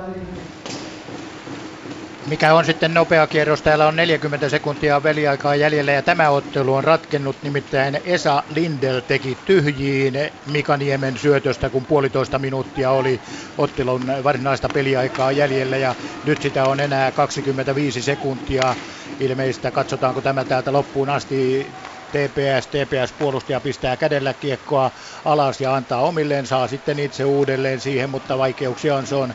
Mikä 2.30 2.54
on 2.54 2.64
sitten 2.64 2.94
nopea 2.94 3.26
kierros? 3.26 3.62
Täällä 3.62 3.86
on 3.86 3.96
40 3.96 4.48
sekuntia 4.48 5.02
väliaikaa 5.02 5.56
jäljellä 5.56 5.92
ja 5.92 6.02
tämä 6.02 6.30
ottelu 6.30 6.74
on 6.74 6.84
ratkennut. 6.84 7.42
Nimittäin 7.42 8.00
Esa 8.04 8.42
Lindel 8.48 9.00
teki 9.00 9.38
tyhjiin 9.44 10.14
Mika 10.44 10.76
Niemen 10.76 11.16
syötöstä, 11.16 11.70
kun 11.70 11.86
puolitoista 11.86 12.38
minuuttia 12.38 12.90
oli 12.90 13.20
ottelun 13.58 14.06
varsinaista 14.24 14.68
peliaikaa 14.68 15.32
jäljellä 15.32 15.76
ja 15.76 15.94
nyt 16.22 16.42
sitä 16.42 16.66
on 16.66 16.80
enää 16.80 17.12
25 17.12 18.02
sekuntia 18.02 18.76
ilmeistä. 19.20 19.70
Katsotaanko 19.70 20.20
tämä 20.22 20.44
täältä 20.44 20.72
loppuun 20.72 21.08
asti. 21.08 21.74
TPS, 22.10 22.66
TPS 22.68 23.12
puolustaja 23.12 23.60
pistää 23.60 23.96
kädellä 23.96 24.34
kiekkoa 24.34 24.90
alas 25.24 25.60
ja 25.60 25.74
antaa 25.74 26.00
omilleen, 26.00 26.46
saa 26.46 26.68
sitten 26.68 26.98
itse 26.98 27.24
uudelleen 27.24 27.80
siihen, 27.80 28.10
mutta 28.10 28.38
vaikeuksia 28.38 28.96
on, 28.96 29.06
se 29.06 29.14
on 29.14 29.34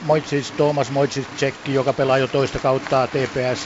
Moitsis, 0.00 0.52
Thomas 0.52 0.92
tsekki, 1.34 1.72
joka 1.72 1.94
pelaa 1.94 2.18
jo 2.18 2.28
toista 2.28 2.60
kautta 2.60 3.08
TPS. 3.08 3.64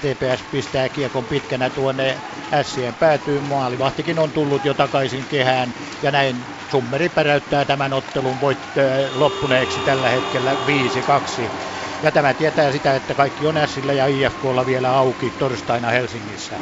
TPS 0.00 0.44
pistää 0.50 0.88
kiekon 0.88 1.26
pitkänä 1.26 1.70
tuonne 1.70 2.22
Sien 2.62 2.94
päätyyn. 2.96 3.44
Maalivahtikin 3.44 4.18
on 4.18 4.32
tullut 4.32 4.64
jo 4.64 4.74
takaisin 4.74 5.26
kehään 5.26 5.74
ja 6.02 6.10
näin 6.10 6.46
Summeri 6.70 7.08
päräyttää 7.08 7.64
tämän 7.64 7.92
ottelun 7.92 8.40
voit, 8.40 8.70
loppuneeksi 9.12 9.80
tällä 9.82 10.08
hetkellä 10.10 10.54
5-2. 10.54 10.58
Ja 12.02 12.12
tämä 12.12 12.34
tietää 12.34 12.72
sitä, 12.72 12.96
että 12.96 13.14
kaikki 13.14 13.46
on 13.46 13.54
Sillä 13.66 13.92
ja 13.92 14.06
IFKlla 14.06 14.66
vielä 14.66 14.90
auki 14.92 15.30
torstaina 15.30 15.90
Helsingissä. 15.90 16.60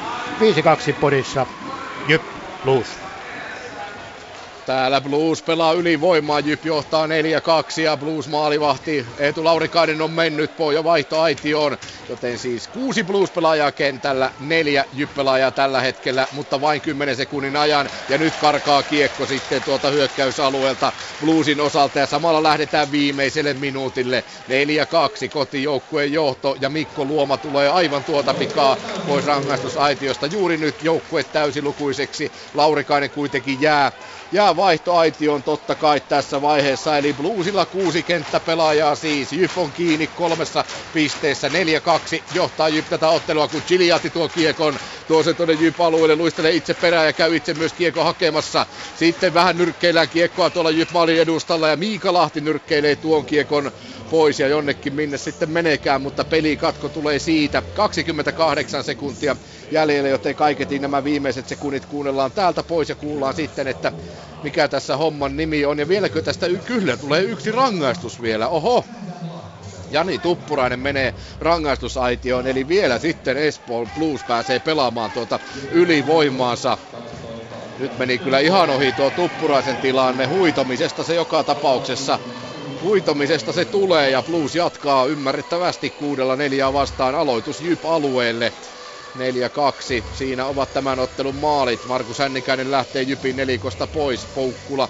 5-2 0.93 0.97
Porissa, 1.01 1.47
Jyp, 2.09 2.23
Blues. 2.63 3.06
Täällä 4.67 5.01
Blues 5.01 5.43
pelaa 5.43 5.73
ylivoimaa, 5.73 6.41
Jyp 6.41 6.65
johtaa 6.65 7.07
4-2 7.07 7.11
ja 7.83 7.97
Blues 7.97 8.29
maalivahti 8.29 9.07
Eetu 9.19 9.45
Laurikainen 9.45 10.03
on 10.03 10.11
mennyt 10.11 10.57
poja 10.57 10.85
vaihto 10.85 11.21
aitioon, 11.21 11.77
joten 12.09 12.39
siis 12.39 12.69
kuusi 12.69 13.03
Blues-pelaajaa 13.05 13.73
kentällä, 13.73 14.33
neljä 14.39 14.85
Jyp-pelaajaa 14.93 15.51
tällä 15.53 15.81
hetkellä, 15.81 16.29
mutta 16.31 16.61
vain 16.61 16.81
10 16.81 17.17
sekunnin 17.17 17.57
ajan. 17.57 17.91
Ja 18.09 18.19
nyt 18.19 18.37
karkaa 18.37 18.83
kiekko 18.83 19.27
sitten 19.27 19.63
tuolta 19.63 19.91
hyökkäysalueelta 19.91 20.93
Bluesin 21.21 21.61
osalta. 21.61 21.99
Ja 21.99 22.07
samalla 22.07 22.43
lähdetään 22.43 22.91
viimeiselle 22.91 23.55
minuutille. 23.55 24.25
4-2 25.27 25.29
kotijoukkueen 25.33 26.13
johto 26.13 26.57
ja 26.61 26.71
Mikko 26.71 27.05
Luoma 27.05 27.39
tulee 27.39 27.69
aivan 27.69 28.05
tuota 28.05 28.35
pikaa 28.35 28.77
pois 29.05 29.25
rangaistusaitiosta. 29.25 30.27
Juuri 30.27 30.57
nyt 30.57 30.83
joukkue 30.83 31.25
täysilukuiseksi, 31.25 32.33
Laurikainen 32.55 33.11
kuitenkin 33.11 33.61
jää 33.61 33.93
jää 34.33 34.57
vaihtoaitioon 34.57 35.43
totta 35.43 35.77
kai 35.77 36.01
tässä 36.01 36.43
vaiheessa. 36.43 36.99
Eli 36.99 37.13
Bluesilla 37.13 37.67
kuusi 37.67 38.03
kenttäpelaajaa 38.03 38.95
siis. 38.95 39.33
Jyp 39.33 39.59
on 39.59 39.73
kiinni 39.73 40.09
kolmessa 40.09 40.65
pisteessä. 40.93 41.49
4-2 41.49 41.53
johtaa 42.31 42.69
Jyp 42.69 42.87
tätä 42.89 43.09
ottelua, 43.09 43.49
kun 43.49 43.63
Chiliati 43.63 44.11
tuo 44.11 44.29
kiekon. 44.29 44.79
Tuo 45.07 45.23
se 45.23 45.35
tuonne 45.35 45.55
Jyp 45.55 45.81
alueelle, 45.81 46.17
luistelee 46.17 46.53
itse 46.53 46.75
perään 46.75 47.07
ja 47.07 47.13
käy 47.13 47.37
itse 47.37 47.55
myös 47.55 47.73
kiekko 47.73 48.05
hakemassa. 48.05 48.67
Sitten 48.95 49.35
vähän 49.35 49.57
nyrkkeillään 49.57 50.09
kiekkoa 50.09 50.51
tuolla 50.51 50.71
Jyp 50.71 50.91
edustalla 51.21 51.69
ja 51.69 51.77
Miika 51.77 52.13
Lahti 52.13 52.41
nyrkkeilee 52.41 52.97
tuon 52.97 53.27
kiekon 53.27 53.71
pois 54.09 54.41
ja 54.41 54.49
jonnekin 54.49 54.95
minne 54.95 55.19
sitten 55.19 55.51
menekään, 55.51 56.03
mutta 56.03 56.25
pelikatko 56.25 56.89
tulee 56.89 57.19
siitä. 57.19 57.63
28 57.75 58.85
sekuntia 58.85 59.37
jäljellä, 59.71 60.09
joten 60.09 60.37
kaiketin 60.37 60.83
nämä 60.83 61.05
viimeiset 61.05 61.49
sekunnit 61.49 61.87
kuunnellaan 61.87 62.33
täältä 62.33 62.63
pois 62.63 62.89
ja 62.89 62.95
kuullaan 62.95 63.35
sitten, 63.35 63.67
että 63.67 63.93
mikä 64.43 64.69
tässä 64.69 64.97
homman 64.97 65.37
nimi 65.37 65.65
on. 65.65 65.79
Ja 65.79 65.89
vieläkö 65.89 66.23
tästä 66.23 66.47
y- 66.47 66.61
kyllä 66.61 66.97
tulee 66.97 67.23
yksi 67.23 67.53
rangaistus 67.53 68.23
vielä, 68.23 68.49
oho. 68.49 68.85
Jani 69.91 70.19
Tuppurainen 70.19 70.79
menee 70.81 71.15
rangaistusaitioon, 71.41 72.47
eli 72.47 72.69
vielä 72.69 72.99
sitten 72.99 73.37
Espoon 73.37 73.91
Blues 73.91 74.25
pääsee 74.25 74.59
pelaamaan 74.61 75.13
tuota 75.13 75.41
ylivoimaansa. 75.71 76.79
Nyt 77.79 77.99
meni 77.99 78.19
kyllä 78.19 78.39
ihan 78.39 78.71
ohi 78.71 78.93
tuo 78.93 79.11
Tuppuraisen 79.11 79.79
tilanne. 79.79 80.25
Huitomisesta 80.25 81.05
se 81.05 81.15
joka 81.15 81.45
tapauksessa 81.45 82.19
huitomisesta 82.83 83.53
se 83.53 83.65
tulee 83.65 84.11
ja 84.11 84.23
Blues 84.23 84.55
jatkaa 84.55 85.07
ymmärrettävästi 85.07 85.91
kuudella 85.91 86.37
neljää 86.37 86.73
vastaan 86.73 87.15
aloitus 87.15 87.61
Jyp-alueelle. 87.61 88.53
4-2. 89.17 89.19
Siinä 90.13 90.47
ovat 90.47 90.73
tämän 90.73 90.99
ottelun 90.99 91.37
maalit. 91.37 91.87
Markus 91.87 92.19
Hännikäinen 92.19 92.71
lähtee 92.71 93.03
Jypin 93.03 93.37
nelikosta 93.37 93.87
pois. 93.87 94.27
Poukkula 94.27 94.89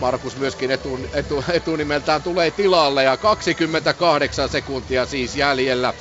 Markus 0.00 0.36
myöskin 0.36 0.70
etu, 0.70 0.98
etu, 1.12 1.44
etunimeltään 1.52 2.22
tulee 2.22 2.50
tilalle 2.50 3.02
ja 3.04 3.16
28 3.16 4.48
sekuntia 4.48 5.06
siis 5.06 5.36
jäljellä. 5.36 5.94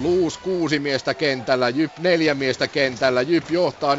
Blues 0.00 0.38
kuusi 0.38 0.78
miestä 0.78 1.14
kentällä, 1.14 1.68
Jyp 1.68 1.98
neljä 1.98 2.34
miestä 2.34 2.68
kentällä, 2.68 3.22
Jyp 3.22 3.50
johtaa 3.50 3.94
4-2, 3.94 3.98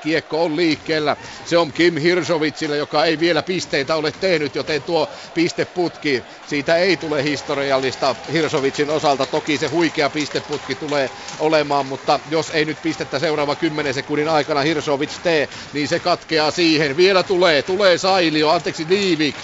kiekko 0.00 0.44
on 0.44 0.56
liikkeellä. 0.56 1.16
Se 1.44 1.58
on 1.58 1.72
Kim 1.72 1.96
Hirsovitsille, 1.96 2.76
joka 2.76 3.04
ei 3.04 3.18
vielä 3.18 3.42
pisteitä 3.42 3.96
ole 3.96 4.12
tehnyt, 4.12 4.54
joten 4.54 4.82
tuo 4.82 5.08
pisteputki, 5.34 6.24
siitä 6.46 6.76
ei 6.76 6.96
tule 6.96 7.24
historiallista 7.24 8.16
Hirsovitsin 8.32 8.90
osalta. 8.90 9.26
Toki 9.26 9.58
se 9.58 9.66
huikea 9.66 10.10
pisteputki 10.10 10.74
tulee 10.74 11.10
olemaan, 11.38 11.86
mutta 11.86 12.20
jos 12.30 12.50
ei 12.50 12.64
nyt 12.64 12.82
pistettä 12.82 13.18
seuraava 13.18 13.56
10 13.56 13.94
sekunnin 13.94 14.28
aikana 14.28 14.60
Hirsovits 14.60 15.20
tee, 15.20 15.48
niin 15.72 15.88
se 15.88 16.00
katkeaa 16.00 16.50
siihen. 16.50 16.96
Vielä 16.96 17.22
tulee, 17.22 17.62
tulee 17.62 17.98
Sailio, 17.98 18.48
anteeksi 18.48 18.86
Liivik, 18.88 19.36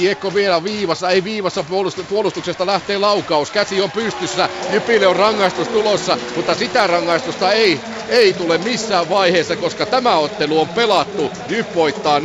Kiekko 0.00 0.34
vielä 0.34 0.64
viivassa, 0.64 1.10
ei 1.10 1.24
viivassa 1.24 1.64
puolustuksesta 2.08 2.66
lähtee 2.66 2.98
laukaus. 2.98 3.50
Käsi 3.50 3.82
on 3.82 3.90
pystyssä, 3.90 4.48
Jypille 4.72 5.06
on 5.06 5.16
rangaistus 5.16 5.68
tulossa, 5.68 6.18
mutta 6.36 6.54
sitä 6.54 6.86
rangaistusta 6.86 7.52
ei, 7.52 7.80
ei 8.08 8.32
tule 8.32 8.58
missään 8.58 9.08
vaiheessa, 9.08 9.56
koska 9.56 9.86
tämä 9.86 10.18
ottelu 10.18 10.60
on 10.60 10.68
pelattu. 10.68 11.30
Jyp 11.48 11.74
voittaa 11.74 12.18
4-2, 12.18 12.22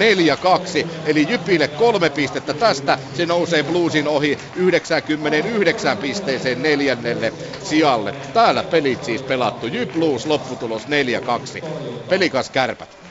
eli 1.06 1.28
Jypille 1.30 1.68
kolme 1.68 2.10
pistettä 2.10 2.54
tästä. 2.54 3.00
Se 3.18 3.26
nousee 3.26 3.64
Bluesin 3.64 4.08
ohi 4.08 4.38
99 4.56 5.98
pisteeseen 5.98 6.62
neljännelle 6.62 7.34
sijalle. 7.64 8.16
Täällä 8.34 8.64
pelit 8.64 9.04
siis 9.04 9.22
pelattu. 9.22 9.68
Jyp 9.68 9.94
Blues 9.94 10.26
lopputulos 10.26 10.88
4-2. 11.62 11.66
Pelikas 12.10 12.50
kärpät. 12.50 13.05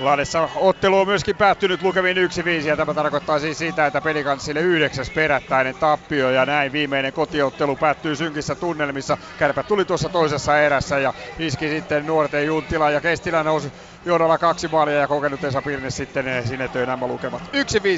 Lahdessa 0.00 0.48
ottelu 0.54 1.00
on 1.00 1.06
myöskin 1.06 1.36
päättynyt 1.36 1.82
lukeviin 1.82 2.16
1-5 2.16 2.68
ja 2.68 2.76
tämä 2.76 2.94
tarkoittaa 2.94 3.38
siis 3.38 3.58
sitä, 3.58 3.86
että 3.86 4.00
pelikanssille 4.00 4.60
yhdeksäs 4.60 5.10
perättäinen 5.10 5.74
tappio 5.80 6.30
ja 6.30 6.46
näin 6.46 6.72
viimeinen 6.72 7.12
kotiottelu 7.12 7.76
päättyy 7.76 8.16
synkissä 8.16 8.54
tunnelmissa. 8.54 9.18
Kärpät 9.38 9.66
tuli 9.66 9.84
tuossa 9.84 10.08
toisessa 10.08 10.58
erässä 10.58 10.98
ja 10.98 11.14
iski 11.38 11.68
sitten 11.68 12.06
nuorten 12.06 12.46
Junttila 12.46 12.90
ja 12.90 13.00
Kestilä 13.00 13.42
nousi 13.42 13.72
johdolla 14.04 14.38
kaksi 14.38 14.68
maalia 14.68 14.94
ja 14.94 15.08
kokenut 15.08 15.44
Esa 15.44 15.62
Pirne 15.62 15.90
sitten 15.90 16.46
sinne 16.46 16.68
töi 16.68 16.86
nämä 16.86 17.06
lukemat. 17.06 17.42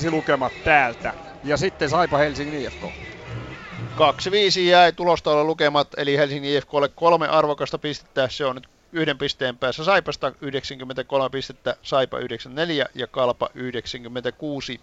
1-5 0.08 0.10
lukemat 0.10 0.52
täältä 0.64 1.14
ja 1.44 1.56
sitten 1.56 1.90
Saipa 1.90 2.18
Helsingin 2.18 2.62
IFK. 2.62 2.82
2-5 2.82 4.60
jäi 4.60 4.92
tulostaulun 4.92 5.47
lukemat, 5.47 5.89
eli 5.97 6.16
Helsingin 6.16 6.56
IFKlle 6.56 6.89
kolme 6.89 7.28
arvokasta 7.28 7.78
pistettä. 7.78 8.28
Se 8.28 8.44
on 8.44 8.55
nyt 8.55 8.68
yhden 8.92 9.18
pisteen 9.18 9.58
päässä 9.58 9.84
Saipasta 9.84 10.32
93 10.40 11.30
pistettä, 11.30 11.76
Saipa 11.82 12.18
94 12.18 12.86
ja 12.94 13.06
Kalpa 13.06 13.50
96, 13.54 14.80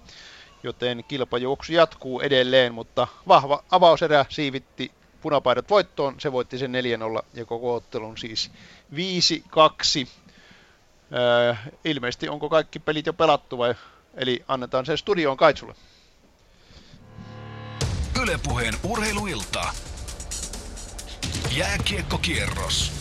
joten 0.63 1.03
kilpajuoksu 1.07 1.73
jatkuu 1.73 2.19
edelleen, 2.19 2.73
mutta 2.73 3.07
vahva 3.27 3.63
avauserä 3.71 4.25
siivitti 4.29 4.91
punapaidat 5.21 5.69
voittoon, 5.69 6.15
se 6.19 6.31
voitti 6.31 6.57
sen 6.57 6.71
4-0 7.21 7.25
ja 7.33 7.45
koko 7.45 7.75
ottelun 7.75 8.17
siis 8.17 8.51
5-2. 8.93 10.07
Öö, 11.13 11.55
ilmeisesti 11.85 12.29
onko 12.29 12.49
kaikki 12.49 12.79
pelit 12.79 13.05
jo 13.05 13.13
pelattu 13.13 13.57
vai, 13.57 13.75
eli 14.13 14.43
annetaan 14.47 14.85
sen 14.85 14.97
studioon 14.97 15.37
Kaitsulle. 15.37 15.75
Ylepuheen 18.21 18.73
urheiluilta. 18.83 19.73
Jääkiekkokierros. 21.57 22.98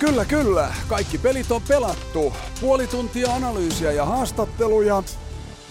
Kyllä, 0.00 0.24
kyllä. 0.24 0.74
Kaikki 0.88 1.18
pelit 1.18 1.50
on 1.50 1.62
pelattu. 1.68 2.32
Puoli 2.60 2.86
tuntia 2.86 3.34
analyysiä 3.34 3.92
ja 3.92 4.04
haastatteluja. 4.04 5.02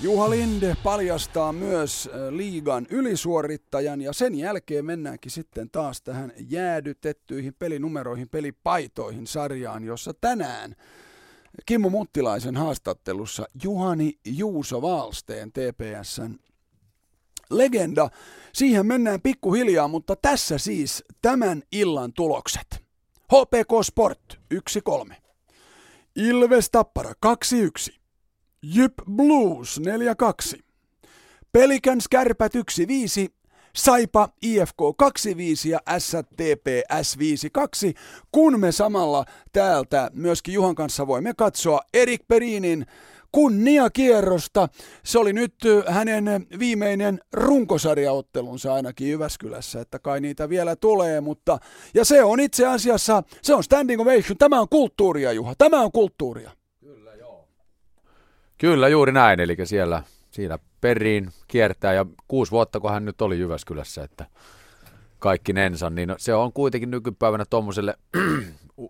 Juha 0.02 0.30
Linde 0.30 0.76
paljastaa 0.84 1.54
myös 1.54 2.10
liigan 2.30 2.88
ylisuorittajan 2.90 4.02
ja 4.02 4.14
sen 4.14 4.36
jälkeen 4.36 4.86
mennäänkin 4.86 5.32
sitten 5.32 5.70
taas 5.70 6.02
tähän 6.02 6.32
jäädytettyihin 6.50 7.54
pelinumeroihin, 7.60 8.30
pelipaitoihin 8.30 9.28
sarjaan, 9.28 9.84
jossa 9.84 10.14
tänään 10.22 10.76
Kimmo 11.66 11.90
Muttilaisen 11.90 12.56
haastattelussa 12.56 13.46
Juhani 13.64 14.20
Juuso 14.26 14.82
Valsteen 14.82 15.52
TPSn 15.52 16.36
legenda. 17.50 18.10
Siihen 18.54 18.86
mennään 18.86 19.22
pikkuhiljaa, 19.22 19.88
mutta 19.88 20.16
tässä 20.16 20.58
siis 20.58 21.04
tämän 21.22 21.64
illan 21.72 22.14
tulokset. 22.14 22.85
HPK 23.26 23.84
Sport 23.84 24.40
1-3. 25.10 25.14
Ilves 26.16 26.70
Tappara 26.70 27.14
2-1. 27.92 27.96
Jyp 28.64 28.94
Blues 29.12 29.82
4-2. 30.56 30.60
Pelikans 31.52 32.08
Kärpät 32.08 32.56
1-5. 32.56 32.60
Saipa 33.76 34.30
IFK 34.42 34.78
25 34.98 35.70
ja 35.70 35.80
STP 36.00 36.68
S52, 36.94 38.00
kun 38.32 38.60
me 38.60 38.72
samalla 38.72 39.26
täältä 39.52 40.12
myöskin 40.14 40.54
Juhan 40.54 40.76
kanssa 40.76 41.08
voimme 41.08 41.34
katsoa 41.34 41.82
Erik 41.94 42.28
Perinin 42.28 42.86
kunniakierrosta. 43.36 44.68
Se 45.04 45.20
oli 45.20 45.34
nyt 45.34 45.56
hänen 45.88 46.26
viimeinen 46.60 47.20
runkosarjaottelunsa 47.34 48.74
ainakin 48.74 49.10
Jyväskylässä, 49.10 49.82
että 49.82 50.00
kai 50.00 50.22
niitä 50.22 50.50
vielä 50.50 50.76
tulee, 50.76 51.22
mutta 51.22 51.58
ja 51.94 52.06
se 52.06 52.24
on 52.24 52.40
itse 52.40 52.68
asiassa, 52.68 53.24
se 53.42 53.56
on 53.56 53.64
standing 53.64 54.02
ovation, 54.02 54.38
tämä 54.38 54.62
on 54.62 54.70
kulttuuria 54.70 55.32
Juha, 55.32 55.54
tämä 55.58 55.82
on 55.82 55.92
kulttuuria. 55.92 56.52
Kyllä 56.80 57.16
joo. 57.16 57.48
Kyllä 58.58 58.88
juuri 58.88 59.12
näin, 59.12 59.40
eli 59.40 59.58
siellä 59.64 60.04
siinä 60.32 60.60
periin 60.82 61.30
kiertää 61.48 61.94
ja 61.94 62.06
kuusi 62.28 62.52
vuotta, 62.52 62.80
kun 62.80 62.92
hän 62.92 63.06
nyt 63.06 63.22
oli 63.22 63.40
Jyväskylässä, 63.40 64.04
että 64.04 64.26
kaikki 65.20 65.54
nensa, 65.54 65.90
niin 65.90 66.16
se 66.18 66.34
on 66.34 66.54
kuitenkin 66.54 66.92
nykypäivänä 66.92 67.46
tuommoiselle 67.50 67.96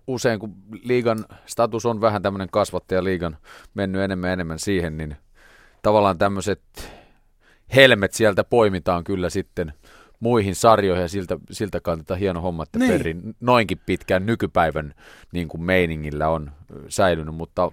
usein 0.07 0.39
kun 0.39 0.55
liigan 0.83 1.25
status 1.45 1.85
on 1.85 2.01
vähän 2.01 2.22
tämmöinen 2.22 2.49
kasvattaja 2.51 3.03
liigan 3.03 3.38
mennyt 3.73 4.01
enemmän 4.01 4.27
ja 4.27 4.33
enemmän 4.33 4.59
siihen, 4.59 4.97
niin 4.97 5.15
tavallaan 5.81 6.17
tämmöiset 6.17 6.61
helmet 7.75 8.14
sieltä 8.14 8.43
poimitaan 8.43 9.03
kyllä 9.03 9.30
sitten 9.30 9.73
muihin 10.19 10.55
sarjoihin 10.55 11.01
ja 11.01 11.07
siltä, 11.07 11.38
siltä 11.51 11.80
kannalta 11.81 12.15
hieno 12.15 12.41
homma, 12.41 12.64
että 12.64 12.80
niin. 12.80 12.91
Perin 12.91 13.35
noinkin 13.39 13.81
pitkään 13.85 14.25
nykypäivän 14.25 14.93
niin 15.31 15.47
kuin 15.47 15.64
meiningillä 15.64 16.30
on 16.30 16.51
säilynyt, 16.89 17.35
mutta 17.35 17.72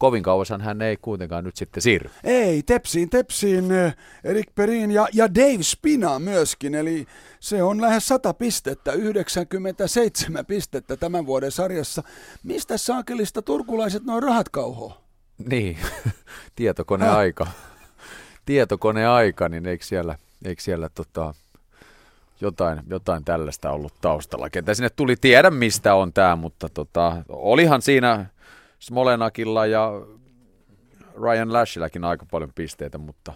kovin 0.00 0.22
kauashan 0.22 0.60
hän 0.60 0.82
ei 0.82 0.96
kuitenkaan 0.96 1.44
nyt 1.44 1.56
sitten 1.56 1.82
siirry. 1.82 2.10
Ei, 2.24 2.62
Tepsiin, 2.62 3.10
Tepsiin, 3.10 3.72
eh, 3.72 3.96
Erik 4.24 4.54
Perin 4.54 4.90
ja, 4.90 5.08
ja 5.12 5.34
Dave 5.34 5.62
Spina 5.62 6.18
myöskin, 6.18 6.74
eli 6.74 7.06
se 7.40 7.62
on 7.62 7.80
lähes 7.80 8.08
100 8.08 8.34
pistettä, 8.34 8.92
97 8.92 10.46
pistettä 10.46 10.96
tämän 10.96 11.26
vuoden 11.26 11.50
sarjassa. 11.50 12.02
Mistä 12.42 12.76
saakelista 12.76 13.42
turkulaiset 13.42 14.04
noin 14.04 14.22
rahat 14.22 14.48
kauhoo? 14.48 15.00
Niin, 15.50 15.78
tietokoneaika. 16.56 17.46
Tietokoneaika, 18.46 19.48
niin 19.48 19.66
eikö 19.66 19.84
siellä, 19.84 20.18
eikö 20.44 20.62
siellä 20.62 20.88
tota, 20.88 21.34
jotain, 22.40 22.80
jotain 22.88 23.24
tällaista 23.24 23.70
ollut 23.70 23.94
taustalla. 24.00 24.50
Ketä 24.50 24.74
sinne 24.74 24.90
tuli, 24.90 25.16
tiedä 25.16 25.50
mistä 25.50 25.94
on 25.94 26.12
tämä, 26.12 26.36
mutta 26.36 26.68
tota, 26.68 27.22
olihan 27.28 27.82
siinä 27.82 28.26
Smolenakilla 28.80 29.66
ja 29.66 29.92
Ryan 31.22 31.52
Lashilläkin 31.52 32.04
aika 32.04 32.26
paljon 32.30 32.52
pisteitä, 32.54 32.98
mutta 32.98 33.32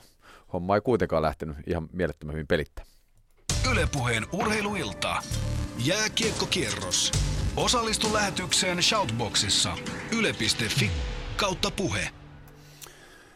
homma 0.53 0.75
ei 0.75 0.81
kuitenkaan 0.81 1.23
lähtenyt 1.23 1.57
ihan 1.67 1.89
mielettömän 1.93 2.35
hyvin 2.35 2.47
pelittämään. 2.47 2.95
Ylepuheen 3.73 4.27
urheiluilta. 4.33 5.17
Jääkiekkokierros. 5.85 7.13
Osallistu 7.57 8.13
lähetykseen 8.13 8.83
Shoutboxissa. 8.83 9.77
Yle.fi 10.19 10.91
kautta 11.37 11.71
puhe. 11.71 12.09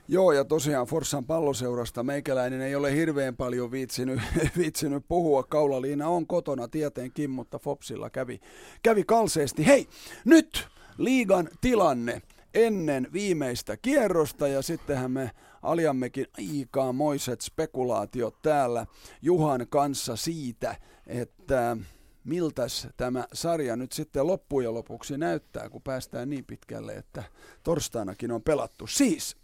Joo, 0.09 0.33
ja 0.33 0.45
tosiaan 0.45 0.87
Forssan 0.87 1.25
palloseurasta 1.25 2.03
meikäläinen 2.03 2.61
ei 2.61 2.75
ole 2.75 2.95
hirveän 2.95 3.37
paljon 3.37 3.71
viitsinyt, 3.71 4.21
viitsinyt 4.59 5.05
puhua. 5.09 5.43
Kaulaliina 5.43 6.09
on 6.09 6.27
kotona 6.27 6.69
tietenkin, 6.69 7.31
mutta 7.31 7.59
Fopsilla 7.59 8.11
kävi, 8.11 8.41
kävi 8.83 9.05
kalseesti. 9.05 9.67
Hei, 9.67 9.89
nyt 10.25 10.69
liigan 10.99 11.49
tilanne 11.61 12.23
ennen 12.55 13.09
viimeistä 13.13 13.77
kierrosta 13.77 14.49
ja 14.49 14.63
sittenhän 14.63 15.11
me 15.11 15.31
aljammekin 15.63 16.27
aikaa 16.39 16.93
moiset 16.93 17.41
spekulaatiot 17.41 18.43
täällä 18.43 18.87
Juhan 19.23 19.67
kanssa 19.69 20.17
siitä, 20.17 20.77
että 21.07 21.77
miltäs 22.25 22.89
tämä 22.97 23.25
sarja 23.33 23.77
nyt 23.77 23.93
sitten 23.93 24.27
loppujen 24.27 24.75
lopuksi 24.75 25.19
näyttää, 25.19 25.69
kun 25.69 25.83
päästään 25.83 26.31
niin 26.31 26.45
pitkälle, 26.45 26.93
että 26.93 27.23
torstainakin 27.63 28.33
on 28.33 28.43
pelattu. 28.43 28.87
Siis 28.87 29.37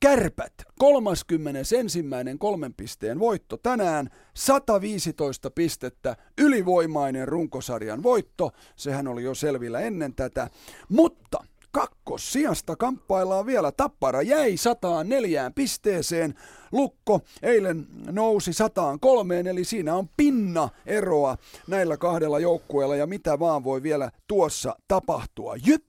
Kärpät, 0.00 0.52
31. 0.78 2.04
kolmen 2.38 2.74
pisteen 2.74 3.18
voitto 3.18 3.56
tänään, 3.56 4.10
115 4.34 5.50
pistettä, 5.50 6.16
ylivoimainen 6.38 7.28
runkosarjan 7.28 8.02
voitto, 8.02 8.50
sehän 8.76 9.08
oli 9.08 9.22
jo 9.22 9.34
selvillä 9.34 9.80
ennen 9.80 10.14
tätä, 10.14 10.50
mutta 10.88 11.44
kakkossijasta 11.70 12.76
kamppaillaan 12.76 13.46
vielä. 13.46 13.72
Tappara 13.72 14.22
jäi 14.22 14.56
104 14.56 15.50
pisteeseen. 15.54 16.34
Lukko 16.72 17.20
eilen 17.42 17.86
nousi 18.10 18.52
103, 18.52 19.40
eli 19.40 19.64
siinä 19.64 19.94
on 19.94 20.08
pinna 20.16 20.68
eroa 20.86 21.36
näillä 21.66 21.96
kahdella 21.96 22.38
joukkueella 22.38 22.96
ja 22.96 23.06
mitä 23.06 23.38
vaan 23.38 23.64
voi 23.64 23.82
vielä 23.82 24.10
tuossa 24.26 24.76
tapahtua. 24.88 25.54
Jyp! 25.66 25.84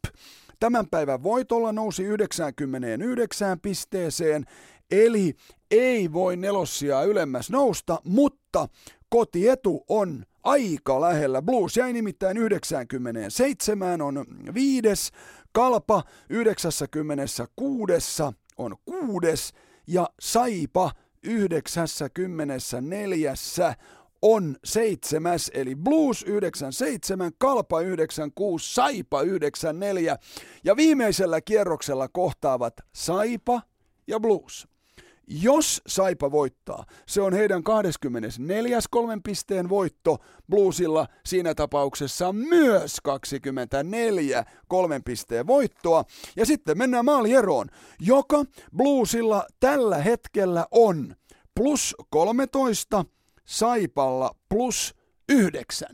Tämän 0.60 0.88
päivän 0.88 1.24
voitolla 1.24 1.72
nousi 1.72 2.04
99 2.04 3.60
pisteeseen, 3.60 4.46
eli 4.92 5.36
ei 5.72 6.14
voi 6.14 6.38
nelossia 6.38 7.04
ylemmäs 7.04 7.50
nousta, 7.50 8.00
mutta 8.04 8.68
kotietu 9.10 9.86
on 9.90 10.26
aika 10.44 11.02
lähellä. 11.02 11.42
Blues 11.42 11.78
jäi 11.78 11.94
nimittäin 11.94 12.38
97, 12.38 14.02
on 14.02 14.26
viides, 14.54 15.12
Kalpa 15.52 16.04
96 16.30 18.24
on 18.58 18.76
kuudes. 18.86 19.54
Ja 19.88 20.10
Saipa 20.20 20.92
94 21.24 23.34
on 24.22 24.56
seitsemäs, 24.64 25.52
eli 25.54 25.76
Blues 25.76 26.24
97, 26.28 27.32
Kalpa 27.38 27.82
96, 27.82 28.74
Saipa 28.74 29.22
94 29.22 30.18
ja 30.64 30.76
viimeisellä 30.76 31.42
kierroksella 31.42 32.08
kohtaavat 32.08 32.74
Saipa 32.96 33.62
ja 34.08 34.20
Blues. 34.20 34.68
Jos 35.30 35.82
Saipa 35.88 36.32
voittaa, 36.32 36.86
se 37.08 37.22
on 37.22 37.34
heidän 37.34 37.64
24. 37.64 38.80
kolmen 38.90 39.24
pisteen 39.24 39.70
voitto. 39.70 40.18
Bluesilla 40.50 41.08
siinä 41.26 41.56
tapauksessa 41.56 42.34
myös 42.34 42.98
24 43.04 44.46
kolmen 44.68 45.04
pisteen 45.04 45.48
voittoa. 45.48 46.04
Ja 46.36 46.46
sitten 46.46 46.78
mennään 46.78 47.06
maalieroon, 47.06 47.68
joka 48.00 48.44
Bluesilla 48.78 49.46
tällä 49.60 49.98
hetkellä 49.98 50.68
on 50.72 51.16
plus 51.56 51.96
13, 52.10 53.06
Saipalla 53.48 54.36
plus 54.50 54.96
9. 55.30 55.88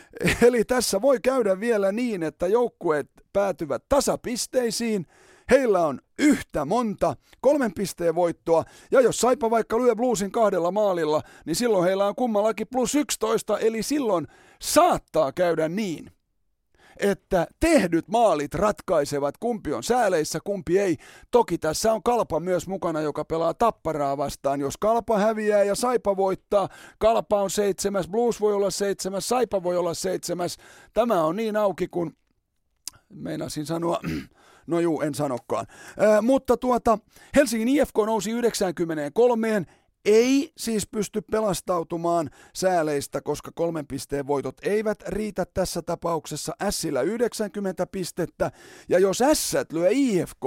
Eli 0.46 0.64
tässä 0.64 1.02
voi 1.02 1.20
käydä 1.20 1.60
vielä 1.60 1.92
niin, 1.92 2.22
että 2.22 2.46
joukkueet 2.46 3.10
päätyvät 3.32 3.84
tasapisteisiin– 3.88 5.06
Heillä 5.50 5.86
on 5.86 6.00
yhtä 6.18 6.64
monta 6.64 7.16
kolmen 7.40 7.74
pisteen 7.74 8.14
voittoa, 8.14 8.64
ja 8.90 9.00
jos 9.00 9.18
Saipa 9.18 9.50
vaikka 9.50 9.78
lyö 9.78 9.96
bluesin 9.96 10.32
kahdella 10.32 10.70
maalilla, 10.70 11.22
niin 11.46 11.56
silloin 11.56 11.84
heillä 11.84 12.06
on 12.06 12.14
kummallakin 12.14 12.66
plus 12.72 12.94
11, 12.94 13.58
eli 13.58 13.82
silloin 13.82 14.26
saattaa 14.62 15.32
käydä 15.32 15.68
niin, 15.68 16.10
että 17.00 17.46
tehdyt 17.60 18.08
maalit 18.08 18.54
ratkaisevat, 18.54 19.38
kumpi 19.38 19.72
on 19.72 19.82
sääleissä, 19.82 20.38
kumpi 20.44 20.78
ei. 20.78 20.96
Toki 21.30 21.58
tässä 21.58 21.92
on 21.92 22.02
Kalpa 22.02 22.40
myös 22.40 22.68
mukana, 22.68 23.00
joka 23.00 23.24
pelaa 23.24 23.54
tapparaa 23.54 24.16
vastaan. 24.16 24.60
Jos 24.60 24.76
Kalpa 24.76 25.18
häviää 25.18 25.62
ja 25.62 25.74
Saipa 25.74 26.16
voittaa, 26.16 26.68
Kalpa 26.98 27.42
on 27.42 27.50
seitsemäs, 27.50 28.08
Blues 28.08 28.40
voi 28.40 28.54
olla 28.54 28.70
seitsemäs, 28.70 29.28
Saipa 29.28 29.62
voi 29.62 29.76
olla 29.76 29.94
seitsemäs. 29.94 30.56
Tämä 30.92 31.24
on 31.24 31.36
niin 31.36 31.56
auki 31.56 31.88
kuin 31.88 32.16
meinasin 33.08 33.66
sanoa 33.66 34.00
No 34.68 34.80
juu, 34.80 35.00
en 35.00 35.14
sanokaan. 35.14 35.66
Ää, 35.98 36.22
mutta 36.22 36.56
tuota, 36.56 36.98
Helsingin 37.36 37.68
IFK 37.68 37.96
nousi 38.06 38.30
93, 38.30 39.66
ei 40.08 40.52
siis 40.56 40.86
pysty 40.86 41.20
pelastautumaan 41.20 42.30
sääleistä, 42.54 43.20
koska 43.20 43.50
kolmen 43.54 43.86
pisteen 43.86 44.26
voitot 44.26 44.56
eivät 44.62 45.02
riitä 45.08 45.46
tässä 45.54 45.82
tapauksessa. 45.82 46.52
Sillä 46.70 47.02
90 47.02 47.86
pistettä, 47.86 48.50
ja 48.88 48.98
jos 48.98 49.22
S 49.32 49.54
lyö 49.72 49.88
IFK 49.90 50.44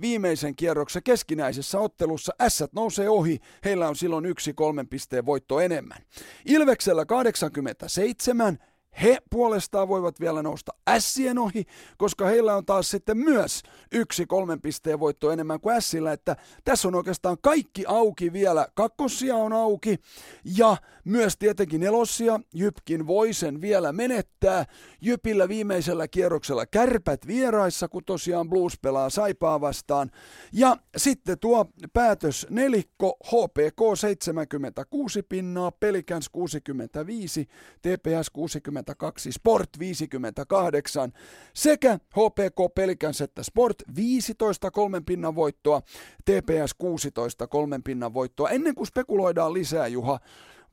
viimeisen 0.00 0.56
kierroksen 0.56 1.02
keskinäisessä 1.02 1.78
ottelussa, 1.78 2.32
S 2.48 2.64
nousee 2.72 3.08
ohi, 3.08 3.38
heillä 3.64 3.88
on 3.88 3.96
silloin 3.96 4.26
yksi 4.26 4.52
kolmen 4.52 4.88
pisteen 4.88 5.26
voitto 5.26 5.60
enemmän. 5.60 5.98
Ilveksellä 6.44 7.06
87, 7.06 8.58
he 9.02 9.18
puolestaan 9.30 9.88
voivat 9.88 10.20
vielä 10.20 10.42
nousta 10.42 10.72
ässien 10.88 11.38
ohi, 11.38 11.64
koska 11.98 12.26
heillä 12.26 12.56
on 12.56 12.66
taas 12.66 12.90
sitten 12.90 13.18
myös 13.18 13.62
yksi 13.92 14.26
kolmen 14.26 14.60
pisteen 14.60 15.00
voitto 15.00 15.30
enemmän 15.30 15.60
kuin 15.60 15.76
ässillä, 15.76 16.12
että 16.12 16.36
tässä 16.64 16.88
on 16.88 16.94
oikeastaan 16.94 17.36
kaikki 17.42 17.84
auki 17.86 18.32
vielä. 18.32 18.66
Kakkosia 18.74 19.36
on 19.36 19.52
auki 19.52 19.96
ja 20.44 20.76
myös 21.04 21.36
tietenkin 21.36 21.80
nelossia. 21.80 22.40
Jypkin 22.54 23.06
voi 23.06 23.32
sen 23.32 23.60
vielä 23.60 23.92
menettää. 23.92 24.64
Jypillä 25.00 25.48
viimeisellä 25.48 26.08
kierroksella 26.08 26.66
kärpät 26.66 27.26
vieraissa, 27.26 27.88
kun 27.88 28.04
tosiaan 28.04 28.48
Blues 28.48 28.78
pelaa 28.82 29.10
Saipaa 29.10 29.60
vastaan. 29.60 30.10
Ja 30.52 30.76
sitten 30.96 31.38
tuo 31.38 31.66
päätös 31.92 32.46
nelikko 32.50 33.16
HPK 33.26 33.80
76 34.00 35.22
pinnaa, 35.22 35.70
Pelikans 35.70 36.28
65, 36.28 37.48
TPS 37.82 38.30
60 38.32 38.79
52, 38.86 39.32
Sport 39.32 39.68
58 39.78 41.12
sekä 41.54 41.98
HPK 42.10 42.74
Pelikans 42.74 43.20
että 43.20 43.42
Sport 43.42 43.76
15 43.96 44.70
kolmen 44.70 45.04
pinnan 45.04 45.34
voittoa, 45.34 45.82
TPS 46.24 46.74
16 46.78 47.46
kolmen 47.46 47.82
pinnan 47.82 48.14
voittoa. 48.14 48.50
Ennen 48.50 48.74
kuin 48.74 48.86
spekuloidaan 48.86 49.52
lisää, 49.52 49.86
Juha, 49.86 50.20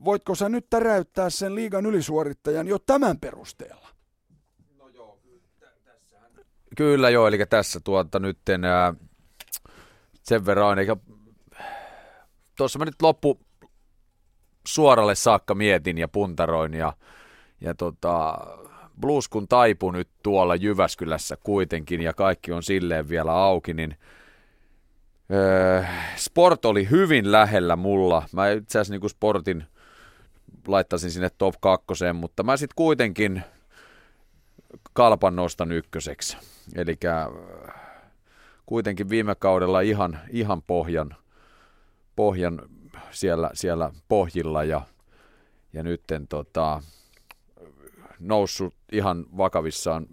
voitko 0.04 0.34
sä 0.34 0.48
nyt 0.48 0.66
täräyttää 0.70 1.30
sen 1.30 1.54
liigan 1.54 1.86
ylisuorittajan 1.86 2.68
jo 2.68 2.78
tämän 2.78 3.18
perusteella? 3.18 3.88
No 4.78 4.88
joo, 4.88 5.18
kyllä 6.76 7.10
joo, 7.10 7.26
eli 7.26 7.38
tässä 7.50 7.80
tuota 7.84 8.18
nyt 8.18 8.38
ää, 8.48 8.94
sen 10.22 10.46
verran, 10.46 10.78
eikä 10.78 10.96
tuossa 12.56 12.78
mä 12.78 12.84
nyt 12.84 13.02
loppu 13.02 13.40
suoralle 14.66 15.14
saakka 15.14 15.54
mietin 15.54 15.98
ja 15.98 16.08
puntaroin 16.08 16.74
ja 16.74 16.92
ja 17.60 17.74
tota, 17.74 18.38
Blues 19.00 19.28
kun 19.28 19.48
taipui 19.48 19.92
nyt 19.92 20.08
tuolla 20.22 20.54
Jyväskylässä 20.54 21.36
kuitenkin 21.36 22.00
ja 22.00 22.12
kaikki 22.12 22.52
on 22.52 22.62
silleen 22.62 23.08
vielä 23.08 23.32
auki, 23.32 23.74
niin 23.74 23.96
öö, 25.32 25.84
Sport 26.16 26.64
oli 26.64 26.90
hyvin 26.90 27.32
lähellä 27.32 27.76
mulla. 27.76 28.22
Mä 28.32 28.50
itse 28.50 28.78
asiassa 28.78 28.94
niin 28.94 29.10
Sportin 29.10 29.64
laittaisin 30.66 31.10
sinne 31.10 31.30
top 31.38 31.54
kakkoseen, 31.60 32.16
mutta 32.16 32.42
mä 32.42 32.56
sitten 32.56 32.76
kuitenkin 32.76 33.42
kalpan 34.92 35.36
nostan 35.36 35.72
ykköseksi. 35.72 36.36
Eli 36.74 36.98
kuitenkin 38.66 39.08
viime 39.08 39.34
kaudella 39.34 39.80
ihan, 39.80 40.18
ihan 40.30 40.62
pohjan, 40.62 41.16
pohjan 42.16 42.62
siellä, 43.10 43.50
siellä 43.54 43.92
pohjilla 44.08 44.64
ja, 44.64 44.82
ja 45.72 45.82
nytten 45.82 46.28
tota, 46.28 46.82
noussut 48.20 48.74
ihan 48.92 49.26
vakavissaan 49.36 50.06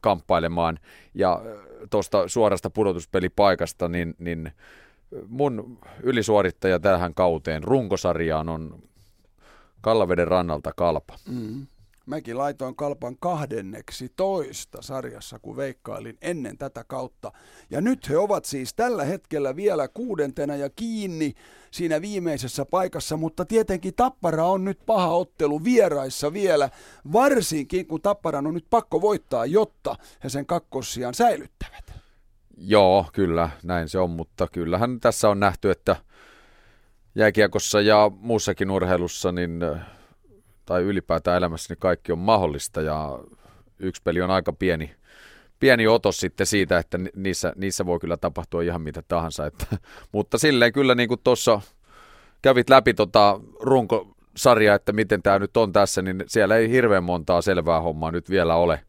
kamppailemaan. 0.00 0.78
Ja 1.14 1.42
tuosta 1.90 2.28
suorasta 2.28 2.70
pudotuspelipaikasta, 2.70 3.88
niin, 3.88 4.14
niin 4.18 4.52
mun 5.28 5.78
ylisuorittaja 6.02 6.80
tähän 6.80 7.14
kauteen 7.14 7.64
runkosarjaan 7.64 8.48
on 8.48 8.82
Kallaveden 9.80 10.28
rannalta 10.28 10.72
Kalpa. 10.76 11.18
Mm. 11.28 11.66
Mäkin 12.06 12.38
laitoin 12.38 12.76
Kalpan 12.76 13.16
kahdenneksi 13.20 14.12
toista 14.16 14.82
sarjassa, 14.82 15.38
kun 15.38 15.56
veikkailin 15.56 16.18
ennen 16.22 16.58
tätä 16.58 16.84
kautta. 16.84 17.32
Ja 17.70 17.80
nyt 17.80 18.08
he 18.08 18.18
ovat 18.18 18.44
siis 18.44 18.74
tällä 18.74 19.04
hetkellä 19.04 19.56
vielä 19.56 19.88
kuudentena 19.88 20.56
ja 20.56 20.70
kiinni 20.70 21.34
siinä 21.72 22.00
viimeisessä 22.00 22.64
paikassa, 22.64 23.16
mutta 23.16 23.44
tietenkin 23.44 23.94
Tappara 23.94 24.46
on 24.46 24.64
nyt 24.64 24.78
paha 24.86 25.08
ottelu 25.08 25.64
vieraissa 25.64 26.32
vielä, 26.32 26.70
varsinkin 27.12 27.86
kun 27.86 28.02
Tapparan 28.02 28.46
on 28.46 28.54
nyt 28.54 28.66
pakko 28.70 29.00
voittaa, 29.00 29.46
jotta 29.46 29.96
he 30.24 30.28
sen 30.28 30.46
kakkossiaan 30.46 31.14
säilyttävät. 31.14 31.92
Joo, 32.56 33.06
kyllä, 33.12 33.50
näin 33.62 33.88
se 33.88 33.98
on, 33.98 34.10
mutta 34.10 34.48
kyllähän 34.52 35.00
tässä 35.00 35.28
on 35.28 35.40
nähty, 35.40 35.70
että 35.70 35.96
jääkiekossa 37.14 37.80
ja 37.80 38.10
muussakin 38.14 38.70
urheilussa, 38.70 39.32
niin 39.32 39.60
tai 40.66 40.82
ylipäätään 40.82 41.36
elämässä, 41.36 41.72
niin 41.72 41.80
kaikki 41.80 42.12
on 42.12 42.18
mahdollista 42.18 42.80
ja 42.80 43.18
yksi 43.78 44.02
peli 44.02 44.22
on 44.22 44.30
aika 44.30 44.52
pieni, 44.52 44.94
pieni 45.62 45.86
otos 45.86 46.20
sitten 46.20 46.46
siitä, 46.46 46.78
että 46.78 46.98
niissä, 47.16 47.52
niissä 47.56 47.86
voi 47.86 47.98
kyllä 47.98 48.16
tapahtua 48.16 48.62
ihan 48.62 48.82
mitä 48.82 49.02
tahansa. 49.08 49.46
Että, 49.46 49.66
mutta 50.12 50.38
silleen 50.38 50.72
kyllä 50.72 50.94
niin 50.94 51.08
kuin 51.08 51.20
tuossa 51.24 51.60
kävit 52.42 52.70
läpi 52.70 52.94
tota 52.94 53.40
runkosarjaa, 53.60 54.76
että 54.76 54.92
miten 54.92 55.22
tämä 55.22 55.38
nyt 55.38 55.56
on 55.56 55.72
tässä, 55.72 56.02
niin 56.02 56.24
siellä 56.26 56.56
ei 56.56 56.70
hirveän 56.70 57.04
montaa 57.04 57.42
selvää 57.42 57.80
hommaa 57.80 58.10
nyt 58.10 58.30
vielä 58.30 58.54
ole, 58.54 58.80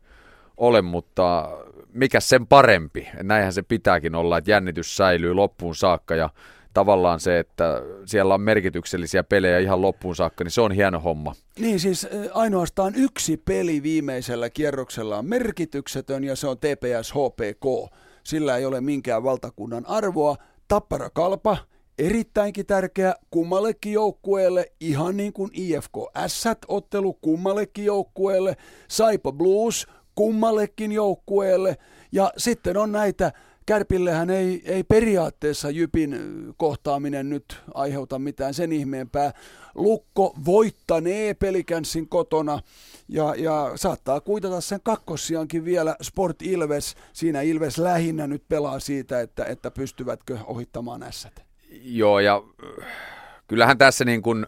ole 0.57 0.81
mutta 0.81 1.49
mikä 1.91 2.19
sen 2.19 2.47
parempi. 2.47 3.07
Näinhän 3.23 3.53
se 3.53 3.61
pitääkin 3.61 4.15
olla, 4.15 4.37
että 4.37 4.51
jännitys 4.51 4.97
säilyy 4.97 5.33
loppuun 5.33 5.75
saakka 5.75 6.15
ja 6.15 6.29
tavallaan 6.73 7.19
se, 7.19 7.39
että 7.39 7.81
siellä 8.05 8.33
on 8.33 8.41
merkityksellisiä 8.41 9.23
pelejä 9.23 9.59
ihan 9.59 9.81
loppuun 9.81 10.15
saakka, 10.15 10.43
niin 10.43 10.51
se 10.51 10.61
on 10.61 10.71
hieno 10.71 10.99
homma. 10.99 11.35
Niin 11.59 11.79
siis 11.79 12.07
ainoastaan 12.33 12.93
yksi 12.95 13.37
peli 13.37 13.83
viimeisellä 13.83 14.49
kierroksella 14.49 15.17
on 15.17 15.25
merkityksetön 15.25 16.23
ja 16.23 16.35
se 16.35 16.47
on 16.47 16.57
TPS 16.57 17.13
HPK. 17.13 17.93
Sillä 18.23 18.57
ei 18.57 18.65
ole 18.65 18.81
minkään 18.81 19.23
valtakunnan 19.23 19.85
arvoa. 19.85 20.35
Tappara 20.67 21.09
Kalpa, 21.09 21.57
erittäinkin 21.99 22.65
tärkeä 22.65 23.15
kummallekin 23.29 23.93
joukkueelle, 23.93 24.71
ihan 24.79 25.17
niin 25.17 25.33
kuin 25.33 25.49
IFK 25.53 25.97
S-ottelu 26.27 27.13
kummallekin 27.13 27.85
joukkueelle, 27.85 28.57
Saipa 28.87 29.31
Blues 29.31 29.87
kummallekin 30.15 30.91
joukkueelle 30.91 31.77
ja 32.11 32.33
sitten 32.37 32.77
on 32.77 32.91
näitä 32.91 33.31
Kärpillehän 33.65 34.29
ei, 34.29 34.61
ei 34.65 34.83
periaatteessa 34.83 35.69
Jypin 35.69 36.15
kohtaaminen 36.57 37.29
nyt 37.29 37.61
aiheuta 37.73 38.19
mitään 38.19 38.53
sen 38.53 38.71
ihmeempää. 38.71 39.31
Lukko 39.75 40.35
voittanee 40.45 41.33
pelikänssin 41.33 42.09
kotona 42.09 42.59
ja, 43.09 43.35
ja 43.35 43.71
saattaa 43.75 44.21
kuitata 44.21 44.61
sen 44.61 44.79
kakkossiankin 44.83 45.65
vielä 45.65 45.95
Sport 46.01 46.41
Ilves. 46.41 46.95
Siinä 47.13 47.41
Ilves 47.41 47.77
lähinnä 47.77 48.27
nyt 48.27 48.43
pelaa 48.49 48.79
siitä, 48.79 49.21
että, 49.21 49.45
että 49.45 49.71
pystyvätkö 49.71 50.37
ohittamaan 50.45 51.03
ässät. 51.03 51.43
Joo, 51.83 52.19
ja 52.19 52.43
kyllähän 53.47 53.77
tässä 53.77 54.05
niin 54.05 54.21
kuin 54.21 54.45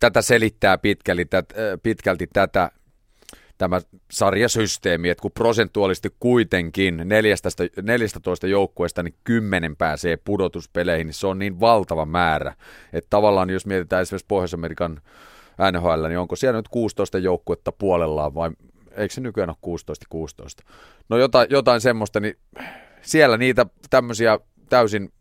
tätä 0.00 0.22
selittää 0.22 0.78
pitkälti, 0.78 1.24
tät, 1.24 1.52
pitkälti 1.82 2.26
tätä 2.32 2.70
tämä 3.58 3.80
sarjasysteemi, 4.10 5.08
että 5.08 5.22
kun 5.22 5.32
prosentuaalisesti 5.32 6.14
kuitenkin 6.20 7.02
14, 7.04 7.64
14 7.82 8.46
joukkueesta 8.46 9.02
niin 9.02 9.14
10 9.24 9.76
pääsee 9.76 10.16
pudotuspeleihin, 10.16 11.06
niin 11.06 11.14
se 11.14 11.26
on 11.26 11.38
niin 11.38 11.60
valtava 11.60 12.06
määrä, 12.06 12.54
että 12.92 13.10
tavallaan 13.10 13.50
jos 13.50 13.66
mietitään 13.66 14.02
esimerkiksi 14.02 14.26
Pohjois-Amerikan 14.28 15.00
NHL, 15.72 16.06
niin 16.08 16.18
onko 16.18 16.36
siellä 16.36 16.58
nyt 16.58 16.68
16 16.68 17.18
joukkuetta 17.18 17.72
puolellaan 17.72 18.34
vai 18.34 18.50
eikö 18.96 19.14
se 19.14 19.20
nykyään 19.20 19.54
ole 19.62 19.78
16-16? 20.62 20.66
No 21.08 21.18
jotain, 21.18 21.46
jotain 21.50 21.80
semmoista, 21.80 22.20
niin 22.20 22.36
siellä 23.02 23.36
niitä 23.36 23.66
tämmöisiä 23.90 24.38
täysin 24.68 25.12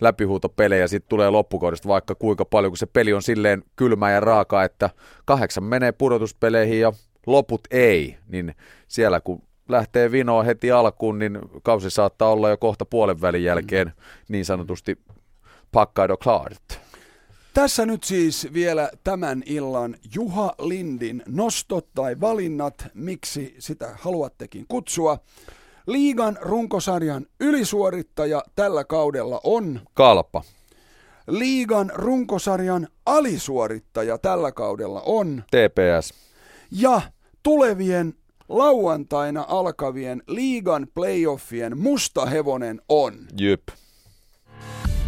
läpihuutopelejä 0.00 0.86
sitten 0.86 1.08
tulee 1.08 1.30
loppukaudesta 1.30 1.88
vaikka 1.88 2.14
kuinka 2.14 2.44
paljon, 2.44 2.70
kun 2.70 2.78
se 2.78 2.86
peli 2.86 3.12
on 3.12 3.22
silleen 3.22 3.62
kylmä 3.76 4.10
ja 4.10 4.20
raaka, 4.20 4.64
että 4.64 4.90
kahdeksan 5.24 5.64
menee 5.64 5.92
pudotuspeleihin 5.92 6.80
ja 6.80 6.92
loput 7.32 7.60
ei, 7.70 8.16
niin 8.28 8.54
siellä 8.88 9.20
kun 9.20 9.42
lähtee 9.68 10.12
vinoa 10.12 10.42
heti 10.42 10.70
alkuun, 10.70 11.18
niin 11.18 11.38
kausi 11.62 11.90
saattaa 11.90 12.30
olla 12.30 12.48
jo 12.48 12.56
kohta 12.56 12.84
puolen 12.84 13.20
välin 13.20 13.44
jälkeen 13.44 13.92
niin 14.28 14.44
sanotusti 14.44 14.98
pakkaido 15.72 16.16
klart. 16.16 16.80
Tässä 17.54 17.86
nyt 17.86 18.04
siis 18.04 18.48
vielä 18.52 18.90
tämän 19.04 19.42
illan 19.46 19.96
Juha 20.14 20.54
Lindin 20.58 21.22
nostot 21.26 21.86
tai 21.94 22.20
valinnat, 22.20 22.86
miksi 22.94 23.54
sitä 23.58 23.90
haluattekin 24.00 24.64
kutsua. 24.68 25.18
Liigan 25.86 26.38
runkosarjan 26.40 27.26
ylisuorittaja 27.40 28.42
tällä 28.56 28.84
kaudella 28.84 29.40
on... 29.44 29.80
Kalpa. 29.94 30.42
Liigan 31.26 31.92
runkosarjan 31.94 32.88
alisuorittaja 33.06 34.18
tällä 34.18 34.52
kaudella 34.52 35.02
on... 35.06 35.44
TPS. 35.50 36.14
Ja 36.70 37.02
tulevien 37.42 38.14
lauantaina 38.48 39.44
alkavien 39.48 40.22
liigan 40.26 40.86
playoffien 40.94 41.78
musta 41.78 42.26
hevonen 42.26 42.80
on... 42.88 43.14
Jyp. 43.40 43.62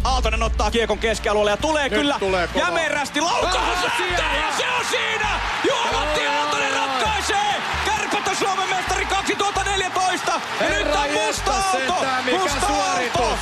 Aaltonen 0.03 0.43
ottaa 0.43 0.71
kiekon 0.71 0.97
keskialueelle 0.97 1.51
ja 1.51 1.57
tulee 1.57 1.89
Nyt 1.89 1.99
kyllä 1.99 2.15
tulee 2.19 2.47
kova. 2.47 2.65
jämerästi 2.65 3.21
laukaus 3.21 3.53
ja 3.53 4.57
se 4.57 4.63
on 4.79 4.85
siinä! 4.89 5.29
Juha-Matti 5.67 6.27
Aaltonen 6.27 6.73
ratkaisee! 6.73 7.53
Kärpät 7.85 8.27
on 8.27 8.35
Suomen 8.35 8.69
mestari 8.69 9.05
2014 9.05 10.41
ja 10.61 10.69
nyt 10.69 10.87
on 10.87 11.25
Musta 11.27 11.51
Aalto! 11.53 12.05
Musta 12.39 12.67
Aalto! 12.67 13.37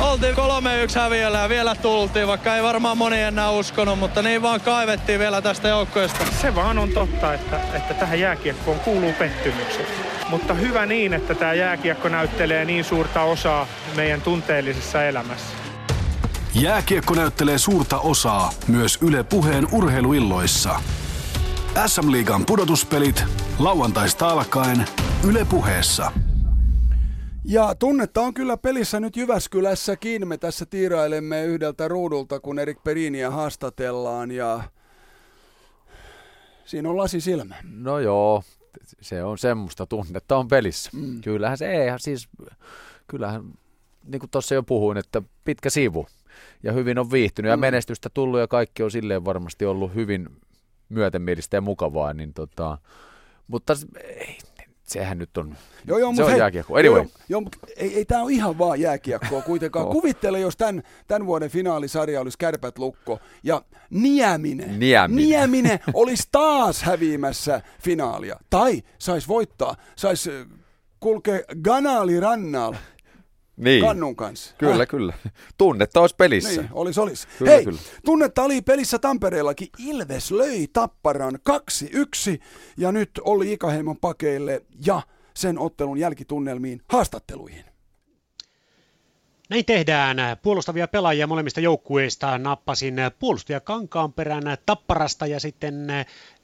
Oltiin 0.00 0.34
3-1 0.34 0.38
häviöllä 0.94 1.38
ja 1.38 1.48
vielä 1.48 1.74
tultiin, 1.74 2.26
vaikka 2.26 2.56
ei 2.56 2.62
varmaan 2.62 2.98
moni 2.98 3.20
enää 3.20 3.50
uskonut, 3.50 3.98
mutta 3.98 4.22
niin 4.22 4.42
vaan 4.42 4.60
kaivettiin 4.60 5.18
vielä 5.18 5.42
tästä 5.42 5.68
joukkueesta. 5.68 6.24
Se 6.40 6.54
vaan 6.54 6.78
on 6.78 6.88
totta, 6.88 7.34
että, 7.34 7.60
että 7.74 7.94
tähän 7.94 8.20
jääkiekkoon 8.20 8.80
kuuluu 8.80 9.12
pettymykset. 9.12 9.86
Mutta 10.28 10.54
hyvä 10.54 10.86
niin, 10.86 11.14
että 11.14 11.34
tämä 11.34 11.54
jääkiekko 11.54 12.08
näyttelee 12.08 12.64
niin 12.64 12.84
suurta 12.84 13.22
osaa 13.22 13.66
meidän 13.96 14.20
tunteellisessa 14.20 15.04
elämässä. 15.04 15.56
Jääkiekko 16.54 17.14
näyttelee 17.14 17.58
suurta 17.58 17.98
osaa 17.98 18.52
myös 18.68 18.98
Yle 19.02 19.22
Puheen 19.22 19.68
urheiluilloissa. 19.72 20.80
SM-liigan 21.86 22.46
pudotuspelit 22.46 23.24
lauantaista 23.58 24.28
alkaen 24.28 24.84
Yle 25.28 25.44
Puheessa. 25.44 26.12
Ja 27.50 27.74
tunnetta 27.74 28.20
on 28.20 28.34
kyllä 28.34 28.56
pelissä 28.56 29.00
nyt 29.00 29.16
Jyväskylässäkin. 29.16 30.28
Me 30.28 30.38
tässä 30.38 30.66
tiirailemme 30.66 31.44
yhdeltä 31.44 31.88
ruudulta, 31.88 32.40
kun 32.40 32.58
Erik 32.58 32.84
Periniä 32.84 33.30
haastatellaan 33.30 34.30
ja 34.30 34.62
siinä 36.64 36.90
on 36.90 36.96
lasi 36.96 37.20
silmä. 37.20 37.54
No 37.72 37.98
joo, 37.98 38.42
se 39.00 39.24
on 39.24 39.38
semmoista 39.38 39.86
tunnetta 39.86 40.36
on 40.36 40.48
pelissä. 40.48 40.90
Mm. 40.94 41.20
Kyllähän 41.20 41.58
se 41.58 41.70
ei, 41.70 41.88
siis 41.98 42.28
kyllähän, 43.06 43.44
niin 44.04 44.20
kuin 44.20 44.30
tuossa 44.30 44.54
jo 44.54 44.62
puhuin, 44.62 44.96
että 44.98 45.22
pitkä 45.44 45.70
sivu 45.70 46.06
ja 46.62 46.72
hyvin 46.72 46.98
on 46.98 47.10
viihtynyt 47.10 47.50
ja 47.50 47.56
Mm. 47.56 47.60
menestystä 47.60 48.10
tullut 48.14 48.40
ja 48.40 48.48
kaikki 48.48 48.82
on 48.82 48.90
silleen 48.90 49.24
varmasti 49.24 49.66
ollut 49.66 49.94
hyvin 49.94 50.28
myötämielistä 50.88 51.56
ja 51.56 51.60
mukavaa, 51.60 52.14
niin 52.14 52.34
tota, 52.34 52.78
mutta 53.46 53.72
ei, 54.04 54.38
sehän 54.90 55.18
nyt 55.18 55.38
on, 55.38 55.56
Joo, 55.86 55.98
joo, 55.98 56.14
se 56.14 56.22
on 56.22 56.30
hei, 56.30 56.38
jääkiekko. 56.38 56.74
Anyway, 56.74 56.98
Joo, 56.98 57.10
joo, 57.28 57.42
ei, 57.76 57.96
ei 57.96 58.04
tämä 58.04 58.22
ole 58.22 58.32
ihan 58.32 58.58
vaan 58.58 58.80
jääkiekkoa 58.80 59.42
kuitenkaan. 59.42 59.84
Joo. 59.84 59.92
Kuvittele, 60.00 60.40
jos 60.40 60.56
tämän, 60.56 60.82
tämän 61.08 61.26
vuoden 61.26 61.50
finaalisarja 61.50 62.20
olisi 62.20 62.38
Kärpät 62.38 62.78
Lukko 62.78 63.18
ja 63.42 63.62
Nieminen, 63.90 64.78
Nieminen. 64.78 65.28
Nieminen 65.28 65.80
olisi 65.94 66.28
taas 66.32 66.82
häviämässä 66.82 67.62
finaalia. 67.82 68.36
Tai 68.50 68.82
sais 68.98 69.28
voittaa, 69.28 69.76
sais 69.96 70.28
äh, 70.28 70.46
kulkea 71.00 71.40
Ganaali 71.62 72.20
rannalla 72.20 72.76
niin. 73.64 73.84
kannun 73.84 74.16
kanssa. 74.16 74.54
Kyllä, 74.58 74.82
Äh. 74.82 74.88
kyllä. 74.88 75.12
Tunnetta 75.58 76.00
olisi 76.00 76.16
pelissä. 76.16 76.60
Niin, 76.60 76.70
olis, 76.72 76.98
olis. 76.98 77.28
Kyllä, 77.38 77.50
Hei, 77.52 77.64
kyllä. 77.64 77.78
tunnetta 78.04 78.42
oli 78.42 78.62
pelissä 78.62 78.98
Tampereellakin. 78.98 79.68
Ilves 79.78 80.30
löi 80.30 80.66
Tapparan 80.72 81.38
2-1 81.50 82.40
ja 82.76 82.92
nyt 82.92 83.10
oli 83.24 83.52
Ikaheimon 83.52 83.96
pakeille 83.96 84.62
ja 84.86 85.02
sen 85.36 85.58
ottelun 85.58 85.98
jälkitunnelmiin 85.98 86.82
haastatteluihin. 86.88 87.64
Näin 89.50 89.64
tehdään. 89.64 90.16
Puolustavia 90.42 90.88
pelaajia 90.88 91.26
molemmista 91.26 91.60
joukkueista 91.60 92.38
nappasin 92.38 92.94
puolustaja 93.18 93.60
Kankaanperän 93.60 94.42
Tapparasta 94.66 95.26
ja 95.26 95.40
sitten 95.40 95.86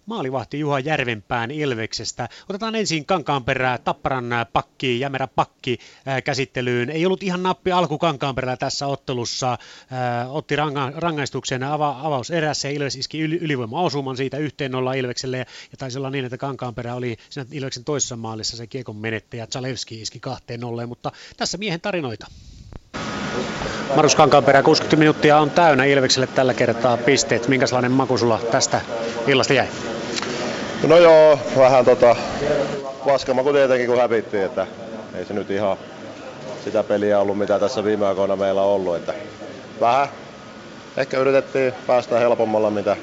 maalivahti 0.07 0.59
Juha 0.59 0.81
Järvenpään 0.81 1.51
Ilveksestä. 1.51 2.29
Otetaan 2.49 2.75
ensin 2.75 3.07
Kankaanperää 3.07 3.79
Tapparan 3.79 4.25
pakki, 4.53 5.01
Jämerä 5.01 5.27
pakki 5.27 5.79
ää, 6.07 6.23
käsittelyyn. 6.23 6.91
Ei 6.91 7.07
ollut 7.07 7.23
ihan 7.23 7.43
nappi 7.43 7.73
alku 7.73 7.99
Kankaanperällä 7.99 8.57
tässä 8.57 8.87
ottelussa. 8.87 9.59
Ää, 9.91 10.29
otti 10.29 10.57
ranga, 10.57 10.93
rangaistuksen 10.95 11.63
ava, 11.63 11.97
avauserässä 12.03 12.69
ja 12.69 12.75
Ilves 12.75 12.97
iski 12.97 13.21
yli, 13.21 13.37
ylivoima-osuman 13.37 14.17
siitä 14.17 14.39
yhteen 14.39 14.73
nolla 14.73 14.93
Ilvekselle. 14.93 15.39
Ja, 15.39 15.45
taisi 15.79 15.99
olla 15.99 16.11
niin, 16.11 16.25
että 16.25 16.39
Kankaanperä 16.39 16.95
oli 16.95 17.17
siinä 17.31 17.49
Ilveksen 17.53 17.85
toisessa 17.85 18.17
maalissa 18.17 18.57
se 18.57 18.67
kiekon 18.67 18.97
menettäjä. 18.97 19.47
Zalewski 19.47 20.03
iski 20.03 20.21
kahteen 20.21 20.61
nolleen, 20.61 20.89
mutta 20.89 21.13
tässä 21.37 21.59
miehen 21.59 21.81
tarinoita. 21.81 22.27
Marus 23.97 24.15
Kankaanperä, 24.15 24.63
60 24.63 24.97
minuuttia 24.97 25.39
on 25.39 25.51
täynnä 25.51 25.85
Ilvekselle 25.85 26.27
tällä 26.27 26.55
kertaa 26.55 26.97
pisteet. 26.97 27.49
Minkälainen 27.49 27.93
maku 27.93 28.19
sulla 28.19 28.41
tästä 28.51 28.81
illasta 29.27 29.53
jäi? 29.53 29.96
No 30.83 30.99
joo, 30.99 31.39
vähän 31.59 31.85
tota 31.85 32.17
paskamaku 33.07 33.53
tietenkin 33.53 33.87
kun 33.87 33.99
hävittiin, 33.99 34.45
että 34.45 34.67
ei 35.15 35.25
se 35.25 35.35
nyt 35.35 35.51
ihan 35.51 35.77
sitä 36.65 36.83
peliä 36.83 37.21
ollut 37.21 37.39
mitä 37.39 37.59
tässä 37.59 37.85
viime 37.85 38.07
aikoina 38.07 38.37
meillä 38.37 38.63
on 38.63 38.69
ollut, 38.69 38.97
että 38.97 39.15
vähän 39.81 40.09
ehkä 40.97 41.19
yritettiin 41.19 41.73
päästä 41.87 42.19
helpommalla 42.19 42.71
mitä, 42.71 42.97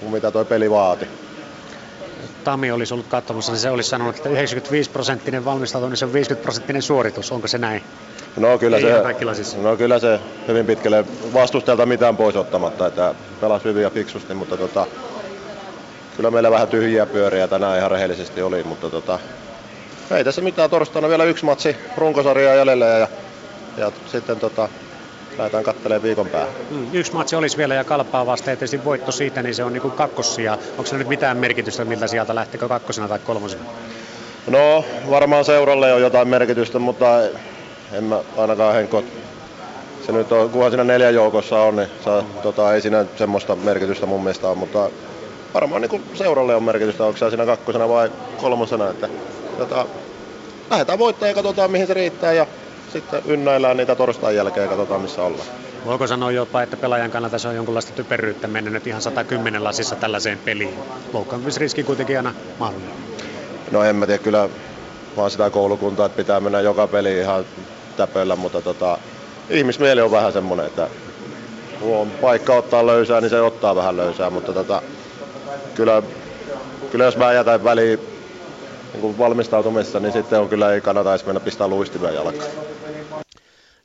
kuin 0.00 0.12
mitä 0.12 0.30
toi 0.30 0.44
peli 0.44 0.70
vaati. 0.70 1.06
Tami 2.44 2.70
olisi 2.70 2.94
ollut 2.94 3.06
katsomassa, 3.06 3.52
niin 3.52 3.60
se 3.60 3.70
olisi 3.70 3.88
sanonut, 3.88 4.16
että 4.16 4.28
95 4.28 4.90
prosenttinen 4.90 5.44
valmistautuminen, 5.44 5.90
niin 5.90 5.98
se 5.98 6.04
on 6.04 6.12
50 6.12 6.42
prosenttinen 6.42 6.82
suoritus. 6.82 7.32
Onko 7.32 7.48
se 7.48 7.58
näin? 7.58 7.82
No 8.36 8.58
kyllä, 8.58 8.76
Ei 8.76 8.82
se, 8.82 9.34
siis. 9.34 9.56
no 9.56 9.76
kyllä 9.76 9.98
se 9.98 10.20
hyvin 10.48 10.66
pitkälle 10.66 11.04
vastustajalta 11.34 11.86
mitään 11.86 12.16
pois 12.16 12.36
ottamatta, 12.36 12.86
että 12.86 13.14
pelasi 13.40 13.64
hyvin 13.64 13.82
ja 13.82 13.90
fiksusti, 13.90 14.34
mutta 14.34 14.56
tota, 14.56 14.86
kyllä 16.16 16.30
meillä 16.30 16.50
vähän 16.50 16.68
tyhjiä 16.68 17.06
pyöriä 17.06 17.48
tänään 17.48 17.78
ihan 17.78 17.90
rehellisesti 17.90 18.42
oli, 18.42 18.62
mutta 18.62 18.90
tota, 18.90 19.18
ei 20.10 20.24
tässä 20.24 20.40
mitään 20.40 20.70
torstaina 20.70 21.08
vielä 21.08 21.24
yksi 21.24 21.44
matsi 21.44 21.76
runkosarjaa 21.96 22.54
jäljellä 22.54 22.86
ja, 22.86 23.08
ja 23.76 23.92
sitten 24.06 24.40
tota, 24.40 24.68
lähdetään 25.38 25.64
katselemaan 25.64 26.02
viikon 26.02 26.28
päähän. 26.28 26.54
Mm, 26.70 26.86
yksi 26.92 27.12
matsi 27.12 27.36
olisi 27.36 27.56
vielä 27.56 27.74
ja 27.74 27.84
kalpaa 27.84 28.26
vasta, 28.26 28.50
ja 28.50 28.56
tietysti 28.56 28.84
voitto 28.84 29.12
siitä, 29.12 29.42
niin 29.42 29.54
se 29.54 29.64
on 29.64 29.72
niin 29.72 29.90
kakkossia. 29.90 30.58
Onko 30.70 30.86
se 30.86 30.96
nyt 30.96 31.08
mitään 31.08 31.36
merkitystä, 31.36 31.84
miltä 31.84 32.06
sieltä 32.06 32.34
lähtekö 32.34 32.68
kakkosena 32.68 33.08
tai 33.08 33.18
kolmosena? 33.18 33.64
No, 34.46 34.84
varmaan 35.10 35.44
seuralle 35.44 35.92
on 35.92 36.00
jotain 36.00 36.28
merkitystä, 36.28 36.78
mutta 36.78 37.06
en 37.92 38.04
mä 38.04 38.18
ainakaan 38.36 38.74
Henkko 38.74 39.04
se 40.06 40.12
nyt 40.12 40.32
on, 40.32 40.50
kunhan 40.50 40.70
siinä 40.70 40.84
neljän 40.84 41.14
joukossa 41.14 41.60
on, 41.60 41.76
niin 41.76 41.88
saa, 42.04 42.22
tota, 42.42 42.74
ei 42.74 42.80
siinä 42.80 43.04
semmoista 43.16 43.56
merkitystä 43.56 44.06
mun 44.06 44.22
mielestä 44.22 44.48
ole, 44.48 44.56
mutta 44.56 44.90
varmaan 45.54 45.82
niin 45.82 46.04
seuralle 46.14 46.54
on 46.56 46.62
merkitystä, 46.62 47.04
onko 47.04 47.16
se 47.16 47.28
siinä 47.28 47.46
kakkosena 47.46 47.88
vai 47.88 48.10
kolmosena, 48.40 48.90
että 48.90 49.08
tota, 49.58 49.86
lähdetään 50.70 50.98
voittaa 50.98 51.28
ja 51.28 51.34
katsotaan 51.34 51.70
mihin 51.70 51.86
se 51.86 51.94
riittää 51.94 52.32
ja 52.32 52.46
sitten 52.92 53.22
ynnäillään 53.26 53.76
niitä 53.76 53.94
torstain 53.94 54.36
jälkeen 54.36 54.64
ja 54.64 54.68
katsotaan 54.68 55.00
missä 55.00 55.22
ollaan. 55.22 55.48
Voiko 55.84 56.06
sanoa 56.06 56.32
jopa, 56.32 56.62
että 56.62 56.76
pelaajan 56.76 57.10
kannalta 57.10 57.38
se 57.38 57.48
on 57.48 57.54
jonkunlaista 57.56 57.92
typeryyttä 57.92 58.48
mennä 58.48 58.70
nyt 58.70 58.86
ihan 58.86 59.02
110 59.02 59.64
lasissa 59.64 59.96
tällaiseen 59.96 60.38
peliin? 60.38 60.74
Loukkaantumisriski 61.12 61.82
kuitenkin 61.82 62.16
aina 62.16 62.34
mahdollinen. 62.58 62.96
No 63.70 63.84
en 63.84 63.96
mä 63.96 64.06
tiedä, 64.06 64.22
kyllä 64.22 64.48
vaan 65.16 65.30
sitä 65.30 65.50
koulukuntaa, 65.50 66.06
että 66.06 66.16
pitää 66.16 66.40
mennä 66.40 66.60
joka 66.60 66.86
peli 66.86 67.18
ihan 67.18 67.44
täpöllä, 67.96 68.36
mutta 68.36 68.62
tota, 68.62 68.98
ihmismieli 69.50 70.00
on 70.00 70.10
vähän 70.10 70.32
semmoinen, 70.32 70.66
että 70.66 70.88
kun 71.80 71.96
on 71.96 72.10
paikka 72.10 72.54
ottaa 72.54 72.86
löysää, 72.86 73.20
niin 73.20 73.30
se 73.30 73.40
ottaa 73.40 73.76
vähän 73.76 73.96
löysää, 73.96 74.30
mutta 74.30 74.52
tota, 74.52 74.82
kyllä, 75.74 76.02
kyllä 76.90 77.04
jos 77.04 77.16
mä 77.16 77.32
jätän 77.32 77.64
väliin 77.64 77.98
niin 78.92 79.18
valmistautumissa, 79.18 80.00
niin 80.00 80.12
sitten 80.12 80.40
on 80.40 80.48
kyllä 80.48 80.72
ei 80.72 80.80
kannata 80.80 81.10
edes 81.10 81.26
mennä 81.26 81.40
pistää 81.40 81.68
luistimia 81.68 82.10
jalkaan. 82.10 82.50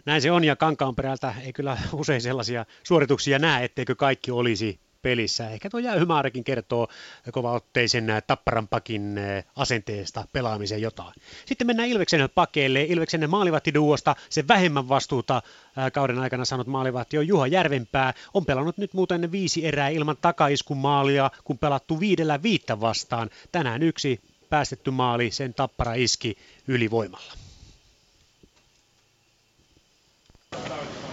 Näin 0.05 0.21
se 0.21 0.31
on 0.31 0.43
ja 0.43 0.55
Kankaanperältä 0.55 1.33
ei 1.45 1.53
kyllä 1.53 1.77
usein 1.93 2.21
sellaisia 2.21 2.65
suorituksia 2.83 3.39
näe, 3.39 3.65
etteikö 3.65 3.95
kaikki 3.95 4.31
olisi 4.31 4.79
pelissä. 5.01 5.49
Ehkä 5.49 5.69
tuo 5.69 5.79
Jäyhymaarikin 5.79 6.43
kertoo 6.43 6.87
kovaotteisen 7.31 8.07
tapparan 8.27 8.67
pakin 8.67 9.17
eh, 9.17 9.45
asenteesta 9.55 10.27
pelaamiseen 10.33 10.81
jotain. 10.81 11.13
Sitten 11.45 11.67
mennään 11.67 11.89
Ilveksen 11.89 12.29
pakeille. 12.35 12.83
Ilveksen 12.83 13.29
maalivahtiduosta 13.29 14.15
se 14.29 14.47
vähemmän 14.47 14.89
vastuuta 14.89 15.37
eh, 15.37 15.91
kauden 15.91 16.19
aikana 16.19 16.45
saanut 16.45 16.67
maalivahti 16.67 17.17
on 17.17 17.27
Juha 17.27 17.47
Järvenpää. 17.47 18.13
On 18.33 18.45
pelannut 18.45 18.77
nyt 18.77 18.93
muuten 18.93 19.31
viisi 19.31 19.65
erää 19.65 19.89
ilman 19.89 20.17
takaiskun 20.21 20.77
maalia, 20.77 21.31
kun 21.43 21.57
pelattu 21.57 21.99
viidellä 21.99 22.43
viittä 22.43 22.81
vastaan. 22.81 23.29
Tänään 23.51 23.83
yksi 23.83 24.19
päästetty 24.49 24.91
maali, 24.91 25.31
sen 25.31 25.53
tappara 25.53 25.93
iski 25.93 26.37
ylivoimalla. 26.67 27.33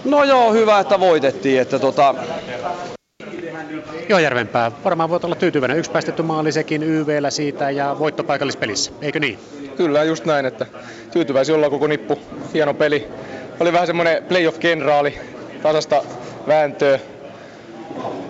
No 0.05 0.25
joo, 0.25 0.53
hyvä, 0.53 0.81
että 0.81 1.01
voitettiin. 1.01 1.61
Että 1.61 1.79
tota, 1.79 2.15
Joo, 4.09 4.19
Järvenpää. 4.19 4.73
Varmaan 4.85 5.11
voit 5.11 5.25
olla 5.25 5.35
tyytyväinen. 5.35 5.79
Yksi 5.79 5.91
päästetty 5.91 6.23
maali 6.23 6.53
sekin 6.53 6.83
YVllä 6.83 7.31
siitä 7.31 7.71
ja 7.71 7.97
voitto 7.99 8.25
paikallispelissä, 8.25 8.93
eikö 9.03 9.21
niin? 9.21 9.39
Kyllä, 9.77 10.05
just 10.05 10.25
näin, 10.25 10.47
että 10.47 10.67
tyytyväisiä 11.13 11.55
ollaan 11.55 11.71
koko 11.71 11.87
nippu. 11.87 12.19
Hieno 12.55 12.75
peli. 12.75 13.09
Oli 13.61 13.73
vähän 13.73 13.87
semmoinen 13.87 14.23
playoff-generaali, 14.23 15.19
tasasta 15.63 16.03
vääntöä. 16.47 16.99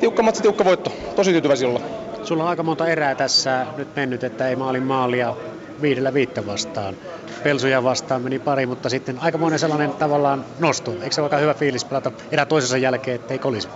Tiukka 0.01 0.23
matsi, 0.23 0.43
tiukka 0.43 0.65
voitto. 0.65 0.93
Tosi 1.17 1.33
tyytyväisiä 1.33 1.69
ollaan. 1.69 1.85
Sulla 2.23 2.43
on 2.43 2.49
aika 2.49 2.63
monta 2.63 2.89
erää 2.89 3.15
tässä 3.15 3.67
nyt 3.77 3.97
mennyt, 3.97 4.25
että 4.25 4.49
ei 4.49 4.57
maalin 4.57 4.83
maalia 4.83 5.37
viidellä 5.83 6.15
viittä 6.15 6.47
vastaan. 6.47 6.95
Pelsuja 7.43 7.85
vastaan 7.85 8.23
meni 8.23 8.39
pari, 8.39 8.67
mutta 8.67 8.89
sitten 8.89 9.19
aika 9.19 9.39
monen 9.39 9.59
sellainen 9.59 9.91
tavallaan 9.91 10.45
nosto. 10.59 10.93
Eikö 10.93 11.15
se 11.15 11.21
ole 11.21 11.27
aika 11.27 11.37
hyvä 11.37 11.55
fiilis 11.55 11.85
pelata 11.85 12.13
erä 12.33 12.47
toisensa 12.47 12.77
jälkeen, 12.77 13.15
ettei 13.15 13.39
kolisi? 13.39 13.69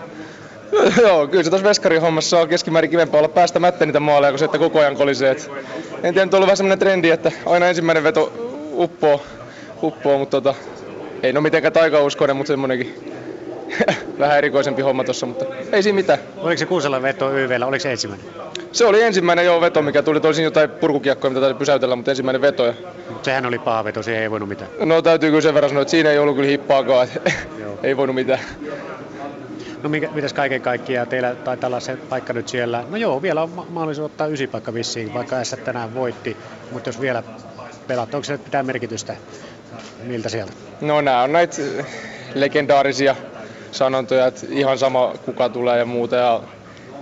Joo, 1.02 1.26
kyllä 1.26 1.42
se 1.42 1.50
tuossa 1.50 1.68
veskarin 1.68 2.00
hommassa 2.00 2.40
on 2.40 2.49
keskimäärin 2.49 2.90
kivempaa 2.90 3.18
olla 3.18 3.28
päästämättä 3.28 3.86
niitä 3.86 4.00
maaleja, 4.00 4.32
kun 4.32 4.39
se, 4.39 4.44
että 4.44 4.58
koko 4.58 4.81
ajan 4.81 4.97
kolisee. 4.97 5.31
Et 5.31 5.50
en 6.02 6.15
tiedä, 6.15 6.24
nyt 6.24 6.34
on 6.34 6.39
ollut 6.39 6.47
vähän 6.47 6.57
semmoinen 6.57 6.78
trendi, 6.78 7.10
että 7.10 7.32
aina 7.47 7.66
ensimmäinen 7.66 8.05
veto 8.05 8.32
uppoo, 8.73 9.23
uppoo 9.82 10.18
mutta 10.18 10.40
tota, 10.40 10.55
ei 11.23 11.32
no 11.32 11.40
mitenkään 11.40 11.73
taikauskoinen, 11.73 12.36
mutta 12.36 12.52
semmoinenkin 12.52 12.94
vähän 14.18 14.39
erikoisempi 14.39 14.82
homma 14.82 15.05
tuossa, 15.05 15.26
mutta 15.26 15.44
ei 15.73 15.82
siinä 15.82 15.97
mitään. 15.97 16.18
Oliko 16.36 16.58
se 16.58 16.66
Kuusella 16.66 17.02
veto 17.02 17.32
YVllä, 17.39 17.66
oliko 17.66 17.81
se 17.81 17.90
ensimmäinen? 17.90 18.26
Se 18.73 18.86
oli 18.86 19.02
ensimmäinen 19.02 19.47
jo 19.47 19.60
veto, 19.60 19.82
mikä 19.82 20.02
tuli. 20.02 20.20
Toisin 20.20 20.44
jotain 20.44 20.70
purkukiekkoja, 20.70 21.31
mitä 21.31 21.40
täytyy 21.40 21.58
pysäytellä, 21.58 21.97
mutta 21.97 22.10
ensimmäinen 22.10 22.42
veto. 22.42 22.66
Ja... 22.66 22.74
Sehän 23.23 23.47
oli 23.47 23.58
paha 23.58 23.84
veto, 23.84 24.02
siihen 24.02 24.23
ei 24.23 24.31
voinut 24.31 24.49
mitään. 24.49 24.70
No 24.81 25.02
täytyy 25.02 25.31
kyllä 25.31 25.40
sen 25.40 25.55
verran 25.55 25.70
sanoa, 25.70 25.82
että 25.82 25.90
siinä 25.90 26.10
ei 26.10 26.18
ollut 26.18 26.36
kyllä 26.36 26.49
hippaakaan, 26.49 27.08
että 27.08 27.32
ei 27.82 27.97
voinut 27.97 28.15
mitään. 28.15 28.40
No 29.83 29.89
mikä, 29.89 30.09
mitäs 30.15 30.33
kaiken 30.33 30.62
kaikkiaan 30.62 31.09
teillä 31.09 31.34
taitaa 31.34 31.68
olla 31.68 31.81
se 31.81 31.97
paikka 31.97 32.33
nyt 32.33 32.49
siellä? 32.49 32.84
No 32.91 32.97
joo, 32.97 33.23
vielä 33.23 33.42
on 33.42 33.67
mahdollisuus 33.70 34.07
ottaa 34.10 34.26
ysi 34.26 34.47
paikka 34.47 34.75
vissiin, 34.75 35.15
vaikka 35.15 35.44
S 35.44 35.57
tänään 35.65 35.94
voitti. 35.94 36.36
Mutta 36.73 36.89
jos 36.89 37.00
vielä 37.00 37.23
pelaat, 37.86 38.15
onko 38.15 38.25
se 38.25 38.39
pitää 38.39 38.62
merkitystä? 38.62 39.17
Miltä 40.02 40.28
sieltä? 40.28 40.52
No 40.81 41.00
nämä 41.00 41.23
on 41.23 41.33
näitä 41.33 41.57
legendaarisia 42.34 43.17
sanontoja, 43.73 44.26
että 44.26 44.47
ihan 44.50 44.78
sama 44.78 45.15
kuka 45.25 45.49
tulee 45.49 45.78
ja 45.78 45.84
muuta. 45.84 46.17
Ja 46.17 46.41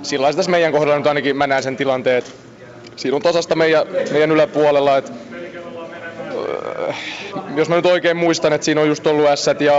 sillä 0.02 0.32
tässä 0.32 0.50
meidän 0.50 0.72
kohdalla 0.72 0.98
nyt 0.98 1.06
ainakin 1.06 1.36
mä 1.36 1.46
näen 1.46 1.62
sen 1.62 1.76
tilanteen, 1.76 2.18
että 2.18 2.30
siinä 2.96 3.16
on 3.16 3.22
tasasta 3.22 3.54
meidän, 3.54 3.86
meidän 4.12 4.32
yläpuolella, 4.32 4.96
että 4.96 5.12
jos 7.56 7.68
mä 7.68 7.76
nyt 7.76 7.86
oikein 7.86 8.16
muistan, 8.16 8.52
että 8.52 8.64
siinä 8.64 8.80
on 8.80 8.88
just 8.88 9.06
ollut 9.06 9.26
S 9.34 9.46
ja 9.46 9.74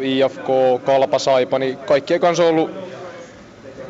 IFK, 0.00 0.46
Kalpa, 0.84 1.18
Saipa, 1.18 1.58
niin 1.58 1.76
kaikkien 1.78 2.20
kanssa 2.20 2.42
on 2.42 2.48
ollut, 2.48 2.70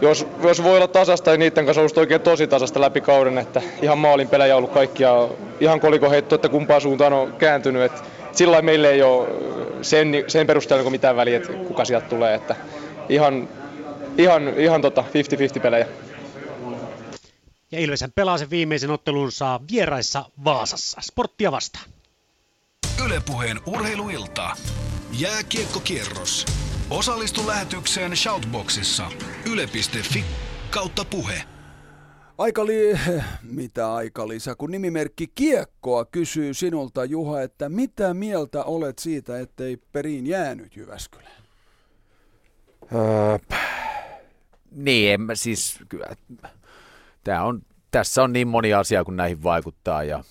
jos, 0.00 0.26
jos 0.42 0.62
voi 0.62 0.76
olla 0.76 0.88
tasasta, 0.88 1.30
niin 1.30 1.38
niiden 1.38 1.66
kanssa 1.66 1.80
on 1.80 1.82
ollut 1.82 1.98
oikein 1.98 2.20
tosi 2.20 2.46
tasasta 2.46 2.80
läpi 2.80 3.00
kauden, 3.00 3.38
että 3.38 3.62
ihan 3.82 3.98
maalin 3.98 4.28
pelejä 4.28 4.56
ollut 4.56 4.72
kaikkia, 4.72 5.28
ihan 5.60 5.80
koliko 5.80 6.10
heitto, 6.10 6.34
että 6.34 6.48
kumpaan 6.48 6.80
suuntaan 6.80 7.12
on 7.12 7.32
kääntynyt, 7.32 7.82
että 7.82 8.02
sillä 8.32 8.62
meille 8.62 8.90
ei 8.90 9.02
ole 9.02 9.28
sen, 9.82 10.24
sen 10.26 10.46
perusteella 10.46 10.90
mitään 10.90 11.16
väliä, 11.16 11.36
että 11.36 11.52
kuka 11.52 11.84
sieltä 11.84 12.08
tulee, 12.08 12.34
että 12.34 12.56
ihan, 13.08 13.48
ihan, 14.18 14.52
ihan 14.56 14.82
tota 14.82 15.04
50-50 15.58 15.60
pelejä. 15.60 15.86
Ja 17.72 17.80
Ilvesen 17.80 18.12
pelaa 18.14 18.38
sen 18.38 18.50
viimeisen 18.50 18.90
ottelunsa 18.90 19.60
vieraissa 19.72 20.24
Vaasassa. 20.44 21.00
Sporttia 21.00 21.52
vastaan. 21.52 21.84
Ylepuheen 23.04 23.60
urheiluilta. 23.66 24.50
Jääkiekkokierros. 25.18 26.46
Osallistu 26.90 27.46
lähetykseen 27.46 28.16
Shoutboxissa. 28.16 29.10
Yle.fi 29.52 30.24
kautta 30.70 31.04
puhe. 31.04 31.42
Aika 32.38 32.66
li... 32.66 32.98
Mitä 33.42 33.94
aika 33.94 34.28
lisä? 34.28 34.54
Kun 34.54 34.70
nimimerkki 34.70 35.26
Kiekkoa 35.34 36.04
kysyy 36.04 36.54
sinulta, 36.54 37.04
Juha, 37.04 37.42
että 37.42 37.68
mitä 37.68 38.14
mieltä 38.14 38.64
olet 38.64 38.98
siitä, 38.98 39.40
ettei 39.40 39.76
perin 39.92 40.26
jäänyt 40.26 40.76
Jyväskylään? 40.76 41.42
Öö, 42.94 43.38
niin, 44.70 45.12
en 45.12 45.20
mä 45.20 45.34
siis... 45.34 45.78
Kyllä, 45.88 46.06
tää 47.24 47.44
on, 47.44 47.62
tässä 47.90 48.22
on 48.22 48.32
niin 48.32 48.48
moni 48.48 48.74
asia, 48.74 49.04
kun 49.04 49.16
näihin 49.16 49.42
vaikuttaa 49.42 50.04
ja 50.04 50.24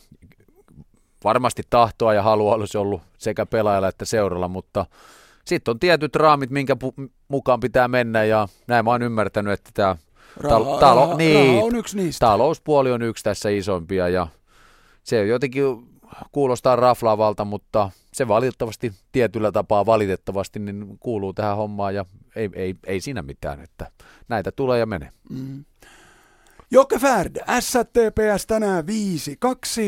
varmasti 1.24 1.64
tahtoa 1.70 2.14
ja 2.14 2.24
halua 2.24 2.56
olisi 2.56 2.78
ollut 2.78 3.02
sekä 3.18 3.46
pelaajalla 3.46 3.88
että 3.88 4.06
seuralla, 4.06 4.48
mutta 4.48 4.86
sitten 5.46 5.72
on 5.72 5.80
tietyt 5.80 6.16
raamit, 6.16 6.50
minkä 6.50 6.78
pu- 6.84 7.10
mukaan 7.28 7.60
pitää 7.60 7.88
mennä 7.88 8.24
ja 8.24 8.48
näin 8.68 8.86
mä 8.86 8.92
oon 8.92 9.04
ymmärtänyt, 9.04 9.54
että 9.54 9.70
tämä 9.74 9.96
Raha, 10.38 10.80
talo, 10.80 11.06
raha, 11.08 11.18
niin, 11.18 11.56
raha 11.56 11.66
on 11.66 11.76
yksi 11.76 11.98
niistä. 11.98 12.26
Talouspuoli 12.26 12.92
on 12.92 13.02
yksi 13.02 13.24
tässä 13.24 13.50
isompia 13.50 14.10
ja 14.10 14.28
se 15.04 15.26
jotenkin 15.26 15.64
kuulostaa 16.32 16.76
raflaavalta, 16.76 17.46
mutta 17.46 17.90
se 18.14 18.28
valitettavasti 18.28 18.94
tietyllä 19.12 19.52
tapaa 19.52 19.86
valitettavasti 19.86 20.60
niin 20.60 20.98
kuuluu 21.00 21.34
tähän 21.34 21.58
hommaan 21.58 21.96
ja 21.96 22.06
ei, 22.36 22.50
ei, 22.54 22.76
ei 22.86 23.02
siinä 23.02 23.22
mitään, 23.22 23.62
että 23.62 23.92
näitä 24.28 24.52
tulee 24.52 24.80
ja 24.80 24.86
menee. 24.86 25.12
Mm. 25.30 25.66
Jokke 26.72 27.00
Färd, 27.00 27.36
STPS 27.60 28.48
tänään 28.48 28.86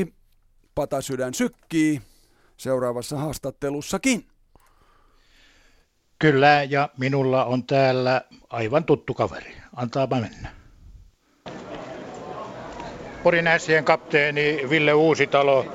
5-2. 0.08 0.12
Patasydän 0.78 1.34
sykkii 1.34 2.02
seuraavassa 2.58 3.18
haastattelussakin. 3.18 4.26
Kyllä, 6.20 6.64
ja 6.70 6.90
minulla 6.98 7.46
on 7.46 7.64
täällä 7.64 8.22
aivan 8.50 8.84
tuttu 8.84 9.14
kaveri. 9.14 9.58
Antaapa 9.76 10.16
mennä. 10.16 10.50
Porin 13.24 13.48
ässien 13.48 13.84
kapteeni 13.84 14.62
Ville 14.70 14.94
Uusitalo 14.94 15.66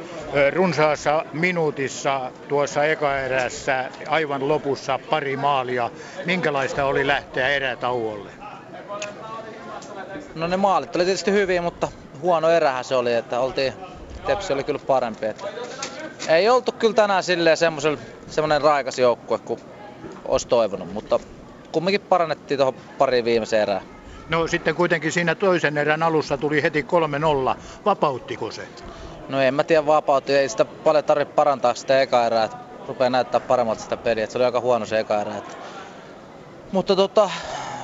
runsaassa 0.55 1.25
minuutissa 1.33 2.31
tuossa 2.49 2.85
ekaerässä 2.85 3.91
aivan 4.09 4.49
lopussa 4.49 4.99
pari 5.11 5.37
maalia. 5.37 5.91
Minkälaista 6.27 6.85
oli 6.85 7.07
lähteä 7.07 7.49
erätauolle? 7.49 8.31
No 10.35 10.47
ne 10.47 10.57
maalit 10.57 10.97
oli 10.97 11.05
tietysti 11.05 11.33
hyviä, 11.33 11.63
mutta 11.63 11.89
huono 12.21 12.49
erähän 12.49 12.85
se 12.85 12.95
oli, 12.95 13.15
että 13.15 13.41
oltiin, 13.41 13.73
Tepsi 14.27 14.53
oli 14.53 14.65
kyllä 14.65 14.81
parempi. 14.87 15.27
Että 15.27 15.47
ei 16.29 16.49
oltu 16.49 16.73
kyllä 16.73 16.95
tänään 16.95 17.23
silleen 17.23 17.57
semmoinen 17.57 18.63
raikas 18.63 18.99
joukkue, 18.99 19.39
kun 19.39 19.59
olisi 20.25 20.49
toivonut, 20.49 20.93
mutta 20.93 21.21
kumminkin 21.73 22.01
parannettiin 22.01 22.59
tuohon 22.59 22.75
pari 22.99 23.25
viimeiseen 23.25 23.63
erään. 23.63 23.83
No 24.29 24.47
sitten 24.47 24.75
kuitenkin 24.75 25.13
siinä 25.13 25.35
toisen 25.35 25.79
erän 25.79 26.03
alussa 26.03 26.37
tuli 26.37 26.63
heti 26.63 26.87
3-0. 27.55 27.57
Vapauttiko 27.85 28.51
se? 28.51 28.69
No 29.29 29.41
en 29.41 29.55
mä 29.55 29.65
tiedä 29.65 29.87
vapautti, 29.87 30.35
ei 30.35 30.49
sitä 30.49 30.65
paljon 30.65 31.05
tarvitse 31.05 31.35
parantaa 31.35 31.75
sitä 31.75 32.01
eka 32.01 32.27
erää, 32.27 32.45
että 32.45 32.57
rupeaa 32.89 33.11
näyttää 33.11 33.41
paremmalta 33.41 33.83
sitä 33.83 33.97
peliä, 33.97 34.25
että 34.25 34.33
se 34.33 34.39
oli 34.39 34.45
aika 34.45 34.61
huono 34.61 34.87
se 34.87 34.99
eka 34.99 35.21
erä. 35.21 35.37
Että... 35.37 35.57
Mutta 36.73 36.97
tota, 36.97 37.31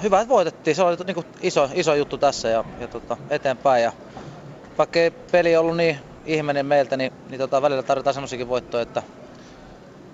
hyvä, 0.03 0.21
että 0.21 0.29
voitettiin, 0.29 0.77
se 0.77 0.83
oli 0.83 0.97
niinku 1.07 1.25
iso, 1.41 1.69
iso 1.75 1.95
juttu 1.95 2.19
tässä 2.19 2.49
ja, 2.49 2.65
ja 2.81 2.89
tota, 2.89 3.17
eteenpäin. 3.31 3.83
Ja 3.83 3.93
vaikka 4.79 4.99
ei 4.99 5.11
peli 5.11 5.57
ollut 5.57 5.77
niin 5.77 5.99
ihmeinen 6.29 6.67
meiltä, 6.67 6.97
niin, 6.97 7.13
niin 7.31 7.39
tota, 7.39 7.63
välillä 7.63 7.83
tarvitaan 7.83 8.15
semmoisiakin 8.15 8.49
voittoja, 8.49 8.83
että 8.83 9.03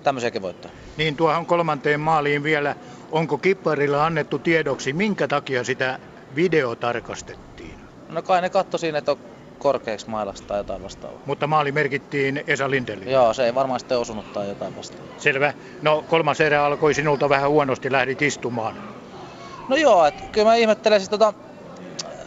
tämmöisiäkin 0.02 0.43
voittoja. 0.43 0.75
Niin 0.97 1.17
tuohon 1.17 1.47
kolmanteen 1.47 2.01
maaliin 2.01 2.43
vielä, 2.43 2.76
onko 3.12 3.39
kipparilla 3.39 4.07
annettu 4.07 4.39
tiedoksi, 4.39 4.93
minkä 4.93 5.28
takia 5.28 5.65
sitä 5.65 5.99
videotarkastettiin? 6.34 7.75
No 8.09 8.23
kai 8.23 8.41
ne 8.43 8.51
katsoi 8.51 8.81
siinä, 8.81 8.99
että 8.99 9.12
on 9.12 9.18
korkeaksi 9.59 10.10
mailasta 10.10 10.47
tai 10.47 10.59
jotain 10.59 10.83
vastaavaa. 10.83 11.20
Mutta 11.26 11.47
maali 11.47 11.73
merkittiin 11.73 12.44
Esa 12.47 12.70
Lindelille. 12.70 13.10
Joo, 13.10 13.34
se 13.34 13.44
ei 13.44 13.55
varmaan 13.55 13.81
sitten 13.81 13.99
osunut 13.99 14.33
tai 14.33 14.49
jotain 14.49 14.76
vastaavaa. 14.76 15.15
Selvä. 15.18 15.52
No 15.83 16.05
kolmas 16.09 16.41
erä 16.41 16.65
alkoi 16.65 16.94
sinulta 16.94 17.28
vähän 17.28 17.51
huonosti, 17.51 17.93
lähdit 17.93 18.23
istumaan. 18.23 18.75
No 19.68 19.76
joo, 19.76 20.07
että 20.07 20.23
kyllä 20.33 20.49
mä 20.49 20.55
ihmettelen 20.55 21.01
siis 21.01 21.10
tota, 21.10 21.33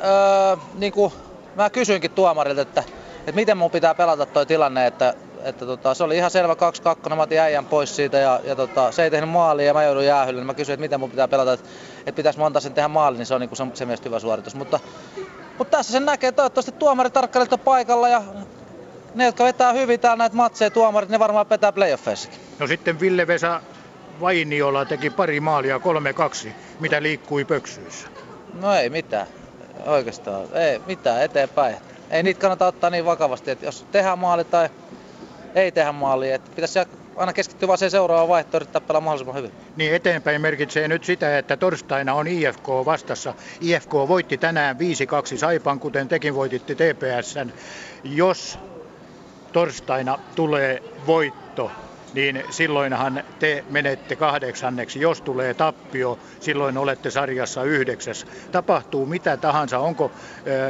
öö, 0.04 0.58
niin 0.74 0.94
kuin 0.94 1.14
mä 1.56 1.70
kysyinkin 1.70 2.12
tuomarilta, 2.12 2.62
että, 2.62 2.84
että 3.28 3.36
miten 3.42 3.58
mun 3.58 3.72
pitää 3.72 3.96
pelata 3.96 4.26
toi 4.26 4.46
tilanne, 4.46 4.88
että, 4.88 5.14
että 5.44 5.66
tota, 5.66 5.94
se 5.94 6.04
oli 6.04 6.18
ihan 6.18 6.32
selvä 6.32 6.56
2-2, 7.12 7.16
mä 7.16 7.22
otin 7.22 7.40
äijän 7.40 7.66
pois 7.66 7.96
siitä 7.96 8.18
ja, 8.18 8.40
ja 8.44 8.56
tota, 8.56 8.92
se 8.92 9.04
ei 9.04 9.12
tehnyt 9.12 9.30
maalia 9.30 9.66
ja 9.66 9.74
mä 9.74 9.84
joudun 9.84 10.06
jäähylle, 10.06 10.40
niin 10.40 10.46
mä 10.48 10.54
kysyin, 10.54 10.74
että 10.74 10.82
miten 10.82 11.00
mun 11.00 11.10
pitää 11.10 11.28
pelata, 11.28 11.54
että, 11.54 11.70
että 12.00 12.16
pitäisi 12.16 12.40
monta 12.40 12.60
sen 12.60 12.74
tehdä 12.74 12.88
maali, 12.88 13.18
niin 13.18 13.26
se 13.26 13.34
on 13.34 13.42
niin 13.42 13.50
kuin 13.50 13.58
se, 13.58 13.66
se 13.74 13.86
mielestä 13.86 14.10
hyvä 14.10 14.20
suoritus. 14.20 14.56
Mutta, 14.56 14.80
mutta 15.58 15.78
tässä 15.78 15.92
sen 15.92 16.06
näkee, 16.06 16.32
toivottavasti 16.32 16.72
tuomari 16.72 17.10
tarkkailijat 17.10 17.54
on 17.54 17.60
paikalla 17.60 18.10
ja 18.10 18.22
ne, 19.16 19.26
jotka 19.26 19.44
vetää 19.44 19.74
hyvin 19.74 20.00
täällä 20.00 20.18
näitä 20.18 20.36
matseja 20.36 20.72
tuomarit, 20.72 21.10
ne 21.10 21.20
varmaan 21.20 21.46
petää 21.46 21.72
playoffeissakin. 21.72 22.40
No 22.60 22.68
sitten 22.68 23.00
Ville 23.00 23.28
Vesa 23.28 23.62
Vainiola 24.22 24.86
teki 24.86 25.10
pari 25.10 25.40
maalia 25.40 25.78
3-2, 25.78 26.50
mitä 26.80 27.02
liikkui 27.02 27.46
pöksyissä. 27.46 28.08
No 28.54 28.74
ei 28.74 28.90
mitään, 28.90 29.28
oikeastaan, 29.86 30.46
ei 30.54 30.82
mitään 30.88 31.24
eteenpäin. 31.24 31.76
Ei 32.10 32.24
niitä 32.24 32.40
kannata 32.40 32.68
ottaa 32.68 32.90
niin 32.90 33.06
vakavasti, 33.06 33.52
että 33.52 33.66
jos 33.66 33.88
tehdään 33.92 34.20
maali 34.20 34.46
tai 34.46 34.70
ei 35.56 35.72
tehdä 35.72 35.92
maalia, 35.92 36.36
että 36.36 36.52
pitäisi 36.56 36.80
aina 37.16 37.34
keskittyä 37.34 37.68
vaan 37.68 37.78
seuraavaan 37.78 38.28
vaihtoon 38.28 38.60
yrittää 38.60 38.82
pelaa 38.82 39.02
mahdollisimman 39.02 39.36
hyvin. 39.36 39.54
Niin 39.76 39.94
eteenpäin 39.94 40.42
merkitsee 40.42 40.88
nyt 40.88 41.04
sitä, 41.04 41.38
että 41.38 41.58
torstaina 41.58 42.14
on 42.14 42.28
IFK 42.28 42.68
vastassa. 42.86 43.34
IFK 43.62 43.94
voitti 43.94 44.38
tänään 44.38 44.78
5-2 45.36 45.38
Saipan, 45.38 45.80
kuten 45.80 46.08
tekin 46.08 46.36
voititte 46.36 46.76
TPSn. 46.76 47.52
Jos 48.04 48.60
torstaina 49.54 50.20
tulee 50.36 50.84
voitto, 51.08 51.72
niin 52.18 52.44
silloinhan 52.50 53.24
te 53.40 53.64
menette 53.70 54.16
kahdeksanneksi. 54.16 55.02
Jos 55.02 55.22
tulee 55.22 55.54
tappio, 55.54 56.20
silloin 56.40 56.78
olette 56.78 57.12
sarjassa 57.12 57.64
yhdeksäs. 57.64 58.26
Tapahtuu 58.52 59.06
mitä 59.06 59.38
tahansa, 59.38 59.80
onko 59.80 60.12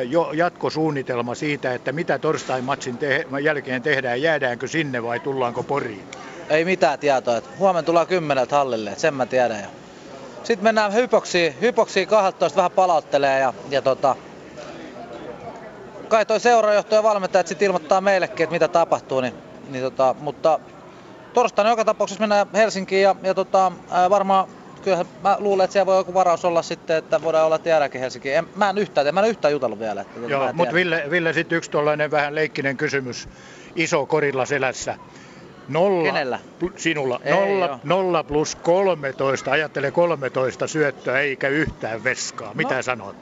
jo 0.09 0.31
jatkosuunnitelma 0.31 1.35
siitä, 1.35 1.73
että 1.73 1.91
mitä 1.91 2.19
torstain 2.19 2.63
matsin 2.63 2.97
te- 2.97 3.27
jälkeen 3.43 3.81
tehdään, 3.81 4.21
jäädäänkö 4.21 4.67
sinne 4.67 5.03
vai 5.03 5.19
tullaanko 5.19 5.63
Poriin? 5.63 6.03
Ei 6.49 6.65
mitään 6.65 6.99
tietoa, 6.99 7.41
huomenna 7.59 7.85
tullaan 7.85 8.07
kymmeneltä 8.07 8.55
hallille, 8.55 8.93
sen 8.97 9.13
mä 9.13 9.25
tiedän. 9.25 9.59
jo. 9.59 9.67
Sitten 10.43 10.63
mennään 10.63 10.93
hypoksiin, 10.93 11.55
hypoksiin 11.61 12.07
12 12.07 12.57
vähän 12.57 12.71
palauttelee 12.71 13.39
ja, 13.39 13.53
ja 13.69 13.81
tota, 13.81 14.15
kai 16.07 16.25
toi 16.25 16.39
seurajohto 16.39 16.95
ja 16.95 17.03
valmentajat 17.03 17.47
sitten 17.47 17.65
ilmoittaa 17.65 18.01
meillekin, 18.01 18.43
että 18.43 18.53
mitä 18.53 18.67
tapahtuu, 18.67 19.21
niin, 19.21 19.33
niin 19.69 19.83
tota, 19.83 20.15
mutta 20.19 20.59
torstaina 21.33 21.69
joka 21.69 21.85
tapauksessa 21.85 22.21
mennään 22.21 22.47
Helsinkiin 22.53 23.01
ja, 23.03 23.15
ja 23.23 23.33
tota, 23.33 23.71
ää, 23.91 24.09
varmaan 24.09 24.47
kyllä 24.81 25.05
mä 25.23 25.37
luulen, 25.39 25.63
että 25.63 25.73
siellä 25.73 25.85
voi 25.85 25.97
joku 25.97 26.13
varaus 26.13 26.45
olla 26.45 26.61
sitten, 26.61 26.97
että 26.97 27.21
voidaan 27.21 27.45
olla 27.45 27.59
tiedäkin 27.59 28.01
Helsinkiin. 28.01 28.35
En, 28.35 28.47
mä 28.55 28.69
en 28.69 28.77
yhtään, 28.77 29.15
mä 29.15 29.19
en 29.21 29.27
yhtään 29.29 29.51
jutellut 29.51 29.79
vielä. 29.79 30.01
Että, 30.01 30.19
Joo, 30.27 30.41
mutta 30.53 30.55
tiedä. 30.55 30.73
Ville, 30.73 31.03
Ville 31.09 31.33
sitten 31.33 31.57
yksi 31.57 31.71
tuollainen 31.71 32.11
vähän 32.11 32.35
leikkinen 32.35 32.77
kysymys. 32.77 33.29
Iso 33.75 34.05
korilla 34.05 34.45
selässä. 34.45 34.97
Nolla, 35.67 36.03
Kenellä? 36.03 36.39
pl- 36.63 36.71
sinulla. 36.75 37.19
Ei 37.23 37.33
Nolla, 37.33 37.79
nolla 37.83 38.23
plus 38.23 38.55
13, 38.55 39.51
ajattele 39.51 39.91
13 39.91 40.67
syöttöä 40.67 41.19
eikä 41.19 41.47
yhtään 41.47 42.03
veskaa. 42.03 42.53
Mitä 42.53 42.75
No. 42.75 42.81
sanot? 42.81 43.15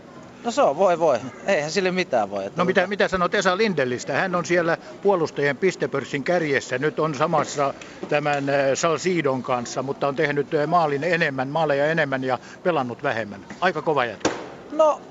No 0.46 0.52
se 0.52 0.62
on, 0.62 0.78
voi 0.78 1.00
voi. 1.00 1.20
Eihän 1.48 1.72
sille 1.72 1.92
mitään 1.92 2.30
voi. 2.30 2.46
Että 2.46 2.62
No 2.62 2.66
mitä, 2.66 2.88
mitä 2.88 3.08
sanot 3.08 3.36
Esa 3.36 3.58
Lindellistä? 3.58 4.14
Hän 4.14 4.36
on 4.36 4.46
siellä 4.46 4.78
puolustajien 5.04 5.58
pistepörssin 5.58 6.24
kärjessä. 6.24 6.78
Nyt 6.78 7.00
on 7.00 7.16
samassa 7.16 7.74
tämän 8.10 8.50
äh, 8.50 8.56
Salsidon 8.74 9.44
kanssa, 9.44 9.84
mutta 9.84 10.08
on 10.08 10.16
tehnyt 10.16 10.54
äh, 10.54 10.68
maalin 10.68 11.04
enemmän, 11.04 11.48
maaleja 11.48 11.86
enemmän 11.86 12.24
ja 12.24 12.40
pelannut 12.64 13.04
vähemmän. 13.04 13.46
Aika 13.62 13.82
kova 13.82 14.06
jätkä. 14.06 14.30
No, 14.72 15.02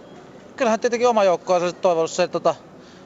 kyllähän 0.56 0.80
tietenkin 0.80 1.08
oma 1.08 1.24
joukko 1.24 1.54
on 1.54 1.74
toivonut 1.74 2.10
se, 2.10 2.22
että 2.22 2.40
tota, 2.40 2.54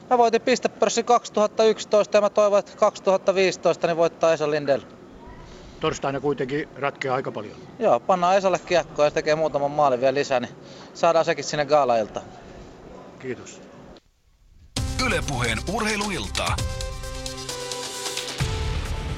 mä 0.09 0.17
voitin 0.17 0.41
pistepörssin 0.41 1.05
2011 1.05 2.17
ja 2.17 2.21
mä 2.21 2.29
toivon, 2.29 2.59
että 2.59 2.71
2015 2.77 3.87
niin 3.87 3.97
voittaa 3.97 4.33
Esa 4.33 4.51
Lindell. 4.51 4.81
Torstaina 5.79 6.19
kuitenkin 6.19 6.69
ratkeaa 6.75 7.15
aika 7.15 7.31
paljon. 7.31 7.55
Joo, 7.79 7.99
pannaan 7.99 8.37
Esalle 8.37 8.59
kiekkoa 8.59 9.05
ja 9.05 9.11
tekee 9.11 9.35
muutaman 9.35 9.71
maalin 9.71 10.01
vielä 10.01 10.13
lisää, 10.13 10.39
niin 10.39 10.55
saadaan 10.93 11.25
sekin 11.25 11.43
sinne 11.43 11.65
gaalailta. 11.65 12.21
Kiitos. 13.19 13.61
Ylepuheen 15.05 15.57
urheiluilta. 15.73 16.45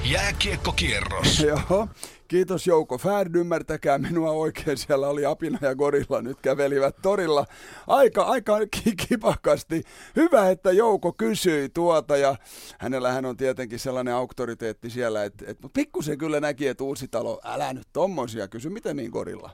Jääkiekkokierros. 0.04 1.40
Joo, 1.40 1.88
kiitos 2.32 2.66
Jouko 2.66 2.98
Färd, 2.98 3.34
ymmärtäkää 3.34 3.98
minua 3.98 4.30
oikein, 4.30 4.78
siellä 4.78 5.08
oli 5.08 5.26
Apina 5.26 5.58
ja 5.60 5.74
Gorilla, 5.74 6.22
nyt 6.22 6.38
kävelivät 6.42 6.96
torilla 7.02 7.46
aika, 7.86 8.22
aika 8.22 8.58
ki- 8.70 8.96
kipakasti. 9.08 9.82
Hyvä, 10.16 10.50
että 10.50 10.72
Jouko 10.72 11.12
kysyi 11.12 11.68
tuota 11.68 12.16
ja 12.16 12.36
hänellähän 12.78 13.24
on 13.24 13.36
tietenkin 13.36 13.78
sellainen 13.78 14.14
auktoriteetti 14.14 14.90
siellä, 14.90 15.24
että, 15.24 15.44
että 15.48 15.68
pikkusen 15.72 16.18
kyllä 16.18 16.40
näki, 16.40 16.66
että 16.66 16.84
Uusitalo, 16.84 17.40
älä 17.44 17.72
nyt 17.72 17.88
tommosia 17.92 18.48
kysy, 18.48 18.68
miten 18.68 18.96
niin 18.96 19.10
Gorilla? 19.10 19.50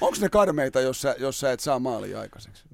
Onko 0.00 0.16
ne 0.20 0.28
karmeita, 0.28 0.80
jos 0.80 1.02
sä, 1.02 1.14
jos 1.18 1.40
sä 1.40 1.52
et 1.52 1.60
saa 1.60 1.78
maalia 1.78 2.20
aikaiseksi? 2.20 2.64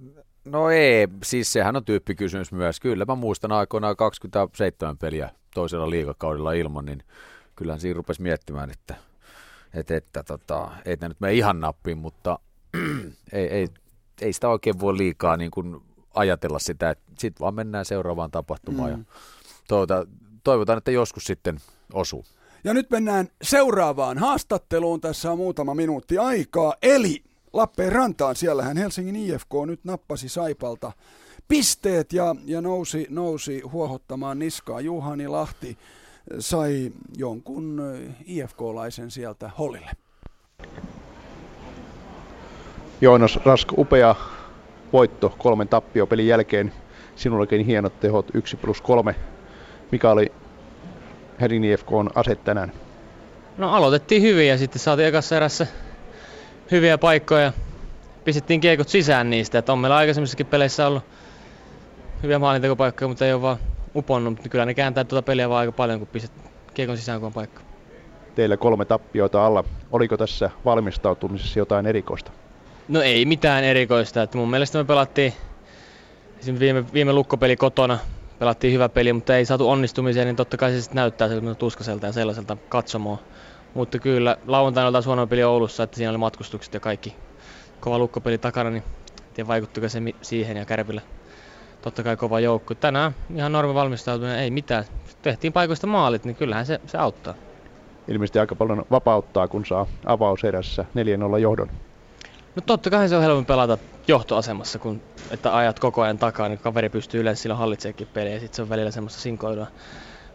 No 0.44 0.70
ei, 0.70 1.08
siis 1.24 1.52
sehän 1.52 1.76
on 1.76 1.84
tyyppikysymys 1.84 2.52
myös. 2.52 2.80
Kyllä 2.80 3.04
mä 3.04 3.14
muistan 3.14 3.52
aikoinaan 3.52 3.96
27 3.96 4.98
peliä 4.98 5.30
toisella 5.54 5.90
liigakaudella 5.90 6.52
ilman, 6.52 6.84
niin 6.84 7.02
kyllähän 7.60 7.80
siinä 7.80 7.96
rupesi 7.96 8.22
miettimään, 8.22 8.70
että, 8.70 8.94
että, 9.74 9.96
että 9.96 10.22
tota, 10.22 10.70
ei 10.84 10.96
tämä 10.96 11.08
nyt 11.08 11.20
mene 11.20 11.34
ihan 11.34 11.60
nappiin, 11.60 11.98
mutta 11.98 12.38
ei, 13.32 13.46
ei, 13.46 13.68
ei 14.20 14.32
sitä 14.32 14.48
oikein 14.48 14.80
voi 14.80 14.96
liikaa 14.96 15.36
niin 15.36 15.50
kuin 15.50 15.82
ajatella 16.14 16.58
sitä, 16.58 16.90
että 16.90 17.04
sitten 17.18 17.40
vaan 17.40 17.54
mennään 17.54 17.84
seuraavaan 17.84 18.30
tapahtumaan 18.30 18.90
mm. 18.90 18.98
Ja 18.98 19.04
toivotaan, 19.68 20.06
toivotaan, 20.44 20.78
että 20.78 20.90
joskus 20.90 21.24
sitten 21.24 21.60
osuu. 21.92 22.24
Ja 22.64 22.74
nyt 22.74 22.90
mennään 22.90 23.28
seuraavaan 23.42 24.18
haastatteluun. 24.18 25.00
Tässä 25.00 25.32
on 25.32 25.38
muutama 25.38 25.74
minuutti 25.74 26.18
aikaa. 26.18 26.74
Eli 26.82 27.22
Lappeenrantaan. 27.52 28.36
Siellähän 28.36 28.76
Helsingin 28.76 29.16
IFK 29.16 29.50
nyt 29.66 29.84
nappasi 29.84 30.28
Saipalta 30.28 30.92
pisteet 31.48 32.12
ja, 32.12 32.36
ja 32.44 32.60
nousi, 32.60 33.06
nousi 33.10 33.60
huohottamaan 33.60 34.38
niskaa. 34.38 34.80
Juhani 34.80 35.28
Lahti 35.28 35.78
sai 36.38 36.92
jonkun 37.16 37.82
IFK-laisen 38.26 39.10
sieltä 39.10 39.50
Hollille. 39.58 39.90
Joonas 43.00 43.38
Rask, 43.44 43.78
upea 43.78 44.14
voitto 44.92 45.34
kolmen 45.38 45.68
tappiopelin 45.68 46.26
jälkeen. 46.26 46.72
Sinullakin 47.16 47.66
hienot 47.66 48.00
tehot 48.00 48.26
1 48.34 48.56
plus 48.56 48.80
3. 48.80 49.14
Mikä 49.90 50.10
oli 50.10 50.32
Helsingin 51.40 51.72
IFKn 51.72 52.08
ase 52.14 52.34
tänään? 52.34 52.72
No 53.56 53.72
aloitettiin 53.72 54.22
hyvin 54.22 54.48
ja 54.48 54.58
sitten 54.58 54.78
saatiin 54.78 55.08
ekassa 55.08 55.36
erässä 55.36 55.66
hyviä 56.70 56.98
paikkoja. 56.98 57.52
Pistettiin 58.24 58.60
kiekot 58.60 58.88
sisään 58.88 59.30
niistä, 59.30 59.58
että 59.58 59.72
on 59.72 59.78
meillä 59.78 59.96
aikaisemmissakin 59.96 60.46
peleissä 60.46 60.86
ollut 60.86 61.02
hyviä 62.22 62.38
maalintekopaikkoja, 62.38 63.08
mutta 63.08 63.26
ei 63.26 63.32
ole 63.32 63.42
vaan 63.42 63.58
uponnut. 63.96 64.32
Mutta 64.32 64.48
kyllä 64.48 64.66
ne 64.66 64.74
kääntää 64.74 65.04
tuota 65.04 65.22
peliä 65.22 65.48
vaan 65.48 65.60
aika 65.60 65.72
paljon, 65.72 65.98
kun 65.98 66.08
pistet 66.08 66.32
kiekon 66.74 66.96
sisään, 66.96 67.20
kun 67.20 67.26
on 67.26 67.32
paikka. 67.32 67.60
Teillä 68.34 68.56
kolme 68.56 68.84
tappioita 68.84 69.46
alla. 69.46 69.64
Oliko 69.92 70.16
tässä 70.16 70.50
valmistautumisessa 70.64 71.58
jotain 71.58 71.86
erikoista? 71.86 72.32
No 72.88 73.02
ei 73.02 73.24
mitään 73.24 73.64
erikoista. 73.64 74.22
Että 74.22 74.38
mun 74.38 74.50
mielestä 74.50 74.78
me 74.78 74.84
pelattiin 74.84 75.32
esimerkiksi 76.40 76.64
viime, 76.64 76.84
viime 76.92 77.12
lukkopeli 77.12 77.56
kotona, 77.56 77.98
pelattiin 78.38 78.72
hyvä 78.72 78.88
peli, 78.88 79.12
mutta 79.12 79.36
ei 79.36 79.44
saatu 79.44 79.70
onnistumiseen, 79.70 80.26
niin 80.26 80.36
totta 80.36 80.56
kai 80.56 80.70
se 80.70 80.80
sitten 80.80 80.96
näyttää 80.96 81.28
sellaiselta 81.28 81.58
tuskaselta 81.58 82.06
ja 82.06 82.12
sellaiselta 82.12 82.56
katsomoa. 82.68 83.18
Mutta 83.74 83.98
kyllä 83.98 84.36
lauantaina 84.46 84.86
oli 84.86 84.92
taas 84.92 85.06
huono 85.06 85.26
peli 85.26 85.44
Oulussa, 85.44 85.82
että 85.82 85.96
siinä 85.96 86.10
oli 86.10 86.18
matkustukset 86.18 86.74
ja 86.74 86.80
kaikki 86.80 87.16
kova 87.80 87.98
lukkopeli 87.98 88.38
takana, 88.38 88.70
niin 88.70 88.82
tiedä 89.34 89.48
vaikuttiko 89.48 89.88
se 89.88 90.00
siihen 90.22 90.56
ja 90.56 90.64
Kärpillä 90.64 91.02
totta 91.82 92.02
kai 92.02 92.16
kova 92.16 92.40
joukko. 92.40 92.74
Tänään 92.74 93.14
ihan 93.34 93.52
normi 93.52 93.74
valmistautuminen, 93.74 94.38
ei 94.38 94.50
mitään. 94.50 94.84
Tehtiin 95.22 95.52
paikoista 95.52 95.86
maalit, 95.86 96.24
niin 96.24 96.36
kyllähän 96.36 96.66
se, 96.66 96.80
se 96.86 96.98
auttaa. 96.98 97.34
Ilmeisesti 98.08 98.38
aika 98.38 98.54
paljon 98.54 98.84
vapauttaa, 98.90 99.48
kun 99.48 99.66
saa 99.66 99.86
avauserässä 100.06 100.84
4-0 101.36 101.38
johdon. 101.38 101.70
No 102.56 102.62
totta 102.66 102.90
kai 102.90 103.08
se 103.08 103.16
on 103.16 103.22
helpompi 103.22 103.46
pelata 103.46 103.78
johtoasemassa, 104.08 104.78
kun 104.78 105.02
että 105.30 105.56
ajat 105.56 105.80
koko 105.80 106.02
ajan 106.02 106.18
takaa, 106.18 106.48
niin 106.48 106.58
kaveri 106.58 106.88
pystyy 106.88 107.20
yleensä 107.20 107.42
silloin 107.42 107.58
hallitseekin 107.58 108.06
peliä 108.06 108.34
ja 108.34 108.40
sitten 108.40 108.56
se 108.56 108.62
on 108.62 108.68
välillä 108.68 108.90
semmoista 108.90 109.20
sinkoilua. 109.20 109.66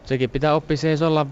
Sekin 0.04 0.30
pitää 0.30 0.54
oppia, 0.54 0.76
se 0.76 0.90
ei 0.90 0.96
olla 1.06 1.26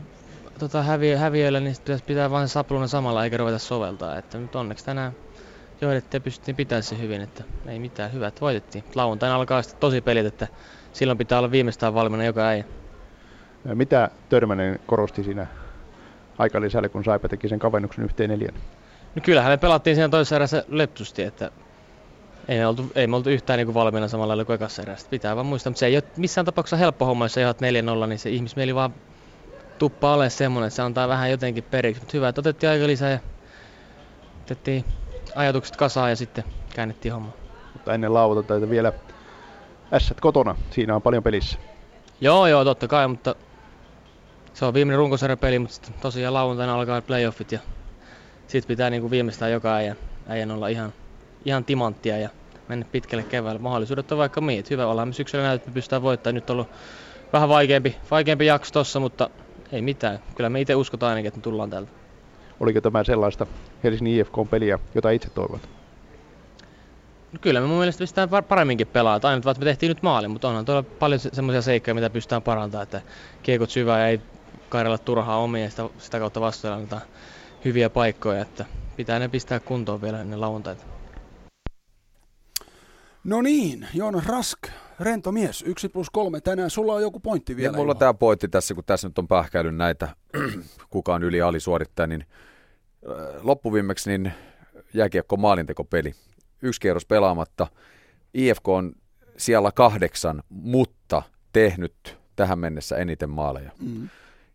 tota, 0.59 0.83
häviö, 0.83 1.19
häviöillä, 1.19 1.61
niin 1.61 1.77
pitäisi 1.77 2.05
pitää 2.05 2.31
vain 2.31 2.49
sapluna 2.49 2.87
samalla 2.87 3.25
eikä 3.25 3.37
ruveta 3.37 3.59
soveltaa. 3.59 4.19
Että 4.19 4.39
nyt 4.39 4.57
onneksi 4.57 4.85
tänään 4.85 5.13
johdettiin 5.81 6.21
ja 6.21 6.25
pystyttiin 6.25 6.57
pitämään 6.57 6.83
se 6.83 6.99
hyvin, 6.99 7.21
että 7.21 7.45
ei 7.67 7.79
mitään, 7.79 8.13
hyvät 8.13 8.41
voitettiin. 8.41 8.85
Lauantaina 8.95 9.37
alkaa 9.37 9.63
sitten 9.63 9.81
tosi 9.81 10.01
pelit, 10.01 10.27
että 10.27 10.49
silloin 10.93 11.19
pitää 11.19 11.39
olla 11.39 11.51
viimeistään 11.51 11.95
valmiina 11.95 12.25
joka 12.25 12.47
äijä. 12.47 12.65
Mitä 13.75 14.11
Törmänen 14.29 14.81
korosti 14.87 15.25
siinä 15.25 15.47
aikalisälle, 16.39 16.89
kun 16.89 17.05
Saipa 17.05 17.29
teki 17.29 17.49
sen 17.49 17.59
kavennuksen 17.59 18.05
yhteen 18.05 18.31
neljän? 18.31 18.55
No 19.15 19.23
kyllähän 19.23 19.53
me 19.53 19.57
pelattiin 19.57 19.97
siinä 19.97 20.09
toisessa 20.09 20.37
erässä 20.37 20.65
lepsusti, 20.69 21.23
että 21.23 21.51
ei 22.49 22.59
me 22.59 22.67
oltu, 22.67 22.93
ei 22.95 23.07
me 23.07 23.17
oltu 23.17 23.31
yhtään 23.31 23.57
niin 23.57 23.67
kuin 23.67 23.75
valmiina 23.75 24.09
samalla 24.09 24.29
lailla 24.29 24.45
kuin 24.45 24.55
ekassa 24.55 24.83
erässä. 24.83 25.09
Pitää 25.11 25.37
vaan 25.37 25.47
muistaa, 25.47 25.71
mutta 25.71 25.81
se 25.81 25.87
ei 25.87 25.97
ole 25.97 26.03
missään 26.17 26.45
tapauksessa 26.45 26.77
helppo 26.77 27.07
homma, 27.07 27.25
jos 27.25 27.33
sä 27.35 27.53
4-0, 28.05 28.07
niin 28.07 28.19
se 28.19 28.31
ihmismieli 28.31 28.75
vaan 28.75 28.95
tuppaa 29.79 30.15
ole 30.15 30.31
semmoinen, 30.31 30.67
että 30.67 30.77
se 30.77 30.83
antaa 30.83 31.09
vähän 31.09 31.31
jotenkin 31.31 31.65
periksi. 31.65 32.01
Mutta 32.01 32.17
hyvä, 32.17 32.29
että 32.29 32.41
otettiin 32.41 32.71
aika 32.71 32.87
lisää 32.87 33.11
ja 33.11 33.19
otettiin 34.43 34.85
ajatukset 35.35 35.77
kasaan 35.77 36.11
ja 36.11 36.17
sitten 36.17 36.45
käännettiin 36.75 37.15
homma. 37.15 37.33
Mutta 37.73 37.95
ennen 37.95 38.15
lauantaita 38.15 38.71
vielä 38.71 38.93
ässät 39.93 40.21
kotona, 40.21 40.57
siinä 40.71 40.95
on 40.95 41.03
paljon 41.03 41.23
pelissä. 41.23 41.59
Joo, 42.21 42.47
joo, 42.47 42.65
totta 42.65 42.89
kai, 42.89 43.09
mutta 43.09 43.35
se 44.55 44.65
on 44.65 44.75
viimeinen 44.75 44.99
runkosarjapeli, 44.99 45.59
mutta 45.59 45.91
tosiaan 46.01 46.35
lauantaina 46.35 46.75
alkaa 46.75 47.03
playoffit 47.03 47.53
ja 47.53 47.59
sitten 48.47 48.69
pitää 48.69 48.91
niin 48.91 49.01
kuin 49.01 49.11
viimeistään 49.11 49.53
joka 49.53 49.75
äijän, 49.75 49.97
äijän 50.29 50.51
olla 50.51 50.69
ihan, 50.69 50.93
ihan 51.45 51.65
timanttia 51.65 52.19
ja 52.19 52.29
mennä 52.69 52.87
pitkälle 52.93 53.23
keväällä. 53.23 53.61
Mahdollisuudet 53.61 54.13
on 54.13 54.19
vaikka 54.19 54.41
miet. 54.41 54.71
Hyvä 54.71 54.87
ollaan 54.87 55.09
me 55.09 55.15
syksyllä 55.15 55.45
näytä, 55.45 55.55
että 55.55 55.71
me 55.71 55.75
pystytään 55.75 56.03
voittamaan. 56.03 56.35
Nyt 56.35 56.51
on 56.51 56.55
ollut 56.55 56.69
vähän 57.33 57.49
vaikeampi, 57.49 57.97
vaikeampi 58.11 58.47
jakso 58.47 58.73
tossa, 58.73 59.01
mutta 59.01 59.31
ei 59.73 59.83
mitään. 59.83 60.19
Kyllä 60.35 60.51
me 60.51 60.61
itse 60.61 60.75
uskotaan 60.75 61.11
ainakin, 61.11 61.29
että 61.29 61.39
me 61.39 61.43
tullaan 61.43 61.71
täältä. 61.71 62.04
Oliko 62.61 62.81
tämä 62.81 63.05
sellaista 63.05 63.47
Helsingin 63.85 64.21
IFK-peliä, 64.21 64.79
jota 64.95 65.11
itse 65.11 65.31
toivot? 65.31 65.69
No 67.33 67.39
kyllä 67.41 67.61
me 67.61 67.67
mun 67.67 67.79
mielestä 67.79 67.99
pystytään 67.99 68.45
paremminkin 68.49 68.87
pelaamaan. 68.87 69.21
Aina 69.25 69.51
että 69.51 69.59
me 69.59 69.65
tehtiin 69.65 69.89
nyt 69.89 70.03
maali, 70.03 70.29
mutta 70.29 70.49
onhan 70.49 70.65
tuolla 70.65 70.83
paljon 70.83 71.21
semmoisia 71.21 71.63
seikkoja, 71.63 71.95
mitä 71.95 72.11
pystytään 72.11 72.43
parantamaan, 72.43 72.83
että 72.83 73.03
kiekot 73.43 73.71
syvää 73.71 73.99
ja 73.99 74.09
ei 74.09 74.21
kairella 74.69 74.99
turhaa 74.99 75.39
omia 75.39 75.65
ja 75.65 75.71
sitä, 75.71 75.89
sitä 75.99 76.19
kautta 76.19 76.41
vastuudella 76.41 77.01
hyviä 77.65 77.91
paikkoja, 77.91 78.41
että 78.43 78.65
pitää 78.97 79.19
ne 79.19 79.29
pistää 79.29 79.61
kuntoon 79.61 80.03
vielä 80.03 80.21
ennen 80.21 80.41
lauantaita. 80.41 80.85
No 83.25 83.43
niin, 83.43 83.89
Joonas 83.95 84.27
Rask, 84.27 84.59
rento 85.01 85.33
mies, 85.33 85.63
yksi 85.67 85.89
plus 85.89 86.11
kolme. 86.11 86.41
Tänään 86.41 86.71
sulla 86.71 86.95
on 86.95 87.03
joku 87.03 87.21
pointti 87.21 87.57
vielä. 87.57 87.73
Ja 87.73 87.79
mulla 87.79 87.91
on 87.91 87.99
tämä 87.99 88.15
pointti 88.15 88.49
tässä, 88.49 88.75
kun 88.75 88.85
tässä 88.85 89.09
nyt 89.09 89.19
on 89.19 89.29
pähkäily 89.29 89.73
näitä, 89.73 90.09
kuka 90.91 91.15
on 91.15 91.23
yli 91.23 91.43
alisuorittaja, 91.43 92.07
niin 92.07 92.27
loppuviimeksi 93.43 94.11
niin 94.11 94.33
jääkiekko 94.95 95.37
maalintekopeli. 95.37 96.15
Yksi 96.63 96.81
kierros 96.81 97.07
pelaamatta. 97.07 97.67
IFK 98.35 98.69
on 98.69 98.93
siellä 99.37 99.73
kahdeksan, 99.73 100.43
mutta 100.49 101.23
tehnyt 101.53 102.17
tähän 102.37 102.59
mennessä 102.59 102.97
eniten 102.97 103.31
maaleja. 103.31 103.71
Mm. 103.81 104.09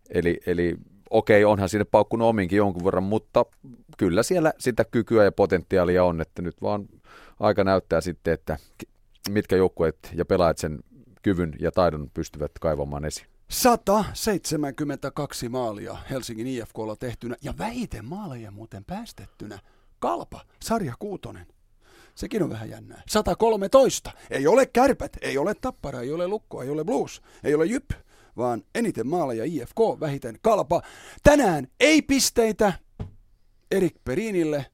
Eli, 0.09 0.40
eli 0.45 0.76
okei, 1.09 1.45
onhan 1.45 1.69
sinne 1.69 1.85
paukkunut 1.85 2.27
ominkin 2.27 2.58
jonkun 2.58 2.85
verran, 2.85 3.03
mutta 3.03 3.45
kyllä 3.98 4.24
siellä 4.24 4.53
sitä 4.58 4.85
kykyä 4.85 5.24
ja 5.24 5.32
potentiaalia 5.32 6.03
on, 6.03 6.22
että 6.22 6.42
nyt 6.42 6.61
vaan 6.61 6.85
aika 7.40 7.64
näyttää 7.64 8.01
sitten, 8.01 8.34
että 8.34 8.58
mitkä 9.32 9.56
joukkueet 9.56 9.98
ja 10.14 10.25
pelaajat 10.25 10.58
sen 10.58 10.80
kyvyn 11.22 11.56
ja 11.59 11.72
taidon 11.72 12.09
pystyvät 12.14 12.51
kaivamaan 12.61 13.06
esiin. 13.06 13.27
172 13.49 15.49
maalia 15.49 15.98
Helsingin 16.09 16.48
IFKlla 16.48 16.95
tehtynä 16.95 17.35
ja 17.41 17.53
vähiten 17.58 18.06
maaleja 18.06 18.51
muuten 18.51 18.85
päästettynä. 18.85 19.59
Kalpa, 19.99 20.41
sarja 20.61 20.93
kuutonen. 20.99 21.48
Sekin 22.16 22.43
on 22.43 22.49
vähän 22.49 22.69
jännää. 22.69 23.03
113. 23.08 24.11
Ei 24.30 24.48
ole 24.48 24.66
kärpät, 24.66 25.17
ei 25.22 25.38
ole 25.38 25.56
tappara, 25.56 26.01
ei 26.01 26.14
ole 26.14 26.27
lukko, 26.27 26.64
ei 26.64 26.69
ole 26.69 26.83
blues, 26.83 27.22
ei 27.43 27.56
ole 27.56 27.66
jyp, 27.66 27.91
vaan 28.38 28.64
eniten 28.75 29.08
maaleja 29.08 29.45
IFK, 29.45 29.80
vähiten 29.99 30.40
kalpa. 30.41 30.82
Tänään 31.24 31.67
ei 31.80 32.01
pisteitä 32.01 32.74
Erik 33.72 33.95
Perinille, 34.03 34.66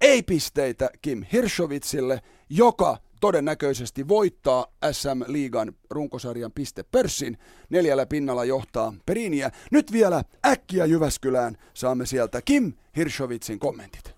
ei 0.00 0.22
pisteitä 0.22 0.90
Kim 1.02 1.24
Hirshovitsille, 1.32 2.22
joka 2.50 2.96
todennäköisesti 3.20 4.08
voittaa 4.08 4.66
SM-liigan 4.92 5.72
runkosarjan 5.90 6.52
pistepörssin. 6.52 7.38
Neljällä 7.70 8.06
pinnalla 8.06 8.44
johtaa 8.44 8.94
Periniä. 9.06 9.50
Nyt 9.70 9.92
vielä 9.92 10.22
äkkiä 10.46 10.84
Jyväskylään 10.84 11.56
saamme 11.74 12.06
sieltä 12.06 12.42
Kim 12.42 12.72
Hirshovitsin 12.96 13.58
kommentit. 13.58 14.14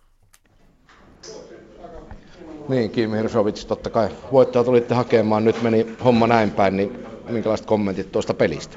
Niin, 2.69 2.91
Kim 2.91 3.11
Hirshovits, 3.11 3.67
totta 3.67 3.91
kai 3.91 4.09
voittoa 4.33 4.65
tulitte 4.65 4.95
hakemaan. 4.95 5.45
Nyt 5.45 5.63
meni 5.63 5.87
homma 6.05 6.27
näin 6.27 6.51
päin, 6.51 6.77
niin 6.77 7.07
minkälaiset 7.29 7.67
kommentit 7.67 8.13
tuosta 8.13 8.35
pelistä? 8.35 8.77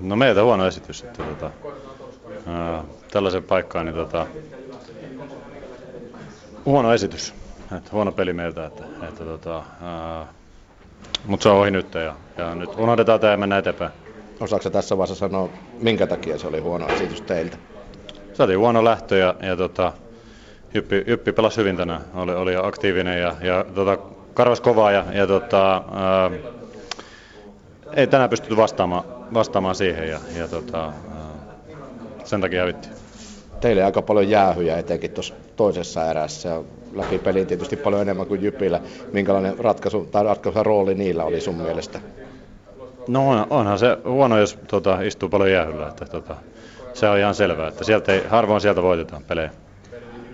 No 0.00 0.16
meiltä 0.16 0.42
huono 0.42 0.66
esitys. 0.66 1.02
Että, 1.02 1.22
tota, 1.22 1.50
ää, 2.46 2.84
tällaisen 3.10 3.42
paikkaan, 3.42 3.86
niin 3.86 3.96
tota, 3.96 4.26
huono 6.66 6.94
esitys. 6.94 7.34
Että 7.76 7.90
huono 7.92 8.12
peli 8.12 8.32
meiltä, 8.32 8.66
että, 8.66 8.84
että 9.08 9.24
tota, 9.24 9.62
mutta 11.26 11.42
se 11.42 11.48
on 11.48 11.56
ohi 11.56 11.70
nyt 11.70 11.94
ja, 11.94 12.14
ja 12.38 12.54
nyt 12.54 12.70
unohdetaan 12.78 13.20
tämä 13.20 13.30
ja 13.30 13.36
mennään 13.36 13.58
eteenpäin. 13.58 13.90
Osaatko 14.40 14.70
tässä 14.70 14.98
vaiheessa 14.98 15.28
sanoa, 15.28 15.48
minkä 15.80 16.06
takia 16.06 16.38
se 16.38 16.46
oli 16.46 16.60
huono 16.60 16.88
esitys 16.88 17.20
teiltä? 17.20 17.56
Se 18.32 18.42
oli 18.42 18.54
huono 18.54 18.84
lähtö 18.84 19.16
ja, 19.16 19.34
ja 19.42 19.56
tota, 19.56 19.92
Jyppi, 20.74 21.04
Jyppi 21.06 21.32
pelasi 21.32 21.56
hyvin 21.56 21.76
tänään, 21.76 22.00
oli, 22.14 22.34
oli 22.34 22.56
aktiivinen 22.56 23.20
ja, 23.20 23.34
ja 23.40 23.64
tota, 23.74 23.98
karvas 24.34 24.60
kovaa 24.60 24.92
ja, 24.92 25.04
ja 25.12 25.26
tota, 25.26 25.84
ää, 25.92 26.30
ei 27.92 28.06
tänään 28.06 28.30
pystytty 28.30 28.56
vastaamaan, 28.56 29.04
vastaamaan 29.34 29.74
siihen 29.74 30.08
ja, 30.08 30.18
ja 30.36 30.48
tota, 30.48 30.84
ää, 30.84 30.92
sen 32.24 32.40
takia 32.40 32.60
hävittiin. 32.60 33.03
Teille 33.64 33.84
aika 33.84 34.02
paljon 34.02 34.30
jäähyjä 34.30 34.78
etenkin 34.78 35.10
tuossa 35.10 35.34
toisessa 35.56 36.10
erässä 36.10 36.62
läpi 36.92 37.18
pelin 37.18 37.46
tietysti 37.46 37.76
paljon 37.76 38.02
enemmän 38.02 38.26
kuin 38.26 38.42
Jypillä. 38.42 38.80
Minkälainen 39.12 39.58
ratkaisu 39.58 40.08
tai 40.10 40.24
ratkaisu 40.24 40.62
rooli 40.62 40.94
niillä 40.94 41.24
oli 41.24 41.40
sun 41.40 41.54
mielestä? 41.54 42.00
No 43.08 43.46
onhan 43.50 43.78
se 43.78 43.98
huono, 44.04 44.38
jos 44.38 44.58
tota, 44.68 45.00
istuu 45.00 45.28
paljon 45.28 45.52
jäähyllä. 45.52 45.88
Että, 45.88 46.04
tota, 46.04 46.36
se 46.94 47.08
on 47.08 47.18
ihan 47.18 47.34
selvää, 47.34 47.68
että 47.68 47.84
sieltä 47.84 48.12
ei, 48.12 48.22
harvoin 48.28 48.60
sieltä 48.60 48.82
voitetaan 48.82 49.24
pelejä. 49.24 49.50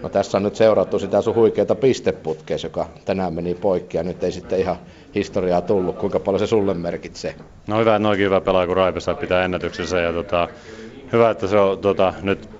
No 0.02 0.08
tässä 0.08 0.38
on 0.38 0.42
nyt 0.42 0.56
seurattu 0.56 0.98
sitä 0.98 1.22
sun 1.22 1.34
huikeata 1.34 1.74
pisteputkeessa, 1.74 2.66
joka 2.66 2.86
tänään 3.04 3.34
meni 3.34 3.54
poikki 3.54 3.96
ja 3.96 4.02
nyt 4.02 4.24
ei 4.24 4.32
sitten 4.32 4.58
ihan 4.58 4.76
historiaa 5.14 5.60
tullut. 5.60 5.96
Kuinka 5.96 6.20
paljon 6.20 6.40
se 6.40 6.46
sulle 6.46 6.74
merkitsee? 6.74 7.34
No 7.66 7.78
hyvä, 7.78 7.96
että 7.96 8.08
noinkin 8.08 8.26
hyvä 8.26 8.40
pelaa 8.40 8.66
kuin 8.66 8.76
Raipesa 8.76 9.14
pitää 9.14 9.44
ennätyksensä 9.44 10.00
ja 10.00 10.12
tota, 10.12 10.48
hyvä, 11.12 11.30
että 11.30 11.46
se 11.46 11.58
on 11.58 11.78
tota, 11.78 12.14
nyt 12.22 12.59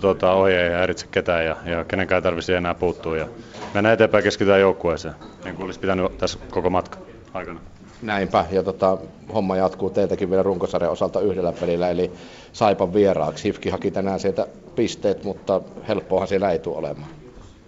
tota, 0.00 0.32
ohi 0.32 0.52
ei 0.52 0.70
häiritse 0.70 1.06
ketään 1.10 1.44
ja, 1.44 1.56
ja 1.64 1.84
kenenkään 1.84 2.18
ei 2.18 2.22
tarvitse 2.22 2.56
enää 2.56 2.74
puuttua. 2.74 3.16
Ja 3.16 3.26
mennään 3.74 3.94
eteenpäin 3.94 4.24
keskitytään 4.24 4.60
joukkueeseen, 4.60 5.14
niin 5.44 5.56
kuin 5.56 5.64
olisi 5.64 5.80
pitänyt 5.80 6.18
tässä 6.18 6.38
koko 6.50 6.70
matka 6.70 6.98
aikana. 7.34 7.60
Näinpä, 8.02 8.44
ja 8.50 8.62
tota, 8.62 8.98
homma 9.34 9.56
jatkuu 9.56 9.90
teiltäkin 9.90 10.30
vielä 10.30 10.42
runkosarjan 10.42 10.92
osalta 10.92 11.20
yhdellä 11.20 11.52
pelillä, 11.52 11.90
eli 11.90 12.12
Saipan 12.52 12.94
vieraaksi. 12.94 13.44
Hifki 13.44 13.70
haki 13.70 13.90
tänään 13.90 14.20
sieltä 14.20 14.46
pisteet, 14.76 15.24
mutta 15.24 15.60
helppoahan 15.88 16.28
siellä 16.28 16.50
ei 16.50 16.58
tule 16.58 16.76
olemaan. 16.78 17.10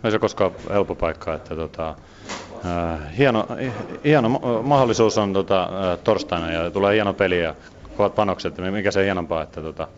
Ei 0.05 0.11
se 0.11 0.19
koskaan 0.19 0.51
helppo 0.71 0.95
paikka, 0.95 1.35
että 1.35 1.57
tota, 1.57 1.95
äh, 2.67 3.17
hieno, 3.19 3.47
hieno 4.05 4.29
mahdollisuus 4.63 5.19
on 5.19 5.33
tota, 5.33 5.63
äh, 5.63 5.99
torstaina 6.05 6.53
ja 6.53 6.71
tulee 6.71 6.95
hieno 6.95 7.15
peli 7.15 7.43
ja 7.43 7.55
kovat 7.97 8.15
panokset, 8.15 8.55
mikä 8.73 8.91
se 8.91 9.05
hienompaa, 9.05 9.43
että 9.43 9.61
tota, 9.63 9.89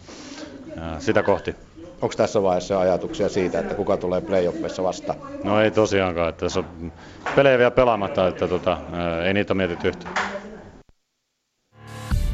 äh, 0.78 1.00
sitä 1.00 1.22
kohti. 1.22 1.54
Onko 2.02 2.14
tässä 2.16 2.42
vaiheessa 2.42 2.80
ajatuksia 2.80 3.28
siitä, 3.28 3.58
että 3.58 3.74
kuka 3.74 3.96
tulee 3.96 4.20
playoffissa 4.20 4.82
vasta? 4.82 5.14
No 5.44 5.60
ei 5.60 5.70
tosiaankaan, 5.70 6.28
että 6.28 6.40
tässä 6.46 6.60
on 6.60 6.92
pelejä 7.36 7.58
vielä 7.58 7.70
pelaamatta, 7.70 8.28
että 8.28 8.48
tota, 8.48 8.78
ei 9.26 9.34
niitä 9.34 9.52
ole 9.52 9.56
mietitty 9.56 9.88
yhtään. 9.88 10.14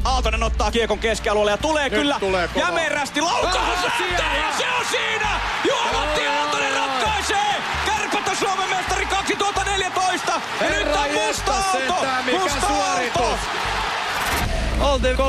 Aaltonen 0.03 0.43
ottaa 0.43 0.71
kiekon 0.71 0.99
keskialueelle 0.99 1.51
ja 1.51 1.57
tulee 1.57 1.89
Nyt 1.89 1.99
kyllä 1.99 2.17
tulee 2.19 2.47
kova. 2.53 2.65
jämerästi 2.65 3.21
laukaus 3.21 3.55
Ah, 3.55 4.01
ja 4.19 4.57
se 4.57 4.65
on 4.79 4.85
siinä! 4.91 5.29
Juha-Matti 5.67 6.27
Aaltonen 6.27 6.73
ratkaisee! 6.75 7.53
Kärpät 7.85 8.27
on 8.29 8.35
Suomen 8.35 8.69
mestari 8.69 9.05
2014 9.05 10.31
ja 10.61 10.69
nyt 10.69 10.77
Herra 10.77 10.99
on 11.01 11.11
musta 11.11 11.53
mikä 12.25 12.39
Musta 12.39 12.67
suoritus. 12.67 13.66
Oltiin 14.79 15.15
3-1 15.15 15.19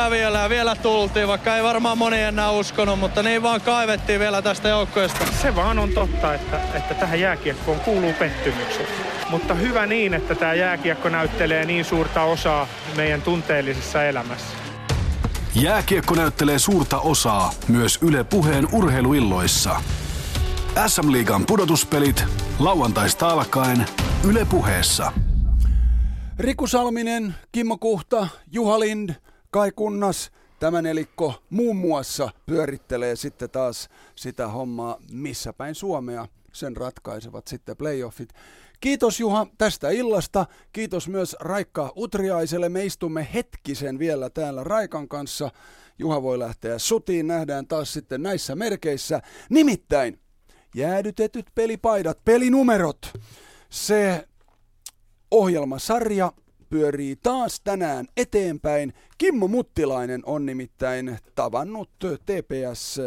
häviöllä 0.00 0.38
ja 0.38 0.48
vielä 0.48 0.76
tultiin, 0.76 1.28
vaikka 1.28 1.56
ei 1.56 1.62
varmaan 1.62 1.98
moni 1.98 2.22
enää 2.22 2.50
uskonut, 2.50 2.98
mutta 2.98 3.22
niin 3.22 3.42
vaan 3.42 3.60
kaivettiin 3.60 4.20
vielä 4.20 4.42
tästä 4.42 4.68
joukkueesta. 4.68 5.26
Se 5.42 5.56
vaan 5.56 5.78
on 5.78 5.90
totta, 5.90 6.34
että, 6.34 6.60
että 6.74 6.94
tähän 6.94 7.20
jääkiekkoon 7.20 7.80
kuuluu 7.80 8.12
pettymykset. 8.12 8.88
Mutta 9.30 9.54
hyvä 9.54 9.86
niin, 9.86 10.14
että 10.14 10.34
tämä 10.34 10.54
jääkiekko 10.54 11.08
näyttelee 11.08 11.64
niin 11.64 11.84
suurta 11.84 12.22
osaa 12.22 12.68
meidän 12.96 13.22
tunteellisessa 13.22 14.04
elämässä. 14.04 14.56
Jääkiekko 15.54 16.14
näyttelee 16.14 16.58
suurta 16.58 16.98
osaa 17.00 17.52
myös 17.68 17.98
Yle 18.02 18.24
Puheen 18.24 18.68
urheiluilloissa. 18.72 19.80
SM 20.86 21.12
Liigan 21.12 21.46
pudotuspelit 21.46 22.24
lauantaista 22.58 23.28
alkaen 23.28 23.86
Yle 24.24 24.44
Puheessa. 24.44 25.12
Riku 26.38 26.66
Salminen, 26.66 27.34
Kimmo 27.52 27.78
Kuhta, 27.78 28.28
Juha 28.52 28.80
Lind, 28.80 29.10
Kai 29.50 29.72
Kunnas, 29.72 30.30
tämä 30.60 30.82
nelikko 30.82 31.34
muun 31.50 31.76
muassa 31.76 32.30
pyörittelee 32.46 33.16
sitten 33.16 33.50
taas 33.50 33.88
sitä 34.14 34.48
hommaa 34.48 34.96
missä 35.10 35.52
päin 35.52 35.74
Suomea. 35.74 36.28
Sen 36.52 36.76
ratkaisevat 36.76 37.46
sitten 37.46 37.76
playoffit. 37.76 38.32
Kiitos 38.80 39.20
Juha 39.20 39.46
tästä 39.58 39.90
illasta. 39.90 40.46
Kiitos 40.72 41.08
myös 41.08 41.36
Raikka 41.40 41.92
Utriaiselle. 41.96 42.68
Me 42.68 42.84
istumme 42.84 43.28
hetkisen 43.34 43.98
vielä 43.98 44.30
täällä 44.30 44.64
Raikan 44.64 45.08
kanssa. 45.08 45.50
Juha 45.98 46.22
voi 46.22 46.38
lähteä 46.38 46.78
sutiin. 46.78 47.26
Nähdään 47.26 47.66
taas 47.66 47.92
sitten 47.92 48.22
näissä 48.22 48.56
merkeissä. 48.56 49.22
Nimittäin 49.50 50.20
jäädytetyt 50.74 51.46
pelipaidat, 51.54 52.24
pelinumerot. 52.24 53.12
Se 53.70 54.28
ohjelmasarja 55.30 56.32
pyörii 56.70 57.16
taas 57.22 57.60
tänään 57.60 58.06
eteenpäin. 58.16 58.92
Kimmo 59.18 59.48
Muttilainen 59.48 60.22
on 60.26 60.46
nimittäin 60.46 61.18
tavannut 61.34 61.90
TPS 61.98 63.00